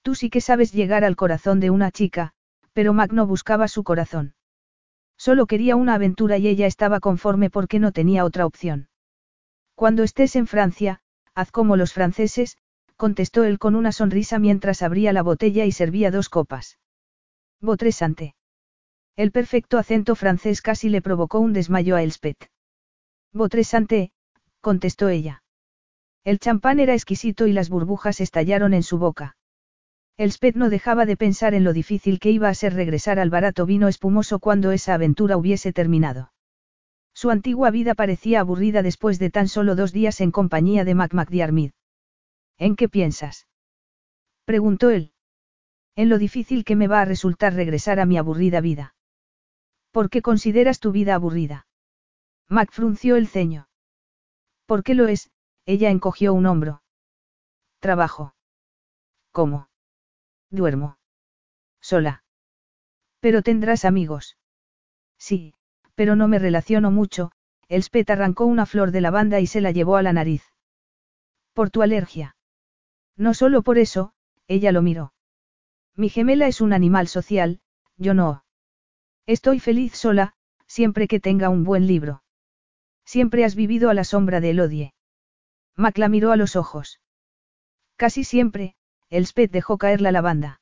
Tú 0.02 0.16
sí 0.16 0.30
que 0.30 0.42
sabes 0.42 0.72
llegar 0.72 1.04
al 1.04 1.16
corazón 1.16 1.60
de 1.60 1.70
una 1.70 1.92
chica, 1.92 2.34
pero 2.74 2.94
Mac 2.94 3.12
no 3.12 3.28
buscaba 3.28 3.68
su 3.68 3.84
corazón. 3.84 4.36
Solo 5.18 5.48
quería 5.48 5.76
una 5.76 5.96
aventura 5.96 6.38
y 6.38 6.48
ella 6.48 6.66
estaba 6.66 7.00
conforme 7.00 7.50
porque 7.50 7.80
no 7.80 7.92
tenía 7.92 8.24
otra 8.24 8.46
opción. 8.46 8.88
Cuando 9.76 10.04
estés 10.04 10.36
en 10.36 10.48
Francia, 10.48 11.02
haz 11.36 11.52
como 11.52 11.76
los 11.76 11.94
franceses, 11.94 12.58
contestó 12.96 13.44
él 13.44 13.60
con 13.60 13.76
una 13.76 13.92
sonrisa 13.92 14.40
mientras 14.40 14.82
abría 14.82 15.14
la 15.14 15.24
botella 15.24 15.66
y 15.66 15.72
servía 15.72 16.12
dos 16.12 16.30
copas. 16.30 16.80
Botresante. 17.62 18.36
El 19.18 19.32
perfecto 19.32 19.78
acento 19.78 20.16
francés 20.16 20.62
casi 20.62 20.88
le 20.88 21.02
provocó 21.02 21.40
un 21.40 21.52
desmayo 21.52 21.98
a 21.98 22.04
Elspeth. 22.04 22.50
Botresante, 23.34 24.12
contestó 24.62 25.10
ella. 25.10 25.44
El 26.24 26.40
champán 26.40 26.80
era 26.80 26.94
exquisito 26.94 27.48
y 27.48 27.54
las 27.54 27.70
burbujas 27.70 28.20
estallaron 28.22 28.74
en 28.74 28.84
su 28.84 28.98
boca. 28.98 29.38
Elspeth 30.18 30.56
no 30.56 30.70
dejaba 30.70 31.06
de 31.06 31.16
pensar 31.16 31.54
en 31.54 31.64
lo 31.64 31.72
difícil 31.72 32.20
que 32.20 32.30
iba 32.30 32.50
a 32.50 32.54
ser 32.54 32.74
regresar 32.74 33.20
al 33.20 33.30
barato 33.30 33.66
vino 33.66 33.88
espumoso 33.88 34.40
cuando 34.40 34.72
esa 34.72 34.94
aventura 34.94 35.38
hubiese 35.38 35.72
terminado. 35.72 36.34
Su 37.14 37.30
antigua 37.30 37.72
vida 37.72 37.96
parecía 37.96 38.42
aburrida 38.42 38.82
después 38.84 39.18
de 39.18 39.30
tan 39.30 39.48
solo 39.48 39.76
dos 39.76 39.94
días 39.94 40.20
en 40.20 40.32
compañía 40.32 40.84
de 40.84 40.94
Mac 40.94 41.14
McDiarmid. 41.14 41.72
¿En 42.58 42.76
qué 42.76 42.90
piensas? 42.90 43.48
preguntó 44.44 44.90
él. 44.90 45.14
En 45.96 46.10
lo 46.10 46.18
difícil 46.18 46.66
que 46.66 46.76
me 46.76 46.88
va 46.88 47.02
a 47.02 47.06
resultar 47.06 47.54
regresar 47.54 48.00
a 48.00 48.06
mi 48.06 48.18
aburrida 48.18 48.60
vida. 48.62 48.96
¿Por 49.92 50.10
qué 50.10 50.22
consideras 50.22 50.80
tu 50.80 50.92
vida 50.92 51.16
aburrida? 51.16 51.68
Mac 52.50 52.72
frunció 52.72 53.16
el 53.16 53.28
ceño. 53.28 53.70
¿Por 54.66 54.84
qué 54.84 54.96
lo 54.96 55.08
es? 55.08 55.32
Ella 55.70 55.92
encogió 55.92 56.34
un 56.34 56.48
hombro. 56.48 56.82
Trabajo. 57.80 58.34
¿Cómo? 59.32 59.70
Duermo. 60.50 60.98
Sola. 61.80 62.24
Pero 63.20 63.44
tendrás 63.44 63.86
amigos. 63.86 64.36
Sí, 65.20 65.54
pero 65.94 66.16
no 66.16 66.28
me 66.28 66.40
relaciono 66.40 66.90
mucho, 66.90 67.32
Elspeth 67.68 68.10
arrancó 68.10 68.48
una 68.48 68.66
flor 68.66 68.90
de 68.90 69.02
lavanda 69.02 69.42
y 69.42 69.46
se 69.46 69.62
la 69.62 69.70
llevó 69.70 69.98
a 69.98 70.02
la 70.02 70.12
nariz. 70.12 70.44
Por 71.54 71.70
tu 71.70 71.84
alergia. 71.84 72.36
No 73.16 73.36
solo 73.36 73.62
por 73.62 73.78
eso, 73.78 74.14
ella 74.48 74.72
lo 74.72 74.82
miró. 74.82 75.14
Mi 75.96 76.10
gemela 76.10 76.48
es 76.48 76.62
un 76.62 76.74
animal 76.74 77.08
social, 77.08 77.62
yo 77.96 78.16
no. 78.16 78.44
Estoy 79.28 79.60
feliz 79.60 79.94
sola, 79.94 80.34
siempre 80.66 81.08
que 81.08 81.20
tenga 81.20 81.50
un 81.50 81.64
buen 81.64 81.86
libro. 81.86 82.24
Siempre 83.06 83.46
has 83.46 83.54
vivido 83.54 83.92
a 83.92 83.94
la 83.94 84.04
sombra 84.04 84.40
de 84.40 84.50
Elodie. 84.50 84.94
Mac 85.80 85.98
la 85.98 86.10
miró 86.10 86.34
a 86.34 86.36
los 86.36 86.58
ojos. 86.58 87.00
Casi 87.96 88.26
siempre, 88.26 88.76
Elspeth 89.10 89.50
dejó 89.50 89.78
caer 89.78 90.02
la 90.02 90.12
lavanda. 90.12 90.60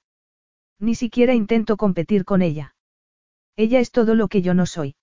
Ni 0.80 0.94
siquiera 0.94 1.34
intento 1.34 1.76
competir 1.76 2.24
con 2.24 2.44
ella. 2.44 2.76
Ella 3.56 3.80
es 3.80 3.90
todo 3.90 4.14
lo 4.14 4.28
que 4.28 4.44
yo 4.44 4.54
no 4.54 4.68
soy. 4.68 4.96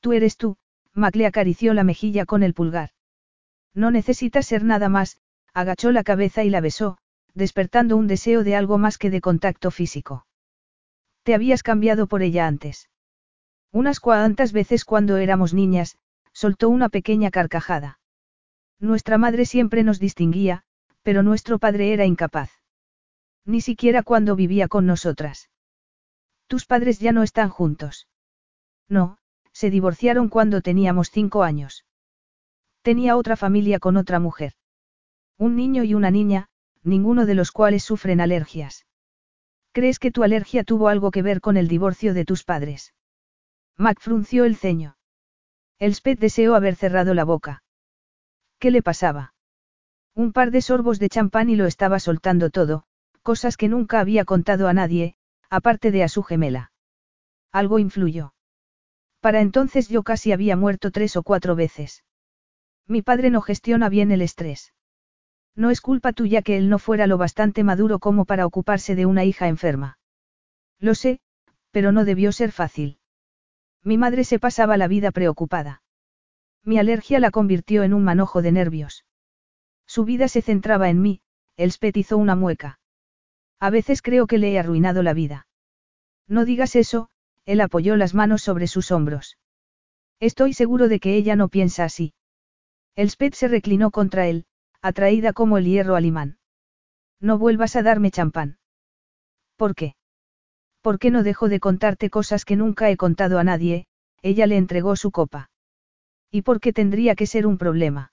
Tú 0.00 0.14
eres 0.14 0.38
tú, 0.38 0.56
Mac 0.94 1.14
le 1.16 1.26
acarició 1.26 1.74
la 1.74 1.84
mejilla 1.84 2.24
con 2.24 2.42
el 2.42 2.54
pulgar. 2.54 2.92
No 3.74 3.90
necesitas 3.90 4.46
ser 4.46 4.64
nada 4.64 4.88
más, 4.88 5.18
agachó 5.52 5.92
la 5.92 6.02
cabeza 6.02 6.42
y 6.42 6.48
la 6.48 6.62
besó, 6.62 6.96
despertando 7.34 7.98
un 7.98 8.06
deseo 8.06 8.42
de 8.42 8.56
algo 8.56 8.78
más 8.78 8.96
que 8.96 9.10
de 9.10 9.20
contacto 9.20 9.70
físico. 9.70 10.26
Te 11.24 11.34
habías 11.34 11.62
cambiado 11.62 12.06
por 12.06 12.22
ella 12.22 12.46
antes. 12.46 12.88
Unas 13.70 14.00
cuantas 14.00 14.52
veces 14.52 14.86
cuando 14.86 15.18
éramos 15.18 15.52
niñas, 15.52 15.98
soltó 16.32 16.70
una 16.70 16.88
pequeña 16.88 17.30
carcajada. 17.30 17.98
Nuestra 18.78 19.18
madre 19.18 19.46
siempre 19.46 19.82
nos 19.82 19.98
distinguía, 19.98 20.64
pero 21.02 21.22
nuestro 21.22 21.58
padre 21.58 21.92
era 21.92 22.04
incapaz. 22.04 22.50
Ni 23.44 23.60
siquiera 23.60 24.02
cuando 24.02 24.36
vivía 24.36 24.68
con 24.68 24.86
nosotras. 24.86 25.50
Tus 26.46 26.66
padres 26.66 26.98
ya 26.98 27.12
no 27.12 27.22
están 27.22 27.48
juntos. 27.48 28.08
No, 28.88 29.18
se 29.52 29.70
divorciaron 29.70 30.28
cuando 30.28 30.60
teníamos 30.60 31.10
cinco 31.10 31.42
años. 31.42 31.84
Tenía 32.82 33.16
otra 33.16 33.36
familia 33.36 33.78
con 33.78 33.96
otra 33.96 34.20
mujer. 34.20 34.52
Un 35.38 35.56
niño 35.56 35.82
y 35.82 35.94
una 35.94 36.10
niña, 36.10 36.48
ninguno 36.82 37.26
de 37.26 37.34
los 37.34 37.52
cuales 37.52 37.82
sufren 37.82 38.20
alergias. 38.20 38.86
¿Crees 39.72 39.98
que 39.98 40.10
tu 40.10 40.22
alergia 40.22 40.64
tuvo 40.64 40.88
algo 40.88 41.10
que 41.10 41.22
ver 41.22 41.40
con 41.40 41.56
el 41.56 41.68
divorcio 41.68 42.14
de 42.14 42.24
tus 42.24 42.44
padres? 42.44 42.94
Mac 43.76 44.00
frunció 44.00 44.44
el 44.44 44.56
ceño. 44.56 44.96
Elspeth 45.78 46.18
deseó 46.18 46.54
haber 46.54 46.76
cerrado 46.76 47.12
la 47.12 47.24
boca. 47.24 47.62
¿Qué 48.58 48.70
le 48.70 48.82
pasaba? 48.82 49.34
Un 50.14 50.32
par 50.32 50.50
de 50.50 50.62
sorbos 50.62 50.98
de 50.98 51.08
champán 51.08 51.50
y 51.50 51.56
lo 51.56 51.66
estaba 51.66 51.98
soltando 52.00 52.50
todo, 52.50 52.84
cosas 53.22 53.56
que 53.56 53.68
nunca 53.68 54.00
había 54.00 54.24
contado 54.24 54.68
a 54.68 54.72
nadie, 54.72 55.16
aparte 55.50 55.90
de 55.90 56.02
a 56.02 56.08
su 56.08 56.22
gemela. 56.22 56.72
Algo 57.52 57.78
influyó. 57.78 58.34
Para 59.20 59.40
entonces 59.40 59.88
yo 59.88 60.02
casi 60.02 60.32
había 60.32 60.56
muerto 60.56 60.90
tres 60.90 61.16
o 61.16 61.22
cuatro 61.22 61.54
veces. 61.54 62.04
Mi 62.86 63.02
padre 63.02 63.30
no 63.30 63.40
gestiona 63.40 63.88
bien 63.88 64.10
el 64.10 64.22
estrés. 64.22 64.72
No 65.54 65.70
es 65.70 65.80
culpa 65.80 66.12
tuya 66.12 66.42
que 66.42 66.56
él 66.56 66.68
no 66.68 66.78
fuera 66.78 67.06
lo 67.06 67.18
bastante 67.18 67.64
maduro 67.64 67.98
como 67.98 68.24
para 68.24 68.46
ocuparse 68.46 68.94
de 68.94 69.06
una 69.06 69.24
hija 69.24 69.48
enferma. 69.48 69.98
Lo 70.78 70.94
sé, 70.94 71.20
pero 71.70 71.92
no 71.92 72.04
debió 72.04 72.30
ser 72.32 72.52
fácil. 72.52 72.98
Mi 73.82 73.98
madre 73.98 74.24
se 74.24 74.38
pasaba 74.38 74.76
la 74.76 74.88
vida 74.88 75.10
preocupada. 75.10 75.82
Mi 76.66 76.78
alergia 76.80 77.20
la 77.20 77.30
convirtió 77.30 77.84
en 77.84 77.94
un 77.94 78.02
manojo 78.02 78.42
de 78.42 78.50
nervios. 78.50 79.04
Su 79.86 80.04
vida 80.04 80.26
se 80.26 80.42
centraba 80.42 80.90
en 80.90 81.00
mí, 81.00 81.20
Elspeth 81.56 81.96
hizo 81.96 82.18
una 82.18 82.34
mueca. 82.34 82.80
A 83.60 83.70
veces 83.70 84.02
creo 84.02 84.26
que 84.26 84.38
le 84.38 84.52
he 84.52 84.58
arruinado 84.58 85.04
la 85.04 85.14
vida. 85.14 85.46
No 86.26 86.44
digas 86.44 86.74
eso, 86.74 87.08
él 87.44 87.60
apoyó 87.60 87.94
las 87.94 88.14
manos 88.14 88.42
sobre 88.42 88.66
sus 88.66 88.90
hombros. 88.90 89.38
Estoy 90.18 90.54
seguro 90.54 90.88
de 90.88 90.98
que 90.98 91.14
ella 91.14 91.36
no 91.36 91.48
piensa 91.48 91.84
así. 91.84 92.14
Elspeth 92.96 93.34
se 93.34 93.46
reclinó 93.46 93.92
contra 93.92 94.26
él, 94.26 94.46
atraída 94.82 95.32
como 95.32 95.58
el 95.58 95.66
hierro 95.66 95.94
al 95.94 96.04
imán. 96.04 96.38
No 97.20 97.38
vuelvas 97.38 97.76
a 97.76 97.84
darme 97.84 98.10
champán. 98.10 98.58
¿Por 99.54 99.76
qué? 99.76 99.94
¿Por 100.80 100.98
qué 100.98 101.12
no 101.12 101.22
dejo 101.22 101.48
de 101.48 101.60
contarte 101.60 102.10
cosas 102.10 102.44
que 102.44 102.56
nunca 102.56 102.90
he 102.90 102.96
contado 102.96 103.38
a 103.38 103.44
nadie? 103.44 103.86
Ella 104.20 104.48
le 104.48 104.56
entregó 104.56 104.96
su 104.96 105.12
copa. 105.12 105.48
¿Y 106.30 106.42
por 106.42 106.60
qué 106.60 106.72
tendría 106.72 107.14
que 107.14 107.26
ser 107.26 107.46
un 107.46 107.58
problema? 107.58 108.12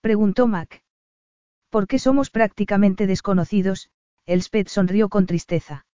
Preguntó 0.00 0.46
Mac. 0.46 0.82
qué 1.88 1.98
somos 1.98 2.30
prácticamente 2.30 3.06
desconocidos, 3.06 3.90
Elspeth 4.26 4.68
sonrió 4.68 5.08
con 5.08 5.26
tristeza. 5.26 5.86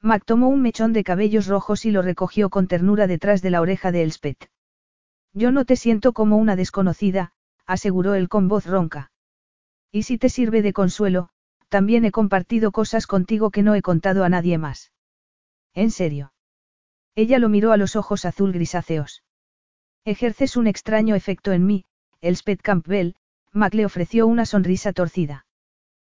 Mac 0.00 0.24
tomó 0.24 0.48
un 0.48 0.62
mechón 0.62 0.92
de 0.92 1.04
cabellos 1.04 1.46
rojos 1.46 1.84
y 1.84 1.90
lo 1.92 2.02
recogió 2.02 2.50
con 2.50 2.66
ternura 2.66 3.06
detrás 3.06 3.40
de 3.40 3.50
la 3.50 3.60
oreja 3.60 3.92
de 3.92 4.02
Elspeth. 4.02 4.50
Yo 5.32 5.52
no 5.52 5.64
te 5.64 5.76
siento 5.76 6.12
como 6.12 6.36
una 6.36 6.56
desconocida, 6.56 7.32
aseguró 7.66 8.14
él 8.14 8.28
con 8.28 8.48
voz 8.48 8.66
ronca. 8.66 9.12
Y 9.90 10.02
si 10.02 10.18
te 10.18 10.28
sirve 10.28 10.62
de 10.62 10.72
consuelo, 10.72 11.30
también 11.68 12.04
he 12.04 12.10
compartido 12.10 12.72
cosas 12.72 13.06
contigo 13.06 13.50
que 13.50 13.62
no 13.62 13.74
he 13.74 13.82
contado 13.82 14.24
a 14.24 14.28
nadie 14.28 14.58
más. 14.58 14.92
¿En 15.72 15.90
serio? 15.90 16.32
Ella 17.14 17.38
lo 17.38 17.48
miró 17.48 17.72
a 17.72 17.76
los 17.76 17.96
ojos 17.96 18.24
azul 18.24 18.52
grisáceos. 18.52 19.22
Ejerces 20.04 20.56
un 20.56 20.66
extraño 20.66 21.14
efecto 21.14 21.52
en 21.52 21.64
mí, 21.64 21.84
Elspeth 22.20 22.60
Campbell, 22.60 23.14
Mac 23.52 23.74
le 23.74 23.84
ofreció 23.86 24.26
una 24.26 24.46
sonrisa 24.46 24.92
torcida. 24.92 25.46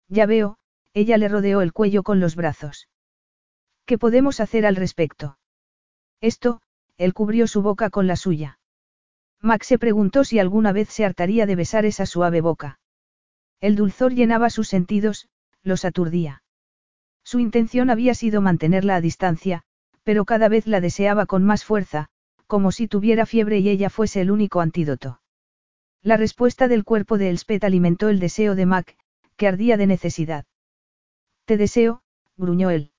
Ya 0.08 0.26
veo, 0.26 0.58
ella 0.94 1.18
le 1.18 1.28
rodeó 1.28 1.62
el 1.62 1.74
cuello 1.74 2.04
con 2.04 2.20
los 2.20 2.36
brazos. 2.36 2.88
¿Qué 3.86 3.98
podemos 3.98 4.40
hacer 4.40 4.66
al 4.66 4.78
respecto? 4.78 5.38
Esto, 6.22 6.62
él 6.98 7.14
cubrió 7.14 7.48
su 7.48 7.62
boca 7.62 7.90
con 7.90 8.08
la 8.08 8.16
suya. 8.16 8.60
Max 9.42 9.68
se 9.68 9.78
preguntó 9.78 10.24
si 10.24 10.40
alguna 10.40 10.72
vez 10.72 10.88
se 10.88 11.04
hartaría 11.04 11.46
de 11.46 11.58
besar 11.58 11.86
esa 11.86 12.06
suave 12.06 12.40
boca. 12.40 12.80
El 13.60 13.76
dulzor 13.76 14.14
llenaba 14.14 14.50
sus 14.50 14.70
sentidos, 14.70 15.28
los 15.62 15.84
aturdía. 15.84 16.44
Su 17.24 17.40
intención 17.40 17.90
había 17.90 18.14
sido 18.14 18.40
mantenerla 18.40 18.96
a 18.96 19.02
distancia, 19.02 19.64
pero 20.04 20.24
cada 20.24 20.48
vez 20.48 20.68
la 20.68 20.80
deseaba 20.80 21.26
con 21.26 21.44
más 21.44 21.66
fuerza, 21.66 22.10
como 22.54 22.72
si 22.72 22.88
tuviera 22.88 23.26
fiebre 23.26 23.58
y 23.58 23.68
ella 23.68 23.90
fuese 23.90 24.22
el 24.22 24.30
único 24.30 24.62
antídoto. 24.62 25.20
La 26.04 26.18
respuesta 26.18 26.68
del 26.68 26.84
cuerpo 26.84 27.18
de 27.18 27.32
Elspeth 27.32 27.64
alimentó 27.64 28.10
el 28.10 28.20
deseo 28.20 28.54
de 28.54 28.68
Mac, 28.68 28.96
que 29.38 29.48
ardía 29.48 29.76
de 29.76 29.88
necesidad. 29.88 30.46
Te 31.46 31.58
deseo, 31.58 32.04
gruñó 32.38 32.70
él. 32.70 32.92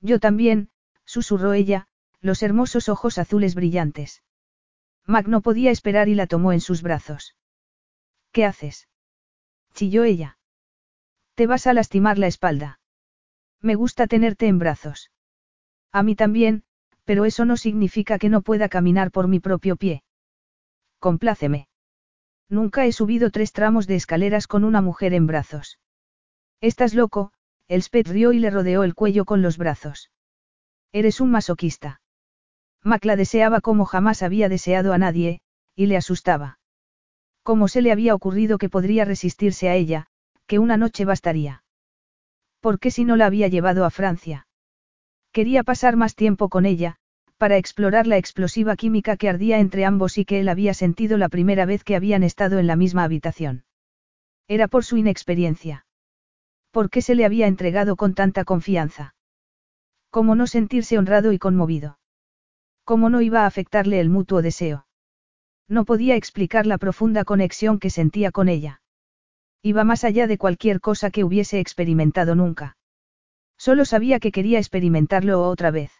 Yo 0.00 0.20
también, 0.20 0.70
susurró 1.04 1.54
ella, 1.54 1.88
los 2.20 2.44
hermosos 2.44 2.88
ojos 2.88 3.18
azules 3.18 3.56
brillantes. 3.56 4.22
Mac 5.06 5.26
no 5.26 5.40
podía 5.40 5.72
esperar 5.72 6.08
y 6.08 6.14
la 6.14 6.28
tomó 6.28 6.52
en 6.52 6.60
sus 6.60 6.80
brazos. 6.80 7.34
¿Qué 8.30 8.44
haces? 8.44 8.86
chilló 9.74 10.04
ella. 10.04 10.38
Te 11.34 11.48
vas 11.48 11.66
a 11.66 11.72
lastimar 11.72 12.16
la 12.16 12.28
espalda. 12.28 12.78
Me 13.60 13.74
gusta 13.74 14.06
tenerte 14.06 14.46
en 14.46 14.60
brazos. 14.60 15.10
A 15.90 16.04
mí 16.04 16.14
también, 16.14 16.62
pero 17.08 17.24
eso 17.24 17.46
no 17.46 17.56
significa 17.56 18.18
que 18.18 18.28
no 18.28 18.42
pueda 18.42 18.68
caminar 18.68 19.10
por 19.10 19.28
mi 19.28 19.40
propio 19.40 19.76
pie. 19.76 20.02
Compláceme. 20.98 21.66
Nunca 22.50 22.84
he 22.84 22.92
subido 22.92 23.30
tres 23.30 23.54
tramos 23.54 23.86
de 23.86 23.94
escaleras 23.94 24.46
con 24.46 24.62
una 24.62 24.82
mujer 24.82 25.14
en 25.14 25.26
brazos. 25.26 25.78
Estás 26.60 26.92
loco, 26.92 27.32
Elspeth 27.66 28.08
rió 28.08 28.34
y 28.34 28.40
le 28.40 28.50
rodeó 28.50 28.84
el 28.84 28.94
cuello 28.94 29.24
con 29.24 29.40
los 29.40 29.56
brazos. 29.56 30.10
Eres 30.92 31.22
un 31.22 31.30
masoquista. 31.30 32.02
Mac 32.84 33.06
la 33.06 33.16
deseaba 33.16 33.62
como 33.62 33.86
jamás 33.86 34.22
había 34.22 34.50
deseado 34.50 34.92
a 34.92 34.98
nadie, 34.98 35.40
y 35.74 35.86
le 35.86 35.96
asustaba. 35.96 36.58
¿Cómo 37.42 37.68
se 37.68 37.80
le 37.80 37.90
había 37.90 38.14
ocurrido 38.14 38.58
que 38.58 38.68
podría 38.68 39.06
resistirse 39.06 39.70
a 39.70 39.76
ella, 39.76 40.08
que 40.46 40.58
una 40.58 40.76
noche 40.76 41.06
bastaría? 41.06 41.64
¿Por 42.60 42.78
qué 42.78 42.90
si 42.90 43.06
no 43.06 43.16
la 43.16 43.24
había 43.24 43.48
llevado 43.48 43.86
a 43.86 43.90
Francia? 43.90 44.46
Quería 45.38 45.62
pasar 45.62 45.94
más 45.94 46.16
tiempo 46.16 46.48
con 46.48 46.66
ella, 46.66 46.96
para 47.36 47.58
explorar 47.58 48.08
la 48.08 48.16
explosiva 48.16 48.74
química 48.74 49.16
que 49.16 49.28
ardía 49.28 49.60
entre 49.60 49.84
ambos 49.84 50.18
y 50.18 50.24
que 50.24 50.40
él 50.40 50.48
había 50.48 50.74
sentido 50.74 51.16
la 51.16 51.28
primera 51.28 51.64
vez 51.64 51.84
que 51.84 51.94
habían 51.94 52.24
estado 52.24 52.58
en 52.58 52.66
la 52.66 52.74
misma 52.74 53.04
habitación. 53.04 53.62
Era 54.48 54.66
por 54.66 54.84
su 54.84 54.96
inexperiencia. 54.96 55.86
¿Por 56.72 56.90
qué 56.90 57.02
se 57.02 57.14
le 57.14 57.24
había 57.24 57.46
entregado 57.46 57.94
con 57.94 58.14
tanta 58.14 58.44
confianza? 58.44 59.14
¿Cómo 60.10 60.34
no 60.34 60.48
sentirse 60.48 60.98
honrado 60.98 61.32
y 61.32 61.38
conmovido? 61.38 62.00
¿Cómo 62.82 63.08
no 63.08 63.20
iba 63.20 63.42
a 63.42 63.46
afectarle 63.46 64.00
el 64.00 64.10
mutuo 64.10 64.42
deseo? 64.42 64.88
No 65.68 65.84
podía 65.84 66.16
explicar 66.16 66.66
la 66.66 66.78
profunda 66.78 67.22
conexión 67.22 67.78
que 67.78 67.90
sentía 67.90 68.32
con 68.32 68.48
ella. 68.48 68.82
Iba 69.62 69.84
más 69.84 70.02
allá 70.02 70.26
de 70.26 70.36
cualquier 70.36 70.80
cosa 70.80 71.12
que 71.12 71.22
hubiese 71.22 71.60
experimentado 71.60 72.34
nunca. 72.34 72.76
Solo 73.58 73.84
sabía 73.84 74.20
que 74.20 74.32
quería 74.32 74.58
experimentarlo 74.58 75.42
otra 75.42 75.70
vez. 75.70 75.92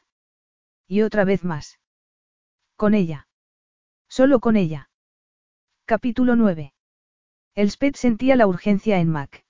Y 0.87 1.03
otra 1.03 1.25
vez 1.25 1.45
más. 1.45 1.79
Con 2.77 2.95
ella. 2.95 3.27
Solo 4.09 4.41
con 4.41 4.57
ella. 4.57 4.89
Capítulo 5.85 6.37
9. 6.37 6.73
Elspeth 7.55 7.97
sentía 7.97 8.37
la 8.37 8.47
urgencia 8.47 9.01
en 9.01 9.11
Mac. 9.11 9.45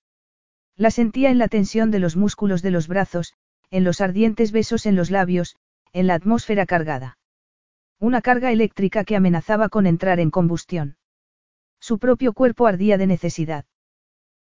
La 0.76 0.90
sentía 0.90 1.30
en 1.30 1.38
la 1.38 1.48
tensión 1.48 1.90
de 1.90 1.98
los 1.98 2.16
músculos 2.16 2.62
de 2.62 2.70
los 2.70 2.88
brazos, 2.88 3.34
en 3.70 3.84
los 3.84 4.00
ardientes 4.00 4.50
besos 4.50 4.86
en 4.86 4.96
los 4.96 5.10
labios, 5.10 5.56
en 5.92 6.06
la 6.06 6.14
atmósfera 6.14 6.64
cargada. 6.64 7.18
Una 7.98 8.22
carga 8.22 8.50
eléctrica 8.52 9.04
que 9.04 9.16
amenazaba 9.16 9.68
con 9.68 9.86
entrar 9.86 10.20
en 10.20 10.30
combustión. 10.30 10.96
Su 11.80 11.98
propio 11.98 12.32
cuerpo 12.32 12.66
ardía 12.66 12.96
de 12.96 13.06
necesidad. 13.06 13.66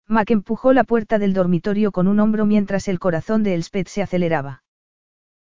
Mac 0.07 0.29
empujó 0.29 0.71
la 0.71 0.83
puerta 0.83 1.17
del 1.17 1.33
dormitorio 1.33 1.91
con 1.91 2.07
un 2.07 2.19
hombro 2.19 2.45
mientras 2.45 2.87
el 2.87 2.99
corazón 2.99 3.43
de 3.43 3.55
Elspeth 3.55 3.87
se 3.87 4.03
aceleraba. 4.03 4.63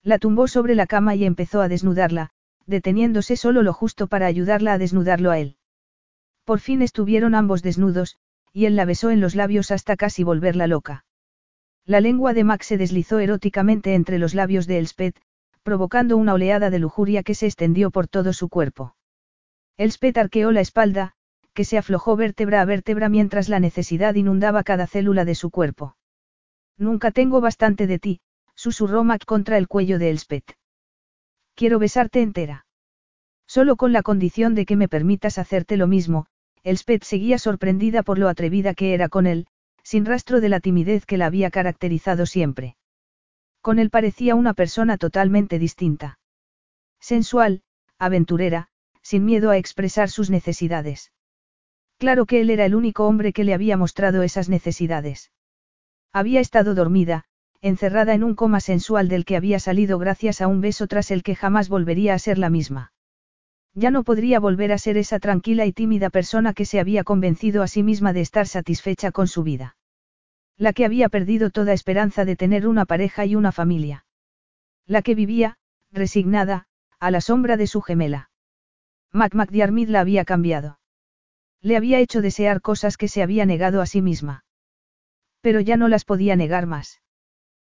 La 0.02 0.18
tumbó 0.18 0.48
sobre 0.48 0.74
la 0.74 0.86
cama 0.86 1.14
y 1.14 1.24
empezó 1.24 1.60
a 1.60 1.68
desnudarla, 1.68 2.30
deteniéndose 2.66 3.36
solo 3.36 3.62
lo 3.62 3.72
justo 3.72 4.06
para 4.06 4.26
ayudarla 4.26 4.74
a 4.74 4.78
desnudarlo 4.78 5.30
a 5.30 5.38
él. 5.38 5.56
Por 6.44 6.60
fin 6.60 6.82
estuvieron 6.82 7.34
ambos 7.34 7.62
desnudos, 7.62 8.16
y 8.52 8.66
él 8.66 8.76
la 8.76 8.84
besó 8.84 9.10
en 9.10 9.20
los 9.20 9.34
labios 9.34 9.70
hasta 9.70 9.96
casi 9.96 10.24
volverla 10.24 10.66
loca. 10.66 11.04
La 11.84 12.00
lengua 12.00 12.32
de 12.32 12.44
Max 12.44 12.66
se 12.66 12.78
deslizó 12.78 13.18
eróticamente 13.18 13.94
entre 13.94 14.18
los 14.18 14.34
labios 14.34 14.66
de 14.66 14.78
Elspeth, 14.78 15.20
provocando 15.62 16.16
una 16.16 16.34
oleada 16.34 16.70
de 16.70 16.78
lujuria 16.78 17.22
que 17.22 17.34
se 17.34 17.46
extendió 17.46 17.90
por 17.90 18.08
todo 18.08 18.32
su 18.32 18.48
cuerpo. 18.48 18.96
Elspeth 19.76 20.16
arqueó 20.16 20.52
la 20.52 20.60
espalda, 20.60 21.14
que 21.54 21.64
se 21.64 21.78
aflojó 21.78 22.16
vértebra 22.16 22.60
a 22.60 22.64
vértebra 22.64 23.08
mientras 23.08 23.48
la 23.48 23.60
necesidad 23.60 24.14
inundaba 24.14 24.64
cada 24.64 24.86
célula 24.86 25.24
de 25.24 25.34
su 25.34 25.50
cuerpo. 25.50 25.96
Nunca 26.76 27.12
tengo 27.12 27.40
bastante 27.40 27.86
de 27.86 27.98
ti, 27.98 28.20
susurró 28.54 29.04
Mac 29.04 29.24
contra 29.24 29.56
el 29.56 29.68
cuello 29.68 29.98
de 29.98 30.10
Elspeth. 30.10 30.56
Quiero 31.54 31.78
besarte 31.78 32.20
entera. 32.20 32.66
Solo 33.46 33.76
con 33.76 33.92
la 33.92 34.02
condición 34.02 34.54
de 34.54 34.66
que 34.66 34.76
me 34.76 34.88
permitas 34.88 35.38
hacerte 35.38 35.76
lo 35.76 35.86
mismo, 35.86 36.26
Elspeth 36.64 37.04
seguía 37.04 37.38
sorprendida 37.38 38.02
por 38.02 38.18
lo 38.18 38.28
atrevida 38.28 38.74
que 38.74 38.94
era 38.94 39.08
con 39.08 39.26
él, 39.26 39.46
sin 39.82 40.06
rastro 40.06 40.40
de 40.40 40.48
la 40.48 40.60
timidez 40.60 41.06
que 41.06 41.18
la 41.18 41.26
había 41.26 41.50
caracterizado 41.50 42.26
siempre. 42.26 42.76
Con 43.60 43.78
él 43.78 43.90
parecía 43.90 44.34
una 44.34 44.54
persona 44.54 44.98
totalmente 44.98 45.58
distinta. 45.58 46.18
Sensual, 47.00 47.62
aventurera, 47.98 48.68
sin 49.02 49.24
miedo 49.24 49.50
a 49.50 49.58
expresar 49.58 50.10
sus 50.10 50.30
necesidades. 50.30 51.12
Claro 51.98 52.26
que 52.26 52.40
él 52.40 52.50
era 52.50 52.64
el 52.64 52.74
único 52.74 53.06
hombre 53.06 53.32
que 53.32 53.44
le 53.44 53.54
había 53.54 53.76
mostrado 53.76 54.22
esas 54.22 54.48
necesidades. 54.48 55.30
Había 56.12 56.40
estado 56.40 56.74
dormida, 56.74 57.24
encerrada 57.60 58.14
en 58.14 58.24
un 58.24 58.34
coma 58.34 58.60
sensual 58.60 59.08
del 59.08 59.24
que 59.24 59.36
había 59.36 59.58
salido 59.58 59.98
gracias 59.98 60.40
a 60.40 60.48
un 60.48 60.60
beso 60.60 60.86
tras 60.86 61.10
el 61.10 61.22
que 61.22 61.34
jamás 61.34 61.68
volvería 61.68 62.14
a 62.14 62.18
ser 62.18 62.38
la 62.38 62.50
misma. 62.50 62.92
Ya 63.74 63.90
no 63.90 64.04
podría 64.04 64.38
volver 64.38 64.70
a 64.70 64.78
ser 64.78 64.96
esa 64.96 65.18
tranquila 65.18 65.66
y 65.66 65.72
tímida 65.72 66.10
persona 66.10 66.52
que 66.52 66.64
se 66.64 66.78
había 66.78 67.02
convencido 67.04 67.62
a 67.62 67.68
sí 67.68 67.82
misma 67.82 68.12
de 68.12 68.20
estar 68.20 68.46
satisfecha 68.46 69.10
con 69.10 69.26
su 69.26 69.42
vida. 69.42 69.76
La 70.56 70.72
que 70.72 70.84
había 70.84 71.08
perdido 71.08 71.50
toda 71.50 71.72
esperanza 71.72 72.24
de 72.24 72.36
tener 72.36 72.68
una 72.68 72.84
pareja 72.84 73.26
y 73.26 73.34
una 73.34 73.50
familia. 73.50 74.06
La 74.86 75.02
que 75.02 75.14
vivía, 75.14 75.56
resignada, 75.90 76.66
a 77.00 77.10
la 77.10 77.20
sombra 77.20 77.56
de 77.56 77.66
su 77.66 77.80
gemela. 77.80 78.30
Mac 79.12 79.34
McDiarmid 79.34 79.88
la 79.88 80.00
había 80.00 80.24
cambiado. 80.24 80.78
Le 81.64 81.78
había 81.78 81.98
hecho 81.98 82.20
desear 82.20 82.60
cosas 82.60 82.98
que 82.98 83.08
se 83.08 83.22
había 83.22 83.46
negado 83.46 83.80
a 83.80 83.86
sí 83.86 84.02
misma. 84.02 84.44
Pero 85.40 85.60
ya 85.60 85.78
no 85.78 85.88
las 85.88 86.04
podía 86.04 86.36
negar 86.36 86.66
más. 86.66 87.00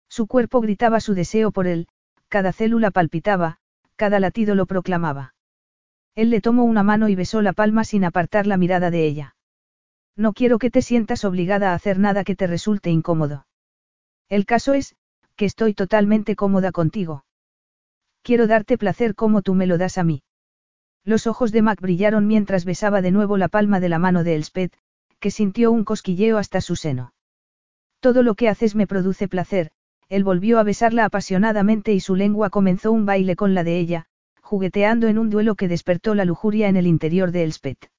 Su 0.09 0.28
cuerpo 0.28 0.60
gritaba 0.60 1.01
su 1.01 1.15
deseo 1.15 1.51
por 1.51 1.67
él, 1.67 1.89
cada 2.28 2.52
célula 2.52 2.93
palpitaba, 2.93 3.59
cada 3.97 4.20
latido 4.20 4.55
lo 4.55 4.67
proclamaba. 4.67 5.35
Él 6.15 6.31
le 6.31 6.41
tomó 6.41 6.62
una 6.62 6.85
mano 6.85 7.09
y 7.09 7.17
besó 7.17 7.43
la 7.43 7.52
palma 7.52 7.83
sin 7.83 8.05
apartar 8.05 8.47
la 8.47 8.57
mirada 8.57 8.93
de 8.93 9.07
ella. 9.07 9.35
No 10.17 10.35
quiero 10.35 10.60
que 10.60 10.70
te 10.70 10.83
sientas 10.83 11.25
obligada 11.25 11.73
a 11.73 11.75
hacer 11.75 11.99
nada 11.99 12.23
que 12.23 12.36
te 12.36 12.47
resulte 12.47 12.91
incómodo. 12.91 13.49
El 14.28 14.47
caso 14.47 14.73
es, 14.73 14.94
que 15.35 15.47
estoy 15.47 15.75
totalmente 15.75 16.36
cómoda 16.36 16.70
contigo. 16.70 17.25
Quiero 18.23 18.47
darte 18.47 18.78
placer 18.78 19.17
como 19.17 19.43
tú 19.43 19.55
me 19.55 19.67
lo 19.67 19.78
das 19.78 19.99
a 19.99 20.05
mí. 20.05 20.23
Los 21.04 21.26
ojos 21.26 21.52
de 21.52 21.62
Mac 21.62 21.80
brillaron 21.80 22.26
mientras 22.26 22.64
besaba 22.64 23.02
de 23.02 23.10
nuevo 23.10 23.36
la 23.36 23.48
palma 23.48 23.80
de 23.80 23.88
la 23.88 23.98
mano 23.98 24.24
de 24.24 24.34
Elspeth, 24.34 24.72
que 25.18 25.30
sintió 25.30 25.72
un 25.72 25.84
cosquilleo 25.84 26.38
hasta 26.38 26.60
su 26.60 26.76
seno. 26.76 27.12
Todo 28.00 28.22
lo 28.22 28.34
que 28.34 28.48
haces 28.48 28.74
me 28.74 28.86
produce 28.86 29.28
placer, 29.28 29.70
él 30.08 30.24
volvió 30.24 30.58
a 30.58 30.62
besarla 30.62 31.04
apasionadamente 31.04 31.92
y 31.92 32.00
su 32.00 32.16
lengua 32.16 32.50
comenzó 32.50 32.92
un 32.92 33.06
baile 33.06 33.36
con 33.36 33.54
la 33.54 33.64
de 33.64 33.78
ella, 33.78 34.06
jugueteando 34.42 35.06
en 35.06 35.18
un 35.18 35.30
duelo 35.30 35.54
que 35.54 35.68
despertó 35.68 36.14
la 36.14 36.24
lujuria 36.24 36.68
en 36.68 36.76
el 36.76 36.86
interior 36.86 37.30
de 37.30 37.44
Elspeth. 37.44 37.90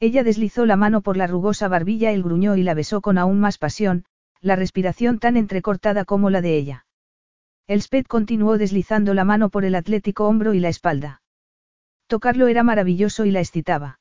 Ella 0.00 0.24
deslizó 0.24 0.66
la 0.66 0.76
mano 0.76 1.02
por 1.02 1.16
la 1.16 1.26
rugosa 1.26 1.68
barbilla, 1.68 2.12
él 2.12 2.22
gruñó 2.22 2.56
y 2.56 2.62
la 2.62 2.74
besó 2.74 3.00
con 3.00 3.18
aún 3.18 3.40
más 3.40 3.58
pasión, 3.58 4.04
la 4.40 4.56
respiración 4.56 5.18
tan 5.18 5.36
entrecortada 5.36 6.04
como 6.04 6.30
la 6.30 6.40
de 6.40 6.56
ella. 6.56 6.86
Elspeth 7.66 8.06
continuó 8.06 8.58
deslizando 8.58 9.12
la 9.12 9.24
mano 9.24 9.48
por 9.50 9.64
el 9.64 9.74
atlético 9.74 10.26
hombro 10.26 10.54
y 10.54 10.60
la 10.60 10.68
espalda. 10.68 11.22
Tocarlo 12.06 12.46
era 12.46 12.62
maravilloso 12.62 13.24
y 13.24 13.30
la 13.30 13.40
excitaba. 13.40 13.98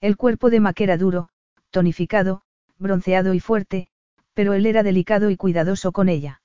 El 0.00 0.16
cuerpo 0.16 0.50
de 0.50 0.60
Mac 0.60 0.80
era 0.80 0.96
duro, 0.96 1.28
tonificado, 1.70 2.42
bronceado 2.78 3.34
y 3.34 3.40
fuerte, 3.40 3.88
pero 4.34 4.54
él 4.54 4.66
era 4.66 4.82
delicado 4.82 5.30
y 5.30 5.36
cuidadoso 5.36 5.92
con 5.92 6.08
ella. 6.08 6.42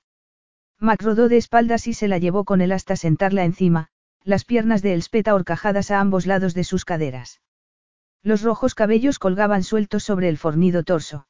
Mac 0.78 1.00
rodó 1.02 1.28
de 1.28 1.36
espaldas 1.36 1.86
y 1.86 1.94
se 1.94 2.08
la 2.08 2.18
llevó 2.18 2.44
con 2.44 2.60
él 2.60 2.72
hasta 2.72 2.96
sentarla 2.96 3.44
encima, 3.44 3.88
las 4.24 4.44
piernas 4.44 4.82
de 4.82 4.94
Elspeth 4.94 5.28
ahorcajadas 5.28 5.90
a 5.90 6.00
ambos 6.00 6.26
lados 6.26 6.54
de 6.54 6.64
sus 6.64 6.84
caderas. 6.84 7.40
Los 8.22 8.42
rojos 8.42 8.74
cabellos 8.74 9.18
colgaban 9.18 9.62
sueltos 9.62 10.02
sobre 10.02 10.28
el 10.28 10.38
fornido 10.38 10.82
torso. 10.82 11.26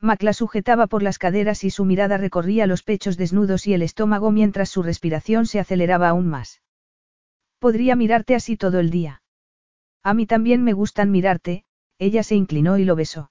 Mac 0.00 0.22
la 0.22 0.32
sujetaba 0.32 0.86
por 0.86 1.02
las 1.02 1.18
caderas 1.18 1.64
y 1.64 1.70
su 1.70 1.84
mirada 1.84 2.16
recorría 2.16 2.66
los 2.66 2.82
pechos 2.82 3.16
desnudos 3.16 3.66
y 3.66 3.74
el 3.74 3.82
estómago 3.82 4.30
mientras 4.30 4.70
su 4.70 4.82
respiración 4.82 5.46
se 5.46 5.60
aceleraba 5.60 6.08
aún 6.08 6.28
más. 6.28 6.62
Podría 7.62 7.94
mirarte 7.94 8.34
así 8.34 8.56
todo 8.56 8.80
el 8.80 8.90
día. 8.90 9.22
A 10.02 10.14
mí 10.14 10.26
también 10.26 10.64
me 10.64 10.72
gustan 10.72 11.12
mirarte, 11.12 11.64
ella 11.96 12.24
se 12.24 12.34
inclinó 12.34 12.76
y 12.76 12.84
lo 12.84 12.96
besó. 12.96 13.30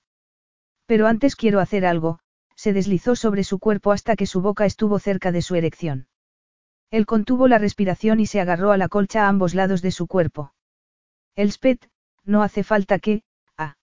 Pero 0.85 1.07
antes 1.07 1.35
quiero 1.35 1.59
hacer 1.59 1.85
algo, 1.85 2.19
se 2.55 2.71
deslizó 2.71 3.17
sobre 3.17 3.43
su 3.43 3.59
cuerpo 3.59 3.91
hasta 3.91 4.15
que 4.15 4.25
su 4.25 4.41
boca 4.41 4.65
estuvo 4.65 4.99
cerca 4.99 5.33
de 5.33 5.41
su 5.41 5.55
erección. 5.55 6.07
Él 6.91 7.05
contuvo 7.05 7.49
la 7.49 7.57
respiración 7.57 8.21
y 8.21 8.25
se 8.25 8.39
agarró 8.39 8.71
a 8.71 8.77
la 8.77 8.87
colcha 8.87 9.25
a 9.25 9.27
ambos 9.27 9.53
lados 9.53 9.81
de 9.81 9.91
su 9.91 10.07
cuerpo. 10.07 10.53
Elspeth, 11.35 11.89
no 12.23 12.41
hace 12.41 12.63
falta 12.63 12.99
que, 12.99 13.23
ah. 13.57 13.75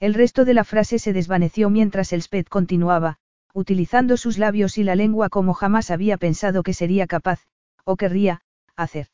El 0.00 0.12
resto 0.12 0.44
de 0.44 0.52
la 0.52 0.64
frase 0.64 0.98
se 0.98 1.14
desvaneció 1.14 1.70
mientras 1.70 2.12
Elspeth 2.12 2.50
continuaba, 2.50 3.20
utilizando 3.54 4.18
sus 4.18 4.36
labios 4.36 4.76
y 4.76 4.84
la 4.84 4.96
lengua 4.96 5.30
como 5.30 5.54
jamás 5.54 5.90
había 5.90 6.18
pensado 6.18 6.62
que 6.62 6.74
sería 6.74 7.06
capaz, 7.06 7.46
o 7.84 7.96
querría, 7.96 8.42
hacer. 8.76 9.08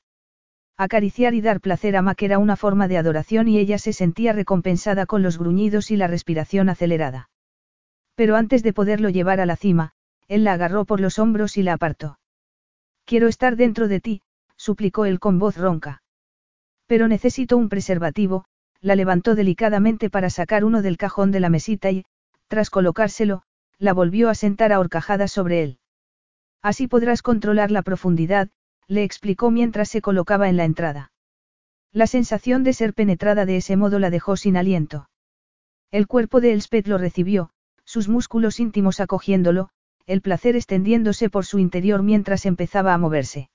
Acariciar 0.80 1.34
y 1.34 1.40
dar 1.40 1.60
placer 1.60 1.96
a 1.96 2.02
Mac 2.02 2.22
era 2.22 2.38
una 2.38 2.54
forma 2.54 2.86
de 2.86 2.98
adoración 2.98 3.48
y 3.48 3.58
ella 3.58 3.78
se 3.78 3.92
sentía 3.92 4.32
recompensada 4.32 5.06
con 5.06 5.24
los 5.24 5.36
gruñidos 5.36 5.90
y 5.90 5.96
la 5.96 6.06
respiración 6.06 6.68
acelerada. 6.68 7.30
Pero 8.14 8.36
antes 8.36 8.62
de 8.62 8.72
poderlo 8.72 9.08
llevar 9.08 9.40
a 9.40 9.46
la 9.46 9.56
cima, 9.56 9.90
él 10.28 10.44
la 10.44 10.52
agarró 10.52 10.84
por 10.84 11.00
los 11.00 11.18
hombros 11.18 11.56
y 11.56 11.64
la 11.64 11.72
apartó. 11.72 12.20
Quiero 13.04 13.26
estar 13.26 13.56
dentro 13.56 13.88
de 13.88 14.00
ti, 14.00 14.22
suplicó 14.56 15.04
él 15.04 15.18
con 15.18 15.40
voz 15.40 15.56
ronca. 15.56 16.04
Pero 16.86 17.08
necesito 17.08 17.56
un 17.56 17.68
preservativo, 17.68 18.44
la 18.80 18.94
levantó 18.94 19.34
delicadamente 19.34 20.10
para 20.10 20.30
sacar 20.30 20.64
uno 20.64 20.80
del 20.80 20.96
cajón 20.96 21.32
de 21.32 21.40
la 21.40 21.48
mesita 21.48 21.90
y, 21.90 22.04
tras 22.46 22.70
colocárselo, 22.70 23.42
la 23.78 23.94
volvió 23.94 24.28
a 24.28 24.36
sentar 24.36 24.72
a 24.72 24.78
horcajadas 24.78 25.32
sobre 25.32 25.64
él. 25.64 25.78
Así 26.62 26.86
podrás 26.86 27.22
controlar 27.22 27.72
la 27.72 27.82
profundidad, 27.82 28.48
le 28.88 29.04
explicó 29.04 29.50
mientras 29.50 29.90
se 29.90 30.00
colocaba 30.00 30.48
en 30.48 30.56
la 30.56 30.64
entrada. 30.64 31.12
La 31.92 32.06
sensación 32.06 32.64
de 32.64 32.72
ser 32.72 32.94
penetrada 32.94 33.44
de 33.44 33.58
ese 33.58 33.76
modo 33.76 33.98
la 33.98 34.10
dejó 34.10 34.36
sin 34.36 34.56
aliento. 34.56 35.08
El 35.90 36.06
cuerpo 36.06 36.40
de 36.40 36.52
Elspeth 36.52 36.86
lo 36.86 36.98
recibió, 36.98 37.50
sus 37.84 38.08
músculos 38.08 38.60
íntimos 38.60 39.00
acogiéndolo, 39.00 39.70
el 40.06 40.22
placer 40.22 40.56
extendiéndose 40.56 41.28
por 41.30 41.44
su 41.44 41.58
interior 41.58 42.02
mientras 42.02 42.46
empezaba 42.46 42.94
a 42.94 42.98
moverse. 42.98 43.50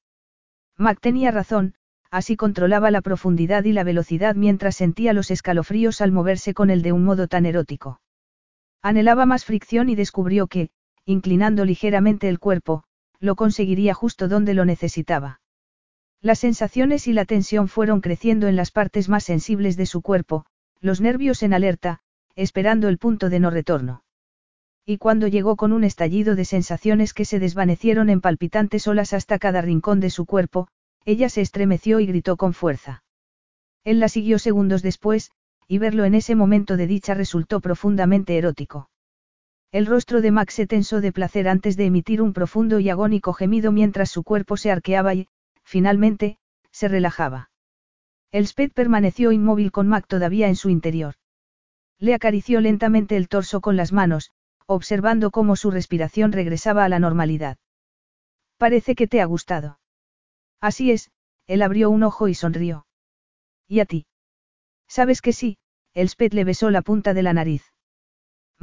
Mac 0.77 0.99
tenía 1.01 1.31
razón, 1.31 1.75
así 2.11 2.35
controlaba 2.35 2.91
la 2.91 3.01
profundidad 3.01 3.63
y 3.63 3.73
la 3.73 3.83
velocidad 3.83 4.35
mientras 4.35 4.75
sentía 4.75 5.13
los 5.13 5.31
escalofríos 5.31 5.99
al 6.01 6.11
moverse 6.11 6.53
con 6.53 6.69
él 6.69 6.83
de 6.83 6.91
un 6.91 7.03
modo 7.03 7.27
tan 7.27 7.47
erótico. 7.47 8.01
Anhelaba 8.83 9.25
más 9.25 9.45
fricción 9.45 9.89
y 9.89 9.95
descubrió 9.95 10.47
que, 10.47 10.69
inclinando 11.05 11.65
ligeramente 11.65 12.29
el 12.29 12.39
cuerpo, 12.39 12.83
lo 13.23 13.35
conseguiría 13.35 13.93
justo 13.93 14.27
donde 14.27 14.53
lo 14.53 14.65
necesitaba. 14.65 15.39
Las 16.21 16.39
sensaciones 16.39 17.07
y 17.07 17.13
la 17.13 17.23
tensión 17.23 17.69
fueron 17.69 18.01
creciendo 18.01 18.49
en 18.49 18.57
las 18.57 18.69
partes 18.69 19.07
más 19.07 19.23
sensibles 19.23 19.77
de 19.77 19.85
su 19.85 20.01
cuerpo, 20.01 20.45
los 20.81 20.99
nervios 20.99 21.41
en 21.41 21.53
alerta, 21.53 22.01
esperando 22.35 22.89
el 22.89 22.97
punto 22.97 23.29
de 23.29 23.39
no 23.39 23.49
retorno. 23.49 24.03
Y 24.85 24.97
cuando 24.97 25.29
llegó 25.29 25.55
con 25.55 25.71
un 25.71 25.85
estallido 25.85 26.35
de 26.35 26.43
sensaciones 26.43 27.13
que 27.13 27.23
se 27.23 27.39
desvanecieron 27.39 28.09
en 28.09 28.19
palpitantes 28.19 28.89
olas 28.89 29.13
hasta 29.13 29.39
cada 29.39 29.61
rincón 29.61 30.01
de 30.01 30.09
su 30.09 30.25
cuerpo, 30.25 30.67
ella 31.05 31.29
se 31.29 31.39
estremeció 31.39 32.01
y 32.01 32.05
gritó 32.05 32.35
con 32.35 32.53
fuerza. 32.53 33.05
Él 33.85 34.01
la 34.01 34.09
siguió 34.09 34.37
segundos 34.37 34.81
después, 34.81 35.31
y 35.69 35.77
verlo 35.77 36.03
en 36.03 36.13
ese 36.13 36.35
momento 36.35 36.75
de 36.75 36.87
dicha 36.87 37.13
resultó 37.13 37.61
profundamente 37.61 38.37
erótico. 38.37 38.89
El 39.73 39.87
rostro 39.87 40.21
de 40.21 40.29
Max 40.29 40.53
se 40.53 40.67
tensó 40.67 41.01
de 41.01 41.11
placer 41.11 41.47
antes 41.47 41.75
de 41.77 41.87
emitir 41.87 42.21
un 42.21 42.31
profundo 42.31 42.79
y 42.79 42.91
agónico 42.91 43.33
gemido 43.33 43.71
mientras 43.71 44.11
su 44.11 44.21
cuerpo 44.21 44.55
se 44.55 44.69
arqueaba 44.69 45.15
y, 45.15 45.27
finalmente, 45.63 46.37
se 46.69 46.87
relajaba. 46.87 47.49
Elspeth 48.31 48.71
permaneció 48.71 49.31
inmóvil 49.31 49.71
con 49.71 49.87
Mac 49.87 50.05
todavía 50.05 50.47
en 50.47 50.55
su 50.55 50.69
interior. 50.69 51.15
Le 51.97 52.13
acarició 52.13 52.61
lentamente 52.61 53.17
el 53.17 53.27
torso 53.27 53.61
con 53.61 53.75
las 53.75 53.91
manos, 53.91 54.29
observando 54.67 55.31
cómo 55.31 55.55
su 55.55 55.71
respiración 55.71 56.33
regresaba 56.33 56.85
a 56.85 56.89
la 56.89 56.99
normalidad. 56.99 57.57
Parece 58.57 58.93
que 58.93 59.07
te 59.07 59.21
ha 59.21 59.25
gustado. 59.25 59.79
Así 60.61 60.91
es, 60.91 61.09
él 61.47 61.63
abrió 61.63 61.89
un 61.89 62.03
ojo 62.03 62.27
y 62.27 62.35
sonrió. 62.35 62.85
¿Y 63.67 63.79
a 63.79 63.85
ti? 63.85 64.05
Sabes 64.87 65.19
que 65.23 65.33
sí, 65.33 65.57
Elspeth 65.95 66.35
le 66.35 66.43
besó 66.43 66.69
la 66.69 66.83
punta 66.83 67.15
de 67.15 67.23
la 67.23 67.33
nariz. 67.33 67.72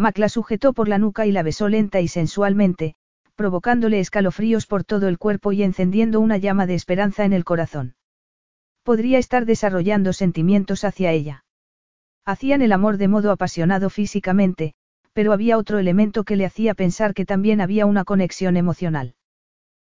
Mac 0.01 0.19
la 0.19 0.29
sujetó 0.29 0.73
por 0.73 0.89
la 0.89 0.99
nuca 0.99 1.27
y 1.27 1.33
la 1.33 1.43
besó 1.43 1.69
lenta 1.69 2.01
y 2.01 2.09
sensualmente, 2.09 2.95
provocándole 3.37 4.01
escalofríos 4.01 4.67
por 4.67 4.83
todo 4.83 5.09
el 5.09 5.19
cuerpo 5.19 5.53
y 5.53 5.63
encendiendo 5.63 6.21
una 6.21 6.39
llama 6.39 6.67
de 6.67 6.75
esperanza 6.75 7.25
en 7.25 7.33
el 7.33 7.45
corazón. 7.45 7.95
Podría 8.83 9.19
estar 9.19 9.47
desarrollando 9.47 10.13
sentimientos 10.13 10.85
hacia 10.85 11.13
ella. 11.13 11.45
Hacían 12.25 12.63
el 12.63 12.73
amor 12.73 12.97
de 12.97 13.09
modo 13.09 13.31
apasionado 13.31 13.91
físicamente, 13.91 14.75
pero 15.13 15.33
había 15.33 15.59
otro 15.59 15.79
elemento 15.79 16.25
que 16.25 16.37
le 16.37 16.47
hacía 16.47 16.75
pensar 16.75 17.15
que 17.15 17.27
también 17.27 17.61
había 17.61 17.87
una 17.87 18.05
conexión 18.05 18.57
emocional. 18.57 19.15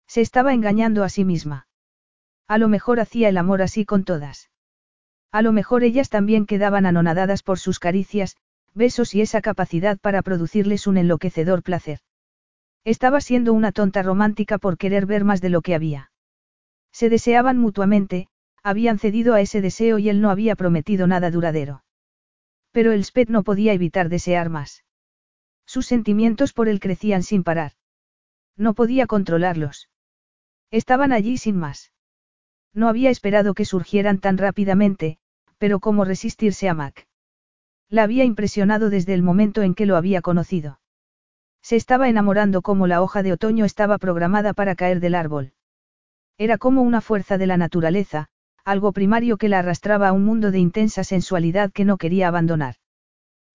Se 0.07 0.20
estaba 0.20 0.55
engañando 0.55 1.05
a 1.05 1.09
sí 1.09 1.25
misma. 1.25 1.67
A 2.47 2.57
lo 2.57 2.69
mejor 2.69 2.99
hacía 2.99 3.28
el 3.28 3.37
amor 3.37 3.61
así 3.61 3.85
con 3.85 4.05
todas. 4.05 4.51
A 5.31 5.43
lo 5.43 5.53
mejor 5.53 5.85
ellas 5.85 6.09
también 6.09 6.47
quedaban 6.47 6.87
anonadadas 6.87 7.43
por 7.43 7.59
sus 7.59 7.78
caricias, 7.78 8.37
besos 8.78 9.15
y 9.15 9.20
esa 9.20 9.42
capacidad 9.42 9.98
para 9.98 10.23
producirles 10.23 10.86
un 10.86 10.97
enloquecedor 10.97 11.62
placer. 11.62 11.98
Estaba 12.84 13.20
siendo 13.20 13.52
una 13.52 13.73
tonta 13.73 14.02
romántica 14.02 14.57
por 14.57 14.78
querer 14.78 15.05
ver 15.05 15.24
más 15.24 15.42
de 15.42 15.50
lo 15.50 15.60
que 15.60 15.74
había. 15.74 16.10
Se 16.92 17.10
deseaban 17.10 17.58
mutuamente, 17.58 18.28
habían 18.62 18.98
cedido 18.98 19.34
a 19.34 19.40
ese 19.40 19.60
deseo 19.60 19.98
y 19.98 20.08
él 20.08 20.20
no 20.20 20.31
había 20.31 20.57
prometido 20.57 21.07
nada 21.07 21.31
duradero. 21.31 21.82
Pero 22.73 22.92
el 22.92 23.05
Spet 23.05 23.28
no 23.28 23.42
podía 23.42 23.73
evitar 23.73 24.08
desear 24.08 24.48
más. 24.48 24.84
Sus 25.66 25.86
sentimientos 25.86 26.52
por 26.52 26.68
él 26.68 26.81
crecían 26.81 27.23
sin 27.23 27.42
parar. 27.42 27.73
No 28.57 28.74
podía 28.74 29.07
controlarlos. 29.07 29.89
Estaban 30.70 31.12
allí 31.12 31.36
sin 31.36 31.57
más. 31.57 31.92
No 32.73 32.89
había 32.89 33.10
esperado 33.10 33.55
que 33.55 33.65
surgieran 33.65 34.18
tan 34.18 34.39
rápidamente, 34.39 35.18
pero 35.58 35.81
cómo 35.81 36.05
resistirse 36.05 36.68
a 36.68 36.74
Mac. 36.74 37.08
La 37.91 38.02
había 38.02 38.25
impresionado 38.25 38.91
desde 38.91 39.15
el 39.15 39.23
momento 39.23 39.62
en 39.62 39.75
que 39.75 39.86
lo 39.86 39.97
había 39.97 40.20
conocido. 40.20 40.81
Se 41.62 41.76
estaba 41.76 42.08
enamorando 42.08 42.62
como 42.62 42.86
la 42.86 43.02
hoja 43.02 43.23
de 43.23 43.33
otoño 43.33 43.65
estaba 43.65 43.99
programada 43.99 44.52
para 44.52 44.75
caer 44.75 45.00
del 45.00 45.15
árbol. 45.15 45.52
Era 46.36 46.58
como 46.58 46.83
una 46.83 47.00
fuerza 47.00 47.39
de 47.39 47.47
la 47.47 47.57
naturaleza, 47.57 48.28
algo 48.65 48.92
primario 48.92 49.39
que 49.39 49.49
la 49.49 49.60
arrastraba 49.60 50.08
a 50.08 50.12
un 50.12 50.25
mundo 50.25 50.50
de 50.50 50.58
intensa 50.58 51.02
sensualidad 51.02 51.73
que 51.73 51.84
no 51.84 51.97
quería 51.97 52.28
abandonar. 52.28 52.76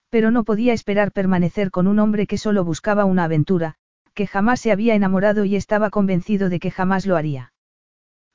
Pero 0.09 0.31
no 0.31 0.43
podía 0.43 0.73
esperar 0.73 1.11
permanecer 1.11 1.71
con 1.71 1.87
un 1.87 1.99
hombre 1.99 2.27
que 2.27 2.37
solo 2.37 2.63
buscaba 2.63 3.05
una 3.05 3.25
aventura, 3.25 3.75
que 4.13 4.27
jamás 4.27 4.59
se 4.59 4.71
había 4.71 4.95
enamorado 4.95 5.45
y 5.45 5.55
estaba 5.55 5.89
convencido 5.89 6.49
de 6.49 6.59
que 6.59 6.71
jamás 6.71 7.05
lo 7.05 7.15
haría. 7.15 7.53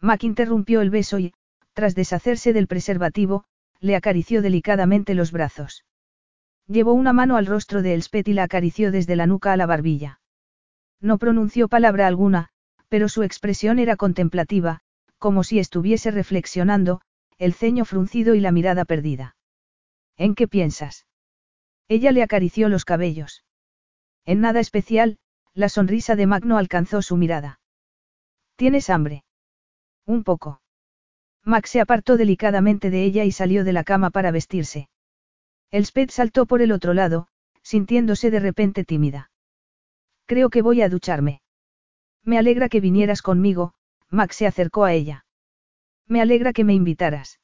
Mac 0.01 0.23
interrumpió 0.25 0.81
el 0.81 0.91
beso 0.91 1.19
y, 1.19 1.35
tras 1.73 1.95
deshacerse 1.95 2.53
del 2.53 2.69
preservativo, 2.69 3.45
le 3.81 3.97
acarició 3.97 4.43
delicadamente 4.43 5.15
los 5.15 5.33
brazos. 5.33 5.85
Llevó 6.67 6.93
una 6.93 7.13
mano 7.13 7.37
al 7.37 7.47
rostro 7.47 7.83
de 7.83 7.95
Elspeth 7.95 8.29
y 8.29 8.33
la 8.35 8.45
acarició 8.45 8.93
desde 8.93 9.17
la 9.17 9.27
nuca 9.27 9.53
a 9.53 9.57
la 9.57 9.67
barbilla. 9.67 10.21
No 11.01 11.19
pronunció 11.19 11.69
palabra 11.69 12.07
alguna, 12.07 12.51
pero 12.89 13.09
su 13.09 13.23
expresión 13.23 13.79
era 13.79 13.97
contemplativa, 13.97 14.81
como 15.19 15.45
si 15.45 15.59
estuviese 15.59 16.11
reflexionando, 16.11 17.01
el 17.39 17.55
ceño 17.55 17.85
fruncido 17.85 18.35
y 18.35 18.41
la 18.41 18.53
mirada 18.53 18.85
perdida. 18.85 19.37
¿En 20.17 20.35
qué 20.35 20.49
piensas? 20.49 21.07
Ella 21.89 22.13
le 22.13 22.23
acarició 22.23 22.69
los 22.69 22.85
cabellos. 22.85 23.45
En 24.25 24.41
nada 24.41 24.61
especial, 24.61 25.19
la 25.55 25.69
sonrisa 25.69 26.17
de 26.17 26.27
Magno 26.27 26.59
alcanzó 26.59 27.01
su 27.01 27.17
mirada. 27.17 27.61
¿Tienes 28.57 28.91
hambre? 28.91 29.25
Un 30.05 30.25
poco. 30.25 30.61
Max 31.49 31.71
se 31.71 31.81
apartó 31.81 32.19
delicadamente 32.19 32.91
de 32.91 33.05
ella 33.05 33.25
y 33.25 33.33
salió 33.33 33.65
de 33.65 33.73
la 33.73 33.83
cama 33.83 34.11
para 34.11 34.31
vestirse. 34.31 34.91
Elspeth 35.71 36.11
saltó 36.11 36.45
por 36.45 36.61
el 36.61 36.73
otro 36.73 36.93
lado, 36.93 37.29
sintiéndose 37.63 38.31
de 38.31 38.39
repente 38.39 38.85
tímida. 38.85 39.31
Creo 40.27 40.51
que 40.51 40.61
voy 40.61 40.83
a 40.83 40.91
ducharme. 40.91 41.41
Me 42.23 42.37
alegra 42.37 42.69
que 42.69 42.83
vinieras 42.83 43.23
conmigo, 43.23 43.73
Max 44.11 44.37
se 44.37 44.47
acercó 44.47 44.85
a 44.85 44.93
ella. 44.93 45.25
Me 46.07 46.21
alegra 46.21 46.53
que 46.53 46.65
me 46.65 46.75
invitaras. 46.75 47.41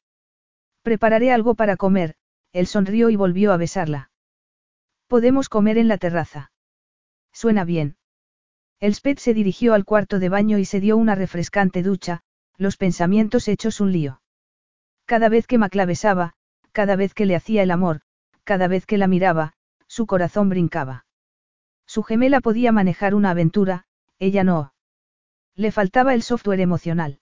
Prepararé 0.83 1.33
algo 1.33 1.55
para 1.55 1.79
comer, 1.79 2.15
él 2.53 2.67
sonrió 2.67 3.09
y 3.09 3.17
volvió 3.17 3.55
a 3.55 3.57
besarla. 3.57 4.11
Podemos 5.07 5.49
comer 5.49 5.79
en 5.79 5.89
la 5.89 5.97
terraza. 5.97 6.53
Suena 7.33 7.65
bien. 7.65 7.97
Elspeth 8.81 9.19
se 9.19 9.33
dirigió 9.33 9.73
al 9.73 9.87
cuarto 9.87 10.19
de 10.19 10.29
baño 10.29 10.59
y 10.59 10.67
se 10.67 10.81
dio 10.81 10.99
una 10.99 11.15
refrescante 11.15 11.83
ducha, 11.83 12.23
los 12.57 12.77
pensamientos 12.77 13.49
hechos 13.49 13.81
un 13.81 13.93
lío. 13.93 14.21
Cada 15.07 15.29
vez 15.29 15.47
que 15.47 15.59
Mac 15.59 15.75
la 15.75 15.87
besaba, 15.87 16.35
cada 16.73 16.97
vez 16.97 17.15
que 17.15 17.27
le 17.27 17.37
hacía 17.37 17.63
el 17.63 17.71
amor, 17.71 18.01
cada 18.45 18.69
vez 18.69 18.87
que 18.87 18.99
la 18.99 19.07
miraba, 19.07 19.55
su 19.87 20.07
corazón 20.07 20.49
brincaba. 20.49 21.07
Su 21.87 22.03
gemela 22.03 22.41
podía 22.41 22.73
manejar 22.73 23.15
una 23.15 23.31
aventura, 23.31 23.85
ella 24.19 24.45
no. 24.45 24.73
Le 25.55 25.71
faltaba 25.71 26.15
el 26.15 26.23
software 26.23 26.61
emocional. 26.61 27.21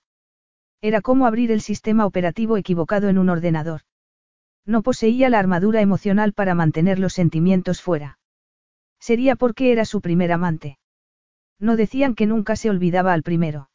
Era 0.80 1.00
como 1.00 1.26
abrir 1.26 1.50
el 1.52 1.60
sistema 1.60 2.06
operativo 2.06 2.56
equivocado 2.56 3.08
en 3.08 3.18
un 3.18 3.28
ordenador. 3.28 3.82
No 4.64 4.82
poseía 4.82 5.28
la 5.28 5.38
armadura 5.38 5.80
emocional 5.80 6.32
para 6.32 6.54
mantener 6.54 6.98
los 6.98 7.12
sentimientos 7.12 7.82
fuera. 7.82 8.18
Sería 9.00 9.34
porque 9.36 9.72
era 9.72 9.84
su 9.84 10.00
primer 10.00 10.32
amante. 10.32 10.78
No 11.58 11.76
decían 11.76 12.14
que 12.14 12.26
nunca 12.26 12.56
se 12.56 12.70
olvidaba 12.70 13.12
al 13.12 13.22
primero. 13.22 13.70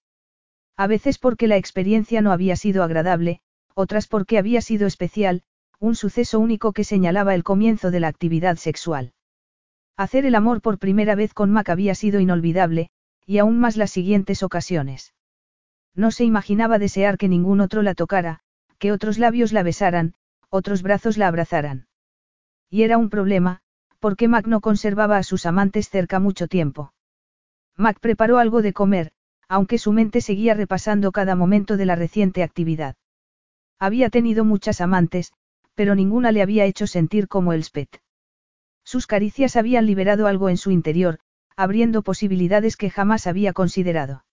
A 0.78 0.88
veces 0.88 1.18
porque 1.18 1.48
la 1.48 1.58
experiencia 1.58 2.22
no 2.22 2.32
había 2.32 2.56
sido 2.56 2.84
agradable, 2.84 3.42
otras 3.74 4.08
porque 4.08 4.38
había 4.38 4.62
sido 4.62 4.86
especial, 4.86 5.42
un 5.80 5.96
suceso 5.96 6.40
único 6.40 6.72
que 6.72 6.84
señalaba 6.84 7.36
el 7.36 7.44
comienzo 7.44 7.92
de 7.92 8.00
la 8.00 8.08
actividad 8.08 8.58
sexual. 8.58 9.14
Hacer 9.96 10.26
el 10.26 10.36
amor 10.36 10.62
por 10.62 10.78
primera 10.78 11.16
vez 11.16 11.34
con 11.34 11.52
Mac 11.52 11.70
había 11.70 11.96
sido 11.96 12.20
inolvidable, 12.20 12.92
y 13.26 13.40
aún 13.40 13.60
más 13.60 13.76
las 13.76 13.90
siguientes 13.90 14.44
ocasiones. 14.44 15.14
No 15.96 16.12
se 16.12 16.24
imaginaba 16.24 16.78
desear 16.78 17.18
que 17.18 17.28
ningún 17.28 17.60
otro 17.60 17.82
la 17.82 17.96
tocara, 17.96 18.42
que 18.78 18.92
otros 18.92 19.18
labios 19.18 19.54
la 19.54 19.64
besaran, 19.64 20.14
otros 20.50 20.84
brazos 20.84 21.18
la 21.18 21.28
abrazaran. 21.28 21.88
Y 22.70 22.84
era 22.84 23.00
un 23.00 23.10
problema, 23.10 23.62
porque 24.00 24.28
Mac 24.28 24.46
no 24.46 24.62
conservaba 24.62 25.18
a 25.18 25.24
sus 25.24 25.48
amantes 25.48 25.90
cerca 25.90 26.20
mucho 26.20 26.48
tiempo. 26.48 26.94
Mac 27.76 28.00
preparó 28.00 28.38
algo 28.38 28.62
de 28.62 28.74
comer, 28.74 29.12
aunque 29.48 29.78
su 29.78 29.92
mente 29.92 30.22
seguía 30.22 30.54
repasando 30.54 31.12
cada 31.12 31.36
momento 31.36 31.78
de 31.78 31.86
la 31.86 31.96
reciente 31.96 32.44
actividad. 32.44 32.96
Había 33.80 34.10
tenido 34.10 34.44
muchas 34.44 34.82
amantes, 34.82 35.34
pero 35.76 35.96
ninguna 35.96 36.32
le 36.32 36.42
había 36.42 36.66
hecho 36.66 36.88
sentir 36.88 37.28
como 37.28 37.54
Elspeth. 37.54 38.02
Sus 38.84 39.06
caricias 39.06 39.56
habían 39.56 39.86
liberado 39.86 40.28
algo 40.28 40.50
en 40.50 40.58
su 40.58 40.72
interior, 40.72 41.20
abriendo 41.56 42.02
posibilidades 42.02 42.78
que 42.78 42.90
jamás 42.90 43.28
había 43.28 43.54
considerado. 43.54 44.26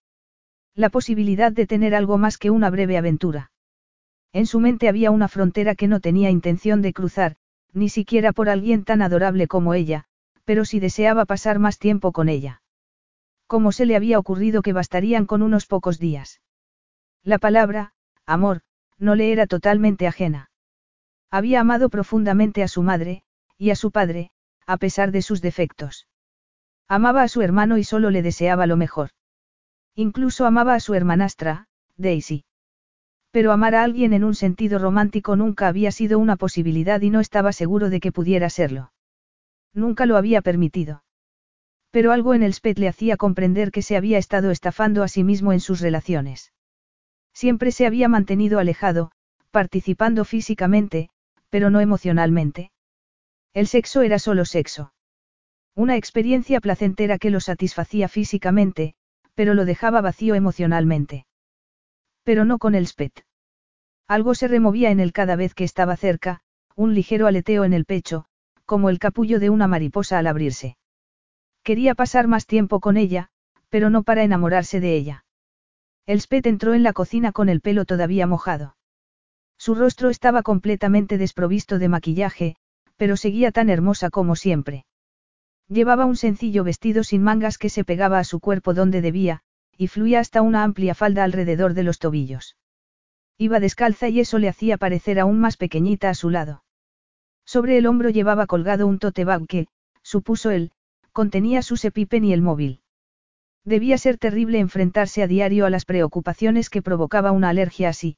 La 0.75 0.89
posibilidad 0.89 1.51
de 1.51 1.67
tener 1.67 1.95
algo 1.95 2.17
más 2.17 2.37
que 2.37 2.49
una 2.49 2.69
breve 2.69 2.97
aventura. 2.97 3.51
En 4.33 4.45
su 4.45 4.59
mente 4.59 4.89
había 4.89 5.11
una 5.11 5.27
frontera 5.27 5.75
que 5.75 5.87
no 5.87 6.01
tenía 6.01 6.29
intención 6.29 6.81
de 6.81 6.93
cruzar, 6.93 7.37
ni 7.73 7.89
siquiera 7.89 8.33
por 8.33 8.49
alguien 8.49 8.83
tan 8.83 9.01
adorable 9.01 9.47
como 9.47 9.73
ella, 9.73 10.05
pero 10.43 10.65
sí 10.65 10.79
deseaba 10.79 11.25
pasar 11.25 11.59
más 11.59 11.79
tiempo 11.79 12.11
con 12.11 12.27
ella. 12.29 12.61
¿Cómo 13.47 13.71
se 13.71 13.85
le 13.85 13.95
había 13.95 14.19
ocurrido 14.19 14.61
que 14.61 14.73
bastarían 14.73 15.25
con 15.25 15.41
unos 15.41 15.67
pocos 15.67 15.99
días? 15.99 16.41
La 17.23 17.37
palabra, 17.37 17.93
amor, 18.25 18.61
no 18.97 19.15
le 19.15 19.31
era 19.31 19.45
totalmente 19.45 20.07
ajena. 20.07 20.49
Había 21.29 21.61
amado 21.61 21.89
profundamente 21.89 22.63
a 22.63 22.67
su 22.67 22.81
madre, 22.81 23.23
y 23.57 23.69
a 23.69 23.75
su 23.75 23.91
padre, 23.91 24.31
a 24.65 24.77
pesar 24.77 25.11
de 25.11 25.21
sus 25.21 25.41
defectos. 25.41 26.07
Amaba 26.87 27.23
a 27.23 27.27
su 27.27 27.41
hermano 27.41 27.77
y 27.77 27.83
solo 27.83 28.09
le 28.09 28.21
deseaba 28.21 28.67
lo 28.67 28.77
mejor. 28.77 29.11
Incluso 29.95 30.45
amaba 30.45 30.73
a 30.73 30.79
su 30.79 30.93
hermanastra, 30.93 31.67
Daisy. 31.97 32.45
Pero 33.31 33.51
amar 33.51 33.75
a 33.75 33.83
alguien 33.83 34.13
en 34.13 34.23
un 34.23 34.35
sentido 34.35 34.79
romántico 34.79 35.35
nunca 35.35 35.67
había 35.67 35.91
sido 35.91 36.19
una 36.19 36.35
posibilidad 36.35 37.01
y 37.01 37.09
no 37.09 37.19
estaba 37.19 37.53
seguro 37.53 37.89
de 37.89 37.99
que 37.99 38.11
pudiera 38.11 38.49
serlo. 38.49 38.91
Nunca 39.73 40.05
lo 40.05 40.17
había 40.17 40.41
permitido. 40.41 41.04
Pero 41.95 42.11
algo 42.11 42.33
en 42.33 42.43
el 42.43 42.53
Spet 42.53 42.77
le 42.77 42.89
hacía 42.89 43.15
comprender 43.15 43.71
que 43.71 43.81
se 43.81 43.95
había 43.95 44.17
estado 44.17 44.51
estafando 44.51 45.01
a 45.01 45.07
sí 45.07 45.23
mismo 45.23 45.53
en 45.53 45.61
sus 45.61 45.79
relaciones. 45.79 46.51
Siempre 47.33 47.71
se 47.71 47.87
había 47.87 48.09
mantenido 48.09 48.59
alejado, 48.59 49.11
participando 49.49 50.25
físicamente, 50.25 51.09
pero 51.49 51.69
no 51.69 51.79
emocionalmente. 51.79 52.73
El 53.53 53.67
sexo 53.67 54.01
era 54.01 54.19
solo 54.19 54.43
sexo. 54.43 54.91
Una 55.73 55.95
experiencia 55.95 56.59
placentera 56.59 57.17
que 57.17 57.29
lo 57.29 57.39
satisfacía 57.39 58.09
físicamente, 58.09 58.95
pero 59.33 59.53
lo 59.53 59.63
dejaba 59.63 60.01
vacío 60.01 60.35
emocionalmente. 60.35 61.25
Pero 62.23 62.43
no 62.43 62.57
con 62.57 62.75
el 62.75 62.87
spet. 62.87 63.25
Algo 64.05 64.35
se 64.35 64.49
removía 64.49 64.91
en 64.91 64.99
él 64.99 65.13
cada 65.13 65.37
vez 65.37 65.53
que 65.53 65.63
estaba 65.63 65.95
cerca, 65.95 66.41
un 66.75 66.93
ligero 66.93 67.25
aleteo 67.25 67.63
en 67.63 67.71
el 67.71 67.85
pecho, 67.85 68.25
como 68.65 68.89
el 68.89 68.99
capullo 68.99 69.39
de 69.39 69.49
una 69.49 69.69
mariposa 69.69 70.17
al 70.17 70.27
abrirse. 70.27 70.75
Quería 71.65 71.95
pasar 71.95 72.27
más 72.27 72.45
tiempo 72.45 72.79
con 72.79 72.95
ella, 72.95 73.29
pero 73.69 73.89
no 73.89 74.03
para 74.03 74.23
enamorarse 74.23 74.79
de 74.79 74.95
ella. 74.95 75.25
El 76.05 76.19
spet 76.19 76.45
entró 76.45 76.75
en 76.75 76.83
la 76.83 76.93
cocina 76.93 77.31
con 77.31 77.49
el 77.49 77.59
pelo 77.59 77.85
todavía 77.85 78.27
mojado. 78.27 78.77
Su 79.57 79.73
rostro 79.73 80.11
estaba 80.11 80.43
completamente 80.43 81.17
desprovisto 81.17 81.79
de 81.79 81.89
maquillaje, 81.89 82.55
pero 82.97 83.17
seguía 83.17 83.51
tan 83.51 83.71
hermosa 83.71 84.11
como 84.11 84.35
siempre. 84.35 84.85
Llevaba 85.67 86.05
un 86.05 86.17
sencillo 86.17 86.63
vestido 86.63 87.03
sin 87.03 87.23
mangas 87.23 87.57
que 87.57 87.71
se 87.71 87.83
pegaba 87.83 88.19
a 88.19 88.25
su 88.25 88.39
cuerpo 88.39 88.75
donde 88.75 89.01
debía, 89.01 89.41
y 89.75 89.87
fluía 89.87 90.19
hasta 90.19 90.43
una 90.43 90.63
amplia 90.63 90.93
falda 90.93 91.23
alrededor 91.23 91.73
de 91.73 91.81
los 91.81 91.97
tobillos. 91.97 92.57
Iba 93.39 93.59
descalza 93.59 94.07
y 94.07 94.19
eso 94.19 94.37
le 94.37 94.49
hacía 94.49 94.77
parecer 94.77 95.19
aún 95.19 95.39
más 95.39 95.57
pequeñita 95.57 96.11
a 96.11 96.13
su 96.13 96.29
lado. 96.29 96.63
Sobre 97.43 97.79
el 97.79 97.87
hombro 97.87 98.11
llevaba 98.11 98.45
colgado 98.45 98.85
un 98.85 98.99
tote 98.99 99.25
bag 99.25 99.47
que, 99.47 99.67
supuso 100.03 100.51
él, 100.51 100.71
contenía 101.15 101.61
su 101.61 101.77
sepipen 101.77 102.25
y 102.25 102.33
el 102.33 102.41
móvil. 102.41 102.81
Debía 103.63 103.97
ser 103.97 104.17
terrible 104.17 104.59
enfrentarse 104.59 105.23
a 105.23 105.27
diario 105.27 105.65
a 105.65 105.69
las 105.69 105.85
preocupaciones 105.85 106.69
que 106.69 106.81
provocaba 106.81 107.31
una 107.31 107.47
alergia 107.47 107.87
así. 107.87 108.17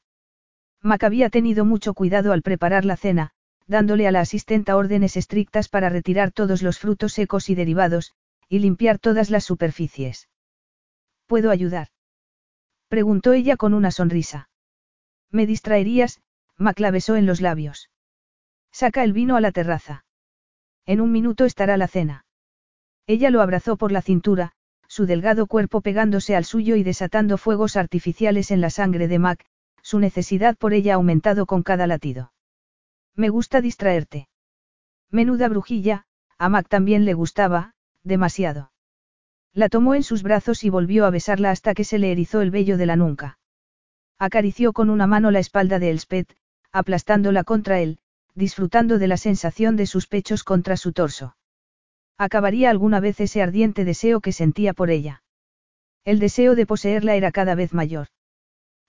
Mac 0.82 1.03
había 1.03 1.30
tenido 1.30 1.64
mucho 1.64 1.93
cuidado 1.93 2.34
al 2.34 2.42
preparar 2.42 2.85
la 2.85 2.98
cena, 2.98 3.30
dándole 3.67 4.08
a 4.08 4.11
la 4.11 4.22
asistenta 4.22 4.76
órdenes 4.76 5.16
estrictas 5.16 5.69
para 5.69 5.90
retirar 5.90 6.32
todos 6.32 6.64
los 6.64 6.80
frutos 6.80 7.14
secos 7.14 7.51
y 7.51 7.56
derivados, 7.56 8.14
y 8.50 8.58
limpiar 8.59 8.98
todas 8.98 9.30
las 9.30 9.43
superficies. 9.43 10.27
¿Puedo 11.27 11.51
ayudar? 11.51 11.90
preguntó 12.88 13.34
ella 13.34 13.58
con 13.58 13.76
una 13.76 13.92
sonrisa. 13.92 14.50
Me 15.30 15.45
distraerías, 15.45 16.19
Mac 16.58 16.80
la 16.80 16.90
besó 16.90 17.16
en 17.16 17.27
los 17.27 17.42
labios. 17.42 17.92
Saca 18.72 19.03
el 19.03 19.14
vino 19.14 19.35
a 19.35 19.42
la 19.42 19.51
terraza. 19.51 20.03
En 20.88 21.00
un 21.00 21.11
minuto 21.11 21.45
estará 21.45 21.77
la 21.77 21.88
cena. 21.88 22.24
Ella 23.08 23.30
lo 23.30 23.42
abrazó 23.42 23.77
por 23.77 23.92
la 23.92 24.02
cintura, 24.02 24.52
su 24.88 25.06
delgado 25.06 25.48
cuerpo 25.48 25.82
pegándose 25.82 26.36
al 26.36 26.44
suyo 26.44 26.76
y 26.76 26.84
desatando 26.84 27.38
fuegos 27.38 27.77
artificiales 27.77 28.52
en 28.52 28.61
la 28.61 28.69
sangre 28.69 29.08
de 29.08 29.18
Mac, 29.18 29.45
su 29.82 30.00
necesidad 30.00 30.58
por 30.58 30.74
ella 30.74 30.95
aumentado 30.95 31.45
con 31.45 31.64
cada 31.64 31.88
latido. 31.88 32.34
Me 33.16 33.30
gusta 33.30 33.61
distraerte. 33.61 34.27
Menuda 35.10 35.48
brujilla, 35.48 36.06
a 36.38 36.50
Mac 36.50 36.68
también 36.68 37.06
le 37.06 37.14
gustaba, 37.14 37.74
demasiado. 38.03 38.72
La 39.53 39.69
tomó 39.69 39.95
en 39.95 40.03
sus 40.03 40.22
brazos 40.22 40.64
y 40.66 40.69
volvió 40.69 41.06
a 41.06 41.10
besarla 41.10 41.52
hasta 41.52 41.74
que 41.74 41.86
se 41.86 42.00
le 42.00 42.11
erizó 42.11 42.42
el 42.42 42.52
vello 42.52 42.77
de 42.77 42.86
la 42.86 42.98
nuca. 42.98 43.40
Acarició 44.19 44.74
con 44.74 44.90
una 44.90 45.08
mano 45.08 45.32
la 45.32 45.40
espalda 45.40 45.80
de 45.80 45.92
Elspeth, 45.92 46.36
aplastándola 46.72 47.44
contra 47.44 47.80
él, 47.80 48.00
disfrutando 48.36 49.00
de 49.00 49.08
la 49.08 49.18
sensación 49.18 49.77
de 49.77 49.88
sus 49.88 50.08
pechos 50.08 50.44
contra 50.44 50.76
su 50.76 50.92
torso. 50.92 51.38
Acabaría 52.18 52.70
alguna 52.70 53.00
vez 53.00 53.20
ese 53.20 53.42
ardiente 53.42 53.86
deseo 53.86 54.22
que 54.22 54.32
sentía 54.32 54.74
por 54.74 54.90
ella. 54.90 55.24
El 56.04 56.20
deseo 56.20 56.56
de 56.56 56.66
poseerla 56.66 57.16
era 57.16 57.32
cada 57.32 57.54
vez 57.54 57.74
mayor. 57.74 58.08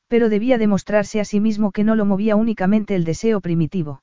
Pero 0.09 0.31
debía 0.31 0.57
demostrarse 0.57 1.21
a 1.21 1.25
sí 1.25 1.39
mismo 1.39 1.71
que 1.71 1.85
no 1.85 1.95
lo 1.95 2.07
movía 2.07 2.37
únicamente 2.37 2.95
el 2.95 3.05
deseo 3.05 3.41
primitivo. 3.41 4.03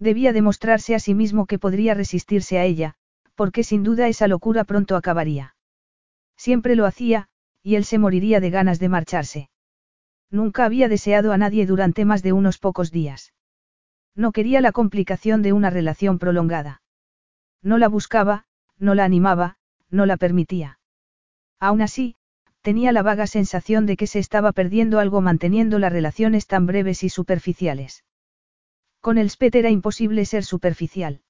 Debía 0.00 0.32
demostrarse 0.32 0.96
a 0.96 0.98
sí 0.98 1.14
mismo 1.14 1.46
que 1.46 1.60
podría 1.60 1.94
resistirse 1.94 2.58
a 2.58 2.64
ella, 2.64 2.94
porque 3.36 3.62
sin 3.62 3.84
duda 3.84 4.08
esa 4.08 4.26
locura 4.26 4.64
pronto 4.64 4.96
acabaría. 4.96 5.54
Siempre 6.36 6.74
lo 6.74 6.86
hacía, 6.86 7.28
y 7.62 7.76
él 7.76 7.84
se 7.84 7.98
moriría 7.98 8.40
de 8.40 8.50
ganas 8.50 8.80
de 8.80 8.88
marcharse. 8.88 9.50
Nunca 10.28 10.64
había 10.64 10.88
deseado 10.88 11.32
a 11.32 11.38
nadie 11.38 11.66
durante 11.66 12.04
más 12.04 12.24
de 12.24 12.32
unos 12.32 12.58
pocos 12.58 12.90
días. 12.90 13.32
No 14.16 14.32
quería 14.32 14.60
la 14.60 14.72
complicación 14.72 15.42
de 15.42 15.52
una 15.52 15.70
relación 15.70 16.18
prolongada. 16.18 16.81
No 17.62 17.78
la 17.78 17.88
buscaba, 17.88 18.44
no 18.78 18.94
la 18.94 19.04
animaba, 19.04 19.56
no 19.90 20.06
la 20.06 20.16
permitía. 20.16 20.78
Aún 21.60 21.80
así, 21.80 22.16
tenía 22.60 22.92
la 22.92 23.02
vaga 23.02 23.26
sensación 23.26 23.86
de 23.86 23.96
que 23.96 24.06
se 24.06 24.18
estaba 24.18 24.52
perdiendo 24.52 24.98
algo 24.98 25.20
manteniendo 25.20 25.78
las 25.78 25.92
relaciones 25.92 26.46
tan 26.46 26.66
breves 26.66 27.04
y 27.04 27.08
superficiales. 27.08 28.04
Con 29.00 29.18
el 29.18 29.30
Spet 29.30 29.54
era 29.54 29.70
imposible 29.70 30.24
ser 30.24 30.44
superficial. 30.44 31.22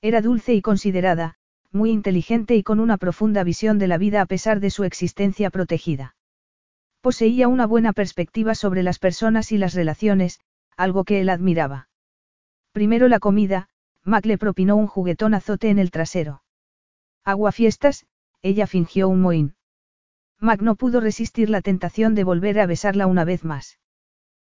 Era 0.00 0.20
dulce 0.20 0.54
y 0.54 0.62
considerada, 0.62 1.36
muy 1.72 1.90
inteligente 1.90 2.56
y 2.56 2.62
con 2.62 2.80
una 2.80 2.96
profunda 2.96 3.44
visión 3.44 3.78
de 3.78 3.88
la 3.88 3.98
vida 3.98 4.20
a 4.20 4.26
pesar 4.26 4.60
de 4.60 4.70
su 4.70 4.84
existencia 4.84 5.50
protegida. 5.50 6.16
Poseía 7.00 7.46
una 7.48 7.66
buena 7.66 7.92
perspectiva 7.92 8.54
sobre 8.54 8.82
las 8.82 8.98
personas 8.98 9.52
y 9.52 9.58
las 9.58 9.74
relaciones, 9.74 10.40
algo 10.76 11.04
que 11.04 11.20
él 11.20 11.28
admiraba. 11.28 11.88
Primero 12.72 13.08
la 13.08 13.18
comida, 13.18 13.68
Mac 14.08 14.24
le 14.24 14.38
propinó 14.38 14.76
un 14.76 14.86
juguetón 14.86 15.34
azote 15.34 15.68
en 15.68 15.78
el 15.78 15.90
trasero. 15.90 16.42
fiestas, 17.52 18.06
ella 18.40 18.66
fingió 18.66 19.06
un 19.06 19.20
mohín. 19.20 19.54
Mac 20.40 20.62
no 20.62 20.76
pudo 20.76 21.00
resistir 21.00 21.50
la 21.50 21.60
tentación 21.60 22.14
de 22.14 22.24
volver 22.24 22.58
a 22.58 22.64
besarla 22.64 23.06
una 23.06 23.26
vez 23.26 23.44
más. 23.44 23.78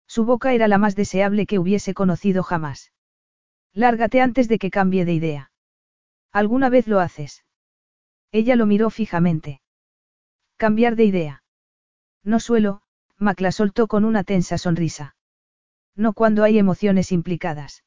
Su 0.08 0.26
boca 0.26 0.52
era 0.52 0.68
la 0.68 0.78
más 0.78 0.98
deseable 0.98 1.46
que 1.46 1.58
hubiese 1.58 1.94
conocido 1.94 2.44
jamás. 2.44 2.92
Lárgate 3.72 4.20
antes 4.20 4.50
de 4.50 4.60
que 4.60 4.70
cambie 4.70 5.06
de 5.06 5.14
idea. 5.14 5.52
¿Alguna 6.34 6.70
vez 6.70 6.86
lo 6.88 7.00
haces? 7.00 7.46
Ella 8.34 8.58
lo 8.58 8.66
miró 8.66 8.90
fijamente. 8.90 9.62
Cambiar 10.58 10.98
de 10.98 11.06
idea. 11.06 11.44
No 12.24 12.42
suelo, 12.42 12.82
Mac 13.18 13.40
la 13.40 13.54
soltó 13.54 13.88
con 13.88 14.04
una 14.04 14.26
tensa 14.26 14.58
sonrisa. 14.58 15.16
No 15.96 16.12
cuando 16.12 16.44
hay 16.44 16.60
emociones 16.60 17.14
implicadas. 17.14 17.85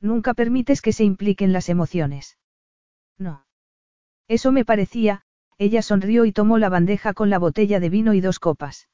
Nunca 0.00 0.34
permites 0.34 0.80
que 0.82 0.92
se 0.92 1.04
impliquen 1.04 1.52
las 1.52 1.68
emociones. 1.68 2.38
No. 3.18 3.46
Eso 4.28 4.52
me 4.52 4.64
parecía, 4.64 5.22
ella 5.58 5.82
sonrió 5.82 6.24
y 6.24 6.32
tomó 6.32 6.58
la 6.58 6.70
bandeja 6.70 7.12
con 7.12 7.28
la 7.28 7.38
botella 7.38 7.80
de 7.80 7.90
vino 7.90 8.14
y 8.14 8.20
dos 8.20 8.38
copas. 8.38 8.88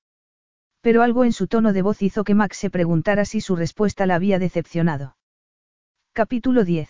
Pero 0.81 1.03
algo 1.03 1.25
en 1.25 1.33
su 1.33 1.47
tono 1.47 1.73
de 1.73 1.83
voz 1.83 2.03
hizo 2.03 2.25
que 2.25 2.35
Max 2.35 2.57
se 2.57 2.71
preguntara 2.71 3.25
si 3.25 3.41
su 3.41 3.55
respuesta 3.55 4.07
la 4.07 4.17
había 4.17 4.39
decepcionado. 4.39 5.17
Capítulo 6.13 6.65
10. 6.65 6.89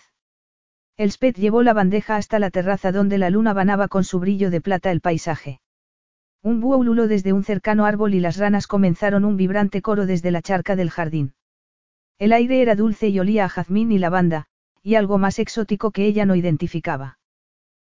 Elspeth 0.97 1.37
llevó 1.37 1.61
la 1.61 1.73
bandeja 1.73 2.15
hasta 2.15 2.39
la 2.39 2.49
terraza 2.49 2.91
donde 2.91 3.19
la 3.19 3.29
luna 3.29 3.53
banaba 3.53 3.87
con 3.87 4.03
su 4.03 4.19
brillo 4.19 4.49
de 4.49 4.61
plata 4.61 4.91
el 4.91 5.01
paisaje. 5.01 5.61
Un 6.41 6.59
búho 6.59 7.07
desde 7.07 7.33
un 7.33 7.43
cercano 7.43 7.85
árbol 7.85 8.15
y 8.15 8.19
las 8.19 8.37
ranas 8.37 8.65
comenzaron 8.65 9.25
un 9.25 9.37
vibrante 9.37 9.83
coro 9.83 10.07
desde 10.07 10.31
la 10.31 10.41
charca 10.41 10.75
del 10.75 10.89
jardín. 10.89 11.33
El 12.19 12.33
aire 12.33 12.61
era 12.61 12.75
dulce 12.75 13.09
y 13.09 13.19
olía 13.19 13.45
a 13.45 13.49
jazmín 13.49 13.91
y 13.91 13.99
lavanda, 13.99 14.47
y 14.81 14.95
algo 14.95 15.17
más 15.17 15.37
exótico 15.37 15.91
que 15.91 16.05
ella 16.05 16.25
no 16.25 16.35
identificaba. 16.35 17.19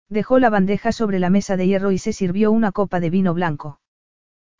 Dejó 0.09 0.39
la 0.39 0.49
bandeja 0.49 0.91
sobre 0.91 1.19
la 1.19 1.29
mesa 1.29 1.57
de 1.57 1.67
hierro 1.67 1.91
y 1.91 1.97
se 1.97 2.13
sirvió 2.13 2.51
una 2.51 2.71
copa 2.71 2.99
de 2.99 3.09
vino 3.09 3.33
blanco. 3.33 3.79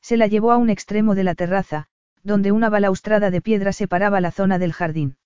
Se 0.02 0.18
la 0.18 0.28
llevó 0.28 0.52
a 0.52 0.58
un 0.58 0.70
extremo 0.70 1.16
de 1.16 1.24
la 1.24 1.36
terraza, 1.36 1.88
donde 2.24 2.52
una 2.52 2.70
balaustrada 2.70 3.32
de 3.32 3.42
piedra 3.42 3.74
separaba 3.74 4.22
la 4.22 4.32
zona 4.32 4.60
del 4.60 4.74
jardín. 4.74 5.18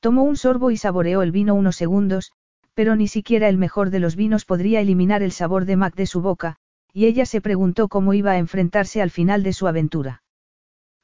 Tomó 0.00 0.24
un 0.24 0.36
sorbo 0.36 0.70
y 0.70 0.76
saboreó 0.76 1.22
el 1.22 1.30
vino 1.30 1.54
unos 1.54 1.76
segundos, 1.76 2.32
pero 2.74 2.96
ni 2.96 3.06
siquiera 3.06 3.48
el 3.48 3.58
mejor 3.58 3.90
de 3.90 4.00
los 4.00 4.16
vinos 4.16 4.44
podría 4.44 4.80
eliminar 4.80 5.22
el 5.22 5.32
sabor 5.32 5.64
de 5.64 5.76
Mac 5.76 5.94
de 5.94 6.06
su 6.06 6.20
boca, 6.22 6.56
y 6.92 7.06
ella 7.06 7.26
se 7.26 7.40
preguntó 7.40 7.88
cómo 7.88 8.14
iba 8.14 8.32
a 8.32 8.38
enfrentarse 8.38 9.02
al 9.02 9.10
final 9.10 9.42
de 9.42 9.52
su 9.52 9.68
aventura. 9.68 10.22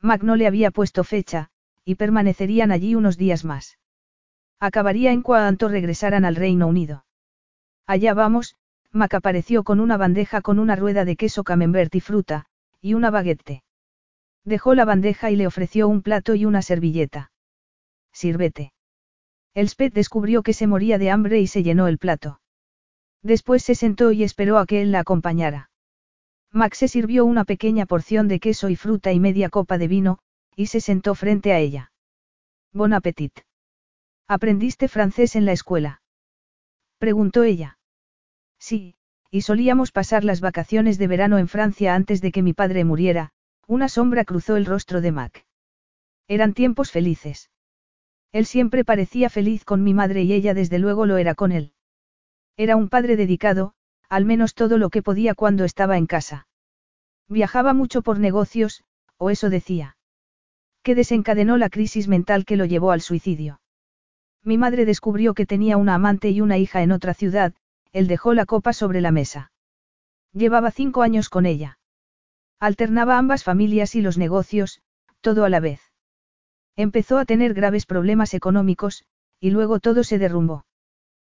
Mac 0.00 0.22
no 0.22 0.36
le 0.36 0.46
había 0.46 0.70
puesto 0.70 1.04
fecha, 1.04 1.50
y 1.88 1.94
permanecerían 1.94 2.70
allí 2.70 2.94
unos 2.94 3.16
días 3.16 3.46
más. 3.46 3.78
Acabaría 4.60 5.10
en 5.10 5.22
cuanto 5.22 5.70
regresaran 5.70 6.26
al 6.26 6.36
Reino 6.36 6.66
Unido. 6.66 7.06
Allá 7.86 8.12
vamos, 8.12 8.56
Mac 8.92 9.14
apareció 9.14 9.64
con 9.64 9.80
una 9.80 9.96
bandeja 9.96 10.42
con 10.42 10.58
una 10.58 10.76
rueda 10.76 11.06
de 11.06 11.16
queso 11.16 11.44
camembert 11.44 11.94
y 11.94 12.00
fruta, 12.00 12.44
y 12.82 12.92
una 12.92 13.10
baguette. 13.10 13.62
Dejó 14.44 14.74
la 14.74 14.84
bandeja 14.84 15.30
y 15.30 15.36
le 15.36 15.46
ofreció 15.46 15.88
un 15.88 16.02
plato 16.02 16.34
y 16.34 16.44
una 16.44 16.60
servilleta. 16.60 17.32
Sírvete. 18.12 18.74
Elspeth 19.54 19.94
descubrió 19.94 20.42
que 20.42 20.52
se 20.52 20.66
moría 20.66 20.98
de 20.98 21.10
hambre 21.10 21.40
y 21.40 21.46
se 21.46 21.62
llenó 21.62 21.88
el 21.88 21.96
plato. 21.96 22.38
Después 23.22 23.62
se 23.62 23.74
sentó 23.74 24.12
y 24.12 24.24
esperó 24.24 24.58
a 24.58 24.66
que 24.66 24.82
él 24.82 24.92
la 24.92 25.00
acompañara. 25.00 25.70
Max 26.52 26.76
se 26.76 26.88
sirvió 26.88 27.24
una 27.24 27.46
pequeña 27.46 27.86
porción 27.86 28.28
de 28.28 28.40
queso 28.40 28.68
y 28.68 28.76
fruta 28.76 29.10
y 29.14 29.20
media 29.20 29.48
copa 29.48 29.78
de 29.78 29.88
vino, 29.88 30.18
y 30.58 30.66
se 30.66 30.80
sentó 30.80 31.14
frente 31.14 31.52
a 31.52 31.60
ella. 31.60 31.92
Bon 32.72 32.92
appetit. 32.92 33.32
¿Aprendiste 34.26 34.88
francés 34.88 35.36
en 35.36 35.44
la 35.44 35.52
escuela? 35.52 36.02
Preguntó 36.98 37.44
ella. 37.44 37.78
Sí, 38.58 38.96
y 39.30 39.42
solíamos 39.42 39.92
pasar 39.92 40.24
las 40.24 40.40
vacaciones 40.40 40.98
de 40.98 41.06
verano 41.06 41.38
en 41.38 41.46
Francia 41.46 41.94
antes 41.94 42.20
de 42.20 42.32
que 42.32 42.42
mi 42.42 42.54
padre 42.54 42.84
muriera, 42.84 43.30
una 43.68 43.88
sombra 43.88 44.24
cruzó 44.24 44.56
el 44.56 44.66
rostro 44.66 45.00
de 45.00 45.12
Mac. 45.12 45.46
Eran 46.26 46.54
tiempos 46.54 46.90
felices. 46.90 47.52
Él 48.32 48.44
siempre 48.44 48.84
parecía 48.84 49.30
feliz 49.30 49.64
con 49.64 49.84
mi 49.84 49.94
madre 49.94 50.24
y 50.24 50.32
ella 50.32 50.54
desde 50.54 50.80
luego 50.80 51.06
lo 51.06 51.18
era 51.18 51.36
con 51.36 51.52
él. 51.52 51.72
Era 52.56 52.74
un 52.74 52.88
padre 52.88 53.14
dedicado, 53.14 53.74
al 54.08 54.24
menos 54.24 54.54
todo 54.54 54.76
lo 54.76 54.90
que 54.90 55.02
podía 55.02 55.36
cuando 55.36 55.62
estaba 55.62 55.98
en 55.98 56.06
casa. 56.06 56.48
Viajaba 57.28 57.74
mucho 57.74 58.02
por 58.02 58.18
negocios, 58.18 58.82
o 59.18 59.30
eso 59.30 59.50
decía 59.50 59.97
que 60.82 60.94
desencadenó 60.94 61.56
la 61.56 61.68
crisis 61.68 62.08
mental 62.08 62.44
que 62.44 62.56
lo 62.56 62.64
llevó 62.64 62.92
al 62.92 63.00
suicidio. 63.00 63.60
Mi 64.44 64.56
madre 64.56 64.84
descubrió 64.84 65.34
que 65.34 65.46
tenía 65.46 65.76
una 65.76 65.94
amante 65.94 66.30
y 66.30 66.40
una 66.40 66.58
hija 66.58 66.82
en 66.82 66.92
otra 66.92 67.14
ciudad, 67.14 67.54
él 67.92 68.06
dejó 68.06 68.34
la 68.34 68.46
copa 68.46 68.72
sobre 68.72 69.00
la 69.00 69.10
mesa. 69.10 69.52
Llevaba 70.32 70.70
cinco 70.70 71.02
años 71.02 71.28
con 71.28 71.46
ella. 71.46 71.78
Alternaba 72.60 73.18
ambas 73.18 73.44
familias 73.44 73.94
y 73.94 74.00
los 74.00 74.18
negocios, 74.18 74.80
todo 75.20 75.44
a 75.44 75.48
la 75.48 75.60
vez. 75.60 75.80
Empezó 76.76 77.18
a 77.18 77.24
tener 77.24 77.54
graves 77.54 77.86
problemas 77.86 78.34
económicos, 78.34 79.04
y 79.40 79.50
luego 79.50 79.80
todo 79.80 80.04
se 80.04 80.18
derrumbó. 80.18 80.64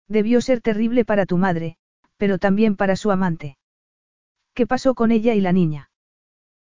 Debió 0.08 0.42
ser 0.42 0.62
terrible 0.62 1.06
para 1.06 1.26
tu 1.26 1.38
madre, 1.38 1.78
pero 2.18 2.40
también 2.40 2.76
para 2.76 2.96
su 2.96 3.12
amante. 3.12 3.58
¿Qué 4.54 4.68
pasó 4.68 4.96
con 4.96 5.12
ella 5.12 5.34
y 5.36 5.42
la 5.42 5.54
niña? 5.54 5.89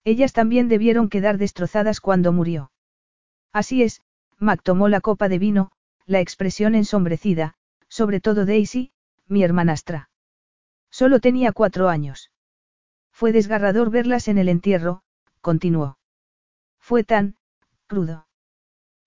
Ellas 0.05 0.33
también 0.33 0.69
debieron 0.69 1.09
quedar 1.09 1.39
destrozadas 1.39 2.01
cuando 2.01 2.33
murió. 2.33 2.73
Así 3.53 3.83
es, 3.83 4.03
Mac 4.39 4.61
tomó 4.63 4.89
la 4.89 5.01
copa 5.01 5.29
de 5.29 5.39
vino, 5.39 5.71
la 6.07 6.21
expresión 6.21 6.75
ensombrecida, 6.75 7.55
sobre 7.89 8.21
todo 8.21 8.45
Daisy, 8.45 8.93
mi 9.29 9.45
hermanastra. 9.45 10.11
Solo 10.91 11.21
tenía 11.21 11.53
cuatro 11.53 11.89
años. 11.89 12.31
Fue 13.13 13.33
desgarrador 13.33 13.91
verlas 13.91 14.29
en 14.29 14.39
el 14.39 14.49
entierro, 14.49 15.03
continuó. 15.41 15.99
Fue 16.81 17.05
tan, 17.05 17.37
crudo. 17.87 18.27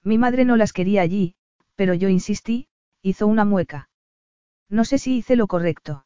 Mi 0.04 0.18
madre 0.18 0.46
no 0.46 0.56
las 0.56 0.72
quería 0.72 1.02
allí, 1.02 1.36
pero 1.76 1.94
yo 1.94 2.08
insistí, 2.08 2.68
hizo 3.02 3.28
una 3.28 3.44
mueca. 3.44 3.90
No 4.70 4.86
sé 4.86 4.98
si 4.98 5.18
hice 5.18 5.36
lo 5.36 5.48
correcto. 5.48 6.06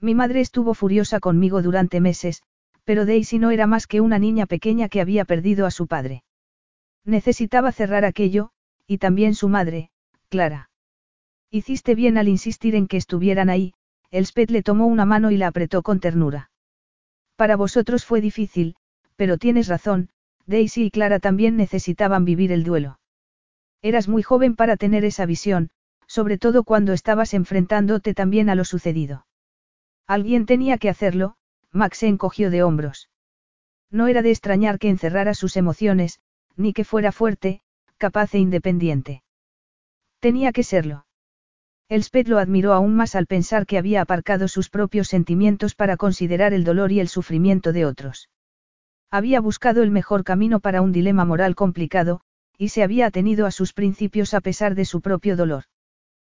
Mi 0.00 0.14
madre 0.14 0.40
estuvo 0.40 0.74
furiosa 0.74 1.20
conmigo 1.20 1.62
durante 1.62 2.00
meses, 2.00 2.42
pero 2.86 3.04
Daisy 3.04 3.40
no 3.40 3.50
era 3.50 3.66
más 3.66 3.88
que 3.88 4.00
una 4.00 4.18
niña 4.18 4.46
pequeña 4.46 4.88
que 4.88 5.00
había 5.00 5.24
perdido 5.24 5.66
a 5.66 5.72
su 5.72 5.88
padre. 5.88 6.22
Necesitaba 7.04 7.72
cerrar 7.72 8.04
aquello, 8.04 8.50
y 8.86 8.98
también 8.98 9.34
su 9.34 9.48
madre, 9.48 9.90
Clara. 10.28 10.70
Hiciste 11.50 11.96
bien 11.96 12.16
al 12.16 12.28
insistir 12.28 12.76
en 12.76 12.86
que 12.86 12.96
estuvieran 12.96 13.50
ahí, 13.50 13.74
Elspeth 14.12 14.52
le 14.52 14.62
tomó 14.62 14.86
una 14.86 15.04
mano 15.04 15.32
y 15.32 15.36
la 15.36 15.48
apretó 15.48 15.82
con 15.82 15.98
ternura. 15.98 16.50
Para 17.34 17.56
vosotros 17.56 18.04
fue 18.04 18.20
difícil, 18.20 18.76
pero 19.16 19.36
tienes 19.36 19.66
razón, 19.66 20.10
Daisy 20.46 20.84
y 20.84 20.90
Clara 20.92 21.18
también 21.18 21.56
necesitaban 21.56 22.24
vivir 22.24 22.52
el 22.52 22.62
duelo. 22.62 23.00
Eras 23.82 24.06
muy 24.06 24.22
joven 24.22 24.54
para 24.54 24.76
tener 24.76 25.04
esa 25.04 25.26
visión, 25.26 25.70
sobre 26.06 26.38
todo 26.38 26.62
cuando 26.62 26.92
estabas 26.92 27.34
enfrentándote 27.34 28.14
también 28.14 28.48
a 28.48 28.54
lo 28.54 28.64
sucedido. 28.64 29.26
Alguien 30.06 30.46
tenía 30.46 30.78
que 30.78 30.88
hacerlo, 30.88 31.36
Max 31.76 31.98
se 31.98 32.08
encogió 32.08 32.50
de 32.50 32.62
hombros. 32.62 33.10
No 33.90 34.08
era 34.08 34.22
de 34.22 34.30
extrañar 34.30 34.78
que 34.78 34.88
encerrara 34.88 35.34
sus 35.34 35.56
emociones, 35.56 36.20
ni 36.56 36.72
que 36.72 36.84
fuera 36.84 37.12
fuerte, 37.12 37.60
capaz 37.98 38.34
e 38.34 38.38
independiente. 38.38 39.22
Tenía 40.18 40.52
que 40.52 40.62
serlo. 40.62 41.06
Elspeth 41.88 42.26
lo 42.26 42.38
admiró 42.38 42.72
aún 42.72 42.96
más 42.96 43.14
al 43.14 43.26
pensar 43.26 43.64
que 43.64 43.78
había 43.78 44.00
aparcado 44.00 44.48
sus 44.48 44.70
propios 44.70 45.06
sentimientos 45.06 45.74
para 45.76 45.96
considerar 45.96 46.52
el 46.52 46.64
dolor 46.64 46.90
y 46.90 46.98
el 46.98 47.08
sufrimiento 47.08 47.72
de 47.72 47.86
otros. 47.86 48.28
Había 49.10 49.40
buscado 49.40 49.82
el 49.84 49.92
mejor 49.92 50.24
camino 50.24 50.58
para 50.58 50.82
un 50.82 50.90
dilema 50.90 51.24
moral 51.24 51.54
complicado, 51.54 52.22
y 52.58 52.70
se 52.70 52.82
había 52.82 53.06
atenido 53.06 53.46
a 53.46 53.52
sus 53.52 53.72
principios 53.72 54.34
a 54.34 54.40
pesar 54.40 54.74
de 54.74 54.84
su 54.84 55.00
propio 55.00 55.36
dolor. 55.36 55.64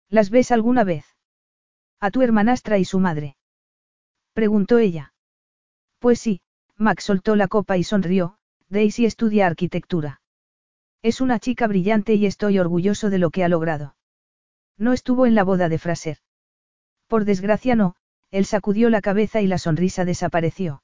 ¿Las 0.09 0.30
ves 0.30 0.51
alguna 0.51 0.83
vez? 0.83 1.06
A 1.99 2.11
tu 2.11 2.24
hermanastra 2.24 2.77
y 2.77 2.85
su 2.85 2.99
madre. 2.99 3.38
Preguntó 4.33 4.80
ella. 4.80 5.14
Pues 6.00 6.19
sí, 6.19 6.42
Max 6.76 7.06
soltó 7.06 7.35
la 7.35 7.48
copa 7.48 7.77
y 7.77 7.84
sonrió, 7.84 8.38
Daisy 8.69 9.06
estudia 9.06 9.48
arquitectura. 9.48 10.22
Es 11.01 11.22
una 11.22 11.40
chica 11.40 11.67
brillante 11.67 12.14
y 12.16 12.26
estoy 12.26 12.59
orgulloso 12.59 13.09
de 13.09 13.17
lo 13.17 13.30
que 13.30 13.43
ha 13.43 13.50
logrado. 13.50 13.95
No 14.77 14.93
estuvo 14.93 15.26
en 15.26 15.35
la 15.35 15.43
boda 15.43 15.69
de 15.69 15.80
Fraser. 15.80 16.17
Por 17.08 17.26
desgracia 17.26 17.76
no, 17.76 17.95
él 18.32 18.45
sacudió 18.45 18.90
la 18.90 19.01
cabeza 19.01 19.42
y 19.42 19.48
la 19.48 19.58
sonrisa 19.58 20.06
desapareció. 20.06 20.84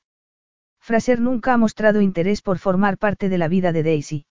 Fraser 0.80 1.20
nunca 1.20 1.54
ha 1.54 1.58
mostrado 1.58 2.02
interés 2.02 2.42
por 2.42 2.58
formar 2.58 2.98
parte 2.98 3.30
de 3.30 3.38
la 3.38 3.48
vida 3.48 3.72
de 3.72 3.84
Daisy. 3.84 4.26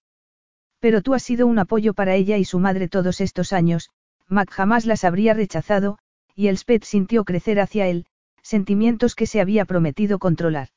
Pero 0.80 1.00
tú 1.00 1.14
has 1.14 1.22
sido 1.22 1.46
un 1.46 1.58
apoyo 1.58 1.94
para 1.94 2.14
ella 2.14 2.38
y 2.38 2.44
su 2.44 2.58
madre 2.58 2.88
todos 2.88 3.20
estos 3.20 3.52
años, 3.52 3.90
Mac 4.28 4.50
jamás 4.50 4.84
las 4.84 5.04
habría 5.04 5.34
rechazado, 5.34 5.98
y 6.34 6.48
Elspeth 6.48 6.84
sintió 6.84 7.24
crecer 7.24 7.60
hacia 7.60 7.86
él, 7.86 8.06
sentimientos 8.42 9.14
que 9.14 9.26
se 9.26 9.40
había 9.40 9.64
prometido 9.64 10.18
controlar. 10.18 10.68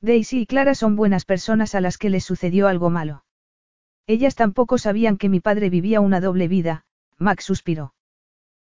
Daisy 0.00 0.40
y 0.40 0.46
Clara 0.46 0.74
son 0.74 0.96
buenas 0.96 1.24
personas 1.24 1.74
a 1.74 1.80
las 1.80 1.98
que 1.98 2.10
les 2.10 2.24
sucedió 2.24 2.68
algo 2.68 2.90
malo. 2.90 3.24
Ellas 4.06 4.34
tampoco 4.34 4.78
sabían 4.78 5.16
que 5.16 5.28
mi 5.28 5.40
padre 5.40 5.70
vivía 5.70 6.00
una 6.00 6.20
doble 6.20 6.48
vida, 6.48 6.84
Max 7.18 7.44
suspiró. 7.44 7.94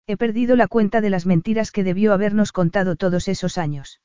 He 0.07 0.17
perdido 0.17 0.55
la 0.55 0.67
cuenta 0.67 1.01
de 1.01 1.09
las 1.09 1.25
mentiras 1.25 1.71
que 1.71 1.83
debió 1.83 2.13
habernos 2.13 2.51
contado 2.51 2.95
todos 2.95 3.27
esos 3.27 3.57
años. 3.57 4.01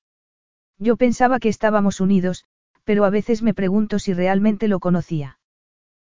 Yo 0.78 0.97
pensaba 0.97 1.39
que 1.39 1.49
estábamos 1.49 2.01
unidos, 2.01 2.45
pero 2.85 3.05
a 3.05 3.11
veces 3.11 3.43
me 3.43 3.55
pregunto 3.55 3.99
si 3.99 4.15
realmente 4.15 4.69
lo 4.69 4.78
conocía. 4.78 5.39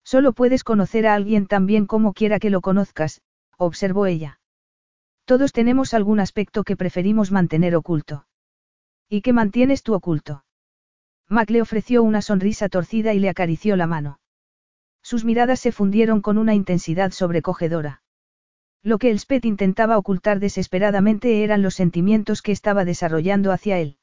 Solo 0.05 0.33
puedes 0.33 0.65
conocer 0.65 1.07
a 1.07 1.15
alguien 1.15 1.47
tan 1.47 1.67
bien 1.67 1.87
como 1.87 2.13
quiera 2.13 2.39
que 2.39 2.51
lo 2.51 2.61
conozcas, 2.61 3.23
observó 3.59 4.07
ella. 4.07 4.40
Todos 5.31 5.53
tenemos 5.53 5.95
algún 5.95 6.19
aspecto 6.19 6.65
que 6.65 6.77
preferimos 6.77 7.31
mantener 7.31 7.77
oculto. 7.77 8.27
¿Y 9.09 9.21
qué 9.21 9.33
mantienes 9.33 9.85
tú 9.85 9.95
oculto? 9.95 10.45
Mac 11.29 11.49
le 11.51 11.63
ofreció 11.63 12.03
una 12.03 12.21
sonrisa 12.21 12.69
torcida 12.69 13.15
y 13.15 13.21
le 13.21 13.29
acarició 13.29 13.77
la 13.77 13.87
mano. 13.87 14.19
Sus 15.05 15.25
miradas 15.25 15.61
se 15.61 15.71
fundieron 15.71 16.21
con 16.21 16.37
una 16.37 16.55
intensidad 16.55 17.13
sobrecogedora. 17.13 18.03
Lo 18.83 18.99
que 18.99 19.13
Elspeth 19.13 19.45
intentaba 19.45 19.99
ocultar 19.99 20.41
desesperadamente 20.41 21.45
eran 21.45 21.63
los 21.63 21.77
sentimientos 21.77 22.43
que 22.43 22.51
estaba 22.51 22.85
desarrollando 22.85 23.53
hacia 23.53 23.79
él. 23.79 23.99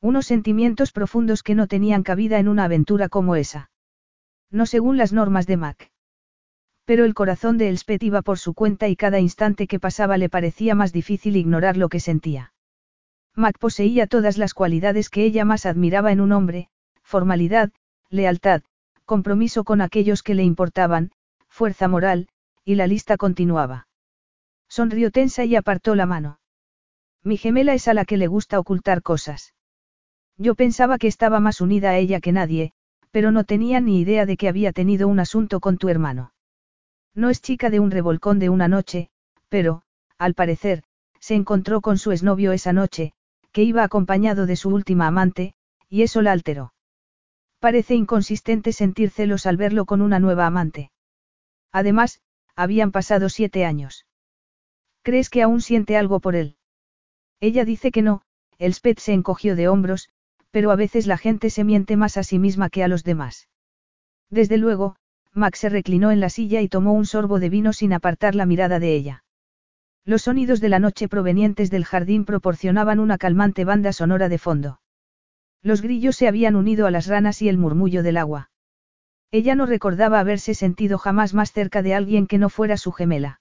Unos 0.00 0.26
sentimientos 0.26 0.90
profundos 0.90 1.44
que 1.44 1.54
no 1.54 1.68
tenían 1.68 2.02
cabida 2.02 2.40
en 2.40 2.48
una 2.48 2.64
aventura 2.64 3.08
como 3.08 3.36
esa. 3.36 3.70
No 4.50 4.66
según 4.66 4.96
las 4.96 5.12
normas 5.12 5.46
de 5.46 5.56
Mac. 5.56 5.89
Pero 6.90 7.04
el 7.04 7.14
corazón 7.14 7.56
de 7.56 7.68
Elspeth 7.68 8.02
iba 8.02 8.20
por 8.20 8.40
su 8.40 8.52
cuenta 8.52 8.88
y 8.88 8.96
cada 8.96 9.20
instante 9.20 9.68
que 9.68 9.78
pasaba 9.78 10.18
le 10.18 10.28
parecía 10.28 10.74
más 10.74 10.92
difícil 10.92 11.36
ignorar 11.36 11.76
lo 11.76 11.88
que 11.88 12.00
sentía. 12.00 12.52
Mac 13.36 13.60
poseía 13.60 14.08
todas 14.08 14.38
las 14.38 14.54
cualidades 14.54 15.08
que 15.08 15.22
ella 15.22 15.44
más 15.44 15.66
admiraba 15.66 16.10
en 16.10 16.20
un 16.20 16.32
hombre, 16.32 16.68
formalidad, 17.04 17.70
lealtad, 18.08 18.62
compromiso 19.04 19.62
con 19.62 19.82
aquellos 19.82 20.24
que 20.24 20.34
le 20.34 20.42
importaban, 20.42 21.12
fuerza 21.48 21.86
moral, 21.86 22.26
y 22.64 22.74
la 22.74 22.88
lista 22.88 23.16
continuaba. 23.16 23.86
Sonrió 24.68 25.12
tensa 25.12 25.44
y 25.44 25.54
apartó 25.54 25.94
la 25.94 26.06
mano. 26.06 26.40
Mi 27.22 27.36
gemela 27.36 27.72
es 27.72 27.86
a 27.86 27.94
la 27.94 28.04
que 28.04 28.16
le 28.16 28.26
gusta 28.26 28.58
ocultar 28.58 29.00
cosas. 29.00 29.54
Yo 30.38 30.56
pensaba 30.56 30.98
que 30.98 31.06
estaba 31.06 31.38
más 31.38 31.60
unida 31.60 31.90
a 31.90 31.98
ella 31.98 32.18
que 32.18 32.32
nadie, 32.32 32.72
pero 33.12 33.30
no 33.30 33.44
tenía 33.44 33.80
ni 33.80 34.00
idea 34.00 34.26
de 34.26 34.36
que 34.36 34.48
había 34.48 34.72
tenido 34.72 35.06
un 35.06 35.20
asunto 35.20 35.60
con 35.60 35.78
tu 35.78 35.88
hermano. 35.88 36.32
No 37.14 37.28
es 37.28 37.40
chica 37.40 37.70
de 37.70 37.80
un 37.80 37.90
revolcón 37.90 38.38
de 38.38 38.48
una 38.48 38.68
noche, 38.68 39.10
pero, 39.48 39.82
al 40.18 40.34
parecer, 40.34 40.84
se 41.18 41.34
encontró 41.34 41.80
con 41.80 41.98
su 41.98 42.12
exnovio 42.12 42.52
esa 42.52 42.72
noche, 42.72 43.12
que 43.52 43.62
iba 43.62 43.82
acompañado 43.82 44.46
de 44.46 44.56
su 44.56 44.70
última 44.70 45.06
amante, 45.06 45.54
y 45.88 46.02
eso 46.02 46.22
la 46.22 46.32
alteró. 46.32 46.72
Parece 47.58 47.94
inconsistente 47.94 48.72
sentir 48.72 49.10
celos 49.10 49.44
al 49.44 49.56
verlo 49.56 49.84
con 49.84 50.00
una 50.00 50.18
nueva 50.18 50.46
amante. 50.46 50.90
Además, 51.72 52.20
habían 52.56 52.90
pasado 52.90 53.28
siete 53.28 53.64
años. 53.64 54.06
¿Crees 55.02 55.30
que 55.30 55.42
aún 55.42 55.60
siente 55.60 55.96
algo 55.96 56.20
por 56.20 56.36
él? 56.36 56.56
Ella 57.40 57.64
dice 57.64 57.90
que 57.90 58.02
no, 58.02 58.22
Elspeth 58.58 58.98
se 58.98 59.12
encogió 59.12 59.56
de 59.56 59.68
hombros, 59.68 60.10
pero 60.50 60.70
a 60.70 60.76
veces 60.76 61.06
la 61.06 61.16
gente 61.16 61.50
se 61.50 61.64
miente 61.64 61.96
más 61.96 62.16
a 62.16 62.22
sí 62.22 62.38
misma 62.38 62.70
que 62.70 62.82
a 62.82 62.88
los 62.88 63.04
demás. 63.04 63.48
Desde 64.30 64.58
luego, 64.58 64.96
Max 65.34 65.60
se 65.60 65.68
reclinó 65.68 66.10
en 66.10 66.20
la 66.20 66.28
silla 66.28 66.60
y 66.60 66.68
tomó 66.68 66.92
un 66.92 67.06
sorbo 67.06 67.38
de 67.38 67.48
vino 67.48 67.72
sin 67.72 67.92
apartar 67.92 68.34
la 68.34 68.46
mirada 68.46 68.78
de 68.78 68.94
ella. 68.94 69.24
Los 70.04 70.22
sonidos 70.22 70.60
de 70.60 70.68
la 70.68 70.78
noche 70.78 71.08
provenientes 71.08 71.70
del 71.70 71.84
jardín 71.84 72.24
proporcionaban 72.24 72.98
una 72.98 73.18
calmante 73.18 73.64
banda 73.64 73.92
sonora 73.92 74.28
de 74.28 74.38
fondo. 74.38 74.80
Los 75.62 75.82
grillos 75.82 76.16
se 76.16 76.26
habían 76.26 76.56
unido 76.56 76.86
a 76.86 76.90
las 76.90 77.06
ranas 77.06 77.42
y 77.42 77.48
el 77.48 77.58
murmullo 77.58 78.02
del 78.02 78.16
agua. 78.16 78.50
Ella 79.30 79.54
no 79.54 79.66
recordaba 79.66 80.18
haberse 80.18 80.54
sentido 80.54 80.98
jamás 80.98 81.34
más 81.34 81.52
cerca 81.52 81.82
de 81.82 81.94
alguien 81.94 82.26
que 82.26 82.38
no 82.38 82.48
fuera 82.48 82.76
su 82.76 82.90
gemela. 82.90 83.40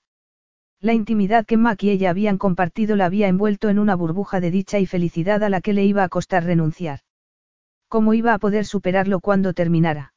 La 0.81 0.93
intimidad 0.93 1.45
que 1.45 1.57
Mac 1.57 1.81
y 1.83 1.89
ella 1.89 2.09
habían 2.09 2.37
compartido 2.37 2.95
la 2.95 3.05
había 3.05 3.27
envuelto 3.27 3.69
en 3.69 3.79
una 3.79 3.95
burbuja 3.95 4.39
de 4.39 4.51
dicha 4.51 4.79
y 4.79 4.85
felicidad 4.85 5.43
a 5.43 5.49
la 5.49 5.61
que 5.61 5.73
le 5.73 5.83
iba 5.85 6.03
a 6.03 6.09
costar 6.09 6.43
renunciar. 6.43 6.99
¿Cómo 7.87 8.13
iba 8.13 8.33
a 8.33 8.39
poder 8.39 8.65
superarlo 8.65 9.19
cuando 9.19 9.53
terminara? 9.53 10.13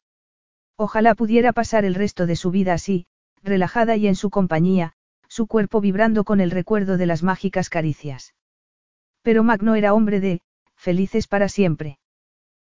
Ojalá 0.84 1.14
pudiera 1.14 1.52
pasar 1.52 1.84
el 1.84 1.94
resto 1.94 2.26
de 2.26 2.34
su 2.34 2.50
vida 2.50 2.72
así, 2.72 3.06
relajada 3.44 3.94
y 3.94 4.08
en 4.08 4.16
su 4.16 4.30
compañía, 4.30 4.94
su 5.28 5.46
cuerpo 5.46 5.80
vibrando 5.80 6.24
con 6.24 6.40
el 6.40 6.50
recuerdo 6.50 6.96
de 6.96 7.06
las 7.06 7.22
mágicas 7.22 7.70
caricias. 7.70 8.34
Pero 9.22 9.44
Mac 9.44 9.62
no 9.62 9.76
era 9.76 9.94
hombre 9.94 10.18
de, 10.18 10.40
felices 10.74 11.28
para 11.28 11.48
siempre. 11.48 12.00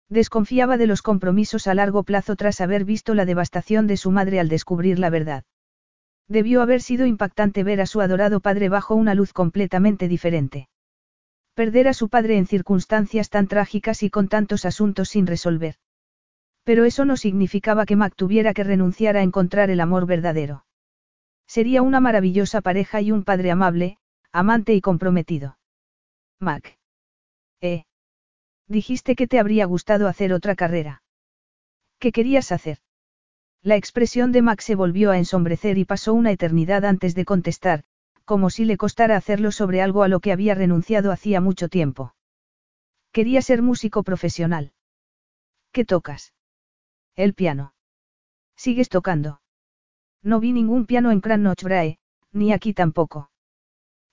Desconfiaba 0.10 0.76
de 0.76 0.88
los 0.88 1.02
compromisos 1.02 1.68
a 1.68 1.74
largo 1.74 2.04
plazo 2.04 2.36
tras 2.36 2.60
haber 2.60 2.84
visto 2.84 3.16
la 3.16 3.24
devastación 3.24 3.88
de 3.88 3.96
su 3.96 4.12
madre 4.12 4.42
al 4.42 4.50
descubrir 4.50 5.00
la 5.00 5.10
verdad. 5.10 5.46
Debió 6.28 6.62
haber 6.62 6.82
sido 6.82 7.06
impactante 7.06 7.64
ver 7.64 7.80
a 7.80 7.86
su 7.86 8.02
adorado 8.02 8.42
padre 8.42 8.68
bajo 8.68 8.94
una 8.94 9.16
luz 9.16 9.32
completamente 9.32 10.10
diferente. 10.10 10.68
Perder 11.54 11.88
a 11.88 11.94
su 11.94 12.10
padre 12.10 12.38
en 12.38 12.46
circunstancias 12.46 13.30
tan 13.30 13.48
trágicas 13.48 14.04
y 14.04 14.10
con 14.10 14.28
tantos 14.28 14.66
asuntos 14.66 15.08
sin 15.08 15.28
resolver. 15.28 15.78
Pero 16.64 16.86
eso 16.86 17.06
no 17.06 17.18
significaba 17.18 17.86
que 17.86 17.96
Mac 17.96 18.14
tuviera 18.16 18.54
que 18.54 18.64
renunciar 18.64 19.18
a 19.18 19.24
encontrar 19.24 19.70
el 19.70 19.80
amor 19.80 20.06
verdadero. 20.06 20.66
Sería 21.48 21.82
una 21.82 22.00
maravillosa 22.00 22.62
pareja 22.62 23.02
y 23.02 23.12
un 23.12 23.24
padre 23.24 23.52
amable, 23.52 23.98
amante 24.32 24.74
y 24.74 24.82
comprometido. 24.82 25.58
Mac. 26.40 26.78
Eh. 27.62 27.84
Dijiste 28.68 29.16
que 29.16 29.28
te 29.28 29.40
habría 29.40 29.66
gustado 29.66 30.08
hacer 30.08 30.34
otra 30.34 30.56
carrera. 30.56 31.04
¿Qué 32.00 32.12
querías 32.12 32.52
hacer? 32.52 32.78
La 33.64 33.76
expresión 33.76 34.32
de 34.32 34.42
Mac 34.42 34.62
se 34.62 34.76
volvió 34.76 35.12
a 35.12 35.18
ensombrecer 35.18 35.78
y 35.78 35.86
pasó 35.86 36.14
una 36.14 36.32
eternidad 36.32 36.86
antes 36.86 37.14
de 37.14 37.26
contestar, 37.26 37.84
como 38.26 38.50
si 38.50 38.66
le 38.66 38.78
costara 38.78 39.18
hacerlo 39.18 39.52
sobre 39.52 39.82
algo 39.82 40.04
a 40.04 40.08
lo 40.08 40.20
que 40.20 40.32
había 40.32 40.56
renunciado 40.56 41.12
hacía 41.12 41.42
mucho 41.42 41.68
tiempo. 41.68 42.16
Quería 43.12 43.42
ser 43.42 43.62
músico 43.62 44.04
profesional. 44.04 44.72
¿Qué 45.72 45.86
tocas? 45.86 46.34
El 47.16 47.34
piano. 47.34 47.74
¿Sigues 48.56 48.90
tocando? 48.90 49.42
No 50.24 50.40
vi 50.40 50.54
ningún 50.54 50.86
piano 50.86 51.12
en 51.12 51.20
Crannochbrae, 51.20 52.00
ni 52.32 52.54
aquí 52.54 52.74
tampoco. 52.74 53.32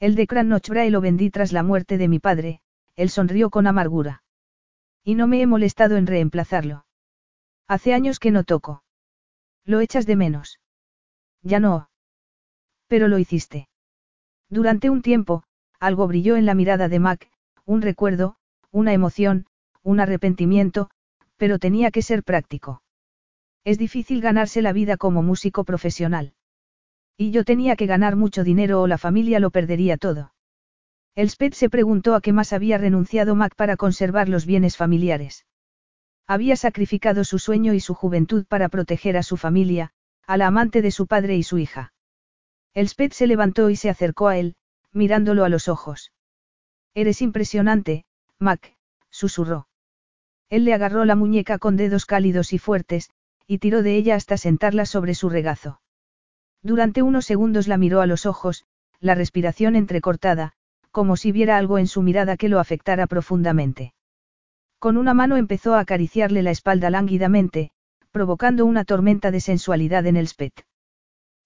El 0.01 0.15
de 0.15 0.27
Crannochbrae 0.27 0.91
lo 0.91 1.01
vendí 1.01 1.31
tras 1.31 1.53
la 1.53 1.63
muerte 1.63 1.99
de 1.99 2.09
mi 2.09 2.19
padre, 2.19 2.61
él 2.97 3.11
sonrió 3.11 3.51
con 3.51 3.67
amargura. 3.67 4.23
Y 5.05 5.15
no 5.15 5.27
me 5.27 5.41
he 5.41 5.47
molestado 5.47 5.97
en 5.97 6.07
reemplazarlo. 6.07 6.87
Hace 7.67 7.95
años 7.95 8.19
que 8.19 8.31
no 8.31 8.45
toco. 8.45 8.83
Lo 9.65 9.81
echas 9.81 10.07
de 10.07 10.17
menos. 10.17 10.61
Ya 11.43 11.61
no. 11.61 11.91
Pero 12.87 13.07
lo 13.09 13.19
hiciste. 13.19 13.69
Durante 14.49 14.91
un 14.91 15.03
tiempo, 15.03 15.45
algo 15.79 16.07
brilló 16.09 16.37
en 16.37 16.47
la 16.47 16.55
mirada 16.55 16.89
de 16.89 16.99
Mac, 16.99 17.31
un 17.65 17.83
recuerdo, 17.83 18.37
una 18.71 18.93
emoción, 18.93 19.47
un 19.83 20.01
arrepentimiento, 20.01 20.91
pero 21.37 21.59
tenía 21.59 21.91
que 21.91 22.03
ser 22.03 22.25
práctico. 22.25 22.83
Es 23.69 23.77
difícil 23.77 24.23
ganarse 24.23 24.63
la 24.63 24.73
vida 24.73 24.97
como 24.97 25.23
músico 25.23 25.63
profesional. 25.63 26.33
Y 27.19 27.33
yo 27.33 27.45
tenía 27.45 27.77
que 27.77 27.85
ganar 27.85 28.17
mucho 28.17 28.43
dinero 28.43 28.81
o 28.81 28.87
la 28.87 28.97
familia 28.97 29.41
lo 29.41 29.51
perdería 29.51 29.99
todo. 29.99 30.33
Elspeth 31.15 31.53
se 31.53 31.69
preguntó 31.69 32.15
a 32.15 32.23
qué 32.23 32.33
más 32.33 32.55
había 32.55 32.79
renunciado 32.79 33.35
Mac 33.35 33.55
para 33.55 33.77
conservar 33.77 34.31
los 34.31 34.47
bienes 34.47 34.79
familiares. 34.79 35.45
Había 36.27 36.57
sacrificado 36.57 37.25
su 37.25 37.39
sueño 37.39 37.75
y 37.75 37.81
su 37.81 37.93
juventud 37.93 38.47
para 38.47 38.71
proteger 38.71 39.19
a 39.19 39.23
su 39.23 39.37
familia, 39.37 39.91
a 40.27 40.39
la 40.39 40.47
amante 40.47 40.81
de 40.81 40.91
su 40.91 41.07
padre 41.07 41.37
y 41.37 41.43
su 41.43 41.59
hija. 41.59 41.93
Elspeth 42.73 43.13
se 43.13 43.27
levantó 43.27 43.69
y 43.69 43.77
se 43.77 43.91
acercó 43.91 44.29
a 44.29 44.39
él, 44.39 44.57
mirándolo 44.93 45.45
a 45.45 45.51
los 45.51 45.69
ojos. 45.69 46.11
Eres 46.95 47.21
impresionante, 47.21 48.07
Mac, 48.39 48.79
susurró. 49.11 49.69
Él 50.49 50.65
le 50.65 50.73
agarró 50.73 51.05
la 51.05 51.17
muñeca 51.17 51.59
con 51.59 51.77
dedos 51.77 52.07
cálidos 52.07 52.55
y 52.55 52.59
fuertes, 52.59 53.11
y 53.49 53.59
tiró 53.59 53.83
de 53.83 53.97
ella 53.97 54.15
hasta 54.15 54.37
sentarla 54.37 54.87
sobre 54.87 55.15
su 55.15 55.31
regazo. 55.31 55.81
Durante 56.63 57.03
unos 57.03 57.25
segundos 57.25 57.67
la 57.67 57.79
miró 57.79 58.03
a 58.03 58.07
los 58.07 58.27
ojos, 58.27 58.67
la 59.01 59.15
respiración 59.15 59.75
entrecortada, 59.75 60.53
como 60.91 61.17
si 61.17 61.33
viera 61.33 61.57
algo 61.57 61.79
en 61.79 61.87
su 61.87 62.03
mirada 62.03 62.37
que 62.37 62.51
lo 62.51 62.61
afectara 62.61 63.07
profundamente. 63.07 63.95
Con 64.79 64.97
una 64.97 65.15
mano 65.15 65.37
empezó 65.37 65.75
a 65.75 65.81
acariciarle 65.81 66.43
la 66.43 66.51
espalda 66.51 66.91
lánguidamente, 66.91 67.71
provocando 68.13 68.67
una 68.67 68.85
tormenta 68.85 69.31
de 69.31 69.41
sensualidad 69.41 70.07
en 70.07 70.17
el 70.17 70.29
spet. 70.29 70.53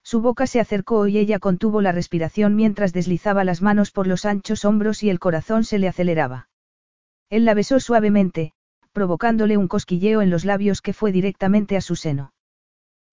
Su 0.03 0.21
boca 0.21 0.45
se 0.45 0.59
acercó 0.59 1.07
y 1.07 1.17
ella 1.17 1.39
contuvo 1.39 1.81
la 1.81 1.93
respiración 1.93 2.55
mientras 2.55 2.91
deslizaba 2.91 3.45
las 3.45 3.61
manos 3.61 3.91
por 3.91 4.07
los 4.07 4.25
anchos 4.25 4.65
hombros 4.65 5.03
y 5.03 5.09
el 5.09 5.19
corazón 5.19 5.63
se 5.63 5.79
le 5.79 5.87
aceleraba. 5.87 6.49
Él 7.29 7.45
la 7.45 7.53
besó 7.53 7.79
suavemente, 7.79 8.51
provocándole 8.93 9.57
un 9.57 9.67
cosquilleo 9.67 10.21
en 10.21 10.29
los 10.29 10.45
labios 10.45 10.81
que 10.81 10.93
fue 10.93 11.11
directamente 11.11 11.75
a 11.75 11.81
su 11.81 11.95
seno. 11.95 12.31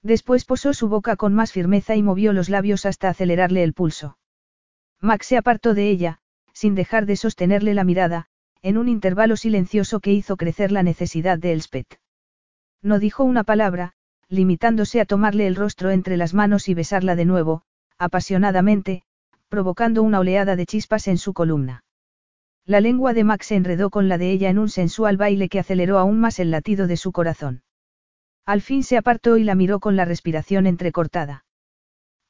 Después 0.02 0.44
posó 0.44 0.72
su 0.72 0.88
boca 0.88 1.16
con 1.16 1.34
más 1.34 1.52
firmeza 1.52 1.96
y 1.96 2.02
movió 2.02 2.32
los 2.32 2.48
labios 2.48 2.86
hasta 2.86 3.08
acelerarle 3.08 3.64
el 3.64 3.74
pulso. 3.74 4.16
Max 5.00 5.26
se 5.26 5.36
apartó 5.36 5.74
de 5.74 5.90
ella, 5.90 6.18
sin 6.52 6.74
dejar 6.74 7.06
de 7.06 7.16
sostenerle 7.16 7.74
la 7.74 7.84
mirada, 7.84 8.26
en 8.62 8.76
un 8.76 8.88
intervalo 8.88 9.36
silencioso 9.36 10.00
que 10.00 10.12
hizo 10.12 10.36
crecer 10.36 10.70
la 10.72 10.82
necesidad 10.82 11.38
de 11.38 11.52
Elspeth. 11.52 11.98
No 12.82 12.98
dijo 12.98 13.24
una 13.24 13.44
palabra, 13.44 13.94
limitándose 14.28 15.00
a 15.00 15.06
tomarle 15.06 15.46
el 15.46 15.56
rostro 15.56 15.90
entre 15.90 16.16
las 16.16 16.34
manos 16.34 16.68
y 16.68 16.74
besarla 16.74 17.16
de 17.16 17.24
nuevo, 17.24 17.62
apasionadamente, 17.98 19.02
provocando 19.48 20.02
una 20.02 20.20
oleada 20.20 20.56
de 20.56 20.66
chispas 20.66 21.08
en 21.08 21.18
su 21.18 21.32
columna. 21.32 21.82
La 22.66 22.80
lengua 22.80 23.14
de 23.14 23.24
Max 23.24 23.46
se 23.46 23.56
enredó 23.56 23.90
con 23.90 24.08
la 24.08 24.18
de 24.18 24.30
ella 24.30 24.50
en 24.50 24.58
un 24.58 24.68
sensual 24.68 25.16
baile 25.16 25.48
que 25.48 25.58
aceleró 25.58 25.98
aún 25.98 26.20
más 26.20 26.38
el 26.38 26.50
latido 26.50 26.86
de 26.86 26.96
su 26.96 27.12
corazón. 27.12 27.62
Al 28.46 28.60
fin 28.60 28.82
se 28.82 28.96
apartó 28.96 29.36
y 29.36 29.44
la 29.44 29.54
miró 29.54 29.80
con 29.80 29.96
la 29.96 30.04
respiración 30.04 30.66
entrecortada. 30.66 31.44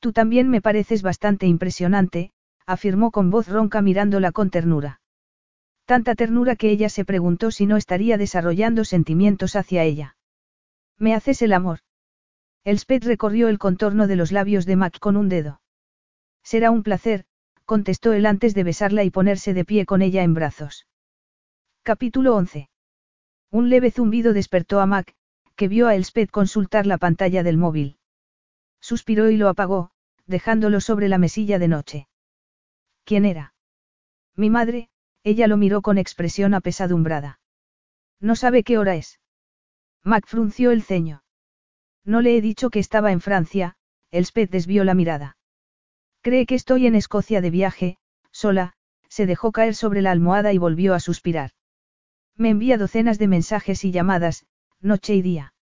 Tú 0.01 0.13
también 0.13 0.49
me 0.49 0.63
pareces 0.63 1.03
bastante 1.03 1.47
impresionante, 1.47 2.33
afirmó 2.67 3.11
con 3.11 3.31
voz 3.31 3.49
ronca 3.49 3.83
mirándola 3.83 4.33
con 4.33 4.51
ternura. 4.51 5.01
Tanta 5.85 6.15
ternura 6.15 6.57
que 6.57 6.71
ella 6.71 6.89
se 6.89 7.05
preguntó 7.05 7.51
si 7.51 7.67
no 7.67 7.77
estaría 7.77 8.17
desarrollando 8.17 8.85
sentimientos 8.85 9.57
hacia 9.57 9.83
ella. 9.83 10.17
¿Me 10.99 11.15
haces 11.15 11.43
el 11.43 11.53
amor? 11.53 11.81
Elspeth 12.65 13.05
recorrió 13.05 13.49
el 13.49 13.59
contorno 13.59 14.07
de 14.07 14.17
los 14.17 14.33
labios 14.33 14.67
de 14.67 14.77
Mac 14.77 14.99
con 15.01 15.17
un 15.17 15.29
dedo. 15.29 15.61
Será 16.43 16.71
un 16.71 16.83
placer, 16.83 17.25
contestó 17.71 18.13
él 18.13 18.27
antes 18.27 18.53
de 18.53 18.65
besarla 18.65 19.05
y 19.05 19.11
ponerse 19.11 19.55
de 19.55 19.65
pie 19.65 19.87
con 19.87 20.03
ella 20.03 20.25
en 20.25 20.35
brazos. 20.35 20.89
Capítulo 21.85 22.35
11. 22.35 22.69
Un 23.53 23.71
leve 23.71 23.93
zumbido 23.93 24.33
despertó 24.33 24.81
a 24.81 24.87
Mac, 24.87 25.15
que 25.55 25.69
vio 25.69 25.87
a 25.87 25.95
Elspeth 25.95 26.33
consultar 26.33 26.85
la 26.87 26.99
pantalla 26.99 27.45
del 27.45 27.59
móvil. 27.59 28.01
Suspiró 28.81 29.31
y 29.31 29.37
lo 29.37 29.49
apagó, 29.49 29.93
dejándolo 30.27 30.81
sobre 30.81 31.07
la 31.07 31.19
mesilla 31.19 31.61
de 31.61 31.69
noche. 31.69 32.09
¿Quién 33.05 33.25
era? 33.25 33.55
Mi 34.35 34.51
madre, 34.51 34.89
ella 35.23 35.47
lo 35.47 35.57
miró 35.57 35.81
con 35.81 35.97
expresión 35.97 36.55
apesadumbrada. 36.55 37.39
No 38.19 38.35
sabe 38.35 38.65
qué 38.65 38.79
hora 38.79 38.97
es. 38.97 39.21
Mac 40.03 40.27
frunció 40.27 40.73
el 40.73 40.83
ceño. 40.83 41.23
No 42.05 42.21
le 42.21 42.37
he 42.37 42.41
dicho 42.41 42.69
que 42.69 42.81
estaba 42.81 43.13
en 43.13 43.21
Francia, 43.21 43.77
Elspeth 44.11 44.51
desvió 44.51 44.83
la 44.83 44.95
mirada. 44.95 45.37
Cree 46.23 46.45
que 46.45 46.55
estoy 46.55 46.87
en 46.87 46.95
Escocia 46.95 47.41
de 47.41 47.51
viaje, 47.51 47.97
sola, 48.31 48.75
se 49.09 49.27
dejó 49.27 49.53
caer 49.53 49.75
sobre 49.75 50.03
la 50.03 50.11
almohada 50.11 50.53
y 50.53 50.59
volvió 50.59 50.95
a 50.95 51.01
suspirar. 51.01 51.53
Me 52.37 52.51
envía 52.51 52.77
docenas 52.77 53.19
de 53.19 53.27
mensajes 53.27 53.85
y 53.85 53.91
llamadas, 53.91 54.47
noche 54.81 55.15
y 55.15 55.23
día. 55.23 55.55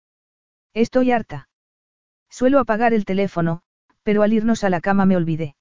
Estoy 0.75 1.13
harta. 1.13 1.49
Suelo 2.29 2.59
apagar 2.59 2.93
el 2.93 3.05
teléfono, 3.05 3.63
pero 4.03 4.23
al 4.23 4.33
irnos 4.33 4.65
a 4.65 4.71
la 4.71 4.81
cama 4.81 5.07
me 5.07 5.17
olvidé. 5.17 5.55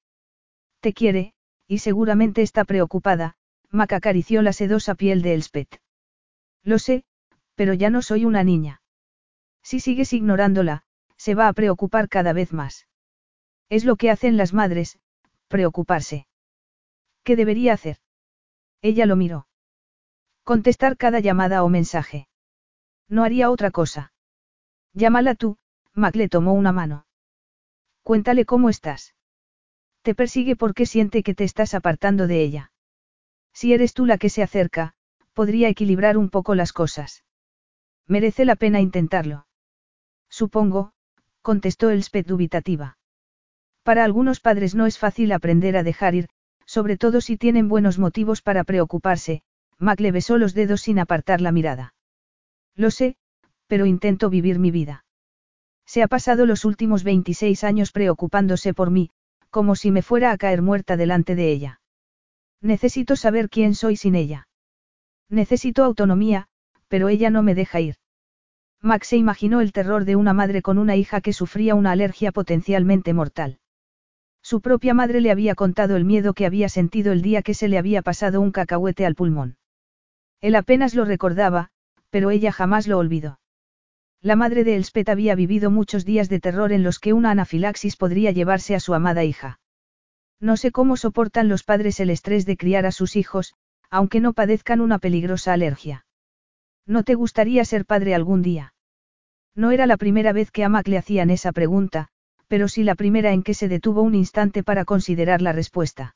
Te 0.79 0.93
quiere, 0.93 1.33
y 1.67 1.79
seguramente 1.79 2.41
está 2.41 2.65
preocupada, 2.65 3.35
Mac 3.69 3.93
acarició 3.93 4.41
la 4.41 4.53
sedosa 4.53 4.95
piel 4.95 5.21
de 5.21 5.33
Elspeth. 5.33 5.81
Lo 6.63 6.79
sé, 6.79 7.03
pero 7.55 7.73
ya 7.73 7.89
no 7.89 8.01
soy 8.01 8.25
una 8.25 8.43
niña. 8.43 8.81
Si 9.61 9.79
sigues 9.79 10.13
ignorándola, 10.13 10.83
se 11.17 11.35
va 11.35 11.47
a 11.47 11.53
preocupar 11.53 12.09
cada 12.09 12.33
vez 12.33 12.53
más. 12.53 12.86
Es 13.69 13.85
lo 13.85 13.95
que 13.95 14.09
hacen 14.09 14.37
las 14.37 14.53
madres, 14.53 14.99
preocuparse. 15.47 16.27
¿Qué 17.23 17.35
debería 17.35 17.73
hacer? 17.73 17.97
Ella 18.81 19.05
lo 19.05 19.15
miró. 19.15 19.47
Contestar 20.43 20.95
cada 20.95 21.19
llamada 21.19 21.63
o 21.63 21.69
mensaje. 21.69 22.29
No 23.09 23.23
haría 23.23 23.49
otra 23.49 23.71
cosa. 23.71 24.13
Llámala 24.93 25.35
tú, 25.35 25.57
Mac 25.93 26.15
le 26.15 26.29
tomó 26.29 26.53
una 26.53 26.71
mano. 26.71 27.05
Cuéntale 28.03 28.45
cómo 28.45 28.69
estás. 28.69 29.15
Te 30.01 30.15
persigue 30.15 30.55
porque 30.55 30.85
siente 30.85 31.23
que 31.23 31.33
te 31.33 31.43
estás 31.43 31.73
apartando 31.73 32.27
de 32.27 32.41
ella. 32.41 32.71
Si 33.51 33.73
eres 33.73 33.93
tú 33.93 34.05
la 34.05 34.17
que 34.17 34.29
se 34.29 34.43
acerca, 34.43 34.93
podría 35.33 35.67
equilibrar 35.67 36.17
un 36.17 36.29
poco 36.29 36.55
las 36.55 36.71
cosas. 36.71 37.25
Merece 38.05 38.45
la 38.45 38.55
pena 38.55 38.79
intentarlo. 38.79 39.47
Supongo, 40.29 40.93
contestó 41.41 41.89
Elspeth 41.89 42.27
dubitativa. 42.27 42.97
Para 43.87 44.03
algunos 44.03 44.41
padres 44.41 44.75
no 44.75 44.85
es 44.85 44.99
fácil 44.99 45.31
aprender 45.31 45.77
a 45.77 45.81
dejar 45.81 46.13
ir, 46.13 46.27
sobre 46.65 46.97
todo 46.97 47.21
si 47.21 47.37
tienen 47.37 47.69
buenos 47.69 47.99
motivos 47.99 48.41
para 48.41 48.65
preocuparse, 48.65 49.43
Mac 49.79 50.01
le 50.01 50.11
besó 50.11 50.37
los 50.37 50.53
dedos 50.53 50.81
sin 50.81 50.99
apartar 50.99 51.39
la 51.39 51.53
mirada. 51.53 51.93
Lo 52.75 52.91
sé, 52.91 53.15
pero 53.65 53.85
intento 53.85 54.29
vivir 54.29 54.59
mi 54.59 54.71
vida. 54.71 55.05
Se 55.85 56.03
ha 56.03 56.09
pasado 56.09 56.45
los 56.45 56.65
últimos 56.65 57.05
26 57.05 57.63
años 57.63 57.93
preocupándose 57.93 58.73
por 58.73 58.91
mí, 58.91 59.09
como 59.51 59.73
si 59.77 59.89
me 59.89 60.01
fuera 60.01 60.31
a 60.31 60.37
caer 60.37 60.61
muerta 60.61 60.97
delante 60.97 61.35
de 61.35 61.49
ella. 61.49 61.79
Necesito 62.59 63.15
saber 63.15 63.49
quién 63.49 63.73
soy 63.73 63.95
sin 63.95 64.15
ella. 64.15 64.49
Necesito 65.29 65.85
autonomía, 65.85 66.49
pero 66.89 67.07
ella 67.07 67.29
no 67.29 67.41
me 67.41 67.55
deja 67.55 67.79
ir. 67.79 67.95
Max 68.81 69.07
se 69.07 69.15
imaginó 69.15 69.61
el 69.61 69.71
terror 69.71 70.03
de 70.03 70.17
una 70.17 70.33
madre 70.33 70.61
con 70.61 70.77
una 70.77 70.97
hija 70.97 71.21
que 71.21 71.31
sufría 71.31 71.73
una 71.73 71.91
alergia 71.91 72.33
potencialmente 72.33 73.13
mortal. 73.13 73.59
Su 74.49 74.61
propia 74.61 74.93
madre 74.93 75.19
le 75.19 75.29
había 75.29 75.55
contado 75.55 75.97
el 75.97 76.05
miedo 76.05 76.33
que 76.33 76.45
había 76.45 76.69
sentido 76.69 77.11
el 77.11 77.21
día 77.21 77.41
que 77.41 77.53
se 77.53 77.67
le 77.67 77.77
había 77.77 78.01
pasado 78.01 78.39
un 78.39 78.53
cacahuete 78.53 79.05
al 79.05 79.13
pulmón. 79.13 79.57
Él 80.39 80.55
apenas 80.55 80.95
lo 80.95 81.03
recordaba, 81.03 81.67
pero 82.11 82.31
ella 82.31 82.53
jamás 82.53 82.87
lo 82.87 82.97
olvidó. 82.97 83.41
La 84.21 84.37
madre 84.37 84.63
de 84.63 84.77
Elspeth 84.77 85.09
había 85.09 85.35
vivido 85.35 85.69
muchos 85.69 86.05
días 86.05 86.29
de 86.29 86.39
terror 86.39 86.71
en 86.71 86.81
los 86.81 86.99
que 86.99 87.11
una 87.11 87.31
anafilaxis 87.31 87.97
podría 87.97 88.31
llevarse 88.31 88.73
a 88.73 88.79
su 88.79 88.93
amada 88.93 89.25
hija. 89.25 89.59
No 90.39 90.55
sé 90.55 90.71
cómo 90.71 90.95
soportan 90.95 91.49
los 91.49 91.65
padres 91.65 91.99
el 91.99 92.09
estrés 92.09 92.45
de 92.45 92.55
criar 92.55 92.85
a 92.85 92.93
sus 92.93 93.17
hijos, 93.17 93.53
aunque 93.89 94.21
no 94.21 94.31
padezcan 94.31 94.79
una 94.79 94.97
peligrosa 94.97 95.51
alergia. 95.51 96.05
¿No 96.85 97.03
te 97.03 97.15
gustaría 97.15 97.65
ser 97.65 97.85
padre 97.85 98.15
algún 98.15 98.43
día? 98.43 98.73
No 99.55 99.71
era 99.71 99.87
la 99.87 99.97
primera 99.97 100.31
vez 100.31 100.51
que 100.51 100.63
a 100.63 100.69
Mac 100.69 100.87
le 100.87 100.97
hacían 100.97 101.31
esa 101.31 101.51
pregunta, 101.51 102.11
pero 102.47 102.67
sí 102.67 102.83
la 102.83 102.95
primera 102.95 103.33
en 103.33 103.43
que 103.43 103.53
se 103.53 103.67
detuvo 103.67 104.01
un 104.01 104.15
instante 104.15 104.63
para 104.63 104.85
considerar 104.85 105.41
la 105.41 105.51
respuesta. 105.51 106.15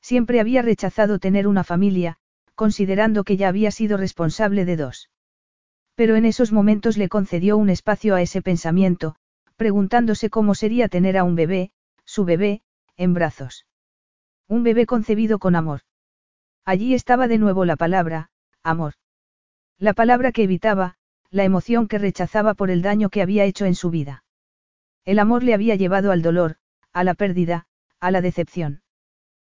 Siempre 0.00 0.40
había 0.40 0.62
rechazado 0.62 1.18
tener 1.18 1.46
una 1.46 1.64
familia, 1.64 2.16
considerando 2.54 3.24
que 3.24 3.36
ya 3.36 3.48
había 3.48 3.70
sido 3.70 3.96
responsable 3.96 4.64
de 4.64 4.76
dos. 4.76 5.10
Pero 5.94 6.16
en 6.16 6.24
esos 6.24 6.52
momentos 6.52 6.96
le 6.96 7.08
concedió 7.08 7.56
un 7.56 7.70
espacio 7.70 8.14
a 8.14 8.22
ese 8.22 8.42
pensamiento, 8.42 9.16
preguntándose 9.56 10.30
cómo 10.30 10.54
sería 10.54 10.88
tener 10.88 11.16
a 11.18 11.24
un 11.24 11.34
bebé, 11.34 11.70
su 12.04 12.24
bebé, 12.24 12.62
en 12.96 13.14
brazos. 13.14 13.66
Un 14.48 14.62
bebé 14.62 14.86
concebido 14.86 15.38
con 15.38 15.54
amor. 15.54 15.80
Allí 16.64 16.94
estaba 16.94 17.28
de 17.28 17.38
nuevo 17.38 17.64
la 17.64 17.76
palabra, 17.76 18.30
amor. 18.62 18.94
La 19.78 19.92
palabra 19.92 20.32
que 20.32 20.44
evitaba, 20.44 20.96
la 21.30 21.44
emoción 21.44 21.88
que 21.88 21.98
rechazaba 21.98 22.54
por 22.54 22.70
el 22.70 22.82
daño 22.82 23.08
que 23.08 23.22
había 23.22 23.44
hecho 23.44 23.64
en 23.66 23.74
su 23.74 23.90
vida. 23.90 24.24
El 25.04 25.18
amor 25.18 25.42
le 25.42 25.54
había 25.54 25.74
llevado 25.74 26.12
al 26.12 26.22
dolor, 26.22 26.56
a 26.92 27.04
la 27.04 27.14
pérdida, 27.14 27.66
a 27.98 28.10
la 28.10 28.20
decepción. 28.20 28.82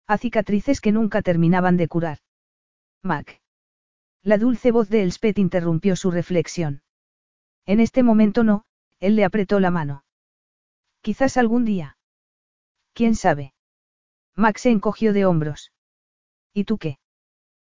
A 0.08 0.18
cicatrices 0.18 0.82
que 0.82 0.92
nunca 0.92 1.22
terminaban 1.22 1.78
de 1.78 1.88
curar. 1.88 2.20
Mac. 3.02 3.42
La 4.24 4.38
dulce 4.38 4.72
voz 4.72 4.90
de 4.90 5.04
Elspeth 5.04 5.38
interrumpió 5.38 5.96
su 5.96 6.10
reflexión. 6.10 6.82
En 7.66 7.80
este 7.80 8.02
momento 8.02 8.44
no, 8.44 8.66
él 9.00 9.16
le 9.16 9.26
apretó 9.26 9.60
la 9.60 9.72
mano. 9.72 10.04
Quizás 11.02 11.38
algún 11.38 11.66
día. 11.66 11.98
¿Quién 12.94 13.16
sabe? 13.16 13.54
Max 14.36 14.62
se 14.62 14.72
encogió 14.72 15.14
de 15.14 15.26
hombros. 15.26 15.72
¿Y 16.54 16.64
tú 16.64 16.78
qué? 16.78 16.98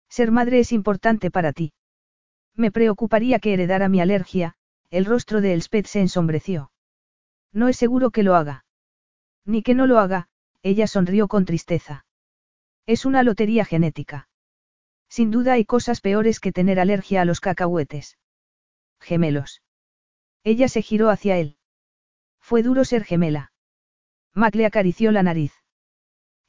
Ser 0.08 0.30
madre 0.30 0.60
es 0.60 0.70
importante 0.70 1.30
para 1.30 1.52
ti. 1.52 1.72
Me 2.54 2.70
preocuparía 2.70 3.40
que 3.40 3.52
heredara 3.52 3.88
mi 3.88 4.00
alergia, 4.00 4.54
el 4.90 5.06
rostro 5.06 5.40
de 5.40 5.54
Elspeth 5.54 5.86
se 5.86 6.00
ensombreció. 6.00 6.70
No 7.54 7.68
es 7.68 7.76
seguro 7.76 8.10
que 8.10 8.24
lo 8.24 8.34
haga. 8.34 8.66
Ni 9.46 9.62
que 9.62 9.74
no 9.74 9.86
lo 9.86 9.98
haga, 9.98 10.28
ella 10.62 10.86
sonrió 10.86 11.28
con 11.28 11.44
tristeza. 11.44 12.04
Es 12.84 13.06
una 13.06 13.22
lotería 13.22 13.64
genética. 13.64 14.28
Sin 15.08 15.30
duda 15.30 15.52
hay 15.52 15.64
cosas 15.64 16.00
peores 16.00 16.40
que 16.40 16.52
tener 16.52 16.80
alergia 16.80 17.22
a 17.22 17.24
los 17.24 17.40
cacahuetes. 17.40 18.18
Gemelos. 19.00 19.62
Ella 20.42 20.68
se 20.68 20.82
giró 20.82 21.10
hacia 21.10 21.38
él. 21.38 21.56
Fue 22.40 22.62
duro 22.62 22.84
ser 22.84 23.04
gemela. 23.04 23.52
Mac 24.34 24.54
le 24.56 24.66
acarició 24.66 25.12
la 25.12 25.22
nariz. 25.22 25.52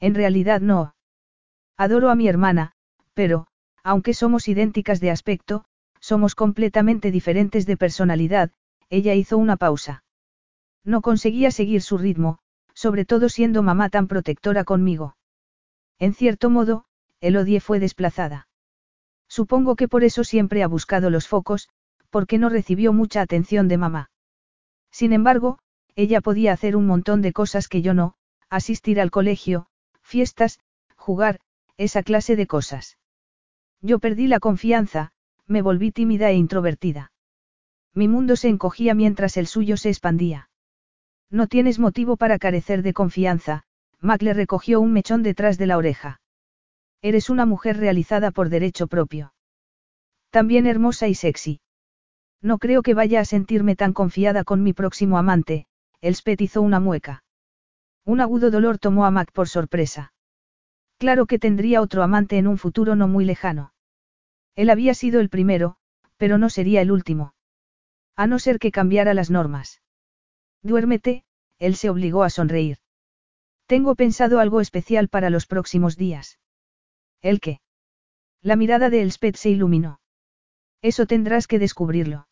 En 0.00 0.14
realidad 0.14 0.60
no. 0.60 0.96
Adoro 1.76 2.10
a 2.10 2.16
mi 2.16 2.26
hermana, 2.26 2.72
pero, 3.14 3.46
aunque 3.84 4.12
somos 4.12 4.48
idénticas 4.48 4.98
de 5.00 5.12
aspecto, 5.12 5.64
somos 6.00 6.34
completamente 6.34 7.10
diferentes 7.12 7.64
de 7.64 7.76
personalidad, 7.76 8.50
ella 8.90 9.14
hizo 9.14 9.38
una 9.38 9.56
pausa. 9.56 10.02
No 10.86 11.02
conseguía 11.02 11.50
seguir 11.50 11.82
su 11.82 11.98
ritmo, 11.98 12.38
sobre 12.72 13.04
todo 13.04 13.28
siendo 13.28 13.62
mamá 13.64 13.90
tan 13.90 14.06
protectora 14.06 14.62
conmigo. 14.62 15.16
En 15.98 16.14
cierto 16.14 16.48
modo, 16.48 16.84
Elodie 17.20 17.60
fue 17.60 17.80
desplazada. 17.80 18.48
Supongo 19.28 19.74
que 19.74 19.88
por 19.88 20.04
eso 20.04 20.22
siempre 20.22 20.62
ha 20.62 20.68
buscado 20.68 21.10
los 21.10 21.26
focos, 21.26 21.68
porque 22.10 22.38
no 22.38 22.48
recibió 22.48 22.92
mucha 22.92 23.20
atención 23.20 23.66
de 23.66 23.78
mamá. 23.78 24.10
Sin 24.92 25.12
embargo, 25.12 25.58
ella 25.96 26.20
podía 26.20 26.52
hacer 26.52 26.76
un 26.76 26.86
montón 26.86 27.20
de 27.20 27.32
cosas 27.32 27.66
que 27.66 27.82
yo 27.82 27.92
no, 27.92 28.14
asistir 28.48 29.00
al 29.00 29.10
colegio, 29.10 29.66
fiestas, 30.02 30.60
jugar, 30.94 31.40
esa 31.76 32.04
clase 32.04 32.36
de 32.36 32.46
cosas. 32.46 32.96
Yo 33.80 33.98
perdí 33.98 34.28
la 34.28 34.38
confianza, 34.38 35.12
me 35.46 35.62
volví 35.62 35.90
tímida 35.90 36.30
e 36.30 36.34
introvertida. 36.34 37.10
Mi 37.92 38.06
mundo 38.06 38.36
se 38.36 38.48
encogía 38.48 38.94
mientras 38.94 39.36
el 39.36 39.48
suyo 39.48 39.76
se 39.76 39.88
expandía. 39.88 40.48
No 41.30 41.46
tienes 41.46 41.78
motivo 41.78 42.16
para 42.16 42.38
carecer 42.38 42.82
de 42.82 42.92
confianza, 42.92 43.64
Mac 44.00 44.22
le 44.22 44.34
recogió 44.34 44.80
un 44.80 44.92
mechón 44.92 45.22
detrás 45.22 45.58
de 45.58 45.66
la 45.66 45.76
oreja. 45.76 46.20
Eres 47.02 47.30
una 47.30 47.46
mujer 47.46 47.76
realizada 47.78 48.30
por 48.30 48.48
derecho 48.48 48.86
propio. 48.86 49.32
También 50.30 50.66
hermosa 50.66 51.08
y 51.08 51.14
sexy. 51.14 51.60
No 52.42 52.58
creo 52.58 52.82
que 52.82 52.94
vaya 52.94 53.20
a 53.20 53.24
sentirme 53.24 53.74
tan 53.76 53.92
confiada 53.92 54.44
con 54.44 54.62
mi 54.62 54.72
próximo 54.72 55.18
amante, 55.18 55.66
Elspeth 56.00 56.40
hizo 56.40 56.62
una 56.62 56.78
mueca. 56.78 57.24
Un 58.04 58.20
agudo 58.20 58.50
dolor 58.50 58.78
tomó 58.78 59.04
a 59.04 59.10
Mac 59.10 59.32
por 59.32 59.48
sorpresa. 59.48 60.12
Claro 60.98 61.26
que 61.26 61.38
tendría 61.38 61.80
otro 61.80 62.02
amante 62.02 62.38
en 62.38 62.46
un 62.46 62.58
futuro 62.58 62.96
no 62.96 63.08
muy 63.08 63.24
lejano. 63.24 63.72
Él 64.54 64.70
había 64.70 64.94
sido 64.94 65.20
el 65.20 65.28
primero, 65.28 65.76
pero 66.16 66.38
no 66.38 66.48
sería 66.48 66.80
el 66.80 66.90
último. 66.90 67.34
A 68.14 68.26
no 68.26 68.38
ser 68.38 68.58
que 68.58 68.70
cambiara 68.70 69.12
las 69.12 69.30
normas. 69.30 69.82
Duérmete, 70.66 71.22
él 71.58 71.76
se 71.76 71.90
obligó 71.90 72.24
a 72.24 72.30
sonreír. 72.30 72.78
Tengo 73.66 73.94
pensado 73.94 74.40
algo 74.40 74.60
especial 74.60 75.08
para 75.08 75.30
los 75.30 75.46
próximos 75.46 75.96
días. 75.96 76.40
¿El 77.22 77.38
qué? 77.38 77.60
La 78.42 78.56
mirada 78.56 78.90
de 78.90 79.02
Elspeth 79.02 79.36
se 79.36 79.50
iluminó. 79.50 80.00
Eso 80.82 81.06
tendrás 81.06 81.46
que 81.46 81.60
descubrirlo. 81.60 82.26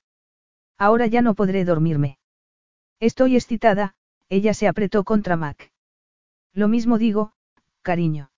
Ahora 0.76 1.06
ya 1.06 1.22
no 1.22 1.34
podré 1.34 1.64
dormirme. 1.64 2.18
Estoy 2.98 3.36
excitada, 3.36 3.94
ella 4.28 4.52
se 4.52 4.66
apretó 4.66 5.04
contra 5.04 5.36
Mac. 5.36 5.72
Lo 6.52 6.66
mismo 6.66 6.98
digo, 6.98 7.34
cariño. 7.82 8.32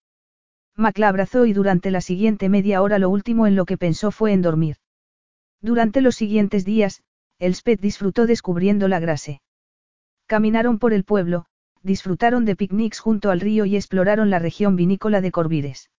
Mac 0.75 0.99
la 0.99 1.09
abrazó 1.09 1.47
y 1.47 1.55
durante 1.55 1.91
la 1.91 2.03
siguiente 2.03 2.51
media 2.51 2.83
hora 2.83 2.99
lo 2.99 3.09
último 3.09 3.47
en 3.47 3.57
lo 3.57 3.65
que 3.65 3.79
pensó 3.79 4.11
fue 4.11 4.35
en 4.35 4.43
dormir. 4.43 4.77
Durante 5.63 6.03
los 6.03 6.17
siguientes 6.17 6.67
días, 6.67 7.03
Elspeth 7.39 7.81
disfrutó 7.81 8.27
descubriendo 8.27 8.89
la 8.89 9.01
grase. 9.01 9.41
Caminaron 10.27 10.79
por 10.79 10.93
el 10.93 11.05
pueblo, 11.05 11.47
disfrutaron 11.83 12.45
de 12.45 12.57
picnics 12.57 12.99
junto 12.99 13.31
al 13.31 13.41
río 13.41 13.65
y 13.65 13.77
exploraron 13.77 14.29
la 14.29 14.41
región 14.41 14.75
vinícola 14.75 15.21
de 15.21 15.31
Corvires. 15.31 15.91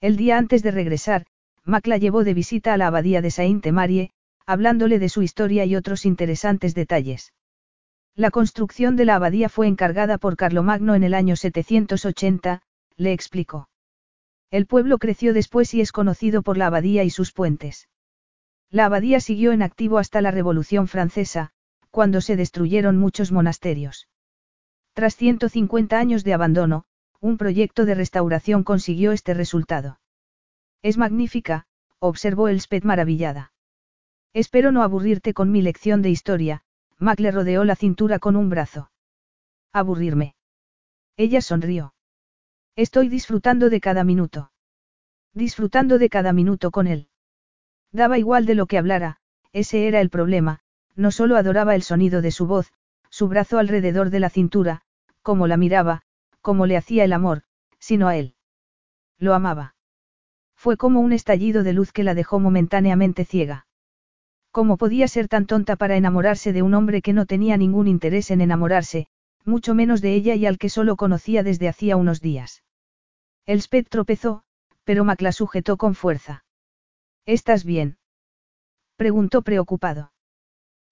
El 0.00 0.16
día 0.16 0.38
antes 0.38 0.62
de 0.62 0.72
regresar, 0.72 1.26
Mac 1.64 1.86
la 1.86 1.96
llevó 1.96 2.24
de 2.24 2.34
visita 2.34 2.74
a 2.74 2.76
la 2.76 2.88
abadía 2.88 3.22
de 3.22 3.30
Sainte-Marie, 3.30 4.10
hablándole 4.44 4.98
de 4.98 5.08
su 5.08 5.22
historia 5.22 5.64
y 5.64 5.76
otros 5.76 6.04
interesantes 6.04 6.74
detalles. 6.74 7.32
La 8.14 8.30
construcción 8.30 8.96
de 8.96 9.04
la 9.04 9.14
abadía 9.14 9.48
fue 9.48 9.66
encargada 9.66 10.18
por 10.18 10.36
Carlomagno 10.36 10.94
en 10.94 11.04
el 11.04 11.14
año 11.14 11.36
780, 11.36 12.60
le 12.96 13.12
explicó. 13.12 13.68
El 14.50 14.66
pueblo 14.66 14.98
creció 14.98 15.32
después 15.32 15.72
y 15.74 15.80
es 15.80 15.90
conocido 15.90 16.42
por 16.42 16.56
la 16.56 16.66
abadía 16.66 17.02
y 17.02 17.10
sus 17.10 17.32
puentes. 17.32 17.88
La 18.70 18.84
abadía 18.84 19.20
siguió 19.20 19.52
en 19.52 19.62
activo 19.62 19.98
hasta 19.98 20.20
la 20.20 20.30
Revolución 20.30 20.86
Francesa, 20.86 21.52
cuando 21.94 22.20
se 22.20 22.34
destruyeron 22.34 22.98
muchos 22.98 23.30
monasterios. 23.30 24.08
Tras 24.94 25.14
150 25.14 25.96
años 25.96 26.24
de 26.24 26.34
abandono, 26.34 26.86
un 27.20 27.38
proyecto 27.38 27.84
de 27.84 27.94
restauración 27.94 28.64
consiguió 28.64 29.12
este 29.12 29.32
resultado. 29.32 30.00
Es 30.82 30.98
magnífica, 30.98 31.66
observó 32.00 32.48
Elspeth 32.48 32.82
maravillada. 32.82 33.52
Espero 34.32 34.72
no 34.72 34.82
aburrirte 34.82 35.34
con 35.34 35.52
mi 35.52 35.62
lección 35.62 36.02
de 36.02 36.10
historia, 36.10 36.62
Mac 36.98 37.20
le 37.20 37.30
rodeó 37.30 37.62
la 37.62 37.76
cintura 37.76 38.18
con 38.18 38.34
un 38.34 38.50
brazo. 38.50 38.90
Aburrirme. 39.72 40.34
Ella 41.16 41.40
sonrió. 41.40 41.94
Estoy 42.74 43.08
disfrutando 43.08 43.70
de 43.70 43.80
cada 43.80 44.02
minuto. 44.02 44.50
Disfrutando 45.32 45.98
de 45.98 46.08
cada 46.08 46.32
minuto 46.32 46.72
con 46.72 46.88
él. 46.88 47.06
Daba 47.92 48.18
igual 48.18 48.46
de 48.46 48.56
lo 48.56 48.66
que 48.66 48.78
hablara, 48.78 49.18
ese 49.52 49.86
era 49.86 50.00
el 50.00 50.10
problema, 50.10 50.63
no 50.96 51.10
solo 51.10 51.36
adoraba 51.36 51.74
el 51.74 51.82
sonido 51.82 52.22
de 52.22 52.30
su 52.30 52.46
voz, 52.46 52.72
su 53.10 53.28
brazo 53.28 53.58
alrededor 53.58 54.10
de 54.10 54.20
la 54.20 54.30
cintura, 54.30 54.82
cómo 55.22 55.46
la 55.46 55.56
miraba, 55.56 56.02
cómo 56.40 56.66
le 56.66 56.76
hacía 56.76 57.04
el 57.04 57.12
amor, 57.12 57.42
sino 57.78 58.08
a 58.08 58.16
él. 58.16 58.34
Lo 59.18 59.34
amaba. 59.34 59.74
Fue 60.56 60.76
como 60.76 61.00
un 61.00 61.12
estallido 61.12 61.62
de 61.62 61.72
luz 61.72 61.92
que 61.92 62.04
la 62.04 62.14
dejó 62.14 62.40
momentáneamente 62.40 63.24
ciega. 63.24 63.66
¿Cómo 64.50 64.76
podía 64.76 65.08
ser 65.08 65.28
tan 65.28 65.46
tonta 65.46 65.76
para 65.76 65.96
enamorarse 65.96 66.52
de 66.52 66.62
un 66.62 66.74
hombre 66.74 67.02
que 67.02 67.12
no 67.12 67.26
tenía 67.26 67.56
ningún 67.56 67.88
interés 67.88 68.30
en 68.30 68.40
enamorarse, 68.40 69.08
mucho 69.44 69.74
menos 69.74 70.00
de 70.00 70.14
ella 70.14 70.36
y 70.36 70.46
al 70.46 70.58
que 70.58 70.68
solo 70.68 70.96
conocía 70.96 71.42
desde 71.42 71.68
hacía 71.68 71.96
unos 71.96 72.20
días? 72.20 72.62
Elspeth 73.46 73.88
tropezó, 73.88 74.44
pero 74.84 75.04
Mac 75.04 75.20
la 75.20 75.32
sujetó 75.32 75.76
con 75.76 75.94
fuerza. 75.94 76.44
¿Estás 77.26 77.64
bien? 77.64 77.98
preguntó 78.96 79.42
preocupado. 79.42 80.13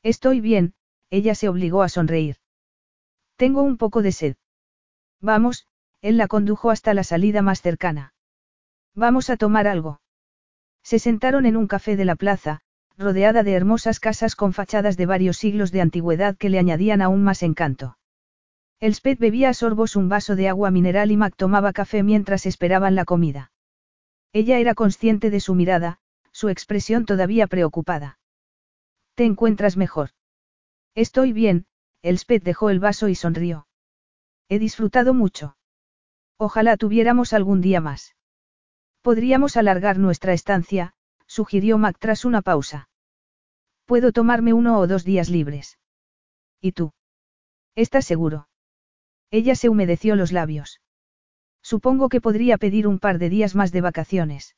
Estoy 0.02 0.40
bien, 0.40 0.74
ella 1.10 1.34
se 1.34 1.48
obligó 1.48 1.82
a 1.82 1.88
sonreír. 1.88 2.36
Tengo 3.36 3.62
un 3.62 3.76
poco 3.76 4.02
de 4.02 4.12
sed. 4.12 4.36
Vamos, 5.20 5.66
él 6.00 6.16
la 6.16 6.26
condujo 6.26 6.70
hasta 6.70 6.94
la 6.94 7.04
salida 7.04 7.42
más 7.42 7.62
cercana. 7.62 8.14
Vamos 8.94 9.30
a 9.30 9.36
tomar 9.36 9.68
algo. 9.68 10.00
Se 10.82 10.98
sentaron 10.98 11.46
en 11.46 11.56
un 11.56 11.68
café 11.68 11.96
de 11.96 12.04
la 12.04 12.16
plaza, 12.16 12.60
rodeada 12.98 13.42
de 13.42 13.52
hermosas 13.52 14.00
casas 14.00 14.34
con 14.34 14.52
fachadas 14.52 14.96
de 14.96 15.06
varios 15.06 15.36
siglos 15.36 15.70
de 15.70 15.80
antigüedad 15.80 16.36
que 16.36 16.50
le 16.50 16.58
añadían 16.58 17.00
aún 17.02 17.22
más 17.22 17.42
encanto. 17.42 17.96
Elspeth 18.80 19.20
bebía 19.20 19.50
a 19.50 19.54
sorbos 19.54 19.94
un 19.94 20.08
vaso 20.08 20.34
de 20.34 20.48
agua 20.48 20.72
mineral 20.72 21.12
y 21.12 21.16
Mac 21.16 21.34
tomaba 21.36 21.72
café 21.72 22.02
mientras 22.02 22.46
esperaban 22.46 22.96
la 22.96 23.04
comida. 23.04 23.52
Ella 24.32 24.58
era 24.58 24.74
consciente 24.74 25.30
de 25.30 25.38
su 25.38 25.54
mirada, 25.54 26.00
su 26.32 26.48
expresión 26.48 27.06
todavía 27.06 27.46
preocupada. 27.46 28.18
¿Te 29.14 29.24
encuentras 29.24 29.76
mejor? 29.76 30.10
Estoy 30.94 31.32
bien, 31.32 31.66
Elspeth 32.02 32.42
dejó 32.42 32.70
el 32.70 32.80
vaso 32.80 33.08
y 33.08 33.14
sonrió. 33.14 33.66
He 34.48 34.58
disfrutado 34.58 35.14
mucho. 35.14 35.56
Ojalá 36.38 36.76
tuviéramos 36.76 37.32
algún 37.32 37.60
día 37.60 37.80
más. 37.80 38.16
Podríamos 39.02 39.56
alargar 39.56 39.98
nuestra 39.98 40.32
estancia, 40.32 40.94
sugirió 41.26 41.78
Mac 41.78 41.96
tras 41.98 42.24
una 42.24 42.42
pausa. 42.42 42.88
Puedo 43.84 44.12
tomarme 44.12 44.52
uno 44.52 44.78
o 44.78 44.86
dos 44.86 45.04
días 45.04 45.28
libres. 45.28 45.78
¿Y 46.60 46.72
tú? 46.72 46.92
¿Estás 47.74 48.04
seguro? 48.04 48.48
Ella 49.30 49.54
se 49.54 49.68
humedeció 49.68 50.16
los 50.16 50.32
labios. 50.32 50.80
Supongo 51.62 52.08
que 52.08 52.20
podría 52.20 52.58
pedir 52.58 52.86
un 52.86 52.98
par 52.98 53.18
de 53.18 53.28
días 53.28 53.54
más 53.54 53.72
de 53.72 53.80
vacaciones. 53.80 54.56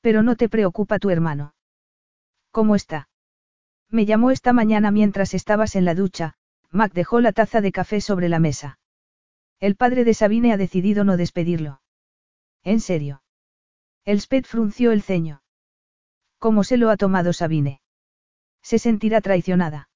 Pero 0.00 0.22
no 0.22 0.36
te 0.36 0.48
preocupa 0.48 0.98
tu 0.98 1.10
hermano. 1.10 1.54
¿Cómo 2.50 2.74
está? 2.74 3.09
Me 3.90 4.06
llamó 4.06 4.30
esta 4.30 4.52
mañana 4.52 4.90
mientras 4.90 5.34
estabas 5.34 5.74
en 5.74 5.84
la 5.84 5.94
ducha, 5.94 6.34
Mac 6.70 6.92
dejó 6.92 7.20
la 7.20 7.32
taza 7.32 7.60
de 7.60 7.72
café 7.72 8.00
sobre 8.00 8.28
la 8.28 8.38
mesa. 8.38 8.78
El 9.58 9.74
padre 9.76 10.04
de 10.04 10.14
Sabine 10.14 10.52
ha 10.52 10.56
decidido 10.56 11.04
no 11.04 11.16
despedirlo. 11.16 11.82
¿En 12.62 12.80
serio? 12.80 13.22
Elspeth 14.04 14.46
frunció 14.46 14.92
el 14.92 15.02
ceño. 15.02 15.42
¿Cómo 16.38 16.64
se 16.64 16.76
lo 16.76 16.90
ha 16.90 16.96
tomado 16.96 17.32
Sabine? 17.32 17.80
Se 18.62 18.78
sentirá 18.78 19.20
traicionada. 19.20 19.88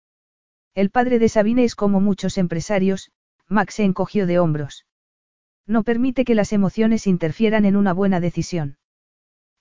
El 0.74 0.90
padre 0.90 1.18
de 1.18 1.28
Sabine 1.28 1.64
es 1.64 1.76
como 1.76 2.00
muchos 2.00 2.36
empresarios, 2.36 3.12
Max 3.48 3.74
se 3.74 3.84
encogió 3.84 4.26
de 4.26 4.38
hombros. 4.38 4.86
No 5.66 5.84
permite 5.84 6.24
que 6.24 6.34
las 6.34 6.52
emociones 6.52 7.06
interfieran 7.06 7.64
en 7.64 7.76
una 7.76 7.92
buena 7.92 8.20
decisión. 8.20 8.76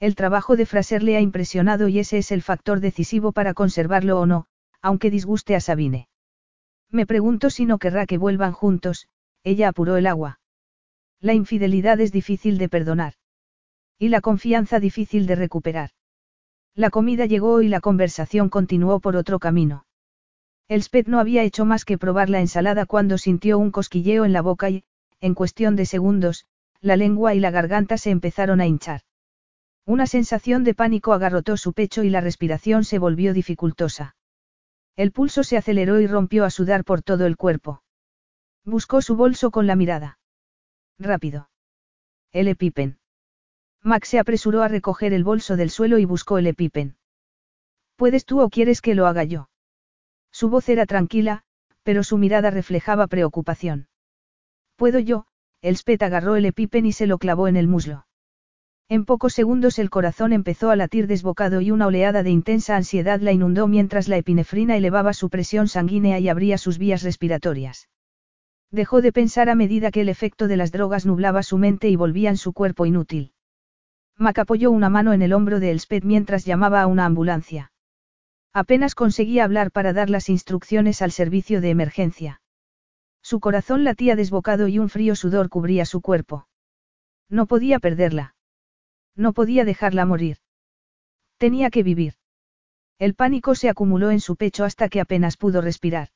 El 0.03 0.15
trabajo 0.15 0.57
de 0.57 0.65
Fraser 0.65 1.01
le 1.01 1.15
ha 1.15 1.21
impresionado 1.21 1.87
y 1.87 1.97
ese 1.97 2.17
es 2.17 2.33
el 2.33 2.41
factor 2.41 2.81
decisivo 2.81 3.31
para 3.31 3.53
conservarlo 3.53 4.19
o 4.19 4.25
no, 4.25 4.47
aunque 4.81 5.09
disguste 5.09 5.55
a 5.55 5.61
Sabine. 5.61 6.09
Me 6.89 7.05
pregunto 7.05 7.49
si 7.49 7.65
no 7.65 7.77
querrá 7.77 8.05
que 8.05 8.17
vuelvan 8.17 8.51
juntos, 8.51 9.07
ella 9.45 9.69
apuró 9.69 9.95
el 9.95 10.05
agua. 10.05 10.41
La 11.21 11.33
infidelidad 11.33 12.01
es 12.01 12.11
difícil 12.11 12.57
de 12.57 12.67
perdonar. 12.67 13.13
Y 13.97 14.09
la 14.09 14.19
confianza 14.19 14.81
difícil 14.81 15.25
de 15.25 15.35
recuperar. 15.35 15.91
La 16.75 16.89
comida 16.89 17.25
llegó 17.25 17.61
y 17.61 17.69
la 17.69 17.79
conversación 17.79 18.49
continuó 18.49 18.99
por 18.99 19.15
otro 19.15 19.39
camino. 19.39 19.85
Elspeth 20.67 21.07
no 21.07 21.21
había 21.21 21.43
hecho 21.43 21.63
más 21.63 21.85
que 21.85 21.97
probar 21.97 22.29
la 22.29 22.41
ensalada 22.41 22.85
cuando 22.85 23.17
sintió 23.17 23.57
un 23.57 23.71
cosquilleo 23.71 24.25
en 24.25 24.33
la 24.33 24.41
boca 24.41 24.69
y, 24.69 24.83
en 25.21 25.33
cuestión 25.33 25.77
de 25.77 25.85
segundos, 25.85 26.45
la 26.81 26.97
lengua 26.97 27.35
y 27.35 27.39
la 27.39 27.51
garganta 27.51 27.97
se 27.97 28.09
empezaron 28.09 28.59
a 28.59 28.67
hinchar. 28.67 29.03
Una 29.85 30.07
sensación 30.07 30.63
de 30.63 30.73
pánico 30.73 31.11
agarrotó 31.11 31.57
su 31.57 31.73
pecho 31.73 32.03
y 32.03 32.09
la 32.09 32.21
respiración 32.21 32.85
se 32.85 32.99
volvió 32.99 33.33
dificultosa. 33.33 34.15
El 34.95 35.11
pulso 35.11 35.43
se 35.43 35.57
aceleró 35.57 35.99
y 35.99 36.07
rompió 36.07 36.45
a 36.45 36.49
sudar 36.49 36.85
por 36.85 37.01
todo 37.01 37.25
el 37.25 37.35
cuerpo. 37.35 37.83
Buscó 38.63 39.01
su 39.01 39.17
bolso 39.17 39.51
con 39.51 39.67
la 39.67 39.75
mirada. 39.75 40.19
Rápido. 40.97 41.49
El 42.31 42.47
epipen. 42.47 42.99
Max 43.81 44.07
se 44.07 44.19
apresuró 44.19 44.61
a 44.61 44.69
recoger 44.69 45.11
el 45.11 45.25
bolso 45.25 45.57
del 45.57 45.69
suelo 45.69 45.97
y 45.97 46.05
buscó 46.05 46.37
el 46.37 46.47
epipen. 46.47 46.95
¿Puedes 47.97 48.25
tú 48.25 48.39
o 48.39 48.49
quieres 48.49 48.81
que 48.81 48.95
lo 48.95 49.05
haga 49.07 49.25
yo? 49.25 49.49
Su 50.31 50.49
voz 50.49 50.69
era 50.69 50.85
tranquila, 50.85 51.43
pero 51.83 52.03
su 52.03 52.17
mirada 52.17 52.49
reflejaba 52.51 53.07
preocupación. 53.07 53.89
Puedo 54.77 54.99
yo, 54.99 55.25
Elspeth 55.61 56.01
agarró 56.03 56.37
el 56.37 56.45
epipen 56.45 56.85
y 56.85 56.93
se 56.93 57.07
lo 57.07 57.17
clavó 57.17 57.49
en 57.49 57.57
el 57.57 57.67
muslo. 57.67 58.07
En 58.89 59.05
pocos 59.05 59.33
segundos 59.33 59.79
el 59.79 59.89
corazón 59.89 60.33
empezó 60.33 60.69
a 60.69 60.75
latir 60.75 61.07
desbocado 61.07 61.61
y 61.61 61.71
una 61.71 61.87
oleada 61.87 62.21
de 62.21 62.29
intensa 62.29 62.75
ansiedad 62.75 63.21
la 63.21 63.31
inundó 63.31 63.67
mientras 63.67 64.07
la 64.07 64.17
epinefrina 64.17 64.75
elevaba 64.75 65.13
su 65.13 65.29
presión 65.29 65.67
sanguínea 65.67 66.19
y 66.19 66.29
abría 66.29 66.57
sus 66.57 66.77
vías 66.77 67.01
respiratorias. 67.03 67.89
Dejó 68.71 69.01
de 69.01 69.13
pensar 69.13 69.49
a 69.49 69.55
medida 69.55 69.91
que 69.91 70.01
el 70.01 70.09
efecto 70.09 70.47
de 70.47 70.57
las 70.57 70.71
drogas 70.71 71.05
nublaba 71.05 71.43
su 71.43 71.57
mente 71.57 71.89
y 71.89 71.95
volvían 71.95 72.37
su 72.37 72.53
cuerpo 72.53 72.85
inútil. 72.85 73.31
Mac 74.17 74.39
apoyó 74.39 74.69
una 74.71 74.89
mano 74.89 75.13
en 75.13 75.21
el 75.21 75.33
hombro 75.33 75.59
de 75.59 75.71
Elspeth 75.71 76.03
mientras 76.03 76.45
llamaba 76.45 76.81
a 76.81 76.87
una 76.87 77.05
ambulancia. 77.05 77.71
Apenas 78.51 78.93
conseguía 78.93 79.43
hablar 79.43 79.71
para 79.71 79.93
dar 79.93 80.09
las 80.09 80.29
instrucciones 80.29 81.01
al 81.01 81.11
servicio 81.11 81.61
de 81.61 81.71
emergencia. 81.71 82.41
Su 83.23 83.39
corazón 83.39 83.83
latía 83.83 84.15
desbocado 84.15 84.67
y 84.67 84.77
un 84.77 84.89
frío 84.89 85.15
sudor 85.15 85.49
cubría 85.49 85.85
su 85.85 86.01
cuerpo. 86.01 86.47
No 87.29 87.47
podía 87.47 87.79
perderla. 87.79 88.32
No 89.15 89.33
podía 89.33 89.65
dejarla 89.65 90.05
morir. 90.05 90.37
Tenía 91.37 91.69
que 91.69 91.83
vivir. 91.83 92.15
El 92.99 93.15
pánico 93.15 93.55
se 93.55 93.69
acumuló 93.69 94.11
en 94.11 94.19
su 94.19 94.35
pecho 94.35 94.63
hasta 94.63 94.89
que 94.89 95.01
apenas 95.01 95.37
pudo 95.37 95.61
respirar. 95.61 96.09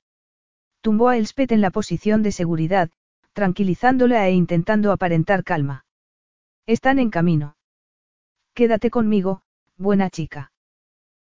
Tumbó 0.81 1.09
a 1.09 1.17
Elspeth 1.17 1.51
en 1.51 1.61
la 1.61 1.71
posición 1.71 2.23
de 2.23 2.31
seguridad, 2.31 2.89
tranquilizándola 3.33 4.27
e 4.27 4.31
intentando 4.31 4.91
aparentar 4.91 5.43
calma. 5.43 5.85
Están 6.65 6.99
en 6.99 7.09
camino. 7.09 7.55
Quédate 8.53 8.89
conmigo, 8.89 9.41
buena 9.77 10.09
chica. 10.09 10.51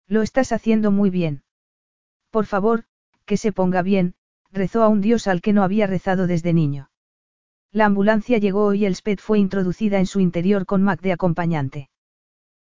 Lo 0.07 0.23
estás 0.23 0.53
haciendo 0.53 0.91
muy 0.91 1.11
bien. 1.11 1.43
Por 2.31 2.47
favor, 2.47 2.85
que 3.25 3.37
se 3.37 3.53
ponga 3.53 3.83
bien, 3.83 4.15
rezó 4.51 4.83
a 4.83 4.89
un 4.89 5.01
dios 5.01 5.27
al 5.27 5.41
que 5.41 5.53
no 5.53 5.63
había 5.63 5.87
rezado 5.87 6.27
desde 6.27 6.53
niño. 6.53 6.91
La 7.75 7.87
ambulancia 7.87 8.37
llegó 8.37 8.75
y 8.75 8.85
Elspeth 8.85 9.21
fue 9.21 9.39
introducida 9.39 9.99
en 9.99 10.05
su 10.05 10.21
interior 10.21 10.67
con 10.67 10.83
Mac 10.83 11.01
de 11.01 11.13
acompañante. 11.13 11.89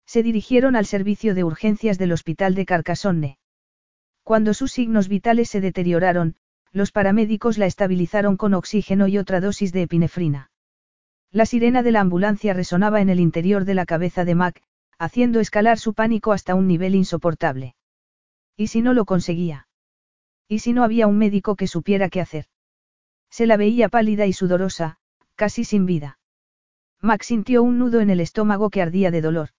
Se 0.05 0.21
dirigieron 0.21 0.75
al 0.75 0.85
servicio 0.85 1.33
de 1.33 1.45
urgencias 1.45 1.97
del 1.97 2.11
hospital 2.11 2.55
de 2.55 2.65
Carcassonne. 2.65 3.37
Cuando 4.23 4.53
sus 4.53 4.73
signos 4.73 5.07
vitales 5.07 5.49
se 5.49 5.61
deterioraron, 5.61 6.35
los 6.73 6.91
paramédicos 6.91 7.57
la 7.57 7.67
estabilizaron 7.67 8.35
con 8.35 8.53
oxígeno 8.53 9.07
y 9.07 9.17
otra 9.17 9.39
dosis 9.39 9.71
de 9.71 9.83
epinefrina. 9.83 10.51
La 11.31 11.45
sirena 11.45 11.83
de 11.83 11.93
la 11.93 12.01
ambulancia 12.01 12.53
resonaba 12.53 12.99
en 12.99 13.09
el 13.09 13.21
interior 13.21 13.63
de 13.63 13.75
la 13.75 13.85
cabeza 13.85 14.25
de 14.25 14.35
Mac, 14.35 14.61
haciendo 14.99 15.39
escalar 15.39 15.79
su 15.79 15.93
pánico 15.93 16.33
hasta 16.33 16.53
un 16.53 16.67
nivel 16.67 16.95
insoportable. 16.95 17.75
¿Y 18.57 18.67
si 18.67 18.81
no 18.81 18.93
lo 18.93 19.05
conseguía? 19.05 19.69
¿Y 20.49 20.59
si 20.59 20.73
no 20.73 20.83
había 20.83 21.07
un 21.07 21.17
médico 21.17 21.55
que 21.55 21.67
supiera 21.67 22.09
qué 22.09 22.19
hacer? 22.19 22.47
Se 23.29 23.45
la 23.45 23.57
veía 23.57 23.89
pálida 23.89 24.25
y 24.25 24.33
sudorosa, 24.33 24.97
casi 25.35 25.63
sin 25.63 25.85
vida. 25.85 26.19
Max 27.01 27.27
sintió 27.27 27.61
un 27.63 27.77
nudo 27.77 27.99
en 27.99 28.09
el 28.09 28.19
estómago 28.19 28.69
que 28.69 28.81
ardía 28.81 29.11
de 29.11 29.21
dolor. 29.21 29.49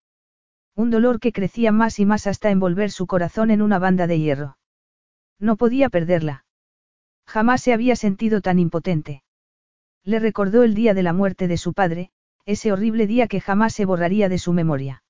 Un 0.75 0.91
dolor 0.91 1.21
que 1.21 1.33
crecía 1.33 1.73
más 1.73 1.99
y 1.99 2.07
más 2.07 2.27
hasta 2.27 2.51
envolver 2.51 2.91
su 2.91 3.07
corazón 3.07 3.51
en 3.51 3.63
una 3.63 3.79
banda 3.79 4.07
de 4.07 4.19
hierro. 4.19 4.59
No 5.39 5.57
podía 5.57 5.89
perderla. 5.89 6.45
Jamás 7.27 7.63
se 7.63 7.73
había 7.73 7.95
sentido 7.95 8.41
tan 8.41 8.59
impotente. 8.59 9.23
Le 10.05 10.19
recordó 10.19 10.63
el 10.63 10.75
día 10.75 10.95
de 10.95 11.03
la 11.03 11.13
muerte 11.13 11.49
de 11.49 11.59
su 11.59 11.75
padre, 11.75 12.11
ese 12.47 12.73
horrible 12.73 13.07
día 13.07 13.27
que 13.27 13.41
jamás 13.41 13.75
se 13.75 13.85
borraría 13.85 14.29
de 14.29 14.39
su 14.39 14.53
memoria. 14.53 15.03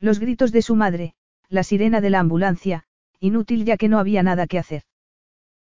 Los 0.00 0.18
gritos 0.18 0.50
de 0.50 0.62
su 0.62 0.76
madre, 0.76 1.14
la 1.48 1.62
sirena 1.62 2.00
de 2.00 2.10
la 2.10 2.20
ambulancia, 2.20 2.84
inútil 3.20 3.64
ya 3.64 3.76
que 3.76 3.88
no 3.88 3.98
había 3.98 4.22
nada 4.22 4.46
que 4.46 4.58
hacer. 4.58 4.84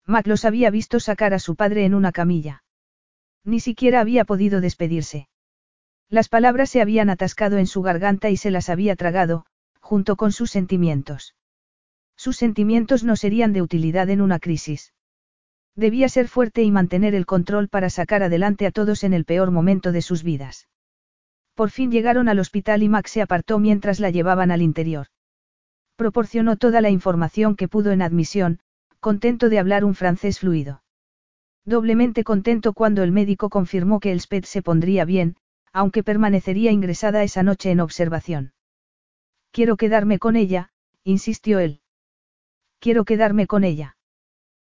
Mac 0.06 0.28
los 0.28 0.46
había 0.46 0.70
visto 0.70 1.00
sacar 1.00 1.34
a 1.34 1.40
su 1.40 1.56
padre 1.56 1.86
en 1.86 1.94
una 1.94 2.12
camilla. 2.12 2.64
Ni 3.44 3.60
siquiera 3.60 4.00
había 4.00 4.26
podido 4.26 4.62
despedirse. 4.62 5.28
Las 6.10 6.30
palabras 6.30 6.70
se 6.70 6.82
habían 6.82 7.10
atascado 7.10 7.58
en 7.58 7.68
su 7.68 7.82
garganta 7.82 8.30
y 8.30 8.38
se 8.38 8.52
las 8.52 8.70
había 8.70 8.96
tragado, 8.96 9.46
junto 9.80 10.16
con 10.16 10.32
sus 10.32 10.52
sentimientos. 10.52 11.36
Sus 12.16 12.38
sentimientos 12.38 13.04
no 13.04 13.16
serían 13.16 13.54
de 13.54 13.62
utilidad 13.62 14.10
en 14.10 14.22
una 14.22 14.40
crisis. 14.40 14.94
Debía 15.76 16.10
ser 16.10 16.28
fuerte 16.28 16.64
y 16.64 16.72
mantener 16.72 17.16
el 17.16 17.26
control 17.26 17.70
para 17.70 17.90
sacar 17.90 18.24
adelante 18.24 18.68
a 18.68 18.72
todos 18.72 19.04
en 19.04 19.14
el 19.14 19.26
peor 19.26 19.52
momento 19.52 19.92
de 19.92 20.02
sus 20.02 20.22
vidas. 20.22 20.68
Por 21.56 21.70
fin 21.70 21.92
llegaron 21.92 22.28
al 22.28 22.40
hospital 22.40 22.84
y 22.84 22.90
Max 22.90 23.12
se 23.12 23.22
apartó 23.22 23.58
mientras 23.60 24.00
la 24.00 24.10
llevaban 24.10 24.52
al 24.52 24.62
interior. 24.62 25.08
Proporcionó 25.96 26.58
toda 26.58 26.82
la 26.82 26.90
información 26.90 27.56
que 27.56 27.68
pudo 27.68 27.92
en 27.92 28.02
admisión, 28.02 28.60
contento 29.02 29.50
de 29.50 29.58
hablar 29.58 29.84
un 29.84 29.96
francés 29.96 30.40
fluido. 30.40 30.84
Doblemente 31.66 32.24
contento 32.24 32.74
cuando 32.74 33.02
el 33.02 33.12
médico 33.12 33.50
confirmó 33.50 34.00
que 34.00 34.12
el 34.12 34.22
SPED 34.22 34.46
se 34.46 34.62
pondría 34.62 35.06
bien, 35.06 35.36
aunque 35.74 36.04
permanecería 36.04 36.72
ingresada 36.72 37.24
esa 37.24 37.42
noche 37.42 37.72
en 37.72 37.80
observación. 37.80 38.54
Quiero 39.52 39.76
quedarme 39.76 40.20
con 40.20 40.36
ella, 40.36 40.72
insistió 41.04 41.60
él. 41.60 41.82
Quiero 42.80 43.04
quedarme 43.04 43.48
con 43.48 43.64
ella. 43.64 43.98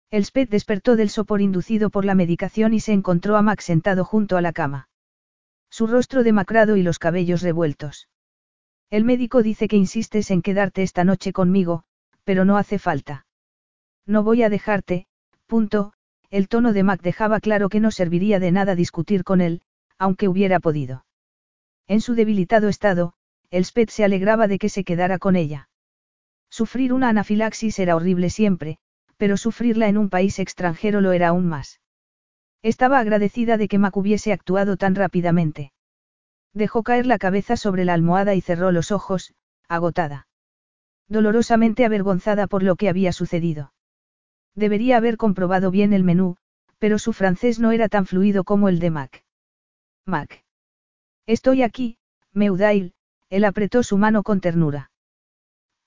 El 0.10 0.26
SPED 0.26 0.50
despertó 0.50 0.96
del 0.96 1.10
sopor 1.10 1.42
inducido 1.42 1.92
por 1.92 2.04
la 2.04 2.16
medicación 2.16 2.74
y 2.74 2.80
se 2.80 2.94
encontró 2.94 3.38
a 3.38 3.44
Max 3.44 3.66
sentado 3.66 4.04
junto 4.04 4.36
a 4.36 4.42
la 4.42 4.52
cama. 4.52 4.90
Su 5.70 5.88
rostro 5.88 6.24
demacrado 6.24 6.76
y 6.76 6.84
los 6.84 6.98
cabellos 6.98 7.44
revueltos. 7.44 8.10
El 8.90 9.06
médico 9.06 9.44
dice 9.44 9.68
que 9.68 9.78
insistes 9.78 10.32
en 10.32 10.42
quedarte 10.42 10.82
esta 10.82 11.04
noche 11.04 11.34
conmigo, 11.34 11.84
pero 12.24 12.46
no 12.46 12.58
hace 12.58 12.80
falta. 12.80 13.26
No 14.06 14.24
voy 14.24 14.44
a 14.44 14.50
dejarte, 14.50 15.08
punto, 15.48 15.94
el 16.30 16.48
tono 16.48 16.74
de 16.74 16.84
Mac 16.84 17.02
dejaba 17.02 17.40
claro 17.40 17.70
que 17.70 17.80
no 17.80 17.92
serviría 17.92 18.40
de 18.40 18.52
nada 18.52 18.76
discutir 18.76 19.24
con 19.24 19.40
él, 19.40 19.62
aunque 19.98 20.28
hubiera 20.28 20.60
podido. 20.60 21.06
En 21.88 22.02
su 22.02 22.16
debilitado 22.16 22.70
estado, 22.70 23.14
Elspeth 23.52 23.90
se 23.90 24.04
alegraba 24.04 24.48
de 24.48 24.58
que 24.58 24.70
se 24.70 24.84
quedara 24.84 25.20
con 25.20 25.36
ella. 25.36 25.70
Sufrir 26.50 26.92
una 26.92 27.10
anafilaxis 27.10 27.80
era 27.80 27.96
horrible 27.96 28.30
siempre, 28.30 28.78
pero 29.18 29.38
sufrirla 29.38 29.88
en 29.88 29.98
un 29.98 30.10
país 30.10 30.40
extranjero 30.40 31.02
lo 31.02 31.12
era 31.12 31.30
aún 31.30 31.48
más. 31.48 31.80
Estaba 32.62 33.00
agradecida 33.00 33.58
de 33.58 33.68
que 33.68 33.78
Mac 33.78 33.96
hubiese 33.96 34.34
actuado 34.34 34.78
tan 34.78 34.96
rápidamente. 34.96 35.72
Dejó 36.54 36.84
caer 36.84 37.06
la 37.06 37.18
cabeza 37.18 37.58
sobre 37.58 37.86
la 37.86 37.94
almohada 37.94 38.36
y 38.36 38.42
cerró 38.42 38.72
los 38.72 38.92
ojos, 38.92 39.34
agotada. 39.68 40.28
Dolorosamente 41.08 41.86
avergonzada 41.86 42.48
por 42.48 42.64
lo 42.64 42.76
que 42.76 42.90
había 42.90 43.12
sucedido. 43.12 43.73
Debería 44.56 44.98
haber 44.98 45.18
comprobado 45.18 45.72
bien 45.72 45.94
el 45.94 46.04
menú, 46.04 46.38
pero 46.78 47.00
su 47.00 47.14
francés 47.14 47.60
no 47.60 47.72
era 47.72 47.90
tan 47.90 48.06
fluido 48.06 48.44
como 48.44 48.70
el 48.70 48.80
de 48.80 48.92
Mac. 48.92 49.24
Mac. 50.06 50.44
Estoy 51.26 51.64
aquí, 51.64 51.98
Meudail, 52.34 52.94
él 53.30 53.46
apretó 53.46 53.84
su 53.84 53.98
mano 53.98 54.24
con 54.24 54.42
ternura. 54.42 54.92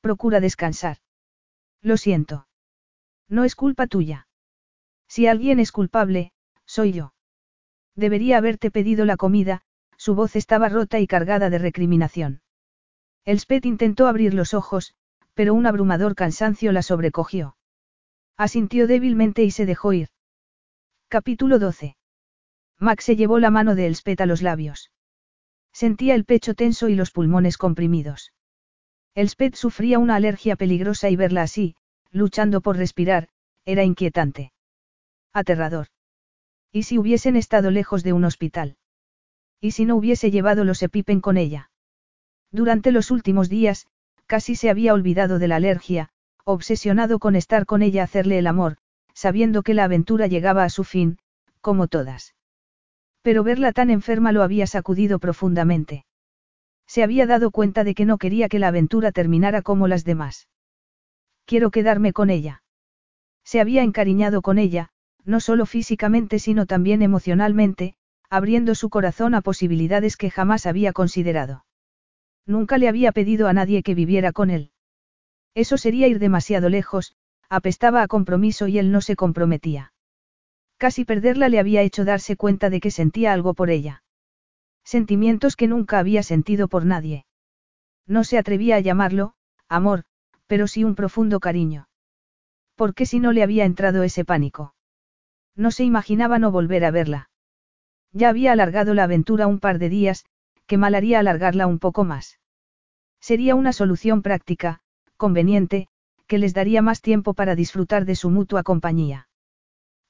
Procura 0.01 0.41
descansar. 0.41 0.99
Lo 1.83 1.97
siento. 1.97 2.49
No 3.29 3.45
es 3.45 3.55
culpa 3.55 3.87
tuya. 3.87 4.27
Si 5.09 5.27
alguien 5.27 5.61
es 5.61 5.73
culpable, 5.73 6.33
soy 6.65 6.93
yo. 6.93 7.13
Debería 7.95 8.39
haberte 8.39 8.71
pedido 8.71 9.05
la 9.05 9.17
comida, 9.17 9.63
su 9.97 10.15
voz 10.15 10.37
estaba 10.37 10.69
rota 10.69 10.99
y 11.01 11.07
cargada 11.07 11.51
de 11.51 11.59
recriminación. 11.59 12.43
Elspeth 13.25 13.67
intentó 13.67 14.07
abrir 14.07 14.35
los 14.35 14.55
ojos, 14.55 14.95
pero 15.35 15.55
un 15.55 15.67
abrumador 15.67 16.15
cansancio 16.15 16.73
la 16.73 16.83
sobrecogió. 16.83 17.56
Asintió 18.39 18.87
débilmente 18.87 19.45
y 19.45 19.51
se 19.51 19.65
dejó 19.65 19.95
ir. 19.95 20.09
Capítulo 21.09 21.59
12. 21.59 21.97
Max 22.79 23.05
se 23.05 23.17
llevó 23.17 23.39
la 23.39 23.51
mano 23.51 23.75
de 23.75 23.87
Elspeth 23.87 24.21
a 24.21 24.27
los 24.27 24.43
labios. 24.43 24.91
Sentía 25.73 26.15
el 26.15 26.27
pecho 26.27 26.55
tenso 26.55 26.89
y 26.89 26.95
los 26.95 27.11
pulmones 27.11 27.57
comprimidos. 27.57 28.33
Elspeth 29.15 29.55
sufría 29.55 29.99
una 29.99 30.17
alergia 30.17 30.57
peligrosa 30.57 31.09
y 31.09 31.17
verla 31.17 31.43
así, 31.43 31.77
luchando 32.11 32.61
por 32.61 32.77
respirar, 32.77 33.29
era 33.65 33.85
inquietante. 33.85 34.53
Aterrador. 35.33 35.87
¿Y 36.71 36.83
si 36.83 36.99
hubiesen 36.99 37.37
estado 37.37 37.71
lejos 37.71 38.03
de 38.03 38.13
un 38.13 38.25
hospital? 38.25 38.77
¿Y 39.61 39.71
si 39.71 39.87
no 39.87 39.97
hubiese 39.97 40.31
llevado 40.31 40.65
los 40.65 40.83
EpiPen 40.83 41.23
con 41.23 41.39
ella? 41.39 41.71
Durante 42.51 42.93
los 42.93 43.11
últimos 43.11 43.49
días, 43.49 43.87
casi 44.27 44.57
se 44.57 44.69
había 44.69 44.93
olvidado 44.93 45.39
de 45.39 45.49
la 45.49 45.57
alergia, 45.57 46.11
obsesionado 46.47 47.19
con 47.19 47.35
estar 47.35 47.67
con 47.67 47.83
ella 47.83 48.05
hacerle 48.05 48.39
el 48.39 48.47
amor, 48.47 48.77
sabiendo 49.15 49.63
que 49.63 49.75
la 49.75 49.85
aventura 49.85 50.29
llegaba 50.29 50.63
a 50.63 50.71
su 50.71 50.85
fin, 50.85 51.19
como 51.61 51.89
todas. 51.89 52.35
Pero 53.23 53.43
verla 53.43 53.73
tan 53.73 53.91
enferma 53.91 54.31
lo 54.31 54.43
había 54.43 54.69
sacudido 54.69 55.19
profundamente. 55.19 56.07
Se 56.87 57.03
había 57.03 57.27
dado 57.27 57.51
cuenta 57.51 57.83
de 57.83 57.97
que 57.97 58.05
no 58.05 58.17
quería 58.17 58.49
que 58.49 58.61
la 58.61 58.69
aventura 58.69 59.11
terminara 59.11 59.63
como 59.63 59.89
las 59.89 60.05
demás. 60.05 60.49
Quiero 61.45 61.73
quedarme 61.73 62.13
con 62.13 62.31
ella. 62.31 62.63
Se 63.45 63.61
había 63.61 63.83
encariñado 63.83 64.41
con 64.41 64.59
ella, 64.59 64.91
no 65.25 65.41
solo 65.41 65.67
físicamente 65.67 66.39
sino 66.39 66.67
también 66.67 67.03
emocionalmente, 67.03 67.95
abriendo 68.31 68.77
su 68.77 68.89
corazón 68.89 69.35
a 69.35 69.41
posibilidades 69.41 70.17
que 70.17 70.31
jamás 70.31 70.67
había 70.67 70.93
considerado. 70.93 71.65
Nunca 72.47 72.79
le 72.79 72.89
había 72.89 73.11
pedido 73.11 73.49
a 73.49 73.53
nadie 73.53 73.83
que 73.83 73.97
viviera 73.97 74.31
con 74.31 74.51
él. 74.51 74.71
Eso 75.57 75.79
sería 75.79 76.07
ir 76.07 76.19
demasiado 76.19 76.69
lejos, 76.69 77.17
apestaba 77.49 78.03
a 78.03 78.09
compromiso 78.09 78.69
y 78.69 78.79
él 78.79 78.93
no 78.93 79.01
se 79.01 79.17
comprometía. 79.17 79.95
Casi 80.77 81.07
perderla 81.07 81.49
le 81.49 81.59
había 81.59 81.81
hecho 81.81 82.05
darse 82.05 82.37
cuenta 82.37 82.69
de 82.69 82.79
que 82.79 82.91
sentía 82.91 83.33
algo 83.33 83.55
por 83.55 83.71
ella. 83.71 84.05
Sentimientos 84.85 85.57
que 85.57 85.67
nunca 85.67 85.99
había 85.99 86.23
sentido 86.23 86.69
por 86.69 86.85
nadie. 86.85 87.25
No 88.07 88.23
se 88.23 88.37
atrevía 88.37 88.77
a 88.77 88.81
llamarlo, 88.81 89.33
amor, 89.67 90.05
pero 90.47 90.69
sí 90.69 90.85
un 90.85 90.95
profundo 90.95 91.41
cariño. 91.41 91.89
¿Por 92.75 92.93
qué 92.95 93.07
si 93.07 93.19
no 93.19 93.33
le 93.33 93.43
había 93.43 93.65
entrado 93.65 94.03
ese 94.03 94.27
pánico? 94.27 94.75
No 95.55 95.71
se 95.71 95.85
imaginaba 95.85 96.39
no 96.39 96.51
volver 96.51 96.85
a 96.85 96.91
verla. 96.91 97.31
Ya 98.13 98.29
había 98.29 98.53
alargado 98.53 98.93
la 98.93 99.05
aventura 99.05 99.47
un 99.47 99.59
par 99.59 99.79
de 99.79 99.89
días, 99.89 100.27
que 100.67 100.77
mal 100.77 100.95
haría 100.95 101.19
alargarla 101.19 101.67
un 101.67 101.79
poco 101.79 102.05
más. 102.05 102.41
Sería 103.21 103.55
una 103.55 103.73
solución 103.73 104.21
práctica, 104.21 104.83
conveniente, 105.17 105.89
que 106.27 106.39
les 106.39 106.55
daría 106.55 106.83
más 106.83 107.01
tiempo 107.01 107.35
para 107.35 107.55
disfrutar 107.55 108.05
de 108.05 108.17
su 108.17 108.31
mutua 108.31 108.63
compañía. 108.63 109.29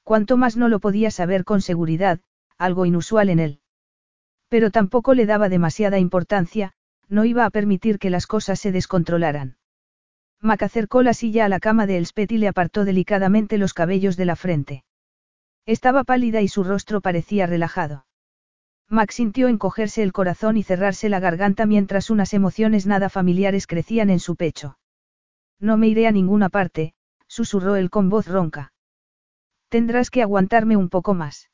Cuanto 0.02 0.36
más 0.36 0.56
no 0.56 0.68
lo 0.68 0.80
podía 0.80 1.10
saber 1.10 1.44
con 1.44 1.60
seguridad, 1.60 2.20
algo 2.58 2.86
inusual 2.86 3.28
en 3.28 3.40
él. 3.40 3.60
Pero 4.48 4.70
tampoco 4.70 5.14
le 5.14 5.26
daba 5.26 5.48
demasiada 5.48 5.98
importancia, 5.98 6.72
no 7.08 7.24
iba 7.24 7.44
a 7.44 7.50
permitir 7.50 7.98
que 7.98 8.10
las 8.10 8.26
cosas 8.26 8.60
se 8.60 8.72
descontrolaran. 8.72 9.56
Mac 10.40 10.62
acercó 10.62 11.02
la 11.02 11.14
silla 11.14 11.44
a 11.44 11.48
la 11.48 11.60
cama 11.60 11.86
de 11.86 11.98
Elspeth 11.98 12.32
y 12.32 12.38
le 12.38 12.48
apartó 12.48 12.84
delicadamente 12.84 13.58
los 13.58 13.74
cabellos 13.74 14.16
de 14.16 14.24
la 14.26 14.36
frente. 14.36 14.84
Estaba 15.66 16.04
pálida 16.04 16.42
y 16.42 16.48
su 16.48 16.62
rostro 16.62 17.00
parecía 17.00 17.46
relajado. 17.46 18.06
Max 18.88 19.16
sintió 19.16 19.48
encogerse 19.48 20.02
el 20.04 20.12
corazón 20.12 20.56
y 20.56 20.62
cerrarse 20.62 21.08
la 21.08 21.18
garganta 21.18 21.66
mientras 21.66 22.08
unas 22.10 22.32
emociones 22.34 22.86
nada 22.86 23.08
familiares 23.08 23.66
crecían 23.66 24.10
en 24.10 24.20
su 24.20 24.36
pecho. 24.36 24.78
No 25.60 25.76
me 25.76 25.88
iré 25.88 26.06
a 26.06 26.12
ninguna 26.12 26.48
parte, 26.48 26.94
susurró 27.26 27.76
él 27.76 27.90
con 27.90 28.08
voz 28.08 28.26
ronca. 28.26 28.72
Tendrás 29.68 30.10
que 30.10 30.22
aguantarme 30.22 30.76
un 30.76 30.88
poco 30.88 31.14
más. 31.14 31.50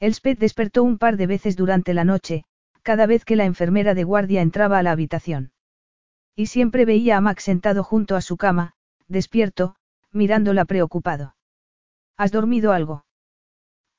Elspeth 0.00 0.38
despertó 0.38 0.82
un 0.82 0.98
par 0.98 1.16
de 1.16 1.26
veces 1.26 1.56
durante 1.56 1.94
la 1.94 2.04
noche, 2.04 2.44
cada 2.82 3.06
vez 3.06 3.24
que 3.24 3.36
la 3.36 3.44
enfermera 3.44 3.94
de 3.94 4.04
guardia 4.04 4.42
entraba 4.42 4.78
a 4.78 4.82
la 4.82 4.92
habitación. 4.92 5.52
Y 6.36 6.46
siempre 6.46 6.84
veía 6.84 7.16
a 7.16 7.20
Max 7.20 7.44
sentado 7.44 7.82
junto 7.82 8.16
a 8.16 8.20
su 8.20 8.36
cama, 8.36 8.74
despierto, 9.08 9.76
mirándola 10.12 10.64
preocupado. 10.64 11.34
¿Has 12.16 12.30
dormido 12.30 12.72
algo? 12.72 13.06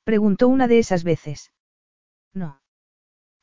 Preguntó 0.03 0.47
una 0.47 0.67
de 0.67 0.79
esas 0.79 1.03
veces. 1.03 1.51
No. 2.33 2.61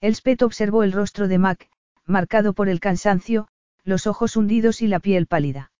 Elspeth 0.00 0.42
observó 0.42 0.84
el 0.84 0.92
rostro 0.92 1.26
de 1.26 1.38
Mac, 1.38 1.68
marcado 2.04 2.52
por 2.52 2.68
el 2.68 2.80
cansancio, 2.80 3.48
los 3.84 4.06
ojos 4.06 4.36
hundidos 4.36 4.80
y 4.80 4.86
la 4.86 5.00
piel 5.00 5.26
pálida. 5.26 5.71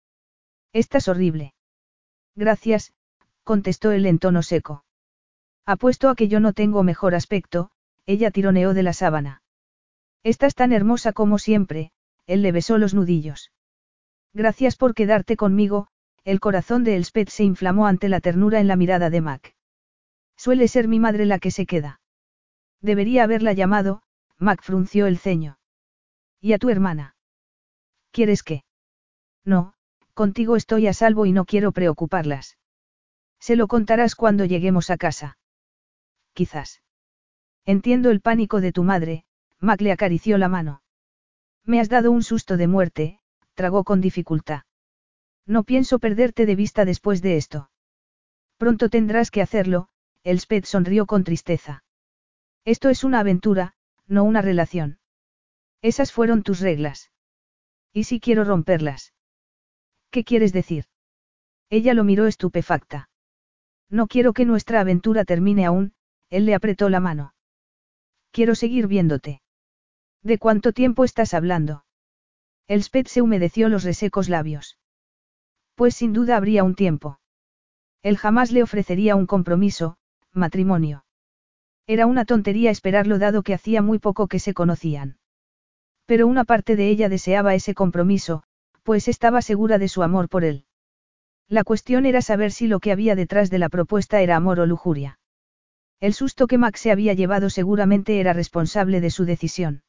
Estás 0.73 1.09
horrible. 1.09 1.55
Gracias, 2.35 2.95
contestó 3.45 3.91
él 3.93 4.07
en 4.07 4.19
tono 4.19 4.43
seco. 4.43 4.85
Apuesto 5.67 6.09
a 6.09 6.15
que 6.15 6.29
yo 6.29 6.41
no 6.41 6.55
tengo 6.55 6.83
mejor 6.83 7.15
aspecto, 7.15 7.71
ella 8.07 8.31
tironeó 8.31 8.75
de 8.75 8.83
la 8.83 8.93
sábana. 8.93 9.43
Estás 10.23 10.55
tan 10.55 10.73
hermosa 10.73 11.13
como 11.13 11.39
siempre, 11.39 11.93
él 12.27 12.43
le 12.43 12.53
besó 12.53 12.79
los 12.79 12.95
nudillos. 12.95 13.53
Gracias 14.33 14.77
por 14.77 14.95
quedarte 14.95 15.37
conmigo, 15.37 15.89
el 16.25 16.41
corazón 16.41 16.85
de 16.85 16.97
Elspeth 16.97 17.29
se 17.29 17.45
inflamó 17.45 17.87
ante 17.87 18.09
la 18.09 18.21
ternura 18.21 18.61
en 18.61 18.69
la 18.69 18.77
mirada 18.77 19.11
de 19.11 19.21
Mac. 19.21 19.55
Suele 20.37 20.69
ser 20.69 20.89
mi 20.89 20.99
madre 20.99 21.27
la 21.27 21.39
que 21.39 21.51
se 21.51 21.67
queda. 21.67 22.01
Debería 22.81 23.25
haberla 23.25 23.53
llamado, 23.53 24.03
Mac 24.39 24.63
frunció 24.63 25.07
el 25.07 25.19
ceño. 25.19 25.59
¿Y 26.41 26.55
a 26.55 26.59
tu 26.59 26.71
hermana? 26.71 27.17
¿Quieres 28.11 28.43
qué? 28.43 28.65
No, 29.45 29.75
contigo 30.15 30.57
estoy 30.57 30.87
a 30.87 30.93
salvo 30.93 31.27
y 31.27 31.33
no 31.33 31.45
quiero 31.45 31.73
preocuparlas. 31.73 32.59
Se 33.41 33.57
lo 33.57 33.67
contarás 33.67 34.15
cuando 34.15 34.45
lleguemos 34.45 34.91
a 34.91 34.97
casa. 34.97 35.39
Quizás. 36.33 36.83
Entiendo 37.65 38.11
el 38.11 38.21
pánico 38.21 38.61
de 38.61 38.73
tu 38.73 38.85
madre, 38.85 39.25
Mac 39.59 39.81
le 39.81 39.93
acarició 39.93 40.39
la 40.39 40.49
mano. 40.49 40.83
Me 41.65 41.81
has 41.81 41.89
dado 41.89 42.11
un 42.11 42.23
susto 42.23 42.57
de 42.57 42.67
muerte, 42.67 43.21
tragó 43.55 43.85
con 43.85 44.01
dificultad. 44.01 44.63
No 45.47 45.65
pienso 45.65 45.99
perderte 45.99 46.47
de 46.47 46.57
vista 46.57 46.85
después 46.85 47.23
de 47.23 47.37
esto. 47.37 47.71
Pronto 48.57 48.89
tendrás 48.89 49.31
que 49.31 49.43
hacerlo, 49.43 49.89
Elspeth 50.25 50.65
sonrió 50.65 51.07
con 51.07 51.25
tristeza. 51.25 51.85
Esto 52.65 52.91
es 52.91 53.03
una 53.03 53.21
aventura, 53.21 53.75
no 54.07 54.25
una 54.25 54.43
relación. 54.43 54.99
Esas 55.81 56.13
fueron 56.13 56.43
tus 56.43 56.61
reglas. 56.61 57.11
¿Y 57.93 58.05
si 58.05 58.21
quiero 58.21 58.45
romperlas? 58.45 59.13
¿Qué 60.13 60.25
quieres 60.25 60.53
decir? 60.53 60.85
Ella 61.71 61.95
lo 61.95 62.05
miró 62.05 62.27
estupefacta. 62.27 63.09
No 63.89 64.07
quiero 64.07 64.35
que 64.35 64.45
nuestra 64.45 64.81
aventura 64.81 65.25
termine 65.25 65.65
aún, 65.65 65.95
él 66.29 66.45
le 66.45 66.55
apretó 66.55 66.91
la 66.91 67.01
mano. 67.01 67.35
Quiero 68.31 68.55
seguir 68.55 68.89
viéndote. 68.89 69.41
¿De 70.23 70.39
cuánto 70.39 70.73
tiempo 70.73 71.05
estás 71.05 71.33
hablando? 71.33 71.87
Elspeth 72.69 73.09
se 73.09 73.23
humedeció 73.23 73.71
los 73.71 73.85
resecos 73.85 74.29
labios. 74.29 74.79
Pues 75.77 75.95
sin 75.95 76.13
duda 76.13 76.37
habría 76.37 76.63
un 76.63 76.75
tiempo. 76.75 77.19
Él 78.03 78.19
jamás 78.19 78.53
le 78.53 78.63
ofrecería 78.63 79.17
un 79.17 79.27
compromiso, 79.27 79.97
matrimonio. 80.33 81.07
Era 81.87 82.07
una 82.07 82.27
tontería 82.27 82.71
esperarlo 82.71 83.19
dado 83.19 83.43
que 83.43 83.55
hacía 83.55 83.81
muy 83.81 83.99
poco 83.99 84.29
que 84.29 84.41
se 84.41 84.53
conocían. 84.53 85.17
Pero 86.05 86.27
una 86.27 86.45
parte 86.45 86.77
de 86.77 86.91
ella 86.91 87.09
deseaba 87.09 87.55
ese 87.55 87.75
compromiso, 87.75 88.45
pues 88.83 89.09
estaba 89.09 89.43
segura 89.43 89.79
de 89.79 89.89
su 89.89 90.03
amor 90.03 90.29
por 90.29 90.45
él. 90.45 90.65
La 91.49 91.65
cuestión 91.65 92.07
era 92.07 92.23
saber 92.23 92.53
si 92.53 92.67
lo 92.67 92.81
que 92.81 92.93
había 92.93 93.15
detrás 93.15 93.51
de 93.51 93.59
la 93.59 93.69
propuesta 93.69 94.21
era 94.21 94.37
amor 94.37 94.61
o 94.61 94.67
lujuria. 94.67 95.19
El 96.01 96.15
susto 96.15 96.47
que 96.47 96.59
Max 96.59 96.81
se 96.81 96.91
había 96.91 97.15
llevado 97.15 97.51
seguramente 97.51 98.19
era 98.19 98.33
responsable 98.33 99.01
de 99.01 99.11
su 99.11 99.25
decisión. 99.25 99.83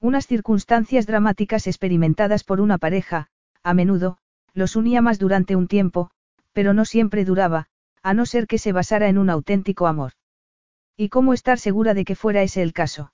Unas 0.00 0.26
circunstancias 0.26 1.06
dramáticas 1.06 1.66
experimentadas 1.66 2.44
por 2.44 2.60
una 2.60 2.78
pareja, 2.78 3.28
a 3.62 3.74
menudo, 3.74 4.18
los 4.54 4.76
unía 4.76 5.02
más 5.02 5.18
durante 5.18 5.56
un 5.56 5.68
tiempo, 5.68 6.10
pero 6.52 6.72
no 6.72 6.84
siempre 6.84 7.24
duraba, 7.24 7.66
a 8.02 8.14
no 8.14 8.24
ser 8.24 8.46
que 8.46 8.58
se 8.58 8.72
basara 8.72 9.08
en 9.08 9.18
un 9.18 9.28
auténtico 9.28 9.86
amor. 9.86 10.12
¿Y 10.96 11.10
cómo 11.10 11.34
estar 11.34 11.58
segura 11.58 11.92
de 11.92 12.04
que 12.04 12.14
fuera 12.14 12.42
ese 12.42 12.62
el 12.62 12.72
caso? 12.72 13.12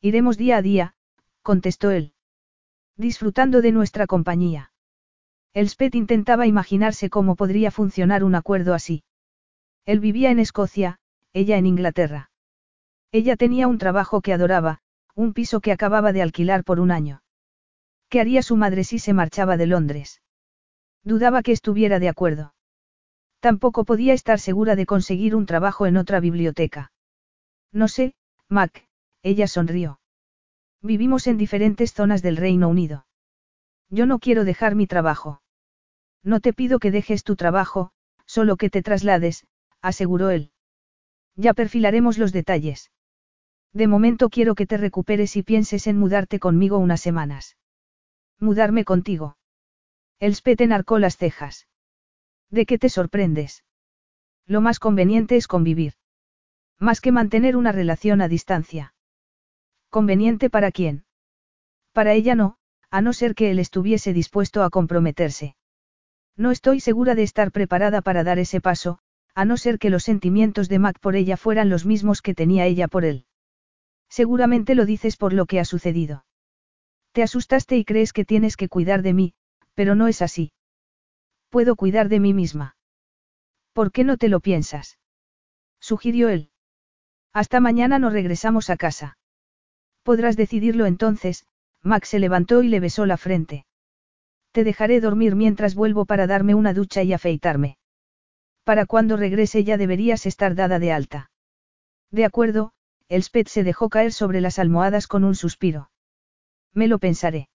Iremos 0.00 0.36
día 0.36 0.58
a 0.58 0.62
día, 0.62 0.94
contestó 1.42 1.90
él. 1.90 2.11
Disfrutando 2.96 3.62
de 3.62 3.72
nuestra 3.72 4.06
compañía. 4.06 4.72
Elspeth 5.54 5.94
intentaba 5.94 6.46
imaginarse 6.46 7.10
cómo 7.10 7.36
podría 7.36 7.70
funcionar 7.70 8.24
un 8.24 8.34
acuerdo 8.34 8.74
así. 8.74 9.04
Él 9.86 10.00
vivía 10.00 10.30
en 10.30 10.38
Escocia, 10.38 10.98
ella 11.32 11.56
en 11.56 11.66
Inglaterra. 11.66 12.30
Ella 13.10 13.36
tenía 13.36 13.68
un 13.68 13.78
trabajo 13.78 14.20
que 14.20 14.32
adoraba, 14.32 14.80
un 15.14 15.32
piso 15.32 15.60
que 15.60 15.72
acababa 15.72 16.12
de 16.12 16.22
alquilar 16.22 16.64
por 16.64 16.80
un 16.80 16.90
año. 16.90 17.22
¿Qué 18.08 18.20
haría 18.20 18.42
su 18.42 18.56
madre 18.56 18.84
si 18.84 18.98
se 18.98 19.14
marchaba 19.14 19.56
de 19.56 19.66
Londres? 19.66 20.20
Dudaba 21.02 21.42
que 21.42 21.52
estuviera 21.52 21.98
de 21.98 22.10
acuerdo. 22.10 22.54
Tampoco 23.40 23.84
podía 23.84 24.12
estar 24.12 24.38
segura 24.38 24.76
de 24.76 24.86
conseguir 24.86 25.34
un 25.34 25.46
trabajo 25.46 25.86
en 25.86 25.96
otra 25.96 26.20
biblioteca. 26.20 26.92
No 27.72 27.88
sé, 27.88 28.14
Mac, 28.48 28.86
ella 29.22 29.48
sonrió. 29.48 29.98
Vivimos 30.82 31.28
en 31.28 31.38
diferentes 31.38 31.92
zonas 31.92 32.22
del 32.22 32.36
Reino 32.36 32.68
Unido. 32.68 33.06
Yo 33.88 34.04
no 34.04 34.18
quiero 34.18 34.44
dejar 34.44 34.74
mi 34.74 34.88
trabajo. 34.88 35.40
No 36.24 36.40
te 36.40 36.52
pido 36.52 36.80
que 36.80 36.90
dejes 36.90 37.22
tu 37.22 37.36
trabajo, 37.36 37.92
solo 38.26 38.56
que 38.56 38.68
te 38.68 38.82
traslades, 38.82 39.46
aseguró 39.80 40.30
él. 40.30 40.50
Ya 41.36 41.54
perfilaremos 41.54 42.18
los 42.18 42.32
detalles. 42.32 42.90
De 43.72 43.86
momento 43.86 44.28
quiero 44.28 44.56
que 44.56 44.66
te 44.66 44.76
recuperes 44.76 45.36
y 45.36 45.44
pienses 45.44 45.86
en 45.86 45.98
mudarte 45.98 46.40
conmigo 46.40 46.78
unas 46.78 47.00
semanas. 47.00 47.56
Mudarme 48.40 48.84
contigo. 48.84 49.36
Elspeth 50.18 50.60
enarcó 50.60 50.98
las 50.98 51.16
cejas. 51.16 51.68
¿De 52.50 52.66
qué 52.66 52.76
te 52.76 52.88
sorprendes? 52.88 53.64
Lo 54.46 54.60
más 54.60 54.80
conveniente 54.80 55.36
es 55.36 55.46
convivir. 55.46 55.94
Más 56.78 57.00
que 57.00 57.12
mantener 57.12 57.56
una 57.56 57.70
relación 57.70 58.20
a 58.20 58.28
distancia. 58.28 58.91
¿Conveniente 59.92 60.48
para 60.48 60.72
quién? 60.72 61.04
Para 61.92 62.14
ella 62.14 62.34
no, 62.34 62.56
a 62.90 63.02
no 63.02 63.12
ser 63.12 63.34
que 63.34 63.50
él 63.50 63.58
estuviese 63.58 64.14
dispuesto 64.14 64.62
a 64.62 64.70
comprometerse. 64.70 65.54
No 66.34 66.50
estoy 66.50 66.80
segura 66.80 67.14
de 67.14 67.24
estar 67.24 67.52
preparada 67.52 68.00
para 68.00 68.24
dar 68.24 68.38
ese 68.38 68.62
paso, 68.62 69.00
a 69.34 69.44
no 69.44 69.58
ser 69.58 69.78
que 69.78 69.90
los 69.90 70.02
sentimientos 70.02 70.70
de 70.70 70.78
Mac 70.78 70.98
por 70.98 71.14
ella 71.14 71.36
fueran 71.36 71.68
los 71.68 71.84
mismos 71.84 72.22
que 72.22 72.34
tenía 72.34 72.64
ella 72.64 72.88
por 72.88 73.04
él. 73.04 73.26
Seguramente 74.08 74.74
lo 74.74 74.86
dices 74.86 75.18
por 75.18 75.34
lo 75.34 75.44
que 75.44 75.60
ha 75.60 75.66
sucedido. 75.66 76.24
Te 77.12 77.22
asustaste 77.22 77.76
y 77.76 77.84
crees 77.84 78.14
que 78.14 78.24
tienes 78.24 78.56
que 78.56 78.70
cuidar 78.70 79.02
de 79.02 79.12
mí, 79.12 79.34
pero 79.74 79.94
no 79.94 80.08
es 80.08 80.22
así. 80.22 80.54
Puedo 81.50 81.76
cuidar 81.76 82.08
de 82.08 82.18
mí 82.18 82.32
misma. 82.32 82.78
¿Por 83.74 83.92
qué 83.92 84.04
no 84.04 84.16
te 84.16 84.30
lo 84.30 84.40
piensas? 84.40 84.98
Sugirió 85.80 86.30
él. 86.30 86.50
Hasta 87.34 87.60
mañana 87.60 87.98
no 87.98 88.08
regresamos 88.08 88.70
a 88.70 88.78
casa. 88.78 89.18
Podrás 90.02 90.36
decidirlo 90.36 90.86
entonces, 90.86 91.46
Max 91.82 92.08
se 92.08 92.18
levantó 92.18 92.62
y 92.62 92.68
le 92.68 92.80
besó 92.80 93.06
la 93.06 93.16
frente. 93.16 93.66
Te 94.52 94.64
dejaré 94.64 95.00
dormir 95.00 95.34
mientras 95.34 95.74
vuelvo 95.74 96.04
para 96.04 96.26
darme 96.26 96.54
una 96.54 96.74
ducha 96.74 97.02
y 97.02 97.12
afeitarme. 97.12 97.78
Para 98.64 98.86
cuando 98.86 99.16
regrese 99.16 99.64
ya 99.64 99.76
deberías 99.76 100.26
estar 100.26 100.54
dada 100.54 100.78
de 100.78 100.92
alta. 100.92 101.30
De 102.10 102.24
acuerdo, 102.24 102.72
Elspeth 103.08 103.48
se 103.48 103.64
dejó 103.64 103.88
caer 103.88 104.12
sobre 104.12 104.40
las 104.40 104.58
almohadas 104.58 105.06
con 105.06 105.24
un 105.24 105.34
suspiro. 105.34 105.90
Me 106.72 106.88
lo 106.88 106.98
pensaré. 106.98 107.48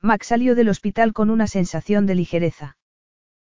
Max 0.00 0.28
salió 0.28 0.54
del 0.54 0.68
hospital 0.68 1.12
con 1.12 1.30
una 1.30 1.46
sensación 1.46 2.06
de 2.06 2.14
ligereza. 2.14 2.76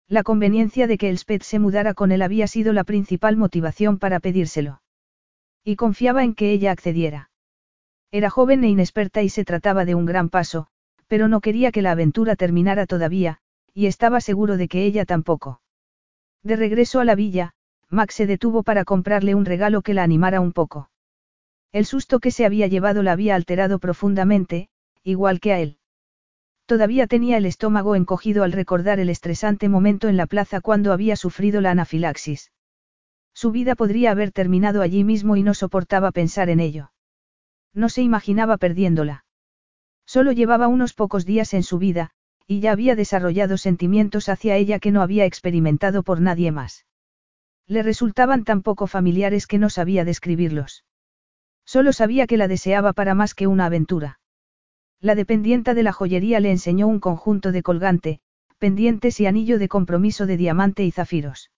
La 0.09 0.23
conveniencia 0.23 0.87
de 0.87 0.99
que 0.99 1.09
Elspeth 1.09 1.43
se 1.43 1.59
mudara 1.59 1.95
con 1.95 2.13
él 2.13 2.23
había 2.23 2.47
sido 2.47 2.73
la 2.73 2.85
principal 2.85 3.37
motivación 3.37 3.99
para 3.99 4.21
pedírselo. 4.21 4.83
Y 5.65 5.77
confiaba 5.77 6.25
en 6.25 6.35
que 6.35 6.51
ella 6.51 6.73
accediera. 6.73 7.32
Era 8.13 8.29
joven 8.29 8.63
e 8.63 8.69
inexperta 8.69 9.23
y 9.23 9.31
se 9.31 9.45
trataba 9.45 9.87
de 9.87 9.95
un 9.95 10.05
gran 10.05 10.29
paso, 10.29 10.67
pero 11.09 11.29
no 11.29 11.41
quería 11.41 11.73
que 11.73 11.81
la 11.81 11.93
aventura 11.93 12.37
terminara 12.37 12.87
todavía, 12.87 13.39
y 13.73 13.87
estaba 13.87 14.21
seguro 14.21 14.59
de 14.59 14.69
que 14.69 14.85
ella 14.85 15.07
tampoco. 15.07 15.63
De 16.43 16.57
regreso 16.57 17.01
a 17.01 17.07
la 17.07 17.15
villa, 17.15 17.55
Max 17.89 18.15
se 18.17 18.27
detuvo 18.27 18.63
para 18.65 18.85
comprarle 18.85 19.35
un 19.35 19.47
regalo 19.47 19.81
que 19.81 19.95
la 19.95 20.03
animara 20.03 20.41
un 20.41 20.53
poco. 20.53 20.91
El 21.73 21.87
susto 21.87 22.21
que 22.21 22.31
se 22.31 22.45
había 22.45 22.67
llevado 22.67 23.03
la 23.03 23.13
había 23.13 23.35
alterado 23.35 23.79
profundamente, 23.79 24.69
igual 25.03 25.41
que 25.41 25.55
a 25.55 25.61
él. 25.61 25.79
Todavía 26.67 27.07
tenía 27.07 27.39
el 27.39 27.47
estómago 27.47 27.97
encogido 27.97 28.45
al 28.45 28.53
recordar 28.53 29.01
el 29.01 29.09
estresante 29.09 29.71
momento 29.71 30.09
en 30.09 30.19
la 30.19 30.27
plaza 30.27 30.61
cuando 30.61 30.93
había 30.93 31.17
sufrido 31.17 31.63
la 31.63 31.71
anafilaxis. 31.71 32.53
Su 33.33 33.53
vida 33.53 33.75
podría 33.75 34.11
haber 34.11 34.33
terminado 34.33 34.83
allí 34.83 35.03
mismo 35.03 35.37
y 35.37 35.43
no 35.43 35.55
soportaba 35.55 36.13
pensar 36.13 36.51
en 36.51 36.61
ello. 36.61 36.92
No 37.75 37.89
se 37.89 38.03
imaginaba 38.03 38.57
perdiéndola. 38.57 39.25
Solo 40.07 40.33
llevaba 40.33 40.69
unos 40.69 40.95
pocos 40.95 41.25
días 41.25 41.55
en 41.55 41.63
su 41.63 41.79
vida, 41.79 42.11
y 42.47 42.61
ya 42.61 42.73
había 42.73 42.97
desarrollado 42.97 43.57
sentimientos 43.57 44.29
hacia 44.29 44.57
ella 44.57 44.79
que 44.79 44.91
no 44.91 45.01
había 45.01 45.25
experimentado 45.25 46.03
por 46.03 46.21
nadie 46.21 46.53
más. 46.53 46.87
Le 47.67 47.83
resultaban 47.83 48.45
tan 48.45 48.63
poco 48.63 48.87
familiares 48.87 49.47
que 49.47 49.59
no 49.59 49.71
sabía 49.71 50.05
describirlos. 50.05 50.85
Solo 51.65 51.93
sabía 51.93 52.27
que 52.27 52.37
la 52.37 52.49
deseaba 52.49 52.93
para 52.93 53.15
más 53.15 53.35
que 53.35 53.47
una 53.47 53.67
aventura. 53.67 54.19
La 55.01 55.15
dependienta 55.15 55.75
de 55.75 55.83
la 55.83 55.93
joyería 55.93 56.41
le 56.41 56.51
enseñó 56.51 56.87
un 56.89 57.01
conjunto 57.01 57.53
de 57.53 57.63
colgante, 57.63 58.21
pendientes 58.59 59.19
y 59.21 59.27
anillo 59.27 59.59
de 59.59 59.69
compromiso 59.69 60.27
de 60.27 60.37
diamante 60.37 60.85
y 60.85 60.91
zafiros. 60.91 61.51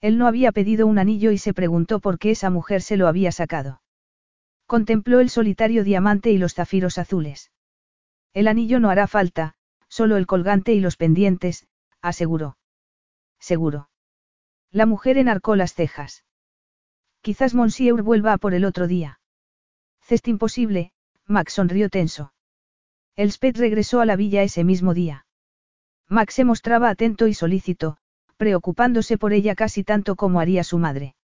Él 0.00 0.18
no 0.18 0.26
había 0.26 0.52
pedido 0.52 0.86
un 0.86 0.98
anillo 0.98 1.30
y 1.30 1.38
se 1.38 1.54
preguntó 1.54 2.00
por 2.00 2.18
qué 2.18 2.30
esa 2.32 2.50
mujer 2.50 2.82
se 2.82 2.96
lo 2.96 3.08
había 3.08 3.32
sacado. 3.32 3.79
Contempló 4.70 5.18
el 5.18 5.30
solitario 5.30 5.82
diamante 5.82 6.30
y 6.30 6.38
los 6.38 6.54
zafiros 6.54 6.96
azules. 6.96 7.50
El 8.32 8.46
anillo 8.46 8.78
no 8.78 8.88
hará 8.88 9.08
falta, 9.08 9.56
solo 9.88 10.16
el 10.16 10.28
colgante 10.28 10.72
y 10.72 10.78
los 10.78 10.96
pendientes, 10.96 11.66
aseguró. 12.00 12.56
Seguro. 13.40 13.90
La 14.70 14.86
mujer 14.86 15.18
enarcó 15.18 15.56
las 15.56 15.74
cejas. 15.74 16.24
Quizás 17.20 17.52
Monsieur 17.52 18.04
vuelva 18.04 18.32
a 18.32 18.38
por 18.38 18.54
el 18.54 18.64
otro 18.64 18.86
día. 18.86 19.18
Cest 20.02 20.28
imposible, 20.28 20.92
Max 21.26 21.54
sonrió 21.54 21.88
tenso. 21.88 22.32
Elspeth 23.16 23.56
regresó 23.58 24.00
a 24.00 24.06
la 24.06 24.14
villa 24.14 24.44
ese 24.44 24.62
mismo 24.62 24.94
día. 24.94 25.26
Max 26.06 26.34
se 26.34 26.44
mostraba 26.44 26.90
atento 26.90 27.26
y 27.26 27.34
solícito, 27.34 27.96
preocupándose 28.36 29.18
por 29.18 29.32
ella 29.32 29.56
casi 29.56 29.82
tanto 29.82 30.14
como 30.14 30.38
haría 30.38 30.62
su 30.62 30.78
madre. 30.78 31.16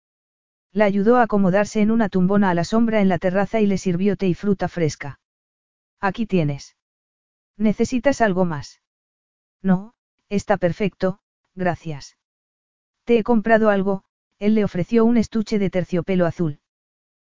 La 0.72 0.84
ayudó 0.84 1.16
a 1.16 1.22
acomodarse 1.22 1.80
en 1.80 1.90
una 1.90 2.08
tumbona 2.08 2.50
a 2.50 2.54
la 2.54 2.64
sombra 2.64 3.00
en 3.00 3.08
la 3.08 3.18
terraza 3.18 3.60
y 3.60 3.66
le 3.66 3.78
sirvió 3.78 4.16
té 4.16 4.28
y 4.28 4.34
fruta 4.34 4.68
fresca. 4.68 5.20
Aquí 6.00 6.26
tienes. 6.26 6.76
¿Necesitas 7.56 8.20
algo 8.20 8.44
más? 8.44 8.82
No, 9.62 9.94
está 10.28 10.56
perfecto, 10.56 11.20
gracias. 11.54 12.18
Te 13.04 13.18
he 13.18 13.22
comprado 13.22 13.70
algo, 13.70 14.04
él 14.38 14.54
le 14.54 14.64
ofreció 14.64 15.04
un 15.04 15.16
estuche 15.16 15.58
de 15.58 15.70
terciopelo 15.70 16.26
azul. 16.26 16.60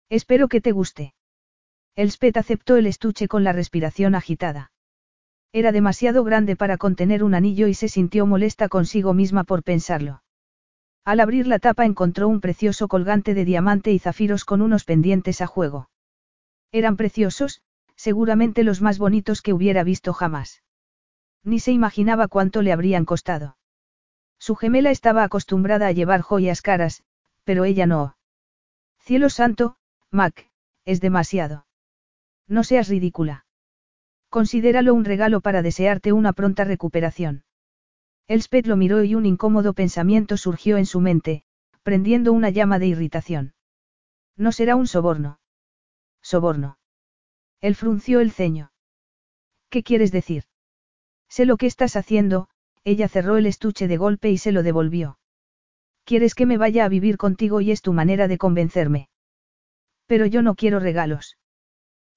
Espero 0.09 0.47
que 0.47 0.61
te 0.61 0.71
guste. 0.71 1.15
Elspeth 1.95 2.37
aceptó 2.37 2.77
el 2.77 2.87
estuche 2.87 3.27
con 3.27 3.43
la 3.43 3.53
respiración 3.53 4.15
agitada. 4.15 4.71
Era 5.53 5.71
demasiado 5.71 6.23
grande 6.23 6.55
para 6.55 6.77
contener 6.77 7.23
un 7.23 7.33
anillo 7.33 7.67
y 7.67 7.73
se 7.73 7.89
sintió 7.89 8.25
molesta 8.25 8.69
consigo 8.69 9.13
misma 9.13 9.43
por 9.43 9.63
pensarlo. 9.63 10.23
Al 11.03 11.19
abrir 11.19 11.47
la 11.47 11.59
tapa 11.59 11.85
encontró 11.85 12.27
un 12.27 12.41
precioso 12.41 12.87
colgante 12.87 13.33
de 13.33 13.45
diamante 13.45 13.91
y 13.91 13.99
zafiros 13.99 14.45
con 14.45 14.61
unos 14.61 14.83
pendientes 14.83 15.41
a 15.41 15.47
juego. 15.47 15.89
Eran 16.71 16.95
preciosos, 16.95 17.61
seguramente 17.95 18.63
los 18.63 18.81
más 18.81 18.99
bonitos 18.99 19.41
que 19.41 19.53
hubiera 19.53 19.83
visto 19.83 20.13
jamás. 20.13 20.63
Ni 21.43 21.59
se 21.59 21.71
imaginaba 21.71 22.27
cuánto 22.27 22.61
le 22.61 22.71
habrían 22.71 23.05
costado. 23.05 23.57
Su 24.37 24.55
gemela 24.55 24.91
estaba 24.91 25.23
acostumbrada 25.23 25.87
a 25.87 25.91
llevar 25.91 26.21
joyas 26.21 26.61
caras, 26.61 27.03
pero 27.43 27.65
ella 27.65 27.85
no. 27.85 28.17
Cielo 28.99 29.29
santo, 29.29 29.77
Mac, 30.11 30.49
es 30.85 31.01
demasiado. 31.01 31.65
No 32.47 32.63
seas 32.63 32.87
ridícula. 32.89 33.45
Considéralo 34.29 34.93
un 34.93 35.05
regalo 35.05 35.41
para 35.41 35.61
desearte 35.61 36.13
una 36.13 36.33
pronta 36.33 36.63
recuperación. 36.63 37.43
Elspeth 38.31 38.65
lo 38.65 38.77
miró 38.77 39.03
y 39.03 39.13
un 39.13 39.25
incómodo 39.25 39.73
pensamiento 39.73 40.37
surgió 40.37 40.77
en 40.77 40.85
su 40.85 41.01
mente, 41.01 41.43
prendiendo 41.83 42.31
una 42.31 42.49
llama 42.49 42.79
de 42.79 42.87
irritación. 42.87 43.55
No 44.37 44.53
será 44.53 44.77
un 44.77 44.87
soborno. 44.87 45.41
Soborno. 46.21 46.77
Él 47.59 47.75
frunció 47.75 48.21
el 48.21 48.31
ceño. 48.31 48.71
¿Qué 49.69 49.83
quieres 49.83 50.13
decir? 50.13 50.45
Sé 51.27 51.45
lo 51.45 51.57
que 51.57 51.65
estás 51.65 51.97
haciendo, 51.97 52.47
ella 52.85 53.09
cerró 53.09 53.35
el 53.35 53.47
estuche 53.47 53.89
de 53.89 53.97
golpe 53.97 54.29
y 54.29 54.37
se 54.37 54.53
lo 54.53 54.63
devolvió. 54.63 55.19
Quieres 56.05 56.33
que 56.33 56.45
me 56.45 56.57
vaya 56.57 56.85
a 56.85 56.89
vivir 56.89 57.17
contigo 57.17 57.59
y 57.59 57.71
es 57.71 57.81
tu 57.81 57.91
manera 57.91 58.29
de 58.29 58.37
convencerme. 58.37 59.09
Pero 60.05 60.25
yo 60.25 60.41
no 60.41 60.55
quiero 60.55 60.79
regalos. 60.79 61.37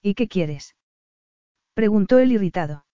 ¿Y 0.00 0.14
qué 0.14 0.28
quieres? 0.28 0.76
Preguntó 1.74 2.20
él 2.20 2.30
irritado. 2.30 2.86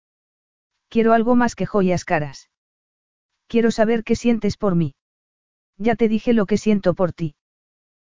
Quiero 0.88 1.12
algo 1.12 1.36
más 1.36 1.54
que 1.54 1.66
joyas 1.66 2.06
caras. 2.06 2.49
Quiero 3.50 3.72
saber 3.72 4.04
qué 4.04 4.14
sientes 4.14 4.56
por 4.56 4.76
mí. 4.76 4.94
Ya 5.76 5.96
te 5.96 6.06
dije 6.06 6.32
lo 6.34 6.46
que 6.46 6.56
siento 6.56 6.94
por 6.94 7.12
ti. 7.12 7.34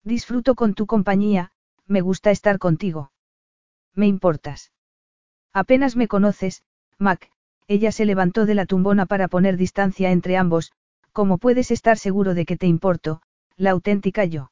Disfruto 0.04 0.56
con 0.56 0.74
tu 0.74 0.88
compañía, 0.88 1.52
me 1.86 2.02
gusta 2.02 2.32
estar 2.32 2.58
contigo. 2.58 3.12
Me 3.94 4.08
importas. 4.08 4.72
Apenas 5.54 5.96
me 5.96 6.08
conoces, 6.08 6.64
Mac, 6.98 7.30
ella 7.68 7.92
se 7.92 8.06
levantó 8.06 8.48
de 8.48 8.56
la 8.56 8.66
tumbona 8.66 9.06
para 9.06 9.28
poner 9.28 9.58
distancia 9.58 10.10
entre 10.10 10.38
ambos, 10.38 10.72
como 11.12 11.38
puedes 11.38 11.70
estar 11.70 12.00
seguro 12.00 12.34
de 12.34 12.48
que 12.48 12.58
te 12.58 12.66
importo, 12.66 13.22
la 13.58 13.70
auténtica 13.70 14.26
yo. 14.26 14.52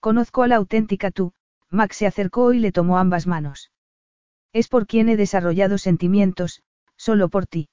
Conozco 0.00 0.42
a 0.42 0.48
la 0.48 0.56
auténtica 0.56 1.10
tú, 1.10 1.34
Mac 1.68 1.92
se 1.92 2.06
acercó 2.06 2.54
y 2.54 2.58
le 2.58 2.72
tomó 2.72 2.96
ambas 2.96 3.26
manos. 3.26 3.70
Es 4.54 4.68
por 4.68 4.86
quien 4.86 5.10
he 5.10 5.18
desarrollado 5.18 5.76
sentimientos, 5.76 6.62
solo 6.96 7.28
por 7.28 7.46
ti. 7.46 7.68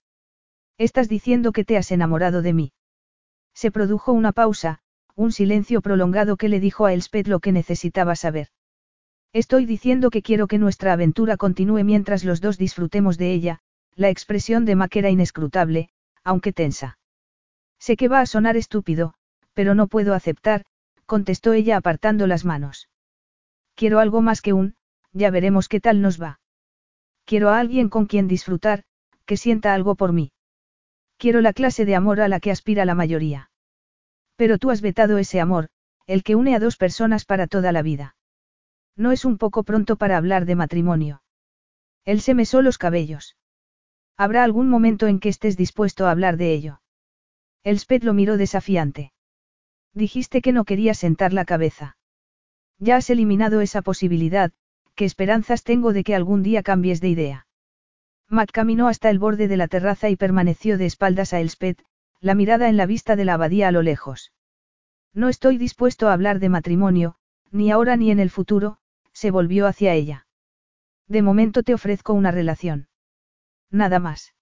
Estás 0.78 1.10
diciendo 1.10 1.52
que 1.52 1.66
te 1.66 1.76
has 1.76 1.92
enamorado 1.92 2.42
de 2.42 2.54
mí. 2.54 2.72
Se 3.56 3.72
produjo 3.72 4.14
una 4.14 4.32
pausa, 4.32 4.80
un 5.16 5.32
silencio 5.32 5.82
prolongado 5.82 6.38
que 6.38 6.50
le 6.50 6.60
dijo 6.60 6.86
a 6.86 6.94
Elspeth 6.94 7.28
lo 7.28 7.40
que 7.40 7.52
necesitaba 7.52 8.16
saber. 8.16 8.50
Estoy 9.34 9.66
diciendo 9.66 10.12
que 10.12 10.22
quiero 10.22 10.48
que 10.48 10.60
nuestra 10.60 10.94
aventura 10.94 11.36
continúe 11.36 11.84
mientras 11.84 12.24
los 12.24 12.42
dos 12.42 12.60
disfrutemos 12.60 13.18
de 13.18 13.34
ella, 13.34 13.60
la 13.96 14.10
expresión 14.10 14.66
de 14.66 14.76
Mac 14.76 14.96
era 14.96 15.10
inescrutable, 15.10 15.90
aunque 16.24 16.54
tensa. 16.54 17.00
Sé 17.80 17.98
que 17.98 18.08
va 18.08 18.22
a 18.22 18.28
sonar 18.28 18.58
estúpido, 18.58 19.16
pero 19.54 19.74
no 19.74 19.88
puedo 19.88 20.14
aceptar, 20.14 20.66
contestó 21.08 21.54
ella 21.54 21.78
apartando 21.78 22.28
las 22.28 22.46
manos. 22.46 22.90
Quiero 23.74 24.00
algo 24.00 24.22
más 24.22 24.42
que 24.42 24.54
un, 24.54 24.76
ya 25.12 25.32
veremos 25.32 25.68
qué 25.68 25.80
tal 25.80 26.02
nos 26.02 26.22
va. 26.22 26.40
Quiero 27.26 27.50
a 27.50 27.60
alguien 27.60 27.90
con 27.90 28.06
quien 28.06 28.28
disfrutar, 28.28 28.84
que 29.26 29.38
sienta 29.38 29.74
algo 29.74 29.96
por 29.96 30.14
mí. 30.14 30.32
Quiero 31.18 31.42
la 31.42 31.54
clase 31.54 31.86
de 31.86 31.96
amor 31.96 32.22
a 32.22 32.28
la 32.28 32.40
que 32.40 32.52
aspira 32.52 32.86
la 32.86 32.96
mayoría. 32.96 33.50
Pero 34.36 34.58
tú 34.58 34.70
has 34.70 34.82
vetado 34.82 35.18
ese 35.18 35.40
amor, 35.40 35.70
el 36.06 36.24
que 36.24 36.36
une 36.36 36.56
a 36.56 36.60
dos 36.60 36.78
personas 36.78 37.26
para 37.26 37.48
toda 37.48 37.72
la 37.72 37.82
vida. 37.82 38.16
No 38.96 39.12
es 39.12 39.26
un 39.26 39.38
poco 39.38 39.64
pronto 39.64 39.96
para 39.96 40.18
hablar 40.18 40.46
de 40.46 40.56
matrimonio. 40.56 41.24
Él 42.06 42.22
se 42.22 42.34
mesó 42.34 42.62
los 42.62 42.78
cabellos. 42.78 43.36
Habrá 44.16 44.44
algún 44.44 44.70
momento 44.70 45.08
en 45.08 45.20
que 45.20 45.30
estés 45.30 45.58
dispuesto 45.58 46.06
a 46.08 46.12
hablar 46.12 46.38
de 46.38 46.54
ello. 46.54 46.82
Elspeth 47.64 48.04
lo 48.04 48.14
miró 48.14 48.38
desafiante. 48.38 49.12
Dijiste 49.94 50.42
que 50.42 50.52
no 50.52 50.64
querías 50.64 51.00
sentar 51.00 51.34
la 51.34 51.46
cabeza. 51.46 51.98
Ya 52.80 52.98
has 52.98 53.10
eliminado 53.10 53.62
esa 53.62 53.82
posibilidad, 53.82 54.52
¿qué 54.96 55.06
esperanzas 55.06 55.64
tengo 55.64 55.94
de 55.94 56.04
que 56.04 56.16
algún 56.16 56.44
día 56.44 56.62
cambies 56.62 57.02
de 57.02 57.10
idea? 57.10 57.47
Mac 58.30 58.52
caminó 58.52 58.88
hasta 58.88 59.10
el 59.10 59.20
borde 59.20 59.48
de 59.48 59.58
la 59.58 59.68
terraza 59.68 60.10
y 60.10 60.16
permaneció 60.16 60.78
de 60.78 60.86
espaldas 60.86 61.34
a 61.34 61.40
Elspeth, 61.40 61.84
la 62.20 62.36
mirada 62.36 62.68
en 62.68 62.78
la 62.78 62.86
vista 62.86 63.16
de 63.16 63.26
la 63.26 63.36
abadía 63.36 63.70
a 63.70 63.72
lo 63.72 63.82
lejos. 63.82 64.34
No 65.14 65.30
estoy 65.30 65.58
dispuesto 65.58 66.10
a 66.10 66.14
hablar 66.14 66.40
de 66.40 66.50
matrimonio, 66.50 67.16
ni 67.52 67.72
ahora 67.72 67.96
ni 67.96 68.12
en 68.12 68.20
el 68.20 68.30
futuro, 68.30 68.80
se 69.14 69.32
volvió 69.32 69.66
hacia 69.66 69.94
ella. 69.94 70.28
De 71.08 71.22
momento 71.22 71.64
te 71.64 71.74
ofrezco 71.74 72.14
una 72.14 72.32
relación. 72.32 72.90
Nada 73.72 74.00
más. 74.00 74.36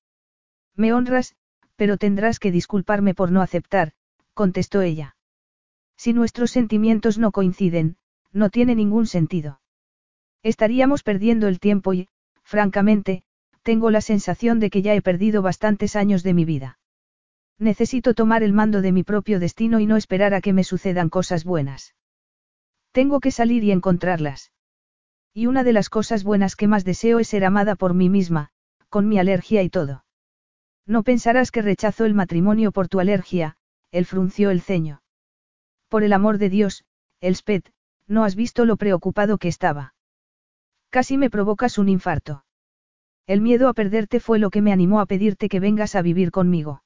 Me 0.76 0.92
honras, 0.92 1.36
pero 1.76 1.98
tendrás 1.98 2.40
que 2.40 2.52
disculparme 2.52 3.14
por 3.14 3.32
no 3.32 3.42
aceptar, 3.42 3.94
contestó 4.34 4.82
ella. 4.82 5.16
Si 5.96 6.14
nuestros 6.14 6.52
sentimientos 6.52 7.18
no 7.18 7.32
coinciden, 7.32 7.98
no 8.32 8.50
tiene 8.50 8.76
ningún 8.76 9.06
sentido. 9.06 9.62
Estaríamos 10.44 11.04
perdiendo 11.04 11.48
el 11.48 11.60
tiempo 11.60 11.94
y, 11.94 12.10
francamente, 12.44 13.24
tengo 13.66 13.90
la 13.90 14.02
sensación 14.02 14.60
de 14.60 14.70
que 14.70 14.84
ya 14.84 14.94
he 14.94 15.02
perdido 15.02 15.42
bastantes 15.42 15.96
años 15.96 16.22
de 16.22 16.36
mi 16.36 16.46
vida. 16.46 16.78
Necesito 17.58 18.14
tomar 18.14 18.44
el 18.44 18.54
mando 18.54 18.84
de 18.84 18.92
mi 18.92 19.04
propio 19.04 19.40
destino 19.40 19.80
y 19.80 19.88
no 19.88 19.98
esperar 19.98 20.36
a 20.36 20.42
que 20.42 20.54
me 20.54 20.64
sucedan 20.64 21.10
cosas 21.10 21.44
buenas. 21.44 21.96
Tengo 22.92 23.20
que 23.20 23.32
salir 23.32 23.64
y 23.64 23.72
encontrarlas. 23.72 24.52
Y 25.34 25.48
una 25.48 25.64
de 25.64 25.74
las 25.74 25.90
cosas 25.90 26.24
buenas 26.24 26.56
que 26.56 26.68
más 26.68 26.86
deseo 26.86 27.18
es 27.18 27.28
ser 27.30 27.44
amada 27.44 27.76
por 27.76 27.96
mí 27.96 28.08
misma, 28.08 28.52
con 28.90 29.10
mi 29.10 29.18
alergia 29.18 29.64
y 29.64 29.70
todo. 29.72 30.06
No 30.86 31.02
pensarás 31.02 31.50
que 31.50 31.64
rechazo 31.64 32.06
el 32.06 32.14
matrimonio 32.14 32.72
por 32.72 32.88
tu 32.88 33.00
alergia, 33.00 33.58
él 33.90 34.06
frunció 34.06 34.52
el 34.52 34.62
ceño. 34.62 35.02
Por 35.90 36.04
el 36.04 36.14
amor 36.14 36.38
de 36.38 36.50
Dios, 36.52 36.86
Elspeth, 37.20 37.72
no 38.08 38.26
has 38.26 38.36
visto 38.36 38.64
lo 38.66 38.78
preocupado 38.78 39.40
que 39.40 39.48
estaba. 39.48 39.96
Casi 40.92 41.18
me 41.18 41.32
provocas 41.32 41.80
un 41.80 41.90
infarto. 41.90 42.45
El 43.28 43.42
miedo 43.42 43.70
a 43.70 43.74
perderte 43.74 44.20
fue 44.20 44.38
lo 44.38 44.50
que 44.52 44.62
me 44.62 44.72
animó 44.72 45.00
a 45.00 45.08
pedirte 45.08 45.50
que 45.50 45.60
vengas 45.60 45.96
a 45.96 46.02
vivir 46.02 46.32
conmigo. 46.32 46.84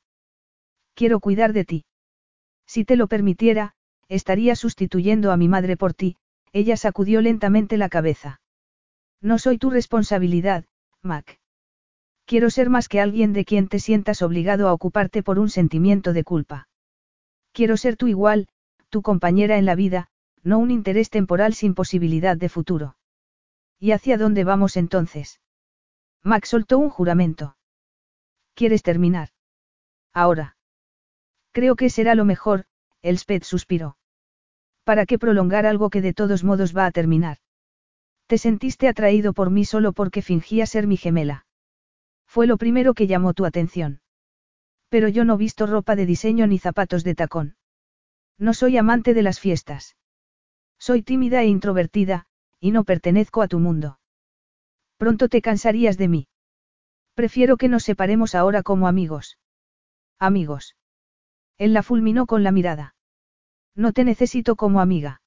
Quiero 0.94 1.20
cuidar 1.20 1.54
de 1.54 1.66
ti. 1.66 1.86
Si 2.66 2.86
te 2.86 2.96
lo 2.96 3.08
permitiera, 3.08 3.74
estaría 4.08 4.56
sustituyendo 4.56 5.32
a 5.32 5.38
mi 5.38 5.48
madre 5.48 5.76
por 5.76 5.94
ti, 5.94 6.16
ella 6.54 6.78
sacudió 6.78 7.22
lentamente 7.22 7.78
la 7.78 7.90
cabeza. 7.90 8.42
No 9.22 9.38
soy 9.38 9.58
tu 9.58 9.70
responsabilidad, 9.70 10.66
Mac. 11.02 11.40
Quiero 12.26 12.50
ser 12.50 12.70
más 12.70 12.88
que 12.88 13.02
alguien 13.02 13.34
de 13.34 13.44
quien 13.44 13.68
te 13.68 13.80
sientas 13.80 14.22
obligado 14.22 14.68
a 14.68 14.74
ocuparte 14.74 15.24
por 15.24 15.40
un 15.40 15.50
sentimiento 15.50 16.14
de 16.14 16.24
culpa. 16.24 16.70
Quiero 17.52 17.76
ser 17.76 17.98
tu 17.98 18.08
igual, 18.08 18.48
tu 18.90 19.02
compañera 19.02 19.58
en 19.58 19.66
la 19.66 19.76
vida, 19.76 20.10
no 20.44 20.60
un 20.60 20.72
interés 20.72 21.10
temporal 21.10 21.54
sin 21.54 21.74
posibilidad 21.74 22.38
de 22.38 22.50
futuro. 22.50 22.96
¿Y 23.80 23.92
hacia 23.92 24.18
dónde 24.18 24.44
vamos 24.44 24.78
entonces? 24.78 25.40
Max 26.24 26.50
soltó 26.50 26.78
un 26.78 26.90
juramento. 26.90 27.56
¿Quieres 28.54 28.84
terminar? 28.84 29.30
Ahora. 30.14 30.58
Creo 31.52 31.76
que 31.76 31.90
será 31.90 32.16
lo 32.16 32.26
mejor, 32.26 32.66
Elspeth 33.02 33.44
suspiró. 33.44 33.98
¿Para 34.84 35.06
qué 35.06 35.18
prolongar 35.18 35.66
algo 35.66 35.90
que 35.90 36.02
de 36.02 36.14
todos 36.14 36.44
modos 36.44 36.76
va 36.76 36.86
a 36.86 36.92
terminar? 36.92 37.38
Te 38.28 38.38
sentiste 38.38 38.88
atraído 38.88 39.34
por 39.34 39.50
mí 39.50 39.66
solo 39.66 39.94
porque 39.94 40.22
fingía 40.22 40.66
ser 40.66 40.88
mi 40.88 40.98
gemela. 40.98 41.46
Fue 42.26 42.48
lo 42.48 42.58
primero 42.58 42.94
que 42.94 43.08
llamó 43.08 43.34
tu 43.34 43.46
atención. 43.46 44.02
Pero 44.90 45.08
yo 45.08 45.26
no 45.26 45.38
visto 45.38 45.68
ropa 45.68 45.96
de 45.96 46.06
diseño 46.06 46.48
ni 46.48 46.60
zapatos 46.60 47.04
de 47.04 47.16
tacón. 47.16 47.56
No 48.38 48.54
soy 48.54 48.78
amante 48.78 49.14
de 49.14 49.24
las 49.24 49.40
fiestas. 49.40 49.96
Soy 50.80 51.02
tímida 51.02 51.42
e 51.42 51.48
introvertida, 51.48 52.26
y 52.60 52.72
no 52.72 52.84
pertenezco 52.84 53.42
a 53.42 53.48
tu 53.48 53.60
mundo. 53.60 53.99
Pronto 55.00 55.30
te 55.30 55.42
cansarías 55.42 55.98
de 55.98 56.10
mí. 56.10 56.28
Prefiero 57.14 57.56
que 57.56 57.70
nos 57.70 57.84
separemos 57.84 58.36
ahora 58.36 58.64
como 58.64 58.86
amigos. 58.86 59.38
Amigos. 60.20 60.76
Él 61.58 61.74
la 61.74 61.84
fulminó 61.84 62.26
con 62.26 62.44
la 62.44 62.52
mirada. 62.52 62.96
No 63.76 63.94
te 63.94 64.04
necesito 64.04 64.58
como 64.58 64.82
amiga. 64.82 65.22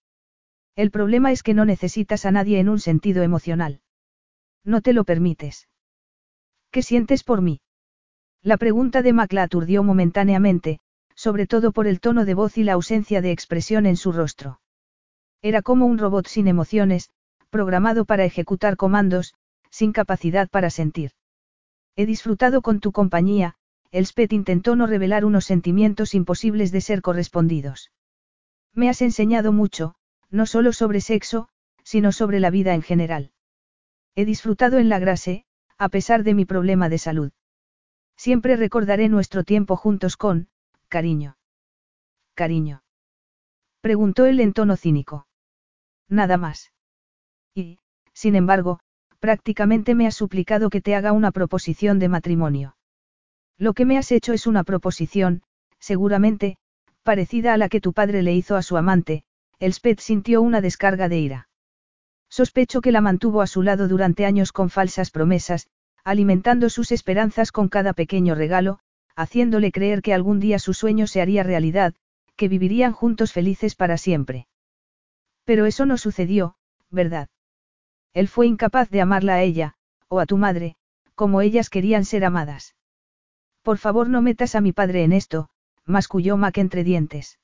El 0.77 0.91
problema 0.91 1.33
es 1.33 1.43
que 1.43 1.55
no 1.55 1.65
necesitas 1.65 2.27
a 2.27 2.31
nadie 2.31 2.61
en 2.61 2.69
un 2.69 2.81
sentido 2.81 3.23
emocional. 3.23 3.81
No 4.63 4.83
te 4.83 4.93
lo 4.93 5.05
permites. 5.05 5.69
¿Qué 6.71 6.83
sientes 6.83 7.25
por 7.25 7.41
mí? 7.41 7.63
La 8.43 8.59
pregunta 8.59 9.01
de 9.01 9.15
Mac 9.15 9.33
la 9.33 9.45
aturdió 9.45 9.83
momentáneamente, 9.83 10.81
sobre 11.15 11.47
todo 11.47 11.73
por 11.73 11.87
el 11.87 12.01
tono 12.01 12.27
de 12.27 12.35
voz 12.35 12.59
y 12.59 12.65
la 12.65 12.75
ausencia 12.75 13.23
de 13.23 13.31
expresión 13.31 13.87
en 13.87 13.97
su 13.97 14.13
rostro. 14.13 14.61
Era 15.41 15.63
como 15.63 15.87
un 15.87 15.97
robot 15.97 16.27
sin 16.27 16.47
emociones, 16.47 17.09
programado 17.49 18.05
para 18.05 18.27
ejecutar 18.27 18.77
comandos, 18.77 19.35
sin 19.73 19.93
capacidad 19.93 20.49
para 20.49 20.71
sentir. 20.71 21.11
He 21.97 22.07
disfrutado 22.07 22.63
con 22.63 22.79
tu 22.79 22.93
compañía, 22.93 23.57
Elspeth 23.91 24.33
intentó 24.33 24.77
no 24.77 24.87
revelar 24.87 25.25
unos 25.25 25.47
sentimientos 25.47 26.15
imposibles 26.15 26.71
de 26.71 26.81
ser 26.81 27.03
correspondidos. 27.03 27.91
Me 28.75 28.89
has 28.89 29.03
enseñado 29.03 29.53
mucho, 29.53 29.97
no 30.31 30.47
solo 30.47 30.73
sobre 30.73 31.01
sexo, 31.01 31.49
sino 31.83 32.13
sobre 32.13 32.39
la 32.39 32.51
vida 32.51 32.75
en 32.75 32.83
general. 32.83 33.33
He 34.15 34.25
disfrutado 34.25 34.79
en 34.79 34.89
la 34.89 34.99
grase, 34.99 35.47
a 35.79 35.89
pesar 35.89 36.23
de 36.23 36.35
mi 36.35 36.45
problema 36.45 36.89
de 36.89 36.99
salud. 36.99 37.33
Siempre 38.17 38.57
recordaré 38.57 39.09
nuestro 39.09 39.43
tiempo 39.43 39.77
juntos 39.77 40.17
con, 40.17 40.49
Cariño. 40.89 41.37
Cariño. 42.35 42.83
Preguntó 43.81 44.27
él 44.27 44.41
en 44.41 44.53
tono 44.53 44.77
cínico. 44.77 45.27
Nada 46.09 46.37
más. 46.37 46.73
Y, 47.55 47.79
sin 48.13 48.37
embargo, 48.37 48.81
prácticamente 49.23 49.95
me 49.95 50.09
has 50.09 50.17
suplicado 50.17 50.69
que 50.69 50.81
te 50.81 50.97
haga 50.97 51.13
una 51.13 51.31
proposición 51.31 52.01
de 52.01 52.09
matrimonio. 52.09 52.77
Lo 53.57 53.73
que 53.73 53.85
me 53.85 53.97
has 53.97 54.11
hecho 54.11 54.33
es 54.33 54.49
una 54.49 54.65
proposición, 54.65 55.43
seguramente, 55.79 56.57
parecida 57.05 57.55
a 57.55 57.57
la 57.57 57.69
que 57.69 57.81
tu 57.81 57.93
padre 57.93 58.23
le 58.23 58.35
hizo 58.35 58.57
a 58.57 58.63
su 58.63 58.77
amante, 58.77 59.23
Elspeth 59.61 60.01
sintió 60.01 60.43
una 60.43 60.61
descarga 60.61 61.09
de 61.09 61.21
ira. 61.21 61.49
Sospecho 62.29 62.81
que 62.81 62.91
la 62.91 63.01
mantuvo 63.01 63.43
a 63.43 63.47
su 63.47 63.63
lado 63.63 63.87
durante 63.87 64.27
años 64.27 64.51
con 64.51 64.71
falsas 64.71 65.13
promesas, 65.13 65.69
alimentando 66.03 66.69
sus 66.69 66.91
esperanzas 66.91 67.53
con 67.53 67.69
cada 67.69 67.93
pequeño 67.93 68.35
regalo, 68.35 68.81
haciéndole 69.15 69.71
creer 69.71 70.03
que 70.03 70.15
algún 70.15 70.41
día 70.41 70.59
su 70.59 70.75
sueño 70.75 71.07
se 71.07 71.21
haría 71.21 71.45
realidad, 71.45 71.95
que 72.35 72.49
vivirían 72.49 72.93
juntos 72.93 73.33
felices 73.33 73.77
para 73.77 73.99
siempre. 73.99 74.49
Pero 75.45 75.65
eso 75.67 75.87
no 75.87 75.97
sucedió, 75.97 76.57
¿verdad? 76.91 77.29
Él 78.15 78.29
fue 78.29 78.47
incapaz 78.47 78.91
de 78.91 79.01
amarla 79.01 79.35
a 79.35 79.43
ella, 79.43 79.75
o 80.09 80.21
a 80.21 80.27
tu 80.27 80.37
madre, 80.37 80.77
como 81.15 81.41
ellas 81.41 81.71
querían 81.71 82.05
ser 82.05 82.25
amadas. 82.25 82.75
Por 83.63 83.79
favor 83.79 84.09
no 84.09 84.23
metas 84.23 84.55
a 84.55 84.61
mi 84.61 84.73
padre 84.73 85.05
en 85.05 85.13
esto, 85.13 85.49
masculló 85.85 86.37
Mac 86.37 86.59
entre 86.59 86.85
dientes. 86.85 87.39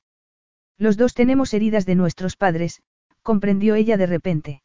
Los 0.77 0.97
dos 0.97 1.13
tenemos 1.13 1.53
heridas 1.53 1.85
de 1.85 1.95
nuestros 1.95 2.35
padres, 2.35 2.81
comprendió 3.23 3.75
ella 3.75 3.97
de 3.97 4.05
repente. 4.05 4.61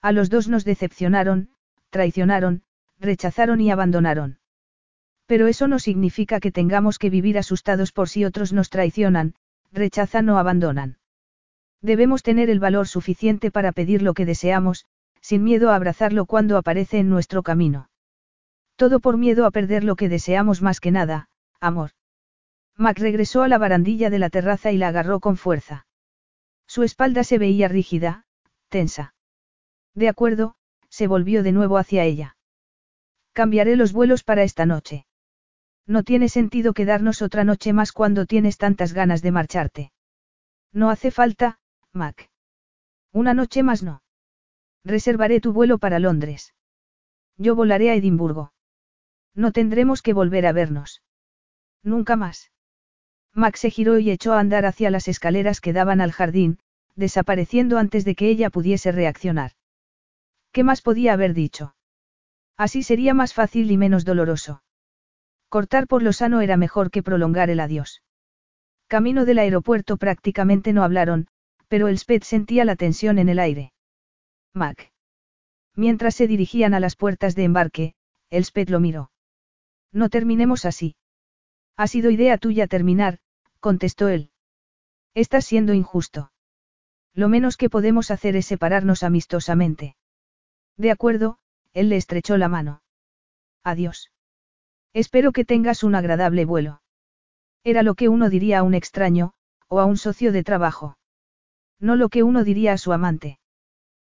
A 0.00 0.12
los 0.12 0.30
dos 0.30 0.48
nos 0.48 0.64
decepcionaron, 0.64 1.50
traicionaron, 1.90 2.62
rechazaron 2.98 3.60
y 3.60 3.70
abandonaron. 3.70 4.38
Pero 5.26 5.46
eso 5.46 5.68
no 5.68 5.78
significa 5.78 6.40
que 6.40 6.52
tengamos 6.52 6.98
que 6.98 7.10
vivir 7.10 7.38
asustados 7.38 7.92
por 7.92 8.08
si 8.08 8.24
otros 8.24 8.52
nos 8.52 8.70
traicionan, 8.70 9.34
rechazan 9.72 10.28
o 10.30 10.38
abandonan. 10.38 10.98
Debemos 11.82 12.22
tener 12.22 12.50
el 12.50 12.60
valor 12.60 12.88
suficiente 12.88 13.50
para 13.50 13.72
pedir 13.72 14.02
lo 14.02 14.14
que 14.14 14.24
deseamos, 14.24 14.86
sin 15.20 15.44
miedo 15.44 15.70
a 15.70 15.76
abrazarlo 15.76 16.26
cuando 16.26 16.56
aparece 16.56 16.98
en 16.98 17.08
nuestro 17.08 17.42
camino. 17.42 17.90
Todo 18.76 19.00
por 19.00 19.16
miedo 19.16 19.44
a 19.44 19.50
perder 19.50 19.84
lo 19.84 19.96
que 19.96 20.08
deseamos 20.08 20.62
más 20.62 20.80
que 20.80 20.90
nada, 20.90 21.28
amor. 21.60 21.90
Mac 22.76 22.98
regresó 22.98 23.42
a 23.42 23.48
la 23.48 23.58
barandilla 23.58 24.08
de 24.08 24.20
la 24.20 24.30
terraza 24.30 24.70
y 24.70 24.78
la 24.78 24.88
agarró 24.88 25.18
con 25.18 25.36
fuerza. 25.36 25.86
Su 26.66 26.84
espalda 26.84 27.24
se 27.24 27.38
veía 27.38 27.66
rígida, 27.66 28.24
tensa. 28.68 29.14
De 29.94 30.08
acuerdo, 30.08 30.54
se 30.88 31.06
volvió 31.08 31.42
de 31.42 31.52
nuevo 31.52 31.76
hacia 31.78 32.04
ella. 32.04 32.36
Cambiaré 33.32 33.74
los 33.76 33.92
vuelos 33.92 34.22
para 34.22 34.44
esta 34.44 34.64
noche. 34.64 35.06
No 35.86 36.02
tiene 36.02 36.28
sentido 36.28 36.74
quedarnos 36.74 37.22
otra 37.22 37.44
noche 37.44 37.72
más 37.72 37.92
cuando 37.92 38.26
tienes 38.26 38.58
tantas 38.58 38.92
ganas 38.92 39.22
de 39.22 39.32
marcharte. 39.32 39.92
No 40.72 40.90
hace 40.90 41.10
falta, 41.10 41.58
Mac. 41.92 42.30
Una 43.12 43.34
noche 43.34 43.62
más 43.62 43.82
no. 43.82 44.02
Reservaré 44.84 45.40
tu 45.40 45.52
vuelo 45.52 45.78
para 45.78 45.98
Londres. 45.98 46.54
Yo 47.36 47.54
volaré 47.54 47.90
a 47.90 47.94
Edimburgo. 47.94 48.52
No 49.34 49.52
tendremos 49.52 50.02
que 50.02 50.12
volver 50.12 50.46
a 50.46 50.52
vernos. 50.52 51.02
Nunca 51.82 52.16
más. 52.16 52.50
Max 53.34 53.60
se 53.60 53.70
giró 53.70 53.98
y 53.98 54.10
echó 54.10 54.32
a 54.32 54.40
andar 54.40 54.66
hacia 54.66 54.90
las 54.90 55.06
escaleras 55.06 55.60
que 55.60 55.72
daban 55.72 56.00
al 56.00 56.12
jardín, 56.12 56.58
desapareciendo 56.96 57.78
antes 57.78 58.04
de 58.04 58.14
que 58.14 58.28
ella 58.28 58.50
pudiese 58.50 58.90
reaccionar. 58.90 59.52
¿Qué 60.50 60.64
más 60.64 60.82
podía 60.82 61.12
haber 61.12 61.34
dicho? 61.34 61.76
Así 62.56 62.82
sería 62.82 63.14
más 63.14 63.34
fácil 63.34 63.70
y 63.70 63.76
menos 63.76 64.04
doloroso. 64.04 64.62
Cortar 65.48 65.86
por 65.86 66.02
lo 66.02 66.12
sano 66.12 66.40
era 66.40 66.56
mejor 66.56 66.90
que 66.90 67.02
prolongar 67.02 67.50
el 67.50 67.60
adiós. 67.60 68.02
Camino 68.88 69.24
del 69.24 69.38
aeropuerto 69.38 69.96
prácticamente 69.96 70.72
no 70.72 70.82
hablaron, 70.82 71.28
pero 71.68 71.88
el 71.88 71.98
Sped 71.98 72.22
sentía 72.22 72.64
la 72.64 72.74
tensión 72.74 73.18
en 73.18 73.28
el 73.28 73.38
aire. 73.38 73.72
Mac. 74.58 74.92
Mientras 75.74 76.14
se 76.14 76.26
dirigían 76.26 76.74
a 76.74 76.80
las 76.80 76.96
puertas 76.96 77.34
de 77.34 77.44
embarque, 77.44 77.94
el 78.28 78.44
Sped 78.44 78.68
lo 78.68 78.80
miró. 78.80 79.10
No 79.92 80.10
terminemos 80.10 80.64
así. 80.66 80.96
Ha 81.76 81.86
sido 81.86 82.10
idea 82.10 82.36
tuya 82.36 82.66
terminar, 82.66 83.20
contestó 83.60 84.08
él. 84.08 84.30
Estás 85.14 85.46
siendo 85.46 85.72
injusto. 85.72 86.32
Lo 87.14 87.28
menos 87.28 87.56
que 87.56 87.70
podemos 87.70 88.10
hacer 88.10 88.36
es 88.36 88.46
separarnos 88.46 89.02
amistosamente. 89.02 89.96
De 90.76 90.90
acuerdo, 90.90 91.38
él 91.72 91.88
le 91.88 91.96
estrechó 91.96 92.36
la 92.36 92.48
mano. 92.48 92.82
Adiós. 93.64 94.12
Espero 94.92 95.32
que 95.32 95.44
tengas 95.44 95.82
un 95.82 95.94
agradable 95.94 96.44
vuelo. 96.44 96.82
Era 97.64 97.82
lo 97.82 97.94
que 97.94 98.08
uno 98.08 98.30
diría 98.30 98.60
a 98.60 98.62
un 98.62 98.74
extraño, 98.74 99.32
o 99.68 99.80
a 99.80 99.84
un 99.84 99.96
socio 99.96 100.32
de 100.32 100.44
trabajo. 100.44 100.96
No 101.80 101.96
lo 101.96 102.08
que 102.08 102.22
uno 102.22 102.44
diría 102.44 102.72
a 102.72 102.78
su 102.78 102.92
amante. 102.92 103.38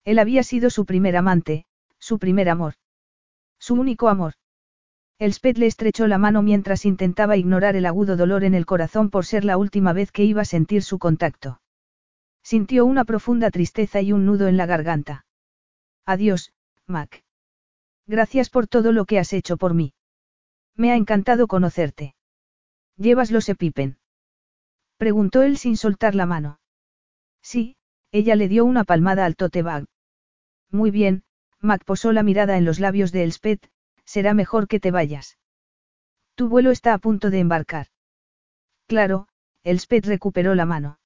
Él 0.05 0.19
había 0.19 0.43
sido 0.43 0.71
su 0.71 0.85
primer 0.85 1.17
amante, 1.17 1.65
su 1.99 2.19
primer 2.19 2.49
amor. 2.49 2.75
Su 3.59 3.75
único 3.75 4.09
amor. 4.09 4.35
Elspeth 5.19 5.59
le 5.59 5.67
estrechó 5.67 6.09
la 6.09 6.19
mano 6.19 6.43
mientras 6.43 6.85
intentaba 6.85 7.37
ignorar 7.37 7.77
el 7.77 7.87
agudo 7.87 8.17
dolor 8.17 8.43
en 8.43 8.55
el 8.55 8.67
corazón 8.67 9.09
por 9.11 9.25
ser 9.25 9.45
la 9.45 9.57
última 9.57 9.93
vez 9.93 10.11
que 10.11 10.25
iba 10.25 10.43
a 10.43 10.45
sentir 10.45 10.83
su 10.83 10.99
contacto. 10.99 11.61
Sintió 12.43 12.85
una 12.85 13.05
profunda 13.05 13.51
tristeza 13.53 14.01
y 14.01 14.13
un 14.13 14.27
nudo 14.27 14.49
en 14.49 14.57
la 14.57 14.67
garganta. 14.67 15.25
Adiós, 16.05 16.53
Mac. 16.89 17.23
Gracias 18.09 18.51
por 18.51 18.67
todo 18.67 18.91
lo 18.91 19.05
que 19.05 19.21
has 19.21 19.33
hecho 19.33 19.57
por 19.57 19.75
mí. 19.75 19.95
Me 20.75 20.91
ha 20.91 20.97
encantado 20.97 21.47
conocerte. 21.47 22.17
¿Llevas 22.97 23.31
los 23.31 23.49
epipen? 23.49 23.99
Preguntó 24.97 25.43
él 25.43 25.57
sin 25.57 25.77
soltar 25.77 26.17
la 26.17 26.27
mano. 26.27 26.59
Sí, 27.43 27.77
ella 28.11 28.35
le 28.35 28.49
dio 28.49 28.65
una 28.65 28.83
palmada 28.85 29.25
al 29.25 29.37
tote 29.37 29.63
bag. 29.63 29.87
Muy 30.73 30.91
bien, 30.91 31.23
Mac 31.61 31.85
posó 31.85 32.13
la 32.13 32.23
mirada 32.23 32.57
en 32.57 32.65
los 32.65 32.81
labios 32.81 33.13
de 33.13 33.23
Elspeth, 33.23 33.71
será 34.05 34.35
mejor 34.35 34.67
que 34.67 34.81
te 34.81 34.91
vayas. 34.91 35.39
Tu 36.35 36.49
vuelo 36.49 36.71
está 36.71 36.95
a 36.95 36.99
punto 36.99 37.31
de 37.31 37.41
embarcar. 37.41 37.89
Claro, 38.87 39.29
Elspeth 39.63 40.07
recuperó 40.07 40.55
la 40.55 40.65
mano. 40.65 40.99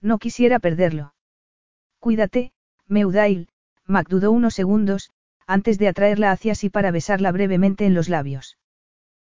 No 0.00 0.18
quisiera 0.18 0.58
perderlo. 0.58 1.14
Cuídate, 1.98 2.52
Meudail, 2.86 3.48
Mac 3.86 4.08
dudó 4.08 4.30
unos 4.30 4.54
segundos, 4.54 5.10
antes 5.46 5.78
de 5.78 5.88
atraerla 5.88 6.30
hacia 6.30 6.54
sí 6.54 6.68
para 6.68 6.90
besarla 6.90 7.32
brevemente 7.32 7.86
en 7.86 7.94
los 7.94 8.08
labios. 8.08 8.58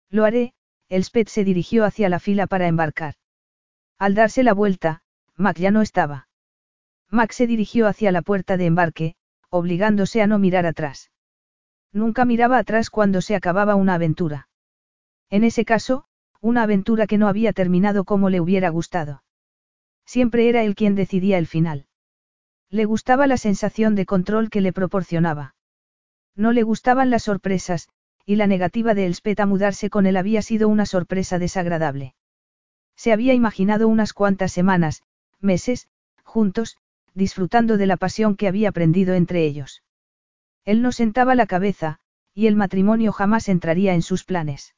Lo 0.09 0.25
haré, 0.25 0.53
Elspeth 0.89 1.29
se 1.29 1.43
dirigió 1.43 1.85
hacia 1.85 2.09
la 2.09 2.19
fila 2.19 2.47
para 2.47 2.67
embarcar. 2.67 3.15
Al 3.97 4.13
darse 4.13 4.43
la 4.43 4.53
vuelta, 4.53 5.01
Mac 5.35 5.57
ya 5.57 5.71
no 5.71 5.81
estaba. 5.81 6.27
Mac 7.09 7.31
se 7.31 7.47
dirigió 7.47 7.87
hacia 7.87 8.11
la 8.11 8.21
puerta 8.21 8.57
de 8.57 8.65
embarque, 8.65 9.15
obligándose 9.53 10.23
a 10.23 10.27
no 10.27 10.39
mirar 10.39 10.65
atrás. 10.65 11.11
Nunca 11.91 12.25
miraba 12.25 12.57
atrás 12.57 12.89
cuando 12.89 13.21
se 13.21 13.35
acababa 13.35 13.75
una 13.75 13.93
aventura. 13.93 14.47
En 15.29 15.43
ese 15.43 15.63
caso, 15.63 16.05
una 16.41 16.63
aventura 16.63 17.05
que 17.05 17.19
no 17.19 17.27
había 17.27 17.53
terminado 17.53 18.03
como 18.03 18.31
le 18.31 18.41
hubiera 18.41 18.69
gustado. 18.69 19.23
Siempre 20.05 20.49
era 20.49 20.63
él 20.63 20.73
quien 20.73 20.95
decidía 20.95 21.37
el 21.37 21.45
final. 21.45 21.85
Le 22.71 22.85
gustaba 22.85 23.27
la 23.27 23.37
sensación 23.37 23.93
de 23.93 24.07
control 24.07 24.49
que 24.49 24.59
le 24.59 24.73
proporcionaba. 24.73 25.53
No 26.35 26.51
le 26.51 26.63
gustaban 26.63 27.11
las 27.11 27.21
sorpresas, 27.21 27.89
y 28.25 28.37
la 28.37 28.47
negativa 28.47 28.95
de 28.95 29.05
Elspeth 29.05 29.39
a 29.39 29.45
mudarse 29.45 29.91
con 29.91 30.07
él 30.07 30.17
había 30.17 30.41
sido 30.41 30.67
una 30.67 30.87
sorpresa 30.87 31.37
desagradable. 31.37 32.15
Se 32.95 33.13
había 33.13 33.35
imaginado 33.35 33.87
unas 33.87 34.13
cuantas 34.13 34.51
semanas, 34.51 35.03
meses, 35.39 35.87
juntos, 36.23 36.77
disfrutando 37.13 37.77
de 37.77 37.87
la 37.87 37.97
pasión 37.97 38.35
que 38.35 38.47
había 38.47 38.69
aprendido 38.69 39.13
entre 39.13 39.45
ellos. 39.45 39.83
Él 40.65 40.81
no 40.81 40.91
sentaba 40.91 41.35
la 41.35 41.45
cabeza, 41.45 41.99
y 42.33 42.47
el 42.47 42.55
matrimonio 42.55 43.11
jamás 43.11 43.49
entraría 43.49 43.93
en 43.93 44.01
sus 44.01 44.23
planes. 44.23 44.75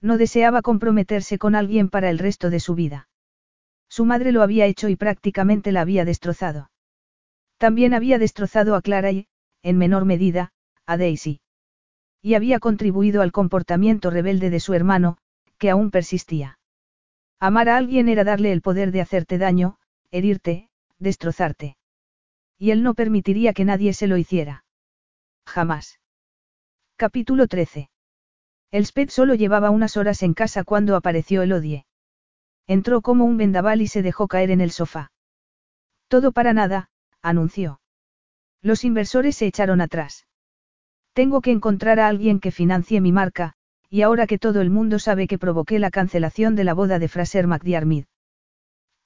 No 0.00 0.18
deseaba 0.18 0.62
comprometerse 0.62 1.38
con 1.38 1.54
alguien 1.54 1.88
para 1.88 2.10
el 2.10 2.18
resto 2.18 2.50
de 2.50 2.60
su 2.60 2.74
vida. 2.74 3.08
Su 3.88 4.04
madre 4.04 4.32
lo 4.32 4.42
había 4.42 4.66
hecho 4.66 4.88
y 4.88 4.96
prácticamente 4.96 5.72
la 5.72 5.80
había 5.80 6.04
destrozado. 6.04 6.70
También 7.56 7.94
había 7.94 8.18
destrozado 8.18 8.76
a 8.76 8.82
Clara 8.82 9.10
y, 9.10 9.26
en 9.62 9.78
menor 9.78 10.04
medida, 10.04 10.52
a 10.86 10.96
Daisy. 10.96 11.40
Y 12.22 12.34
había 12.34 12.60
contribuido 12.60 13.22
al 13.22 13.32
comportamiento 13.32 14.10
rebelde 14.10 14.50
de 14.50 14.60
su 14.60 14.74
hermano, 14.74 15.18
que 15.58 15.70
aún 15.70 15.90
persistía. 15.90 16.58
Amar 17.40 17.68
a 17.68 17.76
alguien 17.76 18.08
era 18.08 18.24
darle 18.24 18.52
el 18.52 18.62
poder 18.62 18.92
de 18.92 19.00
hacerte 19.00 19.38
daño, 19.38 19.78
herirte, 20.10 20.67
destrozarte. 20.98 21.76
Y 22.58 22.70
él 22.70 22.82
no 22.82 22.94
permitiría 22.94 23.52
que 23.52 23.64
nadie 23.64 23.92
se 23.92 24.06
lo 24.06 24.16
hiciera. 24.16 24.64
Jamás. 25.46 26.00
Capítulo 26.96 27.46
13. 27.46 27.90
Elspeth 28.70 29.10
solo 29.10 29.34
llevaba 29.34 29.70
unas 29.70 29.96
horas 29.96 30.22
en 30.22 30.34
casa 30.34 30.64
cuando 30.64 30.96
apareció 30.96 31.42
Elodie. 31.42 31.86
Entró 32.66 33.00
como 33.00 33.24
un 33.24 33.36
vendaval 33.36 33.80
y 33.80 33.86
se 33.86 34.02
dejó 34.02 34.28
caer 34.28 34.50
en 34.50 34.60
el 34.60 34.72
sofá. 34.72 35.10
Todo 36.08 36.32
para 36.32 36.52
nada, 36.52 36.90
anunció. 37.22 37.80
Los 38.60 38.84
inversores 38.84 39.36
se 39.36 39.46
echaron 39.46 39.80
atrás. 39.80 40.26
Tengo 41.14 41.40
que 41.40 41.50
encontrar 41.50 42.00
a 42.00 42.08
alguien 42.08 42.40
que 42.40 42.50
financie 42.50 43.00
mi 43.00 43.12
marca, 43.12 43.54
y 43.88 44.02
ahora 44.02 44.26
que 44.26 44.38
todo 44.38 44.60
el 44.60 44.70
mundo 44.70 44.98
sabe 44.98 45.26
que 45.26 45.38
provoqué 45.38 45.78
la 45.78 45.90
cancelación 45.90 46.56
de 46.56 46.64
la 46.64 46.74
boda 46.74 46.98
de 46.98 47.08
Fraser 47.08 47.46
McDiarmid. 47.46 48.04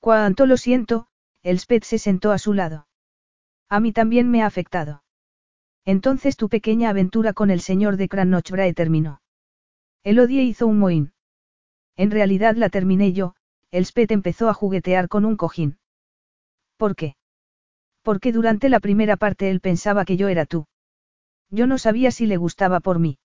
Cuánto 0.00 0.46
lo 0.46 0.56
siento, 0.56 1.06
Elspeth 1.42 1.84
se 1.84 1.98
sentó 1.98 2.30
a 2.30 2.38
su 2.38 2.52
lado. 2.52 2.86
A 3.68 3.80
mí 3.80 3.92
también 3.92 4.30
me 4.30 4.42
ha 4.42 4.46
afectado. 4.46 5.02
Entonces 5.84 6.36
tu 6.36 6.48
pequeña 6.48 6.90
aventura 6.90 7.32
con 7.32 7.50
el 7.50 7.60
señor 7.60 7.96
de 7.96 8.08
Crannochbrae 8.08 8.74
terminó. 8.74 9.20
Elodie 10.04 10.42
hizo 10.42 10.66
un 10.66 10.78
mohín. 10.78 11.12
En 11.96 12.10
realidad 12.10 12.54
la 12.54 12.68
terminé 12.68 13.12
yo, 13.12 13.34
Elspeth 13.70 14.12
empezó 14.12 14.48
a 14.48 14.54
juguetear 14.54 15.08
con 15.08 15.24
un 15.24 15.36
cojín. 15.36 15.78
¿Por 16.76 16.94
qué? 16.94 17.16
Porque 18.02 18.32
durante 18.32 18.68
la 18.68 18.80
primera 18.80 19.16
parte 19.16 19.50
él 19.50 19.60
pensaba 19.60 20.04
que 20.04 20.16
yo 20.16 20.28
era 20.28 20.46
tú. 20.46 20.66
Yo 21.50 21.66
no 21.66 21.78
sabía 21.78 22.10
si 22.10 22.26
le 22.26 22.36
gustaba 22.36 22.80
por 22.80 22.98
mí. 22.98 23.18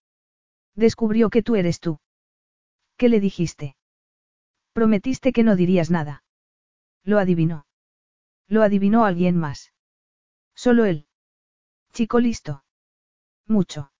Descubrió 0.75 1.29
que 1.29 1.43
tú 1.43 1.55
eres 1.55 1.79
tú. 1.79 1.99
¿Qué 2.97 3.09
le 3.09 3.19
dijiste? 3.19 3.75
Prometiste 4.73 5.31
que 5.31 5.43
no 5.43 5.55
dirías 5.55 5.89
nada. 5.91 6.23
Lo 7.03 7.19
adivinó. 7.19 7.66
Lo 8.48 8.64
adivinó 8.64 9.06
alguien 9.06 9.38
más. 9.38 9.74
Solo 10.56 10.85
él. 10.85 11.08
Chico 11.93 12.19
listo. 12.19 12.64
Mucho. 13.45 13.92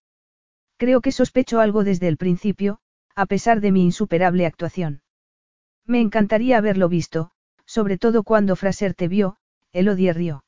Creo 0.77 1.01
que 1.01 1.11
sospecho 1.11 1.59
algo 1.59 1.84
desde 1.84 2.08
el 2.08 2.17
principio, 2.17 2.80
a 3.16 3.26
pesar 3.26 3.61
de 3.61 3.72
mi 3.72 3.84
insuperable 3.84 4.45
actuación. 4.45 5.01
Me 5.85 6.01
encantaría 6.01 6.58
haberlo 6.58 6.90
visto, 6.90 7.32
sobre 7.66 7.98
todo 7.98 8.24
cuando 8.24 8.56
Fraser 8.56 8.93
te 8.93 9.08
vio, 9.08 9.38
Elodie 9.72 10.14
rió. 10.14 10.43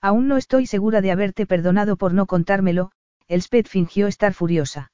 Aún 0.00 0.26
no 0.26 0.36
estoy 0.36 0.66
segura 0.66 1.00
de 1.00 1.12
haberte 1.12 1.46
perdonado 1.46 1.96
por 1.96 2.14
no 2.14 2.26
contármelo, 2.26 2.92
Elspeth 3.28 3.68
fingió 3.68 4.08
estar 4.08 4.34
furiosa. 4.34 4.92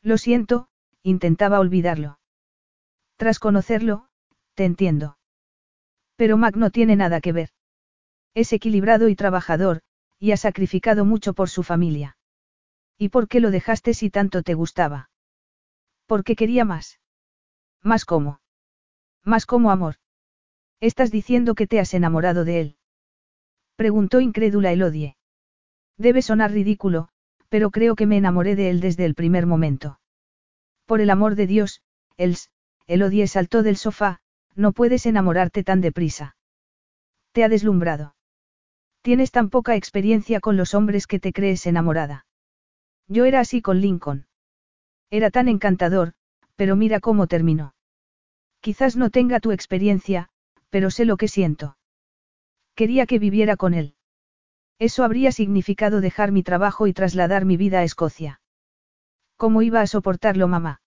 Lo 0.00 0.16
siento, 0.16 0.68
intentaba 1.02 1.60
olvidarlo. 1.60 2.18
Tras 3.16 3.38
conocerlo, 3.38 4.08
te 4.54 4.64
entiendo. 4.64 5.16
Pero 6.16 6.36
Mac 6.36 6.56
no 6.56 6.70
tiene 6.70 6.96
nada 6.96 7.20
que 7.20 7.32
ver. 7.32 7.50
Es 8.34 8.52
equilibrado 8.52 9.08
y 9.08 9.16
trabajador, 9.16 9.82
y 10.18 10.32
ha 10.32 10.36
sacrificado 10.36 11.04
mucho 11.04 11.34
por 11.34 11.50
su 11.50 11.62
familia. 11.62 12.16
¿Y 12.96 13.08
por 13.08 13.28
qué 13.28 13.40
lo 13.40 13.50
dejaste 13.50 13.94
si 13.94 14.10
tanto 14.10 14.42
te 14.42 14.54
gustaba? 14.54 15.10
Porque 16.06 16.36
quería 16.36 16.64
más. 16.64 17.00
¿Más 17.82 18.04
cómo? 18.04 18.40
Más 19.24 19.46
como 19.46 19.70
amor. 19.70 19.96
¿Estás 20.80 21.10
diciendo 21.10 21.54
que 21.54 21.66
te 21.66 21.80
has 21.80 21.94
enamorado 21.94 22.44
de 22.44 22.60
él? 22.60 22.76
Preguntó 23.76 24.20
incrédula 24.20 24.72
Elodie. 24.72 25.16
Debe 25.98 26.22
sonar 26.22 26.52
ridículo, 26.52 27.08
pero 27.48 27.70
creo 27.70 27.96
que 27.96 28.06
me 28.06 28.16
enamoré 28.16 28.56
de 28.56 28.70
él 28.70 28.80
desde 28.80 29.04
el 29.04 29.14
primer 29.14 29.46
momento. 29.46 30.00
Por 30.86 31.00
el 31.00 31.10
amor 31.10 31.34
de 31.34 31.46
Dios, 31.46 31.82
Els, 32.16 32.50
Elodie 32.86 33.26
saltó 33.26 33.62
del 33.62 33.76
sofá, 33.76 34.21
no 34.54 34.72
puedes 34.72 35.06
enamorarte 35.06 35.64
tan 35.64 35.80
deprisa. 35.80 36.36
Te 37.32 37.44
ha 37.44 37.48
deslumbrado. 37.48 38.14
Tienes 39.02 39.30
tan 39.30 39.50
poca 39.50 39.74
experiencia 39.74 40.40
con 40.40 40.56
los 40.56 40.74
hombres 40.74 41.06
que 41.06 41.18
te 41.18 41.32
crees 41.32 41.66
enamorada. 41.66 42.26
Yo 43.08 43.24
era 43.24 43.40
así 43.40 43.62
con 43.62 43.80
Lincoln. 43.80 44.26
Era 45.10 45.30
tan 45.30 45.48
encantador, 45.48 46.12
pero 46.56 46.76
mira 46.76 47.00
cómo 47.00 47.26
terminó. 47.26 47.74
Quizás 48.60 48.96
no 48.96 49.10
tenga 49.10 49.40
tu 49.40 49.50
experiencia, 49.50 50.28
pero 50.70 50.90
sé 50.90 51.04
lo 51.04 51.16
que 51.16 51.28
siento. 51.28 51.76
Quería 52.74 53.06
que 53.06 53.18
viviera 53.18 53.56
con 53.56 53.74
él. 53.74 53.94
Eso 54.78 55.04
habría 55.04 55.32
significado 55.32 56.00
dejar 56.00 56.32
mi 56.32 56.42
trabajo 56.42 56.86
y 56.86 56.92
trasladar 56.92 57.44
mi 57.44 57.56
vida 57.56 57.80
a 57.80 57.84
Escocia. 57.84 58.40
¿Cómo 59.36 59.62
iba 59.62 59.80
a 59.80 59.86
soportarlo 59.86 60.48
mamá? 60.48 60.80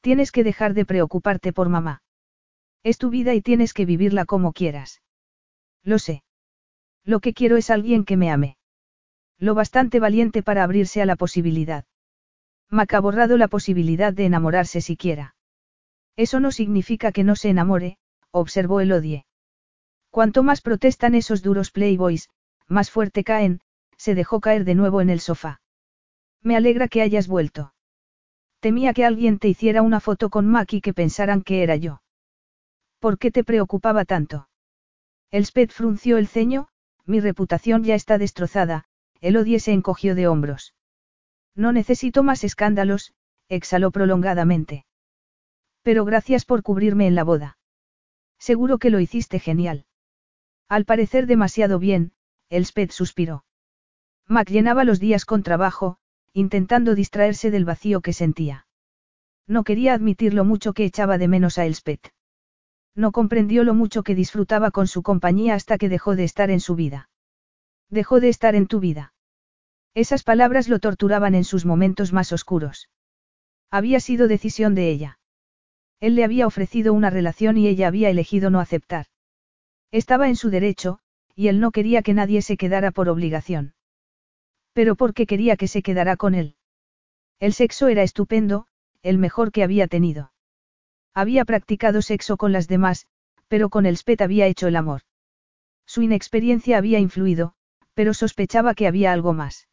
Tienes 0.00 0.30
que 0.30 0.44
dejar 0.44 0.74
de 0.74 0.84
preocuparte 0.84 1.52
por 1.52 1.68
mamá. 1.68 2.02
Es 2.86 2.98
tu 2.98 3.10
vida 3.10 3.34
y 3.34 3.42
tienes 3.42 3.74
que 3.74 3.84
vivirla 3.84 4.26
como 4.26 4.52
quieras. 4.52 5.02
Lo 5.82 5.98
sé. 5.98 6.22
Lo 7.02 7.18
que 7.18 7.34
quiero 7.34 7.56
es 7.56 7.68
alguien 7.70 8.04
que 8.04 8.16
me 8.16 8.30
ame. 8.30 8.58
Lo 9.40 9.56
bastante 9.56 9.98
valiente 9.98 10.44
para 10.44 10.62
abrirse 10.62 11.02
a 11.02 11.04
la 11.04 11.16
posibilidad. 11.16 11.84
Mac 12.70 12.94
ha 12.94 13.00
borrado 13.00 13.38
la 13.38 13.48
posibilidad 13.48 14.12
de 14.12 14.26
enamorarse 14.26 14.80
siquiera. 14.80 15.34
Eso 16.14 16.38
no 16.38 16.52
significa 16.52 17.10
que 17.10 17.24
no 17.24 17.34
se 17.34 17.48
enamore, 17.48 17.98
observó 18.30 18.80
Elodie. 18.80 19.26
Cuanto 20.10 20.44
más 20.44 20.60
protestan 20.60 21.16
esos 21.16 21.42
duros 21.42 21.72
playboys, 21.72 22.30
más 22.68 22.92
fuerte 22.92 23.24
caen, 23.24 23.62
se 23.96 24.14
dejó 24.14 24.38
caer 24.38 24.64
de 24.64 24.76
nuevo 24.76 25.00
en 25.00 25.10
el 25.10 25.18
sofá. 25.18 25.60
Me 26.40 26.54
alegra 26.54 26.86
que 26.86 27.02
hayas 27.02 27.26
vuelto. 27.26 27.74
Temía 28.60 28.94
que 28.94 29.04
alguien 29.04 29.40
te 29.40 29.48
hiciera 29.48 29.82
una 29.82 29.98
foto 29.98 30.30
con 30.30 30.46
Mac 30.46 30.72
y 30.72 30.80
que 30.80 30.94
pensaran 30.94 31.42
que 31.42 31.64
era 31.64 31.74
yo. 31.74 32.00
¿Por 33.06 33.20
qué 33.20 33.30
te 33.30 33.44
preocupaba 33.44 34.04
tanto? 34.04 34.48
Elspeth 35.30 35.70
frunció 35.70 36.18
el 36.18 36.26
ceño, 36.26 36.66
mi 37.04 37.20
reputación 37.20 37.84
ya 37.84 37.94
está 37.94 38.18
destrozada, 38.18 38.86
Elodie 39.20 39.60
se 39.60 39.70
encogió 39.70 40.16
de 40.16 40.26
hombros. 40.26 40.74
No 41.54 41.70
necesito 41.70 42.24
más 42.24 42.42
escándalos, 42.42 43.14
exhaló 43.48 43.92
prolongadamente. 43.92 44.86
Pero 45.82 46.04
gracias 46.04 46.44
por 46.44 46.64
cubrirme 46.64 47.06
en 47.06 47.14
la 47.14 47.22
boda. 47.22 47.58
Seguro 48.40 48.78
que 48.78 48.90
lo 48.90 48.98
hiciste 48.98 49.38
genial. 49.38 49.86
Al 50.68 50.84
parecer 50.84 51.28
demasiado 51.28 51.78
bien, 51.78 52.10
Elspeth 52.50 52.90
suspiró. 52.90 53.44
Mac 54.26 54.50
llenaba 54.50 54.82
los 54.82 54.98
días 54.98 55.24
con 55.24 55.44
trabajo, 55.44 55.98
intentando 56.32 56.96
distraerse 56.96 57.52
del 57.52 57.64
vacío 57.64 58.00
que 58.00 58.12
sentía. 58.12 58.66
No 59.46 59.62
quería 59.62 59.94
admitir 59.94 60.34
lo 60.34 60.44
mucho 60.44 60.72
que 60.72 60.84
echaba 60.84 61.18
de 61.18 61.28
menos 61.28 61.56
a 61.58 61.66
Elspeth. 61.66 62.15
No 62.96 63.12
comprendió 63.12 63.62
lo 63.62 63.74
mucho 63.74 64.02
que 64.02 64.14
disfrutaba 64.14 64.70
con 64.70 64.88
su 64.88 65.02
compañía 65.02 65.54
hasta 65.54 65.76
que 65.76 65.90
dejó 65.90 66.16
de 66.16 66.24
estar 66.24 66.50
en 66.50 66.60
su 66.60 66.74
vida. 66.74 67.10
Dejó 67.90 68.20
de 68.20 68.30
estar 68.30 68.54
en 68.54 68.66
tu 68.66 68.80
vida. 68.80 69.12
Esas 69.94 70.22
palabras 70.22 70.68
lo 70.68 70.78
torturaban 70.78 71.34
en 71.34 71.44
sus 71.44 71.66
momentos 71.66 72.14
más 72.14 72.32
oscuros. 72.32 72.88
Había 73.70 74.00
sido 74.00 74.28
decisión 74.28 74.74
de 74.74 74.90
ella. 74.90 75.18
Él 76.00 76.14
le 76.14 76.24
había 76.24 76.46
ofrecido 76.46 76.94
una 76.94 77.10
relación 77.10 77.58
y 77.58 77.68
ella 77.68 77.88
había 77.88 78.08
elegido 78.08 78.48
no 78.48 78.60
aceptar. 78.60 79.06
Estaba 79.90 80.28
en 80.28 80.36
su 80.36 80.50
derecho, 80.50 80.98
y 81.34 81.48
él 81.48 81.60
no 81.60 81.72
quería 81.72 82.02
que 82.02 82.14
nadie 82.14 82.40
se 82.40 82.56
quedara 82.56 82.90
por 82.92 83.08
obligación. 83.08 83.74
Pero 84.72 84.96
porque 84.96 85.26
quería 85.26 85.56
que 85.56 85.68
se 85.68 85.82
quedara 85.82 86.16
con 86.16 86.34
él. 86.34 86.56
El 87.40 87.52
sexo 87.52 87.88
era 87.88 88.02
estupendo, 88.02 88.66
el 89.02 89.18
mejor 89.18 89.52
que 89.52 89.62
había 89.62 89.86
tenido. 89.86 90.32
Había 91.16 91.46
practicado 91.46 92.02
sexo 92.02 92.36
con 92.36 92.52
las 92.52 92.68
demás, 92.68 93.06
pero 93.48 93.70
con 93.70 93.86
el 93.86 93.96
Spet 93.96 94.20
había 94.20 94.48
hecho 94.48 94.68
el 94.68 94.76
amor. 94.76 95.00
Su 95.86 96.02
inexperiencia 96.02 96.76
había 96.76 96.98
influido, 96.98 97.54
pero 97.94 98.12
sospechaba 98.12 98.74
que 98.74 98.86
había 98.86 99.14
algo 99.14 99.32
más. 99.32 99.66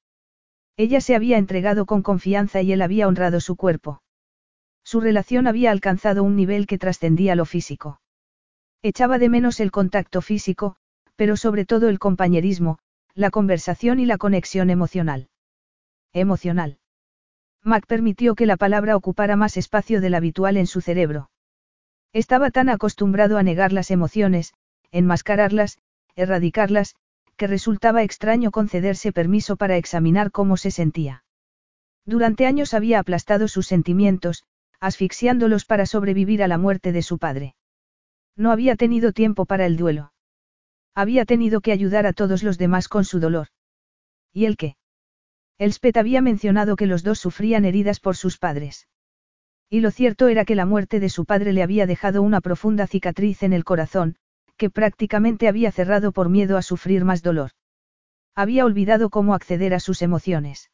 Ella 0.77 1.01
se 1.01 1.15
había 1.15 1.37
entregado 1.37 1.85
con 1.85 2.01
confianza 2.01 2.61
y 2.61 2.71
él 2.71 2.81
había 2.81 3.09
honrado 3.09 3.41
su 3.41 3.57
cuerpo. 3.57 4.01
Su 4.85 5.01
relación 5.01 5.45
había 5.45 5.71
alcanzado 5.71 6.23
un 6.23 6.37
nivel 6.37 6.65
que 6.65 6.77
trascendía 6.77 7.35
lo 7.35 7.43
físico. 7.43 7.99
Echaba 8.81 9.17
de 9.17 9.27
menos 9.27 9.59
el 9.59 9.69
contacto 9.69 10.21
físico, 10.21 10.77
pero 11.17 11.35
sobre 11.35 11.65
todo 11.65 11.89
el 11.89 11.99
compañerismo, 11.99 12.79
la 13.15 13.31
conversación 13.31 13.99
y 13.99 14.05
la 14.05 14.17
conexión 14.17 14.69
emocional. 14.69 15.27
Emocional. 16.13 16.79
Mac 17.63 17.85
permitió 17.85 18.33
que 18.33 18.45
la 18.45 18.55
palabra 18.55 18.95
ocupara 18.95 19.35
más 19.35 19.57
espacio 19.57 19.99
del 19.99 20.15
habitual 20.15 20.55
en 20.55 20.67
su 20.67 20.79
cerebro. 20.79 21.31
Estaba 22.13 22.51
tan 22.51 22.69
acostumbrado 22.69 23.37
a 23.37 23.43
negar 23.43 23.73
las 23.73 23.89
emociones, 23.89 24.53
enmascararlas, 24.91 25.79
erradicarlas, 26.15 26.95
que 27.35 27.47
resultaba 27.47 28.03
extraño 28.03 28.51
concederse 28.51 29.11
permiso 29.11 29.55
para 29.57 29.77
examinar 29.77 30.31
cómo 30.31 30.55
se 30.55 30.69
sentía. 30.69 31.23
Durante 32.05 32.45
años 32.45 32.75
había 32.75 32.99
aplastado 32.99 33.47
sus 33.47 33.65
sentimientos, 33.65 34.43
asfixiándolos 34.79 35.65
para 35.65 35.87
sobrevivir 35.87 36.43
a 36.43 36.47
la 36.47 36.59
muerte 36.59 36.91
de 36.91 37.01
su 37.01 37.17
padre. 37.17 37.55
No 38.35 38.51
había 38.51 38.75
tenido 38.75 39.11
tiempo 39.11 39.45
para 39.45 39.65
el 39.65 39.77
duelo. 39.77 40.13
Había 40.93 41.25
tenido 41.25 41.61
que 41.61 41.71
ayudar 41.71 42.05
a 42.05 42.13
todos 42.13 42.43
los 42.43 42.59
demás 42.59 42.87
con 42.87 43.05
su 43.05 43.19
dolor. 43.19 43.47
¿Y 44.31 44.45
el 44.45 44.57
qué? 44.57 44.75
Elspeth 45.57 45.97
había 45.97 46.21
mencionado 46.21 46.75
que 46.75 46.85
los 46.85 47.03
dos 47.03 47.19
sufrían 47.19 47.65
heridas 47.65 47.99
por 47.99 48.15
sus 48.15 48.37
padres. 48.37 48.87
Y 49.73 49.81
lo 49.81 49.89
cierto 49.89 50.27
era 50.27 50.45
que 50.45 50.53
la 50.53 50.67
muerte 50.67 50.99
de 50.99 51.09
su 51.09 51.25
padre 51.25 51.51
le 51.51 51.63
había 51.63 51.87
dejado 51.87 52.21
una 52.21 52.41
profunda 52.41 52.85
cicatriz 52.85 53.41
en 53.41 53.53
el 53.53 53.63
corazón, 53.63 54.17
que 54.55 54.69
prácticamente 54.69 55.47
había 55.47 55.71
cerrado 55.71 56.11
por 56.11 56.29
miedo 56.29 56.57
a 56.57 56.61
sufrir 56.61 57.05
más 57.05 57.23
dolor. 57.23 57.53
Había 58.35 58.65
olvidado 58.65 59.09
cómo 59.09 59.33
acceder 59.33 59.73
a 59.73 59.79
sus 59.79 60.03
emociones. 60.03 60.69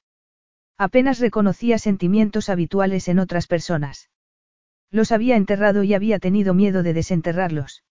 Apenas 0.77 1.19
reconocía 1.19 1.79
sentimientos 1.79 2.49
habituales 2.49 3.07
en 3.07 3.19
otras 3.19 3.47
personas. 3.47 4.09
Los 4.91 5.13
había 5.13 5.37
enterrado 5.37 5.83
y 5.83 5.93
había 5.93 6.19
tenido 6.19 6.53
miedo 6.53 6.83
de 6.83 6.91
desenterrarlos. 6.91 7.85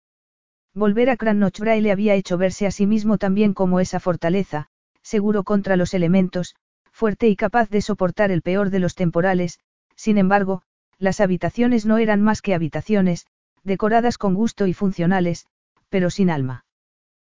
Volver 0.74 1.08
a 1.08 1.16
Crannochbrae 1.16 1.80
le 1.80 1.90
había 1.90 2.16
hecho 2.16 2.36
verse 2.36 2.66
a 2.66 2.70
sí 2.70 2.86
mismo 2.86 3.16
también 3.16 3.54
como 3.54 3.80
esa 3.80 3.98
fortaleza, 3.98 4.66
seguro 5.00 5.42
contra 5.42 5.76
los 5.76 5.94
elementos, 5.94 6.54
fuerte 6.92 7.28
y 7.28 7.34
capaz 7.36 7.70
de 7.70 7.80
soportar 7.80 8.30
el 8.30 8.42
peor 8.42 8.68
de 8.68 8.80
los 8.80 8.94
temporales, 8.94 9.58
sin 9.96 10.18
embargo, 10.18 10.64
las 10.98 11.20
habitaciones 11.20 11.86
no 11.86 11.98
eran 11.98 12.22
más 12.22 12.42
que 12.42 12.54
habitaciones, 12.54 13.26
decoradas 13.64 14.18
con 14.18 14.34
gusto 14.34 14.66
y 14.66 14.74
funcionales, 14.74 15.46
pero 15.88 16.10
sin 16.10 16.30
alma. 16.30 16.64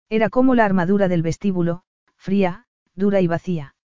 Era 0.10 0.30
como 0.30 0.56
la 0.56 0.66
armadura 0.66 1.08
del 1.08 1.22
vestíbulo, 1.22 1.84
fría, 2.18 2.66
dura 2.96 3.22
y 3.22 3.28
vacía. 3.28 3.76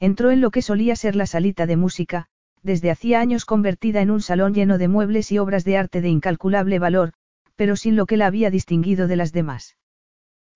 Entró 0.00 0.30
en 0.30 0.40
lo 0.40 0.50
que 0.50 0.62
solía 0.62 0.96
ser 0.96 1.16
la 1.16 1.26
salita 1.26 1.66
de 1.66 1.76
música, 1.76 2.26
desde 2.62 2.90
hacía 2.90 3.20
años 3.20 3.44
convertida 3.44 4.00
en 4.00 4.10
un 4.10 4.20
salón 4.20 4.54
lleno 4.54 4.78
de 4.78 4.88
muebles 4.88 5.30
y 5.30 5.38
obras 5.38 5.64
de 5.64 5.76
arte 5.76 6.00
de 6.00 6.08
incalculable 6.08 6.78
valor, 6.78 7.12
pero 7.56 7.76
sin 7.76 7.94
lo 7.94 8.06
que 8.06 8.16
la 8.16 8.26
había 8.26 8.50
distinguido 8.50 9.06
de 9.06 9.16
las 9.16 9.32
demás. 9.32 9.76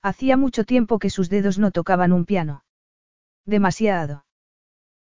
Hacía 0.03 0.37
mucho 0.37 0.65
tiempo 0.65 0.99
que 0.99 1.11
sus 1.11 1.29
dedos 1.29 1.59
no 1.59 1.71
tocaban 1.71 2.13
un 2.13 2.25
piano. 2.25 2.65
Demasiado. 3.45 4.25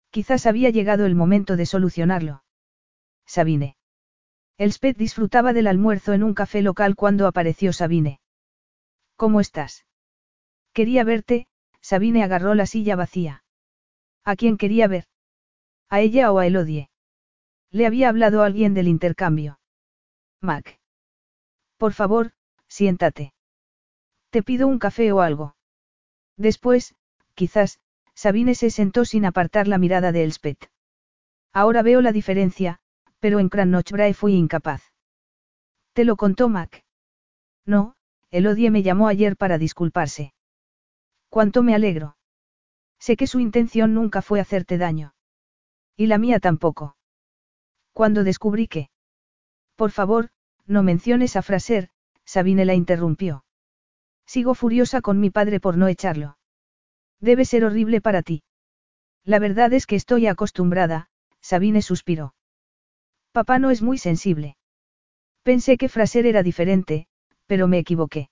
Quizás 0.10 0.46
había 0.46 0.70
llegado 0.70 1.06
el 1.06 1.16
momento 1.16 1.56
de 1.56 1.66
solucionarlo. 1.66 2.44
Sabine. 3.28 3.76
Elspeth 4.58 4.98
disfrutaba 4.98 5.54
del 5.54 5.68
almuerzo 5.68 6.14
en 6.14 6.24
un 6.24 6.34
café 6.34 6.62
local 6.64 6.96
cuando 6.96 7.28
apareció 7.28 7.74
Sabine. 7.74 8.20
¿Cómo 9.16 9.40
estás? 9.42 9.86
Quería 10.74 11.04
verte, 11.04 11.48
Sabine 11.82 12.24
agarró 12.24 12.56
la 12.56 12.66
silla 12.66 12.96
vacía. 12.96 13.44
¿A 14.24 14.36
quién 14.36 14.58
quería 14.58 14.88
ver? 14.88 15.06
¿A 15.90 16.00
ella 16.00 16.32
o 16.32 16.40
a 16.40 16.48
Elodie? 16.48 16.90
Le 17.72 17.86
había 17.86 18.10
hablado 18.10 18.44
alguien 18.44 18.74
del 18.74 18.88
intercambio. 18.88 19.60
Mac. 20.42 20.80
Por 21.78 21.94
favor, 21.94 22.32
siéntate. 22.68 23.34
Te 24.30 24.44
pido 24.44 24.68
un 24.68 24.80
café 24.80 25.12
o 25.12 25.22
algo. 25.22 25.56
Después, 26.38 26.96
quizás, 27.36 27.80
Sabine 28.14 28.56
se 28.56 28.70
sentó 28.70 29.06
sin 29.06 29.26
apartar 29.26 29.68
la 29.68 29.78
mirada 29.78 30.12
de 30.12 30.24
Elspeth. 30.24 30.72
Ahora 31.54 31.82
veo 31.82 32.02
la 32.02 32.12
diferencia, 32.12 32.80
pero 33.20 33.40
en 33.40 33.50
Crannochbrae 33.50 34.14
fui 34.14 34.34
incapaz. 34.34 34.84
¿Te 35.94 36.06
lo 36.06 36.16
contó 36.16 36.50
Mac? 36.50 36.84
No, 37.66 37.96
Elodie 38.30 38.72
me 38.72 38.84
llamó 38.84 39.08
ayer 39.08 39.36
para 39.36 39.58
disculparse. 39.58 40.34
Cuánto 41.30 41.64
me 41.64 41.76
alegro. 41.76 42.18
Sé 43.00 43.18
que 43.18 43.28
su 43.28 43.40
intención 43.40 43.94
nunca 43.94 44.22
fue 44.22 44.40
hacerte 44.40 44.78
daño. 44.78 45.14
Y 45.96 46.08
la 46.08 46.18
mía 46.18 46.40
tampoco. 46.40 46.96
Cuando 47.94 48.24
descubrí 48.24 48.68
que... 48.68 48.90
Por 49.76 49.92
favor, 49.92 50.30
no 50.66 50.84
menciones 50.84 51.36
a 51.36 51.42
Fraser, 51.42 51.90
Sabine 52.26 52.66
la 52.66 52.76
interrumpió. 52.76 53.44
Sigo 54.26 54.54
furiosa 54.54 55.02
con 55.02 55.20
mi 55.20 55.30
padre 55.30 55.60
por 55.60 55.78
no 55.78 55.88
echarlo. 55.88 56.38
Debe 57.20 57.46
ser 57.46 57.66
horrible 57.66 58.02
para 58.02 58.22
ti. 58.22 58.44
La 59.24 59.40
verdad 59.40 59.74
es 59.74 59.88
que 59.88 59.96
estoy 59.96 60.28
acostumbrada, 60.28 61.10
Sabine 61.42 61.82
suspiró. 61.82 62.36
Papá 63.38 63.60
no 63.60 63.70
es 63.70 63.84
muy 63.84 64.00
sensible. 64.00 64.58
Pensé 65.44 65.78
que 65.78 65.90
Fraser 65.90 66.26
era 66.26 66.42
diferente, 66.42 67.06
pero 67.46 67.68
me 67.68 67.78
equivoqué. 67.78 68.32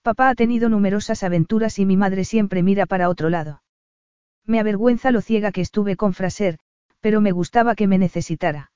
Papá 0.00 0.30
ha 0.30 0.34
tenido 0.34 0.70
numerosas 0.70 1.22
aventuras 1.22 1.78
y 1.78 1.84
mi 1.84 1.98
madre 1.98 2.24
siempre 2.24 2.62
mira 2.62 2.86
para 2.86 3.10
otro 3.10 3.28
lado. 3.28 3.62
Me 4.46 4.60
avergüenza 4.60 5.10
lo 5.10 5.20
ciega 5.20 5.52
que 5.52 5.60
estuve 5.60 5.96
con 5.96 6.14
Fraser, 6.14 6.58
pero 7.02 7.20
me 7.20 7.32
gustaba 7.32 7.74
que 7.74 7.86
me 7.86 7.98
necesitara. 7.98 8.72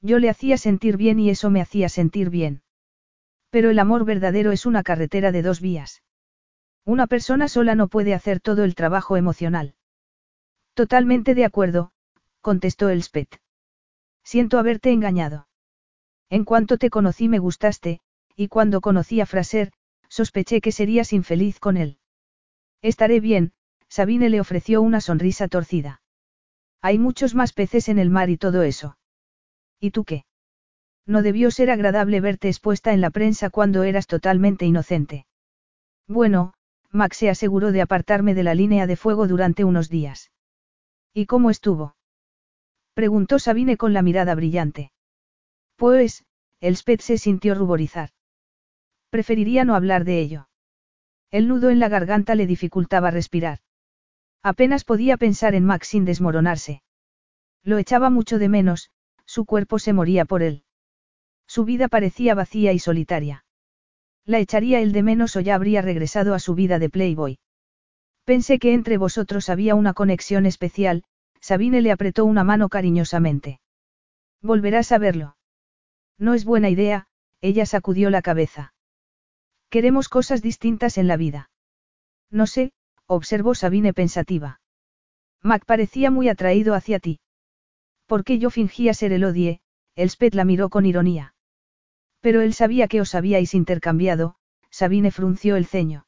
Yo 0.00 0.18
le 0.18 0.30
hacía 0.30 0.56
sentir 0.56 0.96
bien 0.96 1.20
y 1.20 1.28
eso 1.28 1.50
me 1.50 1.60
hacía 1.60 1.90
sentir 1.90 2.30
bien. 2.30 2.62
Pero 3.50 3.68
el 3.68 3.78
amor 3.78 4.06
verdadero 4.06 4.52
es 4.52 4.64
una 4.64 4.82
carretera 4.82 5.32
de 5.32 5.42
dos 5.42 5.60
vías. 5.60 6.02
Una 6.86 7.06
persona 7.06 7.48
sola 7.48 7.74
no 7.74 7.88
puede 7.88 8.14
hacer 8.14 8.40
todo 8.40 8.64
el 8.64 8.74
trabajo 8.74 9.18
emocional. 9.18 9.74
Totalmente 10.72 11.34
de 11.34 11.44
acuerdo, 11.44 11.92
contestó 12.40 12.88
Elspeth. 12.88 13.41
Siento 14.24 14.58
haberte 14.58 14.90
engañado. 14.90 15.48
En 16.30 16.44
cuanto 16.44 16.78
te 16.78 16.90
conocí 16.90 17.28
me 17.28 17.38
gustaste, 17.38 18.00
y 18.36 18.48
cuando 18.48 18.80
conocí 18.80 19.20
a 19.20 19.26
Fraser, 19.26 19.72
sospeché 20.08 20.60
que 20.60 20.72
serías 20.72 21.12
infeliz 21.12 21.58
con 21.58 21.76
él. 21.76 21.98
Estaré 22.80 23.20
bien, 23.20 23.52
Sabine 23.88 24.30
le 24.30 24.40
ofreció 24.40 24.82
una 24.82 25.00
sonrisa 25.00 25.48
torcida. 25.48 26.00
Hay 26.80 26.98
muchos 26.98 27.34
más 27.34 27.52
peces 27.52 27.88
en 27.88 27.98
el 27.98 28.10
mar 28.10 28.30
y 28.30 28.38
todo 28.38 28.62
eso. 28.62 28.96
¿Y 29.78 29.90
tú 29.90 30.04
qué? 30.04 30.24
No 31.06 31.22
debió 31.22 31.50
ser 31.50 31.70
agradable 31.70 32.20
verte 32.20 32.48
expuesta 32.48 32.92
en 32.92 33.00
la 33.00 33.10
prensa 33.10 33.50
cuando 33.50 33.82
eras 33.82 34.06
totalmente 34.06 34.64
inocente. 34.64 35.26
Bueno, 36.08 36.54
Max 36.90 37.18
se 37.18 37.30
aseguró 37.30 37.72
de 37.72 37.82
apartarme 37.82 38.34
de 38.34 38.42
la 38.42 38.54
línea 38.54 38.86
de 38.86 38.96
fuego 38.96 39.26
durante 39.26 39.64
unos 39.64 39.88
días. 39.88 40.30
¿Y 41.12 41.26
cómo 41.26 41.50
estuvo? 41.50 41.94
Preguntó 42.94 43.38
Sabine 43.38 43.76
con 43.76 43.92
la 43.92 44.02
mirada 44.02 44.34
brillante. 44.34 44.92
Pues, 45.76 46.24
Elspeth 46.60 47.00
se 47.00 47.18
sintió 47.18 47.54
ruborizar. 47.54 48.10
Preferiría 49.10 49.64
no 49.64 49.74
hablar 49.74 50.04
de 50.04 50.20
ello. 50.20 50.48
El 51.30 51.48
nudo 51.48 51.70
en 51.70 51.78
la 51.78 51.88
garganta 51.88 52.34
le 52.34 52.46
dificultaba 52.46 53.10
respirar. 53.10 53.60
Apenas 54.42 54.84
podía 54.84 55.16
pensar 55.16 55.54
en 55.54 55.64
Max 55.64 55.88
sin 55.88 56.04
desmoronarse. 56.04 56.82
Lo 57.62 57.78
echaba 57.78 58.10
mucho 58.10 58.38
de 58.38 58.48
menos, 58.48 58.90
su 59.24 59.44
cuerpo 59.44 59.78
se 59.78 59.92
moría 59.92 60.24
por 60.24 60.42
él. 60.42 60.64
Su 61.46 61.64
vida 61.64 61.88
parecía 61.88 62.34
vacía 62.34 62.72
y 62.72 62.78
solitaria. 62.78 63.44
¿La 64.24 64.38
echaría 64.38 64.80
él 64.80 64.92
de 64.92 65.02
menos 65.02 65.36
o 65.36 65.40
ya 65.40 65.54
habría 65.54 65.82
regresado 65.82 66.34
a 66.34 66.38
su 66.38 66.54
vida 66.54 66.78
de 66.78 66.90
Playboy? 66.90 67.38
Pensé 68.24 68.58
que 68.58 68.72
entre 68.72 68.98
vosotros 68.98 69.48
había 69.48 69.74
una 69.74 69.94
conexión 69.94 70.46
especial, 70.46 71.04
Sabine 71.42 71.82
le 71.82 71.90
apretó 71.90 72.24
una 72.24 72.44
mano 72.44 72.68
cariñosamente. 72.68 73.60
Volverás 74.40 74.92
a 74.92 74.98
verlo. 74.98 75.36
No 76.16 76.34
es 76.34 76.44
buena 76.44 76.70
idea, 76.70 77.08
ella 77.40 77.66
sacudió 77.66 78.10
la 78.10 78.22
cabeza. 78.22 78.74
Queremos 79.68 80.08
cosas 80.08 80.40
distintas 80.40 80.98
en 80.98 81.08
la 81.08 81.16
vida. 81.16 81.50
No 82.30 82.46
sé, 82.46 82.72
observó 83.06 83.56
Sabine 83.56 83.92
pensativa. 83.92 84.60
Mac 85.42 85.64
parecía 85.66 86.12
muy 86.12 86.28
atraído 86.28 86.74
hacia 86.74 87.00
ti. 87.00 87.18
¿Por 88.06 88.22
qué 88.22 88.38
yo 88.38 88.48
fingía 88.50 88.94
ser 88.94 89.12
el 89.12 89.24
odie? 89.24 89.60
Elspeth 89.96 90.34
la 90.34 90.44
miró 90.44 90.70
con 90.70 90.86
ironía. 90.86 91.34
Pero 92.20 92.40
él 92.40 92.54
sabía 92.54 92.86
que 92.86 93.00
os 93.00 93.16
habíais 93.16 93.52
intercambiado, 93.52 94.36
Sabine 94.70 95.10
frunció 95.10 95.56
el 95.56 95.66
ceño. 95.66 96.06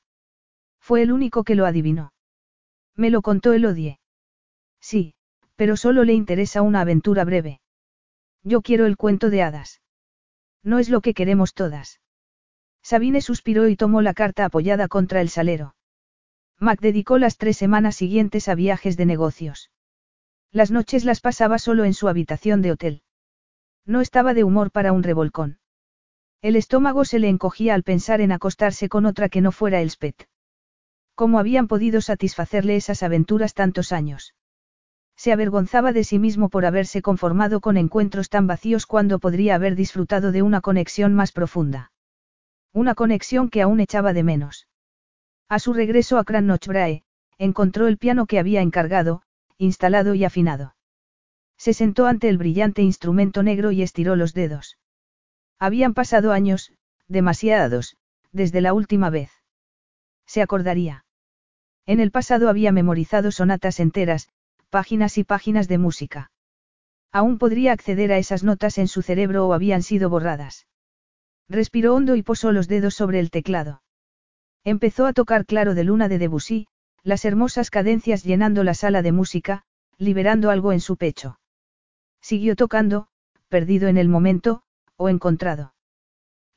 Fue 0.79 1.03
el 1.03 1.11
único 1.11 1.43
que 1.43 1.57
lo 1.57 1.67
adivinó. 1.67 2.13
Me 2.95 3.11
lo 3.11 3.21
contó 3.21 3.53
el 3.53 3.67
odie. 3.67 3.99
Sí, 4.81 5.14
pero 5.57 5.77
solo 5.77 6.05
le 6.05 6.13
interesa 6.13 6.63
una 6.63 6.81
aventura 6.81 7.25
breve. 7.25 7.61
Yo 8.43 8.63
quiero 8.63 8.87
el 8.87 8.97
cuento 8.97 9.31
de 9.31 9.43
hadas. 9.43 9.81
No 10.63 10.79
es 10.79 10.89
lo 10.89 11.01
que 11.01 11.15
queremos 11.15 11.55
todas. 11.55 12.01
Sabine 12.83 13.21
suspiró 13.21 13.69
y 13.69 13.77
tomó 13.77 14.03
la 14.03 14.15
carta 14.15 14.45
apoyada 14.45 14.89
contra 14.89 15.21
el 15.21 15.31
salero. 15.31 15.75
Mac 16.59 16.81
dedicó 16.81 17.19
las 17.19 17.37
tres 17.37 17.57
semanas 17.57 17.97
siguientes 17.97 18.49
a 18.49 18.55
viajes 18.55 18.97
de 18.97 19.07
negocios. 19.07 19.71
Las 20.53 20.71
noches 20.71 21.05
las 21.05 21.21
pasaba 21.21 21.59
solo 21.59 21.85
en 21.85 21.95
su 21.95 22.09
habitación 22.09 22.63
de 22.63 22.73
hotel. 22.73 23.03
No 23.87 24.01
estaba 24.01 24.35
de 24.35 24.45
humor 24.45 24.71
para 24.71 24.93
un 24.93 25.03
revolcón. 25.03 25.59
El 26.43 26.57
estómago 26.57 27.05
se 27.05 27.19
le 27.19 27.29
encogía 27.29 27.75
al 27.75 27.83
pensar 27.83 28.21
en 28.21 28.33
acostarse 28.33 28.89
con 28.89 29.07
otra 29.07 29.29
que 29.29 29.41
no 29.41 29.51
fuera 29.51 29.81
Elspeth. 29.81 30.29
¿Cómo 31.15 31.39
habían 31.39 31.69
podido 31.69 32.01
satisfacerle 32.01 32.77
esas 32.77 33.03
aventuras 33.03 33.55
tantos 33.55 33.93
años? 33.93 34.35
Se 35.17 35.33
avergonzaba 35.33 35.93
de 35.93 36.05
sí 36.05 36.19
mismo 36.19 36.49
por 36.49 36.67
haberse 36.67 37.03
conformado 37.03 37.61
con 37.61 37.77
encuentros 37.77 38.29
tan 38.29 38.47
vacíos 38.47 38.87
cuando 38.87 39.19
podría 39.19 39.55
haber 39.55 39.77
disfrutado 39.77 40.33
de 40.33 40.43
una 40.43 40.61
conexión 40.61 41.15
más 41.15 41.33
profunda. 41.33 41.93
Una 42.73 42.95
conexión 42.95 43.49
que 43.49 43.63
aún 43.63 43.81
echaba 43.81 44.13
de 44.13 44.25
menos. 44.25 44.69
A 45.49 45.59
su 45.59 45.73
regreso 45.73 46.19
a 46.19 46.25
Crannochbrae, 46.25 47.05
encontró 47.39 47.87
el 47.87 47.99
piano 47.99 48.27
que 48.27 48.39
había 48.39 48.61
encargado, 48.61 49.23
instalado 49.59 50.15
y 50.15 50.25
afinado. 50.25 50.75
Se 51.57 51.73
sentó 51.73 52.07
ante 52.07 52.29
el 52.29 52.39
brillante 52.39 52.83
instrumento 52.83 53.43
negro 53.43 53.71
y 53.71 53.83
estiró 53.83 54.17
los 54.17 54.35
dedos. 54.35 54.79
Habían 55.59 55.95
pasado 55.95 56.33
años, 56.33 56.73
demasiados, 57.07 57.97
desde 58.33 58.61
la 58.61 58.75
última 58.75 59.11
vez. 59.11 59.31
Se 60.27 60.43
acordaría. 60.43 61.05
En 61.87 62.01
el 62.01 62.11
pasado 62.11 62.49
había 62.49 62.73
memorizado 62.73 63.31
sonatas 63.31 63.79
enteras, 63.79 64.29
páginas 64.75 65.19
y 65.19 65.23
páginas 65.23 65.69
de 65.69 65.79
música. 65.79 66.33
Aún 67.13 67.39
podría 67.39 67.71
acceder 67.71 68.11
a 68.11 68.19
esas 68.19 68.43
notas 68.43 68.77
en 68.79 68.89
su 68.89 69.03
cerebro 69.03 69.47
o 69.47 69.53
habían 69.53 69.85
sido 69.85 70.11
borradas. 70.11 70.67
Respiró 71.49 71.95
hondo 71.95 72.17
y 72.17 72.25
posó 72.25 72.51
los 72.51 72.67
dedos 72.67 72.97
sobre 72.97 73.21
el 73.21 73.31
teclado. 73.31 73.85
Empezó 74.65 75.07
a 75.07 75.13
tocar 75.13 75.47
Claro 75.47 75.77
de 75.77 75.85
Luna 75.85 76.09
de 76.09 76.19
Debussy, 76.19 76.67
las 77.05 77.25
hermosas 77.25 77.71
cadencias 77.71 78.25
llenando 78.25 78.65
la 78.65 78.75
sala 78.75 79.01
de 79.03 79.13
música, 79.13 79.63
liberando 79.97 80.51
algo 80.51 80.73
en 80.73 80.81
su 80.81 80.97
pecho. 80.97 81.39
Siguió 82.21 82.57
tocando, 82.57 83.07
perdido 83.47 83.87
en 83.87 83.97
el 83.97 84.09
momento, 84.09 84.65
o 84.97 85.09
encontrado. 85.09 85.73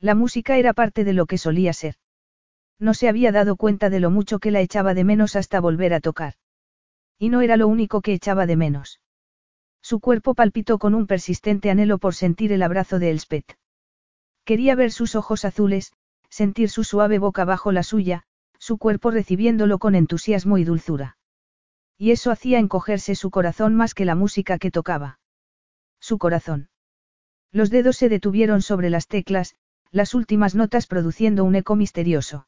La 0.00 0.16
música 0.16 0.56
era 0.56 0.72
parte 0.72 1.04
de 1.04 1.12
lo 1.12 1.26
que 1.26 1.38
solía 1.38 1.72
ser. 1.72 1.94
No 2.80 2.94
se 2.94 3.08
había 3.08 3.30
dado 3.30 3.54
cuenta 3.54 3.90
de 3.90 4.00
lo 4.00 4.10
mucho 4.10 4.40
que 4.40 4.50
la 4.50 4.60
echaba 4.60 4.92
de 4.94 5.04
menos 5.04 5.36
hasta 5.36 5.60
volver 5.60 5.94
a 5.94 6.00
tocar. 6.00 6.34
Y 7.18 7.28
no 7.28 7.40
era 7.40 7.56
lo 7.56 7.68
único 7.68 8.00
que 8.00 8.12
echaba 8.12 8.46
de 8.46 8.56
menos. 8.56 9.00
Su 9.82 10.00
cuerpo 10.00 10.34
palpitó 10.34 10.78
con 10.78 10.94
un 10.94 11.06
persistente 11.06 11.70
anhelo 11.70 11.98
por 11.98 12.14
sentir 12.14 12.52
el 12.52 12.62
abrazo 12.62 12.98
de 12.98 13.10
Elspeth. 13.10 13.58
Quería 14.44 14.74
ver 14.74 14.92
sus 14.92 15.14
ojos 15.14 15.44
azules, 15.44 15.92
sentir 16.30 16.70
su 16.70 16.84
suave 16.84 17.18
boca 17.18 17.44
bajo 17.44 17.72
la 17.72 17.82
suya, 17.82 18.22
su 18.58 18.78
cuerpo 18.78 19.10
recibiéndolo 19.10 19.78
con 19.78 19.94
entusiasmo 19.94 20.58
y 20.58 20.64
dulzura. 20.64 21.16
Y 21.96 22.12
eso 22.12 22.30
hacía 22.30 22.58
encogerse 22.58 23.14
su 23.14 23.30
corazón 23.30 23.74
más 23.74 23.94
que 23.94 24.04
la 24.04 24.14
música 24.14 24.58
que 24.58 24.70
tocaba. 24.70 25.18
Su 26.00 26.18
corazón. 26.18 26.68
Los 27.50 27.70
dedos 27.70 27.96
se 27.96 28.08
detuvieron 28.08 28.62
sobre 28.62 28.90
las 28.90 29.08
teclas, 29.08 29.56
las 29.90 30.14
últimas 30.14 30.54
notas 30.54 30.86
produciendo 30.86 31.44
un 31.44 31.56
eco 31.56 31.74
misterioso. 31.76 32.46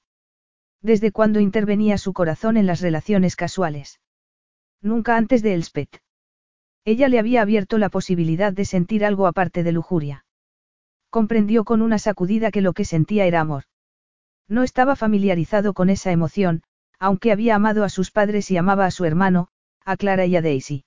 Desde 0.83 1.11
cuando 1.11 1.41
intervenía 1.41 1.99
su 1.99 2.13
corazón 2.13 2.57
en 2.57 2.67
las 2.67 2.81
relaciones 2.81 3.35
casuales. 3.35 4.01
Nunca 4.83 5.17
antes 5.17 5.42
de 5.42 5.55
Elspeth. 5.55 6.02
Ella 6.84 7.09
le 7.09 7.18
había 7.18 7.42
abierto 7.42 7.76
la 7.76 7.91
posibilidad 7.91 8.52
de 8.52 8.65
sentir 8.65 9.05
algo 9.05 9.26
aparte 9.26 9.62
de 9.62 9.73
lujuria. 9.73 10.25
Comprendió 11.10 11.65
con 11.65 11.83
una 11.83 11.99
sacudida 11.99 12.50
que 12.50 12.62
lo 12.62 12.73
que 12.73 12.84
sentía 12.84 13.26
era 13.26 13.41
amor. 13.41 13.65
No 14.49 14.62
estaba 14.62 14.97
familiarizado 14.97 15.75
con 15.75 15.91
esa 15.91 16.12
emoción, 16.12 16.62
aunque 16.99 17.33
había 17.33 17.57
amado 17.57 17.84
a 17.84 17.89
sus 17.89 18.10
padres 18.10 18.50
y 18.50 18.57
amaba 18.57 18.86
a 18.86 18.91
su 18.91 19.05
hermano, 19.05 19.49
a 19.84 19.97
Clara 19.97 20.26
y 20.26 20.36
a 20.36 20.42
Daisy. 20.42 20.84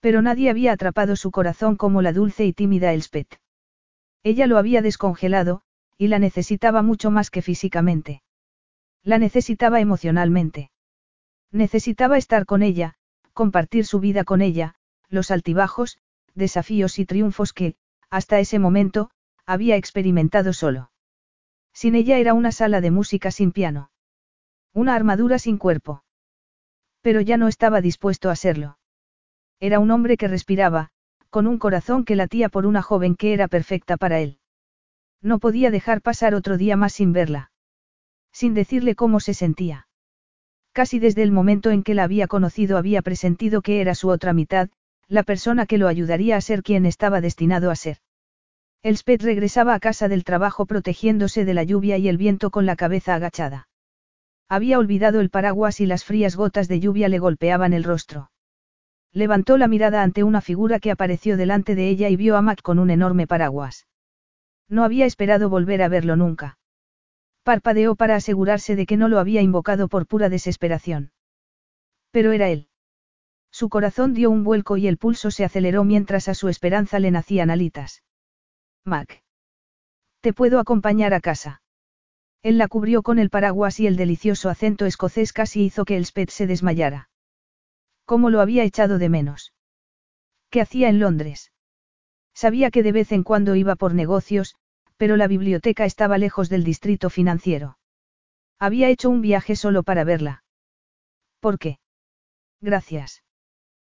Pero 0.00 0.22
nadie 0.22 0.50
había 0.50 0.72
atrapado 0.72 1.16
su 1.16 1.30
corazón 1.30 1.76
como 1.76 2.02
la 2.02 2.12
dulce 2.12 2.46
y 2.46 2.52
tímida 2.52 2.92
Elspeth. 2.92 3.40
Ella 4.22 4.46
lo 4.46 4.58
había 4.58 4.82
descongelado, 4.82 5.62
y 5.98 6.08
la 6.08 6.18
necesitaba 6.18 6.82
mucho 6.82 7.10
más 7.10 7.30
que 7.30 7.42
físicamente. 7.42 8.22
La 9.02 9.18
necesitaba 9.18 9.80
emocionalmente. 9.80 10.70
Necesitaba 11.52 12.16
estar 12.16 12.46
con 12.46 12.62
ella, 12.62 12.94
compartir 13.32 13.86
su 13.86 14.00
vida 14.00 14.24
con 14.24 14.42
ella, 14.42 14.74
los 15.08 15.30
altibajos, 15.30 15.98
desafíos 16.34 16.98
y 16.98 17.06
triunfos 17.06 17.52
que, 17.52 17.76
hasta 18.10 18.38
ese 18.40 18.58
momento, 18.58 19.10
había 19.46 19.76
experimentado 19.76 20.52
solo. 20.52 20.90
Sin 21.72 21.94
ella 21.94 22.18
era 22.18 22.34
una 22.34 22.52
sala 22.52 22.80
de 22.80 22.90
música 22.90 23.30
sin 23.30 23.52
piano. 23.52 23.90
Una 24.72 24.94
armadura 24.94 25.38
sin 25.38 25.58
cuerpo. 25.58 26.04
Pero 27.00 27.20
ya 27.20 27.36
no 27.36 27.48
estaba 27.48 27.80
dispuesto 27.80 28.30
a 28.30 28.36
serlo. 28.36 28.78
Era 29.58 29.78
un 29.78 29.90
hombre 29.90 30.16
que 30.16 30.28
respiraba, 30.28 30.90
con 31.30 31.46
un 31.46 31.58
corazón 31.58 32.04
que 32.04 32.16
latía 32.16 32.48
por 32.48 32.66
una 32.66 32.82
joven 32.82 33.14
que 33.14 33.32
era 33.32 33.48
perfecta 33.48 33.96
para 33.96 34.20
él. 34.20 34.38
No 35.22 35.38
podía 35.38 35.70
dejar 35.70 36.02
pasar 36.02 36.34
otro 36.34 36.56
día 36.56 36.76
más 36.76 36.94
sin 36.94 37.12
verla. 37.12 37.52
Sin 38.32 38.54
decirle 38.54 38.94
cómo 38.94 39.20
se 39.20 39.34
sentía. 39.34 39.86
Casi 40.72 40.98
desde 40.98 41.22
el 41.22 41.32
momento 41.32 41.70
en 41.70 41.82
que 41.82 41.94
la 41.94 42.04
había 42.04 42.28
conocido 42.28 42.78
había 42.78 43.02
presentido 43.02 43.60
que 43.60 43.80
era 43.80 43.94
su 43.94 44.08
otra 44.08 44.32
mitad, 44.32 44.68
la 45.08 45.24
persona 45.24 45.66
que 45.66 45.78
lo 45.78 45.88
ayudaría 45.88 46.36
a 46.36 46.40
ser 46.40 46.62
quien 46.62 46.86
estaba 46.86 47.20
destinado 47.20 47.70
a 47.70 47.76
ser. 47.76 47.98
Elspeth 48.82 49.22
regresaba 49.22 49.74
a 49.74 49.80
casa 49.80 50.08
del 50.08 50.24
trabajo 50.24 50.66
protegiéndose 50.66 51.44
de 51.44 51.54
la 51.54 51.64
lluvia 51.64 51.98
y 51.98 52.08
el 52.08 52.16
viento 52.16 52.50
con 52.50 52.64
la 52.66 52.76
cabeza 52.76 53.14
agachada. 53.14 53.68
Había 54.48 54.78
olvidado 54.78 55.20
el 55.20 55.30
paraguas 55.30 55.80
y 55.80 55.86
las 55.86 56.04
frías 56.04 56.36
gotas 56.36 56.68
de 56.68 56.80
lluvia 56.80 57.08
le 57.08 57.18
golpeaban 57.18 57.72
el 57.72 57.84
rostro. 57.84 58.30
Levantó 59.12 59.58
la 59.58 59.66
mirada 59.66 60.02
ante 60.02 60.22
una 60.22 60.40
figura 60.40 60.78
que 60.78 60.92
apareció 60.92 61.36
delante 61.36 61.74
de 61.74 61.88
ella 61.88 62.08
y 62.08 62.16
vio 62.16 62.36
a 62.36 62.42
Mac 62.42 62.62
con 62.62 62.78
un 62.78 62.90
enorme 62.90 63.26
paraguas. 63.26 63.88
No 64.68 64.84
había 64.84 65.04
esperado 65.04 65.50
volver 65.50 65.82
a 65.82 65.88
verlo 65.88 66.14
nunca. 66.14 66.59
Parpadeó 67.42 67.94
para 67.94 68.16
asegurarse 68.16 68.76
de 68.76 68.86
que 68.86 68.96
no 68.96 69.08
lo 69.08 69.18
había 69.18 69.40
invocado 69.40 69.88
por 69.88 70.06
pura 70.06 70.28
desesperación. 70.28 71.12
Pero 72.10 72.32
era 72.32 72.48
él. 72.48 72.68
Su 73.50 73.68
corazón 73.68 74.14
dio 74.14 74.30
un 74.30 74.44
vuelco 74.44 74.76
y 74.76 74.86
el 74.86 74.98
pulso 74.98 75.30
se 75.30 75.44
aceleró 75.44 75.84
mientras 75.84 76.28
a 76.28 76.34
su 76.34 76.48
esperanza 76.48 76.98
le 76.98 77.10
nacían 77.10 77.50
alitas. 77.50 78.02
Mac. 78.84 79.22
Te 80.20 80.32
puedo 80.32 80.60
acompañar 80.60 81.14
a 81.14 81.20
casa. 81.20 81.62
Él 82.42 82.58
la 82.58 82.68
cubrió 82.68 83.02
con 83.02 83.18
el 83.18 83.30
paraguas 83.30 83.80
y 83.80 83.86
el 83.86 83.96
delicioso 83.96 84.48
acento 84.48 84.86
escocés 84.86 85.32
casi 85.32 85.64
hizo 85.64 85.84
que 85.84 85.96
el 85.96 86.06
Spet 86.06 86.30
se 86.30 86.46
desmayara. 86.46 87.10
¿Cómo 88.04 88.30
lo 88.30 88.40
había 88.40 88.64
echado 88.64 88.98
de 88.98 89.08
menos? 89.08 89.52
¿Qué 90.48 90.60
hacía 90.60 90.88
en 90.88 91.00
Londres? 91.00 91.52
Sabía 92.34 92.70
que 92.70 92.82
de 92.82 92.92
vez 92.92 93.12
en 93.12 93.22
cuando 93.22 93.54
iba 93.56 93.76
por 93.76 93.94
negocios, 93.94 94.56
pero 95.00 95.16
la 95.16 95.28
biblioteca 95.28 95.86
estaba 95.86 96.18
lejos 96.18 96.50
del 96.50 96.62
distrito 96.62 97.08
financiero. 97.08 97.78
Había 98.58 98.90
hecho 98.90 99.08
un 99.08 99.22
viaje 99.22 99.56
solo 99.56 99.82
para 99.82 100.04
verla. 100.04 100.44
¿Por 101.40 101.58
qué? 101.58 101.78
Gracias. 102.60 103.24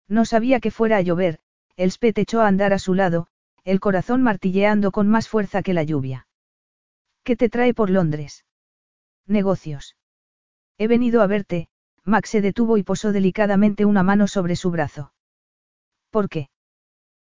No 0.08 0.24
sabía 0.24 0.62
que 0.62 0.72
fuera 0.72 0.96
a 0.96 1.02
llover, 1.02 1.42
el 1.76 1.92
Spet 1.92 2.18
echó 2.20 2.40
a 2.40 2.48
andar 2.48 2.72
a 2.72 2.80
su 2.80 2.94
lado, 2.94 3.28
el 3.66 3.82
corazón 3.82 4.24
martilleando 4.24 4.94
con 4.94 5.10
más 5.10 5.28
fuerza 5.28 5.62
que 5.62 5.74
la 5.74 5.84
lluvia. 5.84 6.26
¿Qué 7.26 7.36
te 7.36 7.50
trae 7.50 7.74
por 7.74 7.90
Londres? 7.90 8.46
Negocios. 9.28 9.98
He 10.78 10.88
venido 10.88 11.22
a 11.22 11.28
verte, 11.28 11.68
Max 12.06 12.30
se 12.30 12.40
detuvo 12.40 12.78
y 12.78 12.84
posó 12.84 13.12
delicadamente 13.12 13.84
una 13.84 14.04
mano 14.04 14.30
sobre 14.30 14.56
su 14.56 14.72
brazo. 14.72 15.12
¿Por 16.12 16.30
qué? 16.30 16.48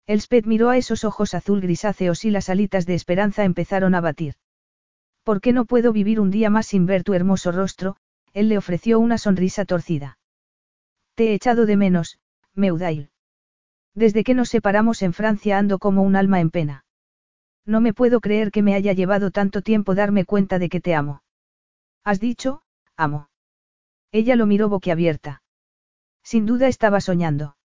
Elspeth 0.09 0.47
miró 0.47 0.71
a 0.71 0.79
esos 0.79 1.05
ojos 1.05 1.35
azul 1.35 1.61
grisáceos 1.61 2.25
y 2.25 2.31
las 2.31 2.49
alitas 2.49 2.87
de 2.87 2.95
esperanza 2.95 3.45
empezaron 3.45 3.95
a 3.95 4.01
batir. 4.01 4.37
¿Por 5.23 5.43
qué 5.43 5.53
no 5.53 5.67
puedo 5.67 5.93
vivir 5.93 6.19
un 6.19 6.31
día 6.31 6.49
más 6.49 6.67
sin 6.67 6.87
ver 6.87 7.05
tu 7.05 7.13
hermoso 7.13 7.53
rostro? 7.53 7.99
Él 8.33 8.49
le 8.49 8.57
ofreció 8.57 9.01
una 9.01 9.19
sonrisa 9.19 9.67
torcida. 9.67 10.19
Te 11.15 11.29
he 11.29 11.35
echado 11.35 11.67
de 11.67 11.77
menos, 11.77 12.19
Meudail. 12.55 13.11
Desde 13.95 14.25
que 14.25 14.33
nos 14.33 14.49
separamos 14.49 15.03
en 15.03 15.13
Francia 15.13 15.59
ando 15.59 15.79
como 15.79 16.03
un 16.03 16.17
alma 16.17 16.41
en 16.41 16.49
pena. 16.49 16.87
No 17.67 17.83
me 17.83 17.93
puedo 17.93 18.21
creer 18.21 18.51
que 18.51 18.63
me 18.63 18.75
haya 18.75 18.95
llevado 18.95 19.31
tanto 19.31 19.61
tiempo 19.61 19.95
darme 19.95 20.25
cuenta 20.25 20.59
de 20.59 20.71
que 20.71 20.81
te 20.81 20.95
amo. 20.95 21.23
¿Has 22.03 22.19
dicho, 22.19 22.63
amo? 22.97 23.29
Ella 24.11 24.37
lo 24.37 24.47
miró 24.47 24.71
boquiabierta. 24.71 25.43
Sin 26.23 26.47
duda 26.47 26.67
estaba 26.67 27.03
soñando. 27.03 27.58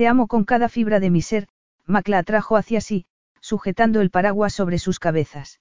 Te 0.00 0.08
amo 0.08 0.28
con 0.28 0.44
cada 0.44 0.70
fibra 0.70 0.98
de 0.98 1.10
mi 1.10 1.20
ser, 1.20 1.46
Mac 1.84 2.08
la 2.08 2.20
atrajo 2.20 2.56
hacia 2.56 2.80
sí, 2.80 3.04
sujetando 3.42 4.00
el 4.00 4.08
paraguas 4.08 4.54
sobre 4.54 4.78
sus 4.78 4.98
cabezas. 4.98 5.60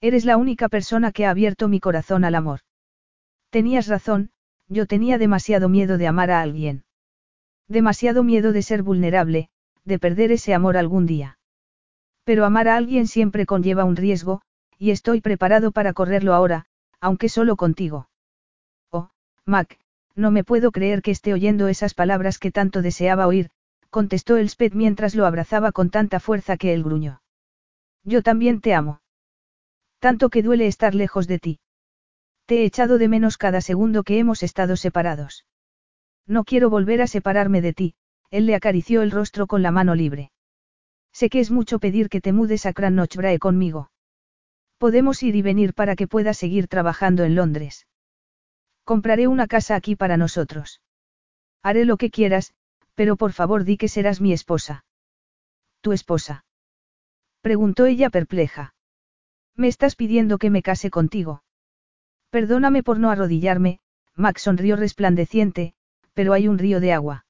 Eres 0.00 0.24
la 0.24 0.36
única 0.36 0.68
persona 0.68 1.10
que 1.10 1.26
ha 1.26 1.30
abierto 1.30 1.66
mi 1.66 1.80
corazón 1.80 2.24
al 2.24 2.36
amor. 2.36 2.60
Tenías 3.50 3.88
razón, 3.88 4.30
yo 4.68 4.86
tenía 4.86 5.18
demasiado 5.18 5.68
miedo 5.68 5.98
de 5.98 6.06
amar 6.06 6.30
a 6.30 6.40
alguien. 6.40 6.84
Demasiado 7.66 8.22
miedo 8.22 8.52
de 8.52 8.62
ser 8.62 8.84
vulnerable, 8.84 9.48
de 9.84 9.98
perder 9.98 10.30
ese 10.30 10.54
amor 10.54 10.76
algún 10.76 11.06
día. 11.06 11.40
Pero 12.22 12.44
amar 12.44 12.68
a 12.68 12.76
alguien 12.76 13.08
siempre 13.08 13.44
conlleva 13.44 13.82
un 13.82 13.96
riesgo, 13.96 14.40
y 14.78 14.92
estoy 14.92 15.20
preparado 15.20 15.72
para 15.72 15.94
correrlo 15.94 16.32
ahora, 16.32 16.66
aunque 17.00 17.28
solo 17.28 17.56
contigo. 17.56 18.08
Mac, 19.44 19.80
no 20.18 20.30
me 20.30 20.44
puedo 20.44 20.72
creer 20.72 21.00
que 21.00 21.12
esté 21.12 21.32
oyendo 21.32 21.68
esas 21.68 21.94
palabras 21.94 22.38
que 22.38 22.50
tanto 22.50 22.82
deseaba 22.82 23.26
oír, 23.26 23.50
contestó 23.88 24.36
Elspeth 24.36 24.74
mientras 24.74 25.14
lo 25.14 25.24
abrazaba 25.26 25.72
con 25.72 25.90
tanta 25.90 26.20
fuerza 26.20 26.56
que 26.56 26.74
él 26.74 26.82
gruñó. 26.82 27.22
Yo 28.04 28.22
también 28.22 28.60
te 28.60 28.74
amo. 28.74 29.00
Tanto 30.00 30.28
que 30.28 30.42
duele 30.42 30.66
estar 30.66 30.94
lejos 30.94 31.26
de 31.26 31.38
ti. 31.38 31.60
Te 32.46 32.62
he 32.62 32.64
echado 32.64 32.98
de 32.98 33.08
menos 33.08 33.36
cada 33.36 33.60
segundo 33.60 34.02
que 34.02 34.18
hemos 34.18 34.42
estado 34.42 34.76
separados. 34.76 35.46
No 36.26 36.44
quiero 36.44 36.68
volver 36.68 37.00
a 37.00 37.06
separarme 37.06 37.60
de 37.60 37.72
ti, 37.72 37.94
él 38.30 38.46
le 38.46 38.54
acarició 38.54 39.02
el 39.02 39.10
rostro 39.10 39.46
con 39.46 39.62
la 39.62 39.70
mano 39.70 39.94
libre. 39.94 40.30
Sé 41.12 41.30
que 41.30 41.40
es 41.40 41.50
mucho 41.50 41.78
pedir 41.78 42.08
que 42.08 42.20
te 42.20 42.32
mudes 42.32 42.66
a 42.66 42.72
Crannochbrae 42.72 43.38
conmigo. 43.38 43.90
Podemos 44.78 45.22
ir 45.22 45.34
y 45.34 45.42
venir 45.42 45.74
para 45.74 45.96
que 45.96 46.06
puedas 46.06 46.38
seguir 46.38 46.68
trabajando 46.68 47.24
en 47.24 47.34
Londres. 47.34 47.87
Compraré 48.88 49.28
una 49.28 49.46
casa 49.48 49.76
aquí 49.76 49.96
para 49.96 50.16
nosotros. 50.16 50.80
Haré 51.62 51.84
lo 51.84 51.98
que 51.98 52.08
quieras, 52.10 52.54
pero 52.94 53.18
por 53.18 53.34
favor 53.34 53.64
di 53.64 53.76
que 53.76 53.86
serás 53.86 54.22
mi 54.22 54.32
esposa. 54.32 54.86
¿Tu 55.82 55.92
esposa? 55.92 56.46
Preguntó 57.42 57.84
ella 57.84 58.08
perpleja. 58.08 58.72
Me 59.54 59.68
estás 59.68 59.94
pidiendo 59.94 60.38
que 60.38 60.48
me 60.48 60.62
case 60.62 60.88
contigo. 60.88 61.42
Perdóname 62.30 62.82
por 62.82 62.98
no 62.98 63.10
arrodillarme, 63.10 63.80
Max 64.14 64.40
sonrió 64.40 64.74
resplandeciente, 64.74 65.74
pero 66.14 66.32
hay 66.32 66.48
un 66.48 66.56
río 66.56 66.80
de 66.80 66.94
agua. 66.94 67.26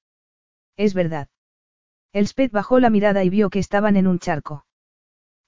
Es 0.77 0.95
verdad. 0.95 1.27
Elspeth 2.13 2.53
bajó 2.53 2.79
la 2.79 2.89
mirada 2.89 3.25
y 3.25 3.31
vio 3.31 3.51
que 3.51 3.59
estaban 3.59 3.97
en 3.97 4.07
un 4.07 4.21
charco. 4.21 4.65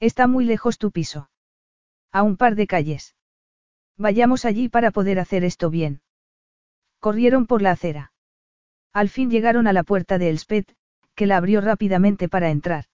Está 0.00 0.26
muy 0.26 0.44
lejos 0.44 0.76
tu 0.76 0.90
piso. 0.90 1.30
A 2.10 2.24
un 2.24 2.36
par 2.36 2.56
de 2.56 2.66
calles. 2.66 3.14
Vayamos 4.00 4.46
allí 4.46 4.70
para 4.70 4.92
poder 4.92 5.18
hacer 5.18 5.44
esto 5.44 5.68
bien. 5.68 6.00
Corrieron 7.00 7.46
por 7.46 7.60
la 7.60 7.72
acera. 7.72 8.12
Al 8.94 9.10
fin 9.10 9.30
llegaron 9.30 9.66
a 9.66 9.74
la 9.74 9.82
puerta 9.82 10.16
de 10.16 10.30
Elspeth, 10.30 10.74
que 11.14 11.26
la 11.26 11.36
abrió 11.36 11.60
rápidamente 11.60 12.26
para 12.26 12.48
entrar. 12.48 12.86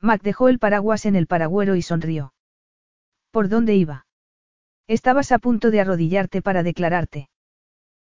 Mac 0.00 0.22
dejó 0.22 0.48
el 0.48 0.60
paraguas 0.60 1.04
en 1.04 1.16
el 1.16 1.26
paragüero 1.26 1.74
y 1.74 1.82
sonrió. 1.82 2.32
¿Por 3.32 3.48
dónde 3.48 3.74
iba? 3.74 4.06
Estabas 4.86 5.32
a 5.32 5.40
punto 5.40 5.72
de 5.72 5.80
arrodillarte 5.80 6.42
para 6.42 6.62
declararte. 6.62 7.28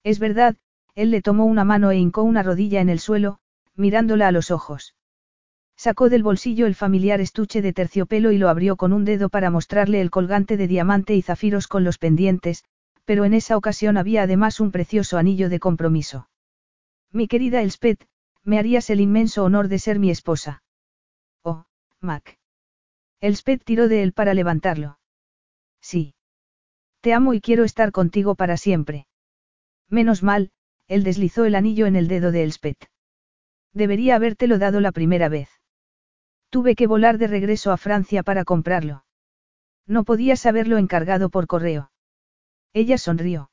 Es 0.01 0.19
verdad, 0.19 0.55
él 0.95 1.11
le 1.11 1.21
tomó 1.21 1.43
una 1.43 1.65
mano 1.65 1.91
e 1.91 1.97
hincó 1.97 2.23
una 2.23 2.41
rodilla 2.41 2.79
en 2.79 2.87
el 2.87 2.99
suelo, 2.99 3.39
mirándola 3.75 4.29
a 4.29 4.31
los 4.31 4.49
ojos. 4.49 4.95
Sacó 5.75 6.09
del 6.09 6.23
bolsillo 6.23 6.65
el 6.65 6.75
familiar 6.75 7.19
estuche 7.19 7.61
de 7.61 7.73
terciopelo 7.73 8.31
y 8.31 8.37
lo 8.37 8.49
abrió 8.49 8.77
con 8.77 8.93
un 8.93 9.05
dedo 9.05 9.29
para 9.29 9.49
mostrarle 9.49 10.01
el 10.01 10.11
colgante 10.11 10.57
de 10.57 10.67
diamante 10.67 11.15
y 11.15 11.21
zafiros 11.21 11.67
con 11.67 11.83
los 11.83 11.97
pendientes, 11.97 12.63
pero 13.05 13.25
en 13.25 13.33
esa 13.33 13.57
ocasión 13.57 13.97
había 13.97 14.23
además 14.23 14.59
un 14.59 14.71
precioso 14.71 15.17
anillo 15.17 15.49
de 15.49 15.59
compromiso. 15.59 16.29
Mi 17.11 17.27
querida 17.27 17.61
Elspeth, 17.61 18.07
me 18.43 18.59
harías 18.59 18.89
el 18.89 19.01
inmenso 19.01 19.43
honor 19.43 19.67
de 19.67 19.79
ser 19.79 19.99
mi 19.99 20.09
esposa. 20.09 20.63
Oh, 21.43 21.65
Mac. 21.99 22.37
Elspeth 23.19 23.63
tiró 23.63 23.87
de 23.87 24.03
él 24.03 24.13
para 24.13 24.33
levantarlo. 24.33 24.99
Sí. 25.81 26.15
Te 27.01 27.13
amo 27.13 27.33
y 27.33 27.41
quiero 27.41 27.63
estar 27.63 27.91
contigo 27.91 28.35
para 28.35 28.57
siempre. 28.57 29.07
Menos 29.89 30.23
mal, 30.23 30.51
él 30.87 31.03
deslizó 31.03 31.45
el 31.45 31.55
anillo 31.55 31.85
en 31.85 31.95
el 31.95 32.07
dedo 32.07 32.31
de 32.31 32.43
Elspeth. 32.43 32.89
Debería 33.73 34.15
habértelo 34.15 34.59
dado 34.59 34.79
la 34.79 34.91
primera 34.91 35.29
vez. 35.29 35.49
Tuve 36.53 36.75
que 36.75 36.85
volar 36.85 37.17
de 37.17 37.25
regreso 37.25 37.71
a 37.71 37.77
Francia 37.77 38.21
para 38.21 38.45
comprarlo. 38.45 39.05
No 39.87 40.03
podías 40.03 40.45
haberlo 40.45 40.77
encargado 40.77 41.31
por 41.31 41.47
correo. 41.47 41.89
Ella 42.73 42.99
sonrió. 42.99 43.49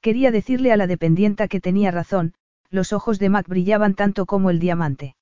Quería 0.00 0.32
decirle 0.32 0.72
a 0.72 0.76
la 0.76 0.88
dependienta 0.88 1.46
que 1.46 1.60
tenía 1.60 1.92
razón, 1.92 2.34
los 2.70 2.92
ojos 2.92 3.20
de 3.20 3.28
Mac 3.28 3.46
brillaban 3.46 3.94
tanto 3.94 4.26
como 4.26 4.50
el 4.50 4.58
diamante. 4.58 5.14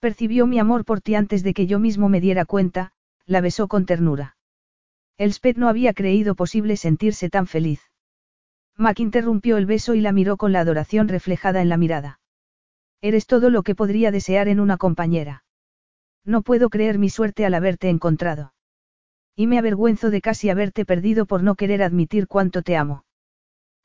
Percibió 0.00 0.46
mi 0.46 0.58
amor 0.58 0.86
por 0.86 1.02
ti 1.02 1.14
antes 1.14 1.42
de 1.42 1.52
que 1.52 1.66
yo 1.66 1.78
mismo 1.78 2.08
me 2.08 2.22
diera 2.22 2.46
cuenta, 2.46 2.92
la 3.26 3.42
besó 3.42 3.68
con 3.68 3.84
ternura. 3.84 4.38
Elspeth 5.18 5.58
no 5.58 5.68
había 5.68 5.92
creído 5.92 6.34
posible 6.34 6.78
sentirse 6.78 7.28
tan 7.28 7.46
feliz. 7.46 7.82
Mac 8.74 9.00
interrumpió 9.00 9.58
el 9.58 9.66
beso 9.66 9.92
y 9.94 10.00
la 10.00 10.12
miró 10.12 10.38
con 10.38 10.52
la 10.52 10.60
adoración 10.60 11.08
reflejada 11.08 11.60
en 11.60 11.68
la 11.68 11.76
mirada. 11.76 12.20
Eres 13.02 13.26
todo 13.26 13.50
lo 13.50 13.62
que 13.62 13.74
podría 13.74 14.10
desear 14.10 14.48
en 14.48 14.60
una 14.60 14.78
compañera. 14.78 15.42
No 16.26 16.42
puedo 16.42 16.70
creer 16.70 16.98
mi 16.98 17.08
suerte 17.08 17.46
al 17.46 17.54
haberte 17.54 17.88
encontrado. 17.88 18.52
Y 19.36 19.46
me 19.46 19.58
avergüenzo 19.58 20.10
de 20.10 20.20
casi 20.20 20.50
haberte 20.50 20.84
perdido 20.84 21.24
por 21.24 21.42
no 21.42 21.54
querer 21.54 21.82
admitir 21.82 22.26
cuánto 22.26 22.62
te 22.62 22.76
amo. 22.76 23.04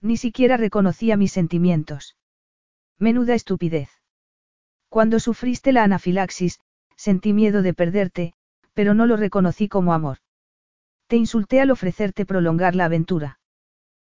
Ni 0.02 0.18
siquiera 0.18 0.58
reconocía 0.58 1.18
mis 1.18 1.32
sentimientos. 1.32 2.18
Menuda 2.98 3.36
estupidez. 3.36 3.90
Cuando 4.90 5.20
sufriste 5.20 5.72
la 5.72 5.84
anafilaxis, 5.84 6.60
sentí 6.96 7.32
miedo 7.32 7.62
de 7.62 7.76
perderte, 7.76 8.34
pero 8.74 8.96
no 8.96 9.06
lo 9.06 9.18
reconocí 9.18 9.68
como 9.70 9.94
amor. 9.94 10.18
Te 11.06 11.18
insulté 11.18 11.62
al 11.62 11.70
ofrecerte 11.70 12.26
prolongar 12.26 12.76
la 12.76 12.86
aventura. 12.86 13.40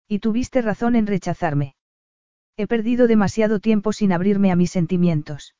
Y 0.07 0.19
tuviste 0.19 0.61
razón 0.61 0.95
en 0.95 1.07
rechazarme. 1.07 1.75
He 2.57 2.67
perdido 2.67 3.07
demasiado 3.07 3.59
tiempo 3.59 3.91
sin 3.91 4.11
abrirme 4.11 4.51
a 4.51 4.55
mis 4.55 4.69
sentimientos. 4.69 5.55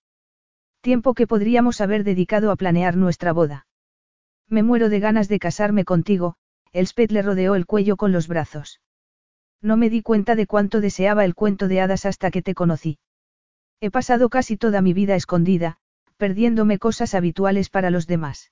Tiempo 0.82 1.14
que 1.14 1.28
podríamos 1.28 1.82
haber 1.82 2.04
dedicado 2.04 2.52
a 2.52 2.56
planear 2.56 2.96
nuestra 2.96 3.34
boda. 3.34 3.68
Me 4.48 4.64
muero 4.64 4.88
de 4.88 5.00
ganas 5.00 5.28
de 5.28 5.38
casarme 5.38 5.84
contigo, 5.84 6.36
Elspeth 6.72 7.12
le 7.12 7.22
rodeó 7.22 7.56
el 7.56 7.66
cuello 7.66 7.98
con 7.98 8.12
los 8.14 8.28
brazos. 8.28 8.80
No 9.62 9.76
me 9.76 9.90
di 9.90 10.02
cuenta 10.02 10.36
de 10.36 10.48
cuánto 10.48 10.80
deseaba 10.80 11.26
el 11.26 11.36
cuento 11.36 11.68
de 11.68 11.82
hadas 11.82 12.06
hasta 12.06 12.32
que 12.32 12.42
te 12.42 12.54
conocí. 12.54 12.98
He 13.82 13.92
pasado 13.92 14.30
casi 14.30 14.56
toda 14.56 14.82
mi 14.82 14.94
vida 14.94 15.16
escondida, 15.16 15.78
perdiéndome 16.16 16.80
cosas 16.80 17.14
habituales 17.14 17.70
para 17.70 17.90
los 17.90 18.08
demás. 18.08 18.52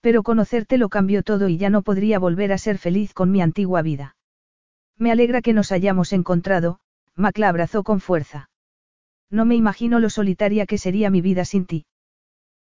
Pero 0.00 0.22
conocerte 0.22 0.78
lo 0.78 0.88
cambió 0.88 1.24
todo 1.24 1.48
y 1.48 1.58
ya 1.58 1.70
no 1.70 1.82
podría 1.82 2.20
volver 2.20 2.52
a 2.52 2.58
ser 2.58 2.78
feliz 2.78 3.14
con 3.14 3.32
mi 3.32 3.40
antigua 3.40 3.82
vida. 3.82 4.16
Me 4.96 5.10
alegra 5.10 5.42
que 5.42 5.52
nos 5.52 5.72
hayamos 5.72 6.12
encontrado, 6.12 6.78
Mac 7.16 7.38
la 7.38 7.48
abrazó 7.48 7.82
con 7.82 8.00
fuerza. 8.00 8.50
No 9.32 9.46
me 9.46 9.56
imagino 9.56 9.98
lo 9.98 10.10
solitaria 10.10 10.66
que 10.66 10.76
sería 10.76 11.08
mi 11.08 11.22
vida 11.22 11.46
sin 11.46 11.64
ti. 11.64 11.86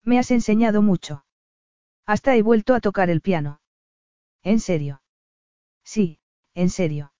Me 0.04 0.18
has 0.18 0.30
enseñado 0.30 0.82
mucho. 0.82 1.24
Hasta 2.04 2.36
he 2.36 2.42
vuelto 2.42 2.74
a 2.74 2.80
tocar 2.80 3.08
el 3.08 3.22
piano. 3.22 3.60
¿En 4.42 4.60
serio? 4.60 5.00
Sí, 5.82 6.18
en 6.54 6.68
serio. 6.68 7.12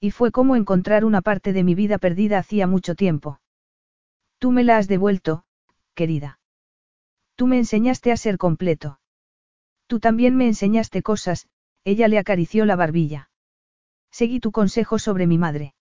Y 0.00 0.10
fue 0.10 0.32
como 0.32 0.56
encontrar 0.56 1.04
una 1.04 1.22
parte 1.22 1.52
de 1.52 1.62
mi 1.62 1.76
vida 1.76 1.98
perdida 1.98 2.38
hacía 2.38 2.66
mucho 2.66 2.96
tiempo. 2.96 3.40
Tú 4.38 4.50
me 4.50 4.64
la 4.64 4.76
has 4.76 4.88
devuelto, 4.88 5.44
querida. 5.94 6.40
Tú 7.36 7.46
me 7.46 7.58
enseñaste 7.58 8.10
a 8.10 8.16
ser 8.16 8.38
completo. 8.38 8.98
Tú 9.86 10.00
también 10.00 10.36
me 10.36 10.48
enseñaste 10.48 11.02
cosas, 11.02 11.46
ella 11.84 12.08
le 12.08 12.18
acarició 12.18 12.64
la 12.64 12.74
barbilla. 12.74 13.30
Seguí 14.10 14.40
tu 14.40 14.50
consejo 14.50 14.98
sobre 14.98 15.28
mi 15.28 15.38
madre. 15.38 15.73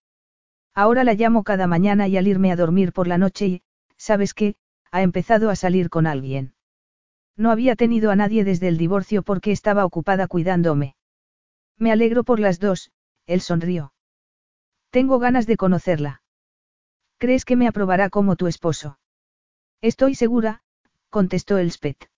Ahora 0.76 1.04
la 1.04 1.14
llamo 1.14 1.44
cada 1.44 1.68
mañana 1.68 2.08
y 2.08 2.18
al 2.18 2.28
irme 2.28 2.52
a 2.52 2.56
dormir 2.56 2.94
por 2.94 3.08
la 3.08 3.18
noche 3.18 3.46
y, 3.48 3.62
¿sabes 3.98 4.34
qué? 4.34 4.56
Ha 4.92 5.02
empezado 5.02 5.50
a 5.50 5.56
salir 5.56 5.90
con 5.90 6.08
alguien. 6.08 6.56
No 7.36 7.52
había 7.52 7.76
tenido 7.76 8.12
a 8.12 8.16
nadie 8.16 8.44
desde 8.44 8.68
el 8.68 8.78
divorcio 8.78 9.24
porque 9.24 9.52
estaba 9.52 9.86
ocupada 9.86 10.28
cuidándome. 10.28 10.96
Me 11.78 11.92
alegro 11.92 12.24
por 12.24 12.40
las 12.40 12.60
dos, 12.60 12.92
él 13.26 13.42
sonrió. 13.42 13.94
Tengo 14.90 15.20
ganas 15.20 15.48
de 15.48 15.58
conocerla. 15.58 16.22
¿Crees 17.18 17.46
que 17.46 17.56
me 17.56 17.68
aprobará 17.68 18.10
como 18.10 18.36
tu 18.36 18.48
esposo? 18.48 19.00
Estoy 19.82 20.16
segura, 20.16 20.62
contestó 21.10 21.58
Elspeth. 21.58 22.10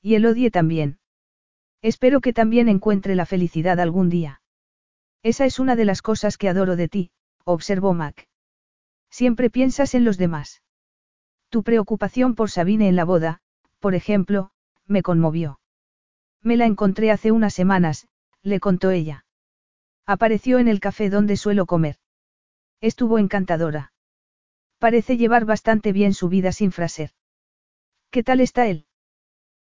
Y 0.00 0.14
el 0.14 0.26
odie 0.26 0.50
también. 0.50 0.98
Espero 1.80 2.20
que 2.20 2.32
también 2.32 2.68
encuentre 2.68 3.14
la 3.14 3.26
felicidad 3.26 3.78
algún 3.80 4.08
día. 4.08 4.40
Esa 5.22 5.44
es 5.44 5.58
una 5.58 5.76
de 5.76 5.84
las 5.84 6.02
cosas 6.02 6.36
que 6.36 6.48
adoro 6.48 6.76
de 6.76 6.88
ti, 6.88 7.10
observó 7.44 7.94
Mac. 7.94 8.28
Siempre 9.10 9.50
piensas 9.50 9.94
en 9.94 10.04
los 10.04 10.18
demás. 10.18 10.62
Tu 11.48 11.62
preocupación 11.62 12.34
por 12.34 12.50
Sabine 12.50 12.88
en 12.88 12.96
la 12.96 13.04
boda, 13.04 13.40
por 13.78 13.94
ejemplo, 13.94 14.50
me 14.86 15.02
conmovió. 15.02 15.60
Me 16.42 16.56
la 16.56 16.66
encontré 16.66 17.10
hace 17.10 17.30
unas 17.30 17.54
semanas, 17.54 18.08
le 18.42 18.60
contó 18.60 18.90
ella. 18.90 19.24
Apareció 20.06 20.58
en 20.58 20.68
el 20.68 20.80
café 20.80 21.10
donde 21.10 21.36
suelo 21.36 21.66
comer. 21.66 21.96
Estuvo 22.80 23.18
encantadora. 23.18 23.92
Parece 24.78 25.16
llevar 25.16 25.44
bastante 25.44 25.92
bien 25.92 26.14
su 26.14 26.28
vida 26.28 26.52
sin 26.52 26.72
fraser. 26.72 27.10
¿Qué 28.10 28.22
tal 28.22 28.40
está 28.40 28.66
él? 28.66 28.86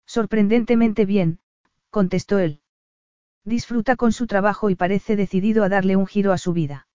Sorprendentemente 0.05 1.05
bien, 1.05 1.39
contestó 1.89 2.39
él. 2.39 2.61
Disfruta 3.43 3.95
con 3.95 4.11
su 4.11 4.27
trabajo 4.27 4.69
y 4.69 4.75
parece 4.75 5.15
decidido 5.15 5.63
a 5.63 5.69
darle 5.69 5.95
un 5.95 6.07
giro 6.07 6.33
a 6.33 6.37
su 6.37 6.53
vida. 6.53 6.87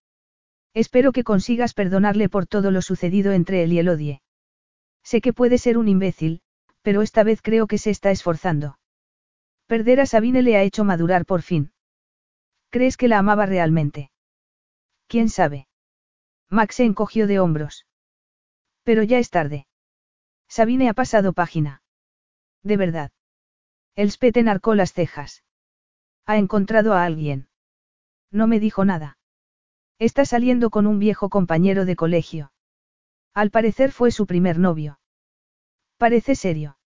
Espero 0.75 1.13
que 1.13 1.23
consigas 1.23 1.73
perdonarle 1.73 2.27
por 2.27 2.47
todo 2.47 2.69
lo 2.69 2.81
sucedido 2.81 3.31
entre 3.31 3.63
él 3.63 3.71
y 3.71 3.79
Elodie. 3.79 4.21
Sé 5.03 5.21
que 5.21 5.31
puede 5.31 5.57
ser 5.57 5.77
un 5.77 5.87
imbécil, 5.87 6.41
pero 6.81 7.01
esta 7.01 7.23
vez 7.23 7.41
creo 7.41 7.65
que 7.65 7.77
se 7.77 7.91
está 7.91 8.11
esforzando. 8.11 8.77
Perder 9.67 10.01
a 10.01 10.05
Sabine 10.05 10.41
le 10.41 10.57
ha 10.57 10.63
hecho 10.63 10.83
madurar 10.83 11.25
por 11.25 11.41
fin. 11.41 11.71
¿Crees 12.71 12.97
que 12.97 13.07
la 13.07 13.19
amaba 13.19 13.45
realmente? 13.45 14.11
¿Quién 15.07 15.29
sabe? 15.29 15.69
Max 16.49 16.75
se 16.75 16.83
encogió 16.83 17.25
de 17.25 17.39
hombros. 17.39 17.87
Pero 18.83 19.01
ya 19.01 19.17
es 19.17 19.29
tarde. 19.29 19.67
Sabine 20.49 20.89
ha 20.89 20.93
pasado 20.93 21.31
página. 21.31 21.83
De 22.63 22.75
verdad. 22.75 23.11
Elspeth 23.95 24.35
enarcó 24.35 24.75
las 24.75 24.91
cejas. 24.91 25.45
Ha 26.25 26.35
encontrado 26.35 26.93
a 26.93 27.05
alguien. 27.05 27.47
No 28.29 28.45
me 28.45 28.59
dijo 28.59 28.83
nada. 28.83 29.17
Está 29.99 30.25
saliendo 30.25 30.69
con 30.69 30.87
un 30.87 30.99
viejo 30.99 31.29
compañero 31.29 31.85
de 31.85 31.95
colegio. 31.95 32.51
Al 33.33 33.49
parecer 33.49 33.91
fue 33.91 34.11
su 34.11 34.25
primer 34.25 34.59
novio. 34.59 34.99
Parece 35.97 36.35
serio. 36.35 36.77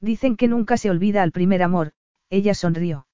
Dicen 0.00 0.36
que 0.36 0.46
nunca 0.46 0.76
se 0.76 0.90
olvida 0.90 1.22
al 1.22 1.32
primer 1.32 1.62
amor, 1.62 1.92
ella 2.28 2.54
sonrió. 2.54 3.06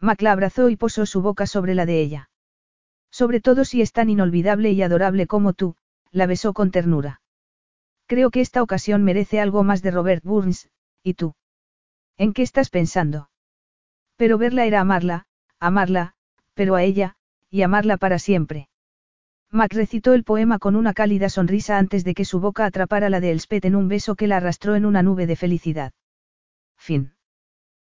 Mac 0.00 0.22
la 0.22 0.32
abrazó 0.32 0.68
y 0.68 0.76
posó 0.76 1.06
su 1.06 1.22
boca 1.22 1.46
sobre 1.46 1.74
la 1.74 1.86
de 1.86 2.00
ella. 2.00 2.30
Sobre 3.10 3.40
todo 3.40 3.64
si 3.64 3.82
es 3.82 3.92
tan 3.92 4.10
inolvidable 4.10 4.70
y 4.70 4.82
adorable 4.82 5.26
como 5.26 5.52
tú, 5.52 5.76
la 6.12 6.26
besó 6.26 6.52
con 6.52 6.70
ternura. 6.70 7.22
Creo 8.06 8.30
que 8.30 8.40
esta 8.40 8.62
ocasión 8.62 9.02
merece 9.02 9.40
algo 9.40 9.64
más 9.64 9.82
de 9.82 9.90
Robert 9.90 10.22
Burns, 10.22 10.70
¿y 11.02 11.14
tú? 11.14 11.34
¿En 12.16 12.32
qué 12.32 12.42
estás 12.42 12.70
pensando? 12.70 13.30
Pero 14.16 14.38
verla 14.38 14.64
era 14.66 14.80
amarla, 14.80 15.26
amarla, 15.58 16.14
pero 16.54 16.76
a 16.76 16.84
ella, 16.84 17.16
y 17.50 17.62
amarla 17.62 17.96
para 17.96 18.18
siempre. 18.18 18.68
Mac 19.50 19.72
recitó 19.72 20.12
el 20.14 20.24
poema 20.24 20.58
con 20.58 20.76
una 20.76 20.92
cálida 20.92 21.28
sonrisa 21.28 21.78
antes 21.78 22.04
de 22.04 22.14
que 22.14 22.24
su 22.24 22.40
boca 22.40 22.64
atrapara 22.64 23.10
la 23.10 23.20
de 23.20 23.30
Elspeth 23.30 23.64
en 23.64 23.76
un 23.76 23.88
beso 23.88 24.14
que 24.14 24.26
la 24.26 24.38
arrastró 24.38 24.74
en 24.74 24.86
una 24.86 25.02
nube 25.02 25.26
de 25.26 25.36
felicidad. 25.36 25.92
Fin. 26.76 27.15